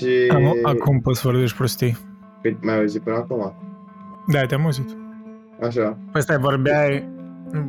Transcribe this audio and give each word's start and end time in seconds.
Și... 0.00 0.30
Am, 0.34 0.56
acum 0.62 1.00
poți 1.00 1.20
să 1.20 1.28
vorbești 1.28 1.56
prostii. 1.56 1.96
Păi, 2.42 2.58
mai 2.62 2.78
auzit 2.78 3.02
până 3.02 3.16
acum? 3.16 3.52
Da, 4.26 4.46
te-am 4.46 4.64
auzit. 4.64 4.96
Așa. 5.62 5.96
Păi 6.12 6.22
stai, 6.22 6.38
vorbeai, 6.38 7.08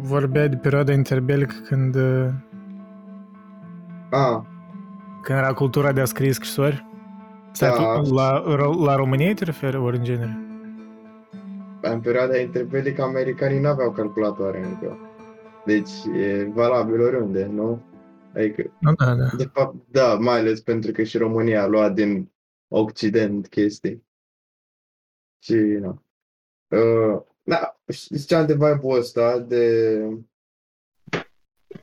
vorbeai 0.02 0.50
de 0.50 0.56
perioada 0.56 0.92
interbelică 0.94 1.56
când, 1.68 1.96
uh, 1.96 2.28
A, 4.10 4.46
când 5.22 5.40
era 5.40 5.54
cultura 5.54 5.92
de 5.92 6.02
a 6.02 6.06
scrie 6.06 6.32
scrisori? 6.32 6.86
Stai, 7.52 7.70
Da. 7.70 8.00
tu 8.02 8.14
la, 8.14 8.44
la 8.86 8.96
România 8.96 9.34
te 9.34 9.44
referi 9.44 9.78
ori 9.78 9.98
în 9.98 10.04
genere? 10.04 10.46
în 11.82 12.00
perioada 12.00 12.38
interbelică 12.38 13.02
americanii 13.02 13.60
nu 13.60 13.68
aveau 13.68 13.92
calculatoare 13.92 14.66
încă. 14.66 14.98
Deci 15.66 15.90
e 16.22 16.52
valabil 16.54 17.02
oriunde, 17.02 17.52
nu? 17.54 17.82
Adică, 18.34 18.78
Nu, 18.80 18.94
da, 18.94 19.16
da. 19.16 19.30
de 19.38 19.50
fapt, 19.54 19.76
da, 19.90 20.14
mai 20.14 20.40
ales 20.40 20.62
pentru 20.62 20.92
că 20.92 21.04
și 21.04 21.18
România 21.18 21.62
a 21.62 21.68
luat 21.68 21.94
din 21.94 22.32
Occident 22.68 23.48
chestii. 23.48 24.06
Și, 25.44 25.54
na. 25.54 26.04
Uh, 26.68 27.22
da, 27.44 27.82
ziceam 27.88 28.46
de 28.46 28.54
vibe-ul 28.54 28.98
ăsta, 28.98 29.40
de... 29.40 29.96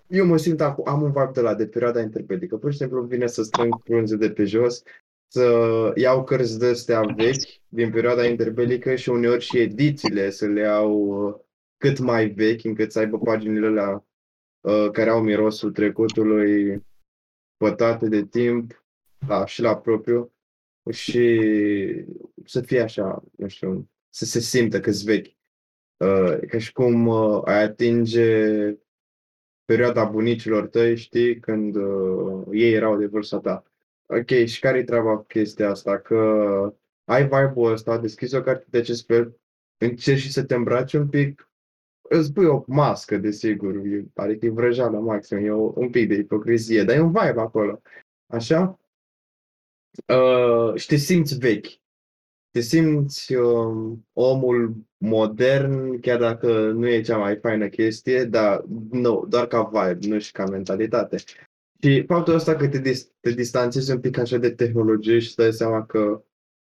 Eu 0.06 0.26
mă 0.26 0.37
simt 0.37 0.60
acum, 0.60 0.88
am 0.88 1.02
un 1.02 1.12
vibe 1.12 1.30
de 1.32 1.40
la 1.40 1.54
de 1.54 1.66
perioada 1.66 2.00
interbelică. 2.00 2.56
Pur 2.56 2.73
și 2.73 2.78
simplu 2.78 3.02
vine 3.02 3.26
să 3.26 3.42
strâng 3.42 3.74
frunze 3.84 4.16
de 4.16 4.30
pe 4.30 4.45
jos, 4.45 4.82
să 5.26 5.92
iau 5.95 6.24
cărți 6.24 6.59
de 6.59 6.66
astea 6.66 7.01
vechi 7.01 7.60
din 7.68 7.90
perioada 7.90 8.26
interbelică 8.26 8.95
și 8.95 9.09
uneori 9.09 9.45
și 9.45 9.59
edițiile 9.59 10.30
să 10.30 10.46
le 10.46 10.60
iau 10.60 10.92
uh, 10.92 11.34
cât 11.76 11.98
mai 11.98 12.28
vechi, 12.28 12.65
încât 12.65 12.92
să 12.92 12.98
aibă 12.98 13.18
paginile 13.18 13.66
alea 13.66 14.07
uh, 14.60 14.90
care 14.92 15.10
au 15.10 15.22
mirosul 15.22 15.72
trecutului 15.72 16.82
pătate 17.56 18.08
de 18.08 18.26
timp 18.26 18.84
la, 19.26 19.46
și 19.46 19.60
la 19.60 19.76
propriu 19.76 20.32
și 20.90 21.45
să 22.45 22.60
fie 22.60 22.80
așa, 22.80 23.23
nu 23.37 23.48
știu, 23.48 23.90
să 24.09 24.24
se 24.24 24.40
simtă 24.40 24.80
că-s 24.80 25.02
vechi. 25.02 25.37
Uh, 25.96 26.38
ca 26.48 26.59
și 26.59 26.73
cum 26.73 27.06
uh, 27.06 27.40
ai 27.45 27.62
atinge 27.62 28.54
perioada 29.65 30.04
bunicilor 30.04 30.66
tăi, 30.66 30.96
știi, 30.96 31.40
când 31.40 31.76
uh, 31.76 32.46
ei 32.52 32.72
erau 32.72 32.98
de 32.98 33.06
vârsta 33.06 33.38
ta. 33.38 33.62
Ok, 34.06 34.30
și 34.45 34.60
care-i 34.60 34.84
treaba 34.84 35.16
cu 35.16 35.22
chestia 35.22 35.70
asta? 35.70 35.98
Că 35.98 36.16
ai 37.04 37.22
vibe-ul 37.22 37.72
ăsta, 37.72 37.98
deschizi 37.98 38.37
o 38.37 38.43
carte 38.43 38.66
de 38.68 38.78
acest 38.78 39.06
fel, 39.06 39.40
încerci 39.78 40.20
și 40.20 40.32
să 40.32 40.45
te 40.45 40.54
îmbraci 40.54 40.93
un 40.93 41.09
pic, 41.09 41.48
îți 42.09 42.32
pui 42.32 42.46
o 42.46 42.64
mască, 42.66 43.16
desigur, 43.16 43.76
e- 43.76 44.04
adică 44.14 44.46
e 44.46 44.51
vrăjeală 44.51 44.98
maxim, 44.98 45.37
e 45.37 45.51
o, 45.51 45.73
un 45.74 45.90
pic 45.90 46.09
de 46.09 46.15
ipocrizie, 46.15 46.84
dar 46.84 46.96
e 46.96 47.00
un 47.00 47.12
vibe 47.12 47.40
acolo, 47.40 47.80
așa? 48.26 48.78
Uh, 50.06 50.74
și 50.74 50.87
te 50.87 50.96
simți 50.96 51.38
vechi. 51.38 51.66
Te 52.50 52.60
simți 52.60 53.34
um, 53.34 54.06
omul 54.12 54.74
modern, 54.96 56.00
chiar 56.00 56.18
dacă 56.18 56.70
nu 56.70 56.88
e 56.88 57.00
cea 57.00 57.16
mai 57.16 57.37
faină 57.37 57.68
chestie, 57.68 58.24
dar 58.24 58.65
nu, 58.90 59.24
doar 59.28 59.46
ca 59.46 59.62
vibe, 59.62 60.06
nu 60.06 60.18
și 60.18 60.32
ca 60.32 60.45
mentalitate. 60.45 61.16
Și 61.80 62.04
faptul 62.06 62.34
ăsta 62.34 62.56
că 62.56 62.68
te, 62.68 62.78
dis- 62.78 63.10
te 63.20 63.30
distanțezi 63.30 63.90
un 63.90 64.00
pic 64.00 64.19
așa 64.19 64.37
de 64.37 64.50
tehnologie 64.50 65.19
și 65.19 65.26
îți 65.26 65.37
dai 65.37 65.53
seama 65.53 65.84
că, 65.84 66.22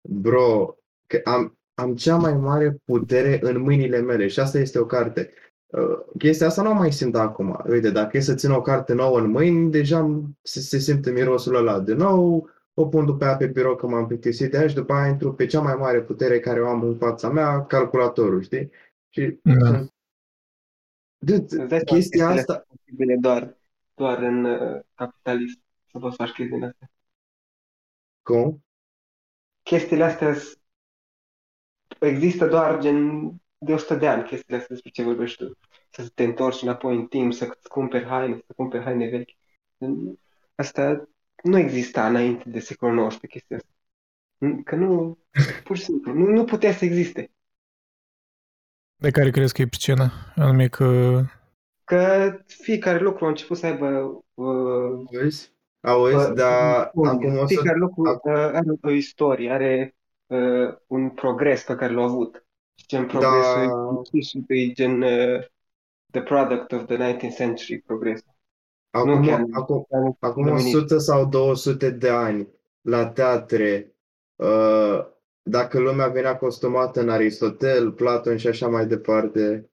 bro, 0.09 0.77
că 1.07 1.21
am, 1.25 1.59
am 1.83 1.95
cea 1.95 2.17
mai 2.17 2.33
mare 2.33 2.77
putere 2.85 3.39
în 3.43 3.61
mâinile 3.61 4.01
mele 4.01 4.27
și 4.27 4.41
asta 4.41 4.59
este 4.59 4.79
o 4.79 4.87
carte. 4.87 5.31
Uh, 5.67 5.99
chestia 6.19 6.47
asta 6.47 6.63
nu 6.63 6.71
o 6.71 6.75
mai 6.75 6.93
simt 6.93 7.17
acum. 7.17 7.63
Uite, 7.69 7.91
dacă 7.91 8.17
e 8.17 8.21
să 8.21 8.35
țin 8.35 8.51
o 8.51 8.63
carte 8.63 8.93
nouă 8.95 9.19
în 9.19 9.31
mâini, 9.31 9.71
deja 9.71 9.99
am- 9.99 10.39
se, 10.43 10.61
se 10.61 10.79
simte 10.79 11.11
mirosul 11.11 11.55
ăla 11.55 11.81
de 11.81 11.95
nou, 11.95 12.51
o 12.75 12.87
pun 12.87 13.05
după 13.07 13.25
aia 13.25 13.37
pe 13.37 13.47
birou 13.47 13.77
că 13.77 13.87
m-am 13.87 14.07
plictisit 14.07 14.51
de 14.51 14.59
aia 14.59 14.69
și 14.69 14.75
după 14.75 14.93
aia 14.93 15.09
intru 15.09 15.35
pe 15.35 15.47
cea 15.47 15.61
mai 15.61 15.75
mare 15.75 16.03
putere 16.03 16.41
care 16.41 16.61
o 16.63 16.69
am 16.69 16.83
în 16.83 16.97
fața 16.97 17.31
mea, 17.31 17.65
calculatorul, 17.67 18.43
știi? 18.43 18.71
Și 19.09 19.39
Da. 19.43 19.87
Dude, 21.19 21.43
Îți 21.43 21.57
dai 21.57 21.69
seama 21.69 21.83
chestia 21.85 21.95
chestiile 21.97 22.25
asta, 22.25 22.53
sunt 22.53 22.67
posibile 22.67 23.17
doar, 23.21 23.57
doar 23.95 24.19
în 24.19 24.45
uh, 24.45 24.81
capitalism 24.95 25.61
să 25.91 25.99
poți 25.99 26.17
să 26.17 26.23
faci 26.23 26.33
chestiile 26.33 26.67
astea. 26.67 26.91
cum? 28.23 28.65
Chestiile 29.63 30.05
astea 30.05 30.35
s- 30.35 30.59
există 32.07 32.47
doar 32.47 32.81
gen 32.81 33.31
de 33.59 33.73
100 33.73 33.95
de 33.95 34.09
ani, 34.09 34.23
chestiile 34.23 34.61
astea 34.61 34.75
despre 34.75 34.91
ce 34.91 35.03
vorbești 35.03 35.45
tu. 35.45 35.59
Să 35.91 36.09
te 36.15 36.25
întorci 36.25 36.63
înapoi 36.63 36.97
în 36.97 37.07
timp, 37.07 37.33
să-ți 37.33 37.69
cumperi 37.69 38.05
haine, 38.05 38.37
să 38.47 38.53
cumperi 38.57 38.85
haine 38.85 39.09
vechi. 39.09 39.31
Asta 40.55 41.09
nu 41.43 41.59
exista 41.59 42.07
înainte 42.07 42.49
de 42.49 42.59
secolul 42.59 43.09
XIX, 43.09 43.21
chestia 43.29 43.57
asta. 43.57 43.71
Că 44.65 44.77
nu, 44.77 45.19
pur 45.65 45.77
și 45.77 45.83
simplu, 45.83 46.13
nu, 46.13 46.27
nu 46.27 46.45
putea 46.45 46.73
să 46.73 46.85
existe. 46.85 47.31
De 48.97 49.11
care 49.11 49.31
crezi 49.31 49.55
că 49.55 49.63
e 49.63 49.67
pricina? 49.67 50.11
Anume 50.35 50.69
că... 50.69 51.21
Că 51.85 52.39
fiecare 52.47 52.99
lucru 52.99 53.25
a 53.25 53.29
început 53.29 53.57
să 53.57 53.67
aibă 53.67 53.87
uh, 54.35 55.07
Auzi? 55.15 55.53
Auzi, 55.81 56.15
Bă, 56.15 56.33
dar 56.35 56.91
bun, 56.95 57.07
acum 57.07 57.37
o 57.39 57.47
să... 57.47 57.55
fiecare 57.55 57.79
lucru 57.79 58.03
ac- 58.03 58.23
uh, 58.23 58.33
are 58.33 58.79
o 58.83 58.91
istorie, 58.91 59.51
are 59.51 59.95
uh, 60.33 60.75
un 60.87 61.11
progres 61.11 61.63
pe 61.63 61.75
care 61.75 61.93
l-a 61.93 62.03
avut. 62.03 62.47
Și 62.75 62.87
gen 62.87 63.07
Da. 63.07 63.07
progresul 63.07 64.45
e, 64.49 64.55
e 64.55 64.73
gen 64.73 65.03
uh, 65.03 65.45
the 66.11 66.23
product 66.23 66.73
of 66.73 66.87
the 66.87 66.97
19th 66.97 67.35
century 67.37 67.83
progres. 67.87 68.25
Nu 68.91 69.01
Acum, 69.01 69.27
chiar 69.27 69.47
acum, 69.53 69.87
chiar 69.89 70.01
nu 70.01 70.17
acum 70.21 70.45
feminist. 70.45 70.75
100 70.75 70.99
sau 70.99 71.27
200 71.27 71.91
de 71.91 72.09
ani, 72.09 72.49
la 72.81 73.07
teatre, 73.07 73.95
uh, 74.37 75.07
dacă 75.43 75.79
lumea 75.79 76.09
venea 76.09 76.37
costumată 76.37 77.01
în 77.01 77.09
Aristotel, 77.09 77.93
Platon 77.93 78.37
și 78.37 78.47
așa 78.47 78.69
mai 78.69 78.87
departe, 78.87 79.71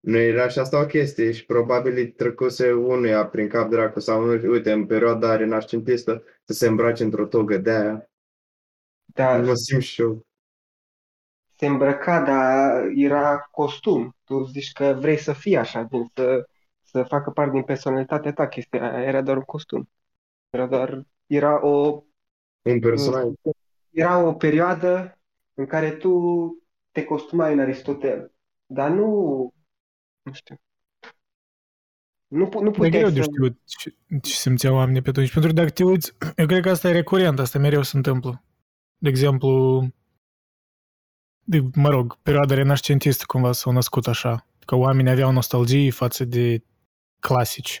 nu 0.00 0.16
era 0.18 0.48
și 0.48 0.58
asta 0.58 0.80
o 0.80 0.86
chestie 0.86 1.32
și 1.32 1.46
probabil 1.46 1.96
îi 1.96 2.12
trecuse 2.12 2.72
unuia 2.72 3.26
prin 3.26 3.48
cap 3.48 3.70
dracu 3.70 4.00
sau 4.00 4.24
nu, 4.24 4.50
uite, 4.50 4.72
în 4.72 4.86
perioada 4.86 5.36
renascentistă 5.36 6.22
să 6.44 6.52
se 6.52 6.66
îmbrace 6.66 7.04
într-o 7.04 7.26
togă 7.26 7.56
de 7.56 7.70
aia. 7.70 8.08
Dar 9.06 9.44
Mă 9.44 9.54
simt 9.54 9.82
și 9.82 10.00
eu. 10.00 10.26
se 11.56 11.66
îmbrăca, 11.66 12.20
dar 12.20 12.84
era 12.94 13.38
costum. 13.50 14.16
Tu 14.24 14.44
zici 14.44 14.72
că 14.72 14.96
vrei 14.98 15.16
să 15.18 15.32
fii 15.32 15.56
așa, 15.56 15.82
gen 15.90 16.06
să, 16.14 16.48
să 16.82 17.02
facă 17.02 17.30
parte 17.30 17.52
din 17.52 17.62
personalitatea 17.62 18.32
ta. 18.32 18.48
Chestia 18.48 18.92
aia 18.92 19.02
era 19.06 19.22
doar 19.22 19.36
un 19.36 19.42
costum. 19.42 19.88
Era 20.50 20.66
doar, 20.66 21.02
era 21.26 21.66
o 21.66 22.02
Un 22.64 22.80
personaj. 22.80 23.26
era 23.90 24.18
o 24.18 24.34
perioadă 24.34 25.18
în 25.54 25.66
care 25.66 25.90
tu 25.90 26.10
te 26.92 27.04
costumai 27.04 27.52
în 27.52 27.60
Aristotel, 27.60 28.32
dar 28.66 28.90
nu, 28.90 29.04
nu 30.22 30.32
știu, 30.32 30.56
nu, 32.28 32.48
pu- 32.48 32.62
nu 32.62 32.70
E 32.70 32.70
puteai 32.70 32.90
greu 32.90 33.10
de 33.10 33.22
să... 33.22 33.22
știut 33.22 33.56
ce, 33.64 33.94
ce 34.22 34.32
simțeau 34.34 34.74
oamenii 34.74 35.02
pe 35.02 35.08
atunci. 35.08 35.32
Pentru 35.32 35.50
că 35.50 35.56
dacă 35.56 35.70
te 35.70 35.84
uiți, 35.84 36.12
eu 36.36 36.46
cred 36.46 36.62
că 36.62 36.70
asta 36.70 36.88
e 36.88 36.92
recurent, 36.92 37.38
asta 37.38 37.58
mereu 37.58 37.82
se 37.82 37.96
întâmplă. 37.96 38.42
De 39.04 39.10
exemplu, 39.10 39.82
de, 41.42 41.62
mă 41.74 41.88
rog, 41.88 42.18
perioada 42.22 42.54
renascentistă 42.54 43.24
cumva 43.26 43.52
s-a 43.52 43.70
născut 43.70 44.06
așa, 44.06 44.46
că 44.66 44.74
oamenii 44.74 45.10
aveau 45.10 45.32
nostalgie 45.32 45.90
față 45.90 46.24
de 46.24 46.62
clasici. 47.20 47.78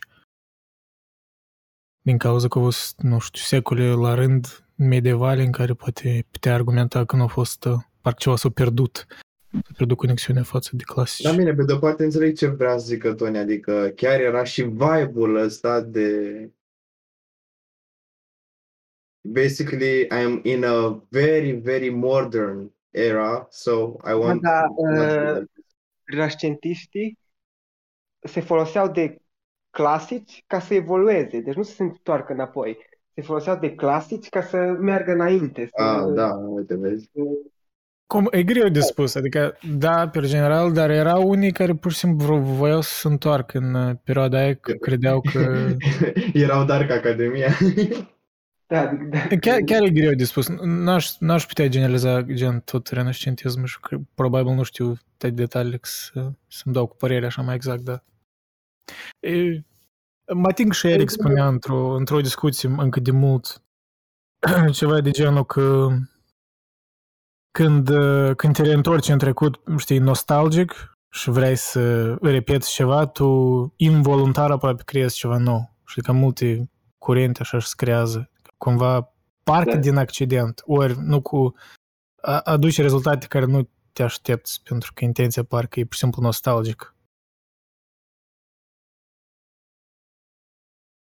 Din 2.00 2.18
cauza 2.18 2.48
că 2.48 2.58
au 2.58 2.64
fost, 2.64 3.00
nu 3.00 3.18
știu, 3.18 3.42
secole 3.42 3.92
la 3.92 4.14
rând 4.14 4.66
medievale 4.74 5.42
în 5.42 5.52
care 5.52 5.74
poate 5.74 6.26
putea 6.30 6.54
argumenta 6.54 7.04
că 7.04 7.16
nu 7.16 7.22
a 7.22 7.26
fost, 7.26 7.64
uh, 7.64 7.78
parcă 8.00 8.18
ceva 8.20 8.36
s-a 8.36 8.48
pierdut. 8.48 9.06
S-a 9.50 9.72
pierdut 9.76 9.96
conexiunea 9.96 10.42
față 10.42 10.70
de 10.72 10.82
clasici. 10.82 11.24
La 11.24 11.32
mine, 11.32 11.54
pe 11.54 11.64
de-o 11.64 11.78
parte, 11.78 12.04
înțeleg 12.04 12.36
ce 12.36 12.46
vrea 12.46 12.78
să 12.78 12.86
zică 12.86 13.14
Tony, 13.14 13.38
adică 13.38 13.92
chiar 13.96 14.20
era 14.20 14.44
și 14.44 14.62
vibe-ul 14.62 15.36
ăsta 15.36 15.80
de... 15.80 16.50
Basically, 19.26 20.06
I'm 20.10 20.40
in 20.44 20.64
a 20.64 21.00
very, 21.10 21.52
very 21.52 21.90
modern 21.90 22.70
era, 22.90 23.46
so 23.50 23.98
I 24.04 24.12
want 24.12 24.42
Da, 24.42 24.60
to 24.60 24.82
not 24.82 24.96
be 24.96 25.00
uh, 25.00 25.34
like 25.34 25.50
this. 25.54 25.64
Renascentiștii 26.04 27.18
se 28.20 28.40
foloseau 28.40 28.88
de 28.88 29.18
clasici 29.70 30.44
ca 30.46 30.60
să 30.60 30.74
evolueze, 30.74 31.40
deci 31.40 31.54
nu 31.54 31.62
să 31.62 31.74
se 31.74 31.82
întoarcă 31.82 32.32
înapoi. 32.32 32.76
Se 33.14 33.22
foloseau 33.22 33.58
de 33.58 33.74
clasici 33.74 34.28
ca 34.28 34.42
să 34.42 34.56
meargă 34.80 35.12
înainte, 35.12 35.66
să, 35.76 35.82
Ah, 35.82 36.12
da, 36.14 36.28
uite, 36.34 36.76
vezi. 36.76 37.10
Cum, 38.06 38.28
e 38.30 38.42
greu 38.42 38.68
de 38.68 38.80
spus, 38.80 39.14
adică, 39.14 39.58
da, 39.78 40.08
pe 40.08 40.20
general, 40.20 40.72
dar 40.72 40.90
erau 40.90 41.28
unii 41.28 41.52
care 41.52 41.74
pur 41.74 41.92
și 41.92 41.98
simplu 41.98 42.38
vo- 42.38 42.56
voiau 42.56 42.80
să 42.80 42.94
se 42.94 43.08
întoarcă 43.08 43.58
în 43.58 43.74
uh, 43.74 43.94
perioada 44.04 44.38
aia, 44.38 44.54
că 44.54 44.72
credeau 44.72 45.20
că... 45.32 45.68
Erau 46.32 46.64
Dark 46.64 46.90
Academia. 46.90 47.48
da, 48.74 48.90
da, 49.10 49.36
Chiar, 49.40 49.60
chiar 49.60 49.82
e 49.82 49.90
greu 49.90 50.14
de 50.14 50.24
spus. 50.24 50.48
N-aș, 50.62 51.16
n-aș 51.18 51.46
putea 51.46 51.68
generaliza 51.68 52.22
gen 52.22 52.60
tot 52.60 52.88
renascentismul 52.88 53.66
și 53.66 53.80
că 53.80 53.98
probabil 54.14 54.54
nu 54.54 54.62
știu 54.62 54.96
toate 55.16 55.34
detaliile 55.34 55.76
ca 55.76 55.88
să, 55.88 56.32
să-mi 56.48 56.74
dau 56.74 56.86
cu 56.86 56.96
părere 56.96 57.26
așa 57.26 57.42
mai 57.42 57.54
exact, 57.54 57.80
da. 57.80 58.02
E, 59.20 59.60
mă 60.34 60.48
ating 60.48 60.72
și 60.72 60.86
Eric 60.86 61.08
spunea 61.08 61.48
într-o, 61.48 61.94
într-o 61.94 62.20
discuție 62.20 62.74
încă 62.76 63.00
de 63.00 63.10
mult 63.10 63.62
ceva 64.72 65.00
de 65.00 65.10
genul 65.10 65.44
că 65.44 65.88
când, 67.50 67.88
uh, 67.88 68.36
când 68.36 68.54
te 68.54 68.62
reîntorci 68.62 69.08
în 69.08 69.18
trecut, 69.18 69.60
știi, 69.78 69.98
nostalgic 69.98 70.98
și 71.10 71.30
vrei 71.30 71.56
să 71.56 72.14
repeți 72.14 72.72
ceva, 72.72 73.06
tu 73.06 73.72
involuntar 73.76 74.50
aproape 74.50 74.82
creezi 74.84 75.16
ceva 75.16 75.36
nou. 75.38 75.74
Și 75.86 76.00
că 76.00 76.12
multe 76.12 76.70
curente 76.98 77.38
așa 77.42 77.58
și 77.58 77.66
se 77.66 77.74
creează. 77.76 78.30
Cumva 78.56 79.12
parcă 79.42 79.74
da. 79.74 79.78
din 79.78 79.96
accident, 79.96 80.62
ori 80.64 80.98
nu 80.98 81.22
cu 81.22 81.54
aduce 82.44 82.82
rezultate 82.82 83.26
care 83.26 83.44
nu 83.44 83.68
te 83.92 84.02
aștepți, 84.02 84.62
pentru 84.62 84.92
că 84.94 85.04
intenția 85.04 85.44
parcă 85.44 85.80
e 85.80 85.84
pur 85.84 85.92
și 85.94 85.98
simplu 85.98 86.22
nostalgic. 86.22 86.94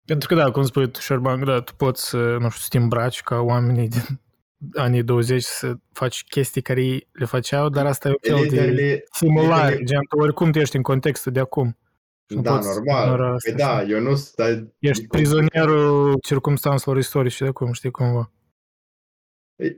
Pentru 0.07 0.29
că 0.29 0.35
da, 0.35 0.51
cum 0.51 0.63
spui 0.63 0.91
tu, 0.91 1.01
Șerban, 1.01 1.45
da, 1.45 1.61
tu 1.61 1.75
poți, 1.75 2.17
nu 2.17 2.49
știu, 2.49 2.63
să 2.63 2.67
te 2.69 2.79
îmbraci 2.79 3.23
ca 3.23 3.41
oamenii 3.41 3.89
din 3.89 4.21
anii 4.87 5.03
20 5.03 5.43
să 5.43 5.75
faci 5.93 6.25
chestii 6.25 6.63
care 6.63 7.09
le 7.13 7.25
făceau, 7.25 7.69
dar 7.69 7.87
asta 7.87 8.09
e 8.09 8.33
un 8.33 8.49
fel 8.49 8.75
de 8.75 9.05
simulare, 9.13 9.83
gen, 9.83 10.01
tu 10.09 10.17
oricum 10.17 10.53
tu 10.53 10.59
ești 10.59 10.77
în 10.77 10.83
contextul 10.83 11.33
de 11.33 11.41
acum. 11.41 11.79
Da, 12.27 12.61
normal. 12.61 13.37
Păi 13.45 13.55
da, 13.55 13.83
eu 13.83 14.01
nu 14.01 14.15
stai... 14.15 14.75
Ești 14.79 15.07
prizonierul 15.07 16.19
circumstanțelor 16.23 16.99
istorice 16.99 17.45
de 17.45 17.51
acum, 17.51 17.73
știi 17.73 17.91
cumva. 17.91 18.33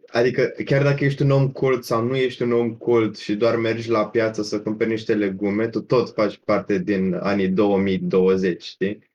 Adică 0.06 0.54
chiar 0.64 0.82
dacă 0.82 1.04
ești 1.04 1.22
un 1.22 1.30
om 1.30 1.52
cult 1.52 1.84
sau 1.84 2.04
nu 2.04 2.16
ești 2.16 2.42
un 2.42 2.52
om 2.52 2.74
cult 2.74 3.16
și 3.16 3.34
doar 3.34 3.56
mergi 3.56 3.90
la 3.90 4.08
piață 4.08 4.42
să 4.42 4.62
cumperi 4.62 4.90
niște 4.90 5.14
legume, 5.14 5.68
tu 5.68 5.80
tot 5.80 6.14
faci 6.14 6.38
parte 6.38 6.78
din 6.78 7.14
anii 7.14 7.48
2020, 7.48 8.62
știi? 8.62 9.14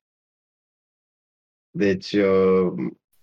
Deci 1.69 2.11
uh, 2.11 2.73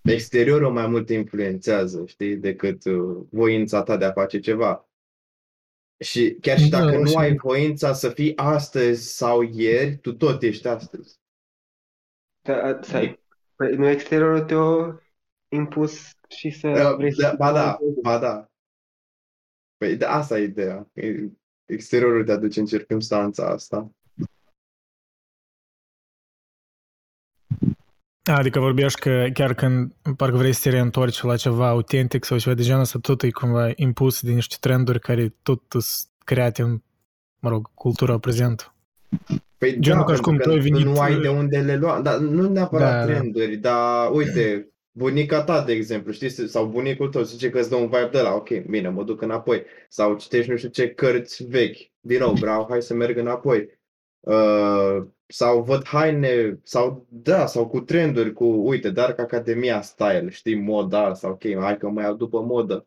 exteriorul 0.01 0.71
mai 0.71 0.87
mult 0.87 1.09
influențează, 1.09 2.03
știi, 2.05 2.35
decât 2.35 2.85
uh, 2.85 3.17
voința 3.31 3.83
ta 3.83 3.97
de 3.97 4.05
a 4.05 4.11
face 4.11 4.39
ceva. 4.39 4.88
Și 5.99 6.37
chiar 6.41 6.59
și 6.59 6.69
dacă 6.69 6.91
da, 6.91 6.97
nu 6.97 7.15
ai 7.15 7.35
voința 7.35 7.93
să 7.93 8.09
fii 8.09 8.37
astăzi 8.37 9.15
sau 9.15 9.41
ieri, 9.41 9.97
tu 9.97 10.13
tot 10.13 10.41
ești 10.41 10.67
astăzi. 10.67 11.19
Da, 12.41 12.79
stai, 12.81 13.19
păi 13.55 13.75
nu 13.75 13.87
exteriorul 13.87 14.41
te-a 14.41 15.01
impus 15.47 16.09
și 16.27 16.49
să 16.49 16.67
da, 16.67 16.95
vrei 16.95 17.11
da, 17.11 17.29
să... 17.29 17.35
Ba 17.37 17.51
da, 17.51 17.77
ba 18.01 18.17
da. 18.19 18.49
Păi 19.77 19.95
da, 19.95 20.11
asta 20.11 20.39
e 20.39 20.43
ideea. 20.43 20.91
Exteriorul 21.65 22.25
te 22.25 22.31
aduce 22.31 22.59
în 22.59 22.65
circunstanța 22.65 23.47
asta. 23.47 23.91
Adică 28.33 28.59
vorbești 28.59 28.99
că 28.99 29.27
chiar 29.33 29.53
când 29.53 29.93
parcă 30.17 30.37
vrei 30.37 30.53
să 30.53 30.59
te 30.63 30.69
reîntorci 30.69 31.21
la 31.21 31.35
ceva 31.35 31.67
autentic 31.67 32.23
sau 32.23 32.37
ceva 32.37 32.55
de 32.55 32.63
genul 32.63 32.81
ăsta, 32.81 32.99
tot 33.01 33.23
e 33.23 33.29
cumva 33.29 33.71
impus 33.75 34.21
de 34.21 34.31
niște 34.31 34.55
trenduri 34.59 34.99
care 34.99 35.35
tot 35.43 35.61
sunt 35.69 36.11
create 36.25 36.61
în, 36.61 36.81
mă 37.39 37.49
rog, 37.49 37.69
cultura 37.73 38.17
prezentă. 38.17 38.73
Păi 39.57 39.79
Genul 39.79 40.03
da, 40.07 40.13
ca 40.13 40.19
cum 40.19 40.37
tu 40.37 40.49
ai 40.49 40.59
venit... 40.59 40.85
nu 40.85 40.99
ai 40.99 41.19
de 41.19 41.27
unde 41.27 41.57
le 41.57 41.75
lua, 41.75 42.01
dar 42.01 42.17
nu 42.17 42.49
neapărat 42.49 43.05
da, 43.05 43.13
trenduri, 43.13 43.55
da. 43.55 43.69
dar 43.69 44.11
uite, 44.11 44.69
bunica 44.91 45.43
ta, 45.43 45.63
de 45.63 45.71
exemplu, 45.71 46.11
știi, 46.11 46.29
sau 46.29 46.65
bunicul 46.65 47.09
tău 47.09 47.21
zice 47.21 47.49
că 47.49 47.59
îți 47.59 47.69
dă 47.69 47.75
un 47.75 47.89
vibe 47.89 48.09
de 48.11 48.21
la, 48.21 48.33
ok, 48.33 48.49
bine, 48.49 48.89
mă 48.89 49.03
duc 49.03 49.21
înapoi. 49.21 49.63
Sau 49.89 50.15
citești 50.15 50.51
nu 50.51 50.57
știu 50.57 50.69
ce 50.69 50.89
cărți 50.89 51.43
vechi, 51.43 51.77
din 51.99 52.19
nou, 52.19 52.33
vreau, 52.33 52.67
hai 52.69 52.81
să 52.81 52.93
merg 52.93 53.17
înapoi. 53.17 53.78
Uh, 54.19 55.07
sau 55.27 55.63
văd 55.63 55.85
haine, 55.85 56.59
sau 56.63 57.05
da, 57.09 57.45
sau 57.45 57.67
cu 57.67 57.79
trenduri, 57.79 58.33
cu, 58.33 58.45
uite, 58.45 58.89
Dark 58.89 59.19
Academia 59.19 59.81
style, 59.81 60.29
știi, 60.29 60.55
moda, 60.55 61.13
sau 61.13 61.31
ok, 61.31 61.43
hai 61.59 61.77
că 61.77 61.89
mai 61.89 62.03
iau 62.03 62.13
după 62.15 62.41
modă. 62.41 62.85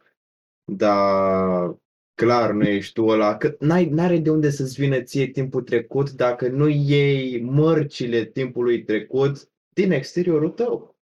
Dar 0.65 1.77
clar 2.15 2.51
nu 2.51 2.65
ești 2.65 2.93
tu 2.93 3.07
ăla, 3.07 3.37
că 3.37 3.57
n-ai, 3.59 3.89
n-are 3.89 4.19
de 4.19 4.31
unde 4.31 4.51
să-ți 4.51 4.81
vină 4.81 5.03
ție 5.03 5.27
timpul 5.27 5.63
trecut 5.63 6.11
dacă 6.11 6.49
nu 6.49 6.69
iei 6.69 7.41
mărcile 7.41 8.25
timpului 8.25 8.83
trecut 8.83 9.51
din 9.69 9.93
exteriorul 9.93 10.51
tău. 10.51 10.97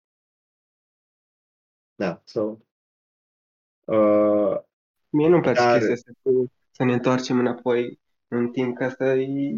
Da, 1.95 2.23
so... 2.25 2.59
Uh, 3.85 4.59
Mie 5.09 5.29
nu-mi 5.29 5.43
place 5.43 5.61
dar... 5.61 5.79
chestia 5.79 6.13
să, 6.23 6.31
să 6.71 6.85
ne 6.85 6.93
întoarcem 6.93 7.39
înapoi 7.39 8.01
în 8.29 8.51
timp, 8.51 8.77
că 8.77 8.85
asta 8.85 9.15
e 9.15 9.57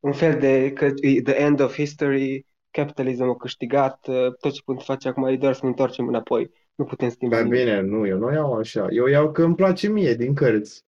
un 0.00 0.12
fel 0.12 0.38
de 0.38 0.72
că 0.72 0.84
e 0.84 1.22
the 1.22 1.34
end 1.34 1.60
of 1.60 1.74
history, 1.74 2.46
capitalismul 2.70 3.30
a 3.30 3.36
câștigat, 3.36 4.06
uh, 4.06 4.34
tot 4.40 4.52
ce 4.52 4.62
putem 4.64 4.84
face 4.84 5.08
acum 5.08 5.24
e 5.24 5.36
doar 5.36 5.54
să 5.54 5.60
ne 5.62 5.68
întoarcem 5.68 6.08
înapoi. 6.08 6.50
Nu 6.74 6.84
putem 6.84 7.08
schimba 7.08 7.36
Dar 7.36 7.46
bine, 7.46 7.80
nu, 7.80 8.06
eu 8.06 8.18
nu 8.18 8.32
iau 8.32 8.52
așa. 8.52 8.86
Eu 8.90 9.06
iau 9.06 9.32
că 9.32 9.42
îmi 9.42 9.54
place 9.54 9.88
mie 9.88 10.14
din 10.14 10.34
cărți. 10.34 10.84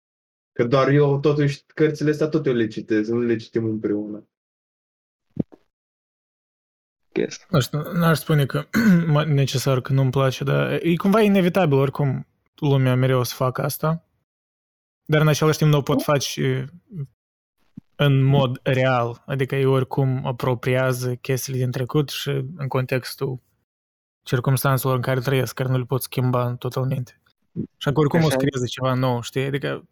Că 0.52 0.64
doar 0.64 0.88
eu, 0.88 1.20
totuși, 1.20 1.64
cărțile 1.66 2.10
astea 2.10 2.28
tot 2.28 2.46
eu 2.46 2.52
le 2.52 2.66
citesc, 2.66 3.10
nu 3.10 3.20
le 3.20 3.36
citim 3.36 3.64
împreună. 3.64 4.24
Yes. 7.12 7.46
Nu 7.48 7.60
știu, 7.60 7.78
n-aș 7.78 8.18
spune 8.18 8.46
că 8.46 8.68
necesar 9.26 9.80
că 9.80 9.92
nu-mi 9.92 10.10
place, 10.10 10.44
dar 10.44 10.72
e 10.82 10.96
cumva 10.96 11.20
inevitabil 11.20 11.78
oricum 11.78 12.26
lumea 12.54 12.94
mereu 12.94 13.22
să 13.22 13.34
facă 13.34 13.62
asta. 13.62 14.04
Dar 15.04 15.20
în 15.20 15.28
același 15.28 15.58
timp 15.58 15.70
nu 15.70 15.78
o 15.78 15.82
pot 15.82 16.02
face 16.02 16.64
în 18.02 18.22
mod 18.22 18.60
real, 18.62 19.22
adică 19.26 19.56
ei 19.56 19.64
oricum 19.64 20.26
apropiază 20.26 21.14
chestiile 21.14 21.58
din 21.58 21.70
trecut 21.70 22.08
și 22.08 22.28
în 22.56 22.68
contextul 22.68 23.40
circumstanțelor 24.22 24.96
în 24.96 25.02
care 25.02 25.20
trăiesc, 25.20 25.54
care 25.54 25.68
nu 25.68 25.78
le 25.78 25.84
pot 25.84 26.02
schimba 26.02 26.54
totalmente. 26.54 27.20
Și 27.76 27.88
acum 27.88 28.00
oricum 28.00 28.18
Așa. 28.18 28.26
o 28.26 28.30
să 28.30 28.36
creeze 28.36 28.66
ceva 28.66 28.94
nou, 28.94 29.20
știi? 29.20 29.44
Adică 29.44 29.88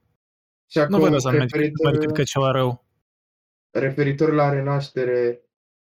și 0.70 0.78
acum, 0.78 0.98
nu 0.98 1.02
văd 1.02 1.14
asta 1.14 1.30
referitor, 1.30 2.12
că 2.12 2.22
ceva 2.22 2.50
rău. 2.50 2.84
Referitor 3.70 4.32
la 4.32 4.50
renaștere, 4.50 5.42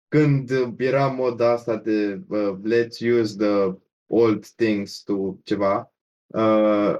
când 0.09 0.51
era 0.77 1.07
moda 1.07 1.51
asta 1.51 1.77
de 1.77 2.21
uh, 2.29 2.59
let's 2.65 3.21
use 3.21 3.37
the 3.37 3.79
old 4.07 4.47
things 4.47 5.03
to 5.03 5.15
ceva, 5.45 5.93
uh, 6.27 6.97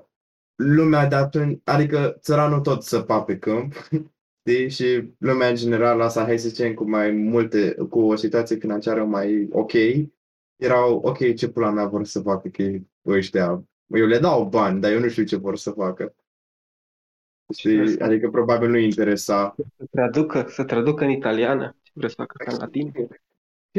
lumea 0.55 1.07
de 1.07 1.15
atunci, 1.15 1.61
adică 1.65 2.17
țăranul 2.21 2.61
tot 2.61 2.83
săpa 2.83 3.23
pe 3.23 3.39
câmp, 3.39 3.75
știi? 4.51 4.69
Și 4.69 5.13
lumea 5.19 5.49
în 5.49 5.55
general 5.55 6.01
asta, 6.01 6.25
hai 6.25 6.39
să 6.39 6.49
zicem, 6.49 6.75
cu 6.75 6.89
mai 6.89 7.11
multe, 7.11 7.75
cu 7.89 8.01
o 8.01 8.15
situație 8.15 8.57
financiară 8.57 9.05
mai 9.05 9.49
ok, 9.51 9.73
erau, 10.57 11.01
ok, 11.05 11.35
ce 11.35 11.49
pula 11.49 11.71
mea 11.71 11.87
vor 11.87 12.05
să 12.05 12.21
facă 12.21 12.49
că 12.49 12.63
ăștia, 13.07 13.65
eu 13.87 14.07
le 14.07 14.19
dau 14.19 14.49
bani, 14.49 14.81
dar 14.81 14.93
eu 14.93 15.01
nu 15.01 15.09
știu 15.09 15.25
ce 15.25 15.37
vor 15.37 15.57
să 15.57 15.71
facă. 15.71 16.15
Știi? 17.57 18.01
Adică 18.01 18.31
probabil 18.31 18.69
nu 18.69 18.77
interesa. 18.77 19.55
Să 19.77 19.85
traducă, 19.91 20.47
să 20.49 20.65
traducă 20.65 21.05
în 21.05 21.11
italiană. 21.11 21.77
Ce 21.83 21.91
vreți 21.95 22.15
să 22.15 22.21
facă 22.21 22.45
ca 22.45 22.53
în 22.53 22.59
latin? 22.59 22.93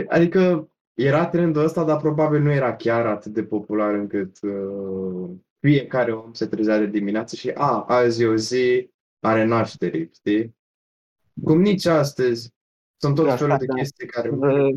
Adică 0.07 0.69
era 0.93 1.27
trendul 1.27 1.63
ăsta, 1.63 1.83
dar 1.83 1.97
probabil 1.97 2.41
nu 2.41 2.51
era 2.51 2.75
chiar 2.75 3.05
atât 3.05 3.33
de 3.33 3.43
popular 3.43 3.93
încât 3.93 4.41
uh, 4.41 5.29
fiecare 5.59 6.11
om 6.11 6.33
se 6.33 6.45
trezea 6.45 6.77
de 6.77 6.85
dimineață 6.85 7.35
și 7.35 7.49
a, 7.49 7.83
azi 7.87 8.23
e 8.23 8.27
o 8.27 8.35
zi 8.35 8.89
a 9.19 9.33
renașterii, 9.33 10.09
știi? 10.13 10.55
Cum 11.43 11.61
nici 11.61 11.85
astăzi 11.85 12.53
sunt 12.97 13.15
tot 13.15 13.25
da, 13.25 13.35
felul 13.35 13.57
de 13.57 13.65
da. 13.65 13.73
chestii 13.73 14.07
care... 14.07 14.29
Uh, 14.29 14.75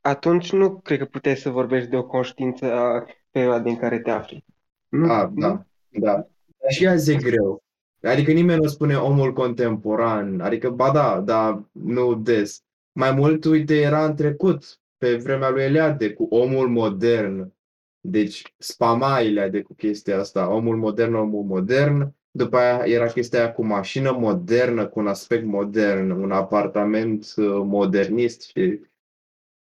atunci 0.00 0.52
nu 0.52 0.80
cred 0.80 0.98
că 0.98 1.04
puteai 1.04 1.36
să 1.36 1.50
vorbești 1.50 1.88
de 1.88 1.96
o 1.96 2.06
conștiință 2.06 2.72
a 2.72 3.06
perioada 3.30 3.62
din 3.62 3.76
care 3.76 3.98
te 3.98 4.10
afli. 4.10 4.44
Nu? 4.88 5.12
A, 5.12 5.32
da, 5.34 5.66
da. 5.88 6.26
Și 6.68 6.86
azi 6.86 7.12
e 7.12 7.16
greu. 7.16 7.62
Adică 8.02 8.32
nimeni 8.32 8.60
nu 8.60 8.68
spune 8.68 8.94
omul 8.94 9.32
contemporan. 9.32 10.40
Adică, 10.40 10.70
ba 10.70 10.90
da, 10.90 11.20
dar 11.20 11.64
nu 11.72 12.14
des. 12.14 12.62
Mai 12.92 13.12
mult, 13.12 13.44
uite, 13.44 13.80
era 13.80 14.04
în 14.04 14.16
trecut, 14.16 14.80
pe 14.98 15.16
vremea 15.16 15.50
lui 15.50 15.62
Eliade, 15.62 16.12
cu 16.12 16.26
omul 16.30 16.68
modern. 16.68 17.52
Deci, 18.00 18.54
spama 18.58 19.20
Eliade 19.20 19.62
cu 19.62 19.74
chestia 19.74 20.18
asta. 20.18 20.54
Omul 20.54 20.76
modern, 20.76 21.14
omul 21.14 21.42
modern. 21.42 22.14
După 22.36 22.56
aia 22.56 22.84
era 22.86 23.06
chestia 23.06 23.38
aia 23.38 23.52
cu 23.52 23.64
mașină 23.64 24.12
modernă, 24.12 24.86
cu 24.86 24.98
un 24.98 25.06
aspect 25.06 25.44
modern, 25.44 26.10
un 26.10 26.32
apartament 26.32 27.34
uh, 27.36 27.46
modernist 27.64 28.42
și 28.42 28.80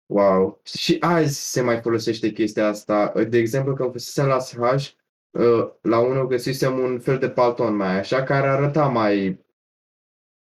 Wow. 0.08 0.60
Și 0.64 0.96
azi 1.00 1.50
se 1.50 1.60
mai 1.60 1.80
folosește 1.80 2.32
chestia 2.32 2.66
asta. 2.66 3.12
De 3.28 3.38
exemplu, 3.38 3.74
când 3.74 3.92
fusesem 3.92 4.26
la 4.26 4.38
SH, 4.38 4.56
uh, 5.30 5.70
la 5.80 5.98
unul 5.98 6.26
găsisem 6.26 6.78
un 6.78 7.00
fel 7.00 7.18
de 7.18 7.30
palton 7.30 7.76
mai 7.76 7.98
așa, 7.98 8.22
care 8.22 8.48
arăta 8.48 8.86
mai 8.86 9.44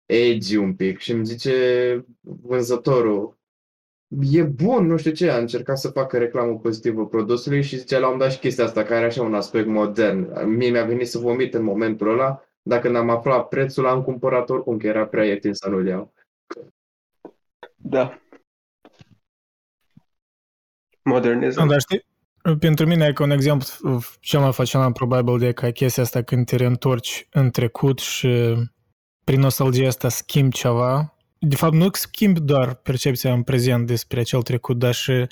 edgy 0.06 0.56
un 0.56 0.76
pic 0.76 1.00
și 1.00 1.12
îmi 1.12 1.26
zice 1.26 2.06
vânzătorul, 2.22 3.38
e 4.32 4.44
bun, 4.44 4.86
nu 4.86 4.98
știu 4.98 5.12
ce, 5.12 5.30
a 5.30 5.38
încercat 5.38 5.78
să 5.78 5.89
facă 5.89 6.18
reclamă 6.18 6.58
pozitivă 6.58 7.08
produsului 7.08 7.62
și 7.62 7.78
zice, 7.78 8.00
l-am 8.00 8.18
dat 8.18 8.32
și 8.32 8.39
chestia 8.39 8.63
asta, 8.63 8.84
care 8.84 8.96
are 8.96 9.06
așa 9.06 9.22
un 9.22 9.34
aspect 9.34 9.68
modern. 9.68 10.50
Mie 10.56 10.70
mi-a 10.70 10.86
venit 10.86 11.08
să 11.08 11.18
vomit 11.18 11.54
în 11.54 11.63
momentul 11.63 12.10
ăla, 12.10 12.44
dacă 12.62 12.89
n-am 12.89 13.10
aflat 13.10 13.48
prețul, 13.48 13.88
am 13.88 14.04
cumpărat 14.04 14.50
oricum, 14.50 14.78
că 14.78 14.88
era 14.88 15.06
prea 15.06 15.25
ieftin 15.25 15.54
să 15.54 15.70
nu-l 15.70 15.88
iau. 15.88 16.13
Da. 17.75 18.22
Modernism. 21.04 21.62
Nu, 21.62 21.68
dar 21.68 21.80
știi, 21.80 22.06
pentru 22.60 22.86
mine 22.86 23.06
e 23.06 23.13
ca 23.13 23.24
un 23.24 23.32
exemplu 23.32 23.68
cel 24.20 24.39
mai 24.39 24.54
fascinant 24.54 24.94
probabil 24.94 25.38
de 25.38 25.51
ca 25.51 25.72
chestia 25.72 26.04
asta 26.04 26.22
când 26.22 26.46
te 26.46 26.56
reîntorci 26.56 27.28
în 27.32 27.50
trecut 27.50 28.00
și 28.00 28.56
prin 29.24 29.39
nostalgia 29.39 29.88
asta 29.88 30.10
schimbi 30.10 30.56
ceva. 30.56 31.18
De 31.39 31.55
fapt, 31.55 31.74
nu 31.74 31.89
schimbi 31.91 32.39
doar 32.39 32.74
percepția 32.74 33.34
în 33.34 33.43
prezent 33.43 33.88
despre 33.88 34.19
acel 34.19 34.41
trecut, 34.41 34.77
dar 34.77 34.93
și 34.93 35.27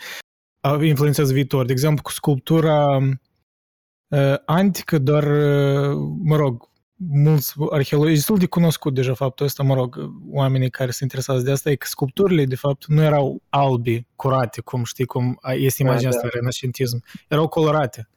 influențează 0.81 1.33
viitor. 1.33 1.65
De 1.65 1.71
exemplu, 1.71 2.01
cu 2.03 2.11
sculptura 2.11 2.97
uh, 2.97 4.35
antică, 4.45 4.97
doar, 4.97 5.23
uh, 5.23 5.97
mă 6.23 6.35
rog, 6.35 6.69
mulți 6.95 7.53
arheologi, 7.69 8.13
destul 8.13 8.37
de 8.37 8.45
cunoscut 8.45 8.93
deja 8.93 9.13
faptul 9.13 9.45
ăsta, 9.45 9.63
mă 9.63 9.73
rog, 9.73 10.11
oamenii 10.31 10.69
care 10.69 10.91
se 10.91 10.99
interesează 11.03 11.43
de 11.43 11.51
asta, 11.51 11.69
e 11.69 11.75
că 11.75 11.85
sculpturile, 11.89 12.45
de 12.45 12.55
fapt, 12.55 12.85
nu 12.85 13.01
erau 13.01 13.41
albi, 13.49 14.07
curate, 14.15 14.61
cum 14.61 14.83
știi, 14.83 15.05
cum 15.05 15.39
este 15.55 15.81
imaginea 15.81 16.11
da, 16.11 16.15
asta, 16.15 16.27
da. 16.27 16.37
renascentism, 16.39 17.03
erau 17.27 17.47
colorate. 17.47 18.09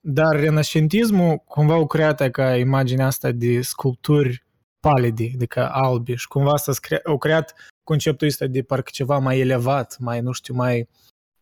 Dar 0.00 0.40
renascentismul 0.40 1.36
cumva 1.36 1.74
au 1.74 1.86
creat 1.86 2.30
ca 2.30 2.56
imaginea 2.56 3.06
asta 3.06 3.30
de 3.30 3.60
sculpturi 3.60 4.44
palide, 4.84 5.30
adică 5.34 5.70
albiș. 5.72 6.20
Și 6.20 6.28
cumva 6.28 6.50
asta 6.50 6.72
au 7.04 7.18
creat 7.18 7.54
conceptul 7.84 8.26
ăsta 8.26 8.46
de 8.46 8.62
parcă 8.62 8.90
ceva 8.92 9.18
mai 9.18 9.38
elevat, 9.40 9.96
mai, 9.98 10.20
nu 10.20 10.32
știu, 10.32 10.54
mai, 10.54 10.88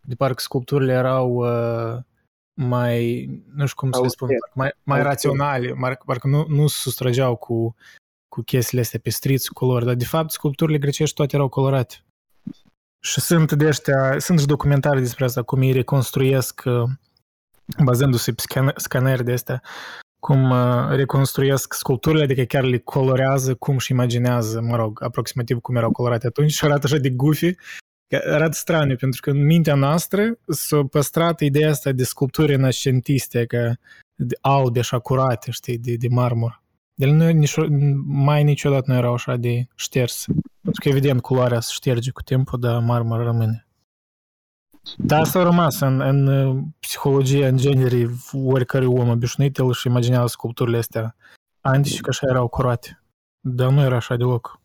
de 0.00 0.14
parcă 0.14 0.40
sculpturile 0.40 0.92
erau 0.92 1.34
uh, 1.34 2.02
mai, 2.54 3.26
nu 3.54 3.66
știu 3.66 3.76
cum 3.76 3.92
să 3.92 4.00
le 4.00 4.08
spun, 4.08 4.28
mai, 4.54 4.72
mai 4.82 5.02
raționale, 5.02 5.72
mai, 5.72 5.98
parcă 6.06 6.28
nu, 6.28 6.46
nu 6.48 6.66
se 6.66 6.76
sustrageau 6.78 7.36
cu, 7.36 7.74
cu 8.28 8.42
chestiile 8.42 8.82
astea 8.82 9.00
pestriți, 9.02 9.52
cu 9.52 9.64
culori, 9.64 9.84
dar 9.84 9.94
de 9.94 10.04
fapt 10.04 10.30
sculpturile 10.30 10.78
grecești 10.78 11.14
toate 11.14 11.36
erau 11.36 11.48
colorate. 11.48 12.04
Și 13.04 13.20
sunt 13.20 13.52
de 13.52 13.66
ăștia, 13.66 14.18
sunt 14.18 14.40
și 14.40 14.46
documentare 14.46 15.00
despre 15.00 15.24
asta, 15.24 15.42
cum 15.42 15.62
ei 15.62 15.72
reconstruiesc, 15.72 16.62
uh, 16.64 16.90
bazându-se 17.84 18.32
pe 18.32 18.40
scan, 18.40 18.72
scaneri 18.76 19.24
de 19.24 19.32
astea, 19.32 19.62
cum 20.26 20.50
uh, 20.50 20.88
reconstruiesc 20.88 21.72
sculpturile, 21.72 22.22
adică 22.22 22.42
chiar 22.42 22.64
le 22.64 22.78
colorează 22.78 23.54
cum 23.54 23.78
și 23.78 23.92
imaginează, 23.92 24.60
mă 24.60 24.76
rog, 24.76 25.02
aproximativ 25.02 25.58
cum 25.58 25.76
erau 25.76 25.90
colorate 25.90 26.26
atunci 26.26 26.52
și 26.52 26.64
arată 26.64 26.80
așa 26.84 26.96
de 26.96 27.10
goofy 27.10 27.54
arată 28.16 28.52
straniu, 28.52 28.96
pentru 28.96 29.20
că 29.20 29.30
în 29.30 29.44
mintea 29.44 29.74
noastră 29.74 30.38
s-a 30.46 30.84
păstrat 30.90 31.40
ideea 31.40 31.70
asta 31.70 31.92
de 31.92 32.04
sculpturi 32.04 32.46
renascentiste, 32.46 33.46
că 33.46 33.72
de 34.14 34.38
albe 34.40 34.78
așa 34.78 34.98
curate, 34.98 35.50
știi, 35.50 35.78
de, 35.78 35.94
de 35.94 36.08
marmur. 36.10 36.62
Ele 36.94 37.12
nu, 37.12 37.28
nici, 37.28 37.54
mai 38.04 38.44
niciodată 38.44 38.84
nu 38.90 38.96
erau 38.96 39.12
așa 39.12 39.36
de 39.36 39.66
șters. 39.74 40.24
Pentru 40.60 40.80
că, 40.82 40.88
evident, 40.88 41.20
culoarea 41.20 41.60
se 41.60 41.70
șterge 41.72 42.10
cu 42.10 42.22
timpul, 42.22 42.60
dar 42.60 42.80
marmur 42.80 43.24
rămâne. 43.24 43.66
Dar 44.96 45.20
asta 45.20 45.38
a 45.38 45.42
rămas 45.42 45.80
în, 45.80 46.00
în 46.00 46.62
psihologia, 46.80 47.46
în 47.46 47.56
genere, 47.56 48.06
oricare 48.44 48.86
om 48.86 49.08
obișnuit, 49.08 49.58
el 49.58 49.66
își 49.66 49.86
imaginează 49.86 50.26
sculpturile 50.26 50.76
astea 50.76 51.16
antice, 51.60 52.00
că 52.00 52.08
așa 52.08 52.26
erau 52.26 52.48
curate. 52.48 53.02
Dar 53.40 53.70
nu 53.70 53.80
era 53.80 53.96
așa 53.96 54.16
deloc. 54.16 54.60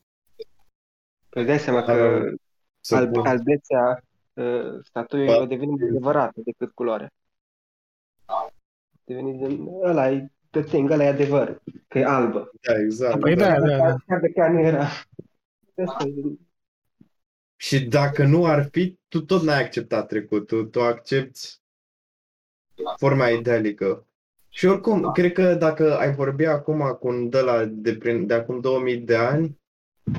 Păi 1.29 1.45
dai 1.45 1.59
seama 1.59 1.83
că 1.83 2.21
Alb, 2.89 3.17
albețea 3.17 4.03
uh, 4.33 4.79
statuii 4.83 5.29
a 5.29 5.45
devenit 5.45 5.81
adevărată 5.81 6.41
decât 6.43 6.71
culoarea. 6.71 7.11
Devenit 9.03 9.39
de, 9.39 9.59
ăla 9.83 10.09
e 10.09 10.31
the 10.49 10.61
thing, 10.61 10.91
ăla 10.91 11.03
e 11.03 11.07
adevăr, 11.07 11.61
că 11.87 11.99
e 11.99 12.05
albă. 12.05 12.51
Da, 12.61 12.79
exact. 12.79 13.19
Păi 13.19 13.35
da, 13.35 13.59
da, 13.59 13.77
da. 13.77 13.95
Chiar 14.07 14.19
de 14.19 14.31
chiar 14.31 14.49
nu 14.49 14.59
era. 14.59 14.87
Și 17.59 17.85
dacă 17.85 18.23
nu 18.23 18.45
ar 18.45 18.69
fi, 18.71 18.97
tu 19.07 19.21
tot 19.21 19.41
n-ai 19.41 19.63
acceptat 19.63 20.07
trecutul, 20.07 20.65
tu 20.65 20.81
accepti 20.81 21.59
forma 22.97 23.29
idealică. 23.29 24.07
Și 24.49 24.65
oricum, 24.65 25.11
cred 25.11 25.31
că 25.31 25.53
dacă 25.53 25.97
ai 25.97 26.13
vorbi 26.13 26.45
acum 26.45 26.97
cu 26.99 27.07
un 27.07 27.29
de, 27.29 27.39
la, 27.39 27.65
de, 27.65 27.95
prin, 27.95 28.27
de 28.27 28.33
acum 28.33 28.59
2000 28.59 28.97
de 28.97 29.15
ani, 29.15 29.59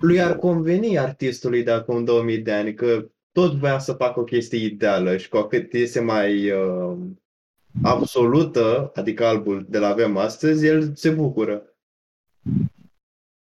lui 0.01 0.21
ar 0.21 0.37
conveni 0.37 0.99
artistului 0.99 1.63
de 1.63 1.71
acum 1.71 2.05
2000 2.05 2.39
de 2.39 2.53
ani 2.53 2.75
că 2.75 3.11
tot 3.33 3.53
voia 3.53 3.79
să 3.79 3.93
facă 3.93 4.21
o 4.21 4.25
chestie 4.25 4.65
ideală 4.65 5.17
și 5.17 5.29
cu 5.29 5.41
cât 5.41 5.73
este 5.73 6.01
mai 6.01 6.51
uh, 6.51 6.99
absolută, 7.83 8.91
adică 8.95 9.27
albul 9.27 9.67
de 9.69 9.79
la 9.79 9.89
avem 9.89 10.17
astăzi, 10.17 10.67
el 10.67 10.95
se 10.95 11.11
bucură. 11.11 11.63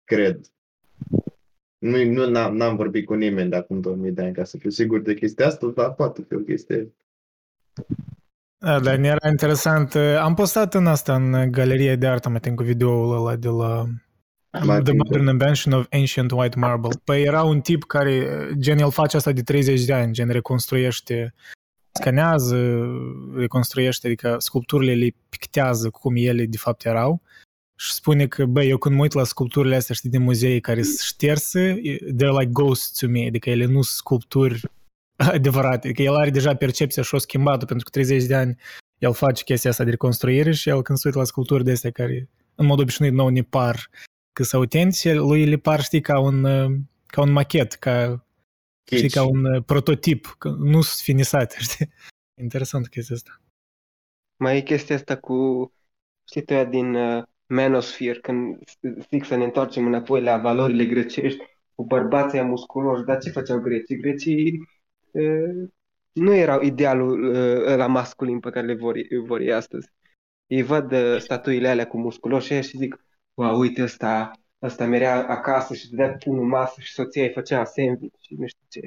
Cred. 0.05 0.41
Nu, 1.83 2.05
nu 2.05 2.31
n-am, 2.31 2.57
n-am 2.57 2.77
vorbit 2.77 3.07
cu 3.07 3.15
nimeni 3.15 3.51
de 3.51 3.57
acum 3.57 3.81
2000 3.81 4.11
de 4.11 4.23
ani 4.23 4.35
ca 4.35 4.45
să 4.45 4.57
fiu 4.57 4.71
sigur 4.71 5.01
de 5.01 5.15
chestia 5.15 5.47
asta, 5.47 5.67
dar 5.67 5.95
poate 5.95 6.25
fi 6.29 6.35
o 6.35 6.39
chestie 6.39 6.93
da, 8.59 8.81
dar 8.81 8.99
era 8.99 9.29
interesant. 9.29 9.95
Am 10.21 10.35
postat 10.35 10.75
în 10.75 10.87
asta, 10.87 11.15
în 11.15 11.51
galerie 11.51 11.97
de 11.97 12.07
artă, 12.07 12.29
mai 12.29 12.55
cu 12.55 12.62
videoul 12.62 13.17
ăla 13.17 13.37
de 13.37 13.49
la 13.49 13.85
The 14.83 14.93
Modern 14.93 15.29
Invention 15.29 15.73
of 15.73 15.87
Ancient 15.91 16.31
White 16.31 16.59
Marble. 16.59 16.91
Păi 17.05 17.23
era 17.23 17.43
un 17.43 17.61
tip 17.61 17.83
care, 17.83 18.27
gen, 18.59 18.79
el 18.79 18.91
face 18.91 19.17
asta 19.17 19.33
de 19.33 19.43
30 19.43 19.85
de 19.85 19.93
ani, 19.93 20.12
gen, 20.12 20.29
reconstruiește, 20.29 21.35
scanează, 21.93 22.87
reconstruiește, 23.37 24.07
adică 24.07 24.37
sculpturile 24.39 24.95
le 24.95 25.15
pictează 25.29 25.91
cum 25.91 26.15
ele 26.17 26.47
de 26.47 26.57
fapt 26.57 26.85
erau 26.85 27.23
și 27.83 27.93
spune 27.93 28.27
că, 28.27 28.45
băi, 28.45 28.69
eu 28.69 28.79
când 28.79 28.95
mă 28.95 29.03
uit 29.03 29.12
la 29.12 29.25
sculpturile 29.25 29.77
astea, 29.77 29.95
știi, 29.95 30.11
din 30.11 30.23
muzee 30.23 30.61
care 30.61 30.83
sunt 30.83 30.99
șterse, 30.99 31.81
they're 31.91 32.39
like 32.39 32.51
ghosts 32.53 32.99
to 32.99 33.09
me, 33.09 33.27
adică 33.27 33.51
ele 33.51 33.65
nu 33.65 33.83
sunt 33.83 33.85
sculpturi 33.85 34.61
adevărate, 35.17 35.87
adică 35.87 36.03
el 36.03 36.15
are 36.15 36.31
deja 36.31 36.55
percepția 36.55 37.03
și 37.03 37.15
o 37.15 37.19
schimbat 37.19 37.65
pentru 37.65 37.85
că 37.85 37.91
30 37.91 38.25
de 38.25 38.35
ani 38.35 38.57
el 38.99 39.12
face 39.12 39.45
chestia 39.45 39.71
asta 39.71 39.85
de 39.85 39.91
reconstruire 39.91 40.53
și 40.53 40.69
el 40.69 40.83
când 40.83 40.99
se 40.99 41.07
uită 41.07 41.19
la 41.19 41.25
sculpturi 41.25 41.65
de 41.65 41.71
astea 41.71 41.91
care 41.91 42.29
în 42.55 42.67
mod 42.67 42.81
obișnuit 42.81 43.12
nou 43.12 43.29
ne 43.29 43.43
par 43.43 43.91
că 44.33 44.43
sunt 44.43 44.61
autentice, 44.61 45.15
lui 45.15 45.45
le 45.45 45.57
par, 45.57 45.81
știi, 45.81 46.01
ca 46.01 46.21
un, 46.21 46.43
ca 47.07 47.21
un 47.21 47.31
machet, 47.31 47.73
ca, 47.73 48.27
știi, 48.93 49.11
ca 49.11 49.25
un 49.25 49.62
prototip, 49.62 50.35
că 50.39 50.49
nu 50.49 50.81
sunt 50.81 51.01
finisate, 51.03 51.57
știi? 51.69 51.93
Interesant 52.41 52.89
chestia 52.89 53.15
asta. 53.15 53.41
Mai 54.37 54.57
e 54.57 54.61
chestia 54.61 54.95
asta 54.95 55.17
cu, 55.17 55.73
știi, 56.29 56.43
tăia 56.43 56.65
din 56.65 56.95
uh, 56.95 57.25
Manosphere, 57.52 58.18
când 58.18 58.59
zic 59.11 59.25
să 59.25 59.37
ne 59.37 59.44
întoarcem 59.44 59.87
înapoi 59.87 60.23
la 60.23 60.38
valorile 60.38 60.85
grecești, 60.85 61.44
cu 61.75 61.85
bărbații 61.85 62.42
musculoși, 62.42 63.04
dar 63.04 63.18
ce 63.18 63.30
făceau 63.30 63.59
grecii? 63.59 63.97
Grecii 63.97 64.68
uh, 65.11 65.68
nu 66.12 66.35
erau 66.35 66.61
idealul 66.61 67.23
uh, 67.25 67.76
la 67.76 67.87
masculin 67.87 68.40
pe 68.40 68.50
care 68.50 68.66
le 68.66 68.75
vor, 68.75 68.97
vor 69.26 69.40
ei 69.40 69.52
astăzi. 69.52 69.88
Ei 70.47 70.62
văd 70.62 70.92
uh, 70.92 71.16
statuile 71.18 71.68
alea 71.68 71.87
cu 71.87 71.99
musculoși 71.99 72.61
și 72.61 72.76
zic, 72.76 73.04
wow, 73.35 73.59
uite 73.59 73.82
ăsta, 73.82 74.30
ăsta 74.62 74.87
merea 74.87 75.26
acasă 75.28 75.75
și 75.75 75.90
dădea 75.90 76.16
punul 76.25 76.44
masă 76.44 76.80
și 76.80 76.92
soția 76.92 77.23
îi 77.23 77.32
făcea 77.32 77.64
sandwich 77.64 78.16
și 78.21 78.35
nu 78.35 78.47
știu 78.47 78.66
ce. 78.68 78.80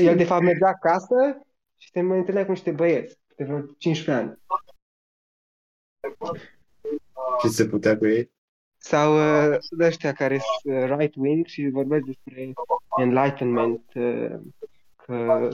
El 0.08 0.16
de 0.16 0.24
fapt 0.24 0.42
mergea 0.42 0.68
acasă 0.68 1.42
și 1.78 1.90
se 1.92 2.00
mai 2.00 2.18
întâlnea 2.18 2.44
cu 2.44 2.50
niște 2.50 2.70
băieți 2.70 3.18
de 3.36 3.44
vreo 3.44 3.60
15 3.78 4.24
ani. 4.24 4.38
Și 7.40 7.48
se 7.48 7.66
putea 7.66 7.98
cu 7.98 8.06
ei? 8.06 8.30
Sau 8.78 9.14
uh, 9.16 9.58
de 9.70 9.84
ăștia 9.84 10.12
care 10.12 10.38
sunt 10.38 10.76
uh, 10.76 10.96
right-wing 10.96 11.44
și 11.44 11.68
vorbesc 11.68 12.04
despre 12.04 12.52
enlightenment, 12.96 13.82
uh, 13.94 14.40
că 14.96 15.48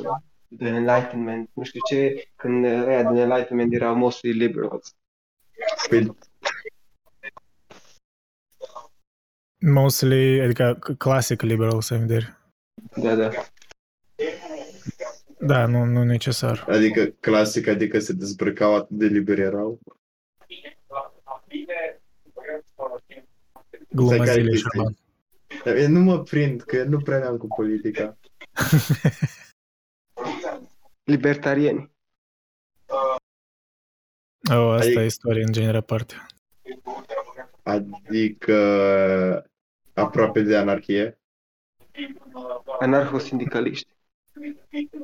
the 0.59 0.67
enlightenment, 0.67 1.51
nu 1.53 1.63
știu 1.63 1.81
ce, 1.89 2.29
când 2.37 2.65
ăia 2.65 3.03
din 3.03 3.17
enlightenment 3.17 3.73
erau 3.73 3.95
mostly 3.95 4.33
liberals. 4.33 4.97
Păi... 5.89 6.17
Mostly, 9.61 10.41
adică 10.41 10.79
classic 10.99 11.43
liberal 11.43 11.81
să 11.81 11.97
vedere. 11.97 12.39
Da, 12.97 13.15
da. 13.15 13.31
Da, 15.41 15.67
nu, 15.67 15.85
nu 15.85 16.05
necesar. 16.05 16.65
Adică 16.69 17.05
clasic, 17.21 17.67
adică 17.67 17.99
se 17.99 18.13
dezbrăcau 18.13 18.75
atât 18.75 18.97
de 18.97 19.07
liber 19.07 19.39
erau. 19.39 19.81
Gluma 23.89 24.25
zilei, 24.25 24.57
Șerban. 24.57 24.97
Eu 25.65 25.89
nu 25.89 26.01
mă 26.01 26.23
prind, 26.23 26.63
că 26.63 26.85
nu 26.85 26.99
prea 26.99 27.29
am 27.29 27.37
cu 27.37 27.47
politica. 27.47 28.19
Libertarieni. 31.13 31.91
Oh, 34.51 34.73
asta 34.73 34.85
adică, 34.85 35.01
e 35.01 35.05
istorie 35.05 35.43
în 35.43 35.53
genere 35.53 35.77
aparte. 35.77 36.27
Adică 37.63 38.57
aproape 39.95 40.41
de 40.41 40.57
anarhie? 40.57 41.19
Anarho-sindicaliști. 42.81 43.97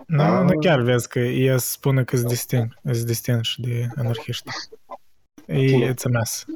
Nu, 0.06 0.22
ah. 0.22 0.42
nu 0.42 0.58
chiar 0.58 0.80
vezi 0.80 1.08
că 1.08 1.18
ea 1.18 1.56
spune 1.56 2.04
că 2.04 2.16
sunt 2.16 2.28
distin, 2.28 2.78
distinși 2.82 3.60
de 3.60 3.86
anarhiști. 3.96 4.50
E, 5.46 5.92
it's 5.92 6.04
a 6.04 6.08
mess. 6.08 6.46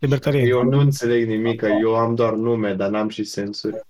Libertarian. 0.00 0.46
Eu 0.46 0.62
nu 0.62 0.78
înțeleg 0.78 1.28
nimic, 1.28 1.62
eu 1.80 1.96
am 1.96 2.14
doar 2.14 2.34
nume, 2.34 2.74
dar 2.74 2.90
n-am 2.90 3.08
și 3.08 3.24
sensuri. 3.24 3.80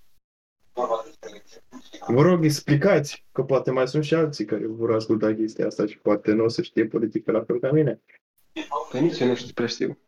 Vă 2.07 2.23
rog, 2.23 2.45
explicați, 2.45 3.25
că 3.33 3.43
poate 3.43 3.71
mai 3.71 3.89
sunt 3.89 4.05
și 4.05 4.15
alții 4.15 4.45
care 4.45 4.67
vor 4.67 4.93
asculta 4.93 5.35
chestia 5.35 5.67
asta 5.67 5.87
și 5.87 5.99
poate 5.99 6.33
nu 6.33 6.45
o 6.45 6.49
să 6.49 6.63
știe 6.63 6.87
politică 6.87 7.33
la 7.33 7.43
fel 7.47 7.59
ca 7.59 7.71
mine. 7.73 8.01
Păi 8.91 9.01
nici 9.01 9.19
eu 9.19 9.27
nu 9.29 9.35
știu 9.35 9.53
prea 9.55 9.67
știu. 9.67 9.99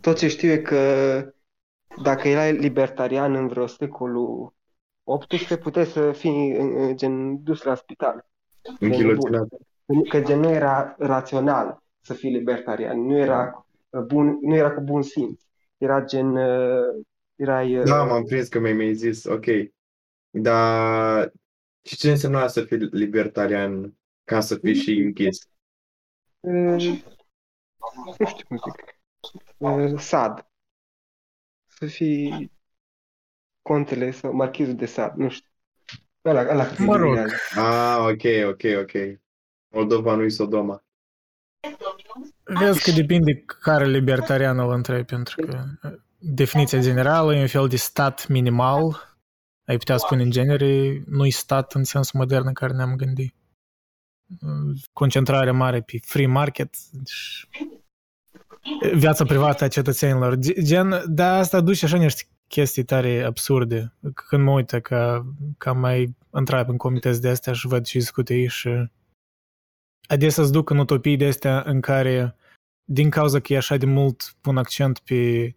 Tot 0.00 0.16
ce 0.18 0.28
știu 0.28 0.50
e 0.50 0.56
că 0.58 0.82
dacă 2.02 2.28
erai 2.28 2.52
libertarian 2.52 3.34
în 3.34 3.48
vreo 3.48 3.66
secolul 3.66 4.52
18, 5.04 5.56
puteai 5.56 5.86
să 5.86 6.12
fii 6.12 6.50
în- 6.50 6.74
în- 6.76 6.96
gen 6.96 7.42
dus 7.42 7.62
la 7.62 7.74
spital. 7.74 8.26
Închiloținat. 8.80 9.48
Că 10.08 10.20
gen 10.20 10.40
nu 10.40 10.48
era 10.50 10.94
rațional 10.98 11.82
să 12.00 12.14
fii 12.14 12.30
libertarian, 12.30 13.00
nu 13.00 13.16
era 13.16 13.52
uh, 13.56 13.69
bun, 13.98 14.38
nu 14.40 14.54
era 14.54 14.72
cu 14.72 14.80
bun 14.80 15.02
simț. 15.02 15.42
Era 15.78 16.04
gen, 16.04 16.36
uh, 16.36 17.04
erai... 17.36 17.78
uh, 17.78 17.84
Da, 17.84 18.04
m-am 18.04 18.24
prins 18.24 18.48
că 18.48 18.58
mi-ai 18.58 18.72
mai 18.72 18.94
zis, 18.94 19.24
ok. 19.24 19.44
Dar 20.30 21.32
și 21.82 21.96
ce 21.96 22.10
însemna 22.10 22.46
să 22.48 22.64
fii 22.64 22.76
libertarian 22.76 23.94
ca 24.24 24.40
să 24.40 24.56
fii 24.56 24.74
și 24.74 24.90
închis? 24.90 25.48
uh, 26.40 26.52
nu 28.18 28.26
știu 28.26 28.44
cum 28.48 28.56
zic, 28.56 28.94
uh, 29.58 29.98
sad. 29.98 30.46
Să 31.66 31.86
fii 31.86 32.52
contele 33.62 34.10
sau 34.10 34.32
marchizul 34.32 34.74
de 34.74 34.86
sad, 34.86 35.14
nu 35.16 35.28
știu. 35.28 35.50
Ăla, 36.24 36.40
ăla 36.40 36.66
cât 36.66 36.78
Mă 36.78 36.96
rog. 36.96 37.08
durează. 37.08 37.34
Ah, 37.56 37.98
ok, 38.12 38.22
ok, 38.48 38.62
ok. 38.82 39.20
Moldova 39.68 40.14
nu-i 40.14 40.30
Sodoma. 40.30 40.84
Vezi 42.58 42.82
că 42.82 42.90
depinde 42.90 43.44
care 43.60 43.86
libertarian 43.86 44.58
îl 44.58 44.70
întrebi, 44.72 45.04
pentru 45.04 45.46
că 45.46 45.64
uh, 45.82 45.92
definiția 46.18 46.80
generală 46.80 47.34
e 47.34 47.40
un 47.40 47.46
fel 47.46 47.68
de 47.68 47.76
stat 47.76 48.28
minimal, 48.28 49.16
ai 49.64 49.76
putea 49.76 49.96
spune 49.96 50.22
în 50.22 50.30
genere, 50.30 51.02
nu-i 51.06 51.30
stat 51.30 51.74
în 51.74 51.84
sensul 51.84 52.18
modern 52.18 52.46
în 52.46 52.52
care 52.52 52.72
ne-am 52.72 52.96
gândit. 52.96 53.34
Uh, 54.40 54.80
Concentrare 54.92 55.50
mare 55.50 55.80
pe 55.80 55.98
free 56.02 56.26
market 56.26 56.74
și 57.06 57.46
viața 58.94 59.24
privată 59.24 59.64
a 59.64 59.68
cetățenilor. 59.68 60.36
Ge- 60.36 60.62
Gen, 60.62 61.02
dar 61.06 61.38
asta 61.38 61.60
duce 61.60 61.84
așa 61.84 61.96
niște 61.96 62.22
chestii 62.48 62.84
tare 62.84 63.22
absurde. 63.22 63.94
Când 64.14 64.42
mă 64.42 64.50
uit 64.50 64.70
că, 64.70 65.22
că 65.58 65.72
mai 65.72 66.16
întreb 66.30 66.68
în 66.68 66.76
comități 66.76 67.20
de 67.20 67.28
astea 67.28 67.52
și 67.52 67.66
văd 67.66 67.86
și 67.86 67.98
discute 67.98 68.34
ei 68.34 68.48
și 68.48 68.90
adesea 70.10 70.42
îți 70.42 70.52
duc 70.52 70.70
în 70.70 70.78
utopii 70.78 71.16
de 71.16 71.26
astea 71.26 71.62
în 71.66 71.80
care 71.80 72.36
din 72.84 73.10
cauza 73.10 73.40
că 73.40 73.52
e 73.52 73.56
așa 73.56 73.76
de 73.76 73.86
mult 73.86 74.34
pun 74.40 74.56
accent 74.56 74.98
pe, 74.98 75.54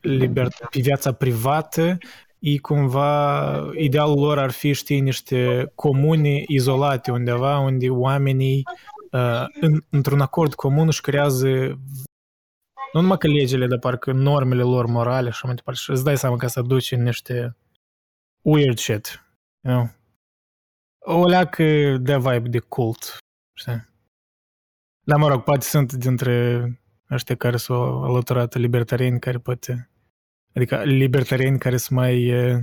liber, 0.00 0.48
pe 0.70 0.80
viața 0.80 1.12
privată, 1.12 1.98
e 2.38 2.58
cumva, 2.58 3.70
idealul 3.76 4.18
lor 4.18 4.38
ar 4.38 4.50
fi, 4.50 4.72
știi, 4.72 5.00
niște 5.00 5.72
comune 5.74 6.42
izolate 6.46 7.10
undeva, 7.10 7.58
unde 7.58 7.90
oamenii 7.90 8.62
uh, 9.12 9.44
în, 9.60 9.84
într-un 9.90 10.20
acord 10.20 10.54
comun 10.54 10.86
își 10.86 11.00
creează 11.00 11.78
nu 12.92 13.00
numai 13.00 13.18
că 13.18 13.26
legile, 13.26 13.66
dar 13.66 13.78
parcă 13.78 14.12
normele 14.12 14.62
lor 14.62 14.86
morale 14.86 15.24
și 15.24 15.28
așa 15.28 15.46
mai 15.46 15.54
departe. 15.54 15.80
Și 15.80 15.90
îți 15.90 16.04
dai 16.04 16.18
seama 16.18 16.36
că 16.36 16.46
să 16.46 16.62
duci 16.62 16.92
în 16.92 17.02
niște 17.02 17.56
weird 18.42 18.78
shit. 18.78 19.24
You 19.60 19.74
know? 19.74 19.88
O 21.16 21.26
leacă 21.26 21.96
de 22.00 22.16
vibe 22.16 22.48
de 22.48 22.58
cult. 22.58 23.18
Știi? 23.58 23.88
Dar 25.04 25.18
mă 25.18 25.28
rog, 25.28 25.42
poate 25.42 25.64
sunt 25.64 25.92
dintre 25.92 26.62
ăștia 27.10 27.36
care 27.36 27.56
s-au 27.56 28.04
alăturat 28.04 28.54
libertarieni 28.54 29.18
care 29.18 29.38
poate... 29.38 29.90
Adică 30.54 30.82
libertarieni 30.82 31.58
care 31.58 31.76
sunt 31.76 31.98
mai, 31.98 32.24
eh, 32.24 32.56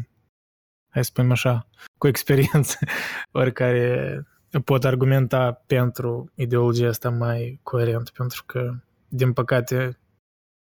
hai 0.89 1.03
să 1.03 1.09
spunem 1.09 1.31
așa, 1.31 1.67
cu 1.97 2.07
experiență, 2.07 2.77
ori 3.31 3.53
care 3.53 4.23
pot 4.63 4.83
argumenta 4.83 5.53
pentru 5.53 6.31
ideologia 6.35 6.87
asta 6.87 7.09
mai 7.09 7.59
coerent, 7.63 8.09
pentru 8.09 8.43
că, 8.45 8.73
din 9.07 9.33
păcate, 9.33 9.99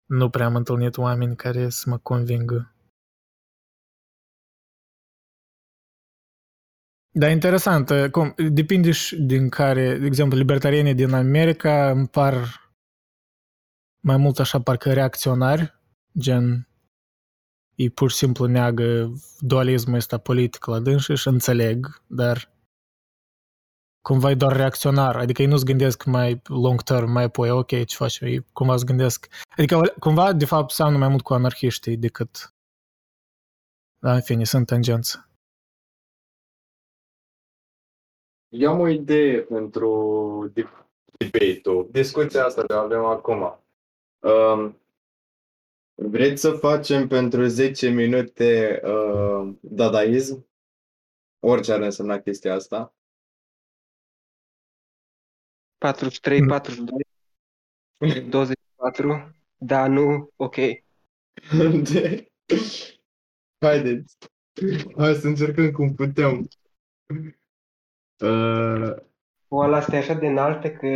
nu 0.05 0.31
prea 0.31 0.47
am 0.47 0.57
întâlnit 0.57 0.97
oameni 0.97 1.37
care 1.37 1.69
să 1.69 1.91
mă 1.91 1.99
convingă. 1.99 2.74
Da, 7.17 7.29
interesant. 7.29 7.91
eh, 7.91 8.11
Cum, 8.11 8.35
depinde 8.53 8.91
și 8.91 9.17
din 9.17 9.49
care, 9.49 9.99
de 9.99 10.07
exemplu, 10.07 10.39
libertarienii 10.39 10.95
din 10.95 11.13
America 11.13 11.91
îmi 11.91 12.09
par 12.09 12.35
mai 14.01 14.17
mult 14.17 14.39
așa 14.39 14.63
parcă 14.63 14.93
reacționari, 14.93 15.75
gen 16.19 16.69
ei 17.75 17.91
pur 17.91 18.11
și 18.11 18.17
simplu 18.17 18.47
neagă 18.47 19.13
dualismul 19.39 19.97
ăsta 19.97 20.19
politic 20.19 20.65
la 20.65 20.81
dânsă 20.81 21.15
și 21.15 21.29
înțeleg, 21.29 22.03
dar 22.07 22.53
cumva 24.01 24.31
e 24.31 24.35
doar 24.35 24.57
reacționar, 24.57 25.17
adică 25.17 25.43
ei 25.43 25.49
nu-ți 25.49 25.65
gândesc 25.65 26.05
mai 26.05 26.43
long 26.45 26.83
term, 26.83 27.11
mai 27.11 27.23
apoi, 27.25 27.51
ok, 27.51 27.69
ce 27.69 27.97
facem, 27.97 28.29
ei 28.29 28.47
cumva 28.53 28.75
îți 28.75 28.85
gândesc, 28.87 29.29
adică 29.57 29.95
cumva 29.99 30.33
de 30.33 30.45
fapt 30.45 30.71
seamănă 30.71 30.99
mai 30.99 31.09
mult 31.09 31.23
cu 31.23 31.35
anarhiștii 31.35 31.97
decât 31.97 32.55
da, 33.99 34.15
în 34.15 34.21
fine, 34.21 34.45
sunt 34.45 34.67
tangență. 34.67 35.29
Eu 38.57 38.71
am 38.71 38.81
o 38.81 38.89
idee 38.89 39.41
pentru 39.43 40.51
de- 40.53 40.69
debate-ul. 41.19 41.89
Discuția 41.91 42.45
asta 42.45 42.65
de 42.67 42.75
avem 42.75 43.05
acum. 43.05 43.61
Um, 44.19 44.81
vreți 45.95 46.41
să 46.41 46.51
facem 46.53 47.09
pentru 47.09 47.47
10 47.47 47.89
minute 47.89 48.81
uh, 48.85 49.55
dadaism? 49.61 50.49
Orice 51.39 51.73
ar 51.73 51.81
însemna 51.81 52.21
chestia 52.21 52.55
asta. 52.55 52.95
43, 55.79 56.41
Mm. 56.41 56.47
42, 56.47 57.07
24, 58.29 59.35
da, 59.57 59.87
nu, 59.89 60.33
ok. 60.37 60.57
De... 61.83 62.33
Haideți. 63.65 64.17
Hai 64.97 65.15
să 65.15 65.27
încercăm 65.27 65.71
cum 65.71 65.95
putem. 65.95 66.49
Uh, 68.19 68.95
Oala 69.49 69.77
asta 69.77 69.97
e 69.97 69.99
așa 69.99 70.15
de 70.15 70.27
înaltă 70.27 70.71
că 70.71 70.87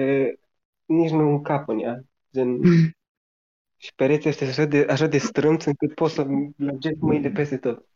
nici 0.85 1.11
nu 1.11 1.29
încap 1.29 1.69
în 1.69 1.79
ea. 1.79 2.05
Gen... 2.33 2.61
Și 3.81 3.95
pereții 3.95 4.29
ăștia 4.29 4.47
sunt 4.47 4.59
așa 4.59 4.69
de, 4.69 4.87
așa 4.93 5.07
de 5.07 5.19
strâmți 5.19 5.69
încât 5.69 5.95
pot 5.95 6.11
să 6.11 6.27
mergeți 6.57 6.99
mâini 7.01 7.23
de 7.23 7.31
peste 7.31 7.57
tot. 7.57 7.89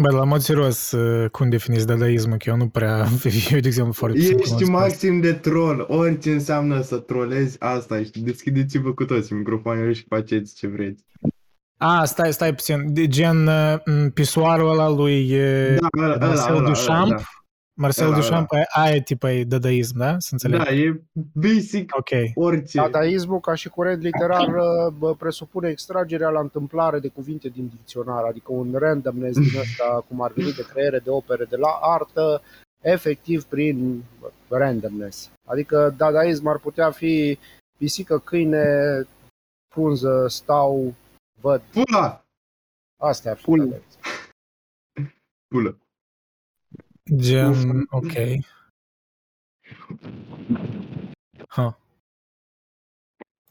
Bă, 0.00 0.10
la 0.10 0.24
mod 0.24 0.40
serios, 0.40 0.92
eh, 0.92 1.30
cum 1.30 1.48
definiți 1.48 1.86
dadaismul? 1.86 2.36
Că 2.36 2.48
eu 2.48 2.56
nu 2.56 2.68
prea, 2.68 3.06
eu 3.52 3.60
de 3.60 3.68
exemplu 3.68 3.92
foarte 3.92 4.18
puțin 4.18 4.38
ești 4.38 4.52
cunosc 4.52 4.70
asta. 4.70 4.84
maxim 4.84 5.20
de 5.20 5.32
troll. 5.32 5.86
Orice 5.88 6.32
înseamnă 6.32 6.80
să 6.80 6.98
trolezi, 6.98 7.56
asta 7.60 7.98
ești. 7.98 8.20
Deschideți-vă 8.20 8.94
cu 8.94 9.04
toți 9.04 9.32
microfoanele 9.32 9.92
și 9.92 10.04
faceți 10.08 10.54
ce 10.54 10.66
vreți. 10.66 11.04
A, 11.82 12.04
stai, 12.04 12.32
stai 12.32 12.54
puțin, 12.54 12.92
de 12.94 13.06
gen 13.08 13.46
eh, 13.46 13.74
m, 13.86 14.08
pisoarul 14.10 14.70
ăla 14.70 14.88
lui 14.88 15.30
eh, 15.30 15.76
Da, 15.78 15.88
ăla, 16.04 16.14
ăla, 16.14 16.26
Marcel 16.26 16.54
ăla, 16.56 16.68
Duchamp, 16.68 17.06
ăla, 17.06 17.16
da. 17.16 17.22
Marcel 17.74 18.06
Ăla, 18.06 18.14
Duchamp, 18.16 18.52
aia- 18.54 18.68
aia 18.72 18.94
e 18.94 19.00
tipa 19.00 19.30
e 19.32 19.44
dadaism, 19.44 19.98
da? 19.98 20.14
Să 20.18 20.28
înțeleg. 20.32 20.62
Da, 20.62 20.70
e 20.70 21.00
basic 21.32 21.96
Ok. 21.96 22.08
orice. 22.34 22.78
Dadaismul, 22.80 23.40
ca 23.40 23.54
și 23.54 23.68
curent 23.68 24.02
literar, 24.02 24.48
bă, 24.98 25.14
presupune 25.14 25.68
extragerea 25.68 26.28
la 26.28 26.40
întâmplare 26.40 26.98
de 26.98 27.08
cuvinte 27.08 27.48
din 27.48 27.70
dicționar, 27.76 28.24
adică 28.24 28.52
un 28.52 28.74
randomness 28.78 29.38
din 29.38 29.58
ăsta, 29.60 30.04
cum 30.08 30.22
ar 30.22 30.32
veni 30.34 30.52
de 30.52 30.66
creere 30.72 30.98
de 30.98 31.10
opere 31.10 31.44
de 31.44 31.56
la 31.56 31.78
artă, 31.80 32.42
efectiv 32.82 33.44
prin 33.44 34.02
randomness. 34.48 35.30
Adică 35.48 35.94
dadaism 35.96 36.46
ar 36.46 36.58
putea 36.58 36.90
fi 36.90 37.38
pisică, 37.78 38.18
câine, 38.24 38.64
punză, 39.74 40.26
stau, 40.28 40.94
văd. 41.40 41.62
Pula! 41.62 42.24
Astea 42.96 43.30
ar 43.30 43.36
fi 43.36 43.44
Pulă. 43.44 43.64
dadaism. 43.64 43.98
Pulă. 45.48 45.78
Gen, 47.16 47.86
ok. 47.90 48.12
Ha. 51.48 51.79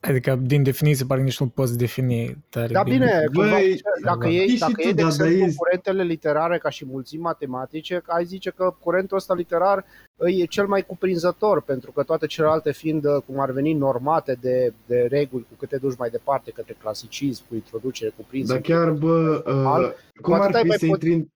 Adică, 0.01 0.35
din 0.41 0.63
definiție, 0.63 1.05
pare 1.05 1.21
nici 1.21 1.39
nu 1.39 1.47
poți 1.47 1.77
defini 1.77 2.37
tare 2.49 2.67
Da, 2.73 2.83
bine, 2.83 3.23
cumva, 3.33 3.49
Băi, 3.49 3.81
dacă 4.03 4.19
da. 4.19 4.27
iei, 4.29 4.41
Știi 4.41 4.53
și 4.53 4.59
dacă 4.59 4.71
tu, 4.73 4.81
iei 4.81 4.93
de 4.93 5.01
exemplu 5.01 5.33
dadaist. 5.35 5.57
curentele 5.57 6.03
literare 6.03 6.57
ca 6.57 6.69
și 6.69 6.85
mulțimi 6.85 7.21
matematice, 7.21 8.01
ai 8.05 8.25
zice 8.25 8.49
că 8.49 8.75
curentul 8.79 9.17
ăsta 9.17 9.33
literar 9.33 9.85
e 10.17 10.45
cel 10.45 10.67
mai 10.67 10.81
cuprinzător, 10.85 11.61
pentru 11.61 11.91
că 11.91 12.03
toate 12.03 12.25
celelalte 12.25 12.71
fiind, 12.71 13.05
cum 13.25 13.39
ar 13.39 13.51
veni, 13.51 13.73
normate 13.73 14.37
de, 14.41 14.73
de 14.85 15.07
reguli 15.09 15.43
cu 15.49 15.53
câte 15.59 15.77
duci 15.77 15.97
mai 15.97 16.09
departe 16.09 16.51
către 16.51 16.75
clasicism, 16.81 17.43
cu 17.47 17.55
introducere, 17.55 18.13
cu 18.17 18.25
prinț, 18.29 18.47
Dar 18.47 18.59
chiar, 18.61 18.91
bă, 18.91 19.41
Al- 19.45 19.83
uh, 19.83 19.89
cum 20.21 20.21
cu 20.21 20.33
ar 20.33 20.39
atât 20.41 20.55
ai 20.55 20.61
fi 20.61 20.67
mai 20.67 20.77
să 20.77 20.85
put- 20.85 20.93
intri 21.03 21.13
în, 21.13 21.27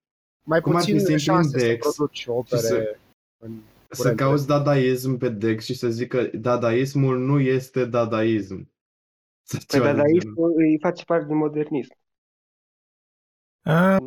mai 0.45 0.61
cum 0.61 0.75
ar 0.75 0.83
fi 0.83 0.91
puțin 0.91 1.05
să 1.05 1.11
intri 1.11 1.29
în 1.29 1.35
șanse 1.35 1.59
să 1.59 1.65
Dex 1.65 1.95
produci 1.95 2.23
opere 2.27 2.61
să- 2.61 2.95
în 3.43 3.51
să 3.93 4.01
curentele. 4.01 4.29
cauți 4.29 4.47
dadaism 4.47 5.17
pe 5.17 5.29
Dex 5.29 5.63
și 5.65 5.73
să 5.73 5.89
zică 5.89 6.23
dadaismul 6.33 7.19
nu 7.19 7.39
este 7.39 7.85
dadaism. 7.85 8.71
Sau 9.43 9.59
Păi 9.67 9.79
ceva 9.79 9.93
de 9.93 10.01
genul. 10.03 10.37
dadaismul 10.37 10.53
îi 10.57 10.77
face 10.81 11.03
parte 11.05 11.25
din 11.25 11.37
modernism. 11.37 11.95
A, 13.65 13.97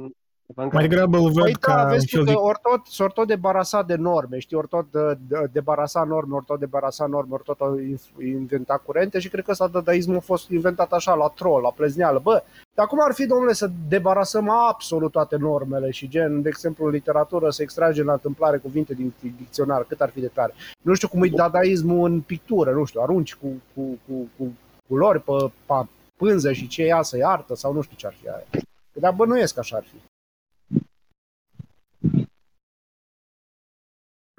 Mai 0.54 0.88
degrabă 0.88 1.16
îl 1.16 1.30
văd 1.30 1.42
Păi 1.42 1.52
ca 1.52 1.74
da, 1.74 1.82
un 1.82 1.88
vezi 1.88 2.06
fel 2.06 2.20
tu 2.20 2.26
de... 2.26 2.32
că 2.32 2.38
ori 2.38 2.58
tot, 2.62 2.86
s-or 2.86 3.12
tot 3.12 3.26
debarasat 3.26 3.86
de 3.86 3.94
norme, 3.94 4.38
știi, 4.38 4.56
ori 4.56 4.68
tot 4.68 4.90
de, 4.90 5.18
de, 5.28 5.48
debarasat 5.52 6.06
norme, 6.06 6.34
ori 6.34 6.44
tot 6.44 6.58
debarasat 6.58 7.08
norme, 7.08 7.34
ori 7.34 7.42
tot 7.42 7.60
au 7.60 7.78
inf- 7.78 8.24
inventat 8.24 8.82
curente 8.82 9.18
și 9.18 9.28
cred 9.28 9.44
că 9.44 9.50
ăsta 9.50 9.68
dadaismul 9.68 10.16
a 10.16 10.20
fost 10.20 10.50
inventat 10.50 10.92
așa, 10.92 11.14
la 11.14 11.28
troll, 11.28 11.62
la 11.62 11.70
plezneală. 11.70 12.18
Bă, 12.18 12.42
dar 12.74 12.86
cum 12.86 12.98
ar 13.02 13.14
fi, 13.14 13.26
domnule, 13.26 13.52
să 13.52 13.70
debarasăm 13.88 14.48
absolut 14.48 15.12
toate 15.12 15.36
normele 15.36 15.90
și 15.90 16.08
gen, 16.08 16.42
de 16.42 16.48
exemplu, 16.48 16.84
în 16.86 16.90
literatură, 16.90 17.50
să 17.50 17.62
extragem 17.62 18.06
la 18.06 18.12
întâmplare 18.12 18.56
cuvinte 18.56 18.94
din 18.94 19.14
dicționar, 19.36 19.84
cât 19.84 20.00
ar 20.00 20.10
fi 20.10 20.20
de 20.20 20.30
tare. 20.34 20.52
Nu 20.82 20.94
știu 20.94 21.08
cum 21.08 21.22
e 21.22 21.28
dadaismul 21.28 22.10
în 22.10 22.20
pictură, 22.20 22.70
nu 22.70 22.84
știu, 22.84 23.00
arunci 23.00 23.34
cu, 23.34 23.46
cu, 23.74 23.98
cu, 24.08 24.28
cu 24.38 24.52
culori 24.88 25.20
pe, 25.20 25.32
pe 25.66 25.74
pânză 26.16 26.52
și 26.52 26.66
ce 26.66 26.84
iasă 26.84 27.16
e 27.16 27.24
artă 27.24 27.54
sau 27.54 27.72
nu 27.72 27.80
știu 27.80 27.96
ce 27.96 28.06
ar 28.06 28.14
fi 28.20 28.28
aia. 28.28 28.44
Dar 28.92 29.12
bănuiesc 29.12 29.54
că 29.54 29.60
așa 29.60 29.76
ar 29.76 29.82
fi. 29.82 29.96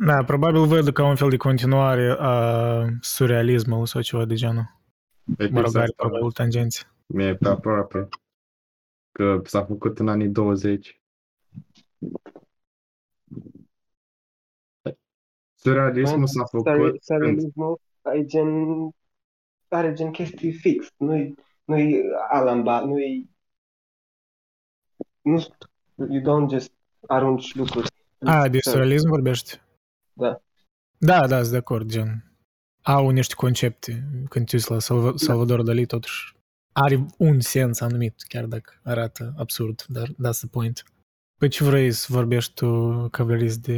Da, 0.05 0.23
probabil 0.23 0.65
văd 0.65 0.89
ca 0.89 1.05
un 1.05 1.15
fel 1.15 1.29
de 1.29 1.37
continuare 1.37 2.15
a 2.19 2.85
surrealismului 3.01 3.87
sau 3.87 4.01
ceva 4.01 4.25
de 4.25 4.35
genul. 4.35 4.75
E 5.37 5.47
Mă 5.47 5.59
rog, 5.59 5.65
fix 5.65 5.75
are 5.75 5.83
asta, 5.83 5.95
probabil 5.95 6.31
tangențe. 6.31 6.91
Mi-e 7.05 7.35
pe 7.35 7.47
aproape. 7.47 8.07
Că 9.11 9.41
s-a 9.43 9.63
făcut 9.63 9.99
în 9.99 10.07
anii 10.07 10.27
20. 10.27 11.01
Surrealismul 15.55 16.27
s-a 16.27 16.43
făcut 16.43 16.65
când... 16.65 17.01
Surrealismul 17.01 17.79
are 18.01 18.25
gen, 18.25 18.49
are 19.67 19.93
gen 19.93 20.11
chestii 20.11 20.51
fix. 20.51 20.93
Nu-i, 20.97 21.35
nu-i 21.63 22.01
alamba, 22.29 22.79
nu-i... 22.79 23.29
Nu, 25.21 25.45
you 25.95 26.21
don't 26.21 26.49
just 26.49 26.71
arunci 27.07 27.55
lucruri. 27.55 27.87
A, 28.19 28.47
de 28.47 28.59
surrealism 28.59 29.09
vorbești? 29.09 29.65
Da. 30.17 30.41
Da, 30.97 31.27
da, 31.27 31.39
sunt 31.39 31.51
de 31.51 31.57
acord, 31.57 31.89
gen. 31.89 32.31
Au 32.81 33.09
niște 33.09 33.33
concepte. 33.33 34.03
Când 34.29 34.45
te 34.49 34.55
uiți 34.55 34.71
la 34.71 34.79
Salva- 34.79 35.15
Salvador 35.15 35.61
Dali, 35.63 35.85
totuși 35.85 36.35
are 36.73 37.05
un 37.17 37.39
sens 37.39 37.79
anumit, 37.79 38.21
chiar 38.27 38.45
dacă 38.45 38.73
arată 38.83 39.33
absurd, 39.37 39.85
dar 39.87 40.07
that's 40.07 40.37
the 40.37 40.47
point. 40.47 40.83
Păi 41.39 41.47
ce 41.49 41.63
vrei 41.63 41.91
să 41.91 42.07
vorbești 42.09 42.53
tu, 42.53 43.07
cavlerist, 43.09 43.59
de, 43.61 43.77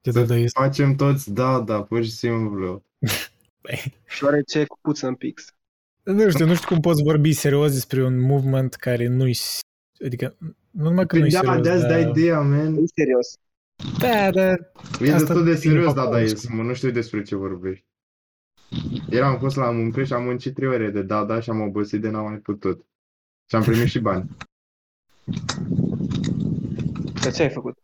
de 0.00 0.10
Să 0.10 0.20
dadaist? 0.20 0.54
facem 0.56 0.94
toți, 0.94 1.32
da, 1.32 1.60
da, 1.60 1.82
pur 1.82 2.04
și 2.04 2.10
simplu. 2.10 2.82
Păi, 3.60 3.94
Șoarece 4.06 4.64
cu 4.66 4.78
puță 4.80 5.06
în 5.06 5.14
pix. 5.14 5.44
nu 6.02 6.30
știu, 6.30 6.46
nu 6.46 6.54
știu 6.54 6.66
cum 6.68 6.80
poți 6.80 7.02
vorbi 7.02 7.32
serios 7.32 7.72
despre 7.72 8.04
un 8.04 8.18
movement 8.20 8.74
care 8.74 9.06
nu-i... 9.06 9.36
Adică, 10.04 10.36
nu 10.70 10.82
numai 10.82 11.06
că 11.06 11.16
Păi 11.16 11.20
nu-i 11.20 11.30
da, 11.30 11.38
serios, 11.40 11.66
that's 11.68 11.78
the 11.88 11.88
dar... 12.04 12.08
idea, 12.16 12.40
man. 12.40 12.74
E 12.76 12.80
serios. 12.94 13.34
Da, 13.98 14.30
da, 14.30 14.50
E 15.00 15.12
Asta 15.12 15.34
destul 15.34 15.44
de 15.44 15.54
ține 15.54 15.72
serios 15.72 15.92
pe 15.92 16.00
acolo. 16.00 16.10
dadaismul, 16.10 16.64
nu 16.64 16.74
știu 16.74 16.90
despre 16.90 17.22
ce 17.22 17.36
vorbești. 17.36 17.84
Ieri 19.10 19.24
am 19.24 19.38
fost 19.38 19.56
la 19.56 19.70
muncă 19.70 20.04
și 20.04 20.12
am 20.12 20.22
muncit 20.24 20.54
trei 20.54 20.68
ore 20.68 20.90
de 20.90 21.02
dada 21.02 21.40
și 21.40 21.50
am 21.50 21.60
obosit 21.60 22.00
de 22.00 22.08
n-am 22.08 22.24
mai 22.24 22.38
putut. 22.38 22.86
Și 23.46 23.56
am 23.56 23.62
primit 23.62 23.88
și 23.88 23.98
bani. 23.98 24.36
Dar 27.22 27.32
ce 27.32 27.42
ai 27.42 27.50
făcut? 27.50 27.78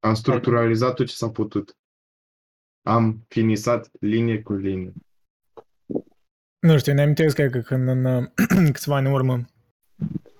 Am 0.00 0.14
structuralizat 0.14 0.94
tot 0.94 1.06
ce 1.06 1.14
s-a 1.14 1.30
putut. 1.30 1.76
Am 2.82 3.24
finisat 3.28 3.90
linie 4.00 4.42
cu 4.42 4.52
linie. 4.52 4.92
Nu 6.58 6.78
știu, 6.78 6.92
ne 6.92 7.02
amintesc 7.02 7.36
că 7.36 7.48
când 7.48 7.88
în 7.88 8.04
uh, 8.04 8.28
câțiva 8.72 8.96
ani 8.96 9.06
în 9.06 9.12
urmă, 9.12 9.44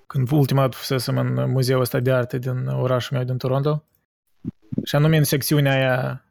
când 0.06 0.30
ultima 0.30 0.60
dată 0.60 0.76
fusesem 0.76 1.18
în 1.18 1.50
muzeul 1.50 1.80
ăsta 1.80 2.00
de 2.00 2.12
arte 2.12 2.38
din 2.38 2.66
orașul 2.66 3.16
meu, 3.16 3.26
din 3.26 3.36
Toronto, 3.36 3.84
și 4.84 4.96
anume 4.96 5.16
în 5.16 5.24
secțiunea 5.24 5.72
aia, 5.72 6.24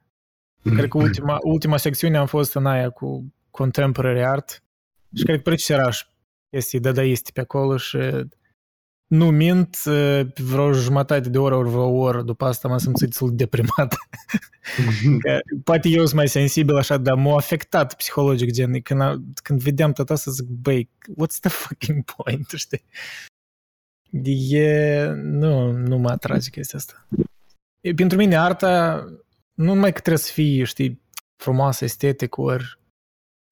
cred 0.75 0.88
că 0.89 0.97
ultima, 0.97 1.38
ultima 1.43 1.77
secțiune 1.77 2.17
am 2.17 2.25
fost 2.25 2.56
în 2.56 2.65
aia 2.65 2.89
cu 2.89 3.34
contemporary 3.51 4.23
art 4.25 4.63
și 5.15 5.23
cred 5.23 5.36
că 5.36 5.41
precizeraș 5.41 6.06
este 6.49 6.80
dadaist 6.80 7.32
pe 7.32 7.41
acolo 7.41 7.77
și 7.77 7.97
nu 9.08 9.30
mint, 9.30 9.77
uh, 9.86 10.21
vreo 10.36 10.71
jumătate 10.73 11.30
de 11.30 11.38
oră, 11.38 11.56
ori 11.56 11.69
vreo 11.69 11.89
oră, 11.89 12.21
după 12.21 12.45
asta 12.45 12.67
m-am 12.67 12.77
simțit 12.77 13.08
destul 13.08 13.30
de 13.30 13.36
deprimat. 13.36 13.95
Că 15.19 15.39
poate 15.63 15.89
eu 15.89 16.04
sunt 16.04 16.13
mai 16.15 16.27
sensibil 16.27 16.75
așa, 16.75 16.97
dar 16.97 17.15
m-a 17.15 17.36
afectat 17.36 17.93
psihologic, 17.95 18.51
gen, 18.51 18.82
când, 18.82 19.01
a- 19.01 19.21
când 19.43 19.62
vedeam 19.62 19.91
tot 19.91 20.10
asta, 20.10 20.32
zic, 20.32 20.45
băi, 20.47 20.89
what's 21.10 21.39
the 21.39 21.49
fucking 21.49 22.04
point, 22.04 22.47
știi? 22.65 22.84
E, 24.58 25.06
nu, 25.13 25.71
nu 25.71 25.97
mă 25.97 26.10
atrage 26.10 26.49
chestia 26.49 26.80
asta. 26.80 27.08
E, 27.82 27.94
pentru 27.94 28.17
mine 28.17 28.36
arta, 28.38 29.04
nu 29.54 29.74
numai 29.74 29.94
că 29.94 30.00
trebuie 30.00 30.24
să 30.24 30.32
fie, 30.34 30.63
știi, 30.63 31.02
frumoasă, 31.44 31.84
estetic, 31.84 32.38
ori 32.38 32.80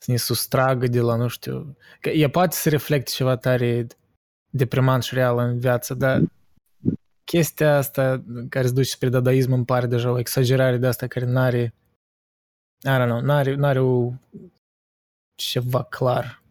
să 0.02 0.12
ne 0.12 0.18
sustragă 0.18 0.88
de 0.88 1.00
la, 1.00 1.15
nu 1.15 1.28
știu, 1.28 1.78
că 2.02 2.10
ea 2.10 2.30
poate 2.30 2.56
să 2.56 2.70
reflecte 2.70 3.12
ceva 3.12 3.38
tare 3.38 3.88
deprimant 4.50 5.04
și 5.04 5.13
real 5.13 5.38
în 5.38 5.60
viață, 5.60 5.94
dar 5.94 6.22
chestia 7.24 7.76
asta 7.78 8.24
care 8.50 8.68
se 8.68 8.74
duce 8.74 8.89
spre 8.89 9.10
dadaism 9.10 9.52
îmi 9.52 9.65
pare 9.65 9.88
deja 9.88 10.12
o 10.12 10.20
exagerare 10.20 10.78
de 10.78 10.88
asta 10.88 11.08
care 11.08 11.26
n-are 11.26 11.74
I 12.84 12.88
don't 12.88 13.06
know, 13.08 13.22
n-are, 13.22 13.56
n-are 13.56 13.80
o 13.80 14.12
ceva 15.36 15.84
clar. 15.84 16.44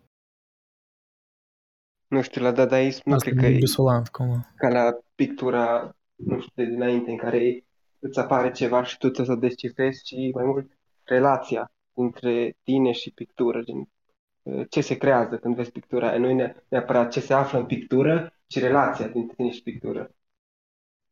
Nu 2.08 2.22
știu, 2.22 2.42
la 2.42 2.52
dadaism 2.52 3.02
nu 3.04 3.14
Asta 3.14 3.30
cred 3.30 3.34
că 3.34 3.46
e 3.46 3.54
e 3.54 3.58
desolant 3.58 4.08
cumva. 4.08 4.52
ca 4.54 4.68
la 4.68 4.98
pictura, 5.14 5.96
nu 6.14 6.40
știu, 6.40 6.52
de 6.64 6.70
dinainte, 6.70 7.10
în 7.10 7.16
care 7.16 7.64
îți 7.98 8.18
apare 8.18 8.50
ceva 8.50 8.84
și 8.84 8.98
tu 8.98 9.08
trebuie 9.08 9.36
să 9.36 9.40
descifrezi, 9.40 10.02
ci 10.02 10.14
mai 10.34 10.44
mult 10.44 10.78
relația 11.04 11.72
între 11.94 12.56
tine 12.62 12.92
și 12.92 13.10
pictură, 13.10 13.62
gen 13.62 13.88
uh, 14.42 14.66
ce 14.70 14.80
se 14.80 14.96
creează 14.96 15.38
când 15.38 15.54
vezi 15.54 15.70
pictura 15.72 16.08
aia. 16.08 16.18
Nu 16.18 16.28
e 16.28 16.34
ne- 16.34 16.54
neapărat 16.68 17.10
ce 17.10 17.20
se 17.20 17.34
află 17.34 17.58
în 17.58 17.66
pictură, 17.66 18.32
ci 18.46 18.58
relația 18.58 19.08
dintre 19.08 19.34
tine 19.36 19.50
și 19.50 19.62
pictură. 19.62 20.10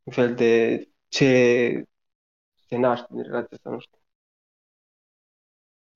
Un 0.03 0.12
fel 0.12 0.35
de 0.35 0.85
ce 1.09 1.27
se 2.68 2.77
naște 2.77 3.07
din 3.11 3.22
relația 3.22 3.57
asta, 3.57 3.70
nu 3.70 3.79
știu. 3.79 3.99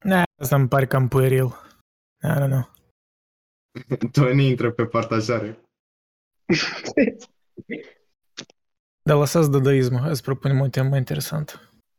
Na, 0.04 0.22
asta 0.38 0.56
îmi 0.56 0.68
pare 0.68 0.86
cam 0.86 1.08
pueril. 1.08 1.46
I 2.22 2.28
don't 2.38 2.48
know. 2.48 2.70
Tony 4.12 4.46
intră 4.46 4.72
pe 4.72 4.86
partajare. 4.86 5.60
Dar 9.02 9.16
lăsați 9.16 9.50
dadaismul, 9.50 10.00
hai 10.00 10.16
să 10.16 10.22
propunem 10.22 10.60
o 10.60 10.68
temă 10.68 10.88
mai 10.88 10.98
interesantă. 10.98 11.52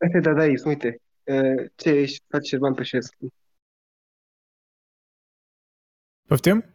Asta 0.03 0.17
e 0.17 0.19
dadaism, 0.19 0.67
uite. 0.67 1.01
Uh, 1.23 1.71
Ce 1.75 1.89
își 1.89 2.19
face 2.27 2.47
Șerban 2.47 2.73
Peșescu? 2.73 3.27
Poftim? 6.27 6.65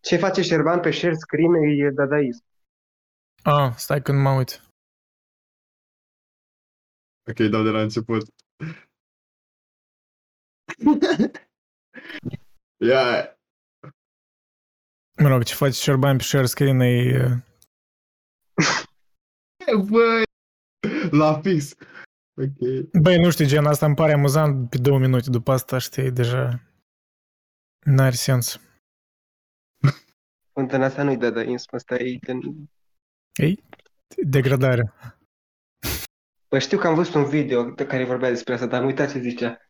Ce 0.00 0.16
face 0.16 0.42
Șerban 0.42 0.80
Peșer 0.80 1.14
scrie 1.14 1.84
e 1.84 1.90
dadaism. 1.90 2.44
Ah, 3.42 3.74
stai 3.76 4.02
când 4.02 4.18
mă 4.22 4.30
uit. 4.30 4.60
Ok, 7.30 7.50
dau 7.50 7.62
de 7.62 7.70
la 7.70 7.80
început. 7.80 8.22
Ia, 12.88 13.36
Mă 15.22 15.28
rog, 15.28 15.42
ce 15.42 15.54
faci 15.54 15.74
Șerban 15.74 16.16
pe 16.16 16.22
share 16.22 16.46
screen 16.46 16.80
e... 16.80 17.44
uh, 19.74 19.84
băi, 19.88 20.22
la 21.10 21.40
fix. 21.40 21.74
Ok. 22.34 22.90
Băi, 23.02 23.20
nu 23.20 23.30
știu, 23.30 23.46
gen, 23.46 23.66
asta 23.66 23.86
îmi 23.86 23.94
pare 23.94 24.12
amuzant 24.12 24.70
pe 24.70 24.78
două 24.78 24.98
minute, 24.98 25.30
după 25.30 25.52
asta, 25.52 25.78
știi, 25.78 26.10
deja 26.10 26.62
n-are 27.84 28.14
sens. 28.14 28.60
În 30.52 30.82
asta 30.82 31.02
nu-i 31.02 31.16
dadaism, 31.16 31.68
asta 31.74 31.94
e 31.94 32.18
din... 32.20 32.70
Ei, 33.34 33.64
degradare. 34.26 34.92
Bă, 36.48 36.58
știu 36.58 36.78
că 36.78 36.86
am 36.86 36.94
văzut 36.94 37.14
un 37.14 37.24
video 37.24 37.70
de 37.70 37.86
care 37.86 38.04
vorbea 38.04 38.28
despre 38.28 38.54
asta, 38.54 38.66
dar 38.66 38.80
am 38.80 38.86
uitat 38.86 39.10
ce 39.10 39.18
zicea. 39.18 39.60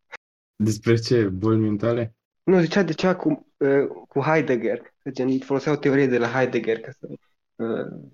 Despre 0.56 0.96
ce? 0.96 1.28
Boli 1.28 1.60
mentale? 1.60 2.16
Nu, 2.42 2.60
zicea 2.60 2.82
de 2.82 2.92
ceva 2.92 3.16
cu, 3.16 3.46
uh, 3.56 3.86
cu 4.08 4.20
Heidegger. 4.20 4.94
Că 5.02 5.10
Gen, 5.10 5.38
folosea 5.38 5.72
o 5.72 5.76
teorie 5.76 6.06
de 6.06 6.18
la 6.18 6.28
Heidegger 6.28 6.80
ca 6.80 6.90
să... 6.90 7.08
Uh, 7.54 8.10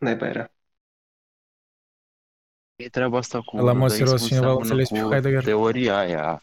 naiba 0.00 0.26
era. 0.26 0.50
E 2.76 2.88
treaba 2.88 3.18
asta 3.18 3.40
cu 3.42 3.56
La 3.56 3.72
mod 3.72 3.90
serios, 3.90 4.10
dadaismul 4.10 4.28
cineva 4.28 4.52
îl 4.52 4.64
seamănă 4.64 4.82
înțeles 4.82 4.88
pe 4.88 5.00
cu 5.00 5.10
Heidegger? 5.10 5.44
teoria 5.44 5.96
aia, 5.98 6.42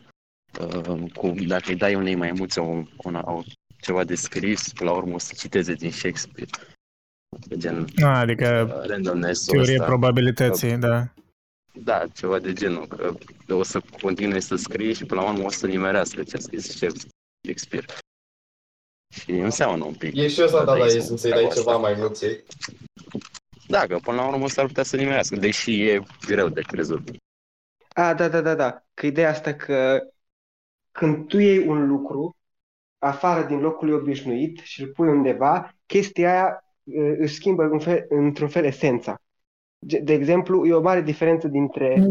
uh, 0.60 1.12
cu 1.14 1.30
dacă 1.48 1.70
îi 1.70 1.76
dai 1.76 1.96
unei 1.96 2.16
maimuțe 2.16 2.60
un, 2.60 2.88
un, 2.98 3.16
un, 3.16 3.44
ceva 3.82 4.04
de 4.04 4.16
scris, 4.16 4.74
până 4.74 4.90
la 4.90 4.96
urmă 4.96 5.14
o 5.14 5.18
să 5.18 5.34
citeze 5.38 5.74
din 5.74 5.92
Shakespeare. 5.92 6.50
Gen 7.58 7.86
Ah, 7.96 8.16
adică 8.16 8.76
uh, 8.80 8.88
randomness 8.88 9.46
teorie 9.46 9.74
ăsta. 9.74 9.86
probabilității, 9.86 10.78
da. 10.78 11.14
Da, 11.76 12.08
ceva 12.08 12.40
de 12.40 12.54
genul, 12.54 12.88
că 12.88 13.16
o 13.54 13.64
să 13.64 13.82
continue 14.02 14.40
să 14.40 14.56
scrie 14.56 14.94
și 14.94 15.06
până 15.06 15.22
la 15.22 15.32
urmă 15.32 15.44
o 15.44 15.50
să 15.50 15.68
nimerească 15.68 16.24
ce 16.24 16.38
a 16.38 16.40
scris 16.40 16.78
Shakespeare. 17.46 17.86
Și 19.14 19.32
înseamnă 19.32 19.86
un 19.86 19.94
pic. 19.94 20.16
E 20.16 20.28
și 20.28 20.42
ăsta 20.44 20.64
dadaismul, 20.64 20.88
dadaism, 20.88 21.08
să-ți 21.08 21.22
dai 21.22 21.32
treaba 21.32 21.54
ceva 21.54 21.72
asta. 21.72 21.82
mai 21.82 22.00
nuței. 22.00 22.44
Da, 23.68 23.86
că 23.88 23.98
până 24.04 24.18
la 24.18 24.28
urmă 24.28 24.48
s-ar 24.48 24.66
putea 24.66 24.84
să 24.84 24.96
nimerească, 24.96 25.36
deși 25.36 25.82
e 25.90 26.02
greu 26.28 26.50
de 26.50 26.62
crezut. 26.62 27.02
A, 27.94 28.14
da, 28.14 28.28
da, 28.28 28.42
da, 28.42 28.56
da. 28.56 28.84
Că 28.94 29.06
ideea 29.06 29.30
asta 29.30 29.54
că 29.54 30.00
când 30.92 31.28
tu 31.28 31.38
iei 31.38 31.68
un 31.68 31.88
lucru 31.88 32.36
afară 33.00 33.48
din 33.48 33.60
locul 33.60 33.88
lui 33.88 33.96
obișnuit 33.98 34.60
și 34.60 34.82
îl 34.82 34.88
pui 34.88 35.08
undeva, 35.08 35.76
chestia 35.86 36.32
aia 36.32 36.64
uh, 36.84 37.16
își 37.18 37.36
schimbă 37.36 37.64
în 37.64 37.80
fel, 37.80 38.06
într-un 38.10 38.48
fel 38.48 38.64
esența. 38.66 39.22
Ge- 39.88 40.00
De 40.00 40.14
exemplu, 40.14 40.66
e 40.66 40.74
o 40.74 40.82
mare 40.82 41.02
diferență 41.02 41.48
dintre 41.48 42.08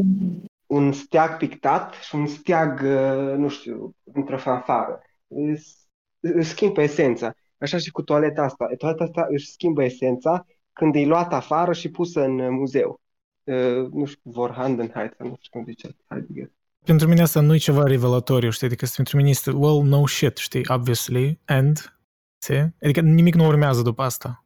un 0.67 0.93
steag 0.93 1.37
pictat 1.37 1.95
și 1.95 2.15
un 2.15 2.27
steag, 2.27 2.81
uh, 2.81 3.37
nu 3.37 3.49
știu, 3.49 3.95
într-o 4.13 4.39
fanfară. 4.39 5.03
Îs- 5.27 5.87
Își 6.21 6.49
schimbă 6.49 6.83
esența. 6.83 7.35
Așa 7.59 7.79
și 7.79 7.91
cu 7.91 8.03
toaleta 8.03 8.43
asta. 8.43 8.67
Toaleta 8.79 9.05
asta 9.05 9.27
își 9.31 9.51
schimbă 9.51 9.85
esența 9.85 10.47
când 10.73 10.95
e 10.95 11.05
luată 11.05 11.35
afară 11.35 11.73
și 11.73 11.89
pusă 11.91 12.21
în 12.25 12.39
uh, 12.39 12.49
muzeu. 12.51 13.01
Uh, 13.45 13.89
nu 13.93 14.05
știu, 14.05 14.21
Vorhandenheit, 14.31 15.15
sau 15.19 15.27
nu 15.27 15.37
știu 15.41 15.51
cum 15.61 15.65
zice 15.69 15.97
Heidegger. 16.09 16.51
Pentru 16.85 17.09
mine 17.09 17.23
asta 17.23 17.41
nu 17.41 17.55
e 17.55 17.59
ceva 17.59 17.83
revelatoriu, 17.85 18.51
știi? 18.51 18.67
Adică 18.67 18.87
pentru 18.97 19.17
mine 19.17 19.29
este, 19.29 19.51
well, 19.51 19.83
no 19.83 20.07
shit, 20.07 20.37
știi? 20.37 20.65
Obviously. 20.69 21.39
And, 21.47 21.97
știi? 22.43 22.75
Adică 22.83 23.01
nimic 23.01 23.35
nu 23.35 23.47
urmează 23.47 23.83
după 23.83 24.03
asta. 24.03 24.45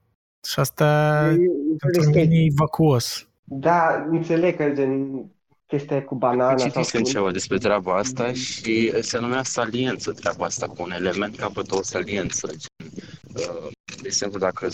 Și 0.48 0.60
asta 0.60 0.84
E- 1.30 1.32
e 1.32 1.48
un 1.70 1.76
fel 1.78 1.90
de 1.92 1.98
pentru 1.98 2.02
space. 2.02 2.26
mine 2.26 2.42
e 2.44 2.48
vacuos. 2.56 3.28
Da, 3.44 4.06
înțeleg 4.10 4.56
că 4.56 4.70
gen 4.70 5.24
chestia 5.66 6.04
cu 6.04 6.14
banana 6.14 6.56
sau 6.56 6.68
Citisem 6.68 7.02
cu... 7.02 7.08
ceva 7.08 7.30
despre 7.30 7.58
treaba 7.58 7.96
asta 7.96 8.32
și 8.32 9.02
se 9.02 9.18
numea 9.18 9.42
saliență 9.42 10.12
treaba 10.12 10.44
asta, 10.44 10.66
cu 10.66 10.74
un 10.82 10.90
element 10.90 11.36
capătă 11.36 11.74
o 11.76 11.82
saliență. 11.82 12.46
Gen, 12.46 12.90
uh, 13.34 13.70
de 13.84 14.02
exemplu, 14.04 14.38
dacă 14.38 14.68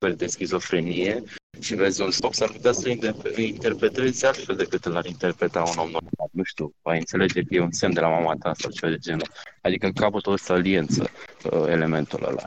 suferi 0.00 0.18
de 0.18 0.26
schizofrenie 0.26 1.22
și 1.60 1.74
vezi 1.74 2.02
un 2.02 2.10
stop, 2.10 2.34
s-ar 2.34 2.48
putea 2.50 2.72
să 2.72 2.88
îl 3.22 3.38
interpretezi 3.38 4.26
altfel 4.26 4.56
decât 4.56 4.84
l-ar 4.88 5.06
interpreta 5.06 5.58
un 5.60 5.78
om 5.78 5.84
normal. 5.90 6.28
Nu 6.32 6.42
știu, 6.42 6.74
vai 6.82 6.98
înțelege 6.98 7.42
că 7.42 7.54
e 7.54 7.60
un 7.60 7.72
semn 7.72 7.94
de 7.94 8.00
la 8.00 8.08
mama 8.08 8.34
ta 8.38 8.52
sau 8.58 8.70
ceva 8.70 8.92
de 8.92 8.98
genul. 8.98 9.26
Adică 9.60 9.90
capătă 9.94 10.30
o 10.30 10.36
saliență 10.36 11.08
uh, 11.50 11.64
elementul 11.66 12.24
ăla. 12.28 12.46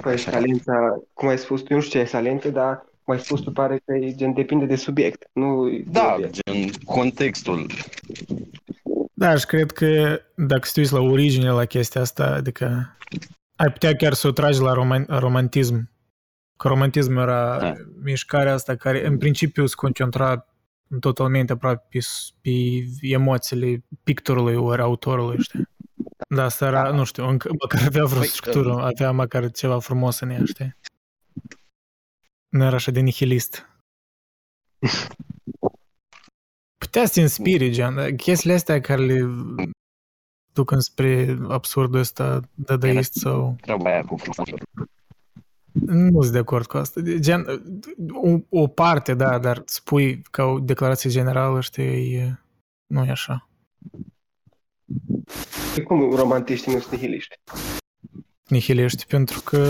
Păi, 0.00 0.18
salența, 0.18 0.72
cum 1.12 1.28
ai 1.28 1.38
spus 1.38 1.60
tu, 1.62 1.74
nu 1.74 1.80
știu 1.80 1.98
ce 1.98 2.04
e 2.04 2.08
salentă, 2.08 2.48
dar 2.48 2.84
cum 3.04 3.14
ai 3.14 3.20
spus 3.20 3.40
tu, 3.40 3.52
pare 3.52 3.80
că 3.84 3.94
e 3.94 4.14
gen 4.14 4.32
depinde 4.32 4.64
de 4.64 4.76
subiect. 4.76 5.28
Nu 5.32 5.68
de 5.70 5.84
Da, 5.86 6.12
obiect. 6.14 6.34
gen 6.50 6.70
contextul. 6.84 7.66
Da, 9.14 9.36
și 9.36 9.46
cred 9.46 9.70
că 9.70 10.20
dacă 10.34 10.68
te 10.72 10.80
uiți 10.80 10.92
la 10.92 11.00
origine 11.00 11.50
la 11.50 11.64
chestia 11.64 12.00
asta, 12.00 12.24
adică 12.24 12.96
ai 13.56 13.72
putea 13.72 13.96
chiar 13.96 14.12
să 14.12 14.26
o 14.26 14.30
tragi 14.30 14.60
la 14.60 14.72
roman- 14.74 15.06
romantism. 15.08 15.88
Că 16.60 16.68
romantism 16.68 17.16
era 17.16 17.58
Da. 17.58 17.74
mișcarea 18.02 18.52
asta 18.52 18.76
care 18.76 19.06
în 19.06 19.18
principiu 19.18 19.66
se 19.66 19.74
concentra 19.74 20.46
totalmente 21.00 21.52
aproape 21.52 21.86
pe, 21.90 21.98
pe 22.40 22.50
emoțiile 23.00 23.84
pictorului 24.02 24.54
ori 24.54 24.80
autorului, 24.80 25.42
știi? 25.42 25.68
Da, 26.28 26.44
asta 26.44 26.66
era, 26.66 26.82
Da. 26.82 26.90
nu 26.90 27.04
știu, 27.04 27.28
încă, 27.28 27.50
măcar 27.60 27.82
avea 27.86 28.04
vreo 28.04 28.18
Păi, 28.18 28.28
structură, 28.28 28.82
avea 28.82 29.10
măcar 29.10 29.50
ceva 29.50 29.78
frumos 29.78 30.20
în 30.20 30.30
ea, 30.30 30.44
știi? 30.44 30.76
Nu 32.48 32.64
era 32.64 32.74
așa 32.74 32.90
de 32.90 33.00
nihilist. 33.00 33.68
Putea 36.78 37.06
să 37.06 37.12
te 37.12 37.20
inspiri, 37.20 37.70
gen, 37.70 38.16
chestiile 38.16 38.54
astea 38.54 38.80
care 38.80 39.02
le 39.04 39.28
duc 40.52 40.70
înspre 40.70 41.38
absurdul 41.48 42.00
ăsta 42.00 42.40
dadaist 42.54 43.12
sau... 43.12 43.56
Treaba 43.60 43.90
aia 43.90 44.04
cu 44.04 44.16
frumos. 44.16 44.48
Nu 45.72 46.20
sunt 46.20 46.32
de 46.32 46.38
acord 46.38 46.66
cu 46.66 46.76
asta. 46.76 47.00
Gen, 47.00 47.44
o, 48.12 48.60
o 48.60 48.66
parte, 48.66 49.14
da, 49.14 49.38
dar 49.38 49.62
spui 49.64 50.22
ca 50.30 50.44
o 50.44 50.58
declarație 50.58 51.10
generală, 51.10 51.60
știi, 51.60 52.14
e- 52.14 52.40
nu 52.86 53.04
e 53.04 53.10
așa. 53.10 53.48
E 55.76 55.80
cum 55.80 56.14
romantiștii 56.14 56.72
nu 56.72 56.78
sunt 56.78 56.92
nihiliști? 56.92 57.34
Nihiliști, 58.48 59.06
pentru 59.06 59.40
că 59.40 59.60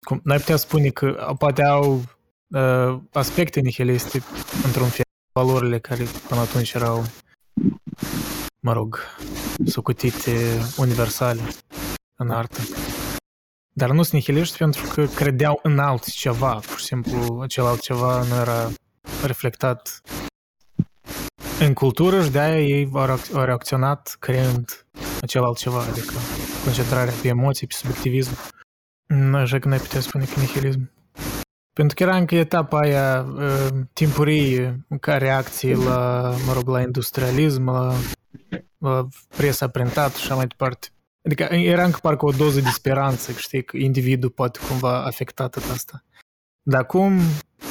cum, 0.00 0.20
n-ai 0.24 0.38
putea 0.38 0.56
spune 0.56 0.88
că 0.88 1.34
poate 1.38 1.62
au 1.62 2.02
uh, 2.46 2.98
aspecte 3.12 3.60
nihiliste 3.60 4.22
într-un 4.64 4.88
fel, 4.88 5.04
valorile 5.32 5.78
care 5.78 6.04
până 6.28 6.40
atunci 6.40 6.72
erau, 6.72 7.04
mă 8.60 8.72
rog, 8.72 8.98
socotite 9.66 10.60
universale 10.76 11.42
în 12.16 12.30
artă. 12.30 12.60
Dar 13.76 13.90
nu 13.90 14.02
sunt 14.02 14.12
nihiliști 14.12 14.58
pentru 14.58 14.86
că 14.94 15.06
credeau 15.06 15.60
în 15.62 15.78
altceva, 15.78 16.54
pur 16.54 16.78
și 16.78 16.84
simplu 16.84 17.40
acel 17.42 17.64
altceva 17.64 18.22
nu 18.22 18.34
era 18.34 18.70
reflectat 19.24 20.00
în 21.60 21.72
cultură 21.72 22.22
și 22.22 22.30
de-aia 22.30 22.60
ei 22.60 22.90
au 22.92 23.06
reac- 23.06 23.34
au 23.34 23.44
reacționat 23.44 24.16
creând 24.18 24.86
acel 25.20 25.44
altceva, 25.44 25.80
adică 25.80 26.12
concentrarea 26.64 27.12
pe 27.22 27.28
emoții, 27.28 27.66
pe 27.66 27.74
subiectivism. 27.74 28.38
Nu, 29.06 29.36
așa 29.36 29.58
că 29.58 29.68
n-ai 29.68 29.78
putea 29.78 30.00
spune 30.00 30.24
că 30.24 30.40
nihilism. 30.40 30.90
Pentru 31.72 31.96
că 31.96 32.02
era 32.02 32.16
încă 32.16 32.34
etapa 32.34 32.78
aia 32.78 33.26
uh, 33.28 33.68
timpurie 33.92 34.86
ca 35.00 35.18
reacție 35.18 35.76
la, 35.76 36.30
mă 36.46 36.52
rog, 36.52 36.68
la 36.68 36.80
industrialism, 36.80 37.64
la, 37.70 37.94
la 38.78 39.08
presa 39.36 39.68
printată 39.68 40.18
și 40.18 40.24
așa 40.24 40.34
mai 40.34 40.46
departe. 40.46 40.88
Adică 41.24 41.42
era 41.42 41.84
încă 41.84 41.98
parcă 42.02 42.24
o 42.24 42.30
doză 42.30 42.60
de 42.60 42.68
speranță, 42.68 43.32
că 43.32 43.38
știi, 43.38 43.64
că 43.64 43.76
individul 43.76 44.30
poate 44.30 44.58
cumva 44.68 45.04
afectat 45.04 45.56
de 45.66 45.72
asta. 45.72 46.04
Dar 46.62 46.80
acum, 46.80 47.18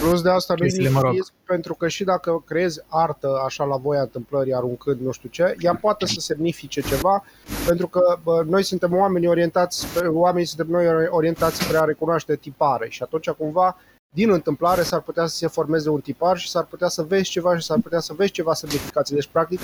Plus 0.01 0.21
de 0.21 0.29
asta 0.29 0.53
nu 0.57 0.63
e 0.63 0.67
Chestiile, 0.67 0.89
mă 0.89 0.99
rog. 0.99 1.09
nihilism, 1.09 1.33
pentru 1.45 1.73
că 1.73 1.87
și 1.87 2.03
dacă 2.03 2.43
creezi 2.45 2.81
artă 2.87 3.41
așa 3.45 3.63
la 3.63 3.77
voia 3.77 4.01
întâmplării, 4.01 4.53
aruncând 4.53 4.99
nu 4.99 5.11
știu 5.11 5.29
ce, 5.29 5.55
ea 5.59 5.75
poate 5.75 6.05
să 6.05 6.19
semnifice 6.19 6.81
ceva, 6.81 7.23
pentru 7.67 7.87
că 7.87 8.17
bă, 8.23 8.43
noi 8.47 8.63
suntem 8.63 8.95
oameni 8.95 9.27
orientați, 9.27 9.79
spre, 9.79 10.07
oamenii 10.07 10.47
suntem 10.47 10.67
noi 10.67 11.07
orientați 11.09 11.63
spre 11.63 11.77
a 11.77 11.83
recunoaște 11.83 12.35
tipare 12.35 12.89
și 12.89 13.03
atunci 13.03 13.29
cumva 13.29 13.77
din 14.15 14.31
întâmplare 14.31 14.83
s-ar 14.83 15.01
putea 15.01 15.25
să 15.25 15.35
se 15.35 15.47
formeze 15.47 15.89
un 15.89 16.01
tipar 16.01 16.37
și 16.37 16.49
s-ar 16.49 16.65
putea 16.65 16.87
să 16.87 17.03
vezi 17.03 17.29
ceva 17.29 17.57
și 17.57 17.65
s-ar 17.65 17.79
putea 17.79 17.99
să 17.99 18.13
vezi 18.13 18.31
ceva 18.31 18.53
semnificații. 18.53 19.15
Deci, 19.15 19.27
practic, 19.31 19.59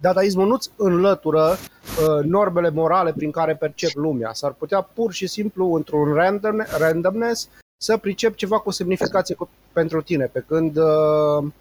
dadaismul 0.00 0.46
nu-ți 0.46 0.70
înlătură 0.76 1.50
uh, 1.50 2.24
normele 2.24 2.70
morale 2.70 3.12
prin 3.12 3.30
care 3.30 3.56
percep 3.56 3.90
lumea. 3.94 4.32
S-ar 4.32 4.52
putea 4.52 4.80
pur 4.80 5.12
și 5.12 5.26
simplu, 5.26 5.72
într-un 5.72 6.12
random, 6.12 6.56
randomness, 6.78 7.48
să 7.76 7.96
pricep 7.96 8.34
ceva 8.34 8.58
cu 8.58 8.70
semnificație 8.70 9.34
cu, 9.34 9.48
pentru 9.72 10.02
tine, 10.02 10.26
pe 10.26 10.44
când 10.46 10.76
uh, 10.76 11.52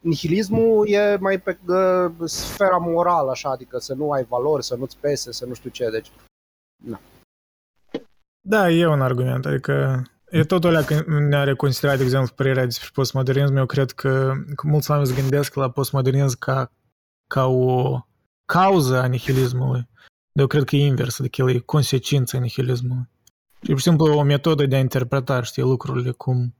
nihilismul 0.00 0.88
e 0.88 1.16
mai 1.20 1.38
pe 1.38 1.58
uh, 1.66 2.12
sfera 2.24 2.76
morală, 2.76 3.30
așa, 3.30 3.50
adică 3.50 3.78
să 3.78 3.94
nu 3.94 4.10
ai 4.10 4.24
valori, 4.24 4.64
să 4.64 4.76
nu-ți 4.76 4.96
pese, 5.00 5.32
să 5.32 5.46
nu 5.46 5.54
știu 5.54 5.70
ce. 5.70 5.90
Deci, 5.90 6.10
da, 8.44 8.70
e 8.70 8.86
un 8.86 9.00
argument, 9.00 9.46
adică 9.46 10.02
e 10.30 10.44
tot 10.44 10.64
alea 10.64 10.84
când 10.84 11.06
ne-a 11.06 11.44
reconsiderat, 11.44 11.96
de 11.96 12.02
exemplu, 12.02 12.34
părerea 12.34 12.64
despre 12.64 12.88
postmodernism, 12.92 13.56
eu 13.56 13.66
cred 13.66 13.90
că, 13.90 14.32
că 14.54 14.66
mulți 14.66 14.90
oameni 14.90 15.08
se 15.08 15.20
gândesc 15.20 15.54
la 15.54 15.70
postmodernism 15.70 16.38
ca, 16.38 16.72
ca 17.32 17.46
o 17.46 17.98
cauză 18.44 18.96
a 19.00 19.06
nihilismului. 19.06 19.88
Dar 20.32 20.42
eu 20.44 20.46
cred 20.46 20.64
că 20.64 20.76
e 20.76 20.86
invers, 20.86 21.18
adică 21.18 21.42
el 21.42 21.48
e 21.48 21.58
consecința 21.58 22.38
nihilismului. 22.38 23.08
Și 23.62 23.68
pur 23.68 23.76
și 23.76 23.82
simplu 23.82 24.14
o 24.14 24.22
metodă 24.22 24.66
de 24.66 24.76
a 24.76 24.78
interpreta, 24.78 25.42
știi, 25.42 25.62
lucrurile 25.62 26.10
cum, 26.10 26.54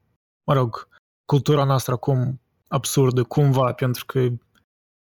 mă 0.44 0.54
rog, 0.54 0.88
cultura 1.24 1.64
noastră 1.64 1.96
cum 1.96 2.40
absurdă, 2.68 3.22
cumva, 3.22 3.72
pentru 3.72 4.04
că 4.06 4.18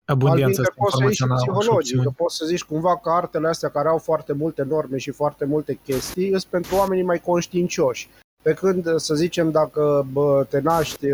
abundența 0.05 0.45
Albinte, 0.45 0.61
asta 0.61 0.75
poți 0.77 0.97
să 0.97 1.03
iei 1.03 1.15
și 1.15 1.23
informațională 1.23 1.41
și 1.41 1.49
psihologic, 1.51 1.95
că 1.95 1.99
opțiuni. 1.99 2.15
poți 2.17 2.37
să 2.37 2.45
zici 2.47 2.65
cumva 2.65 2.99
că 2.99 3.11
artele 3.11 3.49
astea 3.49 3.71
care 3.71 3.89
au 3.89 3.99
foarte 3.99 4.33
multe 4.33 4.63
norme 4.63 4.99
și 4.99 5.11
foarte 5.11 5.45
multe 5.45 5.75
chestii 5.75 6.29
sunt 6.29 6.45
pentru 6.45 6.77
oamenii 6.77 7.05
mai 7.05 7.21
conștiincioși. 7.21 8.09
Pe 8.43 8.55
când, 8.55 8.99
să 8.99 9.15
zicem, 9.15 9.51
dacă 9.51 10.07
bă, 10.13 10.47
te 10.49 10.61
naști 10.61 11.07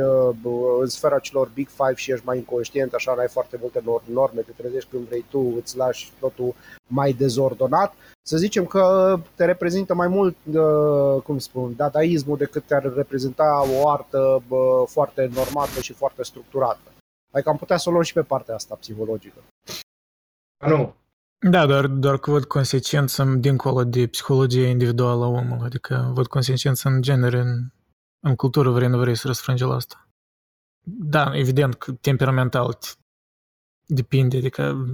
bă, 0.43 0.79
în 0.81 0.87
sfera 0.87 1.19
celor 1.19 1.51
Big 1.55 1.69
Five 1.69 1.95
și 1.95 2.13
ești 2.13 2.27
mai 2.27 2.37
inconștient, 2.37 2.93
așa, 2.93 3.15
n-ai 3.15 3.29
foarte 3.29 3.59
multe 3.61 3.81
nor- 3.81 4.07
norme, 4.07 4.41
te 4.41 4.53
trezești 4.57 4.91
când 4.91 5.07
vrei 5.07 5.25
tu, 5.31 5.55
îți 5.57 5.77
lași 5.77 6.13
totul 6.21 6.55
mai 6.87 7.13
dezordonat, 7.13 7.95
să 8.23 8.37
zicem 8.37 8.67
că 8.67 9.17
te 9.35 9.45
reprezintă 9.45 9.95
mai 9.95 10.09
mult, 10.09 10.37
uh, 10.53 11.23
cum 11.23 11.39
spun, 11.39 11.77
dadaismul 11.77 12.37
decât 12.37 12.67
te-ar 12.67 12.93
reprezenta 12.95 13.65
o 13.83 13.89
artă 13.89 14.43
bă, 14.49 14.85
foarte 14.87 15.31
normată 15.35 15.81
și 15.81 15.93
foarte 15.93 16.23
structurată. 16.23 16.93
Adică 17.33 17.51
am 17.51 17.57
putea 17.57 17.77
să 17.77 17.89
o 17.89 17.93
luăm 17.93 18.05
și 18.05 18.13
pe 18.13 18.23
partea 18.23 18.55
asta 18.55 18.75
psihologică. 18.75 19.39
Nu. 20.67 20.95
Da, 21.51 21.67
doar, 21.67 21.87
doar 21.87 22.19
că 22.19 22.31
văd 22.31 22.45
consecință 22.45 23.25
dincolo 23.25 23.85
de 23.85 24.07
psihologia 24.07 24.67
individuală 24.67 25.25
a 25.25 25.29
omului, 25.29 25.65
adică 25.65 26.11
văd 26.15 26.27
consecință 26.27 26.89
în 26.89 27.03
genere, 27.03 27.41
în, 27.41 27.69
în 28.21 28.35
cultură, 28.35 28.71
vrei 28.71 28.89
nu 28.89 28.99
vrei 28.99 29.17
să 29.17 29.27
răsfrânge 29.27 29.65
la 29.65 29.75
asta. 29.75 30.09
Da, 30.87 31.31
evident 31.35 31.75
că 31.75 31.93
temperamental 31.93 32.79
depinde, 33.87 34.37
adică 34.37 34.87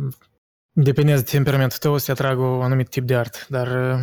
depinde 0.72 1.14
de 1.14 1.22
temperamentul 1.22 1.78
tău 1.78 1.98
să 1.98 2.04
te 2.04 2.10
atragă 2.10 2.42
un 2.42 2.62
anumit 2.62 2.88
tip 2.88 3.06
de 3.06 3.16
artă, 3.16 3.38
dar 3.48 3.94
uh, 3.94 4.00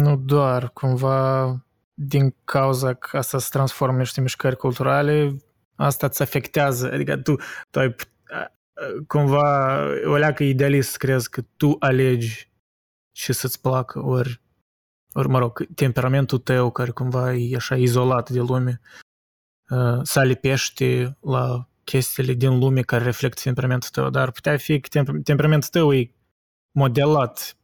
Nu 0.00 0.16
doar, 0.16 0.70
cumva 0.70 1.52
din 1.94 2.34
cauza 2.44 2.94
că 2.94 3.16
asta 3.16 3.38
se 3.38 3.48
transformă 3.50 3.92
în 3.92 3.98
niște 3.98 4.20
mișcări 4.20 4.56
culturale, 4.56 5.36
asta 5.74 6.06
îți 6.06 6.22
afectează, 6.22 6.92
adică 6.92 7.16
tu, 7.16 7.34
tu 7.70 7.78
ai 7.78 7.94
cumva 9.06 9.78
o 10.04 10.16
leacă 10.16 10.42
idealist 10.42 10.96
crezi 10.96 11.30
că 11.30 11.42
tu 11.56 11.76
alegi 11.78 12.50
ce 13.12 13.32
să-ți 13.32 13.60
placă, 13.60 14.04
ori, 14.04 14.40
ori 15.12 15.28
mă 15.28 15.38
rog, 15.38 15.66
temperamentul 15.74 16.38
tău 16.38 16.70
care 16.70 16.90
cumva 16.90 17.34
e 17.34 17.56
așa 17.56 17.76
izolat 17.76 18.30
de 18.30 18.40
lume, 18.40 18.80
să 20.02 20.18
alipește 20.18 21.16
la 21.20 21.68
chestiile 21.84 22.32
din 22.32 22.58
lume 22.58 22.82
care 22.82 23.04
reflectă 23.04 23.40
temperamentul 23.44 23.88
tău, 23.92 24.10
dar 24.10 24.30
putea 24.30 24.56
fi 24.56 24.80
că 24.80 25.02
temperamentul 25.24 25.68
tău 25.68 25.92
e 25.92 26.12
modelat 26.70 27.56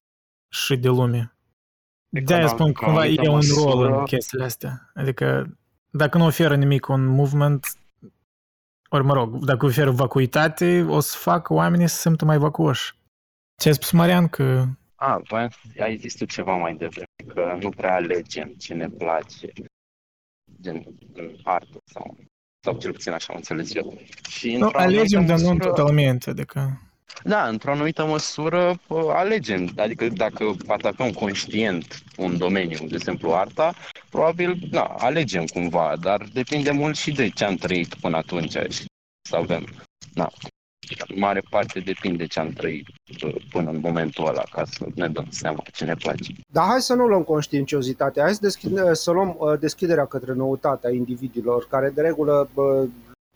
și 0.48 0.76
de 0.76 0.88
lume. 0.88 1.36
De-aia 2.08 2.46
spun 2.46 2.72
că 2.72 2.84
cumva 2.84 3.06
e 3.06 3.28
un 3.28 3.40
rol 3.62 3.92
în 3.92 4.04
chestiile 4.04 4.44
astea. 4.44 4.90
Adică 4.94 5.58
dacă 5.90 6.18
nu 6.18 6.26
oferă 6.26 6.56
nimic 6.56 6.88
un 6.88 7.04
movement, 7.04 7.76
ori 8.96 9.04
mă 9.04 9.12
rog, 9.12 9.44
dacă 9.44 9.66
oferă 9.66 9.90
vacuitate, 9.90 10.82
o 10.88 11.00
să 11.00 11.16
facă 11.16 11.52
oamenii 11.52 11.88
să 11.88 11.94
se 11.94 12.00
simtă 12.00 12.24
mai 12.24 12.38
vacuoși. 12.38 12.94
Ce 13.60 13.68
ai 13.68 13.74
spus, 13.74 13.90
Marian, 13.90 14.28
că... 14.28 14.64
A, 14.94 15.20
voiam 15.28 15.48
să 15.48 15.82
ai 15.82 15.96
zis 15.96 16.14
tu 16.14 16.24
ceva 16.24 16.56
mai 16.56 16.74
devreme, 16.74 17.34
că 17.34 17.58
nu 17.60 17.70
prea 17.70 17.94
alegem 17.94 18.54
ce 18.58 18.74
ne 18.74 18.88
place, 18.88 19.52
gen 20.60 20.84
în 21.12 21.36
artă 21.42 21.78
sau, 21.92 22.16
sau 22.64 22.78
cel 22.78 22.92
puțin 22.92 23.12
așa 23.12 23.26
am 23.30 23.36
înțeles 23.36 23.74
eu. 23.74 23.98
Și 24.28 24.56
nu, 24.56 24.70
alegem, 24.72 25.26
dar 25.26 25.38
nu 25.38 25.56
totalmente, 25.56 26.30
adică... 26.30 26.80
Da, 27.22 27.48
într-o 27.48 27.70
anumită 27.70 28.04
măsură 28.04 28.80
alegem. 29.12 29.70
Adică 29.76 30.08
dacă 30.08 30.56
atacăm 30.66 31.10
conștient 31.10 32.02
un 32.16 32.38
domeniu, 32.38 32.78
de 32.78 32.94
exemplu 32.94 33.32
arta, 33.32 33.74
probabil 34.10 34.58
da, 34.70 34.84
alegem 34.84 35.44
cumva, 35.44 35.94
dar 36.00 36.26
depinde 36.32 36.70
mult 36.70 36.96
și 36.96 37.12
de 37.12 37.28
ce 37.28 37.44
am 37.44 37.54
trăit 37.54 37.94
până 37.94 38.16
atunci 38.16 38.56
și 38.68 38.84
să 39.28 39.36
avem. 39.36 39.66
Da. 40.12 40.28
În 41.08 41.18
mare 41.18 41.42
parte 41.50 41.80
depinde 41.80 42.26
ce 42.26 42.40
am 42.40 42.48
trăit 42.48 42.86
până 43.50 43.70
în 43.70 43.80
momentul 43.82 44.26
ăla, 44.26 44.42
ca 44.50 44.64
să 44.64 44.86
ne 44.94 45.08
dăm 45.08 45.26
seama 45.30 45.62
ce 45.72 45.84
ne 45.84 45.94
place. 45.94 46.32
Dar 46.52 46.64
hai 46.64 46.80
să 46.80 46.94
nu 46.94 47.06
luăm 47.06 47.22
conștiinciozitate, 47.22 48.20
hai 48.20 48.34
să, 48.34 48.38
deschid, 48.40 48.92
să 48.92 49.10
luăm 49.10 49.36
uh, 49.38 49.58
deschiderea 49.58 50.06
către 50.06 50.32
noutatea 50.32 50.90
individilor, 50.90 51.66
care 51.68 51.90
de 51.90 52.00
regulă 52.00 52.48
bă, 52.54 52.86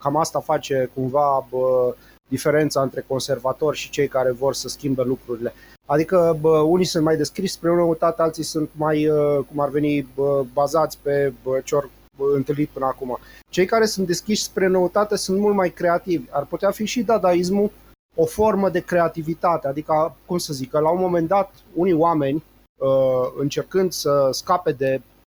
cam 0.01 0.17
asta 0.17 0.41
face 0.41 0.91
cumva 0.95 1.47
bă, 1.51 1.95
diferența 2.29 2.83
între 2.83 3.05
conservatori 3.09 3.77
și 3.77 3.91
cei 3.91 4.09
care 4.09 4.31
vor 4.31 4.55
să 4.55 4.69
schimbe 4.69 5.03
lucrurile. 5.03 5.53
Adică 5.87 6.37
bă, 6.41 6.59
unii 6.59 6.85
sunt 6.85 7.05
mai 7.05 7.17
descriși 7.17 7.53
spre 7.53 7.71
o 7.71 7.75
noutate, 7.75 8.23
alții 8.23 8.43
sunt 8.43 8.71
mai, 8.73 9.09
uh, 9.09 9.45
cum 9.49 9.61
ar 9.61 9.69
veni, 9.69 10.07
bă, 10.15 10.45
bazați 10.53 10.99
pe 11.03 11.33
bă, 11.43 11.61
ce 11.65 11.75
ori 11.75 11.91
întâlnit 12.35 12.69
până 12.69 12.87
acum. 12.87 13.19
Cei 13.51 13.67
care 13.67 13.87
sunt 13.87 14.07
deschiși 14.07 14.43
spre 14.43 14.67
noutate 14.67 15.17
sunt 15.17 15.39
mult 15.39 15.55
mai 15.55 15.71
creativi. 15.71 16.25
Ar 16.31 16.45
putea 16.45 16.71
fi 16.71 16.85
și 16.85 17.03
dadaismul 17.03 17.71
o 18.15 18.25
formă 18.25 18.69
de 18.71 18.81
creativitate, 18.81 19.69
adică, 19.69 20.17
cum 20.27 20.39
să 20.39 20.53
zic, 20.53 20.71
că 20.71 20.79
la 20.79 20.91
un 20.91 21.01
moment 21.01 21.29
dat 21.29 21.55
unii 21.75 21.93
oameni, 21.93 22.45
uh, 22.77 23.33
încercând 23.39 23.93
să 23.93 24.29
scape 24.33 24.73
de 24.73 25.01
Uh, 25.01 25.18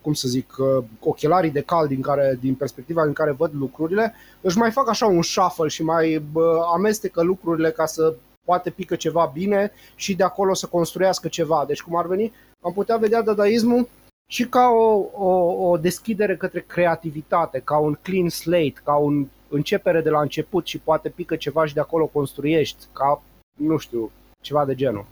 cum 0.00 0.12
să 0.12 0.28
zic, 0.28 0.54
uh, 0.58 0.84
ochelarii 1.00 1.50
de 1.50 1.60
cal 1.60 1.86
din, 1.86 2.00
care, 2.00 2.38
din 2.40 2.54
perspectiva 2.54 3.02
în 3.02 3.12
care 3.12 3.32
văd 3.32 3.50
lucrurile, 3.54 4.14
își 4.40 4.58
mai 4.58 4.70
fac 4.70 4.88
așa 4.88 5.06
un 5.06 5.22
shuffle 5.22 5.68
și 5.68 5.82
mai 5.82 6.22
amestecă 6.74 7.22
lucrurile 7.22 7.70
ca 7.70 7.86
să 7.86 8.14
poate 8.44 8.70
pică 8.70 8.96
ceva 8.96 9.30
bine 9.32 9.72
și 9.94 10.14
de 10.14 10.22
acolo 10.22 10.54
să 10.54 10.66
construiască 10.66 11.28
ceva. 11.28 11.64
Deci 11.66 11.82
cum 11.82 11.96
ar 11.96 12.06
veni, 12.06 12.32
am 12.60 12.72
putea 12.72 12.96
vedea 12.96 13.22
dadaismul 13.22 13.88
și 14.30 14.48
ca 14.48 14.68
o, 14.68 15.04
o, 15.12 15.68
o 15.68 15.76
deschidere 15.76 16.36
către 16.36 16.64
creativitate, 16.66 17.60
ca 17.64 17.78
un 17.78 17.98
clean 18.02 18.28
slate, 18.28 18.80
ca 18.84 18.96
un 18.96 19.26
începere 19.48 20.00
de 20.00 20.10
la 20.10 20.20
început 20.20 20.66
și 20.66 20.78
poate 20.78 21.08
pică 21.08 21.36
ceva 21.36 21.66
și 21.66 21.74
de 21.74 21.80
acolo 21.80 22.06
construiești, 22.06 22.84
ca, 22.92 23.22
nu 23.58 23.76
știu, 23.76 24.10
ceva 24.40 24.64
de 24.64 24.74
genul. 24.74 25.06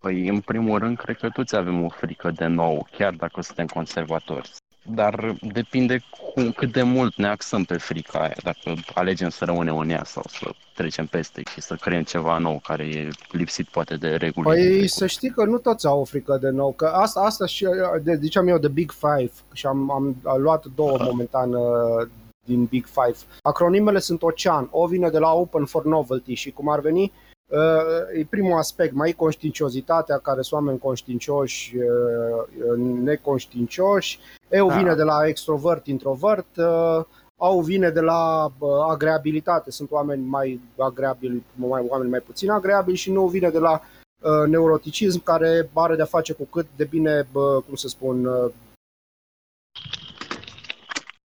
Păi, 0.00 0.28
în 0.28 0.40
primul 0.40 0.78
rând, 0.78 0.96
cred 0.96 1.16
că 1.16 1.28
toți 1.28 1.56
avem 1.56 1.84
o 1.84 1.88
frică 1.88 2.30
de 2.30 2.46
nou, 2.46 2.86
chiar 2.96 3.14
dacă 3.14 3.42
suntem 3.42 3.66
conservatori. 3.66 4.50
Dar 4.86 5.36
depinde 5.52 6.00
cum, 6.10 6.52
cât 6.52 6.72
de 6.72 6.82
mult 6.82 7.16
ne 7.16 7.26
axăm 7.26 7.64
pe 7.64 7.76
frica 7.76 8.18
aia, 8.18 8.34
dacă 8.42 8.74
alegem 8.94 9.28
să 9.28 9.44
rămânem 9.44 9.76
în 9.76 9.88
ea 9.88 10.04
sau 10.04 10.22
să 10.28 10.50
trecem 10.74 11.06
peste 11.06 11.42
și 11.50 11.60
să 11.60 11.74
creăm 11.74 12.02
ceva 12.02 12.38
nou 12.38 12.60
care 12.62 12.84
e 12.84 13.08
lipsit 13.30 13.68
poate 13.68 13.96
de 13.96 14.08
reguli. 14.08 14.46
Păi 14.46 14.88
să 14.88 15.06
știi 15.06 15.30
că 15.30 15.44
nu 15.44 15.58
toți 15.58 15.86
au 15.86 16.00
o 16.00 16.04
frică 16.04 16.38
de 16.40 16.48
nou, 16.50 16.72
că 16.72 16.86
asta, 16.86 17.20
asta 17.20 17.46
și, 17.46 17.66
de, 18.02 18.14
ziceam 18.14 18.48
eu, 18.48 18.58
de 18.58 18.68
Big 18.68 18.92
Five 18.92 19.32
și 19.52 19.66
am, 19.66 19.90
am, 19.90 20.16
am 20.24 20.40
luat 20.40 20.64
două 20.74 20.96
momentan 21.00 21.52
uh, 21.52 22.08
din 22.44 22.64
Big 22.64 22.86
Five. 22.86 23.16
Acronimele 23.42 23.98
sunt 23.98 24.22
OCEAN, 24.22 24.68
O 24.70 24.86
vine 24.86 25.08
de 25.08 25.18
la 25.18 25.32
Open 25.32 25.64
for 25.64 25.84
Novelty 25.84 26.34
și 26.34 26.50
cum 26.50 26.68
ar 26.68 26.80
veni, 26.80 27.12
E 28.14 28.26
primul 28.30 28.58
aspect, 28.58 28.94
mai 28.94 29.12
conștiinciozitatea, 29.12 30.18
care 30.18 30.42
sunt 30.42 30.60
oameni 30.60 30.78
conștiincioși, 30.78 31.76
neconștiincioși. 33.02 34.18
Eu 34.50 34.68
da. 34.68 34.76
vine 34.76 34.94
de 34.94 35.02
la 35.02 35.26
extrovert, 35.26 35.86
introvert. 35.86 36.46
Au 37.36 37.60
vine 37.60 37.90
de 37.90 38.00
la 38.00 38.52
agreabilitate, 38.88 39.70
sunt 39.70 39.90
oameni 39.90 40.24
mai 40.26 40.60
agreabili, 40.78 41.42
mai, 41.54 41.86
oameni 41.88 42.10
mai 42.10 42.20
puțin 42.20 42.50
agreabili 42.50 42.96
și 42.96 43.12
nu 43.12 43.26
vine 43.26 43.50
de 43.50 43.58
la 43.58 43.80
neuroticism 44.46 45.22
care 45.22 45.70
are 45.72 45.96
de-a 45.96 46.04
face 46.04 46.32
cu 46.32 46.44
cât 46.44 46.66
de 46.76 46.84
bine, 46.84 47.28
cum 47.66 47.74
să 47.74 47.88
spun, 47.88 48.28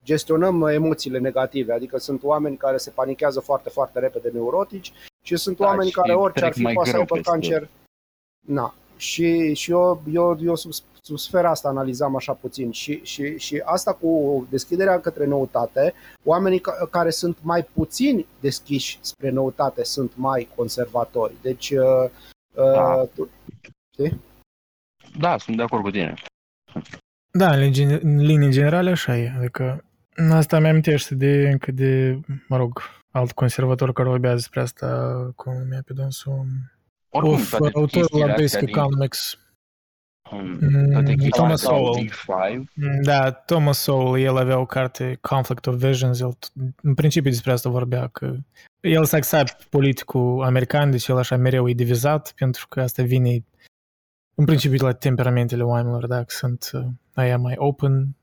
gestionăm 0.04 0.62
emoțiile 0.62 1.20
negative, 1.20 1.74
adică 1.74 1.98
sunt 1.98 2.24
oameni 2.24 2.58
care 2.58 2.78
se 2.78 2.90
panichează 2.90 3.40
foarte, 3.40 3.70
foarte 3.70 4.00
repede 4.00 4.30
neurotici 4.34 4.94
și 5.28 5.36
sunt 5.36 5.58
da, 5.58 5.66
oameni 5.66 5.92
care 5.92 6.14
orice 6.14 6.46
ar 6.46 6.54
fi 6.54 6.62
poate 6.62 6.90
să 6.90 6.98
aibă 6.98 7.18
cancer. 7.18 7.70
Na. 8.48 8.74
Și, 8.98 9.54
și 9.54 9.72
eu, 9.72 10.02
eu, 10.12 10.38
eu 10.42 10.56
sub, 10.56 10.72
sub 11.02 11.18
sfera 11.18 11.50
asta 11.50 11.68
analizam 11.68 12.16
așa 12.16 12.34
puțin 12.34 12.72
și, 12.72 13.00
și, 13.04 13.38
și 13.38 13.62
asta 13.66 13.94
cu 13.94 14.48
deschiderea 14.50 15.00
către 15.00 15.26
noutate, 15.26 15.94
oamenii 16.24 16.60
ca, 16.60 16.88
care 16.92 17.10
sunt 17.10 17.38
mai 17.42 17.64
puțin 17.64 18.26
deschiși 18.40 18.98
spre 19.02 19.30
noutate 19.30 19.84
sunt 19.84 20.12
mai 20.16 20.50
conservatori. 20.56 21.34
Deci, 21.42 21.70
uh, 21.70 22.10
uh 22.54 22.74
da. 22.74 23.06
tu, 23.16 23.30
știi? 23.94 24.22
Da, 25.20 25.38
sunt 25.38 25.58
de 25.58 25.64
acord 25.64 25.84
cu 25.84 25.92
tine. 25.92 26.14
Da, 27.32 27.52
în 28.02 28.18
linii 28.18 28.52
generale 28.52 28.90
așa 28.90 29.18
e. 29.18 29.34
Adică 29.38 29.84
asta 30.32 30.60
mi-amintește 30.60 31.16
de 31.16 31.50
încă 31.50 31.72
de, 31.72 32.20
mă 32.48 32.58
rog, 32.58 32.82
alt 33.12 33.32
conservator 33.32 33.94
care 33.94 34.10
vorbează 34.10 34.36
despre 34.36 34.62
asta, 34.62 35.32
cum 35.36 35.68
mi-a 35.70 35.82
pe 35.86 35.94
dânsul... 35.94 36.46
Oricum, 37.10 37.34
of, 37.34 37.54
autorul 37.74 38.20
la 38.20 38.34
Basic 38.38 38.62
Economics. 38.62 39.38
Mm, 40.32 41.30
Thomas 41.30 41.62
Sowell. 41.62 42.12
Mm, 42.74 43.02
da, 43.02 43.32
Thomas 43.32 43.78
Sowell, 43.78 44.24
el 44.24 44.38
avea 44.38 44.60
o 44.60 44.66
carte 44.66 45.18
Conflict 45.22 45.68
of 45.68 45.76
Visions, 45.76 46.20
el 46.20 46.38
în 46.82 46.94
principiu 46.94 47.30
despre 47.30 47.52
asta 47.52 47.70
vorbea, 47.70 48.08
că 48.08 48.36
el 48.80 49.06
s-a 49.06 49.18
axat 49.18 49.64
politicul 49.64 50.44
american, 50.44 50.92
deci 50.92 51.08
el 51.08 51.18
așa 51.18 51.36
mereu 51.36 51.70
e 51.70 51.74
divizat, 51.74 52.32
pentru 52.36 52.68
că 52.68 52.82
asta 52.82 53.04
vine 53.04 53.46
în 54.36 54.46
principiu 54.46 54.86
la 54.86 54.94
temperamentele 54.94 55.64
oamenilor, 55.64 56.08
dacă 56.08 56.26
sunt 56.28 56.70
uh, 56.74 56.86
aia 57.14 57.38
mai 57.38 57.54
open 57.58 58.16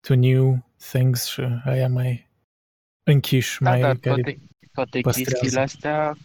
to 0.00 0.14
new 0.14 0.66
things 0.76 1.24
și 1.24 1.40
aia 1.64 1.88
mai 1.88 2.30
închiși, 3.04 3.62
da, 3.62 3.70
mai 3.70 3.80
dar 3.80 3.96
toate, 3.96 4.38
toate 4.72 5.00
chestiile 5.00 5.60
astea 5.60 6.16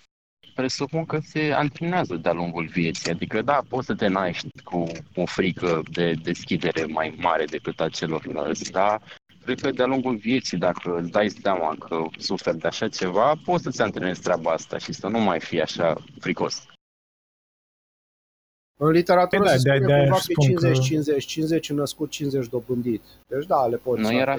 presupun 0.56 1.06
că 1.06 1.20
se 1.20 1.52
antrenează 1.54 2.16
de-a 2.16 2.34
lungul 2.34 2.66
vieții. 2.66 3.12
Adică, 3.12 3.42
da, 3.42 3.62
poți 3.70 3.86
să 3.86 3.96
te 3.96 4.08
naști 4.08 4.62
cu 4.64 4.86
o 5.16 5.26
frică 5.26 5.82
de 5.92 6.14
deschidere 6.14 6.86
mai 6.86 7.16
mare 7.18 7.46
decât 7.46 7.80
a 7.80 7.90
celorlalți, 7.90 8.72
dar 8.72 9.02
cred 9.44 9.60
că 9.60 9.72
de-a 9.72 9.86
lungul 9.86 10.16
vieții, 10.16 10.58
dacă 10.58 10.98
îți 10.98 11.12
dai 11.12 11.30
seama 11.30 11.76
că 11.76 12.06
suferi 12.18 12.58
de 12.58 12.68
așa 12.68 12.88
ceva, 12.88 13.34
poți 13.44 13.64
să-ți 13.64 13.82
antrenezi 13.82 14.22
treaba 14.22 14.52
asta 14.52 14.78
și 14.78 14.94
să 14.94 15.08
nu 15.08 15.20
mai 15.20 15.40
fii 15.40 15.62
așa 15.62 16.04
fricos. 16.20 16.66
În 18.80 18.90
literatură 18.90 19.42
păi 19.42 19.52
da, 19.52 19.58
se 19.58 19.60
spune 19.60 19.80
de, 19.80 19.86
cumva 19.86 20.18
pe 20.28 20.34
50-50, 20.74 21.14
că... 21.14 21.20
50 21.20 21.70
născut, 21.70 22.10
50 22.10 22.48
dobândit. 22.48 23.02
Deci 23.28 23.46
da, 23.46 23.66
le 23.68 23.78
poți. 23.78 24.02
Nu 24.02 24.14
era 24.14 24.36
60-40? 24.36 24.38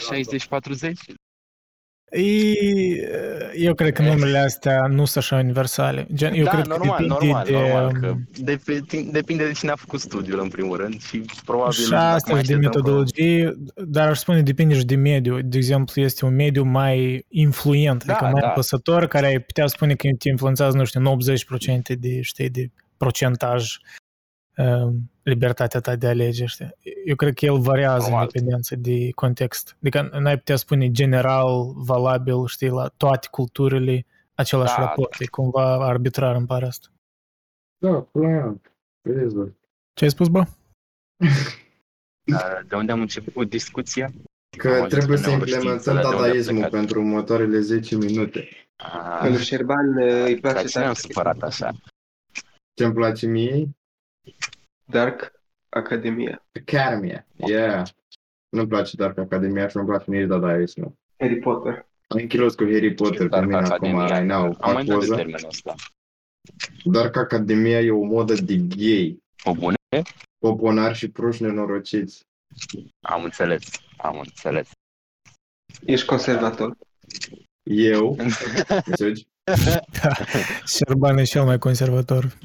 Eu 3.57 3.75
cred 3.75 3.93
că 3.93 4.03
numele 4.03 4.39
astea 4.39 4.87
nu 4.87 5.05
sunt 5.05 5.25
așa 5.25 5.37
universale. 5.37 6.07
Gen, 6.15 6.33
eu 6.35 6.45
da, 6.45 6.51
cred 6.51 6.67
normal, 6.67 6.97
că 6.97 7.05
normal, 7.07 7.45
de, 7.45 7.53
normal, 7.53 7.93
că 8.01 8.15
depinde, 8.39 9.11
depinde 9.11 9.47
de 9.47 9.53
cine 9.53 9.71
a 9.71 9.77
făcut 9.77 10.01
studiul 10.01 10.41
în 10.41 10.49
primul 10.49 10.77
rând 10.77 11.01
și 11.01 11.25
probabil... 11.45 11.73
Și 11.73 11.95
asta 11.95 12.41
de 12.41 12.55
metodologie, 12.55 13.45
că... 13.45 13.83
dar 13.85 14.09
aș 14.09 14.19
spune 14.19 14.43
depinde 14.43 14.75
și 14.75 14.85
de 14.85 14.97
mediu. 14.97 15.41
De 15.41 15.57
exemplu, 15.57 16.03
este 16.03 16.25
un 16.25 16.35
mediu 16.35 16.63
mai 16.65 17.25
influent, 17.29 18.05
da, 18.05 18.13
adică 18.13 18.31
mai 18.31 18.41
da. 18.41 18.49
apăsător, 18.49 19.07
care 19.07 19.27
ai 19.27 19.41
putea 19.41 19.67
spune 19.67 19.95
că 19.95 20.09
te 20.19 20.29
influențează, 20.29 20.77
nu 20.77 20.85
știu, 20.85 21.17
80% 21.95 21.99
de, 21.99 22.21
știi, 22.21 22.51
de 22.51 22.71
procentaj 22.97 23.77
uh, 24.57 24.95
libertatea 25.29 25.81
ta 25.81 25.97
de 25.97 26.07
a 26.07 26.11
alege, 26.11 26.45
știi? 26.47 26.70
Eu 27.05 27.14
cred 27.16 27.35
că 27.35 27.45
el 27.45 27.59
variază 27.59 28.05
în 28.05 28.11
Normal. 28.11 28.29
dependență 28.33 28.76
de 28.76 29.11
context. 29.11 29.76
Adică 29.81 30.18
n-ai 30.18 30.37
putea 30.39 30.57
spune 30.57 30.91
general, 30.91 31.72
valabil, 31.74 32.47
știi, 32.47 32.68
la 32.68 32.89
toate 32.97 33.29
culturile, 33.31 34.07
același 34.35 34.74
Da, 34.76 34.83
raport. 34.85 35.20
E 35.20 35.26
cumva 35.26 35.87
arbitrar 35.87 36.35
în 36.37 36.47
pare 36.47 36.66
asta. 36.66 36.89
Da, 37.79 37.91
pula 38.01 38.29
mea. 38.29 38.61
Vedeți, 39.09 39.35
bă. 39.35 39.49
Ce 39.95 40.05
ai 40.05 40.11
spus, 40.11 40.29
bă? 40.29 40.43
Uh, 42.33 42.59
De 42.68 42.74
unde 42.76 42.93
am 42.93 43.01
început 43.01 43.49
discuția? 43.49 44.12
Că 44.59 44.68
Am 44.68 44.89
trebuie 44.89 45.16
ajuns 45.16 45.20
să 45.20 45.26
că 45.26 45.31
implementăm 45.33 45.95
neuroștiințele 45.95 46.01
de 46.01 46.07
unde 46.07 46.16
a 46.16 46.20
dadaismul 46.20 46.55
plecat. 46.55 46.70
pentru 46.70 46.99
următoarele 47.01 47.61
10 47.61 47.97
minute. 47.97 48.49
Ah, 48.76 49.18
Pentru 49.22 49.43
Șerban 49.43 49.97
uh, 49.97 50.24
îi 50.24 50.41
Dar 50.41 50.53
place 50.53 50.66
ce 50.68 50.79
ne-am 50.79 50.93
Dark, 50.93 50.99
supărat 51.07 51.43
așa? 51.43 51.70
Ce 52.74 52.85
îmi 52.85 52.95
place 52.95 53.26
mie? 53.26 53.68
Dark 54.91 55.32
Academia. 55.68 56.45
Academia. 56.53 57.26
Yeah. 57.36 57.89
Nu-mi 58.49 58.68
place 58.68 58.97
Dark 58.97 59.18
Academia 59.18 59.68
și 59.68 59.76
nu-mi 59.76 59.89
place 59.89 60.11
nici 60.11 60.26
dadaismul. 60.28 60.93
Harry 61.18 61.39
Potter. 61.39 61.86
Am 62.07 62.18
închilos 62.20 62.55
cu 62.55 62.62
Harry 62.64 62.95
Potter 62.95 63.18
pe 63.18 63.26
Dark 63.28 63.45
mine 63.45 63.57
acum, 63.57 63.70
Academia. 63.72 64.07
right 64.18 64.28
now. 64.30 64.45
Am 64.45 64.53
Fac 64.53 64.72
mai 64.72 64.84
dat 64.84 64.86
de 64.86 64.93
poză. 64.95 65.14
termenul 65.14 65.47
ăsta. 65.49 65.74
Dark 66.84 67.16
Academia 67.16 67.80
e 67.80 67.91
o 67.91 68.03
modă 68.05 68.34
de 68.34 68.57
gay. 68.57 69.22
O 69.45 69.55
bune? 69.55 69.76
Poponari 70.39 70.95
și 70.95 71.11
proști 71.11 71.43
nenorociți. 71.43 72.20
Am 73.01 73.24
înțeles. 73.24 73.70
Am 73.97 74.18
înțeles. 74.18 74.70
Ești 75.84 76.07
conservator. 76.07 76.76
Eu, 77.62 78.16
înțelegi? 78.86 79.26
Șerban 80.66 81.18
e 81.18 81.24
cel 81.24 81.44
mai 81.44 81.59
conservator. 81.59 82.38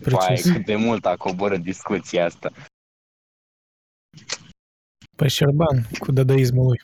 Vai, 0.00 0.26
Precis. 0.26 0.52
cât 0.52 0.64
de 0.64 0.76
mult 0.76 1.06
a 1.06 1.16
coborât 1.16 1.62
discuția 1.62 2.24
asta. 2.24 2.52
Păi 5.16 5.28
Șerban, 5.28 5.86
cu 5.98 6.12
dadaismul 6.12 6.66
lui. 6.66 6.80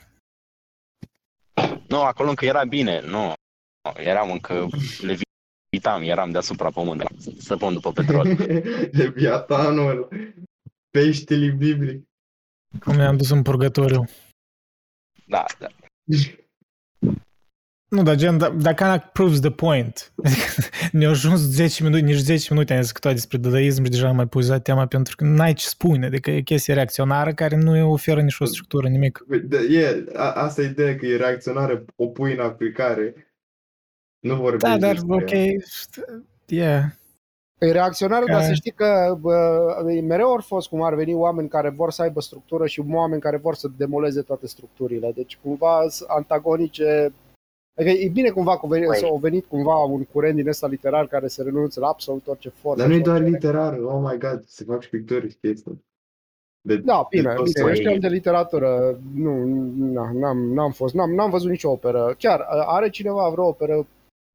Nu, 1.89 2.03
acolo 2.03 2.29
încă 2.29 2.45
era 2.45 2.65
bine. 2.65 3.01
Nu. 3.01 3.33
Eram 3.97 4.31
încă 4.31 4.69
levitam, 5.01 6.03
eram 6.03 6.31
deasupra 6.31 6.71
pământului. 6.71 7.23
Săpăm 7.39 7.73
după 7.73 7.93
petrol. 7.93 8.27
Leviatanul, 9.01 10.09
peștele 10.91 11.51
biblic. 11.51 12.05
Cum 12.81 12.95
ne-am 12.95 13.17
dus 13.17 13.31
în 13.31 13.43
purgatoriu. 13.43 14.05
Da, 15.27 15.45
da. 15.59 15.69
Nu, 17.89 18.03
dar 18.03 18.15
gen, 18.15 18.39
da- 18.39 18.55
that 18.63 18.77
kind 18.77 18.91
of 18.91 19.03
proves 19.13 19.41
the 19.41 19.51
point. 19.51 20.13
Ne-au 20.93 21.11
ajuns 21.11 21.41
10 21.41 21.83
minute, 21.83 22.05
nici 22.05 22.17
10 22.17 22.53
minute 22.53 22.75
am 22.75 22.81
discutat 22.81 23.13
despre 23.13 23.39
dadaism 23.39 23.85
și 23.85 23.91
deja 23.91 24.09
am 24.09 24.17
mai 24.17 24.27
pus 24.27 24.49
tema 24.63 24.87
pentru 24.87 25.17
că 25.17 25.25
n-ai 25.25 25.53
ce 25.53 25.67
spune. 25.67 26.07
Adică 26.07 26.31
e 26.31 26.41
chestie 26.41 26.75
reacționară 26.75 27.33
care 27.35 27.57
nu 27.57 27.91
oferă 27.93 28.21
nici 28.21 28.37
o 28.39 28.45
structură, 28.45 28.89
nimic. 28.89 29.25
Da, 29.45 29.57
E, 29.61 30.05
a, 30.15 30.33
asta 30.33 30.63
e 30.63 30.65
ideea 30.65 30.97
că 30.97 31.07
e 31.07 31.17
reacționare, 31.17 31.85
o 31.97 32.07
pui 32.07 32.33
în 32.33 32.41
aplicare. 32.41 33.15
Nu 34.21 34.35
vorbești 34.35 34.69
Da, 34.69 34.79
dar 34.79 34.93
despre 34.95 35.15
ok, 35.15 35.31
ea. 35.31 35.51
yeah. 36.47 36.83
E 37.59 37.71
reacționare, 37.73 38.25
dar 38.27 38.35
Care- 38.35 38.47
să 38.47 38.53
știi 38.55 38.71
că 38.71 39.17
bă, 39.21 39.59
mereu 40.03 40.27
au 40.29 40.41
fost 40.47 40.69
cum 40.69 40.83
ar 40.83 40.95
veni 40.95 41.15
oameni 41.15 41.49
care 41.49 41.69
vor 41.71 41.91
să 41.91 42.03
aibă 42.03 42.21
structură 42.21 42.67
și 42.67 42.83
oameni 42.91 43.21
care 43.21 43.37
vor 43.37 43.55
să 43.55 43.69
demoleze 43.77 44.23
toate 44.23 44.47
structurile. 44.47 45.13
Deci 45.15 45.39
cumva 45.43 45.81
sunt 45.89 46.09
antagonice. 46.09 47.13
Adică 47.79 47.91
e 47.95 48.09
bine 48.09 48.31
cumva 48.31 48.53
că 48.53 48.59
au 48.63 48.69
venit, 48.69 48.87
Păi. 48.89 49.03
au 49.03 49.17
venit 49.17 49.45
cumva 49.45 49.77
un 49.85 50.05
curent 50.05 50.35
din 50.37 50.49
ăsta 50.49 50.67
literar 50.67 51.07
care 51.07 51.27
se 51.27 51.43
renunță 51.43 51.81
la 51.81 51.87
absolut 51.89 52.27
orice 52.27 52.49
formă. 52.49 52.77
Dar 52.79 52.87
nu 52.87 52.93
e 52.95 52.97
și 52.97 53.03
doar 53.03 53.17
orice- 53.17 53.31
literar, 53.31 53.79
oh 53.79 54.01
my 54.11 54.19
god, 54.19 54.43
se 54.47 54.65
fac 54.65 54.83
și 54.83 54.89
picturi 54.91 55.31
și 55.31 55.37
chestii. 55.41 55.85
De, 56.61 56.77
Da, 56.77 57.07
bine, 57.11 57.23
de 57.23 57.29
tot 57.35 57.45
bine, 57.45 57.61
soiul. 57.61 57.71
ăștia 57.71 57.99
de 57.99 58.09
literatură, 58.09 58.99
nu, 59.15 59.45
na, 59.77 60.11
n-am, 60.13 60.39
n-am 60.39 60.73
fost, 60.73 60.95
n-am, 60.95 61.11
n-am 61.15 61.31
văzut 61.31 61.51
nicio 61.51 61.71
operă. 61.71 62.15
Chiar, 62.19 62.41
are 62.49 62.91
cineva 62.91 63.29
vreo 63.29 63.47
operă 63.47 63.87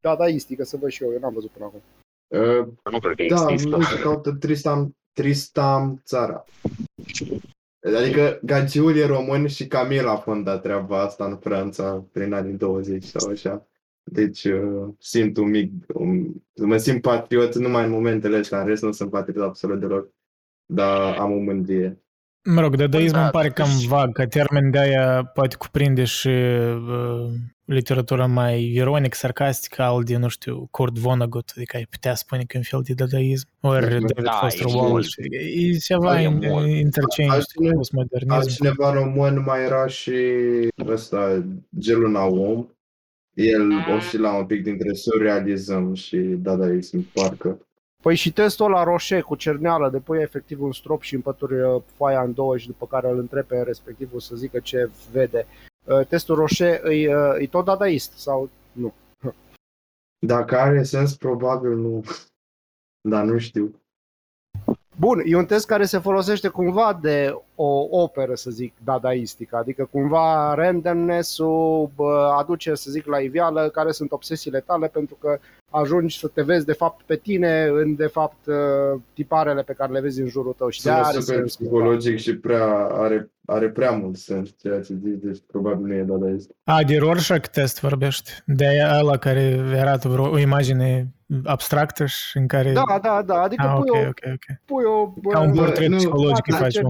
dadaistică 0.02 0.64
să 0.64 0.78
văd 0.78 0.90
și 0.90 1.04
eu, 1.04 1.12
eu 1.12 1.20
n-am 1.20 1.34
văzut 1.34 1.50
până 1.50 1.66
acum. 1.66 1.82
Uh, 2.28 2.68
Nu 2.92 3.00
cred 3.00 3.16
că 3.28 3.36
da, 3.36 3.52
există. 3.52 3.76
nu 3.76 3.82
știu, 3.84 4.04
caută 4.04 4.32
Tristam, 4.32 4.96
Tristam 5.14 6.02
țara. 6.06 6.46
Adică 7.82 8.40
Gagiul 8.44 8.98
e 8.98 9.06
român 9.06 9.48
și 9.48 9.68
Camil 9.68 10.08
a 10.08 10.16
fondat 10.16 10.62
treaba 10.62 11.02
asta 11.02 11.26
în 11.26 11.38
Franța 11.38 12.06
prin 12.12 12.34
anii 12.34 12.54
20 12.54 13.04
sau 13.04 13.32
așa. 13.32 13.68
Deci 14.04 14.44
uh, 14.44 14.94
simt 15.00 15.38
un 15.38 15.50
mic, 15.50 15.72
un, 15.94 16.34
mă 16.56 16.78
simt 16.78 17.02
patriot 17.02 17.56
numai 17.56 17.84
în 17.84 17.92
momentele 17.92 18.38
astea, 18.38 18.60
în 18.62 18.68
rest 18.68 18.84
nu 18.84 18.92
sunt 18.92 19.10
patriot 19.10 19.46
absolut 19.46 19.80
deloc. 19.80 20.14
Dar 20.66 21.18
am 21.18 21.32
o 21.32 21.38
mândrie. 21.38 22.02
Mă 22.44 22.62
rog, 22.62 22.76
dadaismul 22.76 23.12
Da, 23.18 23.22
îmi 23.22 23.32
pare 23.32 23.50
cam 23.50 23.68
totuși- 23.68 23.88
vag, 23.88 24.12
ca 24.14 24.26
termen 24.26 24.72
de 24.72 24.80
aia 24.80 25.24
poate 25.34 25.56
cuprinde 25.56 26.04
și 26.04 26.28
uh, 26.28 27.32
literatura 27.66 28.26
mai 28.26 28.64
ironic, 28.74 29.14
sarcastică, 29.14 29.82
al 29.82 30.04
de, 30.04 30.18
nu 30.18 30.28
știu, 30.28 30.68
Kurt 30.72 30.98
Vonnegut, 30.98 31.52
adică 31.56 31.78
ai 31.78 31.88
putea 31.90 32.16
spune 32.16 32.42
că 32.42 32.48
e 32.54 32.58
un 32.58 32.64
fel 32.64 32.82
de 32.84 32.94
dadaism, 32.94 33.48
ori 33.62 33.82
Da, 33.82 33.90
David 33.90 34.26
e 34.26 34.30
Foster 34.42 34.66
mult. 34.66 34.82
Wallace, 34.82 35.22
e 35.72 35.78
ceva 35.78 36.12
Da, 36.12 36.22
e 36.22 36.26
in- 36.28 36.38
mult. 36.50 36.68
interchange 36.68 37.32
Altcine- 37.34 37.70
cu 37.70 37.76
postmodernism. 37.76 38.32
Altcineva 38.34 38.94
român 38.94 39.44
mai 39.46 39.64
era 39.64 39.88
și 39.88 40.14
ăsta, 40.88 41.44
Gelu 41.80 42.08
Naum. 42.10 42.76
El 43.34 43.62
oscila 43.98 44.32
un 44.38 44.46
pic 44.46 44.64
dintre 44.64 44.94
surrealism 44.94 45.94
și 45.94 46.18
dadaism, 46.18 47.08
parcă. 47.14 47.60
Păi 48.02 48.16
și 48.16 48.34
testul 48.34 48.70
la 48.70 48.84
roșe 48.84 49.22
cu 49.22 49.36
cerneală, 49.36 49.90
de 49.90 50.00
pui 50.00 50.22
efectiv 50.22 50.62
un 50.62 50.72
strop 50.72 51.02
și 51.02 51.16
împături 51.16 51.62
uh, 51.62 51.82
foaia 51.96 52.22
în 52.22 52.34
două 52.34 52.58
și 52.58 52.68
după 52.68 52.88
care 52.88 53.10
îl 53.10 53.20
întrebi 53.20 53.48
pe 53.48 53.62
respectivul 53.62 54.20
să 54.20 54.36
zică 54.36 54.60
ce 54.60 54.90
vede. 55.12 55.46
Uh, 55.86 56.08
Testul 56.08 56.36
roșe 56.36 56.82
e, 56.84 57.16
uh, 57.16 57.36
e 57.40 57.48
tot 57.48 57.66
dadaist 57.66 58.12
sau 58.18 58.50
nu? 58.72 58.94
Dacă 60.28 60.60
are 60.60 60.84
sens, 60.84 61.16
probabil 61.16 61.76
nu. 61.76 62.04
Dar 63.10 63.24
nu 63.24 63.38
știu. 63.38 63.76
Bun, 64.98 65.22
e 65.26 65.36
un 65.36 65.46
test 65.46 65.66
care 65.66 65.86
se 65.86 66.00
folosește 66.00 66.48
cumva 66.48 66.94
de 66.94 67.42
o 67.64 67.88
operă, 68.02 68.36
să 68.36 68.50
zic, 68.52 68.74
dadaistică, 68.84 69.56
adică 69.56 69.88
cumva 69.92 70.54
randomness-ul 70.54 71.90
bă, 71.96 72.34
aduce, 72.40 72.76
să 72.76 72.92
zic, 72.92 73.06
la 73.06 73.18
iveală 73.20 73.70
care 73.74 73.92
sunt 73.92 74.12
obsesiile 74.12 74.60
tale 74.60 74.88
pentru 74.88 75.16
că 75.22 75.38
ajungi 75.70 76.20
să 76.20 76.28
te 76.28 76.42
vezi 76.42 76.66
de 76.66 76.74
fapt 76.74 77.02
pe 77.06 77.16
tine 77.16 77.64
în 77.74 77.96
de 77.96 78.08
fapt 78.08 78.46
uh, 78.46 79.00
tiparele 79.14 79.62
pe 79.62 79.74
care 79.74 79.92
le 79.92 80.00
vezi 80.02 80.22
în 80.22 80.28
jurul 80.28 80.54
tău 80.58 80.70
și 80.70 80.82
de 80.82 80.90
Sună 80.90 81.02
are 81.02 81.20
super 81.20 81.36
sens. 81.36 81.56
cumva. 81.56 81.72
psihologic 81.72 82.18
și 82.18 82.36
prea, 82.36 82.88
are, 82.92 83.30
are 83.46 83.70
prea 83.70 83.92
mult 83.92 84.16
sens 84.18 84.50
ceea 84.62 84.82
ce 84.82 84.94
zici, 85.04 85.20
deci 85.24 85.38
probabil 85.48 85.86
nu 85.86 85.94
e 85.94 86.02
dadaist. 86.04 86.50
A, 86.64 86.84
de 86.84 86.98
Rorschach 86.98 87.48
test 87.48 87.80
vorbești, 87.80 88.32
de 88.46 88.68
aia 88.68 88.98
ăla 89.00 89.18
care 89.18 89.60
arată 89.76 90.08
vreo, 90.08 90.30
o 90.30 90.38
imagine 90.40 91.08
abstractă 91.44 92.06
și 92.06 92.38
în 92.38 92.48
care... 92.48 92.72
Da, 92.72 93.00
da, 93.02 93.22
da, 93.26 93.42
adică 93.42 93.68
Ah, 93.68 93.74
pui, 93.80 93.90
ok, 93.90 93.96
o, 93.96 94.08
ok, 94.08 94.34
ok. 94.34 94.58
pui 94.66 94.84
o... 94.84 95.14
bă, 95.22 95.30
Ca 95.30 95.40
un 95.40 95.54
portret 95.54 95.88
nu, 95.90 95.96
psihologic 95.96 96.48
îi 96.48 96.52
da, 96.54 96.58
faci. 96.58 96.74
ce 96.74 96.82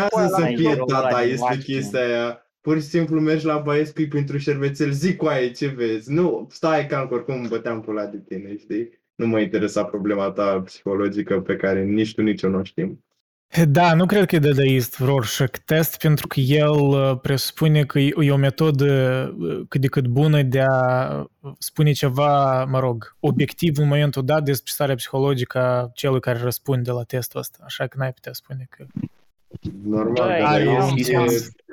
mă. 0.00 0.08
mi-am- 0.20 0.34
Am 0.34 0.40
doi 0.40 0.40
Imaginează 0.40 0.40
cu 0.40 0.40
aia 0.40 0.40
să 0.40 0.40
la 0.40 0.46
fie 0.46 0.68
intră, 0.68 0.84
dadaist 0.88 1.40
la 1.40 1.46
pe 1.46 1.52
imagine. 1.54 1.74
chestia 1.78 2.00
aia. 2.00 2.38
Pur 2.60 2.76
și 2.80 2.86
simplu 2.86 3.20
mergi 3.20 3.46
la 3.46 3.58
baie, 3.58 3.84
spui 3.84 4.08
pentru 4.08 4.36
șervețel, 4.38 4.90
zic 4.90 5.16
cu 5.16 5.26
aia 5.26 5.50
ce 5.50 5.66
vezi. 5.66 6.12
Nu, 6.12 6.46
stai 6.50 6.86
că 6.86 7.08
oricum 7.10 7.34
îmi 7.34 7.48
băteam 7.48 7.80
pula 7.80 8.06
de 8.06 8.18
tine, 8.28 8.56
știi? 8.58 9.02
Nu 9.14 9.26
mă 9.26 9.40
interesa 9.40 9.84
problema 9.84 10.30
ta 10.30 10.62
psihologică 10.64 11.40
pe 11.40 11.56
care 11.56 11.82
nici 11.84 12.14
tu, 12.14 12.22
nici 12.22 12.42
eu 12.42 12.50
nu 12.50 12.58
o 12.58 12.62
știm. 12.62 13.04
Da, 13.68 13.94
nu 13.94 14.06
cred 14.06 14.26
că 14.26 14.34
e 14.34 14.38
dadaist 14.38 14.98
Rorschach 14.98 15.58
test, 15.64 15.98
pentru 15.98 16.26
că 16.26 16.40
el 16.40 16.70
uh, 16.70 17.18
presupune 17.22 17.84
că 17.84 17.98
e 17.98 18.12
e 18.20 18.30
o 18.32 18.36
metodă 18.36 18.88
uh, 19.38 19.60
cât 19.68 19.80
de 19.80 19.86
cât 19.86 20.06
bună 20.06 20.42
de 20.42 20.60
a 20.60 21.10
uh, 21.40 21.52
spune 21.58 21.92
ceva, 21.92 22.64
mă 22.64 22.78
rog, 22.78 23.16
obiectiv 23.20 23.78
în 23.78 23.86
momentul 23.88 24.24
dat 24.24 24.42
despre 24.44 24.70
starea 24.74 24.94
psihologică 24.94 25.58
a 25.58 25.90
celui 25.94 26.20
care 26.20 26.38
răspunde 26.38 26.90
la 26.90 27.02
testul 27.02 27.40
ăsta. 27.40 27.58
Așa 27.64 27.86
că 27.86 27.96
n-ai 27.98 28.12
putea 28.12 28.32
spune 28.32 28.66
că... 28.70 28.84
Normal, 29.84 30.14
Da, 30.14 30.38
dar 30.50 30.60
e- 30.60 30.64
e, 30.96 31.12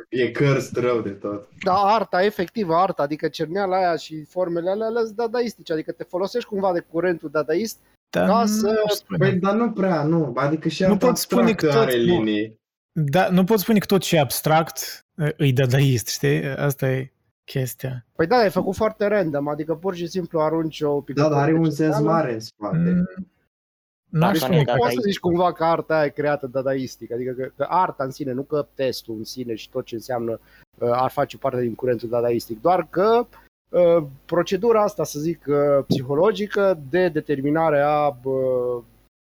e, 0.09 0.21
e 0.23 0.31
cărst 0.31 0.75
rău 0.77 1.01
de 1.01 1.09
tot. 1.09 1.47
Da, 1.63 1.73
arta, 1.73 2.23
efectivă 2.23 2.75
arta, 2.75 3.03
adică 3.03 3.27
cerneala 3.27 3.77
aia 3.77 3.95
și 3.95 4.23
formele 4.23 4.69
alea 4.69 4.85
alea 4.87 5.01
sunt 5.03 5.15
dadaistice, 5.15 5.73
adică 5.73 5.91
te 5.91 6.03
folosești 6.03 6.49
cumva 6.49 6.73
de 6.73 6.85
curentul 6.91 7.29
dadaist 7.29 7.77
Dar 8.09 8.27
Ca 8.27 8.39
nu 8.39 8.45
să- 8.45 8.81
aș 8.85 8.91
spune. 8.91 9.17
Păi, 9.29 9.39
dar 9.39 9.53
nu 9.55 9.71
prea, 9.71 10.03
nu. 10.03 10.31
Adică 10.35 10.67
și 10.69 10.81
Nu 10.83 10.91
arta 10.91 11.05
pot 11.07 11.17
spune 11.17 11.41
abstractă 11.41 11.65
că 11.67 11.73
tot- 11.73 11.87
are 11.87 11.97
nu. 11.97 12.03
linii. 12.23 12.59
Da, 12.91 13.29
nu 13.29 13.43
pot 13.43 13.59
spune 13.59 13.77
că 13.79 13.85
tot 13.85 14.01
ce 14.01 14.15
e 14.15 14.19
abstract 14.19 15.05
uh, 15.17 15.29
e 15.37 15.51
dadaist, 15.51 16.07
știi? 16.07 16.45
Asta 16.45 16.89
e 16.89 17.11
chestia. 17.43 18.05
Păi 18.15 18.27
da, 18.27 18.35
ai 18.35 18.49
făcut 18.49 18.75
foarte 18.75 19.07
random, 19.07 19.47
adică 19.47 19.73
pur 19.75 19.95
și 19.95 20.07
simplu 20.07 20.39
arunci 20.41 20.81
o 20.81 20.93
Da, 20.93 21.01
picătură 21.05 21.33
dar 21.33 21.41
are 21.43 21.51
de 21.51 21.57
un 21.57 21.63
sens 21.71 21.77
cerneală. 21.95 22.05
mare 22.17 22.33
în 22.33 22.39
spate. 22.39 22.77
Mm, 22.77 23.27
N-aș 24.11 24.33
Asta 24.33 24.45
spune 24.45 24.55
nu 24.55 24.61
e 24.61 24.65
că... 24.65 24.71
Poți 24.71 24.89
să 24.89 24.95
dadaist. 24.95 25.05
zici 25.05 25.19
cumva 25.19 25.53
că 25.53 25.63
arta 25.63 25.95
aia 25.95 26.05
e 26.05 26.09
creată 26.09 26.47
dadaistic, 26.47 27.11
adică 27.11 27.31
că, 27.31 27.51
că 27.55 27.65
arta 27.69 28.03
în 28.03 28.11
sine, 28.11 28.31
nu 28.31 28.41
că 28.41 28.67
testul 28.73 29.15
în 29.17 29.23
sine 29.23 29.55
și 29.55 29.69
tot 29.69 29.85
ce 29.85 29.95
înseamnă 29.95 30.39
uh, 30.79 30.89
ar 30.91 31.11
face 31.11 31.37
parte 31.37 31.61
din 31.61 31.75
curentul 31.75 32.09
dadaistic, 32.09 32.61
doar 32.61 32.87
că 32.89 33.27
uh, 33.69 34.03
procedura 34.25 34.81
asta, 34.81 35.03
să 35.03 35.19
zic, 35.19 35.45
uh, 35.47 35.83
psihologică 35.87 36.79
de 36.89 37.07
determinare 37.07 37.81
a 37.81 38.07
uh, 38.23 38.83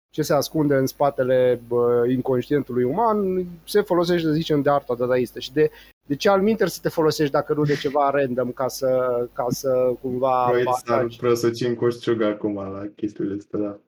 ce 0.10 0.22
se 0.22 0.34
ascunde 0.34 0.76
în 0.76 0.86
spatele 0.86 1.62
bă, 1.68 2.06
inconștientului 2.10 2.84
uman, 2.84 3.46
se 3.66 3.82
folosește, 3.82 4.28
să 4.28 4.34
zicem, 4.34 4.62
de 4.62 4.70
arta 4.70 4.96
dadaistă. 4.96 5.40
Și 5.40 5.54
de, 5.54 5.70
de 6.08 6.16
ce 6.16 6.30
alminter 6.30 6.68
să 6.68 6.80
te 6.82 6.90
folosești 6.90 7.32
dacă 7.32 7.54
nu 7.54 7.64
de 7.64 7.76
ceva 7.76 8.10
random 8.10 8.52
ca 8.52 8.68
să, 8.68 8.90
ca 9.34 9.46
să 9.50 9.94
cumva... 10.02 10.48
Proiect 10.48 10.70
faci- 10.70 11.12
să 11.12 11.18
prosăcim 11.18 11.76
Coșciuga 11.76 12.28
acum 12.28 12.56
la 12.56 12.84
chestiile 12.96 13.36
astea, 13.38 13.60
da. 13.60 13.80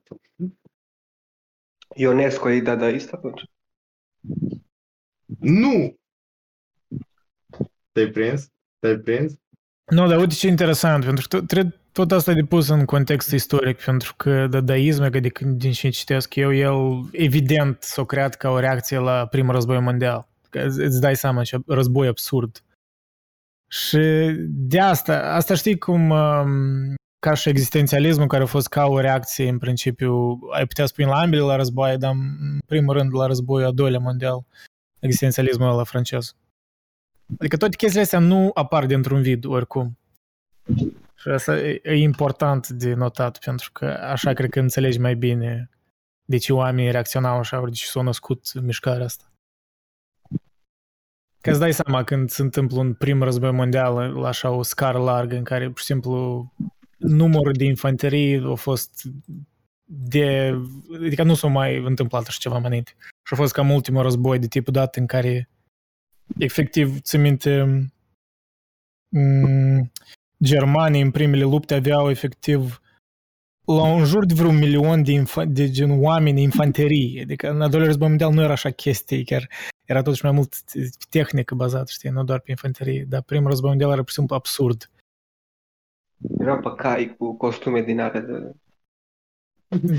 Ionesco 1.98 2.50
e 2.50 2.60
dadaist 2.60 3.12
atunci? 3.12 3.42
Nu! 5.38 5.96
Te-ai 7.92 8.10
prins? 8.10 8.48
Te-ai 8.78 8.96
prins? 8.96 9.32
Nu, 9.90 10.06
dar 10.08 10.18
uite 10.18 10.34
ce 10.34 10.46
interesant, 10.46 11.04
pentru 11.04 11.26
că 11.28 11.36
tot, 11.36 11.46
trebuie- 11.46 11.80
tot 11.92 12.12
asta 12.12 12.30
e 12.30 12.34
de 12.34 12.44
pus 12.44 12.68
în 12.68 12.84
context 12.84 13.32
istoric, 13.32 13.84
pentru 13.84 14.14
că 14.16 14.46
dadaismul, 14.46 15.06
adică 15.06 15.44
din 15.44 15.72
ce 15.72 15.88
citesc 15.88 16.34
eu, 16.34 16.54
el 16.54 17.08
evident 17.12 17.82
s-a 17.82 18.04
creat 18.04 18.34
ca 18.34 18.50
o 18.50 18.58
reacție 18.58 18.98
la 18.98 19.26
primul 19.26 19.54
război 19.54 19.80
mondial. 19.80 20.28
Că 20.50 20.58
îți 20.58 20.80
îți 20.80 21.00
dai 21.00 21.16
seama 21.16 21.42
ce 21.42 21.58
război 21.66 22.06
absurd. 22.06 22.62
Și 23.70 23.98
de 24.48 24.80
asta, 24.80 25.34
asta 25.34 25.54
știi 25.54 25.78
cum 25.78 26.10
um, 26.10 26.94
ca 27.18 27.34
și 27.34 27.48
existențialismul 27.48 28.26
care 28.26 28.42
a 28.42 28.46
fost 28.46 28.68
ca 28.68 28.86
o 28.86 29.00
reacție 29.00 29.48
în 29.48 29.58
principiu, 29.58 30.38
ai 30.52 30.66
putea 30.66 30.86
spune 30.86 31.08
la 31.08 31.18
ambele 31.18 31.42
la 31.42 31.56
războaie, 31.56 31.96
dar 31.96 32.10
în 32.10 32.58
primul 32.66 32.94
rând 32.94 33.14
la 33.14 33.26
războiul 33.26 33.66
al 33.66 33.74
doilea 33.74 34.00
mondial, 34.00 34.44
existențialismul 34.98 35.68
ăla 35.68 35.84
francez. 35.84 36.34
Adică 37.38 37.56
toate 37.56 37.76
chestiile 37.76 38.04
astea 38.04 38.18
nu 38.18 38.50
apar 38.54 38.86
dintr-un 38.86 39.22
vid, 39.22 39.44
oricum. 39.44 39.98
Și 41.14 41.28
asta 41.28 41.58
e, 41.58 41.80
e 41.82 41.94
important 41.94 42.68
de 42.68 42.94
notat, 42.94 43.38
pentru 43.38 43.72
că 43.72 43.86
așa 43.86 44.32
cred 44.32 44.50
că 44.50 44.60
înțelegi 44.60 44.98
mai 44.98 45.14
bine 45.14 45.70
de 46.24 46.36
ce 46.36 46.52
oamenii 46.52 46.90
reacționau 46.90 47.38
așa, 47.38 47.60
ori 47.60 47.70
de 47.70 47.76
ce 47.76 47.86
s-a 47.86 48.02
născut 48.02 48.60
mișcarea 48.60 49.04
asta. 49.04 49.32
Că 51.40 51.50
îți 51.50 51.58
dai 51.58 51.72
seama 51.72 52.04
când 52.04 52.30
se 52.30 52.42
întâmplă 52.42 52.78
un 52.78 52.94
prim 52.94 53.22
război 53.22 53.50
mondial 53.50 54.12
la 54.12 54.28
așa 54.28 54.50
o 54.50 54.62
scară 54.62 54.98
largă 54.98 55.36
în 55.36 55.44
care, 55.44 55.66
pur 55.66 55.78
și 55.78 55.84
simplu, 55.84 56.52
numărul 56.98 57.52
de 57.52 57.64
infanterie 57.64 58.42
a 58.44 58.54
fost 58.54 59.02
de... 59.84 60.54
Adică 60.94 61.22
nu 61.22 61.34
s-a 61.34 61.46
mai 61.48 61.76
întâmplat 61.76 62.26
așa 62.26 62.38
ceva 62.40 62.58
mai 62.58 62.66
înainte. 62.66 62.94
Și 62.98 63.32
a 63.32 63.36
fost 63.36 63.52
cam 63.52 63.70
ultimul 63.70 64.02
război 64.02 64.38
de 64.38 64.46
tipul 64.46 64.72
dat 64.72 64.96
în 64.96 65.06
care 65.06 65.48
efectiv, 66.38 67.00
ți 67.00 67.16
minte, 67.16 67.64
m- 69.16 69.90
germanii 70.42 71.00
în 71.00 71.10
primele 71.10 71.42
lupte 71.42 71.74
aveau 71.74 72.10
efectiv 72.10 72.80
la 73.66 73.82
un 73.82 74.04
jur 74.04 74.26
de 74.26 74.34
vreun 74.34 74.58
milion 74.58 75.02
de, 75.02 75.22
infa- 75.22 75.48
de 75.48 75.70
gen 75.70 76.02
oameni 76.02 76.42
infanterie. 76.42 77.22
Adică 77.22 77.50
în 77.50 77.60
al 77.60 77.70
doilea 77.70 77.88
război 77.88 78.08
mondial 78.08 78.32
nu 78.32 78.42
era 78.42 78.52
așa 78.52 78.70
chestie, 78.70 79.22
chiar 79.22 79.48
era 79.84 80.02
totuși 80.02 80.24
mai 80.24 80.32
mult 80.32 80.62
tehnică 81.08 81.54
bazat, 81.54 81.88
știi, 81.88 82.10
nu 82.10 82.24
doar 82.24 82.40
pe 82.40 82.50
infanterie. 82.50 83.04
Dar 83.08 83.22
primul 83.22 83.48
război 83.48 83.68
mondial 83.68 83.90
era 83.90 84.00
pur 84.00 84.08
și 84.08 84.14
simplu 84.14 84.34
absurd. 84.34 84.90
Erau 86.38 86.60
pe 86.60 86.82
cai 86.82 87.14
cu 87.18 87.36
costume 87.36 87.82
din 87.82 88.00
alea 88.00 88.20
de... 88.20 88.52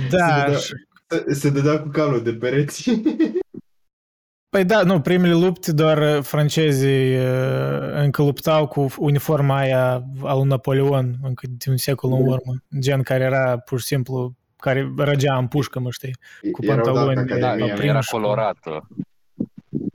Da, 0.10 0.46
dădea- 0.46 0.58
și- 0.60 0.74
Se- 1.08 1.34
Se 1.34 1.50
dădea 1.50 1.82
cu 1.82 1.88
calul 1.90 2.24
de 2.24 2.34
pereți. 2.34 2.90
Păi 4.52 4.66
da, 4.66 4.84
nu, 4.84 5.02
primele 5.02 5.34
lupte 5.34 5.72
doar 5.74 5.98
uh, 6.18 6.24
francezii 6.24 7.18
uh, 7.18 7.92
încă 7.94 8.22
luptau 8.24 8.68
cu 8.68 8.88
uniforma 8.98 9.58
aia 9.58 10.04
al 10.22 10.38
lui 10.38 10.48
Napoleon, 10.48 11.16
încă 11.24 11.48
din 11.48 11.72
un 11.72 11.78
secol 11.78 12.12
în 12.12 12.22
urmă. 12.28 12.54
Gen 12.80 13.02
care 13.02 13.24
era 13.24 13.58
pur 13.58 13.80
și 13.80 13.86
simplu, 13.86 14.34
care 14.58 14.94
răgea 14.98 15.38
în 15.38 15.48
pușcă, 15.48 15.80
mă 15.80 15.92
știi? 15.92 16.16
Cu 16.52 16.64
Erau 16.64 16.76
dat 16.76 16.86
pantaloni, 16.86 17.18
Academia. 17.20 17.40
Da, 17.50 17.56
la 17.56 17.66
era 17.66 17.76
primul 17.76 18.02
școală. 18.02 18.26
colorată. 18.26 18.88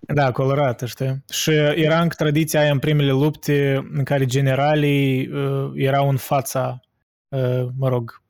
Da, 0.06 0.32
colorată, 0.32 0.86
știi? 0.86 1.24
Și 1.30 1.50
era 1.74 2.00
încă 2.00 2.14
tradiția 2.18 2.60
aia 2.60 2.70
în 2.70 2.78
primele 2.78 3.10
lupte 3.10 3.86
în 3.92 4.04
care 4.04 4.24
generalii 4.24 5.28
uh, 5.28 5.72
erau 5.74 6.08
în 6.08 6.16
fața, 6.16 6.80
uh, 7.28 7.66
mă 7.78 7.88
rog, 7.88 8.22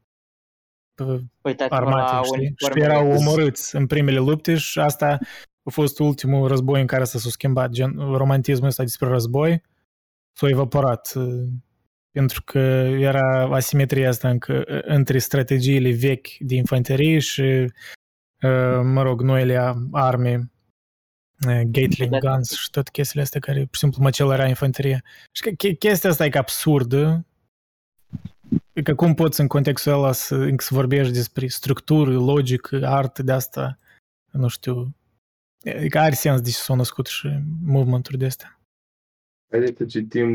uh, 1.04 1.20
Uitați-vă 1.42 1.74
armatei, 1.74 2.16
la 2.16 2.22
știi? 2.22 2.54
Și 2.56 2.70
uniformele. 2.70 2.84
erau 2.84 3.10
omorâți 3.10 3.76
în 3.76 3.86
primele 3.86 4.18
lupte 4.18 4.56
și 4.56 4.78
asta 4.78 5.18
a 5.62 5.70
fost 5.70 5.98
ultimul 5.98 6.48
război 6.48 6.80
în 6.80 6.86
care 6.86 7.04
s-a 7.04 7.18
schimbat 7.18 7.70
gen, 7.70 7.94
romantismul 7.96 8.68
ăsta 8.68 8.82
despre 8.82 9.08
război 9.08 9.62
s-a 10.32 10.48
evaporat 10.48 11.12
uh, 11.14 11.44
pentru 12.10 12.42
că 12.44 12.58
era 12.98 13.48
asimetria 13.52 14.08
asta 14.08 14.28
încă 14.28 14.64
uh, 14.68 14.78
între 14.82 15.18
strategiile 15.18 15.90
vechi 15.90 16.28
de 16.38 16.54
infanterie 16.54 17.18
și 17.18 17.42
uh, 18.42 18.80
mă 18.82 19.02
rog, 19.02 19.22
noile 19.22 19.74
arme 19.92 20.34
uh, 20.34 20.53
Gatling 21.66 22.10
Da. 22.10 22.18
guns 22.18 22.50
și 22.50 22.70
tot 22.70 22.88
chestiile 22.88 23.22
astea 23.22 23.40
care 23.40 23.58
pur 23.58 23.74
și 23.74 23.80
simplu 23.80 24.02
măcelărea 24.02 24.48
infanterie. 24.48 25.02
Și 25.32 25.42
că 25.42 25.50
che- 25.50 25.78
chestia 25.78 26.10
asta 26.10 26.24
e 26.24 26.28
că 26.28 26.38
absurdă 26.38 27.26
Că 28.82 28.94
cum 28.94 29.14
poți 29.14 29.40
în 29.40 29.46
contextul 29.46 29.92
ăla 29.92 30.12
să, 30.12 30.34
încă 30.34 30.64
să 30.64 30.74
vorbești 30.74 31.12
despre 31.12 31.46
structură, 31.46 32.10
logică, 32.12 32.86
artă 32.86 33.22
de 33.22 33.32
asta, 33.32 33.78
nu 34.30 34.48
știu, 34.48 34.94
că 35.88 35.98
are 35.98 36.14
sens 36.14 36.40
de 36.40 36.50
ce 36.50 36.56
s-au 36.56 36.76
născut 36.76 37.06
și 37.06 37.28
movement-uri 37.64 38.18
de 38.18 38.24
astea. 38.24 38.60
Haideți 39.50 39.76
să 39.76 39.84
citim 39.84 40.28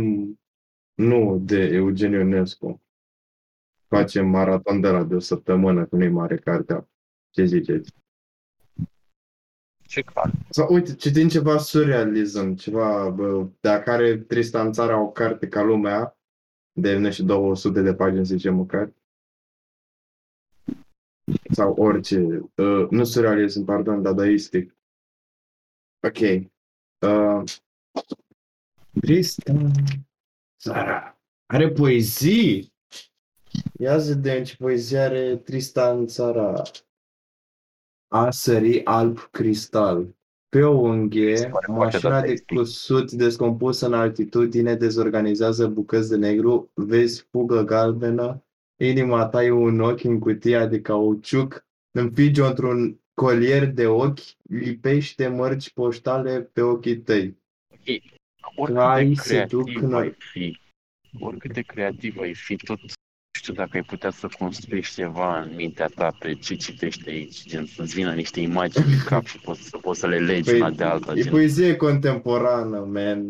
nu 0.93 1.39
de 1.39 1.64
Eugen 1.64 2.12
Ionescu. 2.12 2.82
Facem 3.88 4.28
maraton 4.28 4.82
de 4.82 4.89
la 4.89 5.04
de 5.04 5.16
o 5.16 5.20
săptămână, 5.20 5.86
că 5.86 5.95
nu-i 5.95 6.10
mare 6.10 6.38
cartea. 6.38 6.89
Ce 7.30 7.45
ziceți? 7.45 7.93
Ce 9.89 10.01
carte? 10.01 10.37
Sau 10.49 10.73
uite, 10.73 10.95
citim 10.95 11.27
ceva 11.27 11.57
surrealism, 11.57 12.55
ceva, 12.55 13.09
bă, 13.09 13.47
dacă 13.59 13.91
are 13.91 14.17
Tristan 14.17 14.71
Țara 14.71 15.01
o 15.01 15.11
carte 15.11 15.47
ca 15.47 15.61
lumea, 15.61 16.17
de 16.71 16.97
nu 16.97 17.11
știu, 17.11 17.25
200 17.25 17.81
de 17.81 17.93
pagini, 17.93 18.25
să 18.25 18.35
zicem 18.35 18.55
măcar. 18.55 18.93
Sau 21.51 21.73
orice. 21.73 22.19
Uh, 22.55 22.87
nu 22.89 23.03
surrealism, 23.03 23.63
pardon, 23.65 24.01
dadaistic. 24.01 24.77
Ok. 26.07 26.19
Uh, 26.99 27.43
Tristan 29.01 29.71
Țara. 30.59 31.19
Are 31.45 31.69
poezii? 31.69 32.73
Ia 33.79 33.99
să 33.99 34.13
vedem 34.13 34.43
ce 34.43 34.55
poezie 34.55 34.99
are 34.99 35.35
Tristan 35.37 36.07
Țara. 36.07 36.61
A 38.12 38.30
sări 38.32 38.86
alb 38.86 39.18
cristal. 39.32 40.16
Pe 40.49 40.64
o 40.64 40.78
unghie, 40.80 41.36
Se 41.36 41.47
pare 41.47 41.66
foarte 41.66 41.72
mașina 41.72 42.10
de 42.12 42.16
dadaistic. 42.20 42.57
cusut 42.57 43.12
descompusă 43.12 43.86
în 43.86 43.93
altitudine 43.93 44.76
dezorganizează 44.76 45.68
bucăți 45.68 46.10
de 46.10 46.16
negru, 46.16 46.72
vezi 46.74 47.28
fugă 47.32 47.64
galbenă, 47.64 48.43
inima 48.82 49.26
ta 49.28 49.43
e 49.43 49.51
un 49.51 49.80
ochi 49.80 50.03
în 50.03 50.20
cutia 50.20 50.66
de 50.68 50.82
cauciuc, 50.82 51.66
înfigi 51.91 52.41
într-un 52.41 52.99
colier 53.14 53.66
de 53.72 53.88
ochi, 53.88 54.20
lipești 54.49 55.16
de 55.16 55.28
mărci 55.28 55.70
poștale 55.74 56.41
pe 56.41 56.62
ochii 56.62 56.97
tăi. 56.97 57.38
Oricât 58.55 58.82
Hai 58.82 59.07
de 59.07 59.14
să 59.16 59.45
duc 59.49 59.64
creativ 59.66 59.84
în- 59.84 59.93
ai 59.93 60.16
fi, 60.18 60.60
oricât 61.20 61.53
de 61.53 61.62
creativ 61.62 62.18
ai 62.20 62.34
fi, 62.34 62.55
tot 62.55 62.82
nu 62.82 62.88
știu 63.39 63.53
dacă 63.53 63.69
ai 63.73 63.83
putea 63.83 64.09
să 64.09 64.27
construiești 64.39 64.93
ceva 64.95 65.39
în 65.41 65.55
mintea 65.55 65.87
ta 65.95 66.15
pe 66.19 66.33
ce 66.33 66.55
citești 66.55 67.09
aici, 67.09 67.43
gen 67.45 67.65
să-ți 67.65 67.93
vină 67.93 68.13
niște 68.13 68.39
imagini 68.39 68.85
în 68.93 68.99
cap 69.05 69.25
și 69.25 69.37
poți, 69.39 69.61
să 69.69 69.77
poți 69.77 69.99
să 69.99 70.07
le 70.07 70.19
legi 70.19 70.53
una 70.53 70.69
de 70.71 70.83
alta. 70.83 71.05
Păi, 71.11 71.19
e 71.19 71.21
Gen. 71.23 71.31
poezie 71.31 71.75
contemporană, 71.75 72.79
man. 72.79 73.25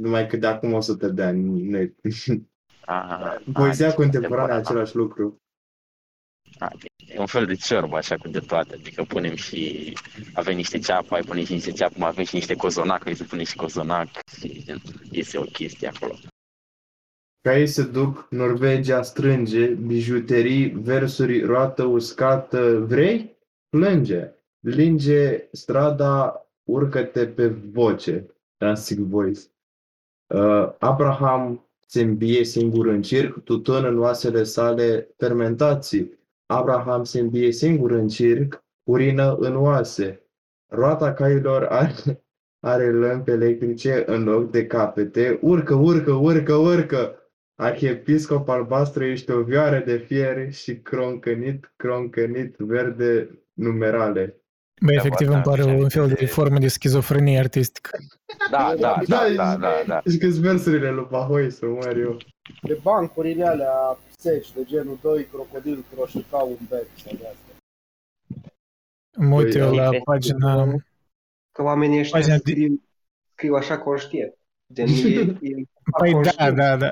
Numai 0.00 0.26
că 0.26 0.36
de 0.36 0.46
acum 0.46 0.72
100 0.72 1.08
de 1.08 1.22
ani. 1.22 1.68
Nu 1.70 1.78
e- 1.78 1.94
Ah, 2.86 3.36
Poezia 3.52 3.88
ah, 3.88 3.94
contemporană 3.94 3.94
e 3.94 3.94
contemporană. 3.94 4.52
același 4.54 4.96
lucru. 4.96 5.42
Ah, 6.58 6.70
E 7.06 7.18
un 7.18 7.26
fel 7.26 7.46
de 7.46 7.54
ciorbă 7.54 7.96
așa 7.96 8.16
cu 8.16 8.28
de 8.28 8.38
toate, 8.38 8.74
adică 8.74 9.02
punem 9.02 9.34
și 9.34 9.92
avem 10.32 10.56
niște 10.56 10.78
ceapă, 10.78 11.14
ai 11.14 11.22
pune 11.22 11.44
și 11.44 11.52
niște 11.52 11.70
ceapă, 11.70 11.94
mai 11.98 12.08
avem 12.08 12.24
și 12.24 12.34
niște 12.34 12.54
cozonac, 12.54 13.06
ai 13.06 13.14
să 13.14 13.24
punem 13.24 13.44
și 13.44 13.54
cozonac 13.56 14.08
și 14.40 14.64
gen, 14.64 14.80
iese 15.10 15.38
o 15.38 15.42
chestie 15.42 15.88
acolo. 15.88 16.14
Ca 17.44 17.58
ei 17.58 17.66
se 17.66 17.82
duc, 17.82 18.26
Norvegia 18.30 19.02
strânge, 19.02 19.66
bijuterii, 19.66 20.68
versuri, 20.68 21.42
roată 21.42 21.84
uscată, 21.84 22.84
vrei? 22.88 23.36
Plânge, 23.68 24.34
linge 24.60 25.48
strada, 25.52 26.46
urcă-te 26.62 27.26
pe 27.26 27.46
voce, 27.46 28.26
Dancing 28.56 29.06
Voice. 29.06 29.40
Uh, 30.34 30.72
Abraham 30.78 31.68
se 31.86 32.02
îmbie 32.02 32.44
singur 32.44 32.86
în 32.86 33.02
circ, 33.02 33.42
tutun 33.42 33.84
în 33.84 33.98
oasele 33.98 34.42
sale 34.42 35.08
fermentații. 35.16 36.18
Abraham 36.46 37.04
se 37.04 37.20
îmbie 37.20 37.52
singur 37.52 37.90
în 37.90 38.08
circ, 38.08 38.64
urină 38.82 39.36
în 39.36 39.56
oase. 39.56 40.26
Roata 40.66 41.12
cailor 41.12 41.64
are, 41.64 42.24
are 42.60 42.92
lămpi 42.92 43.30
electrice 43.30 44.04
în 44.06 44.24
loc 44.24 44.50
de 44.50 44.66
capete. 44.66 45.38
Urcă, 45.42 45.74
urcă, 45.74 46.12
urcă, 46.12 46.54
urcă! 46.54 47.18
Arhiepiscop 47.54 48.48
albastru 48.48 49.04
ești 49.04 49.30
o 49.30 49.42
vioară 49.42 49.78
de 49.78 49.96
fier 49.96 50.52
și 50.52 50.76
croncănit, 50.80 51.72
croncănit, 51.76 52.54
verde 52.56 53.38
numerale. 53.52 54.38
Bă, 54.80 54.86
Da, 54.92 54.92
efectiv 54.92 55.28
da, 55.28 55.34
îmi 55.34 55.42
pare 55.42 55.60
așa 55.62 55.70
un 55.70 55.88
fel 55.88 56.06
de 56.06 56.12
este. 56.12 56.26
formă 56.26 56.58
de 56.58 56.68
schizofrenie 56.68 57.38
artistică. 57.38 57.98
Da, 58.50 58.74
da, 58.78 59.00
da, 59.08 59.24
da, 59.36 59.56
da, 59.56 59.72
da. 59.86 60.02
Și 60.10 60.18
câți 60.18 60.40
versurile 60.40 60.90
lui 60.90 61.06
Bahoi 61.10 61.50
să 61.50 61.66
mor 61.66 61.96
eu. 61.96 62.16
De 62.62 62.78
bancurile 62.82 63.46
alea 63.46 63.98
seci, 64.18 64.52
de 64.52 64.64
genul 64.64 64.98
2 65.02 65.24
crocodil 65.32 65.84
croșita 65.94 66.36
un 66.36 66.56
bec 66.68 66.86
sau 67.04 67.12
de 67.18 67.26
astea. 67.26 67.54
Mă 69.16 69.34
uit 69.34 69.50
Păi, 69.52 69.60
eu 69.60 69.74
la 69.74 69.90
da. 69.90 69.98
pagina... 70.04 70.64
Că 71.52 71.62
oamenii 71.62 71.98
ăștia 71.98 72.18
Pagina 72.18 72.36
de- 72.36 72.50
scriu, 72.50 72.82
scriu 73.32 73.54
așa 73.54 73.78
conștient. 73.78 74.34
Gen, 74.72 74.86
e, 74.86 75.18
e 75.18 75.36
Păi 75.98 76.10
da, 76.12 76.16
conștient. 76.16 76.56
da, 76.56 76.76
da. 76.76 76.90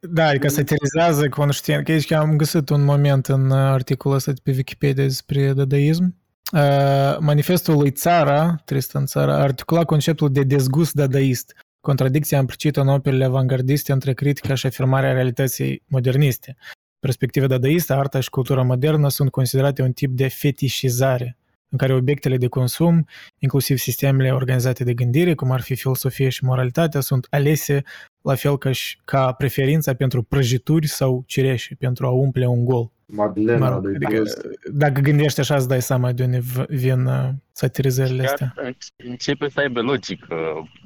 Da, 0.00 0.26
adică 0.26 0.48
satirizează 0.48 1.28
conștient. 1.28 1.84
Că 1.84 1.92
aici 1.92 2.10
am 2.10 2.36
găsit 2.36 2.68
un 2.68 2.84
moment 2.84 3.26
în 3.26 3.50
articolul 3.50 4.16
ăsta 4.16 4.32
de 4.32 4.40
pe 4.42 4.50
Wikipedia 4.50 5.04
despre 5.04 5.52
dadaism. 5.52 6.16
Uh, 6.52 7.16
Manifestul 7.18 7.76
lui 7.76 7.90
Țara, 7.90 8.54
Tristan 8.64 9.06
Țara, 9.06 9.34
articula 9.40 9.84
conceptul 9.84 10.32
de 10.32 10.42
dezgust 10.42 10.92
dadaist, 10.92 11.56
contradicția 11.80 12.38
implicită 12.38 12.80
în 12.80 12.88
operele 12.88 13.24
avangardiste 13.24 13.92
între 13.92 14.12
critica 14.12 14.54
și 14.54 14.66
afirmarea 14.66 15.12
realității 15.12 15.82
moderniste. 15.86 16.56
Perspectiva 17.00 17.46
dadaistă, 17.46 17.94
arta 17.94 18.20
și 18.20 18.30
cultura 18.30 18.62
modernă 18.62 19.08
sunt 19.08 19.30
considerate 19.30 19.82
un 19.82 19.92
tip 19.92 20.10
de 20.16 20.28
fetișizare, 20.28 21.36
în 21.74 21.80
care 21.80 21.94
obiectele 21.94 22.36
de 22.36 22.48
consum, 22.48 23.06
inclusiv 23.38 23.76
sistemele 23.76 24.30
organizate 24.30 24.84
de 24.84 24.94
gândire, 24.94 25.34
cum 25.34 25.50
ar 25.50 25.60
fi 25.60 25.74
filosofie 25.74 26.28
și 26.28 26.44
moralitatea, 26.44 27.00
sunt 27.00 27.26
alese 27.30 27.82
la 28.22 28.34
fel 28.34 28.58
ca, 28.58 28.72
și, 28.72 28.98
ca 29.04 29.32
preferința 29.32 29.94
pentru 29.94 30.22
prăjituri 30.22 30.86
sau 30.86 31.24
cireșe, 31.26 31.74
pentru 31.78 32.06
a 32.06 32.10
umple 32.10 32.46
un 32.46 32.64
gol. 32.64 32.90
Madlena 33.06 33.68
Mă 33.68 33.74
rog, 33.74 33.84
lui 33.84 33.94
adică, 33.94 34.14
Prost. 34.14 34.46
dacă 34.72 35.00
gândești 35.00 35.40
așa, 35.40 35.54
îți 35.54 35.68
dai 35.68 35.82
seama 35.82 36.12
de 36.12 36.24
unde 36.24 36.38
v- 36.38 36.66
vin 36.68 37.06
uh, 37.06 37.28
satirizările 37.52 38.24
astea. 38.24 38.52
Chiar 38.56 38.76
începe 38.96 39.48
să 39.48 39.60
aibă 39.60 39.80
logică 39.80 40.36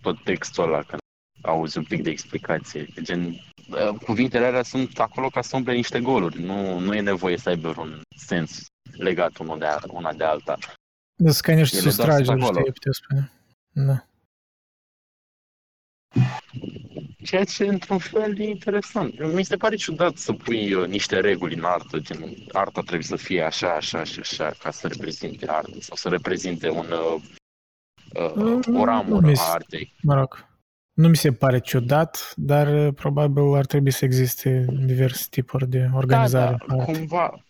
tot 0.03 0.25
textul 0.25 0.65
ăla 0.65 0.83
când 0.83 1.01
auzi 1.43 1.79
un 1.79 1.85
pic 1.85 2.03
de 2.03 2.11
explicație. 2.11 2.87
Gen, 3.03 3.21
uh, 3.25 3.99
cuvintele 4.05 4.45
alea 4.47 4.63
sunt 4.63 4.99
acolo 4.99 5.29
ca 5.29 5.43
să 5.43 5.57
umple 5.57 5.75
niște 5.75 6.01
goluri. 6.01 6.43
Nu, 6.43 6.79
nu 6.79 6.95
e 6.95 7.01
nevoie 7.01 7.37
să 7.37 7.49
aibă 7.49 7.75
un 7.79 8.01
sens 8.17 8.67
legat 8.93 9.37
unul 9.37 9.59
de, 9.59 9.67
una 9.89 10.13
de 10.13 10.25
alta. 10.25 10.59
Sunt 11.17 11.37
ca 11.37 11.53
niște 11.53 11.77
Ele 11.77 11.85
doar 11.85 11.95
sunt 11.95 12.07
sustrageri, 12.07 12.41
acolo. 12.43 12.59
știi, 12.61 12.73
putea 12.73 12.93
spune. 12.93 13.33
Da. 13.71 14.03
Ceea 17.25 17.45
ce, 17.45 17.67
într-un 17.67 17.99
fel, 17.99 18.41
e 18.41 18.45
interesant. 18.49 19.33
Mi 19.35 19.43
se 19.43 19.57
pare 19.57 19.77
ciudat 19.77 20.17
să 20.17 20.33
pui 20.33 20.73
uh, 20.73 20.89
niște 20.89 21.21
reguli 21.21 21.55
în 21.55 21.65
artă, 21.65 21.99
gen 21.99 22.35
arta 22.53 22.81
trebuie 22.81 23.07
să 23.07 23.17
fie 23.17 23.43
așa, 23.43 23.75
așa 23.75 24.05
și 24.05 24.21
așa, 24.21 24.53
ca 24.63 24.71
să 24.71 24.87
reprezinte 24.87 25.51
artă 25.51 25.81
sau 25.81 25.97
să 25.97 26.09
reprezinte 26.09 26.71
un, 26.71 26.87
uh, 26.91 27.23
uh, 28.15 28.35
Nu, 28.35 28.61
nu, 28.67 28.81
o 28.81 28.85
ramură 28.85 29.27
nu, 29.27 29.33
a 29.37 29.53
artei. 29.53 29.95
Mă 30.03 30.15
rog, 30.15 30.47
nu 30.93 31.09
mi 31.09 31.17
se 31.17 31.33
pare 31.33 31.59
ciudat, 31.59 32.33
dar 32.37 32.87
uh, 32.87 32.95
probabil 32.95 33.55
ar 33.55 33.67
trebui 33.67 33.91
să 33.91 34.05
existe 34.05 34.65
diverse 34.85 35.27
tipuri 35.31 35.69
de 35.69 35.89
organizare. 35.95 36.57
Da, 36.59 36.65
da, 36.67 36.75
a 36.75 36.79
artei. 36.79 36.95
cumva, 36.95 37.45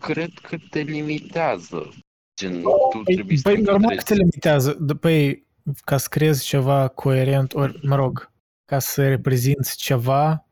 cred 0.00 0.30
că 0.42 0.56
te 0.70 0.80
limitează. 0.80 1.88
Gen, 2.40 2.62
tu 2.62 3.00
Păi, 3.04 3.14
trebuie 3.14 3.36
să 3.36 3.42
păi 3.42 3.54
te 3.54 3.60
normal 3.70 3.80
că 3.80 3.86
încadrezi. 3.94 4.04
te 4.04 4.14
limitează. 4.14 4.78
D- 4.86 5.00
Păi, 5.00 5.46
ca 5.84 5.96
să 5.96 6.06
crezi 6.10 6.44
ceva 6.44 6.88
coerent, 6.88 7.54
ori, 7.54 7.86
mă 7.86 7.94
rog, 7.94 8.30
ca 8.64 8.78
să 8.78 9.08
reprezinți 9.08 9.76
ceva, 9.76 10.46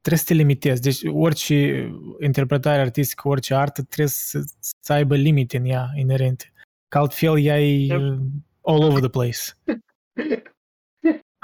trebuie 0.00 0.20
să 0.20 0.26
te 0.26 0.34
limitezi. 0.34 0.80
Deci 0.80 1.00
orice 1.12 1.90
interpretare 2.20 2.80
artistică, 2.80 3.28
orice 3.28 3.54
artă 3.54 3.82
trebuie 3.82 4.06
să, 4.08 4.44
să 4.80 4.92
aibă 4.92 5.16
limite 5.16 5.56
în 5.56 5.64
ea 5.64 5.90
inerente. 5.96 6.52
Că 6.88 6.98
altfel 6.98 7.38
ea 7.40 7.60
e 7.60 7.84
Yep. 7.86 8.00
uh, 8.00 8.18
all 8.62 8.82
over 8.82 9.00
the 9.00 9.08
place. 9.08 9.38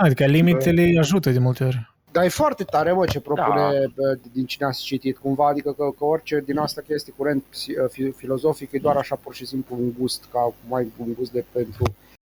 Adică 0.03 0.27
limitele 0.27 0.99
ajută 0.99 1.31
de 1.31 1.39
multe 1.39 1.65
ori. 1.65 1.95
Dar 2.17 2.25
e 2.25 2.29
foarte 2.29 2.65
tare, 2.65 2.93
mă, 2.93 3.05
ce 3.07 3.21
propune 3.21 3.47
Da. 3.71 3.93
bă, 3.95 4.19
din 4.33 4.45
cine 4.47 4.67
ați 4.67 4.83
citit, 4.83 5.19
cumva, 5.19 5.49
adică 5.49 5.73
că, 5.73 5.85
că 5.99 6.05
orice 6.05 6.43
din 6.47 6.59
asta 6.59 6.81
chestie 6.81 7.13
curent 7.17 7.43
psi- 7.51 7.91
fi- 7.91 8.11
filozofic 8.11 8.73
e 8.73 8.79
doar 8.79 8.97
așa 8.97 9.17
pur 9.17 9.35
și 9.35 9.47
simplu 9.47 9.77
un 9.79 9.93
gust, 9.99 10.25
ca 10.33 10.55
mai 10.69 10.93
un 10.97 11.15
gust 11.19 11.33
de 11.33 11.45
pentru 11.53 11.85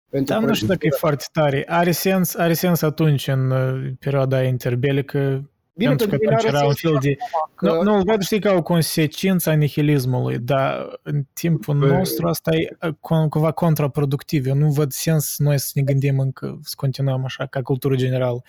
pentru 0.09 0.33
Dar 0.33 0.43
nu 0.43 0.53
știu 0.53 0.67
dacă 0.67 0.79
e 0.85 0.87
prăjitură. 0.87 1.09
foarte 1.11 1.25
tare. 1.31 1.63
Are 1.67 1.91
sens, 1.91 2.35
are 2.35 2.53
sens 2.53 2.81
atunci 2.81 3.27
în 3.27 3.51
uh, 3.51 3.91
perioada 3.99 4.43
interbelică, 4.43 5.49
Bine, 5.79 5.89
pentru 5.95 6.07
că 6.07 6.17
pentru 6.17 6.27
mine 6.27 6.35
atunci 6.35 6.53
are 6.53 6.57
era 6.57 6.67
un 6.67 6.73
sens 6.73 6.91
fel 6.91 6.99
de 7.01 7.17
că- 7.55 7.65
Nu, 7.73 7.81
nu 7.83 7.93
îl 7.95 8.03
văd, 8.03 8.21
știi, 8.21 8.39
ca 8.39 8.53
o 8.53 8.61
consecință 8.61 9.49
a 9.49 9.53
nihilismului, 9.53 10.37
dar 10.39 10.99
în 11.03 11.23
timpul 11.33 11.77
Bă. 11.77 11.85
nostru 11.87 12.27
asta 12.27 12.55
e 12.55 12.77
uh, 12.87 12.93
cu- 12.99 13.27
cumva 13.29 13.51
contraproductiv. 13.51 14.45
Eu 14.45 14.55
nu 14.55 14.69
văd 14.71 14.91
sens 14.91 15.35
noi 15.37 15.59
să 15.59 15.71
ne 15.73 15.81
gândim 15.81 16.19
încă, 16.19 16.59
să 16.63 16.73
continuăm 16.77 17.23
așa, 17.25 17.45
ca 17.45 17.61
cultură 17.61 17.95
generală. 17.95 18.41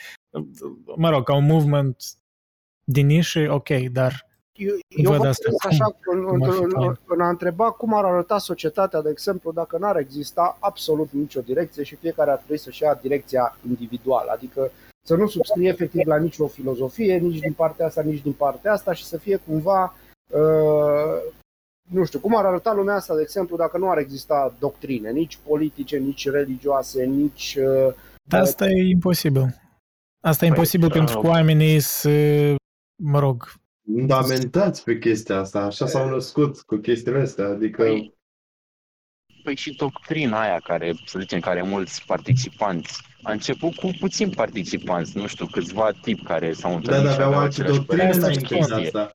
Mă 0.97 1.11
rog, 1.11 1.25
ca 1.25 1.35
un 1.35 1.47
movement 1.47 1.97
din 2.85 3.07
nișe, 3.07 3.49
ok, 3.49 3.69
dar 3.69 4.29
Eu, 4.53 4.75
eu 4.89 5.11
Văd 5.11 5.17
văd 5.21 5.27
asta. 5.27 5.49
asta 5.51 5.69
așa 5.69 5.97
în, 6.13 6.23
Cum 6.25 6.43
ar 6.43 6.51
fi 6.51 6.63
în, 6.63 6.71
fain? 6.71 6.87
în, 6.89 6.95
în 7.07 7.21
a 7.21 7.29
întreba 7.29 7.71
cum 7.71 7.95
ar 7.95 8.05
arăta 8.05 8.39
societatea, 8.39 9.01
de 9.03 9.09
exemplu, 9.11 9.53
dacă 9.53 9.77
n-ar 9.79 9.97
exista 9.97 10.57
absolut 10.61 11.09
nicio 11.13 11.41
direcție 11.41 11.83
și 11.83 11.95
fiecare 11.95 12.31
ar 12.31 12.37
trebui 12.37 12.59
să-și 12.59 12.83
ia 12.83 12.99
direcția 13.03 13.57
individuală, 13.69 14.31
adică 14.35 14.71
să 15.07 15.15
nu 15.15 15.27
subscrie 15.27 15.69
efectiv 15.69 16.07
la 16.07 16.19
nicio 16.19 16.47
filozofie, 16.47 17.17
nici 17.17 17.39
din 17.39 17.53
partea 17.53 17.87
asta, 17.87 18.03
nici 18.03 18.23
din 18.23 18.33
partea 18.33 18.73
asta 18.73 18.93
și 18.93 19.05
să 19.05 19.19
fie 19.19 19.37
cumva, 19.37 19.95
uh, 20.33 21.33
nu 21.91 22.05
știu, 22.05 22.19
cum 22.19 22.37
ar 22.37 22.45
arăta 22.45 22.73
lumea 22.73 22.95
asta, 22.95 23.15
de 23.15 23.23
exemplu, 23.23 23.57
dacă 23.57 23.79
nu 23.79 23.91
ar 23.91 23.99
exista 23.99 24.55
doctrine, 24.59 25.11
nici 25.11 25.39
politice, 25.47 25.97
nici 25.97 26.29
religioase, 26.29 27.05
nici... 27.05 27.57
Uh, 27.61 27.95
dar 28.23 28.41
asta 28.41 28.69
e 28.69 28.89
imposibil. 28.89 29.61
Asta 30.23 30.45
e 30.45 30.49
Păi, 30.49 30.57
imposibil 30.57 30.89
da. 30.89 30.95
pentru 30.95 31.21
că 31.21 31.27
oamenii 31.27 31.81
să, 31.81 32.11
mă 33.03 33.19
rog, 33.19 33.53
Fundamentați 33.85 34.85
pe 34.85 34.99
chestia 34.99 35.39
asta, 35.39 35.61
așa 35.61 35.87
s-au 35.87 36.09
născut 36.09 36.61
cu 36.61 36.77
chestiile 36.77 37.21
astea, 37.21 37.47
adică... 37.47 37.83
Păi, 37.83 38.15
păi 39.51 39.59
și 39.59 39.75
doctrina 39.77 40.41
aia 40.41 40.61
care, 40.65 40.95
să 41.07 41.19
zicem, 41.19 41.41
care 41.41 41.63
mulți 41.63 42.03
participanți. 42.07 43.03
A 43.23 43.33
început 43.33 43.75
cu 43.75 43.91
puțini 44.01 44.31
participanți, 44.35 45.17
nu 45.17 45.27
știu, 45.27 45.47
câțiva 45.47 45.91
tipi 46.03 46.23
care 46.23 46.53
s-au 46.53 46.71
Da, 46.71 46.77
întâlnit 46.77 47.05
dar 47.05 47.13
și 47.15 47.21
aveau 47.21 47.29
aveau 47.29 47.43
alte 47.43 47.55
aceleași 47.55 47.77
doctrine 47.79 48.03
păreri 48.03 48.17
Asta 48.19 48.29
despre 48.33 48.57
înainte 48.57 48.75
de 48.75 48.81
chestie. 48.83 49.01
asta. 49.01 49.15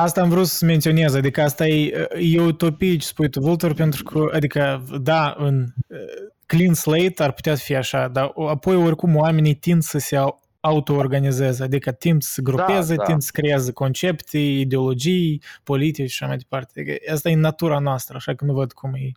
Asta 0.00 0.20
am 0.20 0.28
vrut 0.28 0.46
să 0.46 0.64
menționez, 0.64 1.14
adică 1.14 1.42
asta 1.42 1.66
e, 1.66 2.08
e 2.18 2.40
utopie 2.40 2.96
ce 2.96 3.06
spui 3.06 3.28
tu, 3.28 3.40
Vultur, 3.40 3.74
pentru 3.74 4.02
că, 4.02 4.24
adică, 4.32 4.84
da, 5.02 5.34
în 5.38 5.60
uh, 5.88 5.98
clean 6.46 6.74
slate 6.74 7.22
ar 7.22 7.32
putea 7.32 7.54
să 7.54 7.62
fie 7.64 7.76
așa, 7.76 8.08
dar 8.08 8.30
o- 8.34 8.48
apoi 8.48 8.76
oricum 8.76 9.16
oamenii 9.16 9.54
tind 9.54 9.82
să 9.82 9.98
se 9.98 10.16
au- 10.16 10.40
auto-organizeze, 10.64 11.62
adică 11.62 11.92
tind 11.92 12.22
să 12.22 12.30
se 12.32 12.42
grupeze, 12.42 12.94
Da, 12.94 13.02
da. 13.02 13.08
tind 13.08 13.22
să 13.22 13.30
creeze 13.32 13.72
concepte, 13.72 14.38
ideologii, 14.38 15.42
politici 15.62 16.10
și 16.10 16.22
așa 16.22 16.26
mai 16.26 16.36
departe. 16.36 16.80
Adică 16.80 17.12
asta 17.12 17.28
e 17.28 17.34
natura 17.34 17.78
noastră, 17.78 18.16
așa 18.16 18.34
că 18.34 18.44
nu 18.44 18.52
văd 18.52 18.72
cum 18.72 18.94
e. 18.94 19.10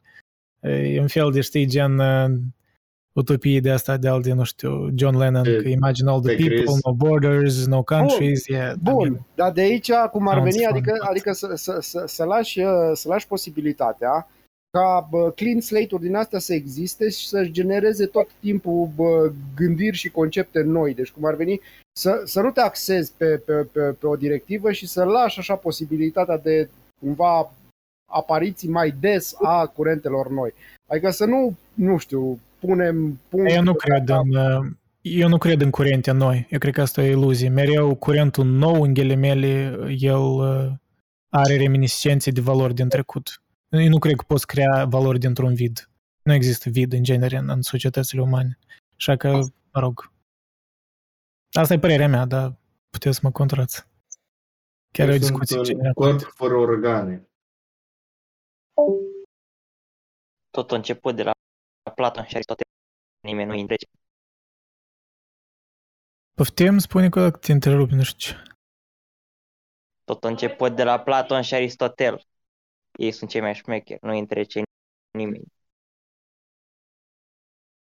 E 0.69 0.99
un 1.01 1.07
fel 1.07 1.31
de, 1.31 1.41
știi, 1.41 1.65
gen 1.65 1.99
uh, 1.99 2.25
utopie 3.13 3.59
de 3.59 3.71
asta 3.71 3.97
de 3.97 4.07
al 4.07 4.21
de, 4.21 4.33
nu 4.33 4.43
știu, 4.43 4.89
John 4.95 5.17
Lennon, 5.17 5.45
E, 5.45 5.55
că 5.61 5.67
imagine 5.67 6.09
all 6.09 6.21
the 6.21 6.35
te 6.35 6.41
people, 6.41 6.57
crezi? 6.63 6.79
no 6.85 6.93
borders, 6.93 7.65
no 7.65 7.83
countries, 7.83 8.45
yeah, 8.47 8.73
I 8.75 8.79
Bun, 8.81 8.97
mean, 9.11 9.25
dar 9.35 9.51
de 9.51 9.61
aici 9.61 9.91
cum 10.11 10.27
ar 10.27 10.33
Sounds 10.35 10.55
veni, 10.55 10.65
fun. 10.65 10.75
adică, 10.75 10.93
adică 11.09 11.31
să, 11.31 11.51
să, 11.55 11.77
să, 11.81 12.03
să, 12.07 12.23
lași, 12.23 12.59
uh, 12.59 12.69
să 12.93 13.07
lași 13.07 13.27
posibilitatea 13.27 14.27
ca 14.77 15.07
bă, 15.09 15.31
clean 15.31 15.59
slate-uri 15.61 16.03
din 16.03 16.15
astea 16.15 16.39
să 16.39 16.53
existe 16.53 17.09
și 17.09 17.27
să-și 17.27 17.51
genereze 17.51 18.05
tot 18.05 18.27
timpul 18.39 18.89
bă, 18.95 19.31
gândiri 19.55 19.95
și 19.95 20.09
concepte 20.09 20.61
noi. 20.61 20.93
Deci 20.93 21.11
cum 21.11 21.25
ar 21.25 21.35
veni 21.35 21.61
să, 21.97 22.21
să 22.25 22.41
nu 22.41 22.51
te 22.51 22.61
axezi 22.61 23.11
pe, 23.17 23.41
pe, 23.45 23.53
pe, 23.53 23.81
pe 23.99 24.07
o 24.07 24.15
directivă 24.15 24.71
și 24.71 24.87
să 24.87 25.03
lași 25.03 25.39
așa 25.39 25.55
posibilitatea 25.55 26.37
de 26.37 26.69
cumva 26.99 27.51
apariții 28.11 28.69
mai 28.69 28.95
des 28.99 29.35
a 29.41 29.65
curentelor 29.65 30.29
noi. 30.29 30.53
Adică 30.87 31.09
să 31.09 31.25
nu, 31.25 31.57
nu 31.73 31.97
știu, 31.97 32.39
punem 32.59 33.19
punct 33.29 33.51
Eu 33.51 33.63
nu 33.63 33.73
pe 33.73 33.87
cred 33.87 34.09
în, 34.09 34.35
uh, 34.35 34.65
eu 35.01 35.27
nu 35.27 35.37
cred 35.37 35.61
în 35.61 35.69
curente 35.69 36.11
noi. 36.11 36.47
Eu 36.49 36.59
cred 36.59 36.73
că 36.73 36.81
asta 36.81 37.03
e 37.03 37.13
o 37.15 37.17
iluzie. 37.17 37.49
Mereu 37.49 37.95
curentul 37.95 38.45
nou, 38.45 38.81
în 38.81 38.93
ghilimele, 38.93 39.77
el 39.99 40.21
uh, 40.21 40.71
are 41.29 41.57
reminiscențe 41.57 42.31
de 42.31 42.41
valori 42.41 42.73
din 42.73 42.87
trecut. 42.87 43.41
Eu 43.69 43.87
nu 43.87 43.99
cred 43.99 44.15
că 44.15 44.23
poți 44.27 44.47
crea 44.47 44.85
valori 44.85 45.19
dintr-un 45.19 45.53
vid. 45.53 45.89
Nu 46.21 46.33
există 46.33 46.69
vid 46.69 46.93
în 46.93 47.03
genere 47.03 47.37
în, 47.37 47.49
în 47.49 47.61
societățile 47.61 48.21
umane. 48.21 48.57
Așa 48.95 49.15
că, 49.17 49.29
mă 49.73 49.79
rog, 49.79 50.11
asta 51.51 51.73
e 51.73 51.79
părerea 51.79 52.07
mea, 52.07 52.25
dar 52.25 52.55
puteți 52.89 53.15
să 53.15 53.21
mă 53.23 53.31
contrați. 53.31 53.87
Chiar 54.93 55.07
e 55.07 55.11
o 55.11 55.13
Eu 55.13 55.19
discuție 55.19 55.55
sunt 55.55 55.59
un 55.59 55.65
generală. 55.65 55.93
corp 55.93 56.19
fără 56.21 56.55
organe. 56.55 57.27
Tot 60.49 60.71
a 60.71 60.75
început 60.75 61.15
de 61.15 61.23
la 61.23 61.31
Platon 61.95 62.25
și 62.25 62.33
Aristotel. 62.33 62.65
Nimeni 63.23 63.47
nu 63.47 63.53
îi 63.53 63.61
întrece. 63.61 63.85
Poftim, 66.33 66.77
spune 66.77 67.09
că 67.09 67.31
te 67.31 67.51
întrerupi, 67.51 67.93
nu 67.93 68.03
știu 68.03 68.17
ce. 68.17 68.43
Tot 70.03 70.23
a 70.23 70.27
început 70.27 70.75
de 70.75 70.83
la 70.83 70.99
Platon 70.99 71.41
și 71.41 71.53
Aristotel. 71.53 72.25
Ei 72.97 73.11
sunt 73.11 73.29
cei 73.29 73.41
mai 73.41 73.53
șmecheri, 73.53 73.99
nu 74.01 74.17
întrece 74.17 74.61
nimeni. 75.11 75.45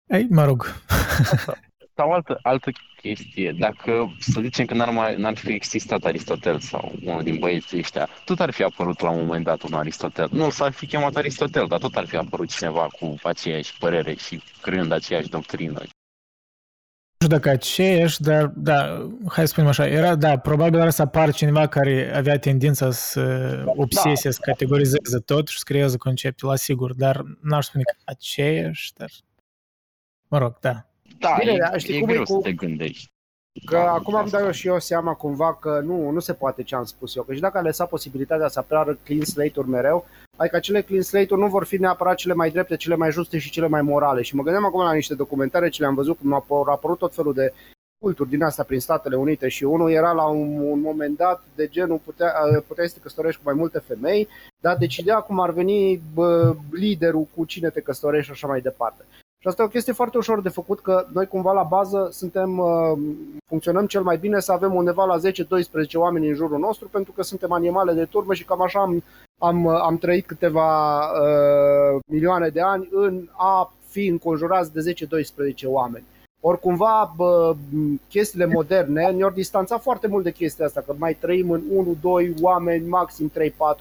Ei, 0.06 0.26
mă 0.30 0.44
rog. 0.44 0.64
Sau 1.96 2.12
altă, 2.12 2.38
altă 2.42 2.70
chestie, 2.96 3.52
dacă 3.52 4.14
să 4.18 4.40
zicem 4.40 4.66
că 4.66 4.74
n-ar, 4.74 4.90
mai, 4.90 5.16
n-ar 5.16 5.36
fi 5.36 5.52
existat 5.52 6.04
Aristotel 6.04 6.58
sau 6.58 6.92
unul 7.04 7.22
din 7.22 7.38
băieții 7.38 7.78
ăștia, 7.78 8.08
tot 8.24 8.40
ar 8.40 8.50
fi 8.50 8.62
apărut 8.62 9.00
la 9.00 9.10
un 9.10 9.20
moment 9.20 9.44
dat 9.44 9.62
un 9.62 9.72
Aristotel. 9.72 10.28
Nu 10.32 10.50
s-ar 10.50 10.72
fi 10.72 10.86
chemat 10.86 11.16
Aristotel, 11.16 11.66
dar 11.66 11.78
tot 11.78 11.94
ar 11.94 12.06
fi 12.06 12.16
apărut 12.16 12.50
cineva 12.50 12.86
cu 12.86 13.14
aceeași 13.22 13.78
părere 13.78 14.14
și 14.14 14.42
creând 14.60 14.92
aceeași 14.92 15.28
doctrină. 15.28 15.82
Nu 17.22 17.28
știu 17.28 17.40
dacă 17.40 17.50
aceeași, 17.56 18.22
dar 18.22 18.46
da, 18.56 19.08
hai 19.28 19.46
să 19.46 19.52
spunem 19.52 19.68
așa, 19.68 19.86
era, 19.86 20.14
da, 20.14 20.38
probabil 20.38 20.80
ar 20.80 20.90
să 20.90 21.02
apar 21.02 21.32
cineva 21.32 21.66
care 21.66 22.12
avea 22.14 22.38
tendința 22.38 22.90
să 22.90 23.22
obsesie, 23.66 24.12
da. 24.24 24.30
să 24.30 24.38
categorizeze 24.40 25.18
tot 25.18 25.48
și 25.48 25.56
să 25.58 25.62
creeze 25.66 25.96
concepte, 25.96 26.46
la 26.46 26.56
sigur, 26.56 26.94
dar 26.94 27.22
n-aș 27.42 27.66
spune 27.66 27.82
că 27.84 27.96
aceeași, 28.04 28.92
dar 28.96 29.10
mă 30.28 30.38
rog, 30.38 30.58
da. 30.60 30.86
Da, 31.18 31.36
Bine, 31.38 31.52
e, 31.52 31.56
dar 31.58 31.78
știi 31.80 31.96
e 31.96 31.98
cum 32.00 32.08
e 32.08 32.12
greu 32.12 32.22
cu- 32.24 32.32
să 32.32 32.38
te 32.42 32.52
gândești. 32.52 33.11
Că 33.64 33.76
Da, 33.76 33.92
acum 33.92 34.14
am 34.14 34.24
asta. 34.24 34.36
dat 34.36 34.46
eu 34.46 34.52
și 34.52 34.66
eu 34.66 34.78
seama 34.78 35.14
cumva 35.14 35.54
că 35.54 35.80
nu, 35.84 36.10
nu 36.10 36.20
se 36.20 36.32
poate 36.32 36.62
ce 36.62 36.74
am 36.74 36.84
spus 36.84 37.16
eu. 37.16 37.22
Că 37.22 37.34
și 37.34 37.40
dacă 37.40 37.58
a 37.58 37.62
lăsat 37.62 37.88
posibilitatea 37.88 38.48
să 38.48 38.58
apară 38.58 38.98
clean 39.04 39.24
slate-uri 39.24 39.68
mereu, 39.68 40.06
adică 40.36 40.56
acele 40.56 40.82
clean 40.82 41.02
slate-uri 41.02 41.40
nu 41.40 41.48
vor 41.48 41.64
fi 41.64 41.76
neapărat 41.76 42.16
cele 42.16 42.34
mai 42.34 42.50
drepte, 42.50 42.76
cele 42.76 42.96
mai 42.96 43.10
juste 43.10 43.38
și 43.38 43.50
cele 43.50 43.66
mai 43.68 43.82
morale. 43.82 44.22
Și 44.22 44.34
mă 44.34 44.42
gândeam 44.42 44.64
acum 44.64 44.82
la 44.82 44.92
niște 44.92 45.14
documentare 45.14 45.68
ce 45.68 45.80
le-am 45.80 45.94
văzut, 45.94 46.18
cum 46.18 46.32
au 46.32 46.62
apărut 46.62 46.98
tot 46.98 47.14
felul 47.14 47.32
de 47.34 47.52
culturi 48.02 48.28
din 48.28 48.42
asta 48.42 48.62
prin 48.62 48.80
Statele 48.80 49.16
Unite 49.16 49.48
și 49.48 49.64
unul 49.64 49.90
era 49.90 50.12
la 50.12 50.24
un, 50.24 50.58
un 50.60 50.80
moment 50.80 51.16
dat 51.16 51.42
de 51.54 51.68
genul 51.68 52.00
putea, 52.04 52.32
puteai 52.66 52.88
să 52.88 52.94
te 52.94 53.00
căsătorești 53.00 53.40
cu 53.42 53.46
mai 53.46 53.58
multe 53.58 53.78
femei, 53.78 54.28
dar 54.60 54.76
decidea 54.76 55.18
cum 55.20 55.40
ar 55.40 55.50
veni 55.50 56.00
bă, 56.14 56.54
liderul 56.70 57.26
cu 57.34 57.44
cine 57.44 57.68
te 57.70 57.80
căsătorești 57.80 58.26
și 58.26 58.32
așa 58.32 58.46
mai 58.46 58.60
departe. 58.60 59.04
Și 59.42 59.48
asta 59.48 59.62
e 59.62 59.64
o 59.64 59.68
chestie 59.68 59.92
foarte 59.92 60.16
ușor 60.16 60.40
de 60.40 60.48
făcut, 60.48 60.80
că 60.80 61.06
noi 61.12 61.26
cumva 61.26 61.52
la 61.52 61.62
bază 61.62 62.08
suntem, 62.12 62.58
uh, 62.58 62.98
funcționăm 63.46 63.86
cel 63.86 64.02
mai 64.02 64.16
bine 64.16 64.40
să 64.40 64.52
avem 64.52 64.74
undeva 64.74 65.04
la 65.04 65.18
10-12 65.18 65.94
oameni 65.94 66.28
în 66.28 66.34
jurul 66.34 66.58
nostru, 66.58 66.88
pentru 66.88 67.12
că 67.12 67.22
suntem 67.22 67.52
animale 67.52 67.92
de 67.92 68.04
turmă 68.04 68.34
și 68.34 68.44
cam 68.44 68.62
așa 68.62 68.80
am, 68.80 69.02
am, 69.38 69.66
am 69.66 69.98
trăit 69.98 70.26
câteva 70.26 70.98
uh, 70.98 72.00
milioane 72.06 72.48
de 72.48 72.60
ani 72.60 72.88
în 72.90 73.28
a 73.36 73.72
fi 73.88 74.06
înconjurați 74.06 74.72
de 74.72 74.94
10-12 75.62 75.64
oameni. 75.64 76.04
Ori 76.40 76.60
cumva 76.60 77.12
bă, 77.16 77.54
chestiile 78.08 78.46
moderne 78.46 79.10
ne-au 79.10 79.30
distanțat 79.30 79.82
foarte 79.82 80.06
mult 80.06 80.24
de 80.24 80.32
chestia 80.32 80.64
asta, 80.64 80.80
că 80.80 80.94
mai 80.98 81.14
trăim 81.14 81.50
în 81.50 81.62
1-2 82.36 82.40
oameni, 82.40 82.88
maxim 82.88 83.30
3-4 83.30 83.32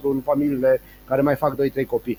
în 0.04 0.20
familiile 0.22 0.82
care 1.06 1.22
mai 1.22 1.36
fac 1.36 1.56
2-3 1.56 1.86
copii. 1.88 2.18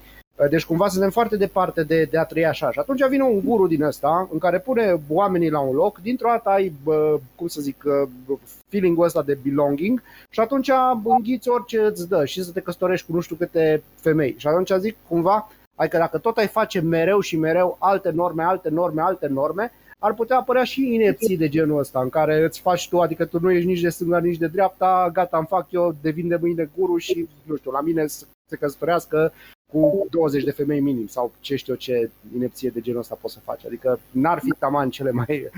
Deci 0.50 0.64
cumva 0.64 0.88
suntem 0.88 1.10
foarte 1.10 1.36
departe 1.36 1.82
de, 1.82 2.08
de 2.10 2.18
a 2.18 2.24
trăi 2.24 2.46
așa. 2.46 2.72
Și 2.72 2.78
atunci 2.78 3.06
vine 3.08 3.22
un 3.22 3.40
guru 3.44 3.66
din 3.66 3.82
ăsta 3.82 4.28
în 4.32 4.38
care 4.38 4.58
pune 4.58 5.00
oamenii 5.08 5.50
la 5.50 5.60
un 5.60 5.74
loc, 5.74 5.98
dintr-o 5.98 6.28
dată 6.28 6.48
ai, 6.48 6.72
bă, 6.82 7.18
cum 7.34 7.46
să 7.46 7.60
zic, 7.60 7.82
bă, 8.26 8.34
feeling-ul 8.68 9.04
ăsta 9.04 9.22
de 9.22 9.38
belonging 9.42 10.02
și 10.30 10.40
atunci 10.40 10.70
înghiți 11.04 11.48
orice 11.48 11.80
îți 11.80 12.08
dă 12.08 12.24
și 12.24 12.44
să 12.44 12.52
te 12.52 12.60
căsătorești 12.60 13.06
cu 13.06 13.12
nu 13.12 13.20
știu 13.20 13.36
câte 13.36 13.82
femei. 13.94 14.34
Și 14.38 14.46
atunci 14.46 14.72
zic 14.78 14.96
cumva, 15.08 15.48
adică 15.74 15.96
dacă 15.96 16.18
tot 16.18 16.36
ai 16.36 16.46
face 16.46 16.80
mereu 16.80 17.20
și 17.20 17.36
mereu 17.36 17.76
alte 17.80 18.10
norme, 18.10 18.42
alte 18.42 18.68
norme, 18.68 19.02
alte 19.02 19.26
norme, 19.26 19.72
ar 19.98 20.14
putea 20.14 20.36
apărea 20.36 20.64
și 20.64 20.94
inepții 20.94 21.36
de 21.36 21.48
genul 21.48 21.78
ăsta, 21.78 22.00
în 22.00 22.08
care 22.08 22.44
îți 22.44 22.60
faci 22.60 22.88
tu, 22.88 23.00
adică 23.00 23.24
tu 23.24 23.40
nu 23.40 23.50
ești 23.50 23.66
nici 23.66 23.80
de 23.80 23.88
stânga, 23.88 24.18
nici 24.18 24.38
de 24.38 24.46
dreapta, 24.46 25.10
gata, 25.12 25.36
îmi 25.36 25.46
fac 25.46 25.66
eu, 25.70 25.94
devin 26.00 26.28
de 26.28 26.38
mâine 26.40 26.70
guru 26.76 26.96
și, 26.96 27.28
nu 27.42 27.56
știu, 27.56 27.70
la 27.70 27.80
mine 27.80 28.06
să 28.06 28.24
se 28.48 28.56
căsătorească 28.56 29.32
cu 29.72 30.06
20 30.10 30.44
de 30.44 30.50
femei 30.50 30.80
minim 30.80 31.06
sau 31.06 31.32
ce 31.40 31.56
știu 31.56 31.72
eu 31.72 31.78
ce 31.78 32.10
inepție 32.34 32.70
de 32.70 32.80
genul 32.80 33.00
ăsta 33.00 33.18
poți 33.20 33.34
să 33.34 33.40
faci. 33.40 33.64
Adică 33.64 34.00
n-ar 34.10 34.38
fi 34.38 34.48
taman 34.58 34.90
cele 34.90 35.10
mai 35.10 35.50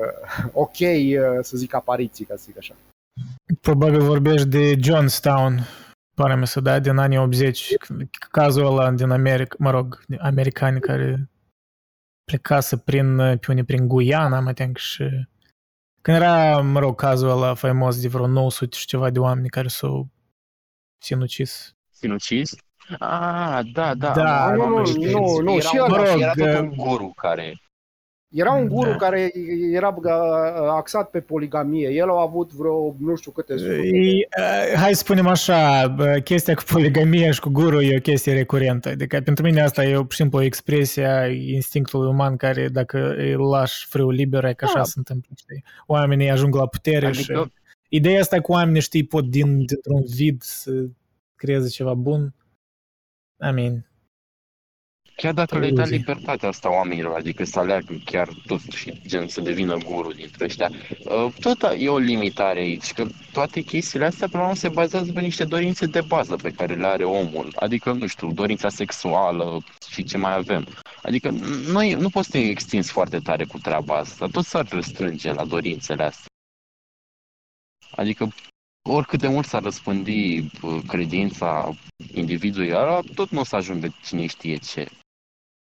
uh, 0.00 0.50
ok, 0.52 0.78
uh, 0.78 1.38
să 1.40 1.56
zic, 1.56 1.74
apariții, 1.74 2.24
ca 2.24 2.36
să 2.36 2.42
zic 2.46 2.56
așa. 2.56 2.74
Probabil 3.60 4.00
vorbești 4.00 4.48
de 4.48 4.76
Johnstown, 4.80 5.58
pare 6.14 6.36
mi 6.36 6.46
să 6.46 6.60
da, 6.60 6.78
din 6.78 6.96
anii 6.96 7.18
80, 7.18 7.74
cazul 8.30 8.66
ăla 8.66 8.90
din 8.90 9.10
America, 9.10 9.56
mă 9.58 9.70
rog, 9.70 10.04
americani 10.18 10.80
care 10.80 11.30
plecase 12.24 12.76
prin, 12.76 13.16
pe 13.16 13.46
unii 13.48 13.64
prin 13.64 13.88
Guyana, 13.88 14.40
mă 14.40 14.52
think, 14.52 14.76
și 14.76 15.04
când 16.02 16.16
era, 16.16 16.60
mă 16.60 16.78
rog, 16.78 16.96
cazul 16.96 17.30
ăla 17.30 17.54
faimos 17.54 18.00
de 18.00 18.08
vreo 18.08 18.26
900 18.26 18.76
și 18.76 18.86
ceva 18.86 19.10
de 19.10 19.18
oameni 19.18 19.48
care 19.48 19.68
s-au 19.68 20.08
sinucis. 20.98 21.76
Sinucis? 21.90 22.54
Ah, 22.98 23.60
da, 23.72 23.94
da. 23.94 24.12
Da, 24.14 24.44
am- 24.46 24.54
nu, 24.54 24.62
am 24.62 24.70
nu, 24.72 24.84
știut. 24.86 25.12
nu, 25.12 25.38
nu, 25.42 25.50
Era 25.52 25.60
și 25.60 25.76
un- 25.76 25.94
ăla- 25.94 26.20
Era 26.20 26.32
tot 26.32 26.46
Mă 26.46 26.52
rog, 26.54 26.70
un 26.70 26.74
guru 26.76 27.12
care... 27.16 27.56
Era 28.34 28.52
un 28.52 28.68
guru 28.68 28.90
Da. 28.90 28.96
care 28.96 29.32
era 29.72 29.94
uh, 30.04 30.10
axat 30.76 31.10
pe 31.10 31.20
poligamie. 31.20 31.88
El 31.88 32.10
a 32.10 32.20
avut 32.20 32.52
vreo 32.52 32.94
nu 32.98 33.16
știu 33.16 33.30
câte 33.30 33.56
sute. 33.56 33.72
E, 33.72 34.28
uh, 34.38 34.78
hai 34.78 34.92
să 34.94 34.98
spunem 34.98 35.26
așa, 35.26 35.88
bă, 35.88 36.20
chestia 36.24 36.54
cu 36.54 36.62
poligamia 36.70 37.30
și 37.30 37.40
cu 37.40 37.48
guru 37.48 37.80
e 37.80 37.96
o 37.96 38.00
chestie 38.00 38.32
recurentă. 38.32 38.88
Adică 38.88 39.20
pentru 39.20 39.44
mine 39.44 39.60
asta 39.62 39.84
e, 39.84 39.94
pur 39.94 40.06
și 40.10 40.16
simplu, 40.16 40.38
o 40.38 40.42
expresie 40.42 41.06
a 41.06 41.26
instinctului 41.28 42.08
uman 42.08 42.36
care 42.36 42.68
dacă 42.68 43.14
îi 43.16 43.34
lași 43.34 43.86
frâul 43.86 44.12
liber, 44.12 44.44
e 44.44 44.52
că 44.54 44.64
așa 44.64 44.74
Da. 44.76 44.82
se 44.84 44.94
întâmplă. 44.96 45.30
Știi? 45.36 45.64
Oamenii 45.86 46.30
ajung 46.30 46.54
la 46.54 46.66
putere 46.66 47.12
și 47.12 47.30
Adică, 47.30 47.52
ideea 47.88 48.20
asta 48.20 48.40
cu 48.40 48.52
oamenii, 48.52 48.80
știi, 48.80 49.04
pot 49.04 49.24
din, 49.24 49.56
dintr-un 49.56 50.02
vid 50.16 50.42
să 50.42 50.70
creeze 51.36 51.68
ceva 51.68 51.94
bun. 51.94 52.34
I 53.42 53.52
mean, 53.52 53.86
chiar 55.16 55.32
dacă 55.32 55.58
le 55.58 55.66
Iluzie. 55.66 55.84
dai 55.84 55.98
libertatea 55.98 56.48
asta 56.48 56.72
oamenilor, 56.72 57.16
adică 57.16 57.44
să 57.44 57.58
aleagă 57.58 57.94
chiar 58.04 58.28
tot 58.46 58.60
și 58.60 59.00
gen 59.06 59.28
să 59.28 59.40
devină 59.40 59.76
guru 59.76 60.12
dintre 60.12 60.44
ăștia, 60.44 60.70
uh, 61.04 61.32
tot 61.40 61.62
e 61.78 61.88
o 61.88 61.98
limitare 61.98 62.60
aici, 62.60 62.92
că 62.92 63.06
toate 63.32 63.60
chestiile 63.60 64.04
astea 64.04 64.26
până 64.26 64.42
la 64.42 64.48
urmă 64.48 64.58
se 64.58 64.68
bazează 64.68 65.12
pe 65.12 65.20
niște 65.20 65.44
dorințe 65.44 65.86
de 65.86 66.00
bază 66.00 66.36
pe 66.36 66.50
care 66.50 66.74
le 66.74 66.86
are 66.86 67.04
omul, 67.04 67.52
adică, 67.56 67.92
nu 67.92 68.06
știu, 68.06 68.32
dorința 68.32 68.68
sexuală 68.68 69.64
și 69.90 70.04
ce 70.04 70.18
mai 70.18 70.34
avem. 70.34 70.66
Adică 71.02 71.30
noi 71.66 71.92
nu 71.92 72.08
poți 72.08 72.30
să 72.30 72.32
te 72.32 72.44
extinzi 72.48 72.90
foarte 72.90 73.18
tare 73.18 73.44
cu 73.44 73.58
treaba 73.58 73.96
asta, 73.96 74.26
tot 74.26 74.44
s-ar 74.44 74.68
restrânge 74.70 75.32
la 75.32 75.44
dorințele 75.44 76.02
astea. 76.02 76.26
Adică 77.90 78.32
oricât 78.82 79.20
de 79.20 79.28
mult 79.28 79.46
s-ar 79.46 79.62
răspândi 79.62 80.38
uh, 80.38 80.82
credința 80.86 81.72
individului 82.14 82.70
ăla, 82.70 83.00
tot 83.14 83.30
nu 83.30 83.40
o 83.40 83.44
să 83.44 83.56
ajungă 83.56 83.94
cine 84.04 84.26
știe 84.26 84.56
ce. 84.56 84.86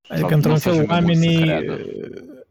Adică, 0.07 0.27
Sau 0.27 0.35
într-un 0.35 0.51
nu 0.51 0.57
o 0.57 0.59
să 0.59 0.69
fel, 0.69 0.77
ajungă 0.77 0.93
mulți 0.99 1.19
să 1.19 1.29
oamenii, 1.29 1.41
creadă. 1.41 1.81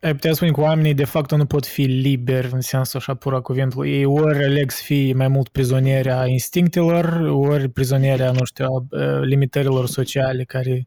ai 0.00 0.12
putea 0.12 0.32
spune 0.32 0.50
că 0.50 0.60
oamenii 0.60 0.94
de 0.94 1.04
fapt 1.04 1.30
nu 1.30 1.46
pot 1.46 1.66
fi 1.66 1.82
liberi 1.82 2.52
în 2.52 2.60
sensul 2.60 2.98
așa 2.98 3.14
pura 3.14 3.40
cuvântului. 3.40 3.90
Ei 3.92 4.04
ori 4.04 4.44
aleg 4.44 4.70
să 4.70 4.82
fie 4.82 5.14
mai 5.14 5.28
mult 5.28 5.48
prizonieri 5.48 6.10
a 6.10 6.26
instinctelor, 6.26 7.04
ori 7.20 7.68
prizonieri 7.68 8.22
a, 8.22 8.30
nu 8.30 8.44
știu, 8.44 8.64
a 8.64 8.96
a 8.98 9.18
limitărilor 9.18 9.86
sociale 9.86 10.44
care 10.44 10.86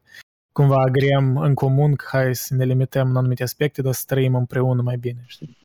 cumva 0.52 0.80
agrem 0.80 1.36
în 1.36 1.54
comun 1.54 1.94
că 1.94 2.04
hai 2.08 2.34
să 2.34 2.54
ne 2.54 2.64
limităm 2.64 3.08
în 3.08 3.16
anumite 3.16 3.42
aspecte, 3.42 3.82
dar 3.82 3.92
să 3.92 4.02
trăim 4.06 4.34
împreună 4.34 4.82
mai 4.82 4.96
bine, 4.96 5.24
știi? 5.26 5.58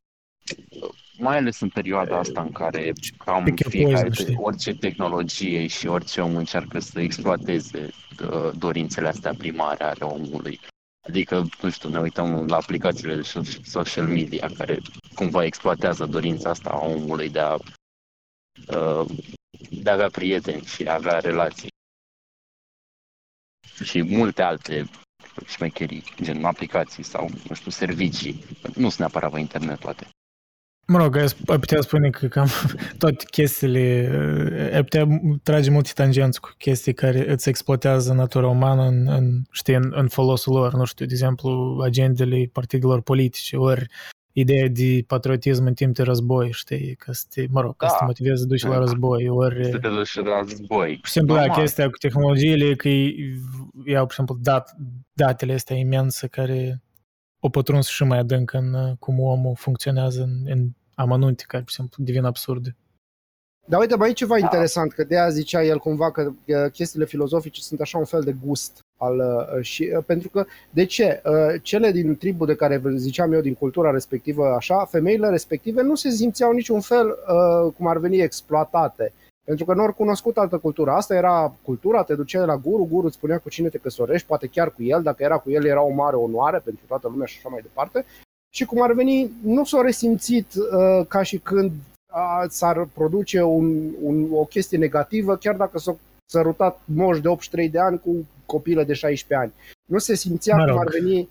Mai 1.18 1.36
ales 1.36 1.60
în 1.60 1.68
perioada 1.68 2.18
asta 2.18 2.40
în 2.40 2.52
care 2.52 2.92
cam 3.18 3.44
Pick 3.44 3.58
your 3.58 3.72
fiecare, 3.72 4.08
poison, 4.08 4.24
știi? 4.24 4.36
orice 4.40 4.74
tehnologie 4.74 5.66
și 5.66 5.86
orice 5.86 6.20
om 6.20 6.36
încearcă 6.36 6.78
să 6.78 7.00
exploateze 7.00 7.90
uh, 8.22 8.50
dorințele 8.58 9.08
astea 9.08 9.34
primare 9.34 9.84
ale 9.84 10.04
omului. 10.04 10.60
Adică, 11.06 11.44
nu 11.62 11.70
știu, 11.70 11.88
ne 11.88 11.98
uităm 11.98 12.46
la 12.46 12.56
aplicațiile 12.56 13.14
de 13.14 13.22
so- 13.22 13.62
social 13.62 14.06
media 14.06 14.50
care 14.56 14.78
cumva 15.14 15.44
exploatează 15.44 16.06
dorința 16.06 16.50
asta 16.50 16.70
a 16.70 16.86
omului 16.86 17.30
de 17.30 17.38
a, 17.38 17.54
uh, 17.54 19.06
de 19.70 19.90
a 19.90 19.92
avea 19.92 20.08
prieteni 20.08 20.64
și 20.64 20.82
a 20.82 20.94
avea 20.94 21.18
relații. 21.18 21.68
Și 23.84 24.02
multe 24.02 24.42
alte 24.42 24.90
șmecherii, 25.46 26.04
gen 26.22 26.44
aplicații 26.44 27.02
sau, 27.02 27.30
nu 27.48 27.54
știu, 27.54 27.70
servicii. 27.70 28.44
Nu 28.74 28.88
sunt 28.88 28.98
neapărat 28.98 29.32
pe 29.32 29.40
internet 29.40 29.78
toate. 29.78 30.08
Mă 30.86 30.98
rog, 30.98 31.16
ai 31.16 31.26
ai 31.46 31.58
putea 31.58 31.80
spune 31.80 32.10
că 32.10 32.26
cam 32.26 32.48
toate 32.98 33.24
chestiile, 33.30 34.10
ai 34.74 34.82
putea 34.82 35.06
trage 35.42 35.70
multe 35.70 35.90
tangenți 35.94 36.40
cu 36.40 36.50
chestii 36.58 36.94
care 36.94 37.32
îți 37.32 37.48
exploatează 37.48 38.12
natura 38.12 38.48
umană 38.48 38.82
în, 38.82 39.08
în, 39.08 39.42
știi, 39.50 39.74
în, 39.74 39.92
în 39.94 40.08
folosul 40.08 40.52
lor, 40.52 40.74
nu 40.74 40.84
știu, 40.84 41.06
de 41.06 41.12
exemplu, 41.12 41.80
agendele 41.84 42.50
partidelor 42.52 43.00
politice, 43.02 43.56
ori 43.56 43.86
ideea 44.36 44.68
de 44.68 45.04
patriotism 45.06 45.66
în 45.66 45.74
timp 45.74 45.94
de 45.94 46.02
război, 46.02 46.52
știi, 46.52 46.94
că 46.94 47.12
să 47.12 47.24
te, 47.34 47.46
mă 47.50 47.60
rog, 47.60 47.76
ca 47.76 47.86
să 47.86 47.92
te 47.92 47.98
Da. 48.00 48.06
motivezi 48.06 48.40
să 48.40 48.46
duci 48.46 48.62
la 48.62 48.70
Da. 48.70 48.78
război, 48.78 49.28
ori... 49.28 49.64
Să 49.64 49.78
te 49.78 49.88
duci 49.88 50.14
la 50.14 50.38
război. 50.38 50.96
Pur 50.96 51.06
și 51.06 51.12
simplu, 51.12 51.34
da, 51.34 51.40
Normal. 51.40 51.60
chestia 51.60 51.86
cu 51.86 51.96
tehnologiile, 51.96 52.74
că 52.74 52.88
ei 52.88 53.16
iau, 53.86 54.02
pur 54.02 54.10
și 54.10 54.16
simplu, 54.16 54.36
dat, 54.40 54.76
datele 55.12 55.52
astea 55.52 55.76
imense 55.76 56.26
care 56.26 56.82
o 57.46 57.48
pătruns 57.48 57.86
și 57.86 58.04
mai 58.04 58.18
adânc 58.18 58.52
în 58.52 58.74
uh, 58.74 58.92
cum 58.98 59.20
omul 59.20 59.54
funcționează 59.56 60.22
în, 60.22 60.52
în 60.52 60.68
amănunte, 60.94 61.44
care, 61.46 61.62
pur 61.62 61.70
și 61.70 61.76
simplu, 61.76 62.04
devin 62.04 62.24
absurde. 62.24 62.76
Dar 63.66 63.80
uite, 63.80 63.96
mai 63.96 64.10
e 64.10 64.12
ceva 64.12 64.38
interesant, 64.38 64.92
că 64.92 65.04
de 65.04 65.18
aia 65.18 65.28
zicea 65.28 65.62
el 65.62 65.78
cumva 65.78 66.10
că 66.10 66.22
uh, 66.22 66.70
chestiile 66.72 67.04
filozofice 67.04 67.60
sunt 67.60 67.80
așa 67.80 67.98
un 67.98 68.04
fel 68.04 68.20
de 68.20 68.36
gust. 68.46 68.84
Al, 68.96 69.18
uh, 69.18 69.62
și, 69.62 69.92
uh, 69.96 70.04
pentru 70.06 70.28
că, 70.28 70.44
de 70.70 70.84
ce? 70.84 71.22
Uh, 71.24 71.60
Cele 71.62 71.90
din 71.90 72.16
tribul 72.16 72.46
de 72.46 72.54
care 72.54 72.82
ziceam 72.94 73.32
eu, 73.32 73.40
din 73.40 73.54
cultura 73.54 73.90
respectivă, 73.90 74.46
așa, 74.46 74.84
femeile 74.84 75.28
respective 75.28 75.82
nu 75.82 75.94
se 75.94 76.10
simțeau 76.10 76.52
niciun 76.52 76.80
fel 76.80 77.06
uh, 77.06 77.72
cum 77.76 77.86
ar 77.86 77.98
veni 77.98 78.20
exploatate. 78.20 79.12
Pentru 79.44 79.64
că 79.64 79.74
nu 79.74 79.82
au 79.82 79.92
cunoscut 79.92 80.36
altă 80.36 80.58
cultură. 80.58 80.90
Asta 80.90 81.14
era 81.14 81.54
cultura, 81.62 82.02
te 82.02 82.14
duceai 82.14 82.46
la 82.46 82.56
guru, 82.56 82.84
guru 82.84 83.06
îți 83.06 83.16
spunea 83.16 83.38
cu 83.38 83.48
cine 83.48 83.68
te 83.68 83.78
căsătorești, 83.78 84.26
poate 84.26 84.46
chiar 84.46 84.70
cu 84.70 84.82
el, 84.82 85.02
dacă 85.02 85.22
era 85.22 85.38
cu 85.38 85.50
el 85.50 85.64
era 85.64 85.82
o 85.82 85.92
mare 85.92 86.16
onoare 86.16 86.58
pentru 86.58 86.84
toată 86.86 87.08
lumea 87.08 87.26
și 87.26 87.36
așa 87.38 87.48
mai 87.48 87.60
departe. 87.62 88.04
Și 88.50 88.64
cum 88.64 88.82
ar 88.82 88.92
veni, 88.92 89.30
nu 89.42 89.64
s-au 89.64 89.82
resimțit 89.82 90.54
uh, 90.54 91.06
ca 91.06 91.22
și 91.22 91.38
când 91.38 91.72
a, 92.12 92.46
s-ar 92.48 92.88
produce 92.94 93.42
un, 93.42 93.90
un, 94.02 94.26
o 94.32 94.44
chestie 94.44 94.78
negativă, 94.78 95.36
chiar 95.36 95.56
dacă 95.56 95.78
s-au 95.78 95.98
sărutat 96.30 96.80
moși 96.84 97.20
de 97.20 97.28
83 97.28 97.68
de 97.68 97.78
ani 97.78 97.98
cu 97.98 98.26
copilă 98.46 98.84
de 98.84 98.92
16 98.92 99.46
ani. 99.46 99.52
Nu 99.88 99.98
se 99.98 100.14
simțea 100.14 100.56
Mă 100.56 100.64
rog. 100.64 100.70
cum 100.70 100.80
ar 100.80 100.88
veni 100.92 101.18
uh, 101.18 101.26
uh, 101.26 101.28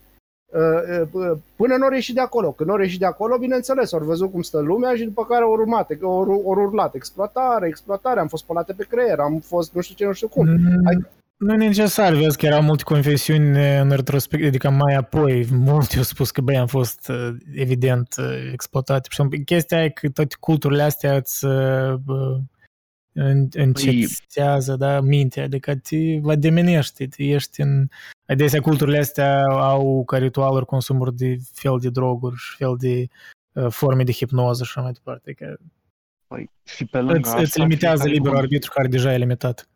până 1.56 1.76
nu 1.76 1.86
au 1.86 1.92
ieșit 1.94 2.16
de 2.16 2.22
acolo. 2.22 2.52
Când 2.52 2.70
nu 2.70 2.76
au 2.76 2.82
ieșit 2.82 3.00
de 3.00 3.06
acolo, 3.06 3.38
bineînțeles, 3.38 3.94
au 3.94 4.00
văzut 4.00 4.32
cum 4.32 4.42
stă 4.42 4.60
lumea 4.60 4.96
și 4.96 5.04
după 5.04 5.26
care 5.26 5.44
au 5.44 5.52
urmat, 5.52 5.92
au, 6.04 6.22
au 6.22 6.42
urlat 6.46 6.96
exploatare, 6.96 7.68
exploatare, 7.68 8.20
am 8.20 8.28
fost 8.28 8.44
spălate 8.44 8.74
pe 8.74 8.86
creier, 8.90 9.20
am 9.20 9.40
fost 9.40 9.74
nu 9.74 9.82
știu 9.82 9.96
ce, 9.96 10.06
nu 10.06 10.14
știu 10.14 10.28
cum. 10.28 10.48
Hai- 10.86 11.22
Nu 11.38 11.54
e 11.54 11.58
necesar, 11.58 12.14
vezi 12.14 12.38
că 12.38 12.46
erau 12.46 12.62
multe 12.62 12.84
confesiuni 12.84 13.80
în 13.80 13.90
retrospectiv, 13.90 14.48
adică 14.48 14.70
mai 14.70 14.96
apoi 14.96 15.48
mulți 15.52 15.98
au 15.98 16.04
spus 16.04 16.32
că 16.32 16.42
băi, 16.42 16.58
am 16.58 16.68
fost 16.68 17.10
uh, 17.10 17.36
evident 17.56 18.16
uh, 18.18 18.50
exploatate. 18.54 19.08
Și 19.12 19.44
chestia 19.46 19.84
e 19.84 19.90
că 19.90 20.10
toate 20.10 20.36
culturile 20.40 20.84
astea 20.84 21.16
îți 21.16 21.46
uh, 21.46 21.94
bă, 22.06 22.38
în- 23.14 23.48
încetează 23.54 24.76
da, 24.76 25.02
mintea, 25.02 25.44
adică 25.44 25.76
te 25.76 26.20
va 26.22 26.36
demenește, 26.36 27.08
te 27.08 27.24
ești 27.24 27.62
în... 27.62 27.88
Adesea 28.26 28.62
culturile 28.62 28.98
astea 28.98 29.42
au 29.46 30.04
ca 30.06 30.18
ritualuri 30.18 30.66
consumuri 30.66 31.16
de 31.16 31.38
fel 31.54 31.78
de 31.80 31.90
droguri 31.90 32.36
și 32.36 32.56
fel 32.56 32.76
de 32.80 33.08
uh, 33.52 33.68
forme 33.70 34.04
de 34.04 34.12
hipnoză 34.12 34.64
și 34.64 34.72
așa 34.74 34.82
mai 34.82 34.92
departe. 34.92 35.22
Adică 35.30 35.58
Păi, 36.28 36.50
și 36.64 36.86
pe 36.86 36.98
lângă 36.98 37.18
îți, 37.18 37.28
asta, 37.28 37.42
îți 37.42 37.60
limitează 37.60 37.96
fiecare 37.96 38.14
liberul 38.14 38.38
cult- 38.38 38.44
arbitru 38.44 38.72
care 38.74 38.88
deja 38.88 39.14
e 39.14 39.18
limitat. 39.18 39.68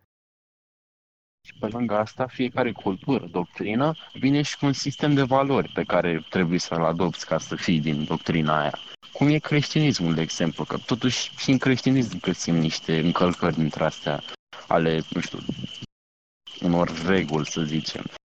Și 1.48 1.54
pe 1.60 1.68
lângă 1.68 1.98
asta, 1.98 2.28
fiecare 2.28 2.72
cultură, 2.72 3.26
doctrină, 3.32 3.94
vine 4.14 4.42
și 4.42 4.58
cu 4.58 4.66
un 4.66 4.74
sistem 4.74 5.14
de 5.14 5.24
valori 5.24 5.70
pe 5.70 5.84
care 5.84 6.26
trebuie 6.30 6.60
să-l 6.60 6.84
adopți 6.84 7.26
ca 7.26 7.38
să 7.38 7.56
fii 7.56 7.80
din 7.80 8.04
doctrina 8.04 8.60
aia. 8.60 8.80
Cum 9.14 9.28
e 9.28 9.38
creștinismul, 9.38 10.14
de 10.14 10.22
exemplu, 10.22 10.64
că 10.64 10.78
totuși 10.78 11.32
și 11.38 11.52
în 11.52 11.58
creștinism 11.58 12.20
găsim 12.20 12.56
niște 12.56 13.00
încălcări 13.00 13.56
dintre 13.56 13.84
astea 13.84 14.24
ale, 14.68 15.02
nu 15.10 15.22
știu, 15.22 15.40
unor 16.62 16.92
reguli, 17.06 17.46
să 17.46 17.62
zicem, 17.62 18.04
uh, 18.06 18.27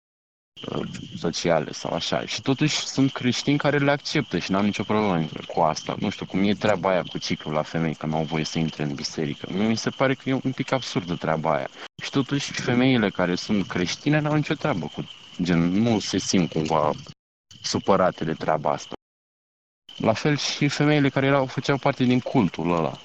sociale 1.17 1.71
sau 1.71 1.93
așa. 1.93 2.25
Și 2.25 2.41
totuși 2.41 2.87
sunt 2.87 3.11
creștini 3.11 3.57
care 3.57 3.77
le 3.77 3.91
acceptă 3.91 4.37
și 4.37 4.51
n-au 4.51 4.61
nicio 4.61 4.83
problemă 4.83 5.27
cu 5.47 5.59
asta. 5.59 5.95
Nu 5.99 6.09
știu, 6.09 6.25
cum 6.25 6.43
e 6.43 6.53
treaba 6.53 6.89
aia 6.89 7.01
cu 7.01 7.17
ciclul 7.17 7.53
la 7.53 7.61
femei, 7.61 7.95
că 7.95 8.05
nu 8.05 8.15
au 8.15 8.23
voie 8.23 8.43
să 8.43 8.59
intre 8.59 8.83
în 8.83 8.93
biserică. 8.93 9.47
Mi 9.51 9.77
se 9.77 9.89
pare 9.89 10.13
că 10.13 10.29
e 10.29 10.39
un 10.43 10.51
pic 10.51 10.71
absurdă 10.71 11.15
treaba 11.15 11.55
aia. 11.55 11.69
Și 12.03 12.09
totuși 12.09 12.51
femeile 12.51 13.09
care 13.09 13.35
sunt 13.35 13.67
creștine 13.67 14.19
n-au 14.19 14.35
nicio 14.35 14.53
treabă 14.53 14.91
cu 14.93 15.09
gen, 15.41 15.59
nu 15.59 15.99
se 15.99 16.17
simt 16.17 16.51
cumva 16.51 16.91
supărate 17.61 18.23
de 18.23 18.33
treaba 18.33 18.71
asta. 18.71 18.93
La 19.97 20.13
fel 20.13 20.37
și 20.37 20.67
femeile 20.67 21.09
care 21.09 21.25
erau, 21.25 21.45
făceau 21.45 21.77
parte 21.77 22.03
din 22.03 22.19
cultul 22.19 22.71
ăla. 22.71 22.99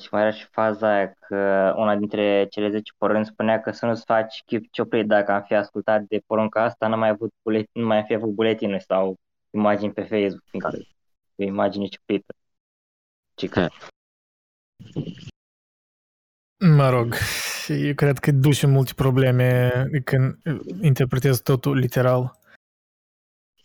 Și 0.00 0.08
mai 0.10 0.22
era 0.22 0.30
și 0.30 0.46
faza 0.50 0.94
aia 0.94 1.12
că 1.26 1.72
una 1.76 1.96
dintre 1.96 2.46
cele 2.46 2.70
10 2.70 2.92
porunci 2.98 3.26
spunea 3.26 3.60
că 3.60 3.70
să 3.70 3.86
nu-ți 3.86 4.04
faci 4.04 4.42
chip 4.46 4.70
cioplit 4.70 5.06
dacă 5.06 5.32
am 5.32 5.42
fi 5.42 5.54
ascultat 5.54 6.02
de 6.02 6.22
porunca 6.26 6.62
asta, 6.62 6.86
nu 6.86 6.96
mai 6.96 7.08
avut 7.08 7.32
buletin, 7.42 7.82
nu 7.82 7.86
mai 7.86 7.98
am 7.98 8.04
fi 8.04 8.14
avut 8.14 8.30
buletine 8.30 8.78
sau 8.78 9.16
imagini 9.50 9.92
pe 9.92 10.02
Facebook, 10.02 10.44
fiindcă 10.50 10.70
e 11.34 11.44
imagine 11.44 11.86
cioplită. 11.86 12.34
Ce 13.34 13.48
că 13.48 13.68
Mă 16.64 16.88
rog, 16.88 17.14
eu 17.68 17.94
cred 17.94 18.18
că 18.18 18.30
duce 18.32 18.66
multe 18.66 18.92
probleme 18.94 19.70
când 20.04 20.38
interpretezi 20.82 21.42
totul 21.42 21.76
literal. 21.76 22.38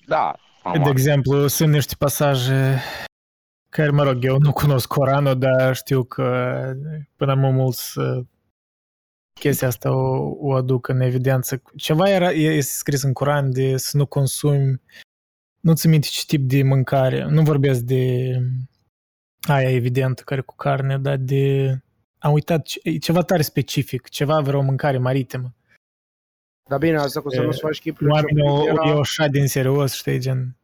Da, 0.08 0.36
am 0.64 0.84
De 0.84 0.90
exemplu, 0.90 1.48
sunt 1.48 1.72
niște 1.72 1.96
pasaje 1.98 2.80
care, 3.76 3.90
mă 3.90 4.04
rog, 4.04 4.24
eu 4.24 4.38
nu 4.38 4.54
cunosc 4.54 4.88
Coranul, 4.88 5.40
dar 5.40 5.76
știu 5.76 6.04
că 6.04 6.58
până 7.16 7.36
mă 7.36 7.50
mulți 7.50 8.00
uh, 8.00 8.26
chestia 9.40 9.68
asta 9.68 9.96
o, 9.96 10.36
o 10.40 10.54
aduc 10.54 10.88
în 10.88 11.02
evidență. 11.02 11.62
Ceva 11.76 12.10
era, 12.10 12.32
este 12.32 12.74
scris 12.74 13.02
în 13.02 13.14
Coran 13.14 13.52
de 13.52 13.78
să 13.78 13.98
nu 13.98 14.06
consumi, 14.06 14.82
nu 15.60 15.74
ți 15.74 15.88
minte 15.88 16.08
ce 16.08 16.26
tip 16.26 16.48
de 16.50 16.64
mâncare, 16.64 17.26
nu 17.26 17.44
vorbesc 17.44 17.80
de 17.80 18.36
aia 19.48 19.70
evident, 19.70 20.20
care 20.20 20.42
cu 20.42 20.56
carne, 20.56 20.98
dar 20.98 21.18
de... 21.18 21.70
Am 22.18 22.34
uitat, 22.34 22.66
ce- 22.66 22.80
e 22.84 22.98
ceva 22.98 23.22
tare 23.22 23.42
specific, 23.42 24.10
ceva 24.10 24.42
vreo 24.42 24.62
mâncare 24.62 24.98
maritimă. 24.98 25.54
Dar 26.70 26.80
bine, 26.80 26.98
asta 26.98 27.22
cu 27.22 27.30
să 27.30 27.42
E, 27.42 27.44
nu-ți 27.44 27.60
faci 27.60 27.80
chipul 27.80 28.10
Oamenii 28.10 28.42
o, 28.42 28.56
cioplit 28.56 28.78
o, 28.78 28.88
e 28.88 28.90
era... 28.90 29.00
așa 29.00 29.28
din 29.28 29.48
serios, 29.48 29.94
știi, 29.94 30.20
gen... 30.20 30.56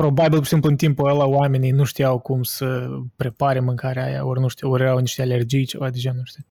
Probabil, 0.00 0.36
pur 0.36 0.42
și 0.44 0.50
simplu, 0.50 0.70
în 0.70 0.76
timpul 0.76 1.08
ăla, 1.08 1.24
oamenii 1.24 1.70
nu 1.70 1.84
știau 1.84 2.18
cum 2.18 2.42
să 2.42 2.88
prepare 3.16 3.60
mâncarea 3.60 4.04
aia, 4.04 4.24
ori 4.24 4.40
nu 4.40 4.48
știu, 4.48 4.70
ori 4.70 4.82
erau 4.82 4.98
niște 4.98 5.22
alergii, 5.22 5.64
ceva 5.66 5.90
de 5.90 5.98
genul, 5.98 6.22
știi? 6.24 6.46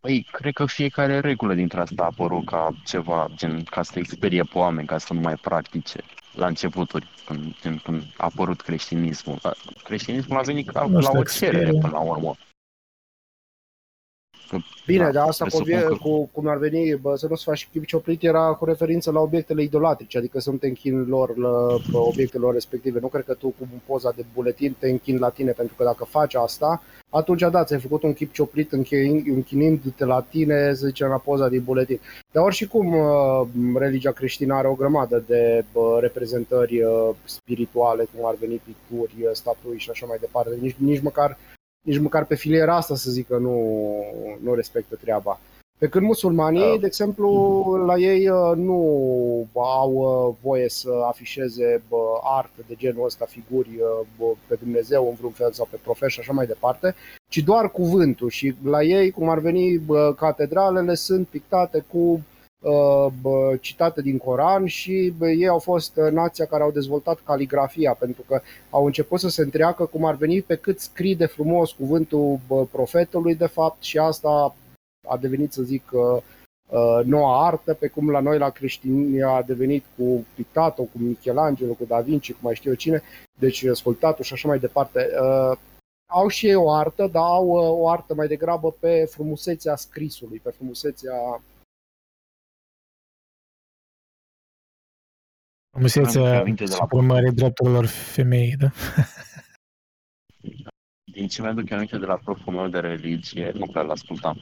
Păi, 0.00 0.26
cred 0.32 0.52
că 0.52 0.66
fiecare 0.66 1.20
regulă 1.20 1.54
dintre 1.54 1.80
asta 1.80 2.02
a 2.02 2.04
apărut 2.04 2.46
ca 2.46 2.68
ceva, 2.84 3.28
gen, 3.34 3.62
ca 3.62 3.82
să 3.82 3.98
experie 3.98 4.42
pe 4.42 4.58
oameni, 4.58 4.86
ca 4.86 4.98
să 4.98 5.12
nu 5.12 5.20
mai 5.20 5.34
practice 5.34 6.00
la 6.34 6.46
începuturi, 6.46 7.08
când, 7.26 7.54
gen, 7.62 7.76
când 7.84 8.02
a 8.16 8.24
apărut 8.24 8.60
creștinismul. 8.60 9.38
Dar 9.42 9.56
Creștinismul 9.84 10.38
a 10.38 10.42
venit 10.42 10.70
ca, 10.70 10.86
Nu 10.86 10.94
la 10.94 11.00
știu, 11.00 11.18
o 11.18 11.22
cerere 11.22 11.56
experie. 11.58 11.80
până 11.80 11.92
la 11.92 12.00
urmă. 12.00 12.34
Că, 14.50 14.56
Bine, 14.86 15.04
da, 15.04 15.10
dar 15.10 15.28
asta 15.28 15.44
cu, 15.44 15.60
presupun 15.62 15.88
că- 15.88 16.02
cu, 16.02 16.28
cum 16.32 16.46
ar 16.48 16.56
veni, 16.56 16.94
bă, 16.96 17.16
să 17.16 17.26
nu-ți 17.28 17.44
faci 17.44 17.68
chip 17.72 17.84
cioplit 17.86 18.22
era 18.22 18.52
cu 18.52 18.64
referință 18.64 19.10
la 19.10 19.20
obiectele 19.20 19.62
idolatrice, 19.62 20.18
adică 20.18 20.40
să 20.40 20.50
nu 20.50 20.56
te 20.56 20.66
închini 20.66 21.06
lor 21.06 21.36
la 21.36 21.50
la 21.92 21.98
obiectelor 21.98 22.52
respective. 22.52 22.98
Nu 23.00 23.06
cred 23.06 23.24
că 23.24 23.34
tu 23.34 23.46
cu 23.46 23.68
poza 23.86 24.12
de 24.16 24.24
buletin 24.34 24.76
te 24.78 24.88
închini 24.90 25.18
la 25.18 25.28
tine, 25.28 25.50
pentru 25.50 25.74
că 25.78 25.84
dacă 25.84 26.04
faci 26.04 26.34
asta, 26.34 26.82
atunci 27.10 27.40
da, 27.50 27.64
ți-ai 27.64 27.80
făcut 27.80 28.02
un 28.02 28.12
chip 28.12 28.32
cioplit 28.32 28.72
închi- 28.76 29.24
închinindu-te 29.34 30.04
la 30.04 30.26
tine, 30.30 30.74
să 30.74 30.86
zicem, 30.86 31.08
la 31.08 31.16
poza 31.16 31.48
din 31.48 31.62
buletin. 31.64 32.00
Dar 32.32 32.44
oricum, 32.44 32.94
uh, 32.94 33.46
religia 33.74 34.10
creștină 34.10 34.54
are 34.54 34.68
o 34.68 34.74
grămadă 34.74 35.24
de 35.26 35.64
bă, 35.72 35.98
reprezentări 36.00 36.82
uh, 36.82 37.08
spirituale, 37.24 38.06
cum 38.14 38.26
ar 38.26 38.34
veni 38.40 38.60
picturi, 38.64 39.14
uh, 39.24 39.30
statui 39.32 39.78
și 39.78 39.90
așa 39.90 40.06
mai 40.06 40.16
departe. 40.20 40.50
Nici, 40.60 40.76
nici 40.78 41.02
măcar 41.02 41.38
nici 41.82 41.98
măcar 41.98 42.24
pe 42.24 42.34
filiera 42.34 42.76
asta 42.76 42.94
să 42.94 43.10
zic 43.10 43.26
că 43.26 43.36
nu, 43.36 43.56
nu 44.42 44.54
respectă 44.54 44.96
treaba. 45.00 45.40
Pe 45.80 45.88
când 45.88 46.06
musulmanii, 46.06 46.78
de 46.78 46.86
exemplu, 46.86 47.28
la 47.86 47.96
ei 47.96 48.28
uh, 48.28 48.56
nu 48.56 48.82
au 49.54 49.92
uh, 49.92 50.34
voie 50.42 50.68
să 50.68 50.90
afișeze 51.08 51.82
bă, 51.88 51.96
artă 52.22 52.64
de 52.66 52.74
genul 52.74 53.04
ăsta, 53.04 53.24
figuri 53.28 53.68
uh, 53.68 54.06
bă, 54.18 54.24
pe 54.46 54.54
Dumnezeu 54.54 55.08
în 55.08 55.14
vreun 55.14 55.32
fel 55.32 55.52
sau 55.52 55.68
pe 55.70 55.78
profet 55.82 56.08
și 56.08 56.20
așa 56.20 56.32
mai 56.32 56.46
departe, 56.46 56.94
ci 57.28 57.38
doar 57.38 57.70
cuvântul. 57.70 58.28
Și 58.28 58.54
la 58.64 58.82
ei, 58.82 59.10
cum 59.10 59.28
ar 59.28 59.38
veni, 59.38 59.78
bă, 59.78 60.14
catedralele 60.16 60.94
sunt 60.94 61.28
pictate 61.28 61.84
cu 61.92 61.98
uh, 61.98 62.18
bă, 62.18 62.29
citate 63.60 64.02
din 64.02 64.18
Coran 64.18 64.66
și 64.66 65.12
bă, 65.18 65.30
ei 65.30 65.48
au 65.48 65.58
fost 65.58 65.96
uh, 65.96 66.12
nația 66.12 66.44
care 66.46 66.62
au 66.62 66.70
dezvoltat 66.70 67.20
caligrafia, 67.24 67.94
pentru 67.98 68.22
că 68.28 68.40
au 68.70 68.86
început 68.86 69.20
să 69.20 69.28
se 69.28 69.42
întreacă 69.42 69.84
cum 69.84 70.04
ar 70.04 70.14
veni 70.14 70.42
pe 70.42 70.56
cât 70.56 70.80
scrie 70.80 71.14
de 71.14 71.26
frumos 71.26 71.72
cuvântul 71.72 72.38
bă, 72.46 72.64
profetului, 72.64 73.34
de 73.34 73.46
fapt, 73.46 73.82
și 73.82 73.98
asta 73.98 74.54
a 75.08 75.16
devenit, 75.16 75.52
să 75.52 75.62
zic, 75.62 75.90
uh, 75.92 76.22
uh, 76.70 77.04
noua 77.04 77.46
artă, 77.46 77.74
pe 77.74 77.88
cum 77.88 78.10
la 78.10 78.20
noi 78.20 78.38
la 78.38 78.50
creștini 78.50 79.22
a 79.22 79.42
devenit 79.42 79.84
cu 79.96 80.24
pictatul, 80.34 80.84
cu 80.84 80.98
Michelangelo, 80.98 81.72
cu 81.72 81.84
Da 81.84 82.00
Vinci, 82.00 82.32
cu 82.32 82.38
mai 82.40 82.54
știu 82.54 82.70
eu 82.70 82.76
cine, 82.76 83.02
deci 83.38 83.64
sculptatul 83.72 84.24
și 84.24 84.32
așa 84.32 84.48
mai 84.48 84.58
departe. 84.58 85.08
Uh, 85.22 85.56
au 86.12 86.28
și 86.28 86.46
ei 86.46 86.54
o 86.54 86.72
artă, 86.72 87.08
dar 87.12 87.22
au 87.22 87.46
uh, 87.46 87.80
o 87.82 87.88
artă 87.88 88.14
mai 88.14 88.26
degrabă 88.26 88.74
pe 88.80 89.04
frumusețea 89.10 89.76
scrisului, 89.76 90.40
pe 90.42 90.50
frumusețea 90.50 91.42
Frumusețea 95.70 96.20
Mi-am 96.22 96.36
aminte 96.40 96.64
de 96.64 96.70
la 96.70 96.76
supremării 96.76 97.32
drepturilor 97.32 97.86
femeii, 97.86 98.56
da? 98.56 98.70
Din 101.12 101.28
ce 101.28 101.42
mi-aduc 101.42 101.70
aminte 101.70 101.98
de 101.98 102.06
la 102.06 102.18
proful 102.24 102.52
meu 102.52 102.68
de 102.68 102.78
religie, 102.78 103.52
nu 103.54 103.66
prea 103.66 103.82
l-ascultam, 103.82 104.40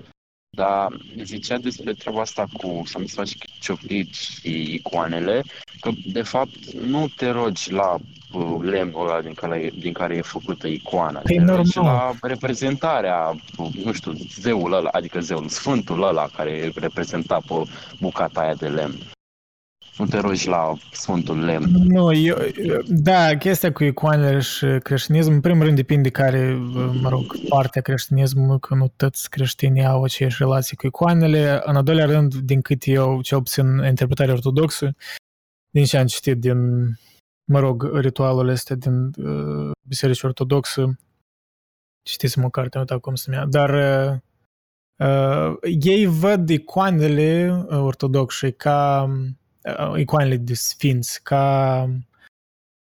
Dar 0.57 0.89
zicea 1.23 1.59
despre 1.59 1.93
treaba 1.93 2.21
asta 2.21 2.47
cu 2.53 2.83
să 2.85 2.99
nu 2.99 3.07
faci 3.07 3.37
cioplit 3.61 4.15
și 4.15 4.75
icoanele, 4.75 5.43
că 5.81 5.91
de 6.13 6.23
fapt 6.23 6.71
nu 6.73 7.09
te 7.17 7.31
rogi 7.31 7.73
la 7.73 7.95
uh, 8.33 8.59
lemnul 8.61 9.09
ăla 9.09 9.21
din 9.23 9.35
care, 9.35 9.71
din 9.79 9.93
care 9.93 10.17
e 10.17 10.21
făcută 10.23 10.67
icoana, 10.67 11.21
Păi, 11.21 11.37
te 11.37 11.53
rogi 11.53 11.79
normal. 11.79 12.17
la 12.21 12.29
reprezentarea, 12.29 13.29
uh, 13.57 13.75
nu 13.85 13.93
știu, 13.93 14.13
zeul 14.13 14.73
ăla, 14.73 14.89
adică 14.93 15.21
zeul, 15.21 15.49
sfântul 15.49 16.03
ăla 16.03 16.29
care 16.37 16.73
reprezenta 16.75 17.41
pe 17.49 17.55
bucata 18.01 18.41
aia 18.41 18.55
de 18.55 18.69
lemn. 18.69 18.97
Nu 19.99 20.07
te 20.07 20.19
rogi 20.19 20.49
la 20.49 20.75
sfântul 20.93 21.45
lemn. 21.45 21.71
Nu, 21.71 22.13
eu, 22.13 22.37
da, 22.87 23.37
chestia 23.37 23.73
cu 23.73 23.85
icoanele 23.85 24.41
și 24.41 24.67
creștinism, 24.83 25.33
în 25.33 25.41
primul 25.41 25.65
rând 25.65 25.77
depinde 25.77 26.11
care, 26.11 26.53
mă 27.03 27.09
rog, 27.09 27.37
partea 27.49 27.83
creștinismului, 27.83 28.61
că 28.61 28.75
nu 28.75 28.93
toți 28.97 29.31
creștinii 29.31 29.85
au 29.85 30.03
aceeași 30.03 30.37
relație 30.39 30.77
cu 30.77 30.87
icoanele. 30.87 31.61
În 31.65 31.77
al 31.77 31.83
doilea 31.83 32.05
rând, 32.07 32.35
din 32.35 32.61
cât 32.61 32.83
eu, 32.85 33.23
cel 33.23 33.39
puțin 33.39 33.67
interpretarea 33.67 34.35
ortodoxă, 34.35 34.97
din 35.71 35.85
ce 35.85 35.99
am 35.99 36.07
citit 36.07 36.39
din, 36.39 36.59
mă 37.45 37.59
rog, 37.59 37.91
ritualul 37.95 38.49
este 38.49 38.77
din 38.77 39.11
uh, 39.17 39.71
Biserica 39.89 40.27
Ortodoxă, 40.27 40.99
citiți-mă 42.03 42.45
o 42.47 42.51
carte, 42.51 42.71
nu 42.73 42.81
uitat 42.81 43.01
cum 43.01 43.15
se 43.15 43.31
numea, 43.31 43.47
dar 43.47 43.71
uh, 43.71 44.17
uh, 45.09 45.57
ei 45.81 46.07
văd 46.07 46.49
icoanele 46.49 47.51
uh, 47.69 47.79
ortodoxe 47.79 48.51
ca 48.51 49.03
uh, 49.03 49.29
icoanele 49.97 50.37
de 50.37 50.55
sfinți, 50.55 51.23
ca 51.23 51.89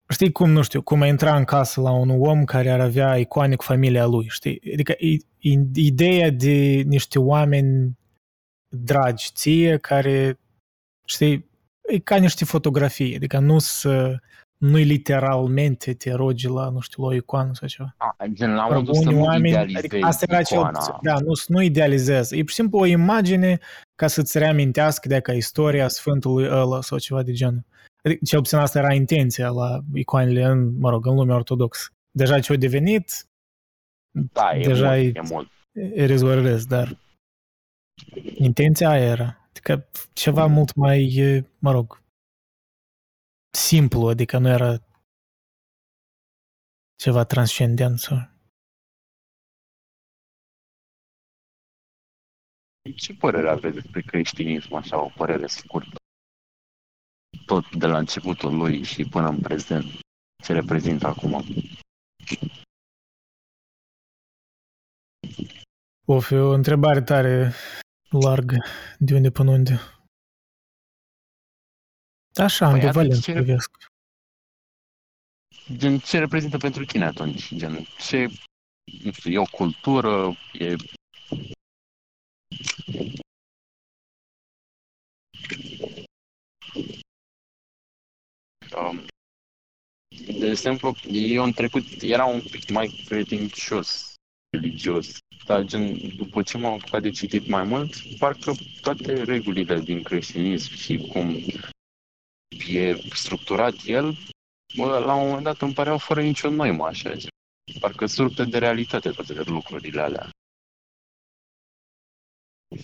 știi 0.08 0.32
cum, 0.32 0.50
nu 0.50 0.62
știu, 0.62 0.82
cum 0.82 1.00
a 1.00 1.06
intra 1.06 1.36
în 1.36 1.44
casă 1.44 1.80
la 1.80 1.90
un 1.90 2.10
om 2.10 2.44
care 2.44 2.70
ar 2.70 2.80
avea 2.80 3.16
icoane 3.18 3.56
cu 3.56 3.64
familia 3.64 4.06
lui, 4.06 4.28
știi? 4.28 4.60
Adică 4.72 4.94
i- 4.98 5.24
i- 5.38 5.70
ideea 5.74 6.30
de 6.30 6.82
niște 6.86 7.18
oameni 7.18 7.98
dragi 8.76 9.30
ție 9.34 9.76
care, 9.76 10.38
știi, 11.08 11.50
e 11.88 11.98
ca 11.98 12.16
niște 12.16 12.44
fotografii, 12.44 13.16
adică 13.16 13.38
nu 13.38 13.58
să 13.58 14.20
nu 14.58 14.76
literalmente 14.76 15.94
te 15.94 16.12
rogi 16.12 16.48
la, 16.48 16.68
nu 16.68 16.80
știu, 16.80 17.02
la 17.02 17.08
o 17.08 17.14
icoană 17.14 17.50
sau 17.54 17.68
ceva. 17.68 17.94
A, 17.96 18.16
gen, 18.32 18.54
la 18.54 18.66
Mă 18.66 18.72
rog, 18.74 18.86
modul 18.86 18.94
să 19.02 19.08
unii 19.08 19.18
nu 19.18 19.24
oameni, 19.24 19.48
idealizezi 19.48 19.78
adică 19.78 20.06
asta 20.06 20.24
era 20.28 20.42
cel, 20.42 20.58
icoana. 20.58 20.98
da, 21.02 21.14
nu, 21.14 21.32
nu 21.46 21.62
idealizez. 21.62 22.32
E 22.32 22.38
pur 22.40 22.48
și 22.48 22.54
simplu 22.54 22.78
o 22.78 22.84
imagine 22.86 23.58
ca 23.94 24.06
să-ți 24.06 24.38
reamintească 24.38 25.08
de 25.08 25.20
ca 25.20 25.32
istoria 25.32 25.88
Sfântului 25.88 26.48
ăla 26.50 26.80
sau 26.82 26.98
ceva 26.98 27.22
de 27.22 27.32
genul. 27.32 27.64
Adică, 28.04 28.20
cel 28.24 28.38
puțin 28.40 28.58
asta 28.58 28.78
era 28.78 28.92
intenția 28.92 29.48
la 29.48 29.80
icoanele 29.94 30.44
în, 30.44 30.78
mă 30.78 30.90
rog, 30.90 31.06
în 31.06 31.14
lumea 31.14 31.34
ortodoxă. 31.36 31.88
Deja 32.10 32.40
ce-a 32.40 32.56
devenit, 32.56 33.26
Da, 34.32 34.50
e 34.56 34.62
deja 34.66 34.86
mult, 34.96 35.00
e, 35.16 35.18
e 35.18 35.20
mult. 35.30 35.48
e 35.94 36.06
rezolvăresc, 36.06 36.68
dar 36.68 36.98
intenția 38.34 38.90
aia 38.90 39.04
era. 39.04 39.38
Adică 39.48 39.86
ceva 40.12 40.46
mult 40.46 40.74
mai, 40.74 41.14
e, 41.14 41.44
mă 41.58 41.70
rog, 41.72 42.02
simplu, 43.54 44.08
adică 44.08 44.38
nu 44.38 44.48
era 44.48 44.76
ceva 46.94 47.24
transcendent 47.24 47.98
sau... 47.98 48.16
Ce 52.96 53.14
părere 53.14 53.50
aveți 53.50 53.74
despre 53.74 54.00
creștinism, 54.00 54.74
așa, 54.74 55.04
o 55.04 55.10
părere 55.16 55.46
scurtă? 55.46 55.96
Tot 57.46 57.76
de 57.76 57.86
la 57.86 57.98
începutul 57.98 58.56
lui 58.56 58.82
și 58.82 59.04
până 59.04 59.28
în 59.28 59.40
prezent, 59.40 59.84
ce 60.44 60.52
reprezintă 60.52 61.06
acum? 61.06 61.44
O 66.06 66.20
fi 66.20 66.34
o 66.34 66.50
întrebare 66.50 67.02
tare 67.02 67.52
largă, 68.10 68.56
de 68.98 69.14
unde 69.14 69.30
până 69.30 69.50
unde. 69.50 69.93
Așa, 72.34 72.64
Păi 72.70 72.74
ambivalent 72.74 73.10
atunci 73.10 73.24
ce- 73.24 73.32
privesc. 73.32 73.70
Gen, 75.76 75.98
ce 75.98 76.18
reprezintă 76.18 76.56
pentru 76.56 76.84
tine 76.84 77.04
atunci? 77.04 77.54
Gen, 77.54 77.86
ce, 77.98 78.26
nu 79.02 79.12
știu, 79.12 79.30
e 79.32 79.38
o 79.38 79.44
cultură, 79.44 80.36
e... 80.52 80.74
Um, 88.76 89.04
de 90.38 90.46
exemplu, 90.46 90.94
eu 91.10 91.44
în 91.44 91.52
trecut 91.52 91.84
era 92.00 92.24
un 92.24 92.40
pic 92.40 92.70
mai 92.70 93.02
credincios, 93.06 94.14
religios, 94.50 95.18
dar 95.46 95.64
gen, 95.64 96.16
după 96.16 96.42
ce 96.42 96.58
m-am 96.58 96.72
apucat 96.72 97.02
de 97.02 97.10
citit 97.10 97.48
mai 97.48 97.62
mult, 97.64 97.94
parcă 98.18 98.52
toate 98.80 99.22
regulile 99.22 99.80
din 99.80 100.02
creștinism 100.02 100.74
și 100.74 100.96
cum 100.96 101.36
e 102.48 102.94
structurat 103.14 103.74
el, 103.84 104.16
bă, 104.76 104.98
la 104.98 105.14
un 105.14 105.26
moment 105.26 105.44
dat 105.44 105.60
îmi 105.60 105.72
păreau 105.72 105.98
fără 105.98 106.22
nicio 106.22 106.50
noimă 106.50 106.84
așa, 106.86 107.14
gen. 107.14 107.30
parcă 107.80 108.06
surte 108.06 108.44
de 108.44 108.58
realitate 108.58 109.10
toate 109.10 109.42
lucrurile 109.42 110.00
alea. 110.00 110.30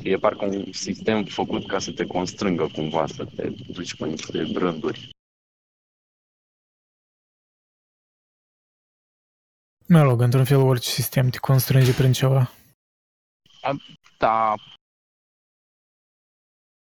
E 0.03 0.17
parcă 0.17 0.45
un 0.45 0.73
sistem 0.73 1.25
făcut 1.25 1.67
ca 1.67 1.79
să 1.79 1.93
te 1.93 2.07
constrângă 2.07 2.67
cumva, 2.67 3.07
să 3.07 3.25
te 3.25 3.49
duci 3.49 3.97
pe 3.97 4.07
niște 4.07 4.45
brânduri. 4.53 5.11
Mă 9.89 10.03
rog, 10.03 10.21
într-un 10.21 10.45
fel, 10.45 10.59
orice 10.59 10.89
sistem 10.89 11.29
te 11.29 11.39
constrânge 11.39 11.95
prin 11.95 12.13
ceva. 12.13 12.51
Da, 14.19 14.55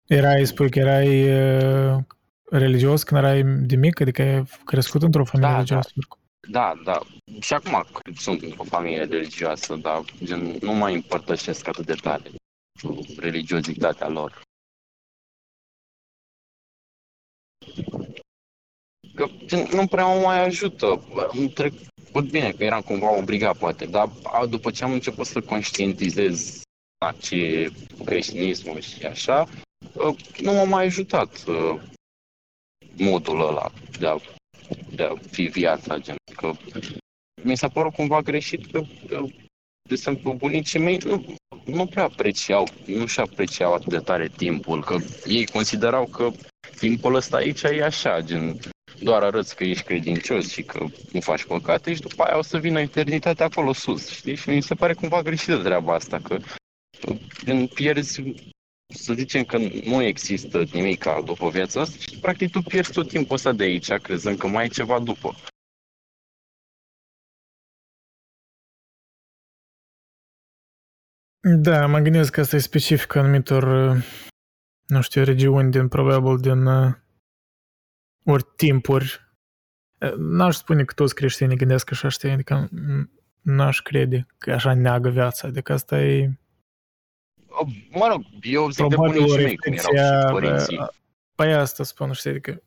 Erai, 0.07 0.47
spui 0.47 0.71
că 0.71 0.79
erai 0.79 1.09
uh, 1.33 2.05
religios 2.51 3.03
când 3.03 3.21
erai 3.25 3.43
de 3.43 3.77
mic, 3.77 4.01
adică 4.01 4.23
ai 4.23 4.45
crescut 4.65 5.03
într-o 5.03 5.25
familie 5.25 5.49
Da, 5.51 5.55
religioasă. 5.55 5.91
da, 6.51 6.73
da. 6.85 7.01
Și 7.41 7.53
acum 7.55 7.85
sunt 8.17 8.43
într-o 8.43 8.65
familie 8.65 9.05
religioasă, 9.05 9.75
dar 9.77 10.05
gen, 10.25 10.57
nu 10.61 10.73
mai 10.73 10.95
împărtășesc 10.95 11.69
atât 11.69 11.87
de 11.87 11.95
tare 11.95 12.31
cu 12.83 12.99
religiozitatea 13.19 14.09
lor. 14.09 14.43
Că 19.15 19.27
gen, 19.45 19.69
nu 19.73 19.87
prea 19.87 20.07
mă 20.07 20.21
mai 20.21 20.45
ajută. 20.45 21.05
Îmi 21.33 21.49
trecut 21.49 22.31
bine 22.31 22.53
că 22.53 22.65
eram 22.65 22.81
cumva 22.81 23.17
obligat, 23.17 23.59
poate, 23.59 23.87
dar 23.87 24.09
a, 24.23 24.47
după 24.47 24.71
ce 24.71 24.85
am 24.85 24.93
început 24.93 25.27
să 25.27 25.41
conștientizez 25.41 26.63
la 27.05 27.13
ce 27.13 27.37
e 27.37 27.71
creștinismul 28.05 28.81
și 28.81 29.05
așa, 29.07 29.49
ă, 29.97 30.15
nu 30.41 30.53
m-a 30.53 30.65
mai 30.65 30.85
ajutat 30.85 31.45
ă, 31.47 31.81
modul 32.99 33.49
ăla 33.49 33.73
de 33.99 34.07
a, 34.07 34.17
de 34.95 35.03
a 35.03 35.15
fi 35.31 35.43
viața, 35.43 35.99
gen. 35.99 36.17
Că 36.37 36.53
mi 37.43 37.57
s-a 37.57 37.69
părut 37.69 37.95
cumva 37.95 38.21
greșit 38.21 38.71
că, 38.71 38.83
că 39.09 39.25
de 39.89 39.95
exemplu, 39.95 40.33
bunicii 40.33 40.79
mei 40.79 40.99
nu, 41.05 41.35
nu 41.65 41.87
prea 41.87 42.03
apreciau, 42.03 42.69
nu 42.87 43.07
și 43.07 43.21
apreciau 43.21 43.73
atât 43.73 43.89
de 43.89 43.99
tare 43.99 44.29
timpul, 44.29 44.85
că 44.85 44.97
ei 45.27 45.47
considerau 45.47 46.07
că 46.07 46.31
timpul 46.77 47.15
ăsta 47.15 47.37
aici 47.37 47.63
e 47.63 47.85
așa, 47.85 48.21
gen, 48.21 48.59
doar 49.01 49.23
arăți 49.23 49.57
că 49.57 49.65
ești 49.65 49.85
credincios 49.85 50.53
și 50.53 50.63
că 50.63 50.87
nu 51.13 51.21
faci 51.21 51.45
păcate 51.45 51.95
și 51.95 52.01
după 52.01 52.23
aia 52.23 52.39
o 52.39 52.43
să 52.43 52.59
vină 52.59 52.81
eternitatea 52.81 53.47
acolo 53.47 53.73
sus, 53.73 54.11
știi? 54.11 54.35
Și 54.35 54.49
mi 54.49 54.63
se 54.63 54.75
pare 54.75 54.95
cumva 54.95 55.23
greșită 55.23 55.57
treaba 55.57 55.95
asta, 55.95 56.21
că 56.21 56.39
gen, 57.45 57.67
pierzi, 57.67 58.23
să 58.95 59.15
zicem 59.15 59.45
că 59.45 59.59
nu 59.85 60.03
există 60.03 60.65
nimic 60.73 61.05
după 61.25 61.49
viața 61.49 61.81
asta 61.81 61.97
și 61.99 62.19
practic 62.19 62.51
tu 62.51 62.63
pierzi 62.63 62.93
tot 62.93 63.09
timpul 63.09 63.35
ăsta 63.35 63.53
de 63.53 63.65
aici, 63.65 63.93
crezând 63.93 64.39
că 64.39 64.47
mai 64.47 64.65
e 64.65 64.69
ceva 64.69 65.01
după. 65.01 65.35
Da, 71.41 71.87
mă 71.87 71.99
gândesc 71.99 72.33
că 72.33 72.41
asta 72.41 72.57
e 72.57 72.59
specific 72.59 73.15
anumitor, 73.15 73.63
uh, 73.63 74.05
nu 74.87 75.01
știu, 75.01 75.25
regiuni 75.25 75.71
din, 75.71 75.89
probabil, 75.89 76.37
din 76.37 76.67
uh, 76.67 76.95
ori 78.25 78.45
timpuri. 78.57 79.21
Uh, 80.01 80.15
N-aș 80.17 80.57
spune 80.57 80.85
că 80.85 80.93
toți 80.93 81.15
creștinii 81.15 81.57
gândesc 81.57 81.91
așa, 81.91 82.09
știi, 82.09 82.31
adică 82.31 82.69
mm, 82.71 83.11
n-aș 83.43 83.81
crede 83.81 84.27
că 84.39 84.53
așa 84.53 84.75
neagă 84.75 85.09
viața, 85.09 85.49
adică 85.49 85.73
asta 85.73 86.01
e 86.01 86.39
Mă 87.91 88.07
rog, 88.09 88.23
eu 88.43 88.71
zic 88.71 88.87
de 88.89 88.95
probabil 88.95 89.21
o 89.21 89.25
bunicii 89.25 89.45
mei, 89.45 89.57
cum 89.57 89.73
erau 89.73 89.91
și 89.91 89.97
reflexia, 90.01 90.31
părinții. 90.31 90.79
uh, 90.79 90.87
păi 91.35 91.55
asta 91.55 91.83
spun, 91.85 92.13
știi, 92.13 92.31
adică 92.31 92.63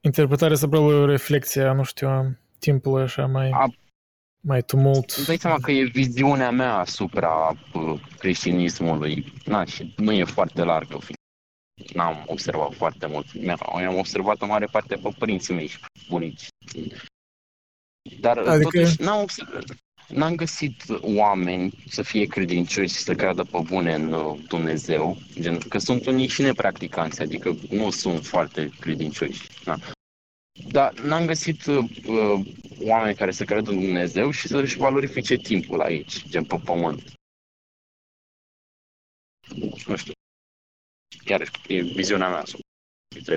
interpretarea 0.00 0.54
asta 0.54 0.68
probabil 0.68 0.94
e 0.94 0.98
o 0.98 1.04
reflexie, 1.06 1.62
a, 1.62 1.72
nu 1.72 1.82
știu, 1.84 2.08
a 2.08 2.36
timpului 2.58 3.02
așa 3.02 3.26
mai, 3.26 3.50
A- 3.50 3.72
mai 4.40 4.62
tumult. 4.62 5.10
Îți 5.10 5.26
dai 5.26 5.36
seama 5.36 5.58
că 5.60 5.70
e 5.70 5.84
viziunea 5.84 6.50
mea 6.50 6.74
asupra 6.76 7.56
uh, 7.74 8.00
creștinismului. 8.18 9.32
Na, 9.44 9.64
și 9.64 9.94
nu 9.96 10.12
e 10.12 10.24
foarte 10.24 10.62
largă, 10.62 10.98
fiind 10.98 11.14
n-am 11.94 12.24
observat 12.26 12.74
foarte 12.74 13.06
mult. 13.06 13.26
I-am 13.32 13.96
observat 13.98 14.40
o 14.42 14.46
mare 14.46 14.66
parte 14.66 14.94
pe 14.96 15.14
părinții 15.18 15.54
mei 15.54 15.66
și 15.66 15.78
pe 15.78 15.86
bunici. 16.08 16.46
Dar 18.20 18.36
Adică- 18.38 18.52
adică... 18.52 18.70
totuși 18.78 19.02
n-am 19.02 19.20
observat, 19.22 19.64
n-am 20.08 20.34
găsit 20.34 20.82
oameni 21.00 21.72
să 21.88 22.02
fie 22.02 22.26
credincioși 22.26 22.94
și 22.94 23.00
să 23.00 23.14
creadă 23.14 23.44
pe 23.44 23.58
bune 23.62 23.94
în 23.94 24.12
uh, 24.12 24.38
Dumnezeu, 24.48 25.16
gen, 25.40 25.58
că 25.58 25.78
sunt 25.78 26.06
unii 26.06 26.28
și 26.28 26.42
nepracticanți, 26.42 27.22
adică 27.22 27.56
nu 27.70 27.90
sunt 27.90 28.24
foarte 28.24 28.70
credincioși. 28.80 29.48
Da. 29.64 29.76
Dar 30.68 31.00
n-am 31.00 31.26
găsit 31.26 31.66
uh, 31.66 31.84
uh 32.06 32.46
oameni 32.84 33.16
care 33.16 33.30
să 33.30 33.44
creadă 33.44 33.70
în 33.70 33.80
Dumnezeu 33.80 34.30
și 34.30 34.48
să-și 34.48 34.76
valorifice 34.76 35.36
timpul 35.36 35.80
aici, 35.80 36.28
gen 36.28 36.44
pe 36.44 36.60
pământ. 36.64 37.02
Nu 39.86 39.96
știu. 39.96 40.12
Iar 41.26 41.40
e 41.68 41.80
viziunea 41.82 42.28
mea. 42.28 42.42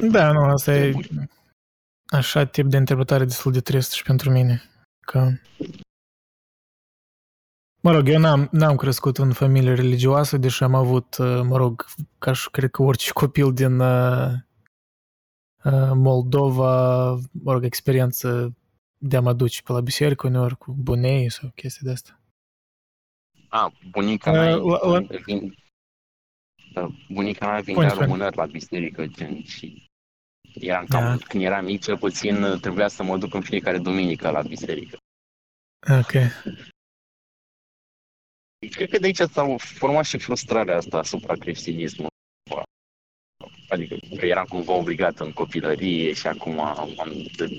Da, 0.09 0.31
nu, 0.31 0.39
asta 0.39 0.75
e 0.75 0.93
așa 2.05 2.45
tip 2.45 2.65
de 2.65 2.77
interpretare 2.77 3.23
destul 3.23 3.51
de 3.51 3.59
trist 3.59 3.91
și 3.91 4.03
pentru 4.03 4.31
mine. 4.31 4.63
Că... 4.99 5.31
Mă 7.81 7.91
rog, 7.91 8.09
eu 8.09 8.19
n-am, 8.19 8.49
n-am 8.51 8.75
crescut 8.75 9.17
în 9.17 9.33
familie 9.33 9.73
religioasă, 9.73 10.37
deși 10.37 10.63
am 10.63 10.75
avut, 10.75 11.17
uh, 11.17 11.41
mă 11.43 11.57
rog, 11.57 11.85
ca 12.17 12.33
și 12.33 12.49
cred 12.49 12.69
că 12.69 12.81
orice 12.81 13.11
copil 13.21 13.53
din 13.53 13.79
uh, 13.79 14.31
uh, 15.63 15.91
Moldova, 15.93 17.13
mă 17.31 17.51
rog, 17.51 17.63
experiență 17.63 18.53
de 18.97 19.17
a 19.17 19.21
mă 19.21 19.33
duce 19.33 19.61
pe 19.61 19.71
la 19.71 19.81
biserică 19.81 20.27
uneori 20.27 20.57
cu 20.57 20.71
bunei 20.71 21.31
sau 21.31 21.51
chestii 21.55 21.85
de 21.85 21.91
asta. 21.91 22.19
A, 23.49 23.73
bunica 23.91 24.31
mea 24.31 24.57
uh, 24.57 24.79
la, 24.81 24.89
la... 24.89 25.07
Vin, 25.25 25.55
da, 26.73 26.89
bunica 27.09 27.47
mea 27.47 27.61
vindea 27.61 27.93
românări 27.93 28.35
la 28.35 28.45
biserică, 28.45 29.05
gen, 29.05 29.43
și 29.43 29.89
Eram 30.53 30.85
cam, 30.85 31.03
da. 31.03 31.25
Când 31.27 31.43
eram 31.43 31.65
mic, 31.65 31.81
cel 31.81 31.97
puțin, 31.97 32.57
trebuia 32.61 32.87
să 32.87 33.03
mă 33.03 33.17
duc 33.17 33.33
în 33.33 33.41
fiecare 33.41 33.77
duminică 33.77 34.29
la 34.29 34.41
biserică. 34.41 34.97
Ok. 35.99 36.13
Cred 38.67 38.89
că 38.89 38.97
de 38.99 39.05
aici 39.05 39.21
s-a 39.31 39.55
format 39.57 40.05
și 40.05 40.17
frustrarea 40.17 40.77
asta 40.77 40.97
asupra 40.97 41.33
creștinismului. 41.33 42.11
Adică 43.69 43.95
că 44.17 44.25
eram 44.25 44.45
cumva 44.45 44.73
obligat 44.73 45.19
în 45.19 45.31
copilărie 45.31 46.13
și 46.13 46.27
acum 46.27 46.59
am, 46.59 46.89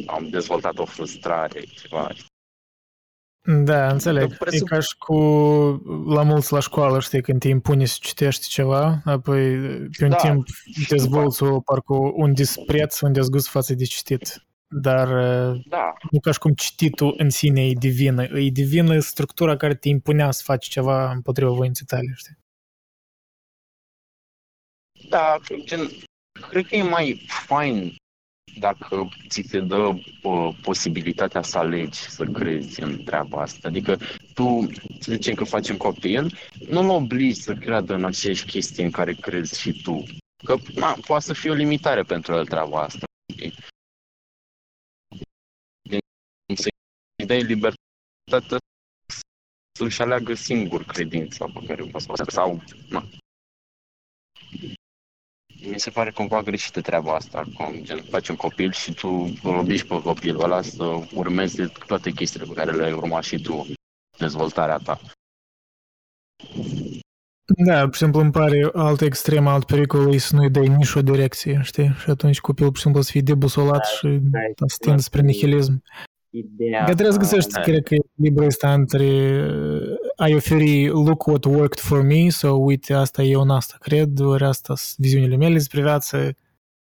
am 0.07 0.29
dezvoltat 0.29 0.79
o 0.79 0.85
frustrare, 0.85 1.61
ceva. 1.61 2.11
Da, 3.65 3.89
înțeleg. 3.93 4.37
E 4.51 4.59
ca 4.59 4.81
și 4.81 4.97
cu 4.99 5.17
la 6.07 6.23
mulți 6.23 6.53
la 6.53 6.61
școală, 6.61 7.01
știi, 7.01 7.23
când 7.23 7.41
te 7.41 7.49
impune 7.49 7.85
să 7.85 7.97
citești 8.01 8.49
ceva, 8.49 9.01
apoi 9.05 9.59
pe 9.99 10.05
un 10.05 10.11
da, 10.11 10.17
timp 10.17 10.47
dezvolți 10.89 11.43
o, 11.43 11.61
parcă 11.61 11.95
un 11.95 12.33
dispreț, 12.33 13.01
un 13.01 13.13
dezgust 13.13 13.49
față 13.49 13.75
de 13.75 13.85
citit. 13.85 14.45
Dar 14.75 15.09
da. 15.67 15.93
nu 16.11 16.21
ca 16.21 16.33
și 16.33 16.39
cum 16.39 16.53
cititul 16.53 17.15
în 17.17 17.31
sine 17.31 17.67
e 17.67 17.73
divină. 17.73 18.23
E 18.23 18.51
divină 18.51 18.99
structura 18.99 19.57
care 19.57 19.75
te 19.75 19.89
impunea 19.89 20.31
să 20.31 20.43
faci 20.45 20.69
ceva 20.69 21.11
împotriva 21.11 21.51
voinței 21.51 21.87
tale, 21.87 22.13
știi? 22.17 22.39
Da, 25.09 25.39
gen, 25.65 25.81
cred 26.51 26.67
că 26.67 26.77
e 26.77 26.83
mai 26.83 27.27
fain 27.47 27.97
dacă 28.59 29.09
ți 29.29 29.45
se 29.49 29.61
dă 29.61 29.93
uh, 30.23 30.59
posibilitatea 30.63 31.43
să 31.43 31.59
alegi 31.59 31.99
să 31.99 32.25
crezi 32.25 32.83
în 32.83 33.05
treaba 33.05 33.41
asta. 33.41 33.69
Adică 33.69 33.99
tu, 34.35 34.71
să 35.01 35.13
zicem 35.13 35.35
că 35.35 35.45
faci 35.45 35.69
un 35.69 35.77
copil, 35.77 36.39
nu-l 36.69 36.89
obligi 36.89 37.41
să 37.41 37.55
creadă 37.55 37.95
în 37.95 38.05
aceeași 38.05 38.45
chestii 38.45 38.85
în 38.85 38.91
care 38.91 39.13
crezi 39.13 39.61
și 39.61 39.83
tu. 39.83 40.03
Că 40.45 40.57
na, 40.75 40.97
poate 41.07 41.25
să 41.25 41.33
fie 41.33 41.51
o 41.51 41.55
limitare 41.55 42.03
pentru 42.03 42.35
el 42.35 42.47
treaba 42.47 42.83
asta. 42.83 43.05
Să-i 46.55 47.27
dai 47.27 47.43
libertatea 47.43 48.59
să-și 49.79 50.03
aleagă 50.03 50.35
singur 50.35 50.85
credința 50.85 51.45
pe 51.45 51.67
care 51.67 51.83
o 51.83 51.87
poate 51.87 52.31
sau, 52.31 52.63
na, 52.89 53.09
mi 55.69 55.81
se 55.81 55.91
pare 55.91 56.11
cumva 56.11 56.43
greșită 56.43 56.81
treaba 56.81 57.15
asta, 57.15 57.45
cum 57.55 57.83
gen, 57.83 58.03
faci 58.03 58.29
un 58.29 58.37
copil 58.37 58.73
și 58.73 58.95
tu 58.95 59.09
îl 59.43 59.57
obligi 59.57 59.87
pe 59.87 60.01
copilul 60.03 60.43
ăla 60.43 60.63
să 60.63 60.85
urmeze 61.15 61.67
toate 61.87 62.11
chestiile 62.11 62.47
pe 62.47 62.53
care 62.53 62.77
le-ai 62.77 62.93
urmat 62.93 63.23
și 63.23 63.41
tu, 63.41 63.67
dezvoltarea 64.19 64.77
ta. 64.77 65.01
Da, 67.65 67.81
pur 67.85 67.93
și 67.93 67.99
simplu 67.99 68.21
îmi 68.21 68.31
pare 68.31 68.71
altă 68.73 69.05
extremă, 69.05 69.51
alt 69.51 69.65
pericol 69.65 70.15
e 70.15 70.19
să 70.19 70.37
nu-i 70.37 70.51
dai 70.51 70.69
nici 70.69 70.95
o 70.95 71.03
direcție, 71.03 71.61
știi? 71.63 71.95
Și 72.03 72.11
atunci 72.11 72.41
copilul 72.41 72.69
pur 72.69 72.79
și 72.79 72.83
simplu 72.83 73.01
să 73.03 73.11
fie 73.11 73.21
debusolat 73.21 73.79
da, 73.79 74.09
și 74.09 74.19
da, 74.21 74.39
să 74.67 74.77
tindă 74.81 75.01
spre 75.01 75.21
nihilism. 75.21 75.83
Ideea 76.31 76.85
că 76.85 76.95
trebuie 76.95 77.13
să 77.13 77.19
găsești, 77.19 77.51
da. 77.51 77.61
cred 77.61 77.83
că 77.83 77.95
echilibrul 77.95 78.47
ăsta 78.47 78.73
între 78.73 79.07
ai 80.17 80.35
oferi 80.35 80.89
look 80.89 81.27
what 81.27 81.45
worked 81.45 81.79
for 81.79 82.03
me 82.03 82.29
sau 82.29 82.65
uite, 82.65 82.93
asta 82.93 83.23
eu 83.23 83.41
în 83.41 83.51
asta 83.51 83.77
cred, 83.79 84.21
ori 84.21 84.45
asta 84.45 84.75
viziunile 84.97 85.37
mele 85.37 85.53
despre 85.53 85.83
viață, 85.83 86.37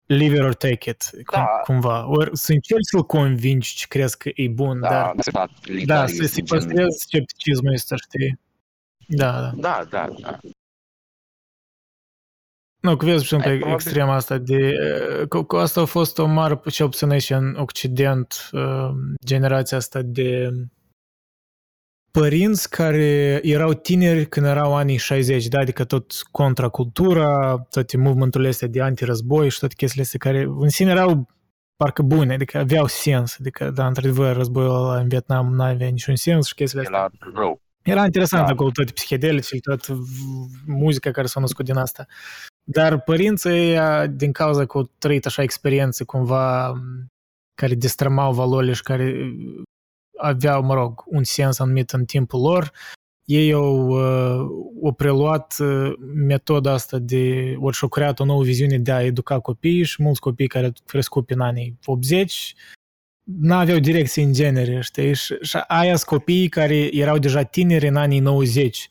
leave 0.06 0.36
it 0.36 0.42
or 0.42 0.54
take 0.54 0.90
it, 0.90 1.10
cum, 1.12 1.24
da. 1.38 1.46
cumva. 1.64 2.10
Ori 2.10 2.30
să 2.38 2.52
încerci 2.52 2.90
să-l 2.92 3.04
convingi 3.04 3.76
ce 3.76 3.86
crezi 3.88 4.18
că 4.18 4.30
e 4.34 4.48
bun, 4.48 4.80
da, 4.80 4.90
dar... 4.90 5.16
Da, 5.32 5.50
da 5.86 6.08
să 6.08 6.24
se 6.24 6.42
păstrezi 6.42 7.00
scepticismul 7.00 7.74
ăsta, 7.74 7.96
știi? 7.96 8.40
Da, 9.08 9.32
da. 9.32 9.52
Da, 9.56 9.88
da, 9.90 10.08
da. 10.22 10.40
Nu, 12.82 12.96
că 12.98 13.06
vezi, 13.06 13.28
pe 13.28 13.36
exemplu, 13.36 13.70
extrema 13.70 14.16
asta 14.16 14.38
de... 14.38 14.74
Cu, 15.30 15.44
cu 15.44 15.56
asta 15.56 15.82
a 15.82 15.86
fost 15.86 16.18
o 16.18 16.26
mare, 16.26 16.62
cel 16.70 16.90
puțin 16.90 17.10
aici 17.10 17.30
în 17.30 17.56
Occident, 17.56 18.50
uh, 18.52 18.90
generația 19.26 19.78
asta 19.78 20.02
de 20.02 20.50
părinți 22.12 22.70
care 22.70 23.40
erau 23.44 23.74
tineri 23.74 24.26
când 24.26 24.46
erau 24.46 24.76
anii 24.76 24.98
60, 24.98 25.48
da? 25.48 25.60
adică 25.60 25.84
tot 25.84 26.12
contracultura, 26.32 27.58
toate 27.70 27.98
movementurile 27.98 28.50
astea 28.50 28.68
de 28.68 28.82
antirăzboi 28.82 29.50
și 29.50 29.60
toate 29.60 29.74
chestiile 29.78 30.04
astea 30.04 30.32
care 30.32 30.48
în 30.60 30.70
sine 30.70 30.92
erau 30.92 31.28
parcă 31.76 32.02
bune, 32.02 32.34
adică 32.34 32.58
aveau 32.58 32.88
sens, 32.88 33.36
adică, 33.40 33.70
da, 33.70 33.88
într-adevăr, 33.88 34.36
războiul 34.36 34.76
ăla 34.76 35.00
în 35.00 35.08
Vietnam 35.08 35.54
nu 35.54 35.64
avea 35.64 35.88
niciun 35.88 36.16
sens 36.16 36.48
și 36.48 36.54
chestiile 36.54 36.84
astea. 36.84 37.00
Era 37.00 37.32
rău. 37.34 37.62
Era 37.82 38.06
interesant 38.06 38.46
da. 38.46 38.52
acolo 38.52 38.70
toate 38.70 38.92
psihedelice, 38.92 39.60
toată 39.60 39.98
muzica 40.66 41.12
care 41.12 41.28
s-a 41.28 41.40
născut 41.40 41.66
din 41.66 41.76
asta. 41.76 42.06
Dar 42.64 43.02
părinții 43.02 43.78
din 44.10 44.32
cauza 44.32 44.66
că 44.66 44.78
au 44.78 44.92
trăit 44.98 45.26
așa 45.26 45.42
experiențe 45.42 46.04
cumva 46.04 46.74
care 47.54 47.76
destrămau 47.76 48.34
valorile 48.34 48.74
și 48.74 48.84
care 48.84 49.34
aveau, 50.18 50.64
mă 50.64 50.74
rog, 50.74 51.04
un 51.06 51.24
sens 51.24 51.60
anumit 51.60 51.92
în 51.92 52.06
timpul 52.06 52.42
lor, 52.42 52.72
ei 53.26 53.52
au, 53.52 53.88
uh, 53.88 54.48
au 54.84 54.92
preluat 54.92 55.56
uh, 55.60 55.94
metoda 56.14 56.72
asta 56.72 56.98
de, 57.00 57.56
ori 57.60 57.76
și-au 57.76 57.90
creat 57.90 58.20
o 58.20 58.26
nouă 58.26 58.44
viziune 58.44 58.78
de 58.78 58.92
a 58.92 59.04
educa 59.04 59.40
copiii 59.40 59.84
și 59.84 60.04
mulți 60.04 60.20
copii 60.20 60.48
care 60.48 60.66
au 60.66 60.72
crescut 60.86 61.30
în 61.30 61.40
anii 61.40 61.80
80 61.86 62.56
n-aveau 63.24 63.80
direcție 63.80 64.24
în 64.24 64.34
genere, 64.34 64.82
știi? 64.82 65.14
Și, 65.14 65.38
și 65.42 65.58
aia 65.68 65.96
sunt 65.96 66.10
copiii 66.10 66.50
care 66.50 66.96
erau 66.96 67.18
deja 67.18 67.44
tineri 67.44 67.88
în 67.88 67.96
anii 67.96 68.20
90 68.20 68.90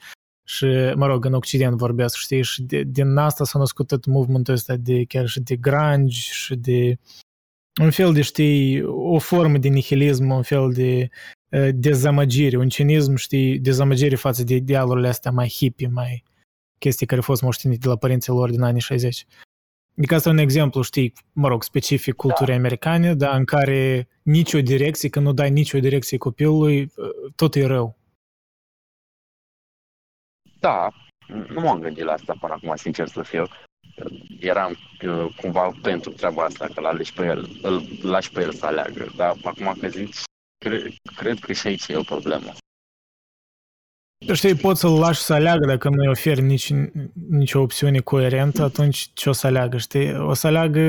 și, 0.50 0.66
mă 0.94 1.06
rog, 1.06 1.24
în 1.24 1.34
Occident 1.34 1.76
vorbesc, 1.76 2.16
știi? 2.16 2.42
Și 2.42 2.62
de, 2.62 2.82
din 2.82 3.16
asta 3.16 3.44
s-a 3.44 3.58
născut 3.58 3.86
tot 3.86 4.06
movementul 4.06 4.54
ăsta 4.54 4.76
de 4.76 5.04
chiar 5.04 5.26
și 5.26 5.40
de 5.40 5.56
grunge 5.56 6.20
și 6.20 6.54
de 6.54 6.98
un 7.80 7.90
fel 7.90 8.12
de, 8.12 8.22
știi, 8.22 8.82
o 8.84 9.18
formă 9.18 9.58
de 9.58 9.68
nihilism, 9.68 10.30
un 10.30 10.42
fel 10.42 10.72
de 10.72 11.08
uh, 11.50 11.68
dezamăgire, 11.74 12.56
un 12.56 12.68
cinism, 12.68 13.14
știi, 13.14 13.58
dezamăgire 13.58 14.16
față 14.16 14.44
de 14.44 14.54
idealurile 14.54 15.08
astea 15.08 15.30
mai 15.30 15.48
hippie, 15.48 15.88
mai 15.88 16.24
chestii 16.78 17.06
care 17.06 17.20
au 17.20 17.26
fost 17.26 17.42
moștenite 17.42 17.80
de 17.82 17.88
la 17.88 17.96
părinții 17.96 18.32
lor 18.32 18.50
din 18.50 18.62
anii 18.62 18.80
60. 18.80 19.26
Adică 19.96 20.14
asta 20.14 20.28
e 20.28 20.32
un 20.32 20.38
exemplu, 20.38 20.82
știi, 20.82 21.12
mă 21.32 21.48
rog, 21.48 21.62
specific 21.62 22.14
culturii 22.14 22.52
da. 22.52 22.58
americane, 22.58 23.14
dar 23.14 23.38
în 23.38 23.44
care 23.44 24.08
nicio 24.22 24.60
direcție, 24.60 25.08
când 25.08 25.26
nu 25.26 25.32
dai 25.32 25.50
nicio 25.50 25.78
direcție 25.78 26.18
copilului, 26.18 26.92
tot 27.34 27.54
e 27.54 27.66
rău. 27.66 27.99
Da, 30.60 30.88
nu 31.48 31.60
m-am 31.60 31.80
gândit 31.80 32.04
la 32.04 32.12
asta 32.12 32.34
până 32.40 32.52
acum, 32.52 32.76
sincer 32.76 33.08
să 33.08 33.22
fiu 33.22 33.44
eram 34.40 34.76
uh, 35.06 35.34
cumva 35.36 35.70
pentru 35.82 36.10
treaba 36.10 36.44
asta, 36.44 36.66
că 36.74 36.80
l 36.80 37.02
pe 37.14 37.24
el, 37.24 37.58
îl 37.62 37.82
lași 38.02 38.30
pe 38.30 38.40
el 38.40 38.52
să 38.52 38.66
aleagă. 38.66 39.12
Dar 39.16 39.36
acum 39.44 39.76
că 39.80 39.88
zici, 39.88 40.16
cre, 40.64 40.94
cred 41.16 41.38
că 41.38 41.52
și 41.52 41.66
aici 41.66 41.88
e 41.88 41.96
o 41.96 42.02
problemă. 42.02 42.52
Știi, 44.32 44.54
poți 44.54 44.80
să-l 44.80 44.98
lași 44.98 45.20
să 45.20 45.32
aleagă 45.32 45.66
dacă 45.66 45.88
nu-i 45.88 46.08
oferi 46.08 46.42
nici, 46.42 46.72
nici 47.28 47.54
o 47.54 47.60
opțiune 47.60 47.98
coerentă, 47.98 48.62
atunci 48.62 49.10
ce 49.14 49.28
o 49.28 49.32
să 49.32 49.46
aleagă, 49.46 49.76
știi? 49.76 50.14
O 50.14 50.34
să 50.34 50.46
aleagă 50.46 50.80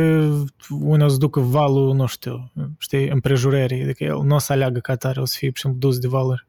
unde 0.82 1.04
o 1.04 1.08
să 1.08 1.18
ducă 1.18 1.40
valul, 1.40 1.94
nu 1.94 2.06
știu, 2.06 2.52
știi, 2.78 3.08
împrejurării, 3.08 3.84
adică 3.84 4.04
el 4.04 4.22
nu 4.24 4.36
o 4.36 4.38
să 4.38 4.54
aleagă 4.54 4.80
ca 4.80 4.96
tare, 4.96 5.22
o 5.22 5.26
să 5.26 5.36
fie, 5.38 5.52
pur 5.52 5.72
dus 5.72 6.00
de 6.00 6.08
valori. 6.08 6.48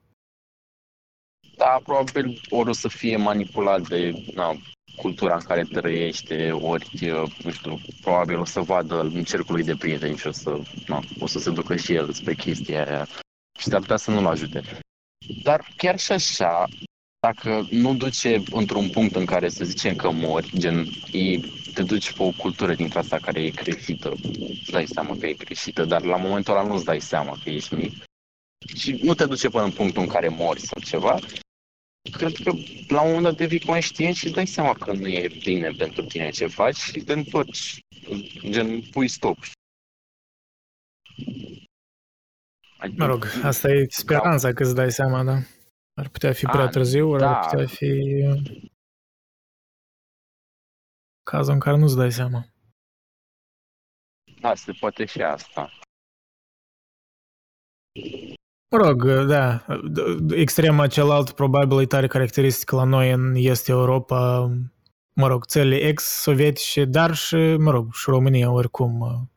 Da, 1.62 1.80
probabil 1.82 2.40
ori 2.48 2.68
o 2.68 2.72
să 2.72 2.89
fie 2.89 3.16
manipulat 3.16 3.89
de 3.89 4.12
na, 4.34 4.56
cultura 4.97 5.34
în 5.34 5.40
care 5.40 5.62
trăiește, 5.62 6.51
ori, 6.51 6.89
nu 7.43 7.51
știu, 7.51 7.80
probabil 8.01 8.39
o 8.39 8.44
să 8.44 8.60
vadă 8.60 9.01
în 9.01 9.24
cercului 9.24 9.62
de 9.62 9.74
prieteni 9.74 10.16
și 10.16 10.26
o 10.26 10.30
să, 10.30 10.60
na, 10.86 11.01
o 11.18 11.26
să 11.26 11.39
se 11.39 11.51
ducă 11.51 11.76
și 11.76 11.94
el 11.94 12.12
spre 12.12 12.34
chestia 12.34 12.86
aia 12.86 13.06
și 13.59 13.68
s-ar 13.68 13.80
putea 13.80 13.97
să 13.97 14.10
nu-l 14.10 14.26
ajute. 14.26 14.62
Dar 15.43 15.66
chiar 15.76 15.98
și 15.98 16.12
așa, 16.12 16.68
dacă 17.20 17.66
nu 17.70 17.94
duce 17.94 18.43
într-un 18.51 18.90
punct 18.90 19.14
în 19.14 19.24
care 19.24 19.48
să 19.48 19.64
zicem 19.64 19.97
că 19.97 20.10
mori, 20.10 20.59
gen, 20.59 20.86
e, 21.12 21.39
te 21.74 21.82
duci 21.82 22.12
pe 22.12 22.22
o 22.22 22.30
cultură 22.30 22.74
dintre 22.74 22.98
asta 22.98 23.16
care 23.16 23.43
e 23.43 23.51
greșită, 23.51 24.12
îți 24.51 24.70
dai 24.70 24.86
seama 24.86 25.16
că 25.20 25.26
e 25.26 25.32
greșită, 25.32 25.84
dar 25.84 26.02
la 26.02 26.16
momentul 26.16 26.56
ăla 26.56 26.66
nu-ți 26.66 26.84
dai 26.84 27.01
seama 27.01 27.39
că 27.44 27.51
ești 27.51 27.74
mic 27.74 27.93
și 28.74 28.98
nu 29.02 29.14
te 29.14 29.26
duce 29.26 29.48
până 29.48 29.64
în 29.64 29.70
punctul 29.70 30.02
în 30.02 30.09
care 30.09 30.28
mori 30.28 30.60
sau 30.60 30.82
ceva, 30.84 31.18
cred 32.11 32.33
că 32.45 32.53
la 32.89 33.03
un 33.03 33.07
moment 33.07 33.23
dat 33.23 33.37
devii 33.37 33.65
conștient 33.66 34.15
și 34.15 34.24
îți 34.24 34.35
dai 34.35 34.47
seama 34.47 34.73
că 34.74 34.93
nu 34.93 35.09
e 35.09 35.29
bine 35.43 35.70
pentru 35.70 36.05
tine 36.05 36.31
ce 36.31 36.47
faci 36.47 36.77
și 36.77 37.01
te 37.05 37.12
întorci, 37.12 37.81
gen, 38.51 38.81
pui 38.91 39.09
stop. 39.09 39.37
Mă 42.97 43.07
rog, 43.07 43.27
asta 43.43 43.69
e 43.69 43.87
speranța 43.89 44.53
că 44.53 44.62
îți 44.62 44.74
dai 44.74 44.91
seama, 44.91 45.24
da? 45.24 45.37
Ar 45.95 46.09
putea 46.09 46.33
fi 46.33 46.45
prea 46.45 46.65
A, 46.65 46.69
târziu, 46.69 47.09
ori 47.09 47.20
da. 47.20 47.39
ar 47.39 47.49
putea 47.49 47.66
fi 47.66 47.91
cazul 51.23 51.53
în 51.53 51.61
care 51.61 51.77
nu-ți 51.77 51.97
dai 51.97 52.12
seama. 52.12 52.47
Da, 54.41 54.55
se 54.55 54.73
poate 54.73 55.05
și 55.05 55.23
asta. 55.23 55.70
Mă 58.73 58.78
rog, 58.78 59.11
da, 59.27 59.65
extrema 60.31 60.86
cealaltă 60.86 61.32
probabil 61.32 61.81
e 61.81 61.86
tare 61.86 62.07
caracteristică 62.07 62.77
la 62.77 62.85
noi 62.85 63.11
în 63.11 63.35
Est 63.35 63.69
Europa, 63.69 64.51
mă 65.12 65.27
rog, 65.27 65.44
țările 65.44 65.77
ex-sovietice, 65.77 66.85
dar 66.85 67.15
și, 67.15 67.36
mă 67.36 67.70
rog, 67.70 67.94
și 67.94 68.05
România 68.11 68.51
oricum 68.51 69.03
a 69.03 69.28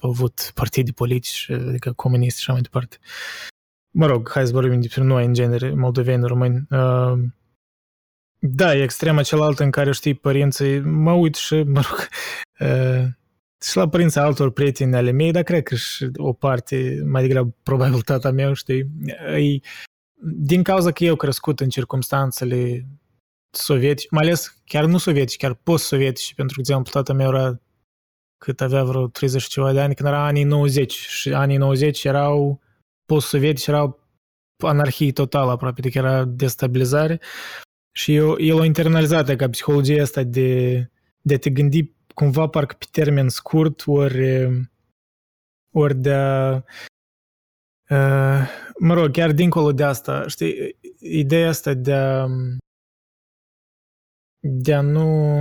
avut 0.00 0.50
partide 0.54 0.92
politice, 0.92 1.52
adică 1.52 1.92
comuniste 1.92 2.40
și 2.40 2.40
așa 2.40 2.52
mai 2.52 2.60
departe. 2.60 2.96
Mă 3.90 4.06
rog, 4.06 4.30
hai 4.30 4.46
să 4.46 4.52
vorbim 4.52 4.80
despre 4.80 5.02
noi 5.02 5.24
în 5.24 5.32
genere, 5.32 5.74
moldoveni, 5.74 6.26
români. 6.26 6.66
Uh, 6.70 7.18
Da, 8.40 8.74
e 8.74 8.82
extrema 8.82 9.22
cealaltă 9.22 9.62
în 9.62 9.70
care, 9.70 9.92
știi, 9.92 10.14
părinții, 10.14 10.80
mă 10.80 11.12
uit 11.12 11.34
și, 11.34 11.54
mă 11.62 11.80
rog, 11.90 12.08
uh, 12.60 13.04
și 13.60 13.76
la 13.76 13.88
părinții 13.88 14.20
altor 14.20 14.50
prieteni 14.50 14.94
ale 14.94 15.10
mei, 15.10 15.32
dar 15.32 15.42
cred 15.42 15.62
că 15.62 15.74
și 15.74 16.10
o 16.16 16.32
parte, 16.32 17.02
mai 17.04 17.22
degrabă, 17.22 17.54
probabil 17.62 18.00
tata 18.00 18.30
meu, 18.30 18.52
știi, 18.52 18.90
e, 19.36 19.58
din 20.20 20.62
cauza 20.62 20.92
că 20.92 21.04
eu 21.04 21.16
crescut 21.16 21.60
în 21.60 21.68
circumstanțele 21.68 22.86
sovietice, 23.50 24.08
mai 24.10 24.22
ales 24.22 24.60
chiar 24.64 24.84
nu 24.84 24.98
sovietice, 24.98 25.36
chiar 25.36 25.54
post-sovietice, 25.54 26.34
pentru 26.34 26.56
exemplu, 26.60 26.92
tata 26.92 27.12
meu 27.12 27.28
era 27.28 27.60
cât 28.38 28.60
avea 28.60 28.84
vreo 28.84 29.06
30 29.06 29.42
și 29.42 29.48
ceva 29.48 29.72
de 29.72 29.80
ani, 29.80 29.94
când 29.94 30.08
era 30.08 30.26
anii 30.26 30.44
90 30.44 30.92
și 30.92 31.32
anii 31.32 31.56
90 31.56 32.04
erau 32.04 32.60
post-sovietici, 33.04 33.66
erau 33.66 34.08
anarhie 34.66 35.12
totală 35.12 35.50
aproape, 35.50 35.80
adică 35.80 35.98
era 35.98 36.24
destabilizare. 36.24 37.20
Și 37.92 38.14
eu, 38.14 38.38
el 38.38 38.60
a 38.60 38.64
internalizat 38.64 39.36
ca 39.36 39.48
psihologia 39.48 40.02
asta 40.02 40.22
de, 40.22 40.90
de 41.20 41.34
a 41.34 41.38
te 41.38 41.50
gândi 41.50 41.92
cumva 42.18 42.48
parcă 42.48 42.74
pe 42.78 42.86
termen 42.90 43.28
scurt 43.28 43.82
ori, 43.86 44.48
ori 45.70 45.94
de 45.94 46.12
a 46.12 46.54
uh, 47.90 48.48
mă 48.78 48.94
rog, 48.94 49.10
chiar 49.10 49.32
dincolo 49.32 49.72
de 49.72 49.84
asta, 49.84 50.26
știi, 50.26 50.76
ideea 50.98 51.48
asta 51.48 51.74
de 51.74 51.94
a 51.94 52.26
de 54.40 54.74
a 54.74 54.80
nu 54.80 55.40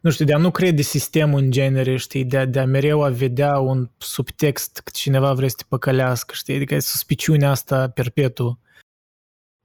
nu 0.00 0.10
știu, 0.10 0.24
de 0.24 0.32
a 0.32 0.38
nu 0.38 0.50
crede 0.50 0.82
sistemul 0.82 1.40
în 1.40 1.50
genere, 1.50 1.96
știi, 1.96 2.24
de 2.24 2.38
a, 2.38 2.46
de 2.46 2.60
a 2.60 2.64
mereu 2.64 3.02
a 3.02 3.08
vedea 3.08 3.58
un 3.58 3.90
subtext 3.98 4.78
că 4.78 4.90
cineva 4.94 5.32
vrea 5.32 5.48
să 5.48 5.54
te 5.56 5.64
păcălească, 5.68 6.34
știi, 6.34 6.54
adică 6.54 6.74
e 6.74 6.80
suspiciunea 6.80 7.50
asta 7.50 7.88
perpetu, 7.90 8.60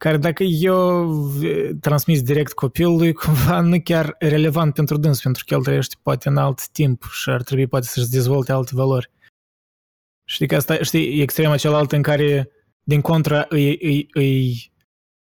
care 0.05 0.17
dacă 0.17 0.43
eu 0.43 1.09
transmis 1.79 2.21
direct 2.21 2.53
copilului, 2.53 3.13
cumva 3.13 3.59
nu 3.59 3.81
chiar 3.83 4.15
relevant 4.19 4.73
pentru 4.73 4.97
dâns, 4.97 5.21
pentru 5.21 5.43
că 5.45 5.53
el 5.53 5.61
trăiește 5.61 5.95
poate 6.01 6.29
în 6.29 6.37
alt 6.37 6.67
timp 6.67 7.03
și 7.11 7.29
ar 7.29 7.43
trebui 7.43 7.67
poate 7.67 7.85
să-și 7.85 8.09
dezvolte 8.09 8.51
alte 8.51 8.71
valori. 8.73 9.11
Știi 10.27 10.47
că 10.47 10.55
asta, 10.55 10.77
știi, 10.77 11.19
e 11.19 11.21
extrema 11.21 11.57
cealaltă 11.57 11.95
în 11.95 12.01
care, 12.01 12.49
din 12.83 13.01
contra, 13.01 13.45
îi, 13.49 13.77
îi, 13.81 14.07
îi, 14.13 14.71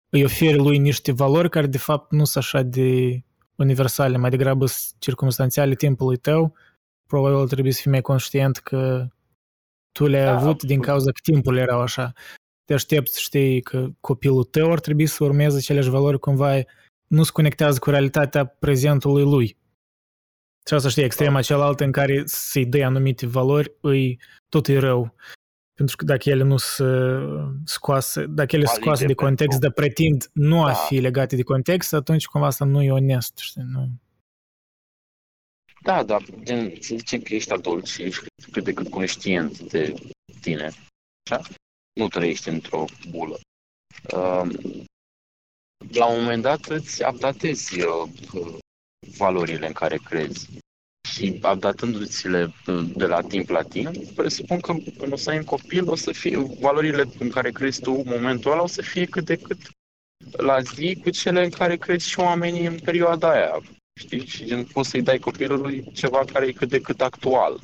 îi 0.09 0.23
oferi 0.23 0.57
lui 0.57 0.77
niște 0.77 1.11
valori 1.11 1.49
care 1.49 1.67
de 1.67 1.77
fapt 1.77 2.11
nu 2.11 2.23
sunt 2.25 2.43
așa 2.43 2.61
de 2.61 3.21
universale, 3.55 4.17
mai 4.17 4.29
degrabă 4.29 4.65
circumstanțiale 4.99 5.75
timpului 5.75 6.17
tău, 6.17 6.55
probabil 7.07 7.47
trebuie 7.47 7.73
să 7.73 7.81
fii 7.81 7.91
mai 7.91 8.01
conștient 8.01 8.57
că 8.57 9.07
tu 9.91 10.07
le-ai 10.07 10.25
da, 10.25 10.35
avut 10.35 10.63
din 10.63 10.81
cauza 10.81 11.11
că 11.11 11.19
timpul 11.23 11.57
erau 11.57 11.81
așa. 11.81 12.13
Te 12.71 12.77
aștepți, 12.77 13.21
știi, 13.21 13.61
că 13.61 13.89
copilul 13.99 14.43
tău 14.43 14.71
ar 14.71 14.79
trebui 14.79 15.05
să 15.05 15.23
urmeze 15.23 15.57
aceleași 15.57 15.89
valori 15.89 16.19
cumva 16.19 16.59
nu 17.07 17.23
se 17.23 17.31
conectează 17.31 17.79
cu 17.79 17.89
realitatea 17.89 18.45
prezentului 18.45 19.23
lui. 19.23 19.57
Și 20.67 20.73
asta 20.73 20.89
știi, 20.89 21.03
extrema 21.03 21.41
cealaltă 21.41 21.83
în 21.83 21.91
care 21.91 22.21
să-i 22.25 22.65
dai 22.65 22.81
anumite 22.81 23.27
valori, 23.27 23.71
îi, 23.81 24.19
tot 24.49 24.67
e 24.67 24.77
rău. 24.77 25.15
Pentru 25.73 25.95
că 25.95 26.05
dacă 26.05 26.29
ele 26.29 26.43
nu 26.43 26.57
se 26.57 26.83
scoase, 27.65 28.25
dacă 28.25 28.55
ele 28.55 28.65
se 28.65 28.75
scoase 28.75 29.05
de 29.05 29.13
context, 29.13 29.59
dar 29.59 29.71
pretind 29.71 30.29
nu 30.33 30.63
a 30.63 30.67
da. 30.67 30.73
fi 30.73 30.99
legate 30.99 31.35
de 31.35 31.43
context, 31.43 31.93
atunci 31.93 32.25
cumva 32.25 32.47
asta 32.47 32.65
nu 32.65 32.81
e 32.81 32.91
onest, 32.91 33.37
știi? 33.37 33.63
Nu. 33.65 33.89
Da, 35.81 36.03
da, 36.03 36.17
gen, 36.43 36.73
să 36.79 36.95
zicem 36.95 37.21
că 37.21 37.33
ești 37.33 37.51
adult 37.51 37.85
și 37.85 38.01
ești 38.01 38.25
cât 38.51 38.63
de 38.63 38.73
cât 38.73 38.89
conștient 38.89 39.59
de 39.59 39.93
tine, 40.41 40.71
așa? 41.29 41.41
Nu 41.93 42.07
trăiești 42.07 42.49
într-o 42.49 42.85
bulă. 43.09 43.39
Uh, 44.13 44.49
la 45.91 46.05
un 46.05 46.21
moment 46.21 46.41
dat 46.41 46.65
îți 46.65 47.03
updatezi 47.03 47.81
uh, 47.81 48.09
valorile 49.17 49.67
în 49.67 49.73
care 49.73 49.97
crezi 49.97 50.49
și 51.09 51.41
updatându-ți-le 51.51 52.53
de 52.95 53.05
la 53.05 53.21
timp 53.21 53.49
la 53.49 53.61
timp, 53.61 54.05
presupun 54.15 54.59
că 54.59 54.73
când 54.97 55.11
o 55.11 55.15
să 55.15 55.29
ai 55.29 55.37
un 55.37 55.43
copil, 55.43 55.89
o 55.89 55.95
să 55.95 56.11
fie 56.11 56.37
valorile 56.37 57.03
în 57.19 57.29
care 57.29 57.51
crezi 57.51 57.81
tu 57.81 57.91
în 57.91 58.03
momentul 58.05 58.51
ăla, 58.51 58.61
o 58.61 58.67
să 58.67 58.81
fie 58.81 59.05
cât 59.05 59.25
de 59.25 59.35
cât 59.35 59.57
la 60.31 60.61
zi 60.61 60.99
cu 61.03 61.09
cele 61.09 61.43
în 61.43 61.49
care 61.49 61.77
crezi 61.77 62.09
și 62.09 62.19
oamenii 62.19 62.65
în 62.65 62.79
perioada 62.79 63.31
aia. 63.31 63.61
Știi? 63.99 64.25
Și 64.25 64.45
gen, 64.45 64.65
poți 64.65 64.89
să-i 64.89 65.01
dai 65.01 65.19
copilului 65.19 65.91
ceva 65.93 66.25
care 66.25 66.47
e 66.47 66.51
cât 66.51 66.69
de 66.69 66.81
cât 66.81 67.01
actual. 67.01 67.59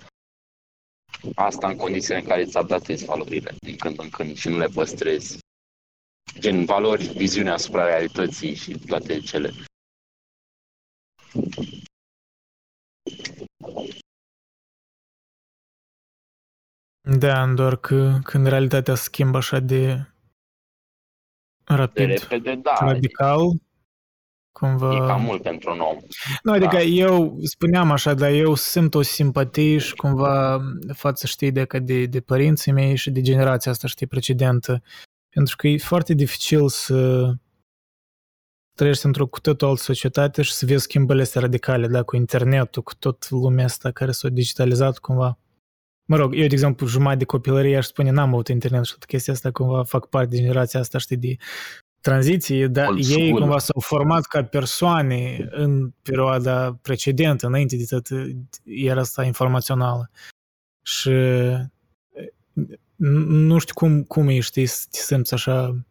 Asta 1.36 1.68
în 1.68 1.78
condițiile 1.78 2.20
în 2.20 2.26
care 2.26 2.42
îți 2.42 2.58
updatezi 2.58 3.06
valorile 3.06 3.56
din 3.60 3.78
când 3.78 4.00
în 4.00 4.10
când 4.10 4.36
și 4.36 4.50
nu 4.50 4.58
le 4.58 4.68
păstrezi. 4.68 5.40
Gen 6.40 6.66
valori, 6.66 7.04
viziunea 7.04 7.54
asupra 7.54 7.86
realității 7.86 8.56
și 8.56 8.80
toate 8.86 9.20
cele. 9.20 9.52
Da, 17.20 17.54
doar 17.54 17.76
că 17.78 18.20
când 18.24 18.48
realitatea 18.48 18.96
se 18.96 19.04
schimbă 19.04 19.38
așa 19.38 19.60
de 19.60 20.12
rapid, 21.64 22.08
de 22.08 22.14
repede, 22.14 22.56
da. 22.56 22.78
radical, 22.80 23.52
cumva... 24.60 24.96
E 24.96 25.08
cam 25.08 25.22
mult 25.22 25.42
pentru 25.42 25.72
un 25.72 25.80
om. 25.80 25.98
Nu, 26.44 26.52
adică 26.52 26.76
da. 26.76 26.82
eu 26.82 27.38
spuneam 27.44 27.92
așa, 27.92 28.14
dar 28.14 28.32
eu 28.32 28.56
simt 28.56 28.96
o 28.96 29.02
simpatie 29.02 29.78
și 29.78 29.96
cumva 29.96 30.62
față, 30.94 31.28
știi, 31.28 31.52
de, 31.52 31.68
de, 31.82 32.06
de 32.06 32.20
părinții 32.20 32.72
mei 32.72 32.96
și 32.96 33.12
de 33.12 33.22
generația 33.22 33.72
asta, 33.72 33.88
știi, 33.88 34.08
precedentă. 34.08 34.84
Pentru 35.30 35.56
că 35.56 35.68
e 35.68 35.78
foarte 35.78 36.14
dificil 36.14 36.70
să 36.70 37.32
trăiești 38.74 39.06
într-o 39.06 39.28
cu 39.28 39.40
totul 39.40 39.68
altă 39.68 39.82
societate 39.82 40.42
și 40.42 40.54
să 40.54 40.66
vezi 40.66 40.84
schimbările 40.84 41.24
astea 41.24 41.42
radicale, 41.42 41.88
da, 41.88 42.04
cu 42.04 42.16
internetul, 42.16 42.82
cu 42.82 42.96
tot 42.96 43.30
lumea 43.30 43.66
asta 43.66 43.92
care 43.92 44.12
s-a 44.12 44.30
digitalizat 44.30 44.98
cumva. 44.98 45.38
Mă 46.08 46.16
rog, 46.16 46.34
eu, 46.34 46.48
de 46.48 46.54
exemplu, 46.54 46.88
jumătate 46.88 47.18
de 47.18 47.26
copilărie 47.26 47.78
aș 47.78 47.86
spune 47.86 48.12
n-am 48.12 48.34
avut 48.34 48.48
internet 48.48 48.84
și 48.86 48.92
toată 48.92 49.06
chestia 49.06 49.34
asta 49.34 49.52
cumva 49.52 49.84
fac 49.84 50.06
parte 50.06 50.30
din 50.30 50.42
generația 50.42 50.80
asta, 50.80 50.98
știi, 50.98 51.18
de 51.18 51.36
tranziție, 52.02 52.68
dar 52.68 52.88
Old 52.88 52.98
ei 52.98 53.04
school. 53.04 53.40
cumva 53.40 53.60
s-au 53.60 53.82
format 53.82 54.26
ca 54.26 54.44
persoane 54.44 55.48
în 55.52 55.94
perioada 56.02 56.80
precedentă, 56.82 57.48
înainte 57.48 57.76
de 57.76 57.86
tot 57.90 58.08
era 58.64 59.00
asta 59.00 59.24
informațională. 59.24 60.10
Și 60.82 61.12
nu 63.28 63.58
știu 63.58 63.74
cum, 63.74 64.04
cum 64.04 64.28
e, 64.28 64.40
știi, 64.40 64.66
să 64.66 64.86
te 64.92 64.98
simți 64.98 65.34
așa 65.34 65.86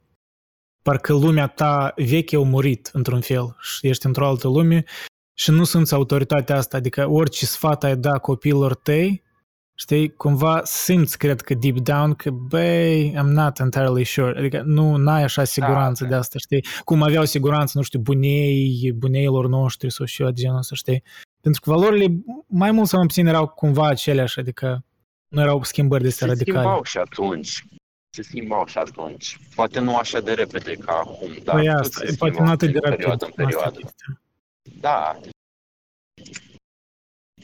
parcă 0.82 1.12
lumea 1.12 1.46
ta 1.46 1.92
veche 1.96 2.36
a 2.36 2.40
murit 2.40 2.90
într-un 2.92 3.20
fel 3.20 3.56
și 3.60 3.86
ești 3.88 4.06
într-o 4.06 4.26
altă 4.26 4.48
lume 4.48 4.84
și 5.34 5.50
nu 5.50 5.64
simți 5.64 5.94
autoritatea 5.94 6.56
asta, 6.56 6.76
adică 6.76 7.08
orice 7.08 7.46
sfat 7.46 7.84
ai 7.84 7.96
da 7.96 8.18
copiilor 8.18 8.74
tăi, 8.74 9.22
știi, 9.78 10.14
cumva 10.14 10.60
simți, 10.64 11.18
cred 11.18 11.40
că 11.40 11.54
deep 11.54 11.76
down, 11.78 12.14
că 12.14 12.30
băi, 12.30 13.14
I'm 13.18 13.32
not 13.32 13.58
entirely 13.58 14.04
sure, 14.04 14.38
adică 14.38 14.62
nu 14.64 15.10
ai 15.10 15.22
așa 15.22 15.44
siguranță 15.44 16.04
ah, 16.04 16.10
de 16.10 16.16
asta, 16.16 16.38
știi, 16.38 16.64
cum 16.84 17.02
aveau 17.02 17.24
siguranță, 17.24 17.72
nu 17.74 17.82
știu, 17.82 17.98
bunei, 17.98 18.92
buneilor 18.94 19.48
noștri 19.48 19.92
sau 19.92 20.06
și 20.06 20.22
de 20.22 20.32
genul 20.32 20.58
ăsta, 20.58 20.74
știi, 20.74 21.02
pentru 21.40 21.60
că 21.60 21.70
valorile 21.70 22.06
mai 22.46 22.70
mult 22.70 22.88
sau 22.88 22.98
mai 22.98 23.06
puțin 23.06 23.26
erau 23.26 23.46
cumva 23.46 23.86
aceleași, 23.88 24.38
adică 24.38 24.84
nu 25.28 25.40
erau 25.40 25.62
schimbări 25.62 26.02
de 26.02 26.08
astea 26.08 26.26
radicale. 26.26 26.58
schimbau 26.58 26.82
și 26.82 26.98
atunci, 26.98 27.64
se 28.10 28.22
schimbau 28.22 28.66
și 28.66 28.78
atunci. 28.78 29.38
Poate 29.54 29.80
nu 29.80 29.96
așa 29.96 30.20
de 30.20 30.32
repede 30.32 30.72
ca 30.72 30.92
acum, 30.92 31.30
dar 31.44 31.54
Păi 31.54 31.66
tot 31.66 31.74
asta, 31.74 32.00
se 32.06 32.14
poate 32.16 32.34
schimbau 32.34 32.44
nu 32.44 32.50
atât 32.50 32.72
de 32.72 32.72
din 32.72 32.80
rapid. 32.80 32.96
perioadă 32.96 33.24
în 33.24 33.30
asta 33.30 33.42
e 33.42 33.44
perioadă. 33.44 33.78
chestia. 33.78 34.20
Da. 34.80 35.16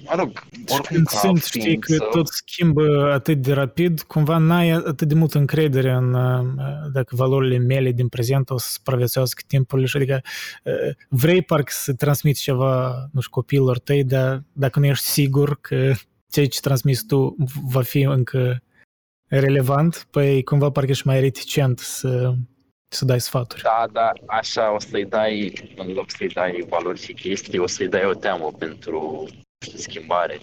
Mă 0.04 0.14
rog, 0.16 0.32
Și 0.50 0.64
oricum 0.68 0.96
când 0.96 1.06
ca 1.06 1.16
simți, 1.16 1.48
știi, 1.48 1.78
că 1.78 1.86
ființă, 1.86 2.08
tot 2.10 2.28
schimbă 2.28 3.12
atât 3.12 3.42
de 3.42 3.52
rapid, 3.52 4.00
cumva 4.00 4.36
n-ai 4.38 4.70
atât 4.70 5.08
de 5.08 5.14
multă 5.14 5.38
încredere 5.38 5.90
în 5.90 6.14
uh, 6.14 6.46
dacă 6.92 7.16
valorile 7.16 7.58
mele 7.58 7.90
din 7.90 8.08
prezent 8.08 8.50
o 8.50 8.58
să 8.58 8.68
supraviețuiască 8.70 9.42
timpul 9.46 9.86
și 9.86 9.96
adică 9.96 10.20
uh, 10.64 10.94
vrei 11.08 11.42
parcă 11.42 11.72
să 11.74 11.94
transmiți 11.94 12.42
ceva, 12.42 12.88
nu 13.12 13.20
știu, 13.20 13.32
copiilor 13.32 13.78
tăi, 13.78 14.04
dar 14.04 14.42
dacă 14.52 14.78
nu 14.78 14.86
ești 14.86 15.04
sigur 15.04 15.60
că 15.60 15.92
ceea 16.30 16.48
ce 16.48 16.60
transmiți 16.60 17.06
tu 17.06 17.36
va 17.68 17.82
fi 17.82 18.00
încă 18.00 18.62
relevant, 19.28 20.06
păi 20.10 20.42
cumva 20.42 20.70
parcă 20.70 20.90
ești 20.90 21.06
mai 21.06 21.20
reticent 21.20 21.78
să, 21.78 22.34
să 22.88 23.04
dai 23.04 23.20
sfaturi. 23.20 23.62
Da, 23.62 23.86
da, 23.92 24.12
așa 24.26 24.74
o 24.74 24.78
să-i 24.78 25.04
dai, 25.04 25.52
în 25.76 25.92
loc 25.92 26.10
să-i 26.10 26.28
dai 26.28 26.66
valori 26.68 27.00
și 27.00 27.12
chestii, 27.12 27.58
o 27.58 27.66
să-i 27.66 27.88
dai 27.88 28.04
o 28.04 28.14
teamă 28.14 28.52
pentru 28.58 29.26
nu 29.26 29.26
știu, 29.26 29.42
schimbare. 29.76 30.40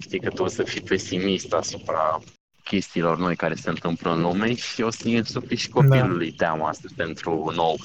Știi 0.00 0.20
că 0.20 0.28
tu 0.30 0.42
o 0.42 0.46
să 0.46 0.62
fii 0.62 0.80
pesimist 0.80 1.52
asupra 1.52 2.20
chestiilor 2.64 3.18
noi 3.18 3.36
care 3.36 3.54
se 3.54 3.68
întâmplă 3.68 4.10
în 4.12 4.20
lume 4.20 4.54
și 4.54 4.82
o 4.82 4.90
să-i 4.90 5.16
însupi 5.16 5.54
și 5.54 5.68
copilului 5.68 6.30
da. 6.32 6.36
teama 6.36 6.68
asta 6.68 6.88
pentru 6.96 7.50
nou. 7.54 7.76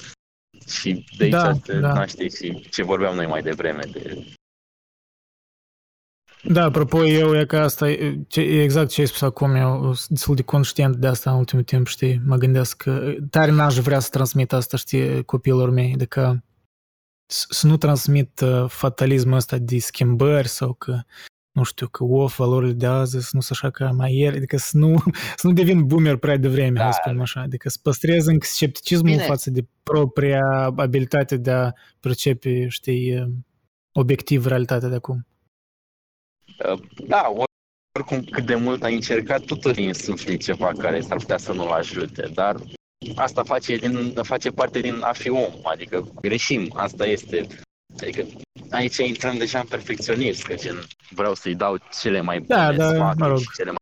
Și 0.68 1.06
de 1.16 1.24
aici 1.24 1.32
Da, 1.32 1.52
se 1.64 1.78
da. 1.80 1.92
naște 1.92 2.28
și 2.28 2.68
ce 2.70 2.82
vorbeam 2.82 3.14
noi 3.14 3.26
mai 3.26 3.42
devreme 3.42 3.82
de 3.92 4.24
Da, 6.44 6.64
apropo, 6.64 7.06
eu 7.06 7.36
e 7.38 7.44
că 7.46 7.58
asta, 7.58 7.90
e 7.90 8.18
ce- 8.28 8.40
e 8.40 8.62
exact 8.62 8.90
ce 8.90 9.00
ai 9.00 9.06
spus 9.06 9.20
acum, 9.22 9.54
eu 9.54 9.92
sunt 9.94 10.08
destul 10.08 10.34
de 10.34 10.42
conștient 10.42 10.96
de 10.96 11.06
asta 11.06 11.30
în 11.30 11.36
ultimul 11.36 11.64
timp, 11.64 11.86
știi, 11.86 12.20
mă 12.26 12.36
gândesc 12.36 12.76
că 12.76 13.14
tare 13.30 13.50
n-aș 13.50 13.76
vrea 13.76 13.98
să 13.98 14.08
transmit 14.10 14.52
asta, 14.52 14.76
știi, 14.76 15.24
copiilor 15.24 15.70
mei, 15.70 15.92
adică 15.94 16.44
s- 16.44 16.51
să 17.48 17.66
nu 17.66 17.76
transmit 17.76 18.40
uh, 18.40 18.64
fatalismul 18.68 19.36
ăsta 19.36 19.58
de 19.58 19.78
schimbări 19.78 20.48
sau 20.48 20.72
că, 20.72 21.00
nu 21.52 21.62
știu, 21.62 21.88
că 21.88 22.04
of, 22.04 22.36
valorile 22.36 22.72
de 22.72 22.86
azi 22.86 23.10
sunt 23.10 23.32
nu 23.32 23.40
sunt 23.40 23.50
așa 23.50 23.70
ca 23.70 23.90
mai 23.90 24.14
ieri, 24.14 24.36
adică 24.36 24.56
să 24.56 24.76
nu, 24.78 25.02
să 25.40 25.46
nu 25.46 25.52
devin 25.52 25.86
boomer 25.86 26.16
prea 26.16 26.36
devreme, 26.36 26.76
Da. 26.76 26.82
hai 26.82 26.92
să 26.92 26.98
spunem 27.02 27.20
așa, 27.20 27.40
adică 27.40 27.68
să 27.68 27.78
păstrez 27.82 28.26
încă 28.26 28.46
scepticismul 28.46 29.10
Bine. 29.10 29.22
față 29.22 29.50
de 29.50 29.66
propria 29.82 30.72
abilitate 30.76 31.36
de 31.36 31.50
a 31.50 31.72
percepe, 32.00 32.68
știi, 32.68 33.20
uh, 33.20 33.28
obiectiv 33.92 34.46
realitatea 34.46 34.88
de 34.88 34.94
acum. 34.94 35.26
Da, 37.06 37.32
or- 37.34 37.44
oricum 37.98 38.24
cât 38.24 38.46
de 38.46 38.54
mult 38.54 38.82
ai 38.82 38.94
încercat, 38.94 39.40
tot 39.44 39.64
îi 39.64 39.84
insufli 39.84 40.36
ceva 40.36 40.72
care 40.78 41.00
s-ar 41.00 41.16
putea 41.16 41.38
să 41.38 41.52
nu-l 41.52 41.70
ajute, 41.70 42.30
dar 42.34 42.56
asta 43.14 43.42
face, 43.42 43.76
din, 43.76 44.12
face 44.22 44.50
parte 44.50 44.80
din 44.80 45.00
a 45.02 45.12
fi 45.12 45.30
om, 45.30 45.52
adică 45.62 46.08
greșim, 46.20 46.72
asta 46.76 47.06
este. 47.06 47.46
Adică 48.02 48.26
aici 48.70 48.96
intrăm 48.96 49.36
deja 49.38 49.58
în 49.58 49.66
perfecționism, 49.66 50.46
că 50.46 50.54
gen, 50.54 50.82
vreau 51.10 51.34
să-i 51.34 51.54
dau 51.54 51.78
cele 52.00 52.20
mai 52.20 52.38
bune 52.40 52.60
Da, 52.60 52.72
da, 52.72 52.88
sfaturi 52.94 53.18
mă 53.18 53.26
rog. 53.26 53.38
și 53.38 53.48
cele 53.56 53.70
mai 53.70 53.76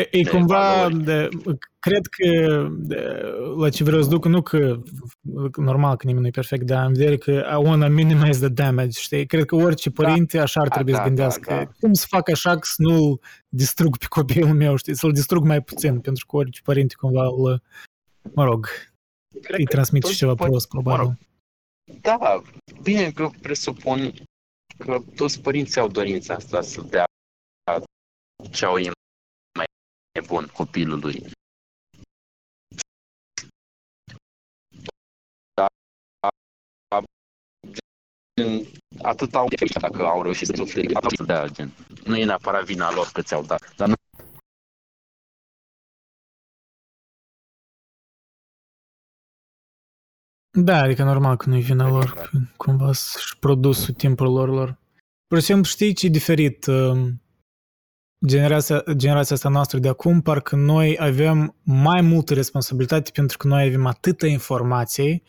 E, 0.00 0.08
e 0.18 0.22
de 0.22 0.30
cumva, 0.30 0.74
valori. 0.76 1.04
de, 1.04 1.28
cred 1.78 2.06
că 2.06 2.66
de, 2.70 3.20
la 3.56 3.70
ce 3.70 3.84
vreau 3.84 4.02
să 4.02 4.08
duc, 4.08 4.24
nu 4.26 4.42
că 4.42 4.80
normal 5.56 5.96
că 5.96 6.02
nimeni 6.06 6.20
nu 6.22 6.26
e 6.28 6.30
perfect, 6.30 6.66
dar 6.66 6.86
în 6.86 6.92
vedere 6.92 7.16
că 7.16 7.30
I 7.30 7.64
wanna 7.66 7.88
minimize 7.88 8.38
the 8.38 8.48
damage, 8.48 9.00
știi? 9.00 9.26
Cred 9.26 9.44
că 9.44 9.54
orice 9.54 9.90
părinte 9.90 10.38
așa 10.38 10.60
ar 10.60 10.68
Da, 10.68 10.74
trebui 10.74 10.92
da, 10.92 10.98
să 10.98 11.04
gândească. 11.04 11.50
da, 11.54 11.56
da. 11.64 11.70
Cum 11.80 11.92
să 11.92 12.06
fac 12.08 12.28
așa 12.30 12.52
că 12.52 12.60
să 12.62 12.74
nu-l 12.82 13.20
distrug 13.48 13.96
pe 13.98 14.06
copilul 14.08 14.54
meu, 14.54 14.76
știi? 14.76 14.94
Să-l 14.96 15.12
distrug 15.12 15.44
mai 15.44 15.62
puțin, 15.62 16.00
pentru 16.00 16.26
că 16.26 16.36
orice 16.36 16.60
părinte 16.64 16.94
cumva 16.98 17.24
îl, 17.24 17.62
mă 18.34 18.44
rog, 18.44 18.66
Cred 19.42 19.58
îi 19.58 19.64
că 19.64 19.70
transmite 19.72 20.06
toți 20.06 20.18
ceva 20.18 20.32
păr- 20.34 20.36
prost, 20.48 20.68
probabil. 20.68 21.04
mă 21.04 21.08
rog, 21.08 21.16
Da, 22.00 22.42
bine 22.82 23.10
că 23.10 23.30
presupun 23.42 24.12
că 24.78 24.98
toți 25.16 25.40
părinții 25.40 25.80
au 25.80 25.88
dorința 25.88 26.34
asta 26.34 26.60
să 26.60 26.82
dea 26.90 27.04
ce 28.52 28.64
au 28.64 28.78
ei 28.78 28.84
mai 28.84 28.92
bun 30.20 30.46
copilului. 30.46 31.30
Da, 35.54 35.66
gen, 38.40 38.66
atât 39.02 39.34
au 39.34 39.48
dacă 39.80 40.02
au 40.04 40.22
reușit 40.22 40.46
să 40.46 40.52
sufle, 40.56 40.90
atât 40.92 41.16
să 41.16 41.24
dea, 41.24 41.46
gen. 41.46 41.70
Nu 42.04 42.16
e 42.16 42.24
neapărat 42.24 42.64
vina 42.64 42.92
lor 42.92 43.10
că 43.12 43.22
ți-au 43.22 43.42
dat, 43.42 43.76
dar 43.76 43.88
nu 43.88 43.94
Da, 50.64 50.76
adică 50.82 51.04
normal 51.04 51.36
că 51.36 51.48
nu-i 51.48 51.60
vina 51.60 51.88
lor, 51.88 52.02
Exact. 52.02 52.30
că 52.30 52.38
cumva 52.56 52.92
și 52.92 53.38
produsul 53.38 53.94
timpul 53.94 54.32
lor 54.32 54.48
lor. 54.48 54.78
Pur 55.26 55.38
și 55.38 55.44
simplu 55.44 55.64
știi 55.64 55.92
ce 55.94 56.06
e 56.06 56.08
diferit? 56.08 56.66
um, 56.66 57.22
Generația, 58.26 58.82
generația 58.96 59.36
asta 59.36 59.48
noastră 59.48 59.78
de 59.78 59.88
acum, 59.88 60.20
parcă 60.20 60.56
noi 60.56 60.96
avem 61.00 61.54
mai 61.62 62.00
multă 62.00 62.34
responsabilitate 62.34 63.10
pentru 63.14 63.36
că 63.36 63.46
noi 63.46 63.66
avem 63.66 63.86
atâta 63.86 64.26
informație 64.26 65.22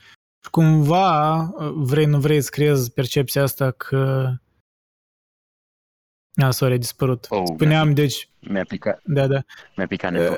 și 0.44 0.49
cumva, 0.52 1.40
uh, 1.40 1.72
vrei 1.76 2.06
nu 2.06 2.20
vrei, 2.20 2.38
îți 2.38 2.52
creezi 2.52 2.94
percepția 2.94 3.44
asta 3.44 3.72
că... 3.72 4.34
A, 6.36 6.52
sorry, 6.52 6.74
a 6.74 6.78
dispărut. 6.78 7.26
Oh, 7.30 7.44
Spuneam, 7.53 7.94
deci, 7.94 8.30
mi-a 8.40 8.64
picat, 8.64 9.02
da, 9.03 9.28
da, 9.28 9.41
mi-a 9.76 9.88
picat 9.88 10.11
netul. 10.11 10.38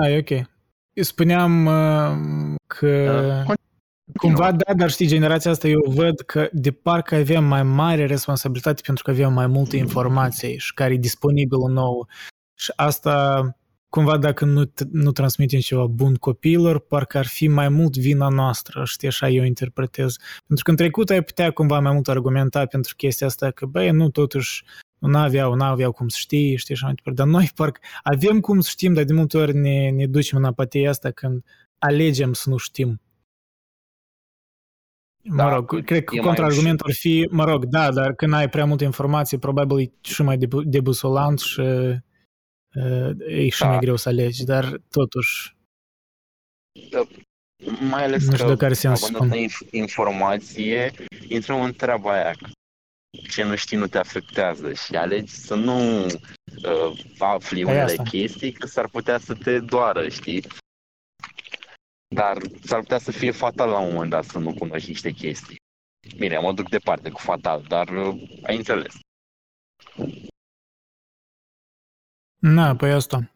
a, 0.00 0.08
e 0.08 0.18
ok. 0.18 0.30
Eu 0.92 1.02
spuneam 1.02 1.66
uh, 1.66 2.56
că... 2.66 3.44
Uh, 3.48 3.54
Cumva 4.16 4.52
da, 4.52 4.74
dar 4.74 4.90
știi, 4.90 5.06
generația 5.06 5.50
asta 5.50 5.68
eu 5.68 5.80
văd 5.86 6.20
că 6.20 6.48
de 6.52 6.70
parcă 6.70 7.14
avem 7.14 7.44
mai 7.44 7.62
mare 7.62 8.06
responsabilitate 8.06 8.82
pentru 8.86 9.04
că 9.04 9.10
avem 9.10 9.32
mai 9.32 9.46
multe 9.46 9.76
informații 9.76 10.58
și 10.58 10.74
care 10.74 10.92
e 10.92 10.96
disponibilă 10.96 11.68
nou. 11.68 12.08
Și 12.54 12.72
asta, 12.76 13.44
cumva 13.88 14.18
dacă 14.18 14.44
nu, 14.44 14.66
t- 14.66 14.90
nu 14.90 15.12
transmitem 15.12 15.60
ceva 15.60 15.86
bun 15.86 16.14
copiilor, 16.14 16.78
parcă 16.78 17.18
ar 17.18 17.26
fi 17.26 17.48
mai 17.48 17.68
mult 17.68 17.96
vina 17.96 18.28
noastră, 18.28 18.84
știi, 18.84 19.08
așa 19.08 19.28
eu 19.28 19.44
interpretez. 19.44 20.16
Pentru 20.46 20.64
că 20.64 20.70
în 20.70 20.76
trecut 20.76 21.10
ai 21.10 21.22
putea 21.22 21.50
cumva 21.50 21.80
mai 21.80 21.92
mult 21.92 22.08
argumenta 22.08 22.66
pentru 22.66 22.94
chestia 22.96 23.26
asta 23.26 23.50
că, 23.50 23.66
băi, 23.66 23.90
nu, 23.90 24.10
totuși, 24.10 24.64
nu 24.98 25.18
aveau, 25.18 25.54
nu 25.54 25.64
aveau 25.64 25.92
cum 25.92 26.08
să 26.08 26.16
știi, 26.18 26.56
știi, 26.56 26.74
așa 26.74 26.86
mai 26.86 26.94
departe. 26.94 27.22
Dar 27.22 27.30
noi 27.30 27.50
parcă 27.54 27.80
avem 28.02 28.40
cum 28.40 28.60
să 28.60 28.68
știm, 28.70 28.92
dar 28.92 29.04
de 29.04 29.12
multe 29.12 29.38
ori 29.38 29.56
ne, 29.56 29.90
ne 29.90 30.06
ducem 30.06 30.38
în 30.38 30.44
apatia 30.44 30.90
asta 30.90 31.10
când 31.10 31.44
alegem 31.78 32.32
să 32.32 32.50
nu 32.50 32.56
știm. 32.56 33.00
Mă 35.24 35.36
Da, 35.36 35.54
rog, 35.54 35.84
cred 35.84 36.04
că 36.04 36.14
e 36.14 36.18
mai 36.18 36.26
contraargumentul 36.26 36.86
ar 36.88 36.94
fi, 36.94 37.28
mă 37.30 37.44
rog, 37.44 37.64
da, 37.64 37.92
dar 37.92 38.14
când 38.14 38.32
ai 38.32 38.48
prea 38.48 38.64
multe 38.64 38.84
informații, 38.84 39.38
probabil 39.38 39.80
e 39.80 39.90
și 40.00 40.22
mai 40.22 40.36
debu- 40.38 40.62
debusolant 40.62 41.38
și 41.38 41.60
uh, 41.60 41.96
e 43.28 43.48
și 43.48 43.60
Da. 43.60 43.68
mai 43.68 43.78
greu 43.78 43.96
să 43.96 44.08
alegi, 44.08 44.44
dar 44.44 44.80
totuși, 44.90 45.56
mai 47.88 48.04
ales 48.04 48.26
nu 48.26 48.32
știu 48.32 48.44
că 48.46 48.52
de 48.52 48.56
care 48.58 48.74
sens 48.74 49.02
având 49.02 49.14
spun. 49.16 49.28
atâta 49.30 49.44
inf- 49.46 49.70
informație, 49.70 50.92
intrăm 51.28 51.62
în 51.62 51.72
treaba 51.72 52.12
aia. 52.12 52.32
Ce 53.30 53.42
nu 53.44 53.54
știi 53.56 53.76
nu 53.76 53.86
te 53.86 53.98
afectează 53.98 54.72
și 54.72 54.94
alegi 54.96 55.32
să 55.32 55.54
nu 55.54 56.04
uh, 56.04 57.04
afli 57.18 57.62
Păi 57.62 57.72
unele 57.72 57.80
asta. 57.82 58.02
chestii, 58.02 58.52
că 58.52 58.66
s-ar 58.66 58.88
putea 58.88 59.18
să 59.18 59.34
te 59.34 59.58
doară, 59.58 60.08
știi? 60.08 60.44
Dar 62.12 62.38
s-ar 62.64 62.80
putea 62.80 62.98
să 62.98 63.10
fie 63.10 63.30
fatal 63.30 63.68
la 63.68 63.78
un 63.78 63.92
moment 63.92 64.10
dat 64.10 64.24
să 64.24 64.38
nu 64.38 64.54
cunoști 64.54 64.88
niște 64.88 65.10
chestii. 65.10 65.56
Bine, 66.16 66.38
mă 66.38 66.52
duc 66.52 66.68
departe 66.68 67.10
cu 67.10 67.18
fatal, 67.18 67.64
dar 67.68 67.88
uh, 67.88 68.22
ai 68.42 68.56
înțeles. 68.56 68.94
Na, 72.38 72.76
păi 72.76 72.92
asta. 72.92 73.30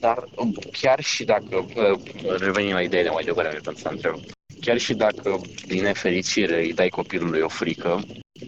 Dar 0.00 0.24
um, 0.36 0.52
chiar 0.52 1.00
și 1.00 1.24
dacă, 1.24 1.56
uh, 1.56 2.38
revenim 2.38 2.72
la 2.72 2.82
ideea 2.82 3.02
de 3.02 3.08
mai 3.08 3.24
devreme, 3.24 3.58
pentru 3.58 3.82
să 3.82 3.88
întreb, 3.88 4.14
chiar 4.60 4.78
și 4.78 4.94
dacă 4.94 5.40
din 5.66 5.82
nefericire 5.82 6.60
îi 6.60 6.74
dai 6.74 6.88
copilului 6.88 7.40
o 7.40 7.48
frică 7.48 8.00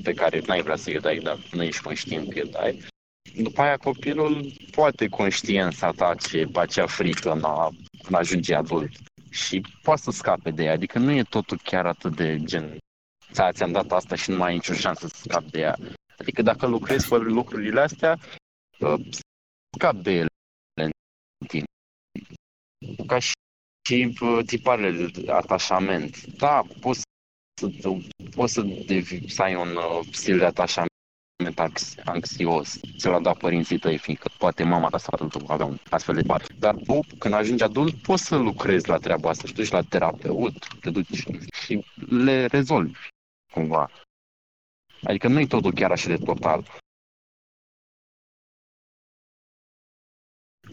pe 0.03 0.12
care 0.12 0.40
n-ai 0.47 0.62
vrea 0.62 0.77
să-i 0.77 1.01
dai, 1.01 1.19
dar 1.19 1.39
nu 1.53 1.62
ești 1.62 1.82
conștient 1.82 2.32
că 2.32 2.40
îi 2.40 2.51
dai, 2.51 2.85
după 3.36 3.61
aia 3.61 3.77
copilul 3.77 4.53
poate 4.70 5.09
conștient 5.09 5.73
să 5.73 5.85
atace 5.85 6.49
acea 6.55 6.86
frică 6.86 7.31
până, 7.31 7.69
până 8.03 8.16
ajunge 8.19 8.55
adult 8.55 8.90
și 9.31 9.61
poate 9.82 10.01
să 10.01 10.11
scape 10.11 10.51
de 10.51 10.62
ea, 10.65 10.73
adică 10.73 10.99
nu 10.99 11.11
e 11.11 11.23
totul 11.23 11.61
chiar 11.62 11.86
atât 11.86 12.16
de 12.16 12.39
gen 12.44 12.78
"Ți- 13.32 13.53
ți-am 13.53 13.73
dat 13.73 13.93
asta 13.93 14.15
și 14.15 14.31
nu 14.31 14.36
mai 14.36 14.49
ai 14.49 14.55
nicio 14.55 14.74
șansă 14.74 15.07
să 15.07 15.16
scapi 15.23 15.51
de 15.51 15.59
ea. 15.61 15.77
Adică 16.19 16.43
dacă 16.43 16.66
lucrezi 16.66 17.09
pe 17.09 17.16
lucrurile 17.16 17.81
astea, 17.81 18.19
uh, 18.81 19.01
scap 19.77 19.94
de 19.94 20.11
ele 20.11 20.27
în 20.81 20.90
tine. 21.47 21.65
Ca 23.07 23.19
și, 23.19 23.32
și 23.89 24.19
uh, 24.20 24.44
tiparele 24.47 25.07
de 25.07 25.32
atașament. 25.32 26.24
Da, 26.27 26.62
poți 26.81 27.03
să, 27.61 27.70
poți 28.35 28.53
să, 28.53 28.62
devi, 28.62 29.28
să 29.28 29.43
ai 29.43 29.55
un 29.55 29.77
uh, 29.77 30.01
stil 30.12 30.39
de 30.39 30.44
atașament 30.44 30.90
moment 31.43 31.60
anx- 31.60 31.94
anxios, 32.05 32.81
ți 32.97 33.06
l-au 33.06 33.20
dat 33.20 33.36
părinții 33.36 33.78
tăi, 33.78 33.98
fiindcă 33.98 34.31
poate 34.39 34.62
mama 34.64 34.89
ta 34.89 34.98
sau 34.98 35.10
tatăl 35.10 35.28
tău 35.28 35.51
avea 35.51 35.66
un 35.66 35.78
astfel 35.90 36.14
de 36.14 36.23
bar. 36.23 36.47
Dar 36.59 36.74
tu, 36.74 37.01
când 37.19 37.35
ajungi 37.35 37.62
adult, 37.62 38.02
poți 38.02 38.24
să 38.24 38.36
lucrezi 38.36 38.89
la 38.89 38.97
treaba 38.97 39.28
asta, 39.28 39.47
și 39.47 39.52
duci 39.52 39.70
la 39.70 39.82
terapeut, 39.82 40.81
te 40.81 40.90
duci 40.90 41.24
și 41.52 41.85
le 42.09 42.47
rezolvi 42.47 43.09
cumva. 43.52 43.90
Adică 45.02 45.28
nu 45.28 45.40
e 45.40 45.47
totul 45.47 45.73
chiar 45.73 45.90
așa 45.90 46.09
de 46.09 46.16
total. 46.16 46.66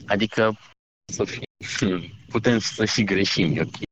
Adică 0.07 0.57
să 1.13 1.23
fie, 1.23 1.43
putem 2.33 2.59
să 2.59 2.85
și 2.85 3.03
greșim, 3.03 3.55
e 3.55 3.61
ok. 3.61 3.88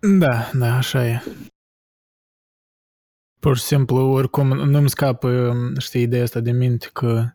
Da, 0.00 0.50
da, 0.58 0.76
așa 0.76 1.06
e. 1.06 1.22
Pur 3.40 3.56
și 3.56 3.62
simplu, 3.62 3.96
oricum, 3.96 4.46
nu-mi 4.46 4.88
scapă, 4.88 5.52
știi, 5.78 6.02
ideea 6.02 6.22
asta 6.22 6.40
de 6.40 6.50
minte 6.50 6.88
că 6.92 7.32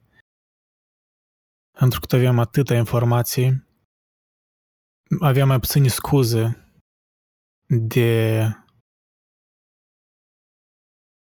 întrucât 1.72 2.14
aveam 2.14 2.40
atâta 2.40 2.73
informații, 2.73 3.68
aveam 5.19 5.48
mai 5.48 5.60
puține 5.60 5.88
scuze 5.88 6.68
de 7.68 8.41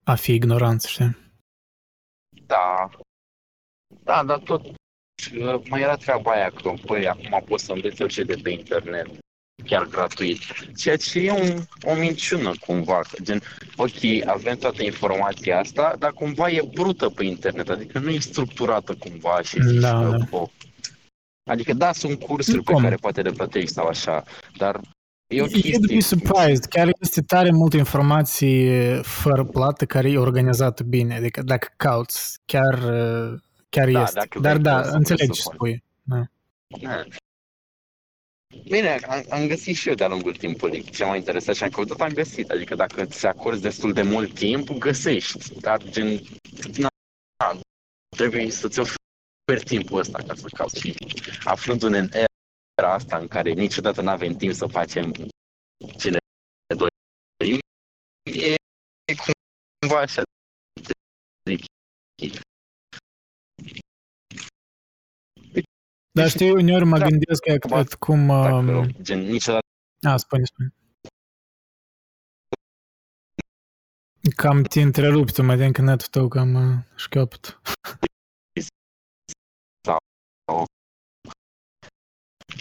a 0.03 0.15
fi 0.15 0.33
ignoranți, 0.33 0.89
știi? 0.89 1.17
Da. 2.45 2.89
Da, 4.03 4.23
dar 4.23 4.39
tot 4.39 4.65
uh, 4.65 5.67
mai 5.69 5.81
era 5.81 5.95
treaba 5.95 6.31
aia 6.31 6.49
că, 6.49 6.73
păi, 6.85 7.07
acum 7.07 7.43
poți 7.45 7.63
să 7.63 7.73
înveți 7.73 8.01
orice 8.01 8.23
de 8.23 8.39
pe 8.43 8.49
internet, 8.49 9.07
chiar 9.65 9.85
gratuit. 9.85 10.39
Ceea 10.75 10.97
ce 10.97 11.19
e 11.19 11.31
un, 11.31 11.61
o 11.83 11.93
minciună 11.95 12.51
cumva, 12.65 13.01
că 13.11 13.21
gen, 13.23 13.41
ok, 13.75 14.27
avem 14.27 14.57
toată 14.57 14.83
informația 14.83 15.59
asta, 15.59 15.95
dar 15.99 16.11
cumva 16.11 16.49
e 16.49 16.69
brută 16.73 17.09
pe 17.09 17.25
internet, 17.25 17.69
adică 17.69 17.99
nu 17.99 18.09
e 18.09 18.19
structurată 18.19 18.93
cumva 18.99 19.41
și 19.41 19.61
zici 19.63 19.79
Da, 19.81 19.91
că, 20.01 20.17
da. 20.17 20.37
o, 20.37 20.47
Adică 21.49 21.73
da, 21.73 21.91
sunt 21.91 22.19
cursuri 22.19 22.63
pe 22.63 22.71
Cum? 22.71 22.81
care 22.81 22.95
poate 22.95 23.21
le 23.21 23.31
plătești 23.31 23.71
sau 23.73 23.85
așa, 23.87 24.23
dar 24.57 24.79
e 25.27 25.41
o 25.41 25.45
You'd 25.45 25.51
be 25.51 25.59
chestie. 25.59 26.01
surprised. 26.01 26.65
Chiar 26.65 26.89
este 26.99 27.21
tare 27.21 27.51
multă 27.51 27.77
informație 27.77 28.95
fără 29.03 29.43
plată 29.43 29.85
care 29.85 30.09
e 30.11 30.17
organizată 30.17 30.83
bine. 30.83 31.15
Adică 31.15 31.41
dacă 31.41 31.67
cauți, 31.77 32.39
chiar, 32.45 32.73
uh, 32.73 33.39
chiar 33.69 33.89
Da, 33.91 34.01
este. 34.01 34.19
dacă 34.19 34.39
Dar 34.39 34.51
vrei, 34.51 34.63
da, 34.63 34.75
poți 34.77 34.89
să 34.89 34.95
înțeleg 34.95 35.19
ce 35.19 35.25
presupun. 35.25 35.53
spui. 35.55 35.83
Da. 36.03 36.23
Da. 38.49 38.57
Bine, 38.63 38.95
am, 38.95 39.25
am 39.29 39.47
găsit 39.47 39.75
și 39.75 39.89
eu 39.89 39.95
de-a 39.95 40.07
lungul 40.07 40.35
timpului 40.35 40.83
ce 40.83 41.05
m-a 41.05 41.15
interesat 41.15 41.55
și 41.55 41.63
am 41.63 41.69
căutat, 41.69 42.01
am 42.01 42.13
găsit. 42.13 42.49
Adică 42.49 42.75
dacă 42.75 43.05
ți 43.05 43.25
acorzi 43.25 43.61
destul 43.61 43.93
de 43.93 44.01
mult 44.01 44.33
timp, 44.33 44.69
găsești. 44.69 45.59
Dar 45.59 45.83
gen, 45.83 46.19
na, 46.77 46.87
na, 47.43 47.59
trebuie 48.17 48.51
să-ți 48.51 48.79
oferi 48.79 49.63
timpul 49.65 49.99
ăsta 49.99 50.23
ca 50.27 50.35
să 50.35 50.47
cauți. 50.47 50.79
Și 50.79 50.95
aflându-ne 51.43 51.97
în 51.97 52.09
era 52.81 52.93
asta 52.93 53.17
în 53.17 53.27
care 53.27 53.51
niciodată 53.51 54.01
nu 54.01 54.09
avem 54.09 54.33
timp 54.33 54.53
să 54.53 54.65
facem 54.65 55.11
cele 55.97 56.17
doi, 56.75 57.59
e, 58.31 58.53
e 59.05 59.15
cumva 59.79 59.99
așa 60.01 60.21
Dar 66.17 66.29
știi, 66.29 66.51
uneori 66.51 66.85
mă 66.85 66.97
Da. 66.97 67.07
gândesc 67.07 67.41
că 67.43 67.57
Cumva, 67.57 67.83
cât 67.83 67.93
cum... 67.93 68.27
Dacă, 68.27 68.55
Um, 68.55 68.91
gen, 69.01 69.19
niciodată 69.19 69.65
a, 70.07 70.17
spune, 70.17 70.43
spune. 70.43 70.73
Cam 74.35 74.63
te 74.63 74.81
întrerupi 74.81 75.31
tu, 75.31 75.43
mă 75.43 75.55
din 75.55 75.71
că 75.71 75.81
netul 75.81 76.07
tău 76.07 76.27
cam 76.27 76.53
uh, 76.53 76.83
șchiopăt. 76.95 77.59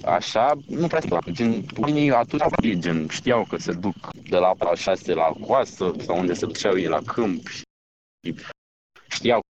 Așa, 0.04 0.54
nu 0.66 0.86
prea 0.86 1.00
știu. 1.00 1.18
Gen, 1.30 1.64
oamenii 1.76 2.10
atunci 2.10 2.42
au 2.42 2.48
vorbit, 2.48 2.80
gen, 2.80 3.08
știau 3.08 3.44
că 3.44 3.56
se 3.56 3.72
duc 3.72 4.12
de 4.28 4.36
la 4.36 4.54
la 4.58 4.74
6 4.74 5.14
la 5.14 5.32
coastă 5.40 5.94
sau 6.04 6.18
unde 6.18 6.34
se 6.34 6.46
duceau 6.46 6.78
ei 6.78 6.86
la 6.86 7.02
câmp 7.02 7.46
și 7.48 7.62
știau 9.08 9.40
că 9.40 9.46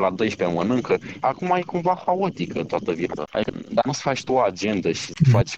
la 0.00 0.10
12 0.10 0.56
mănâncă. 0.56 0.98
Acum 1.20 1.50
e 1.50 1.62
cumva 1.62 2.02
haotică 2.06 2.64
toată 2.64 2.92
viața. 2.92 3.24
Adică, 3.30 3.58
dar 3.72 3.84
nu-ți 3.84 4.00
faci 4.00 4.24
tu 4.24 4.32
o 4.32 4.38
agendă 4.40 4.92
și 4.92 5.00
să 5.02 5.12
faci 5.30 5.54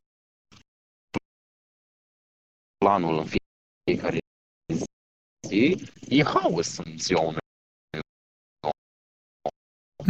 planul 2.79 3.19
în 3.19 3.27
fiecare 3.27 4.19
zi, 5.49 5.85
e 6.09 6.23
haos 6.23 6.77
în 6.77 6.99
ziua 6.99 7.21
unui 7.21 7.39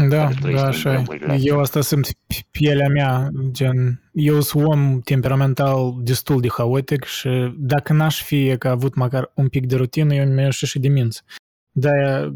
Da, 0.09 0.25
care 0.25 0.35
trăiește 0.41 0.53
da, 0.53 0.61
în 0.61 0.67
așa 0.67 0.93
e. 0.93 0.93
vremurile 0.93 1.33
astea. 1.33 1.53
Eu 1.53 1.61
asta 1.61 1.81
simt 1.81 2.13
pe 2.27 2.35
pielea 2.51 2.89
mea, 2.89 3.31
gen, 3.51 4.11
eu 4.13 4.41
sunt 4.41 4.65
om 4.65 5.01
temperamental 5.01 5.95
destul 6.03 6.41
de 6.41 6.49
haotic 6.49 7.05
și 7.05 7.55
dacă 7.59 7.93
n-aș 7.93 8.23
fi 8.23 8.59
că 8.59 8.69
avut 8.69 8.95
măcar 8.95 9.31
un 9.35 9.49
pic 9.49 9.67
de 9.67 9.77
rutină, 9.77 10.15
eu 10.15 10.27
mi-aș 10.27 10.61
ieși 10.61 10.67
și 10.67 10.79
de 10.79 10.89
minți. 10.89 11.23
De 11.79 11.91